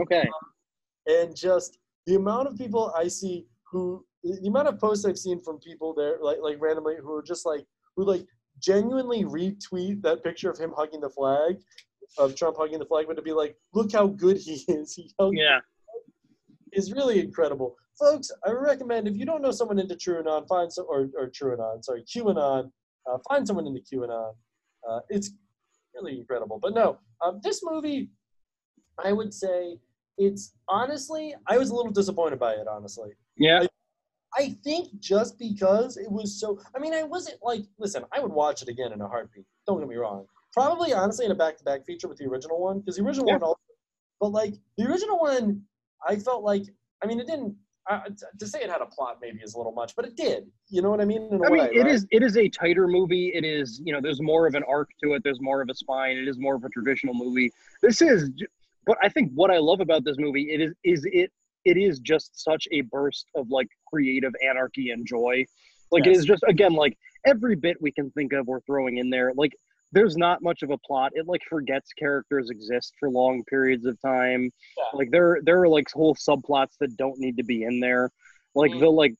Okay. 0.00 0.26
and 1.06 1.36
just 1.36 1.78
the 2.06 2.14
amount 2.14 2.48
of 2.48 2.56
people 2.56 2.92
I 2.96 3.08
see 3.08 3.46
who 3.70 4.04
the 4.24 4.48
amount 4.48 4.68
of 4.68 4.78
posts 4.78 5.04
I've 5.04 5.18
seen 5.18 5.42
from 5.42 5.58
people 5.58 5.92
there 5.94 6.16
like 6.22 6.38
like 6.40 6.56
randomly 6.60 6.94
who 7.02 7.12
are 7.14 7.22
just 7.22 7.44
like 7.44 7.66
who 7.96 8.04
like 8.04 8.26
genuinely 8.60 9.24
retweet 9.24 10.00
that 10.02 10.22
picture 10.24 10.50
of 10.50 10.58
him 10.58 10.72
hugging 10.76 11.00
the 11.00 11.10
flag 11.10 11.56
of 12.18 12.34
Trump 12.36 12.56
hugging 12.58 12.78
the 12.78 12.86
flag 12.86 13.06
but 13.06 13.14
to 13.16 13.22
be 13.22 13.32
like 13.32 13.56
look 13.74 13.92
how 13.92 14.06
good 14.06 14.36
he 14.38 14.54
is 14.68 14.94
he 14.96 15.10
hugged 15.20 15.36
Yeah. 15.36 15.58
is 16.72 16.92
really 16.92 17.20
incredible 17.20 17.76
folks 17.98 18.30
I 18.46 18.50
recommend 18.52 19.06
if 19.08 19.16
you 19.16 19.26
don't 19.26 19.42
know 19.42 19.50
someone 19.50 19.78
into 19.78 19.94
TrueAnon 19.94 20.48
find 20.48 20.72
some 20.72 20.86
or, 20.88 21.08
or 21.18 21.28
TrueAnon 21.28 21.84
sorry 21.84 22.02
QAnon 22.04 22.70
uh, 23.10 23.18
find 23.28 23.46
someone 23.46 23.66
in 23.66 23.76
into 23.76 23.96
QAnon 23.96 24.34
uh, 24.88 25.00
it's 25.08 25.32
really 25.94 26.18
incredible 26.18 26.58
but 26.60 26.74
no 26.74 26.98
um, 27.24 27.40
this 27.42 27.60
movie 27.62 28.10
I 29.02 29.12
would 29.12 29.32
say 29.32 29.78
it's 30.18 30.54
honestly, 30.68 31.34
I 31.46 31.58
was 31.58 31.70
a 31.70 31.74
little 31.74 31.92
disappointed 31.92 32.38
by 32.38 32.52
it, 32.52 32.66
honestly. 32.68 33.10
Yeah. 33.36 33.66
I 34.38 34.56
think 34.64 34.98
just 35.00 35.38
because 35.38 35.96
it 35.96 36.10
was 36.10 36.38
so, 36.40 36.58
I 36.74 36.78
mean, 36.78 36.94
I 36.94 37.02
wasn't 37.02 37.38
like, 37.42 37.62
listen, 37.78 38.04
I 38.12 38.20
would 38.20 38.32
watch 38.32 38.62
it 38.62 38.68
again 38.68 38.92
in 38.92 39.00
a 39.00 39.08
heartbeat. 39.08 39.44
Don't 39.66 39.78
get 39.78 39.88
me 39.88 39.96
wrong. 39.96 40.26
Probably, 40.52 40.92
honestly, 40.92 41.26
in 41.26 41.32
a 41.32 41.34
back 41.34 41.56
to 41.58 41.64
back 41.64 41.84
feature 41.86 42.08
with 42.08 42.18
the 42.18 42.26
original 42.26 42.60
one, 42.60 42.80
because 42.80 42.96
the 42.96 43.02
original 43.04 43.26
Yeah. 43.26 43.34
one 43.34 43.42
also, 43.42 43.60
but 44.20 44.32
like, 44.32 44.54
the 44.78 44.86
original 44.86 45.18
one, 45.18 45.62
I 46.06 46.16
felt 46.16 46.42
like, 46.44 46.64
I 47.02 47.06
mean, 47.06 47.20
it 47.20 47.26
didn't, 47.26 47.54
uh, 47.90 48.00
to 48.38 48.46
say 48.46 48.60
it 48.60 48.70
had 48.70 48.80
a 48.80 48.86
plot 48.86 49.18
maybe 49.20 49.38
is 49.38 49.54
a 49.54 49.58
little 49.58 49.72
much, 49.72 49.94
but 49.96 50.04
it 50.04 50.16
did. 50.16 50.46
You 50.68 50.82
know 50.82 50.90
what 50.90 51.00
I 51.00 51.04
mean? 51.04 51.28
In 51.30 51.40
a 51.40 51.46
I 51.46 51.50
mean, 51.50 51.60
way, 51.64 51.70
it 51.72 51.78
right? 51.78 51.90
is 51.90 52.06
it 52.10 52.22
is 52.22 52.36
a 52.36 52.48
tighter 52.48 52.86
movie. 52.86 53.32
It 53.34 53.44
is 53.44 53.80
you 53.84 53.92
know 53.92 54.00
there's 54.00 54.20
more 54.20 54.46
of 54.46 54.54
an 54.54 54.62
arc 54.68 54.90
to 55.02 55.14
it. 55.14 55.22
There's 55.24 55.40
more 55.40 55.60
of 55.62 55.68
a 55.68 55.74
spine. 55.74 56.16
It 56.16 56.28
is 56.28 56.38
more 56.38 56.54
of 56.54 56.64
a 56.64 56.68
traditional 56.68 57.14
movie. 57.14 57.50
This 57.82 58.00
is, 58.00 58.30
but 58.86 58.96
I 59.02 59.08
think 59.08 59.32
what 59.34 59.50
I 59.50 59.58
love 59.58 59.80
about 59.80 60.04
this 60.04 60.16
movie 60.18 60.52
it 60.52 60.60
is 60.60 60.72
is 60.84 61.06
it 61.12 61.30
it 61.64 61.76
is 61.76 62.00
just 62.00 62.42
such 62.42 62.66
a 62.72 62.82
burst 62.82 63.26
of 63.34 63.50
like 63.50 63.68
creative 63.86 64.32
anarchy 64.48 64.90
and 64.90 65.06
joy. 65.06 65.44
Like 65.90 66.06
it 66.06 66.10
Yes. 66.10 66.18
is 66.20 66.24
just 66.24 66.42
again 66.48 66.72
like 66.72 66.96
every 67.26 67.54
bit 67.56 67.80
we 67.80 67.92
can 67.92 68.10
think 68.12 68.32
of 68.32 68.46
we're 68.46 68.60
throwing 68.60 68.98
in 68.98 69.10
there. 69.10 69.32
Like 69.36 69.52
there's 69.92 70.16
not 70.16 70.42
much 70.42 70.62
of 70.62 70.70
a 70.70 70.78
plot. 70.78 71.12
It 71.14 71.26
like 71.26 71.42
forgets 71.48 71.92
characters 71.92 72.50
exist 72.50 72.94
for 72.98 73.10
long 73.10 73.44
periods 73.44 73.84
of 73.86 74.00
time. 74.00 74.50
Yeah. 74.78 74.84
Like 74.94 75.10
there 75.10 75.40
there 75.44 75.60
are 75.62 75.68
like 75.68 75.86
whole 75.92 76.14
subplots 76.14 76.76
that 76.80 76.96
don't 76.96 77.18
need 77.18 77.36
to 77.36 77.44
be 77.44 77.62
in 77.64 77.80
there. 77.80 78.10
Like 78.54 78.72
Mm. 78.72 78.80
the 78.80 78.90
like 78.90 79.14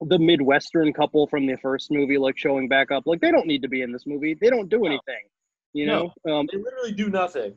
the 0.00 0.18
Midwestern 0.18 0.92
couple 0.92 1.26
from 1.26 1.46
the 1.46 1.56
first 1.56 1.90
movie, 1.90 2.18
like 2.18 2.38
showing 2.38 2.68
back 2.68 2.90
up, 2.92 3.02
like 3.06 3.20
they 3.20 3.30
don't 3.32 3.46
need 3.46 3.62
to 3.62 3.68
be 3.68 3.82
in 3.82 3.90
this 3.92 4.06
movie. 4.06 4.34
They 4.34 4.48
don't 4.50 4.68
do 4.68 4.86
anything, 4.86 5.24
you 5.72 5.86
know. 5.86 6.12
Um, 6.30 6.46
They 6.52 6.58
literally 6.58 6.92
do 6.92 7.08
nothing. 7.08 7.54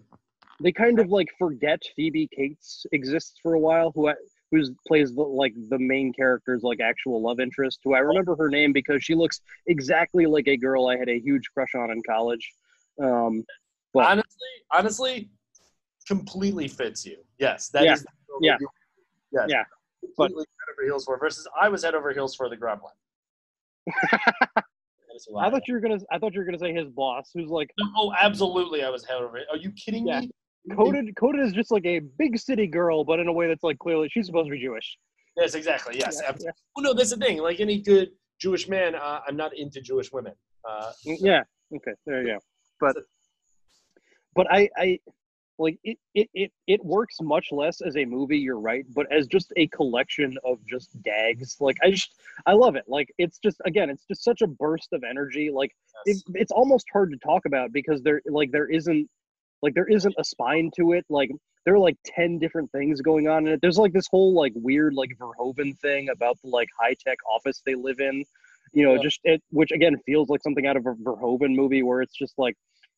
they 0.60 0.72
kind 0.72 1.00
of 1.00 1.10
like 1.10 1.28
forget 1.38 1.82
Phoebe 1.96 2.28
Cates 2.36 2.86
exists 2.92 3.36
for 3.44 3.54
a 3.54 3.60
while, 3.60 3.92
who 3.94 4.08
who's 4.52 4.72
plays 4.88 5.14
the, 5.16 5.22
like 5.22 5.54
the 5.70 5.80
main 5.80 6.12
character's 6.14 6.62
like 6.64 6.80
actual 6.82 7.22
love 7.22 7.40
interest. 7.40 7.80
Who 7.84 7.96
I 7.96 8.00
remember 8.00 8.36
her 8.36 8.50
name 8.50 8.74
because 8.74 9.04
she 9.04 9.16
looks 9.16 9.42
exactly 9.68 10.26
like 10.26 10.48
a 10.48 10.58
girl 10.58 10.88
I 10.88 10.98
had 10.98 11.10
a 11.10 11.20
huge 11.20 11.44
crush 11.54 11.74
on 11.76 11.90
in 11.92 12.02
college. 12.08 12.52
Um, 13.02 13.44
but 13.94 14.06
honestly, 14.08 14.48
honestly, 14.72 15.30
completely 16.08 16.68
fits 16.68 17.06
you. 17.06 17.18
Yes, 17.40 17.70
that 17.70 17.84
is. 17.84 17.88
Yeah. 17.88 17.96
film 18.28 18.40
Yeah. 18.42 18.58
Yes. 19.32 19.46
Yeah. 19.50 19.64
But- 20.18 20.28
Completely 20.28 20.46
head 20.60 20.74
over 20.74 20.86
heels 20.86 21.06
for 21.06 21.18
versus 21.18 21.48
I 21.60 21.70
was 21.70 21.84
head 21.84 21.96
over 21.96 22.12
heels 22.12 22.36
for 22.36 22.50
the 22.50 22.58
Gremlin. 22.58 22.92
Is 25.16 25.28
who 25.30 25.38
I 25.38 25.50
thought 25.50 25.68
you 25.68 25.74
were 25.74 25.80
gonna 25.82 26.00
I 26.12 26.18
thought 26.20 26.34
you 26.34 26.40
were 26.40 26.46
gonna 26.46 26.58
say 26.60 26.74
his 26.74 26.88
boss, 26.90 27.32
who's 27.34 27.50
like 27.50 27.70
Oh, 27.98 28.14
absolutely, 28.20 28.84
I 28.84 28.90
was 28.90 29.06
head 29.06 29.18
over. 29.18 29.40
Are 29.52 29.58
you 29.58 29.72
kidding 29.72 30.08
Yeah. 30.08 30.22
me? 30.22 30.32
Coded 30.76 31.16
coded 31.16 31.42
is 31.46 31.54
just 31.54 31.72
like 31.72 31.86
a 31.86 32.00
big 32.00 32.38
city 32.38 32.68
girl, 32.68 33.04
but 33.04 33.20
in 33.20 33.28
a 33.28 33.34
way 33.34 33.48
that's 33.48 33.64
like 33.64 33.80
clearly 33.80 34.10
she's 34.10 34.26
supposed 34.26 34.48
to 34.48 34.52
be 34.52 34.60
Jewish. 34.62 34.98
Yes, 35.38 35.56
exactly. 35.56 35.98
Yes. 35.98 36.20
Yeah, 36.22 36.30
absolutely. 36.30 36.62
Oh, 36.78 36.82
no, 36.82 36.94
that's 36.94 37.12
the 37.12 37.18
thing. 37.18 37.38
Like 37.40 37.60
any 37.60 37.82
good 37.82 38.10
Jewish 38.40 38.68
man, 38.68 38.96
uh, 38.96 39.22
I'm 39.28 39.38
not 39.38 39.56
into 39.58 39.82
Jewish 39.82 40.12
women. 40.12 40.34
Uh, 40.68 40.92
Yeah. 41.06 41.44
Okay. 41.76 41.94
There 42.06 42.22
you 42.22 42.28
go. 42.34 42.40
But 42.80 42.98
but 44.36 44.48
I 44.52 44.70
I 44.78 45.00
like 45.58 45.78
it 45.84 45.98
it 46.16 46.30
it 46.34 46.52
it 46.68 46.84
works 46.84 47.18
much 47.22 47.48
less 47.52 47.82
as 47.82 47.96
a 47.98 48.06
movie. 48.06 48.38
You're 48.38 48.60
right, 48.60 48.86
but 48.94 49.12
as 49.12 49.28
just 49.28 49.54
a 49.58 49.68
collection 49.68 50.38
of 50.44 50.58
just 50.68 50.90
gags. 51.04 51.58
Like 51.60 51.78
I 51.84 51.92
just 51.92 52.14
I 52.46 52.54
love 52.54 52.76
it. 52.76 52.86
Like 52.88 53.14
it's 53.18 53.38
just 53.40 53.58
again, 53.66 53.90
it's 53.90 54.06
just 54.06 54.24
such 54.24 54.42
a 54.42 54.48
burst 54.48 54.90
of 54.94 55.04
energy. 55.10 55.50
Like 55.54 55.72
it, 56.06 56.18
it's 56.34 56.52
almost 56.52 56.86
hard 56.92 57.12
to 57.12 57.18
talk 57.18 57.46
about 57.46 57.72
because 57.72 58.02
there 58.02 58.22
like 58.26 58.52
there 58.52 58.68
isn't 58.68 59.08
like 59.62 59.74
there 59.74 59.88
isn't 59.88 60.16
a 60.18 60.24
spine 60.24 60.72
to 60.78 60.94
it. 60.94 61.06
Like 61.10 61.30
there 61.66 61.76
are 61.76 61.80
like 61.80 61.98
10 62.06 62.40
different 62.40 62.72
things 62.72 63.02
going 63.02 63.28
on 63.28 63.48
in 63.48 63.54
it. 63.54 63.60
There's 63.62 63.78
like 63.78 63.94
this 63.94 64.08
whole 64.10 64.34
like 64.34 64.54
weird 64.56 64.94
like 64.94 65.12
Verhoeven 65.20 65.78
thing 65.80 66.10
about 66.10 66.38
the 66.44 66.50
like 66.50 66.70
high 66.80 66.96
tech 67.06 67.18
office 67.32 67.62
they 67.66 67.76
live 67.76 68.00
in. 68.00 68.24
You 68.74 68.86
know, 68.86 68.96
Yeah. 68.96 69.02
just 69.04 69.20
it, 69.24 69.42
which 69.52 69.72
again 69.72 69.98
feels 70.06 70.30
like 70.30 70.42
something 70.42 70.66
out 70.66 70.78
of 70.78 70.86
a 70.86 70.94
Verhoeven 70.96 71.56
movie 71.56 71.84
where 71.84 72.02
it's 72.02 72.16
just 72.18 72.34
like 72.38 72.56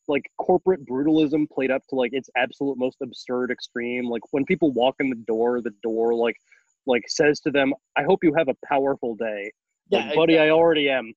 like 0.08 0.24
corporate 0.38 0.86
brutalism 0.86 1.48
played 1.50 1.72
up 1.72 1.82
to 1.90 1.96
like 1.96 2.12
its 2.14 2.30
absolute 2.36 2.78
most 2.78 2.98
absurd 3.02 3.52
extreme. 3.52 4.06
Like 4.06 4.22
when 4.32 4.46
people 4.46 4.72
walk 4.72 4.96
in 5.00 5.10
the 5.10 5.16
door, 5.28 5.62
the 5.62 5.74
door 5.82 6.14
like 6.14 6.36
like 6.86 7.04
says 7.08 7.40
to 7.42 7.52
them, 7.52 7.74
"I 7.98 8.04
hope 8.04 8.20
you 8.24 8.34
have 8.38 8.50
a 8.50 8.56
powerful 8.68 9.16
day." 9.16 9.52
Like, 9.92 10.06
Yeah, 10.06 10.16
buddy, 10.16 10.38
I 10.40 10.50
already 10.50 10.90
am. 10.90 11.14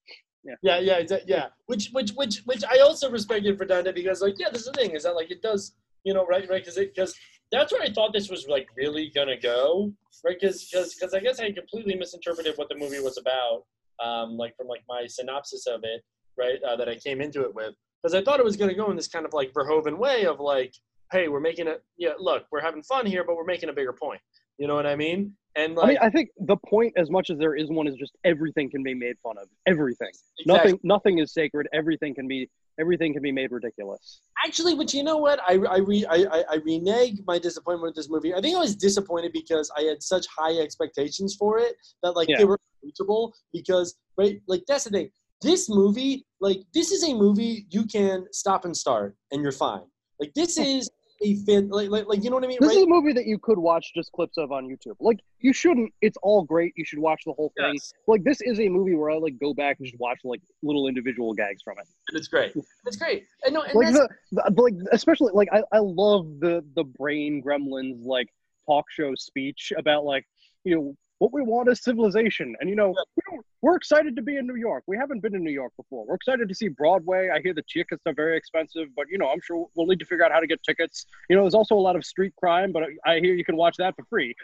Yeah. 0.63 0.79
Yeah, 0.81 1.01
yeah, 1.01 1.19
yeah. 1.27 1.47
Which, 1.67 1.91
which, 1.93 2.11
which, 2.13 2.39
which 2.45 2.63
I 2.65 2.79
also 2.79 3.11
respected 3.11 3.59
for 3.59 3.65
Dante 3.65 3.93
because, 3.93 4.21
like, 4.23 4.35
yeah, 4.39 4.51
this 4.51 4.63
is 4.63 4.67
the 4.67 4.73
thing 4.73 4.93
is 4.93 5.03
that 5.05 5.15
like 5.15 5.31
it 5.31 5.43
does, 5.43 5.75
you 6.05 6.15
know, 6.15 6.25
right, 6.27 6.49
right, 6.49 6.65
because 6.65 6.77
because 6.77 7.15
that's 7.53 7.73
where 7.73 7.83
I 7.83 7.91
thought 7.91 8.13
this 8.13 8.29
was 8.29 8.47
like 8.49 8.69
really 8.77 9.11
gonna 9.15 9.39
go, 9.39 9.93
right? 10.25 10.37
Because 10.41 10.69
because 10.71 11.15
I 11.15 11.21
guess 11.21 11.41
I 11.41 11.51
completely 11.53 11.97
misinterpreted 11.97 12.57
what 12.57 12.69
the 12.69 12.77
movie 12.77 13.01
was 13.01 13.19
about, 13.19 13.65
um, 14.05 14.37
like 14.37 14.57
from 14.57 14.69
like 14.69 14.83
my 14.89 15.07
synopsis 15.07 15.67
of 15.67 15.81
it, 15.83 16.03
right, 16.39 16.63
uh, 16.63 16.77
that 16.77 16.89
I 16.89 16.97
came 16.97 17.21
into 17.21 17.43
it 17.43 17.55
with, 17.55 17.75
because 18.03 18.15
I 18.15 18.23
thought 18.23 18.41
it 18.41 18.45
was 18.45 18.57
gonna 18.57 18.75
go 18.75 18.91
in 18.91 18.97
this 18.97 19.09
kind 19.09 19.27
of 19.27 19.33
like 19.33 19.53
Verhoeven 19.53 19.99
way 19.99 20.27
of 20.27 20.39
like, 20.41 20.75
hey, 21.13 21.29
we're 21.29 21.41
making 21.41 21.67
it, 21.67 21.83
yeah, 21.99 22.13
look, 22.19 22.45
we're 22.51 22.61
having 22.61 22.83
fun 22.83 23.07
here, 23.07 23.25
but 23.25 23.37
we're 23.37 23.45
making 23.45 23.69
a 23.69 23.73
bigger 23.73 23.93
point. 23.93 24.21
You 24.59 24.67
know 24.67 24.75
what 24.75 24.87
I 24.87 24.97
mean? 24.97 25.33
And 25.57 25.75
like, 25.75 25.85
I 25.85 25.89
mean, 25.89 25.99
I 26.03 26.11
think 26.11 26.29
the 26.39 26.57
point, 26.57 26.93
as 26.97 27.11
much 27.11 27.31
as 27.31 27.39
there 27.39 27.55
is 27.57 27.71
one, 27.71 27.87
is 27.89 27.95
just 27.95 28.13
everything 28.25 28.71
can 28.71 28.83
be 28.83 28.93
made 28.95 29.17
fun 29.23 29.37
of. 29.39 29.49
Everything. 29.67 30.09
Exactly. 30.39 30.45
Nothing. 30.73 30.81
Nothing 30.83 31.19
is 31.19 31.33
sacred. 31.33 31.67
Everything 31.73 32.15
can 32.15 32.29
be. 32.29 32.51
Everything 32.79 33.15
can 33.15 33.23
be 33.23 33.33
made 33.33 33.53
ridiculous. 33.53 34.21
Actually, 34.45 34.75
but 34.75 34.93
you 34.93 35.03
know 35.03 35.17
what? 35.17 35.41
I 35.49 35.55
I 35.55 35.79
re, 35.79 36.05
I, 36.11 36.27
I, 36.31 36.45
I 36.51 36.55
renege 36.57 37.21
my 37.27 37.39
disappointment 37.39 37.89
with 37.91 37.97
this 37.97 38.11
movie. 38.11 38.35
I 38.35 38.41
think 38.43 38.55
I 38.55 38.61
was 38.61 38.77
disappointed 38.77 39.33
because 39.33 39.71
I 39.79 39.83
had 39.83 40.03
such 40.03 40.27
high 40.39 40.59
expectations 40.59 41.37
for 41.39 41.59
it 41.59 41.75
that 42.03 42.13
like 42.13 42.29
Yeah. 42.29 42.37
they 42.39 42.45
were 42.45 42.59
reachable. 42.83 43.35
Because 43.53 43.97
right, 44.19 44.41
like 44.47 44.63
that's 44.69 44.85
the 44.85 44.91
thing. 44.91 45.11
This 45.41 45.71
movie, 45.71 46.27
like 46.41 46.61
this 46.75 46.93
is 46.93 47.03
a 47.03 47.15
movie 47.15 47.67
you 47.71 47.87
can 47.87 48.27
stop 48.33 48.67
and 48.67 48.77
start 48.77 49.17
and 49.33 49.43
you're 49.43 49.53
fine. 49.53 49.83
Like 50.21 50.33
this 50.35 50.59
is 50.59 50.91
a 51.23 51.35
fin 51.37 51.69
like 51.69 51.89
like, 51.91 52.07
like 52.07 52.23
you 52.23 52.31
know 52.31 52.37
what 52.37 52.45
I 52.45 52.49
mean? 52.49 52.59
This 52.61 52.69
right? 52.69 52.79
is 52.79 52.85
a 52.85 52.89
movie 52.89 53.13
that 53.13 53.27
you 53.27 53.39
could 53.39 53.59
watch 53.59 53.93
just 53.95 54.13
clips 54.13 54.37
of 54.37 54.53
on 54.53 54.67
YouTube. 54.67 54.97
Like 55.01 55.21
you 55.41 55.53
shouldn't. 55.53 55.93
It's 56.03 56.17
all 56.23 56.43
great. 56.45 56.73
You 56.77 56.85
should 56.85 56.99
watch 56.99 57.23
the 57.27 57.33
whole 57.33 57.53
thing. 57.57 57.75
Yes. 57.75 57.93
Like 58.07 58.25
this 58.25 58.41
is 58.41 58.61
a 58.61 58.69
movie 58.69 58.95
where 58.95 59.11
I 59.11 59.17
like 59.17 59.39
go 59.39 59.55
back 59.55 59.77
and 59.79 59.87
just 59.87 59.99
watch 60.01 60.21
like 60.25 60.41
little 60.63 60.89
individual 60.89 61.33
gags 61.35 61.63
from 61.63 61.79
it. 61.79 61.87
and 62.09 62.19
it's 62.19 62.29
great. 62.29 62.53
It's 62.87 62.97
great. 62.97 63.27
And 63.45 63.55
no, 63.55 63.63
and 63.63 63.75
Like 63.75 63.93
the, 63.93 64.09
the 64.33 64.63
like 64.63 64.75
especially 64.93 65.33
like 65.33 65.49
I, 65.53 65.63
I 65.73 65.79
love 65.79 66.41
the 66.41 66.65
the 66.75 66.85
brain 66.85 67.43
gremlins 67.43 68.05
like 68.05 68.29
talk 68.67 68.87
show 68.91 69.15
speech 69.15 69.73
about 69.77 70.05
like 70.05 70.27
you 70.65 70.77
know 70.77 70.97
what 71.19 71.33
we 71.33 71.43
want 71.43 71.69
is 71.69 71.83
civilization 71.83 72.55
and 72.61 72.69
you 72.69 72.77
know 72.77 72.95
yeah. 72.97 73.39
we 73.63 73.69
are 73.71 73.77
excited 73.77 74.15
to 74.17 74.23
be 74.23 74.37
in 74.37 74.47
New 74.47 74.57
York. 74.57 74.85
We 74.87 74.97
haven't 74.97 75.21
been 75.21 75.35
in 75.35 75.43
New 75.43 75.51
York 75.53 75.73
before. 75.77 76.07
We're 76.07 76.15
excited 76.15 76.49
to 76.49 76.55
see 76.55 76.69
Broadway. 76.69 77.31
I 77.35 77.41
hear 77.41 77.55
the 77.55 77.65
tickets 77.73 78.03
are 78.07 78.15
very 78.15 78.37
expensive, 78.37 78.89
but 78.95 79.07
you 79.11 79.19
know 79.19 79.29
I'm 79.29 79.41
sure 79.43 79.67
we'll 79.75 79.87
need 79.87 79.99
to 80.01 80.05
figure 80.05 80.25
out 80.25 80.33
how 80.33 80.41
to 80.41 80.47
get 80.47 80.63
tickets. 80.63 81.07
You 81.29 81.37
know 81.37 81.43
there's 81.43 81.55
also 81.55 81.75
a 81.75 81.81
lot 81.81 81.97
of 81.97 82.05
street 82.05 82.35
crime, 82.37 82.73
but 82.73 82.83
I, 82.83 83.15
I 83.15 83.21
hear 83.21 83.35
you 83.35 83.45
can 83.45 83.57
watch 83.57 83.77
that 83.79 83.95
for 83.97 84.05
free. 84.11 84.35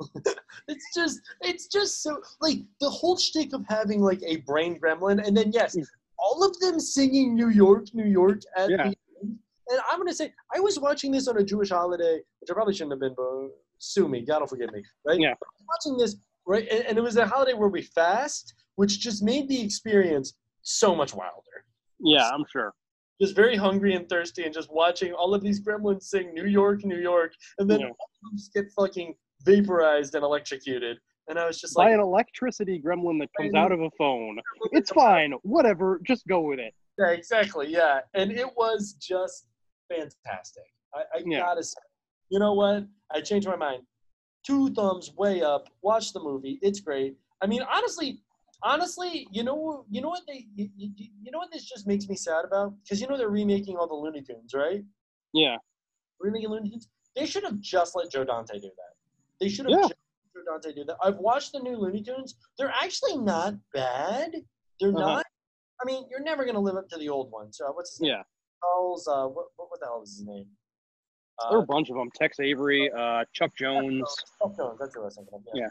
it's 0.68 0.94
just 0.94 1.20
it's 1.40 1.66
just 1.66 2.02
so 2.02 2.20
like 2.40 2.58
the 2.80 2.88
whole 2.88 3.16
shtick 3.16 3.52
of 3.52 3.64
having 3.68 4.00
like 4.00 4.22
a 4.24 4.36
brain 4.38 4.78
gremlin 4.78 5.24
and 5.24 5.36
then 5.36 5.52
yes 5.52 5.76
mm. 5.76 5.84
all 6.18 6.44
of 6.44 6.58
them 6.60 6.80
singing 6.80 7.34
new 7.34 7.48
york 7.48 7.86
new 7.94 8.06
york 8.06 8.40
at 8.56 8.70
Yeah. 8.70 8.76
the 8.78 8.82
end. 8.84 8.96
and 9.68 9.80
i'm 9.90 9.98
gonna 9.98 10.14
say 10.14 10.32
i 10.54 10.60
was 10.60 10.78
watching 10.78 11.12
this 11.12 11.28
on 11.28 11.36
a 11.38 11.44
jewish 11.44 11.70
holiday 11.70 12.20
which 12.40 12.50
i 12.50 12.54
probably 12.54 12.74
shouldn't 12.74 12.92
have 12.92 13.00
been 13.00 13.14
but 13.16 13.50
sue 13.82 14.08
me 14.08 14.20
god 14.24 14.40
will 14.40 14.46
forgive 14.46 14.72
me 14.72 14.82
right 15.06 15.18
Yeah. 15.20 15.34
Watching 15.68 15.96
this 15.98 16.16
right 16.46 16.66
and, 16.70 16.84
and 16.86 16.98
it 16.98 17.00
was 17.00 17.16
a 17.16 17.26
holiday 17.26 17.52
where 17.54 17.68
we 17.68 17.82
fast 17.82 18.54
which 18.76 19.00
just 19.00 19.22
made 19.22 19.48
the 19.48 19.60
experience 19.60 20.34
so 20.62 20.94
much 20.94 21.12
wilder 21.14 21.56
Yeah, 22.00 22.30
I'm 22.32 22.44
sure. 22.50 22.72
just 23.20 23.34
very 23.34 23.56
hungry 23.56 23.94
and 23.94 24.08
thirsty 24.08 24.44
and 24.44 24.54
just 24.54 24.72
watching 24.72 25.12
all 25.12 25.34
of 25.34 25.42
these 25.42 25.60
gremlins 25.60 26.04
sing 26.04 26.32
New 26.32 26.46
York, 26.46 26.84
New 26.84 26.98
York, 26.98 27.32
and 27.58 27.68
then 27.68 27.80
Yeah. 27.80 27.86
all 27.86 28.08
of 28.14 28.20
them 28.22 28.36
just 28.36 28.52
get 28.54 28.66
fucking 28.78 29.14
vaporized 29.44 30.14
and 30.14 30.22
electrocuted. 30.24 30.98
And 31.28 31.38
I 31.38 31.46
was 31.46 31.60
just 31.60 31.74
By 31.76 31.86
like, 31.86 31.94
an 31.94 32.00
electricity 32.00 32.80
gremlin 32.84 33.18
that 33.20 33.28
comes 33.36 33.54
out 33.54 33.72
of 33.72 33.80
a 33.80 33.90
phone. 33.98 34.38
It's 34.72 34.90
fine. 34.90 35.32
Whatever. 35.42 36.00
Just 36.06 36.26
go 36.28 36.40
with 36.40 36.58
it. 36.60 36.72
yeah, 36.98 37.10
exactly, 37.10 37.66
yeah. 37.68 38.00
And 38.14 38.30
it 38.32 38.48
was 38.56 38.92
just 38.94 39.46
fantastic. 39.88 40.64
I, 40.94 41.00
I 41.14 41.22
Yeah. 41.26 41.40
gotta 41.40 41.62
say, 41.62 41.80
you 42.32 42.38
know 42.38 42.54
what? 42.54 42.86
I 43.14 43.20
changed 43.20 43.46
my 43.46 43.56
mind. 43.56 43.82
Two 44.44 44.70
thumbs 44.72 45.12
way 45.16 45.42
up. 45.42 45.68
Watch 45.82 46.14
the 46.14 46.20
movie. 46.20 46.58
It's 46.62 46.80
great. 46.80 47.14
I 47.42 47.46
mean, 47.46 47.62
honestly, 47.70 48.22
honestly, 48.62 49.28
you 49.30 49.44
know, 49.44 49.84
you 49.90 50.00
know 50.00 50.08
what 50.08 50.22
they, 50.26 50.46
you, 50.56 50.70
you, 50.76 50.90
you 51.22 51.30
know 51.30 51.38
what 51.38 51.52
this 51.52 51.64
just 51.64 51.86
makes 51.86 52.08
me 52.08 52.16
sad 52.16 52.46
about? 52.46 52.72
Because 52.82 53.02
you 53.02 53.06
know 53.06 53.18
they're 53.18 53.28
remaking 53.28 53.76
all 53.76 53.86
the 53.86 53.94
Looney 53.94 54.22
Tunes, 54.22 54.54
right? 54.54 54.82
Yeah. 55.34 55.56
remaking 56.20 56.48
Looney 56.48 56.70
Tunes. 56.70 56.88
They 57.14 57.26
should 57.26 57.44
have 57.44 57.60
just 57.60 57.94
let 57.94 58.10
Joe 58.10 58.24
Dante 58.24 58.54
do 58.54 58.70
that. 58.80 58.94
They 59.40 59.48
should 59.50 59.66
have 59.66 59.72
Yeah. 59.72 59.88
just 59.88 59.94
let 60.34 60.44
Joe 60.46 60.52
Dante 60.52 60.72
do 60.74 60.84
that. 60.86 60.96
I've 61.04 61.18
watched 61.18 61.52
the 61.52 61.58
new 61.58 61.76
Looney 61.76 62.02
Tunes. 62.02 62.36
They're 62.56 62.72
actually 62.82 63.18
not 63.18 63.54
bad. 63.74 64.32
They're 64.80 64.88
Uh-huh. 64.90 64.98
not. 65.16 65.26
I 65.82 65.84
mean, 65.84 66.06
you're 66.10 66.22
never 66.22 66.44
gonna 66.46 66.60
live 66.60 66.76
up 66.76 66.88
to 66.90 66.96
the 66.98 67.08
old 67.10 67.30
ones. 67.30 67.60
Uh, 67.60 67.70
what's 67.72 67.90
his 67.90 68.00
name? 68.00 68.12
Yeah. 68.12 68.22
Charles. 68.62 69.06
Uh, 69.06 69.26
what, 69.26 69.46
what, 69.56 69.70
what 69.70 69.80
the 69.80 69.86
hell 69.86 70.00
is 70.02 70.16
his 70.16 70.24
name? 70.26 70.46
There 71.50 71.58
are 71.58 71.60
Uh, 71.60 71.64
a 71.64 71.66
bunch 71.66 71.90
of 71.90 71.96
them. 71.96 72.10
Tex 72.14 72.40
Avery, 72.40 72.90
uh, 72.92 73.24
Chuck 73.32 73.50
Jones. 73.56 74.04
Chuck 74.42 74.56
Jones. 74.56 74.78
That's 74.80 74.94
who 74.94 75.00
I 75.02 75.04
was 75.04 75.16
thinking 75.16 75.34
of. 75.34 75.42
Yeah. 75.54 75.68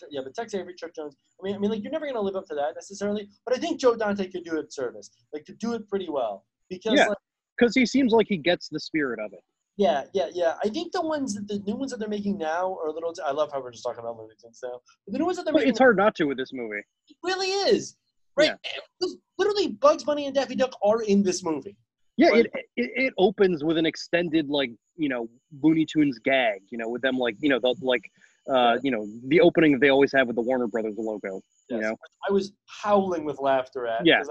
Jo- 0.00 0.06
yeah, 0.10 0.20
but 0.24 0.34
Tex 0.34 0.54
Avery, 0.54 0.74
Chuck 0.74 0.94
Jones. 0.94 1.16
I 1.40 1.44
mean, 1.44 1.54
I 1.54 1.58
mean, 1.58 1.70
like 1.70 1.82
you're 1.82 1.92
never 1.92 2.06
gonna 2.06 2.20
live 2.20 2.36
up 2.36 2.46
to 2.46 2.54
that 2.54 2.74
necessarily. 2.74 3.28
But 3.44 3.56
I 3.56 3.58
think 3.60 3.78
Joe 3.80 3.94
Dante 3.94 4.28
could 4.28 4.44
do 4.44 4.56
it 4.58 4.72
service. 4.72 5.10
Like 5.32 5.44
could 5.44 5.58
do 5.58 5.74
it 5.74 5.88
pretty 5.88 6.08
well 6.08 6.46
because 6.70 6.94
Yeah. 6.94 7.08
like, 7.08 7.18
Because 7.58 7.74
he 7.74 7.84
seems 7.84 8.12
like 8.12 8.26
he 8.28 8.38
gets 8.38 8.68
the 8.68 8.80
spirit 8.80 9.18
of 9.20 9.32
it. 9.32 9.40
Yeah, 9.76 10.04
yeah, 10.14 10.28
yeah. 10.32 10.56
I 10.62 10.68
think 10.68 10.92
the 10.92 11.00
ones, 11.02 11.34
that 11.34 11.48
the 11.48 11.58
new 11.60 11.76
ones 11.76 11.90
that 11.90 11.98
they're 11.98 12.08
making 12.08 12.38
now 12.38 12.74
are 12.74 12.88
a 12.88 12.92
little. 12.92 13.12
I 13.24 13.32
love 13.32 13.50
how 13.52 13.60
we're 13.62 13.70
just 13.72 13.82
talking 13.84 14.00
about 14.00 14.16
Tunes 14.40 14.60
now. 14.62 14.80
But 15.06 15.12
the 15.12 15.18
new 15.18 15.24
ones 15.26 15.36
that 15.38 15.44
they're 15.44 15.52
making 15.54 15.70
it's 15.70 15.78
hard 15.78 15.96
not 15.96 16.14
to 16.16 16.24
with 16.24 16.36
this 16.38 16.52
movie. 16.52 16.78
it 17.08 17.16
really 17.22 17.48
is. 17.48 17.96
Right? 18.36 18.52
Because 19.00 19.16
Literally, 19.38 19.68
Bugs 19.68 20.04
Bunny 20.04 20.26
and 20.26 20.34
Daffy 20.34 20.54
Duck 20.54 20.72
are 20.84 21.02
in 21.02 21.22
this 21.22 21.42
movie. 21.42 21.76
Yeah, 22.22 22.34
it, 22.40 22.46
it 22.54 22.90
it 23.06 23.14
opens 23.18 23.64
with 23.64 23.78
an 23.78 23.86
extended 23.86 24.48
like 24.48 24.70
you 24.96 25.08
know 25.08 25.28
Looney 25.62 25.86
Tunes 25.86 26.18
gag. 26.18 26.60
You 26.70 26.78
know, 26.78 26.88
with 26.88 27.02
them 27.02 27.18
like 27.18 27.36
you 27.40 27.48
know 27.48 27.58
the 27.58 27.74
like 27.80 28.10
uh 28.50 28.78
you 28.82 28.90
know 28.90 29.06
the 29.28 29.40
opening 29.40 29.72
that 29.72 29.80
they 29.80 29.90
always 29.90 30.12
have 30.12 30.26
with 30.26 30.36
the 30.36 30.42
Warner 30.42 30.66
Brothers 30.66 30.94
logo. 30.98 31.40
You 31.68 31.78
know. 31.78 31.96
I 32.28 32.32
was 32.32 32.52
howling 32.82 33.24
with 33.24 33.38
laughter 33.40 33.86
at. 33.86 34.04
Yeah. 34.04 34.22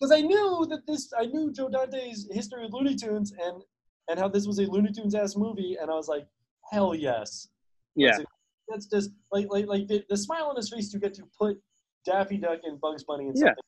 Because 0.00 0.12
I, 0.12 0.20
knew 0.20 0.64
that 0.70 0.86
this, 0.86 1.12
I 1.18 1.26
knew 1.26 1.52
Joe 1.52 1.68
Dante's 1.68 2.28
history 2.30 2.64
of 2.64 2.72
Looney 2.72 2.94
Tunes 2.94 3.32
and 3.32 3.62
and 4.08 4.18
how 4.18 4.28
this 4.28 4.46
was 4.46 4.58
a 4.58 4.62
Looney 4.62 4.90
Tunes 4.92 5.14
ass 5.14 5.36
movie, 5.36 5.76
and 5.80 5.90
I 5.90 5.94
was 5.94 6.08
like, 6.08 6.26
hell 6.70 6.94
yes. 6.94 7.48
Yeah. 7.94 8.12
That's, 8.12 8.24
that's 8.68 8.86
just 8.86 9.10
like 9.32 9.46
like 9.50 9.66
like 9.66 9.86
the, 9.88 10.04
the 10.08 10.16
smile 10.16 10.44
on 10.44 10.56
his 10.56 10.70
face 10.70 10.92
you 10.92 11.00
get 11.00 11.14
to 11.14 11.24
put 11.38 11.60
Daffy 12.04 12.38
Duck 12.38 12.60
and 12.64 12.80
Bugs 12.80 13.04
Bunny 13.04 13.28
in 13.28 13.32
Yeah. 13.34 13.48
something. 13.48 13.64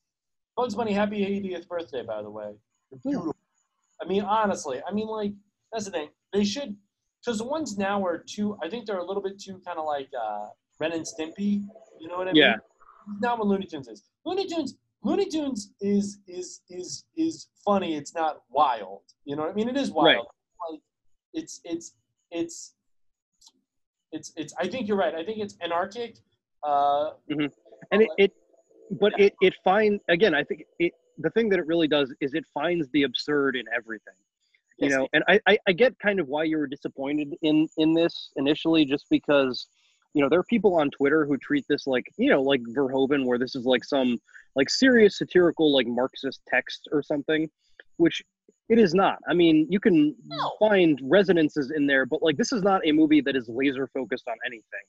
Bugs 0.56 0.74
Bunny, 0.74 0.92
happy 0.92 1.20
80th 1.20 1.68
birthday, 1.68 2.02
by 2.02 2.22
the 2.22 2.30
way. 2.30 2.52
You're 2.90 3.00
beautiful. 3.04 3.36
I 4.02 4.06
mean, 4.06 4.22
honestly, 4.22 4.80
I 4.86 4.92
mean, 4.92 5.06
like 5.06 5.32
that's 5.72 5.84
the 5.84 5.90
thing. 5.90 6.08
They 6.32 6.44
should, 6.44 6.76
because 7.24 7.38
the 7.38 7.44
ones 7.44 7.76
now 7.78 8.04
are 8.04 8.18
too. 8.18 8.56
I 8.62 8.68
think 8.68 8.86
they're 8.86 8.98
a 8.98 9.04
little 9.04 9.22
bit 9.22 9.38
too 9.38 9.60
kind 9.66 9.78
of 9.78 9.84
like 9.84 10.08
uh, 10.18 10.46
Ren 10.78 10.92
and 10.92 11.04
Stimpy. 11.04 11.62
You 12.00 12.08
know 12.08 12.16
what 12.16 12.28
I 12.28 12.32
Yeah. 12.34 12.50
mean? 12.52 12.60
Now 13.20 13.36
what 13.36 13.46
Looney 13.46 13.66
Tunes 13.66 13.88
is. 13.88 14.02
Looney 14.24 14.46
Tunes. 14.46 14.76
Looney 15.02 15.26
Tunes 15.28 15.72
is 15.80 16.18
is 16.28 16.60
is 16.68 17.04
is 17.16 17.48
funny. 17.64 17.94
It's 17.96 18.14
not 18.14 18.42
wild. 18.50 19.02
You 19.24 19.36
know 19.36 19.42
what 19.42 19.50
I 19.52 19.54
mean? 19.54 19.68
It 19.68 19.76
is 19.76 19.90
wild. 19.90 20.06
Right. 20.06 20.70
Like 20.70 20.80
it's 21.32 21.60
it's 21.64 21.94
it's 22.30 22.74
it's 24.12 24.32
it's. 24.36 24.54
I 24.58 24.66
think 24.66 24.88
you're 24.88 24.96
right. 24.96 25.14
I 25.14 25.24
think 25.24 25.38
it's 25.38 25.56
anarchic. 25.62 26.18
Uh, 26.62 27.12
hmm 27.30 27.46
And 27.92 28.02
it, 28.02 28.10
it 28.18 28.32
but 29.00 29.18
it 29.18 29.34
it 29.40 29.54
finds 29.64 30.02
again. 30.08 30.34
I 30.34 30.42
think 30.44 30.64
it 30.78 30.92
the 31.20 31.30
thing 31.30 31.48
that 31.50 31.58
it 31.58 31.66
really 31.66 31.88
does 31.88 32.12
is 32.20 32.34
it 32.34 32.44
finds 32.52 32.88
the 32.90 33.04
absurd 33.04 33.56
in 33.56 33.64
everything. 33.76 34.14
You 34.80 34.88
Yes, 34.88 34.98
know, 34.98 35.08
and 35.12 35.22
I, 35.28 35.40
I 35.46 35.58
I 35.68 35.72
get 35.72 35.98
kind 35.98 36.20
of 36.20 36.28
why 36.28 36.44
you 36.44 36.58
were 36.58 36.66
disappointed 36.66 37.34
in 37.42 37.68
in 37.76 37.92
this 37.92 38.30
initially, 38.36 38.84
just 38.84 39.06
because 39.10 39.66
you 40.14 40.22
know 40.22 40.28
there 40.28 40.40
are 40.40 40.44
people 40.44 40.74
on 40.76 40.90
Twitter 40.90 41.26
who 41.26 41.36
treat 41.36 41.66
this 41.68 41.86
like 41.86 42.06
you 42.16 42.30
know 42.30 42.42
like 42.42 42.62
Verhoeven, 42.62 43.26
where 43.26 43.38
this 43.38 43.54
is 43.54 43.66
like 43.66 43.84
some 43.84 44.18
like 44.56 44.70
serious 44.70 45.18
satirical 45.18 45.74
like 45.74 45.86
Marxist 45.86 46.40
text 46.48 46.88
or 46.92 47.02
something, 47.02 47.48
which 47.98 48.22
it 48.70 48.78
is 48.78 48.94
not. 48.94 49.18
I 49.28 49.34
mean, 49.34 49.66
you 49.68 49.80
can 49.80 50.14
find 50.58 50.98
resonances 51.02 51.72
in 51.72 51.86
there, 51.86 52.06
but 52.06 52.22
like 52.22 52.36
this 52.36 52.52
is 52.52 52.62
not 52.62 52.80
a 52.86 52.92
movie 52.92 53.20
that 53.20 53.36
is 53.36 53.48
laser 53.48 53.86
focused 53.88 54.28
on 54.28 54.36
anything. 54.46 54.86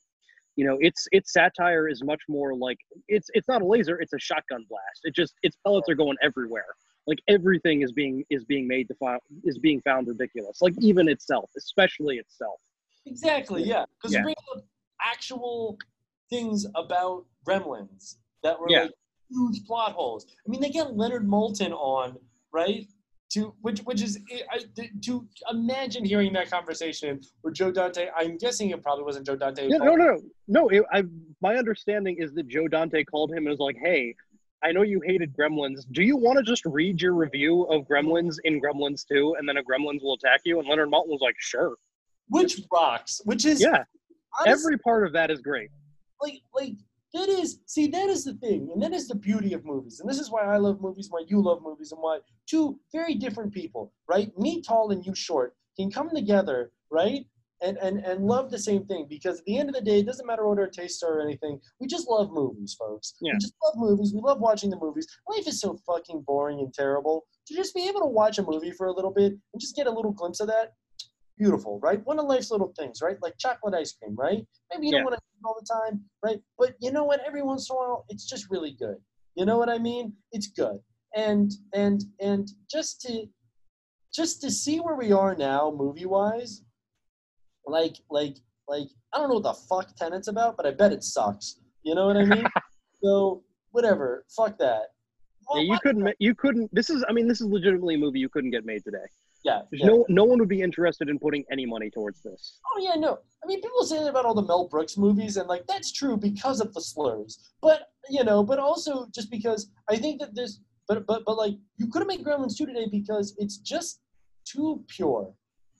You 0.61 0.67
know, 0.67 0.77
its 0.79 1.07
its 1.11 1.33
satire 1.33 1.87
is 1.87 2.03
much 2.03 2.21
more 2.29 2.53
like 2.53 2.77
it's 3.07 3.31
it's 3.33 3.47
not 3.47 3.63
a 3.63 3.65
laser, 3.65 3.99
it's 3.99 4.13
a 4.13 4.19
shotgun 4.19 4.63
blast. 4.69 4.99
It 5.05 5.15
just 5.15 5.33
its 5.41 5.57
pellets 5.65 5.89
are 5.89 5.95
going 5.95 6.17
everywhere. 6.21 6.67
Like 7.07 7.17
everything 7.27 7.81
is 7.81 7.91
being 7.91 8.23
is 8.29 8.45
being 8.45 8.67
made 8.67 8.87
to 8.89 8.93
find 8.99 9.19
is 9.43 9.57
being 9.57 9.81
found 9.81 10.07
ridiculous. 10.07 10.61
Like 10.61 10.75
even 10.79 11.09
itself, 11.09 11.49
especially 11.57 12.17
itself. 12.17 12.59
Exactly, 13.07 13.63
yeah. 13.63 13.85
Because 13.97 14.13
Yeah. 14.13 14.19
you 14.19 14.23
bring 14.25 14.35
up 14.55 14.63
actual 15.03 15.79
things 16.29 16.67
about 16.75 17.25
gremlins 17.43 18.17
that 18.43 18.59
were 18.59 18.69
Yeah. 18.69 18.83
like 18.83 18.91
huge 19.31 19.65
plot 19.65 19.93
holes. 19.93 20.27
I 20.45 20.47
mean, 20.47 20.61
they 20.61 20.69
get 20.69 20.95
Leonard 20.95 21.27
Maltin 21.27 21.71
on, 21.71 22.19
right? 22.53 22.85
To 23.33 23.53
which 23.61 23.79
which 23.81 24.01
is 24.01 24.19
eh, 24.29 24.39
I, 24.51 24.59
to 25.03 25.25
imagine 25.49 26.03
hearing 26.03 26.33
that 26.33 26.51
conversation 26.51 27.21
with 27.43 27.53
Joe 27.53 27.71
Dante. 27.71 28.09
I'm 28.17 28.37
guessing 28.37 28.71
it 28.71 28.81
probably 28.83 29.05
wasn't 29.05 29.25
Joe 29.25 29.37
Dante. 29.37 29.69
Yeah, 29.69 29.77
no, 29.77 29.95
no, 29.95 30.05
no, 30.05 30.21
no. 30.47 30.67
It, 30.69 30.83
I, 30.91 31.03
my 31.41 31.55
understanding 31.55 32.17
is 32.19 32.33
that 32.33 32.47
Joe 32.49 32.67
Dante 32.67 33.05
called 33.05 33.31
him 33.31 33.37
and 33.37 33.49
was 33.49 33.59
like, 33.59 33.77
"Hey, 33.81 34.13
I 34.63 34.73
know 34.73 34.81
you 34.81 34.99
hated 35.05 35.33
Gremlins. 35.33 35.85
Do 35.93 36.03
you 36.03 36.17
want 36.17 36.39
to 36.39 36.43
just 36.43 36.65
read 36.65 37.01
your 37.01 37.13
review 37.13 37.63
of 37.63 37.87
Gremlins 37.87 38.35
in 38.43 38.59
Gremlins 38.59 39.07
2, 39.07 39.35
and 39.39 39.47
then 39.47 39.55
a 39.57 39.63
Gremlins 39.63 40.01
will 40.03 40.15
attack 40.15 40.41
you?" 40.43 40.59
And 40.59 40.67
Leonard 40.67 40.89
Maltin 40.89 41.07
was 41.07 41.21
like, 41.21 41.35
"Sure." 41.39 41.75
Which 42.27 42.59
rocks. 42.71 43.21
Which 43.23 43.45
is 43.45 43.61
Yeah, 43.61 43.83
honestly- 44.39 44.51
every 44.51 44.77
part 44.79 45.05
of 45.05 45.13
that 45.13 45.31
is 45.31 45.39
great. 45.41 45.69
like 46.21 46.41
like 46.53 46.73
that 47.13 47.29
is 47.29 47.59
see 47.65 47.87
that 47.87 48.09
is 48.09 48.23
the 48.23 48.33
thing 48.35 48.69
and 48.73 48.81
that 48.81 48.93
is 48.93 49.07
the 49.07 49.15
beauty 49.15 49.53
of 49.53 49.65
movies 49.65 49.99
and 49.99 50.09
this 50.09 50.19
is 50.19 50.31
why 50.31 50.41
i 50.41 50.57
love 50.57 50.81
movies 50.81 51.07
why 51.09 51.21
you 51.27 51.41
love 51.41 51.61
movies 51.61 51.91
and 51.91 52.01
why 52.01 52.19
two 52.49 52.79
very 52.91 53.15
different 53.15 53.53
people 53.53 53.91
right? 54.07 54.37
Me 54.37 54.61
tall 54.61 54.91
and 54.91 55.05
you 55.05 55.15
short 55.15 55.55
can 55.77 55.89
come 55.89 56.09
together 56.13 56.71
right 56.89 57.25
and 57.61 57.77
and 57.77 57.99
and 57.99 58.25
love 58.25 58.51
the 58.51 58.59
same 58.59 58.85
thing 58.85 59.05
because 59.07 59.39
at 59.39 59.45
the 59.45 59.57
end 59.57 59.69
of 59.69 59.75
the 59.75 59.81
day 59.81 59.99
it 59.99 60.05
doesn't 60.05 60.25
matter 60.25 60.47
what 60.47 60.59
our 60.59 60.67
tastes 60.67 61.03
are 61.03 61.19
or 61.19 61.21
anything 61.21 61.59
we 61.79 61.87
just 61.87 62.07
love 62.09 62.31
movies 62.31 62.75
folks. 62.77 63.13
Yeah. 63.21 63.33
we 63.33 63.39
just 63.39 63.53
love 63.63 63.75
movies 63.77 64.13
we 64.13 64.21
love 64.21 64.39
watching 64.39 64.69
the 64.69 64.79
movies. 64.79 65.07
Life 65.29 65.47
is 65.47 65.61
so 65.61 65.77
fucking 65.85 66.23
boring 66.25 66.59
and 66.59 66.73
terrible. 66.73 67.25
To 67.47 67.55
just 67.55 67.73
be 67.73 67.87
able 67.87 68.01
to 68.01 68.07
watch 68.07 68.37
a 68.37 68.43
movie 68.43 68.71
for 68.71 68.87
a 68.87 68.93
little 68.93 69.11
bit 69.11 69.31
and 69.31 69.61
just 69.61 69.75
get 69.75 69.87
a 69.87 69.91
little 69.91 70.11
glimpse 70.11 70.39
of 70.39 70.47
that 70.47 70.73
beautiful 71.41 71.79
right 71.81 72.05
one 72.05 72.19
of 72.19 72.25
life's 72.25 72.51
little 72.51 72.71
things 72.77 73.01
right 73.01 73.17
like 73.23 73.33
chocolate 73.39 73.73
ice 73.73 73.93
cream 73.93 74.15
right 74.15 74.45
maybe 74.71 74.85
you 74.85 74.91
Yeah. 74.93 74.99
don't 74.99 75.05
want 75.05 75.15
to 75.15 75.21
eat 75.25 75.39
it 75.39 75.45
all 75.47 75.57
the 75.59 75.65
time 75.73 75.95
right 76.23 76.39
but 76.59 76.75
you 76.79 76.91
know 76.91 77.03
what 77.03 77.19
every 77.25 77.41
once 77.41 77.67
in 77.67 77.75
a 77.75 77.79
while 77.79 78.05
it's 78.09 78.25
just 78.33 78.45
really 78.51 78.73
good 78.85 78.97
you 79.35 79.43
know 79.47 79.57
what 79.57 79.67
i 79.67 79.79
mean 79.79 80.13
it's 80.31 80.47
good 80.47 80.77
and 81.15 81.51
and 81.73 82.03
and 82.19 82.49
just 82.69 83.01
to 83.01 83.25
just 84.13 84.39
to 84.41 84.51
see 84.51 84.77
where 84.77 84.95
we 84.95 85.11
are 85.11 85.35
now 85.35 85.73
movie 85.83 86.05
wise 86.05 86.61
like 87.65 87.95
like 88.11 88.37
like 88.67 88.87
i 89.13 89.17
don't 89.17 89.29
know 89.29 89.39
what 89.39 89.43
the 89.43 89.53
fuck 89.69 89.95
tenet's 89.95 90.27
about 90.27 90.55
but 90.57 90.67
i 90.67 90.71
bet 90.71 90.91
it 90.93 91.03
sucks 91.03 91.59
you 91.81 91.95
know 91.95 92.05
what 92.05 92.17
i 92.17 92.25
mean 92.25 92.45
so 93.03 93.43
whatever 93.71 94.25
fuck 94.37 94.59
that 94.59 94.85
Yeah, 95.55 95.63
you 95.63 95.77
couldn't. 95.81 96.15
You 96.19 96.33
couldn't. 96.35 96.69
This 96.71 96.89
is. 96.89 97.03
I 97.09 97.13
mean, 97.13 97.27
this 97.27 97.41
is 97.41 97.47
legitimately 97.47 97.95
a 97.95 97.97
movie 97.97 98.19
you 98.19 98.29
couldn't 98.29 98.51
get 98.51 98.63
made 98.63 98.83
today. 98.85 99.07
Yeah, 99.43 99.61
yeah. 99.71 99.87
no. 99.87 100.05
No 100.09 100.23
one 100.23 100.39
would 100.39 100.49
be 100.49 100.61
interested 100.61 101.09
in 101.09 101.17
putting 101.17 101.43
any 101.51 101.65
money 101.65 101.89
towards 101.89 102.21
this. 102.21 102.59
Oh 102.73 102.79
yeah, 102.79 102.99
no. 102.99 103.19
I 103.43 103.47
mean, 103.47 103.61
people 103.61 103.83
say 103.83 103.99
that 103.99 104.09
about 104.09 104.25
all 104.25 104.35
the 104.35 104.43
Mel 104.43 104.67
Brooks 104.67 104.97
movies, 104.97 105.37
and 105.37 105.47
like 105.47 105.65
that's 105.67 105.91
true 105.91 106.17
because 106.17 106.61
of 106.61 106.73
the 106.73 106.81
slurs. 106.81 107.53
But 107.61 107.89
you 108.09 108.23
know, 108.23 108.43
but 108.43 108.59
also 108.59 109.07
just 109.13 109.31
because 109.31 109.71
I 109.89 109.97
think 109.97 110.21
that 110.21 110.35
this, 110.35 110.59
but 110.87 111.05
but 111.07 111.23
but 111.25 111.37
like 111.37 111.55
you 111.77 111.87
could 111.87 111.99
have 111.99 112.07
made 112.07 112.23
Gremlins 112.23 112.57
two 112.57 112.65
today 112.65 112.87
because 112.91 113.35
it's 113.37 113.57
just 113.57 114.01
too 114.45 114.83
pure 114.87 115.33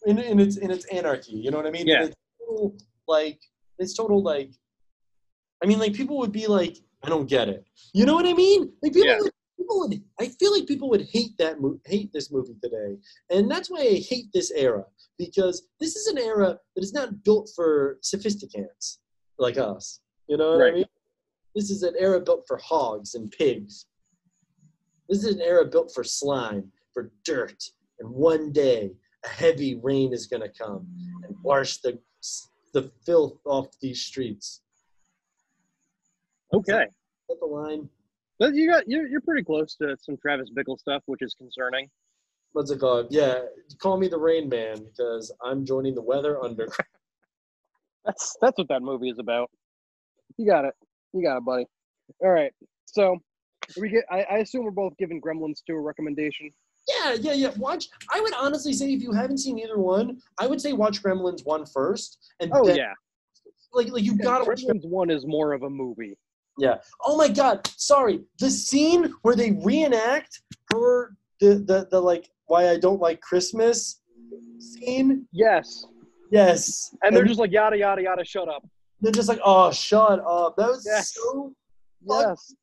in 0.06 0.18
in 0.18 0.40
its 0.40 0.58
in 0.58 0.72
its 0.72 0.86
anarchy. 0.86 1.34
You 1.34 1.52
know 1.52 1.58
what 1.58 1.68
I 1.68 1.72
mean? 1.72 1.88
Yeah. 1.88 2.06
It's 2.06 2.16
total, 2.40 2.78
like 3.08 3.40
it's 3.78 3.94
total 3.94 4.24
like. 4.24 4.52
I 5.64 5.68
mean, 5.68 5.78
like 5.78 5.94
people 5.94 6.18
would 6.18 6.32
be 6.32 6.48
like, 6.48 6.78
I 7.04 7.10
don't 7.10 7.30
get 7.30 7.48
it. 7.48 7.64
You 7.94 8.08
know 8.08 8.16
what 8.16 8.26
I 8.26 8.34
mean? 8.34 8.74
Like 8.82 8.94
people. 8.94 9.08
Yeah. 9.10 9.20
Would, 9.20 9.32
People 9.62 9.80
would, 9.82 10.02
I 10.20 10.28
feel 10.28 10.52
like 10.52 10.66
people 10.66 10.90
would 10.90 11.08
hate 11.12 11.38
that 11.38 11.58
hate 11.86 12.12
this 12.12 12.32
movie 12.32 12.56
today, 12.64 12.98
and 13.30 13.50
that's 13.50 13.70
why 13.70 13.82
I 13.82 14.04
hate 14.10 14.26
this 14.34 14.50
era 14.50 14.84
because 15.20 15.68
this 15.80 15.96
is 15.96 16.08
an 16.08 16.18
era 16.18 16.58
that 16.76 16.84
is 16.84 16.94
not 16.94 17.24
built 17.24 17.52
for 17.56 18.00
sophisticants 18.02 18.98
like 19.38 19.60
us. 19.60 20.00
You 20.28 20.38
know 20.38 20.58
what 20.58 20.68
I 20.68 20.72
mean? 20.72 20.86
This 21.56 21.70
is 21.70 21.84
an 21.84 21.94
era 22.00 22.20
built 22.20 22.46
for 22.48 22.58
hogs 22.58 23.14
and 23.14 23.30
pigs. 23.30 23.86
This 25.08 25.24
is 25.24 25.36
an 25.36 25.42
era 25.42 25.66
built 25.66 25.92
for 25.94 26.04
slime, 26.04 26.72
for 26.92 27.12
dirt, 27.24 27.62
and 28.00 28.10
one 28.10 28.52
day 28.52 28.92
a 29.26 29.30
heavy 29.30 29.80
rain 29.84 30.12
is 30.12 30.26
going 30.26 30.42
to 30.42 30.50
come 30.50 30.88
and 31.24 31.36
wash 31.44 31.78
the 31.78 32.00
the 32.74 32.90
filth 33.06 33.38
off 33.46 33.68
these 33.80 34.02
streets. 34.02 34.62
Okay. 36.52 36.84
Is 36.84 36.90
that 37.30 37.40
the 37.40 37.46
line? 37.46 37.90
But 38.42 38.56
you 38.56 38.68
got. 38.68 38.90
You're. 38.90 39.08
You're 39.08 39.22
pretty 39.22 39.44
close 39.44 39.76
to 39.76 39.96
some 40.02 40.18
Travis 40.18 40.50
Bickle 40.50 40.76
stuff, 40.80 41.04
which 41.06 41.22
is 41.22 41.36
concerning. 41.36 41.88
What's 42.54 42.72
it 42.72 42.80
called? 42.80 43.06
Yeah, 43.12 43.36
call 43.78 43.98
me 43.98 44.08
the 44.08 44.18
Rain 44.18 44.50
Man 44.50 44.78
because 44.84 45.32
I'm 45.44 45.64
joining 45.64 45.94
the 45.94 46.02
Weather 46.02 46.44
Underground. 46.44 46.74
That's 48.04 48.36
that's 48.42 48.58
what 48.58 48.68
that 48.70 48.82
movie 48.82 49.10
is 49.10 49.20
about. 49.20 49.52
You 50.38 50.48
got 50.48 50.66
it. 50.66 50.74
You 51.14 51.22
got 51.24 51.38
it, 51.38 51.46
buddy. 51.46 51.68
All 52.24 52.32
right. 52.32 52.52
So 52.86 53.16
we 53.80 53.90
get. 53.90 54.06
I, 54.10 54.24
I 54.24 54.38
assume 54.40 54.66
we're 54.66 54.72
both 54.72 54.98
giving 54.98 55.22
Gremlins 55.22 55.60
two 55.68 55.76
a 55.76 55.80
recommendation. 55.80 56.50
Yeah, 56.90 57.14
yeah, 57.14 57.34
yeah. 57.34 57.52
Watch. 57.58 57.90
I 58.12 58.20
would 58.22 58.34
honestly 58.34 58.74
say 58.74 58.92
if 58.92 59.04
you 59.04 59.12
haven't 59.12 59.38
seen 59.38 59.60
either 59.60 59.78
one, 59.78 60.18
I 60.40 60.48
would 60.48 60.60
say 60.60 60.74
watch 60.74 61.04
Gremlins 61.04 61.46
one 61.46 61.64
first, 61.64 62.18
and 62.40 62.52
Oh 62.56 62.66
then, 62.66 62.76
yeah. 62.78 62.94
like 63.72 63.92
like 63.92 64.04
you 64.04 64.18
gotta 64.18 64.46
watch. 64.46 64.64
Gremlins 64.64 64.90
one 64.90 65.12
is 65.12 65.28
more 65.28 65.54
of 65.54 65.62
a 65.62 65.70
movie. 65.70 66.18
Yeah. 66.58 66.76
Oh 67.06 67.18
my 67.18 67.28
God. 67.28 67.66
Sorry. 67.78 68.22
The 68.40 68.50
scene 68.50 69.14
where 69.22 69.36
they 69.36 69.52
reenact 69.52 70.42
her 70.72 71.16
the 71.40 71.56
the, 71.56 71.88
the 71.92 72.00
like 72.00 72.30
why 72.46 72.70
I 72.70 72.78
don't 72.78 73.00
like 73.02 73.22
Christmas 73.22 74.02
scene. 74.60 75.28
Yes. 75.32 75.86
Yes. 76.32 76.96
And 77.04 77.16
they're 77.16 77.26
just 77.26 77.40
like 77.40 77.52
yada 77.52 77.78
yada 77.78 78.02
yada. 78.04 78.24
Shut 78.26 78.48
up. 78.50 78.64
they're 79.02 79.12
just 79.12 79.30
like 79.30 79.40
oh 79.44 79.72
shut 79.72 80.20
up. 80.26 80.56
That 80.58 80.68
was 80.70 80.84
Yes. 80.86 81.14
so. 81.14 81.54
Yes. 82.08 82.54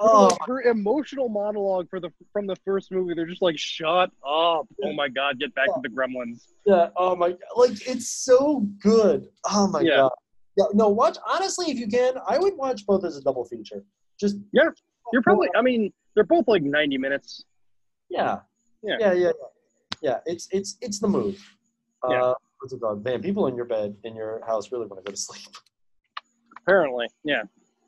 Oh. 0.00 0.26
Like, 0.28 0.38
her 0.46 0.62
emotional 0.62 1.28
monologue 1.28 1.88
for 1.90 1.98
the 1.98 2.10
from 2.32 2.46
the 2.46 2.54
first 2.64 2.92
movie. 2.92 3.14
They're 3.14 3.26
just 3.26 3.42
like, 3.42 3.58
"Shut 3.58 4.10
up! 4.24 4.68
Oh 4.84 4.92
my 4.94 5.08
God, 5.08 5.40
get 5.40 5.52
back 5.56 5.66
to 5.66 5.80
the 5.82 5.88
Gremlins." 5.88 6.52
Yeah. 6.66 6.90
Oh 6.96 7.16
my. 7.16 7.34
Like 7.56 7.84
it's 7.88 8.08
so 8.08 8.60
good. 8.80 9.26
Oh 9.50 9.66
my 9.66 9.80
Yeah. 9.80 9.96
God. 9.96 10.10
Yeah. 10.58 10.64
No. 10.74 10.88
Watch 10.90 11.16
honestly 11.26 11.70
if 11.70 11.78
you 11.78 11.88
can. 11.88 12.14
I 12.28 12.38
would 12.38 12.56
watch 12.56 12.84
both 12.84 13.04
as 13.04 13.16
a 13.16 13.22
double 13.22 13.44
feature. 13.46 13.82
Just 14.20 14.36
Yeah, 14.52 14.64
you're 15.12 15.22
probably. 15.22 15.48
I 15.56 15.62
mean, 15.62 15.92
they're 16.14 16.24
both 16.24 16.46
like 16.48 16.62
90 16.62 16.98
minutes. 16.98 17.44
Yeah. 18.10 18.40
Yeah. 18.82 18.96
Yeah, 19.00 19.12
yeah, 19.12 19.14
yeah. 19.14 19.30
Yeah, 20.02 20.18
it's 20.26 20.48
it's 20.52 20.76
it's 20.80 20.98
the 21.00 21.08
move. 21.08 21.38
Yeah. 22.08 22.22
Uh, 22.22 22.34
what's 22.60 22.72
it 22.72 22.80
called? 22.80 23.04
Man, 23.04 23.20
people 23.22 23.46
in 23.48 23.56
your 23.56 23.64
bed 23.64 23.96
in 24.04 24.14
your 24.14 24.40
house 24.46 24.70
really 24.70 24.86
want 24.86 25.04
to 25.04 25.10
go 25.10 25.14
to 25.14 25.20
sleep. 25.20 25.48
Apparently, 26.66 27.06
yeah, 27.24 27.42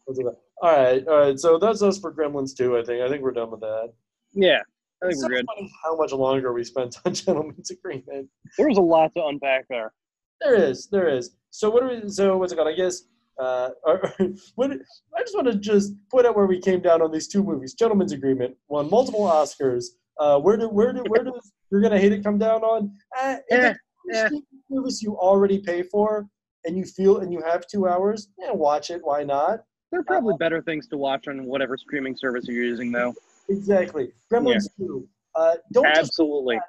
What's 0.07 0.19
it 0.19 0.25
called? 0.25 0.37
All 0.63 0.73
right, 0.73 1.07
all 1.07 1.19
right. 1.19 1.39
So 1.39 1.59
that's 1.59 1.83
us 1.83 1.99
for 1.99 2.13
Gremlins 2.13 2.57
2, 2.57 2.77
I 2.79 2.83
think. 2.83 3.03
I 3.03 3.09
think 3.09 3.23
we're 3.23 3.31
done 3.33 3.51
with 3.51 3.61
that. 3.61 3.93
yeah. 4.33 4.59
I 5.03 5.07
think 5.07 5.13
It's 5.15 5.23
we're 5.23 5.37
so 5.39 5.43
good. 5.59 5.69
how 5.85 5.97
much 5.97 6.13
longer 6.13 6.53
we 6.53 6.63
spent 6.65 6.97
on 7.07 7.15
Gentlemen's 7.15 7.71
Agreement. 7.71 8.29
There 8.59 8.69
was 8.69 8.77
a 8.77 8.83
lot 8.83 9.15
to 9.17 9.25
unpack 9.25 9.67
there. 9.69 9.93
There 10.41 10.55
is, 10.55 10.89
there 10.89 11.09
is. 11.09 11.37
So 11.51 11.71
what 11.71 11.83
do 11.83 11.89
we? 11.89 12.09
So 12.11 12.37
what's 12.37 12.53
it 12.53 12.57
called? 12.57 12.69
I 12.69 12.75
guess. 12.75 13.03
Uh, 13.39 13.71
are- 13.87 14.15
what, 14.57 14.71
I 14.71 15.21
just 15.21 15.35
want 15.35 15.47
to 15.47 15.55
just 15.55 15.95
point 16.11 16.27
out 16.27 16.37
where 16.37 16.47
we 16.47 16.61
came 16.61 16.81
down 16.81 17.01
on 17.01 17.11
these 17.11 17.27
two 17.27 17.43
movies. 17.43 17.75
Gentleman's 17.75 18.13
Agreement 18.13 18.55
won 18.69 18.91
multiple 18.91 19.21
Oscars. 19.21 19.85
Uh, 20.19 20.39
where 20.39 20.57
do 20.57 20.69
where 20.69 20.93
do 20.93 21.03
where 21.09 21.25
does 21.25 21.53
you're 21.71 21.81
gonna 21.81 21.99
hate 21.99 22.13
it 22.13 22.23
come 22.23 22.39
down 22.39 22.63
on? 22.63 22.93
Uh, 23.19 23.37
a 23.51 23.75
eh. 24.13 24.29
service 24.71 25.03
you 25.03 25.17
already 25.17 25.59
pay 25.59 25.83
for 25.83 26.29
and 26.65 26.77
you 26.77 26.85
feel 26.85 27.19
and 27.19 27.33
you 27.33 27.43
have 27.43 27.67
two 27.67 27.89
hours, 27.89 28.29
yeah, 28.39 28.53
watch 28.53 28.91
it. 28.91 29.01
Why 29.03 29.25
not? 29.25 29.61
There 29.91 30.01
are 30.01 30.05
probably 30.05 30.35
better 30.39 30.63
things 30.63 30.87
to 30.89 30.97
watch 30.97 31.27
on 31.27 31.45
whatever 31.45 31.77
streaming 31.77 32.17
service 32.17 32.45
you're 32.47 32.63
using, 32.63 32.93
though. 32.93 33.15
Exactly. 33.49 34.13
Gremlins 34.33 34.69
two. 34.77 35.09
Uh, 35.35 35.57
don't 35.73 35.87
just 35.87 36.01
Absolutely. 36.01 36.61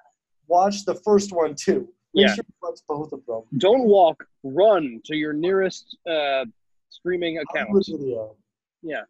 watch 0.47 0.85
the 0.85 0.95
first 0.95 1.31
one 1.31 1.55
too. 1.55 1.87
Yeah. 2.13 2.35
watch 2.61 2.79
both 2.87 3.13
of 3.13 3.25
them. 3.25 3.41
Don't 3.57 3.85
walk. 3.85 4.25
Run 4.43 5.01
to 5.05 5.15
your 5.15 5.33
nearest 5.33 5.97
uh, 6.09 6.45
streaming 6.89 7.37
account. 7.37 7.69
Video. 7.87 8.35
Yeah. 8.81 9.01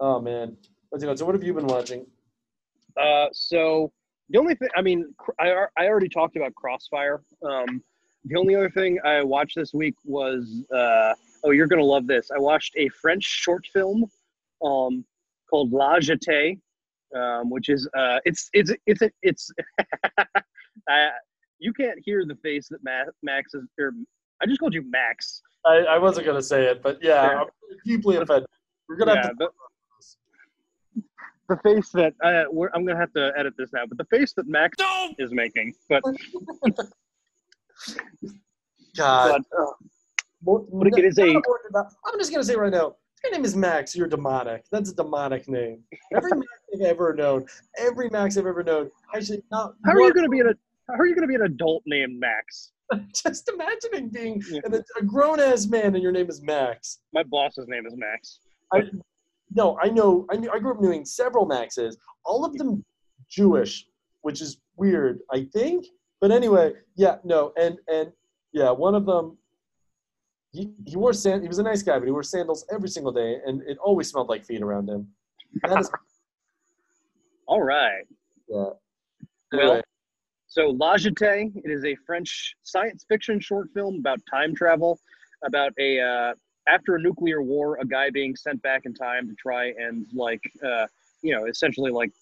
Oh 0.00 0.20
man. 0.20 0.56
What's 0.88 1.02
it 1.02 1.06
called? 1.06 1.18
So 1.18 1.26
what 1.26 1.34
have 1.34 1.44
you 1.44 1.54
been 1.54 1.66
watching? 1.66 2.06
Uh, 3.00 3.26
so 3.32 3.92
the 4.30 4.38
only 4.38 4.54
thing, 4.54 4.68
I 4.76 4.82
mean, 4.82 5.14
I, 5.38 5.66
I 5.76 5.86
already 5.86 6.08
talked 6.08 6.36
about 6.36 6.54
Crossfire. 6.54 7.22
Um, 7.42 7.82
the 8.24 8.36
only 8.36 8.54
other 8.54 8.70
thing 8.70 8.98
I 9.04 9.22
watched 9.22 9.56
this 9.56 9.74
week 9.74 9.94
was, 10.04 10.64
uh, 10.74 11.12
oh, 11.44 11.50
you're 11.50 11.66
gonna 11.66 11.82
love 11.84 12.06
this. 12.06 12.30
I 12.34 12.38
watched 12.38 12.74
a 12.76 12.88
French 12.88 13.24
short 13.24 13.66
film 13.72 14.04
um, 14.64 15.04
called 15.50 15.72
La 15.72 15.98
Jetée, 15.98 16.58
um, 17.14 17.50
which 17.50 17.68
is, 17.68 17.88
uh, 17.96 18.18
it's, 18.24 18.48
it's, 18.54 18.72
it's, 18.86 19.02
it's, 19.02 19.12
it's 19.22 19.50
uh, 20.90 21.08
you 21.58 21.72
can't 21.72 21.98
hear 22.04 22.24
the 22.26 22.36
face 22.36 22.68
that 22.68 22.82
Ma- 22.84 23.10
Max 23.22 23.54
is, 23.54 23.64
or 23.78 23.92
I 24.42 24.46
just 24.46 24.60
called 24.60 24.74
you 24.74 24.82
Max. 24.90 25.42
I, 25.64 25.78
I 25.78 25.98
wasn't 25.98 26.26
gonna 26.26 26.42
say 26.42 26.66
it, 26.66 26.82
but 26.82 26.98
yeah, 27.02 27.24
Yeah. 27.30 27.40
I'm 27.40 27.46
deeply 27.86 28.16
offended. 28.16 28.46
We're 28.88 28.96
gonna 28.96 29.14
Yeah, 29.14 29.22
have 29.26 29.38
to 29.38 29.48
the, 30.96 31.02
the 31.48 31.56
face 31.62 31.90
that 31.90 32.14
uh, 32.22 32.44
we're, 32.50 32.70
I'm 32.74 32.84
gonna 32.84 32.98
have 32.98 33.12
to 33.14 33.32
edit 33.36 33.54
this 33.56 33.70
now, 33.72 33.84
but 33.88 33.96
the 33.98 34.04
face 34.06 34.32
that 34.34 34.46
Max 34.48 34.76
is 35.18 35.32
making, 35.32 35.72
but 35.88 36.02
God. 38.96 39.42
But- 39.50 39.74
More- 40.44 40.66
but 40.72 40.98
it 40.98 41.04
is 41.06 41.16
not 41.16 41.28
a- 41.28 41.32
more 41.32 41.60
than 41.64 41.72
that. 41.72 41.90
I'm 42.06 42.18
just 42.18 42.30
gonna 42.30 42.44
say 42.44 42.54
right 42.56 42.70
now, 42.72 42.96
Your 43.22 43.32
name 43.32 43.44
is 43.46 43.56
Max. 43.56 43.96
You're 43.96 44.06
demonic. 44.08 44.64
That's 44.70 44.90
a 44.90 44.94
demonic 44.94 45.48
name. 45.48 45.82
Every 46.14 46.30
Max 46.36 46.48
I've 46.74 46.82
ever 46.82 47.14
known, 47.14 47.46
every 47.78 48.10
Max 48.10 48.36
I've 48.36 48.44
ever 48.46 48.62
known, 48.62 48.90
actually 49.14 49.42
not. 49.50 49.74
How 49.86 49.92
are 49.92 50.00
you 50.02 50.12
going 50.12 50.26
to 50.26 50.30
be 50.30 50.40
an 50.40 50.48
How 50.88 50.94
are 50.94 51.06
you 51.06 51.14
going 51.14 51.26
to 51.26 51.28
be 51.28 51.34
an 51.34 51.42
adult 51.42 51.82
named 51.86 52.18
Max? 52.18 52.72
Just 53.14 53.48
imagining 53.48 54.10
being 54.10 54.42
an, 54.64 54.82
a 54.98 55.02
grown 55.02 55.40
ass 55.40 55.66
man 55.66 55.94
and 55.94 56.02
your 56.02 56.12
name 56.12 56.28
is 56.28 56.42
Max. 56.42 57.00
My 57.12 57.22
boss's 57.22 57.66
name 57.68 57.86
is 57.86 57.94
Max. 57.96 58.40
I 58.72 58.82
no, 59.54 59.78
I 59.80 59.88
know. 59.88 60.26
I 60.30 60.36
knew, 60.36 60.50
I 60.50 60.58
grew 60.58 60.72
up 60.72 60.80
knowing 60.80 61.04
several 61.04 61.46
Maxes, 61.46 61.96
all 62.24 62.44
of 62.44 62.54
them 62.54 62.84
Jewish, 63.28 63.86
which 64.22 64.40
is 64.40 64.58
weird, 64.76 65.20
I 65.32 65.46
think. 65.52 65.86
But 66.20 66.32
anyway, 66.32 66.72
yeah, 66.96 67.16
no, 67.24 67.52
and 67.56 67.78
and 67.88 68.10
yeah, 68.52 68.70
one 68.70 68.94
of 68.94 69.06
them. 69.06 69.38
He, 70.52 70.72
he 70.86 70.96
wore 70.96 71.12
sand. 71.12 71.42
He 71.42 71.48
was 71.48 71.58
a 71.58 71.64
nice 71.64 71.82
guy, 71.82 71.98
but 71.98 72.04
he 72.04 72.12
wore 72.12 72.22
sandals 72.22 72.64
every 72.72 72.88
single 72.88 73.10
day, 73.12 73.38
and 73.44 73.60
it 73.62 73.76
always 73.78 74.08
smelled 74.08 74.28
like 74.28 74.44
feet 74.44 74.62
around 74.62 74.88
him. 74.88 75.08
That 75.64 75.80
is, 75.80 75.90
All 77.46 77.62
right. 77.62 78.04
yeah. 78.48 78.56
Well, 78.56 78.80
Anyway, 79.52 79.82
so 80.54 80.70
La 80.70 80.94
Jetée, 80.94 81.50
it 81.64 81.68
is 81.68 81.84
a 81.84 81.96
French 82.06 82.54
science 82.62 83.04
fiction 83.08 83.40
short 83.40 83.70
film 83.74 83.96
about 83.96 84.20
time 84.30 84.54
travel, 84.54 85.00
about 85.44 85.72
a 85.80 86.00
uh, 86.00 86.34
after 86.68 86.94
a 86.94 87.00
nuclear 87.00 87.42
war, 87.42 87.76
a 87.80 87.84
guy 87.84 88.08
being 88.08 88.36
sent 88.36 88.62
back 88.62 88.82
in 88.84 88.94
time 88.94 89.26
to 89.26 89.34
try 89.34 89.72
and 89.76 90.06
like 90.14 90.40
uh, 90.64 90.86
you 91.22 91.34
know 91.34 91.46
essentially 91.46 91.90
like 91.90 92.12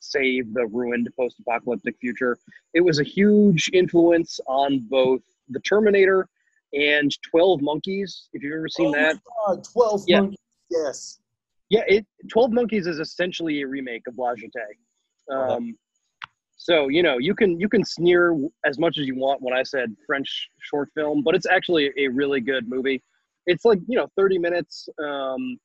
save 0.00 0.52
the 0.54 0.66
ruined 0.66 1.08
post-apocalyptic 1.16 1.94
future. 2.00 2.36
It 2.74 2.80
was 2.80 2.98
a 2.98 3.04
huge 3.04 3.70
influence 3.72 4.40
on 4.48 4.80
both 4.90 5.22
the 5.48 5.60
Terminator 5.60 6.28
and 6.74 7.16
Twelve 7.30 7.62
Monkeys. 7.62 8.28
If 8.32 8.42
you've 8.42 8.54
ever 8.54 8.68
seen 8.68 8.88
oh 8.88 8.92
that, 8.92 9.20
God, 9.46 9.64
Twelve 9.72 10.02
Yeah. 10.08 10.22
monkeys. 10.22 10.38
Yes. 10.68 11.20
yeah, 11.70 11.84
it 11.86 12.04
Twelve 12.28 12.50
Monkeys 12.50 12.88
is 12.88 12.98
essentially 12.98 13.62
a 13.62 13.68
remake 13.68 14.08
of 14.08 14.18
La 14.18 14.34
Jetée. 14.34 14.74
Um, 15.32 15.76
so 16.58 16.88
you 16.88 17.02
know 17.02 17.18
you 17.18 17.34
can 17.34 17.58
you 17.58 17.68
can 17.68 17.84
sneer 17.84 18.36
as 18.66 18.78
much 18.78 18.98
as 18.98 19.06
you 19.06 19.16
want 19.16 19.40
when 19.40 19.54
I 19.56 19.62
said 19.62 19.94
French 20.06 20.48
short 20.60 20.90
film, 20.94 21.22
but 21.22 21.34
it's 21.34 21.46
actually 21.46 21.92
a 21.96 22.08
really 22.08 22.40
good 22.40 22.68
movie. 22.68 23.02
It's 23.46 23.64
like 23.64 23.78
you 23.88 23.96
know 23.96 24.08
thirty 24.16 24.38
minutes. 24.38 24.88
Um, 25.02 25.56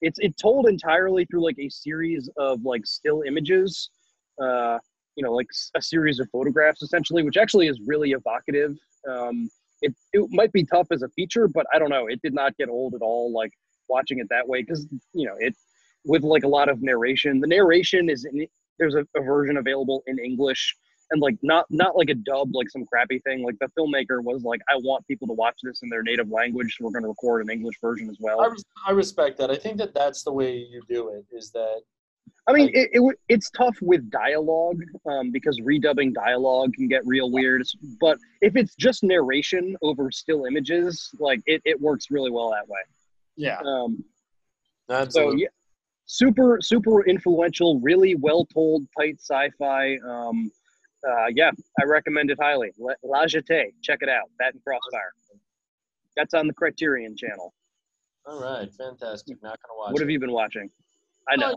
it's 0.00 0.18
it 0.20 0.38
told 0.38 0.66
entirely 0.68 1.24
through 1.24 1.44
like 1.44 1.58
a 1.58 1.68
series 1.68 2.30
of 2.38 2.62
like 2.64 2.86
still 2.86 3.22
images. 3.26 3.90
Uh, 4.40 4.78
you 5.16 5.24
know, 5.24 5.32
like 5.32 5.48
a 5.74 5.82
series 5.82 6.20
of 6.20 6.28
photographs 6.30 6.80
essentially, 6.82 7.24
which 7.24 7.36
actually 7.36 7.66
is 7.66 7.80
really 7.84 8.12
evocative. 8.12 8.76
Um, 9.10 9.50
it 9.82 9.92
it 10.12 10.24
might 10.30 10.52
be 10.52 10.64
tough 10.64 10.86
as 10.92 11.02
a 11.02 11.08
feature, 11.08 11.48
but 11.48 11.66
I 11.74 11.80
don't 11.80 11.90
know. 11.90 12.06
It 12.06 12.22
did 12.22 12.32
not 12.32 12.56
get 12.56 12.68
old 12.68 12.94
at 12.94 13.02
all. 13.02 13.32
Like 13.32 13.50
watching 13.88 14.20
it 14.20 14.28
that 14.30 14.46
way 14.46 14.62
because 14.62 14.86
you 15.12 15.26
know 15.26 15.34
it 15.40 15.56
with 16.04 16.22
like 16.22 16.44
a 16.44 16.48
lot 16.48 16.68
of 16.68 16.80
narration. 16.80 17.40
The 17.40 17.48
narration 17.48 18.08
is 18.08 18.24
there's 18.78 18.94
a, 18.94 19.06
a 19.16 19.20
version 19.22 19.56
available 19.56 20.02
in 20.06 20.18
English 20.18 20.74
and 21.10 21.22
like 21.22 21.36
not 21.42 21.66
not 21.70 21.96
like 21.96 22.10
a 22.10 22.14
dub 22.14 22.54
like 22.54 22.68
some 22.70 22.84
crappy 22.84 23.18
thing. 23.20 23.44
Like 23.44 23.56
the 23.60 23.68
filmmaker 23.78 24.22
was 24.22 24.42
like, 24.42 24.60
I 24.68 24.76
want 24.76 25.06
people 25.06 25.26
to 25.28 25.32
watch 25.32 25.56
this 25.62 25.80
in 25.82 25.88
their 25.88 26.02
native 26.02 26.30
language, 26.30 26.76
so 26.78 26.84
we're 26.84 26.92
going 26.92 27.04
to 27.04 27.08
record 27.08 27.42
an 27.42 27.50
English 27.50 27.76
version 27.80 28.08
as 28.10 28.18
well. 28.20 28.40
I, 28.40 28.46
res- 28.46 28.64
I 28.86 28.90
respect 28.92 29.38
that. 29.38 29.50
I 29.50 29.56
think 29.56 29.78
that 29.78 29.94
that's 29.94 30.22
the 30.22 30.32
way 30.32 30.56
you 30.56 30.82
do 30.88 31.10
it. 31.10 31.24
Is 31.34 31.50
that 31.52 31.80
I 32.46 32.52
mean, 32.54 32.70
it, 32.72 32.88
it, 32.92 33.16
it's 33.28 33.50
tough 33.50 33.76
with 33.82 34.10
dialogue 34.10 34.80
um, 35.06 35.30
because 35.30 35.60
redubbing 35.60 36.14
dialogue 36.14 36.72
can 36.72 36.88
get 36.88 37.06
real 37.06 37.30
weird. 37.30 37.62
But 38.00 38.16
if 38.40 38.56
it's 38.56 38.74
just 38.74 39.04
narration 39.04 39.76
over 39.82 40.10
still 40.10 40.46
images, 40.46 41.10
like 41.18 41.42
it, 41.44 41.60
it 41.66 41.78
works 41.78 42.06
really 42.10 42.30
well 42.30 42.50
that 42.50 42.66
way. 42.66 42.80
yeah, 43.36 43.58
Um, 43.66 44.02
so 45.10 45.34
yeah, 45.34 45.48
super 46.08 46.58
super 46.60 47.06
influential, 47.06 47.78
really 47.80 48.16
well 48.16 48.44
told, 48.46 48.86
tight 48.98 49.20
sci-fi. 49.20 49.96
Um, 49.98 50.50
uh, 51.08 51.26
yeah, 51.32 51.52
I 51.80 51.84
recommend 51.84 52.30
it 52.30 52.38
highly. 52.40 52.72
La, 53.04 53.24
Jetée, 53.26 53.66
check 53.82 54.00
it 54.02 54.08
out. 54.08 54.28
That 54.40 54.54
and 54.54 54.64
Crossfire. 54.64 55.12
That's 56.16 56.34
on 56.34 56.48
the 56.48 56.54
Criterion 56.54 57.16
channel. 57.16 57.54
All 58.26 58.42
right, 58.42 58.68
fantastic. 58.74 59.40
Not 59.42 59.58
gonna 59.62 59.78
watch. 59.78 59.92
What 59.92 60.00
it. 60.00 60.04
have 60.04 60.10
you 60.10 60.18
been 60.18 60.32
watching? 60.32 60.68
I 61.28 61.36
know. 61.36 61.56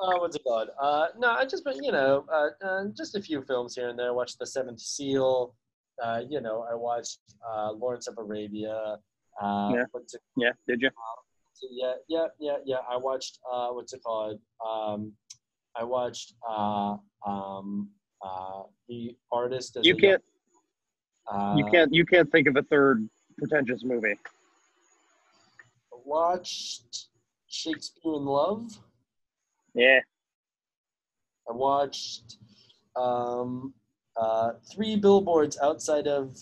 Uh, 0.00 0.18
what's 0.18 0.34
it 0.34 0.42
called? 0.44 0.70
Uh, 0.80 1.08
no, 1.18 1.32
I 1.32 1.44
just 1.44 1.62
been, 1.62 1.84
you 1.84 1.92
know, 1.92 2.24
uh, 2.32 2.48
uh, 2.64 2.84
just 2.96 3.16
a 3.16 3.20
few 3.20 3.42
films 3.42 3.74
here 3.74 3.90
and 3.90 3.98
there. 3.98 4.08
I 4.08 4.12
watched 4.12 4.38
The 4.38 4.46
Seventh 4.46 4.80
Seal. 4.80 5.54
Uh, 6.02 6.22
you 6.26 6.40
know, 6.40 6.66
I 6.70 6.74
watched 6.74 7.18
uh, 7.46 7.72
Lawrence 7.72 8.08
of 8.08 8.16
Arabia. 8.16 8.96
Uh, 9.42 9.70
Yeah. 9.74 9.84
What's 9.90 10.14
it? 10.14 10.22
Yeah, 10.38 10.52
did 10.66 10.80
you? 10.80 10.90
Yeah, 11.62 11.94
yeah, 12.08 12.26
yeah, 12.38 12.56
yeah. 12.64 12.76
I 12.90 12.96
watched. 12.96 13.38
Uh, 13.50 13.68
what's 13.68 13.92
it 13.92 14.02
called? 14.02 14.40
Um, 14.66 15.12
I 15.76 15.84
watched. 15.84 16.34
Uh, 16.48 16.96
um, 17.26 17.90
uh, 18.24 18.62
the 18.88 19.16
artist. 19.32 19.76
as 19.76 19.86
You 19.86 19.96
can't. 19.96 20.22
Uh, 21.30 21.54
You 21.56 21.66
can't. 21.70 21.92
You 21.92 22.04
can't 22.04 22.30
think 22.30 22.46
of 22.48 22.56
a 22.56 22.62
third 22.64 23.08
pretentious 23.38 23.84
movie. 23.84 24.14
Watched 26.04 27.06
Shakespeare 27.48 28.14
in 28.14 28.24
Love. 28.24 28.78
Yeah. 29.74 30.00
I 31.48 31.52
watched 31.52 32.36
um, 32.96 33.74
uh, 34.16 34.52
three 34.72 34.96
billboards 34.96 35.58
outside 35.62 36.06
of 36.06 36.36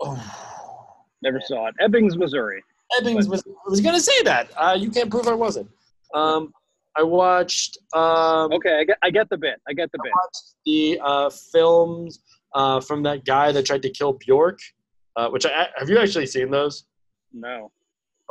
oh, 0.00 1.04
Never 1.22 1.40
saw 1.40 1.68
it. 1.68 1.74
Ebbings, 1.80 2.16
Missouri. 2.16 2.62
Ebbings. 2.98 3.28
Was, 3.28 3.42
I 3.46 3.68
was 3.70 3.80
gonna 3.80 4.00
say 4.00 4.22
that. 4.24 4.50
Uh, 4.56 4.76
you 4.78 4.90
can't 4.90 5.10
prove 5.10 5.28
I 5.28 5.34
wasn't. 5.34 5.68
Um, 6.14 6.52
I 6.96 7.02
watched. 7.02 7.78
Um, 7.92 8.52
Okay, 8.52 8.78
I 8.80 8.84
get. 8.84 8.98
I 9.02 9.10
get 9.10 9.28
the 9.28 9.36
bit. 9.36 9.60
I 9.68 9.72
get 9.72 9.90
the 9.92 9.98
bit. 10.02 10.12
the 10.64 11.00
uh, 11.04 11.30
films 11.30 12.20
uh, 12.54 12.80
from 12.80 13.02
that 13.04 13.24
guy 13.24 13.52
that 13.52 13.66
tried 13.66 13.82
to 13.82 13.90
kill 13.90 14.14
Bjork. 14.14 14.58
Uh, 15.16 15.28
which 15.30 15.44
I 15.46 15.68
have 15.76 15.88
you 15.90 15.98
actually 15.98 16.26
seen 16.26 16.50
those? 16.50 16.84
No. 17.32 17.70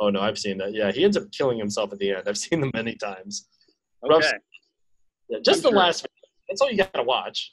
Oh 0.00 0.10
no, 0.10 0.20
I've 0.20 0.38
seen 0.38 0.58
that. 0.58 0.72
Yeah, 0.74 0.90
he 0.92 1.04
ends 1.04 1.16
up 1.16 1.24
killing 1.32 1.58
himself 1.58 1.92
at 1.92 1.98
the 1.98 2.12
end. 2.14 2.22
I've 2.28 2.38
seen 2.46 2.60
them 2.60 2.70
many 2.74 2.94
times. 2.94 3.48
Rough- 4.02 4.18
Okay. 4.24 4.32
Yeah, 5.28 5.38
just 5.44 5.58
I'm 5.58 5.62
the 5.64 5.68
sure. 5.70 5.78
last. 5.78 6.06
That's 6.48 6.60
all 6.62 6.70
you 6.70 6.78
gotta 6.78 7.02
watch. 7.02 7.52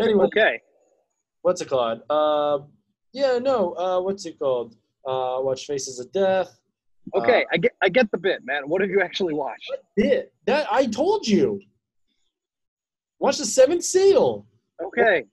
Anyway, 0.00 0.24
Okay. 0.26 0.60
what's 1.42 1.60
it 1.60 1.68
called? 1.68 2.02
Uh, 2.08 2.58
yeah, 3.12 3.38
no. 3.38 3.74
Uh, 3.74 4.00
what's 4.00 4.26
it 4.26 4.38
called? 4.38 4.74
Uh, 5.06 5.38
watch 5.40 5.66
Faces 5.66 5.98
of 6.00 6.10
Death. 6.12 6.58
Okay. 7.14 7.44
I 7.52 7.56
get. 7.56 7.72
I 7.82 7.88
get 7.88 8.10
the 8.10 8.18
bit, 8.18 8.44
man. 8.44 8.68
What 8.68 8.80
have 8.82 8.90
you 8.90 9.00
actually 9.00 9.34
watched? 9.34 9.70
Yeah, 9.96 10.20
that 10.46 10.66
I 10.70 10.86
told 10.86 11.26
you. 11.26 11.60
Watch 13.18 13.38
the 13.38 13.44
Seventh 13.46 13.82
Seal. 13.84 14.46
Okay. 14.82 15.24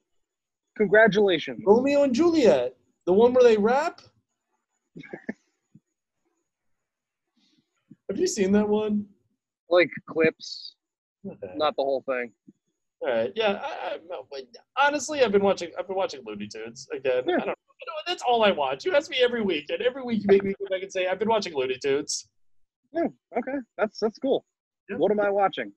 Congratulations. 0.78 1.62
Romeo 1.66 2.04
and 2.04 2.14
Juliet, 2.14 2.76
the 3.06 3.14
one 3.14 3.34
where 3.34 3.44
they 3.44 3.58
rap. 3.58 4.02
Have 8.10 8.20
you 8.20 8.28
seen 8.28 8.52
that 8.54 8.68
one? 8.68 9.06
Like 9.70 9.90
clips, 10.10 10.76
Okay. 11.30 11.54
not 11.58 11.76
the 11.76 11.84
whole 11.84 12.04
thing. 12.08 12.32
All 13.02 13.10
right. 13.10 13.32
Yeah. 13.36 13.60
I, 13.62 13.98
I, 14.36 14.86
honestly, 14.88 15.24
I've 15.24 15.32
been 15.32 15.44
watching. 15.44 15.72
I've 15.78 15.88
been 15.88 15.98
watching 15.98 16.22
Looney 16.26 16.48
Tunes 16.48 16.88
again. 16.94 17.24
Yeah. 17.28 17.36
I 17.36 17.38
don't 17.40 17.48
know. 17.48 17.48
You 17.48 17.48
know, 17.48 17.54
That's 18.06 18.24
all 18.24 18.44
I 18.44 18.52
watch. 18.52 18.86
You 18.86 18.95
ask 18.95 19.10
me 19.10 19.18
every 19.22 19.41
week, 19.41 19.66
and 19.70 19.82
every 19.82 20.02
week 20.02 20.22
you 20.22 20.28
make 20.28 20.44
me 20.44 20.54
go 20.60 20.66
back 20.70 20.82
and 20.82 20.91
say 20.91 21.08
I've 21.08 21.20
been 21.20 21.28
watching 21.30 21.54
Looney 21.54 21.78
Tunes. 21.82 22.28
Yeah. 22.94 23.08
Okay. 23.38 23.58
That's 23.78 23.99
that's 23.99 24.18
cool. 24.20 24.45
Yeah. 24.90 24.98
What 24.98 25.12
am 25.12 25.20
I 25.20 25.30
watching? 25.30 25.74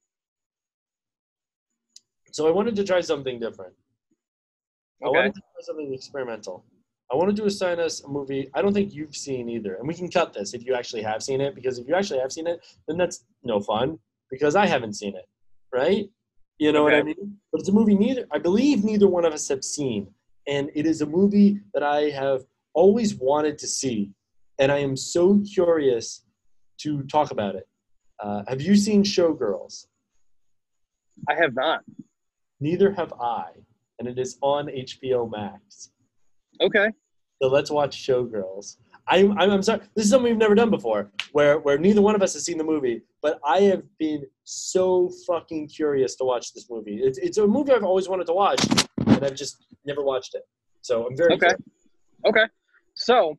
So 2.33 2.47
I 2.47 2.51
wanted 2.53 2.77
to 2.77 2.85
try 2.85 3.01
something 3.01 3.41
different. 3.41 3.75
I 5.03 5.09
Okay. 5.09 5.17
wanted 5.19 5.35
to 5.35 5.41
try 5.41 5.63
something 5.63 5.93
experimental. 5.93 6.65
I 7.13 7.17
wanted 7.17 7.35
to 7.37 7.47
assign 7.47 7.81
us 7.81 8.05
a 8.05 8.09
movie 8.09 8.49
I 8.55 8.63
don't 8.63 8.73
think 8.73 8.95
you've 8.95 9.17
seen 9.17 9.49
either. 9.49 9.75
And 9.75 9.89
we 9.89 9.95
can 9.95 10.09
cut 10.09 10.33
this 10.33 10.55
if 10.55 10.65
you 10.65 10.75
actually 10.75 11.03
have 11.03 11.23
seen 11.25 11.41
it, 11.41 11.57
because 11.57 11.79
if 11.81 11.89
you 11.89 11.95
actually 11.97 12.21
have 12.21 12.31
seen 12.31 12.47
it, 12.47 12.61
then 12.87 12.97
that's 12.97 13.25
no 13.43 13.61
fun 13.61 13.99
because 14.31 14.55
I 14.55 14.67
haven't 14.67 14.95
seen 14.95 15.17
it. 15.17 15.27
Right? 15.73 16.09
You 16.59 16.73
know 16.73 16.85
what 16.85 16.95
I 16.95 17.03
mean? 17.03 17.39
But 17.51 17.61
it's 17.63 17.69
a 17.69 17.73
movie 17.73 17.97
neither 17.97 18.27
I 18.31 18.39
believe 18.39 18.85
neither 18.85 19.09
one 19.09 19.25
of 19.25 19.33
us 19.33 19.49
have 19.49 19.65
seen. 19.65 20.15
And 20.47 20.71
it 20.75 20.87
is 20.87 21.01
a 21.01 21.07
movie 21.07 21.61
that 21.75 21.83
I 21.83 22.11
have 22.11 22.45
always 22.75 23.15
wanted 23.15 23.59
to 23.59 23.67
see. 23.67 24.11
And 24.59 24.71
I 24.71 24.79
am 24.79 24.97
so 24.97 25.43
curious 25.53 26.25
to 26.79 27.03
talk 27.05 27.31
about 27.31 27.55
it. 27.55 27.69
Uh, 28.19 28.43
have 28.49 28.61
you 28.61 28.77
seen 28.77 29.03
Showgirls? 29.03 29.87
I 31.29 31.35
have 31.35 31.55
not. 31.55 31.83
Neither 32.61 32.93
have 32.93 33.13
I. 33.15 33.51
And 33.99 34.09
it 34.09 34.19
is 34.19 34.39
on 34.43 34.67
HBO 34.67 35.31
Max. 35.31 35.93
Okay. 36.61 36.89
So 37.43 37.49
let's 37.49 37.71
watch 37.71 37.97
Showgirls. 37.97 38.77
I'm, 39.09 39.39
I'm, 39.39 39.51
I'm 39.51 39.63
sorry. 39.63 39.81
This 39.95 40.05
is 40.05 40.11
something 40.11 40.31
we've 40.31 40.39
never 40.39 40.55
done 40.55 40.71
before, 40.71 41.11
where, 41.33 41.59
where 41.59 41.79
neither 41.79 42.03
one 42.03 42.15
of 42.15 42.23
us 42.23 42.35
has 42.35 42.45
seen 42.45 42.59
the 42.59 42.65
movie, 42.65 43.03
but 43.23 43.41
I 43.45 43.63
have 43.63 43.83
been 43.99 44.25
so 44.45 45.11
fucking 45.27 45.69
curious 45.69 46.17
to 46.17 46.25
watch 46.25 46.53
this 46.53 46.69
movie. 46.71 47.01
It's, 47.03 47.19
it's 47.19 47.39
a 47.39 47.47
movie 47.47 47.73
I've 47.73 47.83
always 47.83 48.09
wanted 48.09 48.27
to 48.27 48.35
watch, 48.35 48.61
and 49.15 49.25
I've 49.25 49.35
just 49.35 49.65
never 49.85 50.03
watched 50.03 50.35
it. 50.35 50.43
So 50.83 51.07
I'm 51.07 51.17
very 51.17 51.35
Okay. 51.35 51.55
Okay. 52.27 52.45
So 52.95 53.39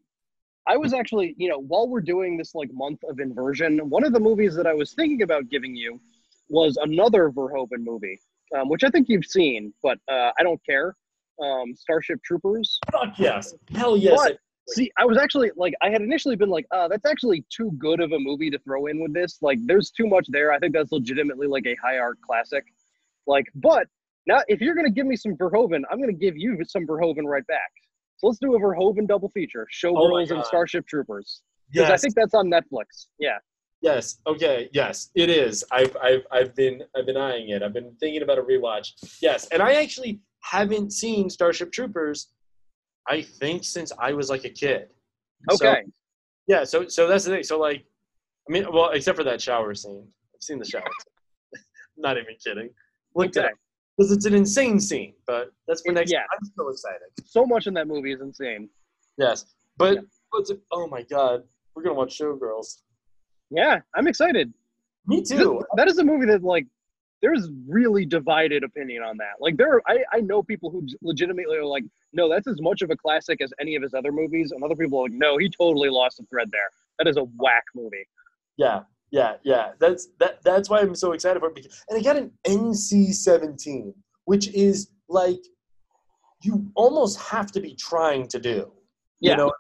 I 0.68 0.78
was 0.78 0.94
actually, 0.94 1.36
you 1.38 1.50
know, 1.50 1.60
while 1.60 1.88
we're 1.88 2.02
doing 2.02 2.38
this 2.38 2.54
like 2.56 2.70
month 2.74 3.00
of 3.10 3.20
inversion, 3.20 3.90
one 3.90 4.04
of 4.04 4.14
the 4.14 4.20
movies 4.20 4.56
that 4.56 4.68
I 4.68 4.74
was 4.74 4.94
thinking 4.94 5.24
about 5.24 5.50
giving 5.50 5.76
you 5.76 6.00
was 6.50 6.78
another 6.78 7.32
Verhoeven 7.32 7.84
movie, 7.84 8.20
um, 8.56 8.70
which 8.70 8.84
I 8.84 8.90
think 8.90 9.10
you've 9.10 9.26
seen, 9.26 9.74
but 9.82 9.98
uh, 10.08 10.32
I 10.40 10.44
don't 10.44 10.64
care. 10.66 10.96
Um, 11.42 11.76
Starship 11.76 12.22
Troopers. 12.24 12.80
Fuck 12.92 13.18
yes. 13.18 13.56
Hell 13.74 13.98
yes. 13.98 14.20
But, 14.22 14.38
see, 14.70 14.92
I 14.98 15.06
was 15.06 15.18
actually 15.18 15.50
like, 15.56 15.74
I 15.82 15.90
had 15.90 16.02
initially 16.02 16.36
been 16.36 16.50
like, 16.50 16.68
uh, 16.72 16.88
that's 16.88 17.06
actually 17.06 17.44
too 17.50 17.72
good 17.80 18.00
of 18.00 18.12
a 18.12 18.20
movie 18.20 18.52
to 18.52 18.60
throw 18.60 18.86
in 18.86 19.02
with 19.02 19.14
this. 19.14 19.40
Like, 19.42 19.58
there's 19.66 19.90
too 19.90 20.06
much 20.06 20.28
there. 20.30 20.52
I 20.52 20.60
think 20.60 20.74
that's 20.74 20.92
legitimately 20.92 21.48
like 21.48 21.66
a 21.66 21.76
high 21.84 21.98
art 21.98 22.20
classic. 22.22 22.66
Like, 23.26 23.48
but 23.56 23.88
now 24.28 24.42
if 24.48 24.62
you're 24.62 24.76
gonna 24.76 24.90
give 24.92 25.06
me 25.08 25.16
some 25.16 25.36
Verhoeven, 25.36 25.82
I'm 25.92 26.00
gonna 26.00 26.14
give 26.14 26.38
you 26.38 26.58
some 26.66 26.86
Verhoeven 26.86 27.24
right 27.26 27.46
back. 27.48 27.72
So 28.18 28.28
let's 28.28 28.40
do 28.40 28.56
a 28.56 28.60
Verhoeven 28.60 29.08
double 29.08 29.30
feature: 29.30 29.68
oh 29.86 29.88
Showgirls 29.88 30.32
and 30.32 30.46
Starship 30.46 30.88
Troopers. 30.88 31.42
Because 31.72 31.90
I 31.90 31.98
think 31.98 32.16
that's 32.16 32.34
on 32.34 32.50
Netflix. 32.52 33.08
Yeah. 33.20 33.38
Yes. 33.82 34.20
Okay. 34.28 34.70
Yes, 34.74 35.10
it 35.16 35.30
is. 35.30 35.64
I've 35.72 35.96
I've 36.04 36.22
I've 36.32 36.56
been 36.56 36.84
I've 36.96 37.06
been 37.06 37.18
eyeing 37.18 37.50
it. 37.50 37.64
I've 37.64 37.74
been 37.74 37.96
thinking 38.00 38.22
about 38.22 38.38
a 38.38 38.44
rewatch. 38.44 38.92
Yes, 39.22 39.48
and 39.48 39.62
I 39.62 39.74
actually 39.82 40.20
haven't 40.42 40.92
seen 40.92 41.30
Starship 41.30 41.72
Troopers. 41.72 42.28
I 43.08 43.22
think 43.24 43.64
since 43.64 43.92
I 43.98 44.14
was 44.14 44.30
like 44.30 44.44
a 44.46 44.50
kid. 44.50 44.90
So- 45.52 45.68
Okay. 45.68 45.84
yeah. 46.48 46.64
So 46.64 46.88
so 46.88 47.08
that's 47.08 47.26
the 47.26 47.32
thing. 47.32 47.44
So 47.44 47.58
like, 47.60 47.84
I 48.48 48.52
mean, 48.52 48.66
well, 48.72 48.92
except 48.92 49.18
for 49.18 49.24
that 49.24 49.42
shower 49.42 49.74
scene. 49.74 50.06
I've 50.36 50.44
seen 50.44 50.60
the 50.60 50.66
shower. 50.66 50.84
Not 51.98 52.18
even 52.18 52.36
kidding. 52.46 52.70
Looked 53.16 53.38
at 53.38 53.46
Okay. 53.46 53.54
it 53.54 53.58
because 54.02 54.16
it's 54.16 54.26
an 54.26 54.34
insane 54.34 54.80
scene. 54.80 55.14
But 55.28 55.52
that's 55.68 55.82
for 55.82 55.92
next. 55.92 56.12
Yeah. 56.12 56.24
I'm 56.32 56.52
so 56.58 56.70
excited. 56.70 57.08
So 57.24 57.46
much 57.46 57.68
in 57.68 57.74
that 57.76 57.88
movie 57.88 58.14
is 58.14 58.22
insane. 58.22 58.70
Yes, 59.18 59.46
but 59.78 59.98
it? 59.98 60.60
Oh 60.72 60.88
my 60.88 61.04
god, 61.04 61.44
we're 61.76 61.84
gonna 61.84 61.96
watch 61.96 62.18
Showgirls. 62.18 62.80
Yeah, 63.52 63.80
I'm 63.96 64.08
excited. 64.08 64.52
Me 65.06 65.22
too. 65.22 65.38
Th- 65.38 65.62
that 65.76 65.88
is 65.88 66.00
a 66.00 66.04
movie 66.04 66.26
that 66.28 66.44
like 66.44 66.66
there's 67.22 67.50
really 67.68 68.06
divided 68.06 68.64
opinion 68.64 69.04
on 69.04 69.18
that. 69.18 69.34
Like 69.40 69.58
there 69.58 69.76
are 69.76 69.82
I, 69.88 70.04
I 70.12 70.22
know 70.22 70.42
people 70.42 70.72
who 70.72 70.88
legitimately 71.04 71.58
are 71.58 71.66
like, 71.66 71.84
no, 72.14 72.28
that's 72.28 72.48
as 72.48 72.60
much 72.62 72.82
of 72.82 72.90
a 72.90 72.96
classic 72.96 73.42
as 73.42 73.54
any 73.60 73.76
of 73.76 73.84
his 73.84 73.94
other 73.94 74.12
movies, 74.12 74.52
and 74.52 74.64
other 74.64 74.76
people 74.76 75.00
are 75.00 75.04
like, 75.04 75.12
no, 75.12 75.38
he 75.38 75.50
totally 75.50 75.90
lost 75.90 76.18
the 76.18 76.26
thread 76.30 76.50
there. 76.52 76.70
That 76.98 77.08
is 77.08 77.18
a 77.18 77.24
whack 77.24 77.66
movie. 77.76 78.08
Yeah, 78.58 78.82
yeah, 79.12 79.34
yeah. 79.44 79.72
That's 79.80 80.08
that. 80.20 80.42
That's 80.44 80.70
why 80.70 80.80
I'm 80.80 80.96
so 80.96 81.12
excited 81.12 81.40
for 81.40 81.50
it. 81.50 81.56
because- 81.56 81.84
And 81.90 82.00
it 82.00 82.04
got 82.04 82.16
an 82.18 82.32
NC-17, 82.48 83.94
which 84.26 84.48
is 84.54 84.92
like 85.10 85.40
you 86.44 86.72
almost 86.76 87.20
have 87.20 87.52
to 87.52 87.60
be 87.62 87.76
trying 87.76 88.28
to 88.30 88.40
do. 88.40 88.72
Yeah. 89.20 89.32
You 89.32 89.38
know, 89.38 89.52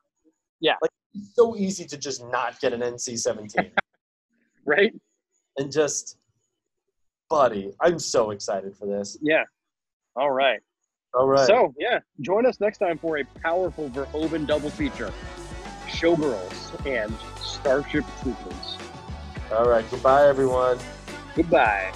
Yeah. 0.61 0.75
like 0.81 0.91
it's 1.13 1.35
so 1.35 1.55
easy 1.55 1.85
to 1.85 1.97
just 1.97 2.23
not 2.25 2.59
get 2.59 2.73
an 2.73 2.81
NC-17, 2.81 3.71
Right? 4.65 4.93
and 5.57 5.71
just, 5.71 6.17
buddy, 7.29 7.71
I'm 7.81 7.99
so 7.99 8.31
excited 8.31 8.75
for 8.75 8.87
this. 8.87 9.17
Yeah. 9.21 9.43
All 10.15 10.31
right. 10.31 10.59
All 11.13 11.27
right. 11.27 11.45
So 11.45 11.73
yeah, 11.77 11.99
join 12.21 12.45
us 12.45 12.59
next 12.61 12.77
time 12.77 12.97
for 12.97 13.17
a 13.17 13.25
powerful 13.43 13.89
Verhoeven 13.89 14.47
double 14.47 14.69
feature: 14.69 15.11
Showgirls 15.87 16.85
and 16.85 17.13
Starship 17.41 18.05
Troopers. 18.21 18.77
All 19.51 19.67
right. 19.69 19.89
Goodbye, 19.91 20.27
everyone. 20.27 20.77
Goodbye. 21.35 21.93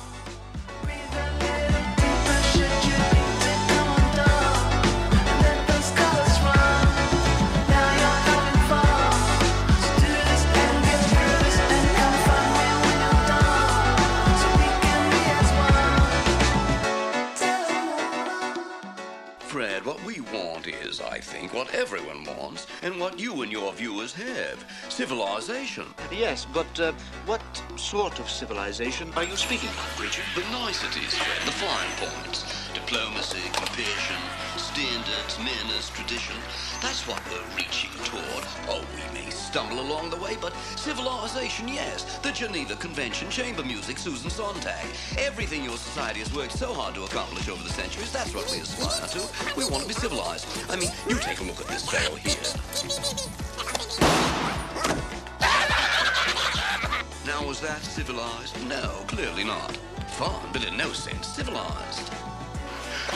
Is, 20.96 21.02
I 21.02 21.20
think, 21.20 21.54
what 21.54 21.74
everyone 21.74 22.24
wants 22.24 22.68
and 22.82 23.00
what 23.00 23.20
you 23.20 23.42
and 23.42 23.52
your 23.52 23.74
viewers 23.74 24.14
have 24.14 24.66
civilization. 24.90 25.86
Yes, 26.12 26.46
but 26.54 26.80
uh, 26.80 26.94
what 27.26 27.42
sort 27.76 28.20
of 28.20 28.30
civilization 28.30 29.12
are 29.16 29.24
you 29.24 29.36
speaking 29.36 29.70
of, 29.70 29.94
preacher? 29.98 30.24
The 30.36 30.42
niceties, 30.52 31.14
Fred, 31.16 31.42
the 31.46 31.52
fine 31.52 31.92
points. 31.98 32.44
Diplomacy, 32.74 33.44
compassion, 33.54 34.22
standards, 34.76 35.40
manners, 35.40 35.90
tradition. 35.92 36.36
That's 36.82 37.08
what 37.08 37.22
we're 37.32 37.56
reaching 37.56 37.92
toward. 38.04 38.44
Oh, 38.68 38.84
we 38.94 39.04
may 39.14 39.30
stumble 39.30 39.80
along 39.80 40.10
the 40.10 40.18
way, 40.18 40.36
but 40.42 40.54
civilization, 40.76 41.70
yes. 41.70 42.20
The 42.20 42.34
Geneva 42.34 42.76
Convention, 42.76 43.30
chamber 43.30 43.64
music, 43.64 43.98
Susan 43.98 44.30
Sontag. 44.30 44.86
Everything 45.18 45.64
your 45.64 45.78
society 45.78 46.20
has 46.20 46.34
worked 46.34 46.52
so 46.52 46.74
hard 46.74 46.94
to 46.96 47.06
accomplish 47.06 47.48
over 47.48 47.64
the 47.64 47.70
centuries, 47.70 48.12
that's 48.12 48.36
what 48.36 48.52
we 48.52 48.58
aspire 48.58 49.08
to. 49.16 49.56
We 49.56 49.64
want 49.64 49.84
to 49.84 49.88
be 49.88 49.94
civilized. 49.94 50.46
I 50.70 50.76
mean, 50.76 50.90
you 51.08 51.16
take 51.20 51.40
a 51.40 51.44
look 51.44 51.62
at 51.62 51.68
this 51.68 51.90
fellow 51.90 52.18
here. 52.18 52.36
Now, 57.26 57.48
was 57.48 57.62
that 57.62 57.82
civilized? 57.82 58.58
No, 58.68 59.06
clearly 59.08 59.46
not. 59.46 59.78
Fun, 60.18 60.50
but 60.52 60.66
in 60.66 60.76
no 60.76 60.92
sense 60.92 61.28
civilized. 61.28 62.12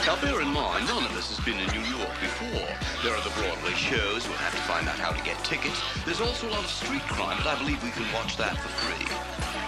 Now, 0.05 0.21
bear 0.21 0.41
in 0.41 0.49
mind, 0.53 0.85
none 0.87 1.03
of 1.03 1.17
us 1.17 1.35
has 1.35 1.43
been 1.45 1.59
in 1.59 1.67
New 1.73 1.85
York 1.89 2.13
before. 2.21 2.69
There 3.03 3.13
are 3.13 3.23
the 3.25 3.33
Broadway 3.41 3.73
shows. 3.73 4.27
We'll 4.27 4.37
have 4.37 4.53
to 4.53 4.61
find 4.69 4.87
out 4.87 4.97
how 4.97 5.11
to 5.11 5.23
get 5.23 5.37
tickets. 5.43 5.81
There's 6.05 6.21
also 6.21 6.47
a 6.47 6.53
lot 6.53 6.63
of 6.63 6.69
street 6.69 7.01
crime, 7.09 7.37
but 7.37 7.47
I 7.47 7.57
believe 7.57 7.81
we 7.83 7.91
can 7.91 8.05
watch 8.13 8.37
that 8.37 8.57
for 8.57 8.69
free. 8.85 9.05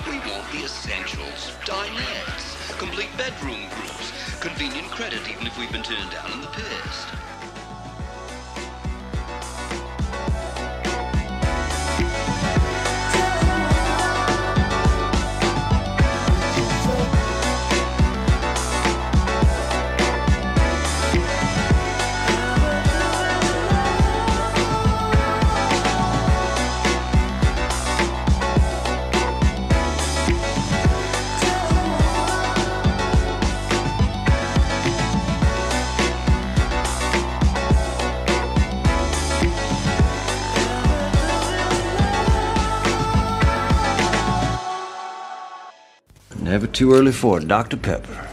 We 0.10 0.18
want 0.30 0.46
the 0.52 0.66
essentials. 0.66 1.58
Dinettes, 1.66 2.78
complete 2.78 3.10
bedroom 3.18 3.66
groups, 3.74 4.14
convenient 4.40 4.90
credit 4.90 5.22
even 5.30 5.46
if 5.48 5.58
we've 5.58 5.72
been 5.72 5.84
turned 5.84 6.12
down 6.12 6.32
in 6.32 6.42
the 6.42 6.54
past. 6.54 7.41
Never 46.52 46.68
too 46.68 46.94
early 46.94 47.14
for 47.14 47.40
Dr. 47.40 47.78
Pepper. 47.78 48.31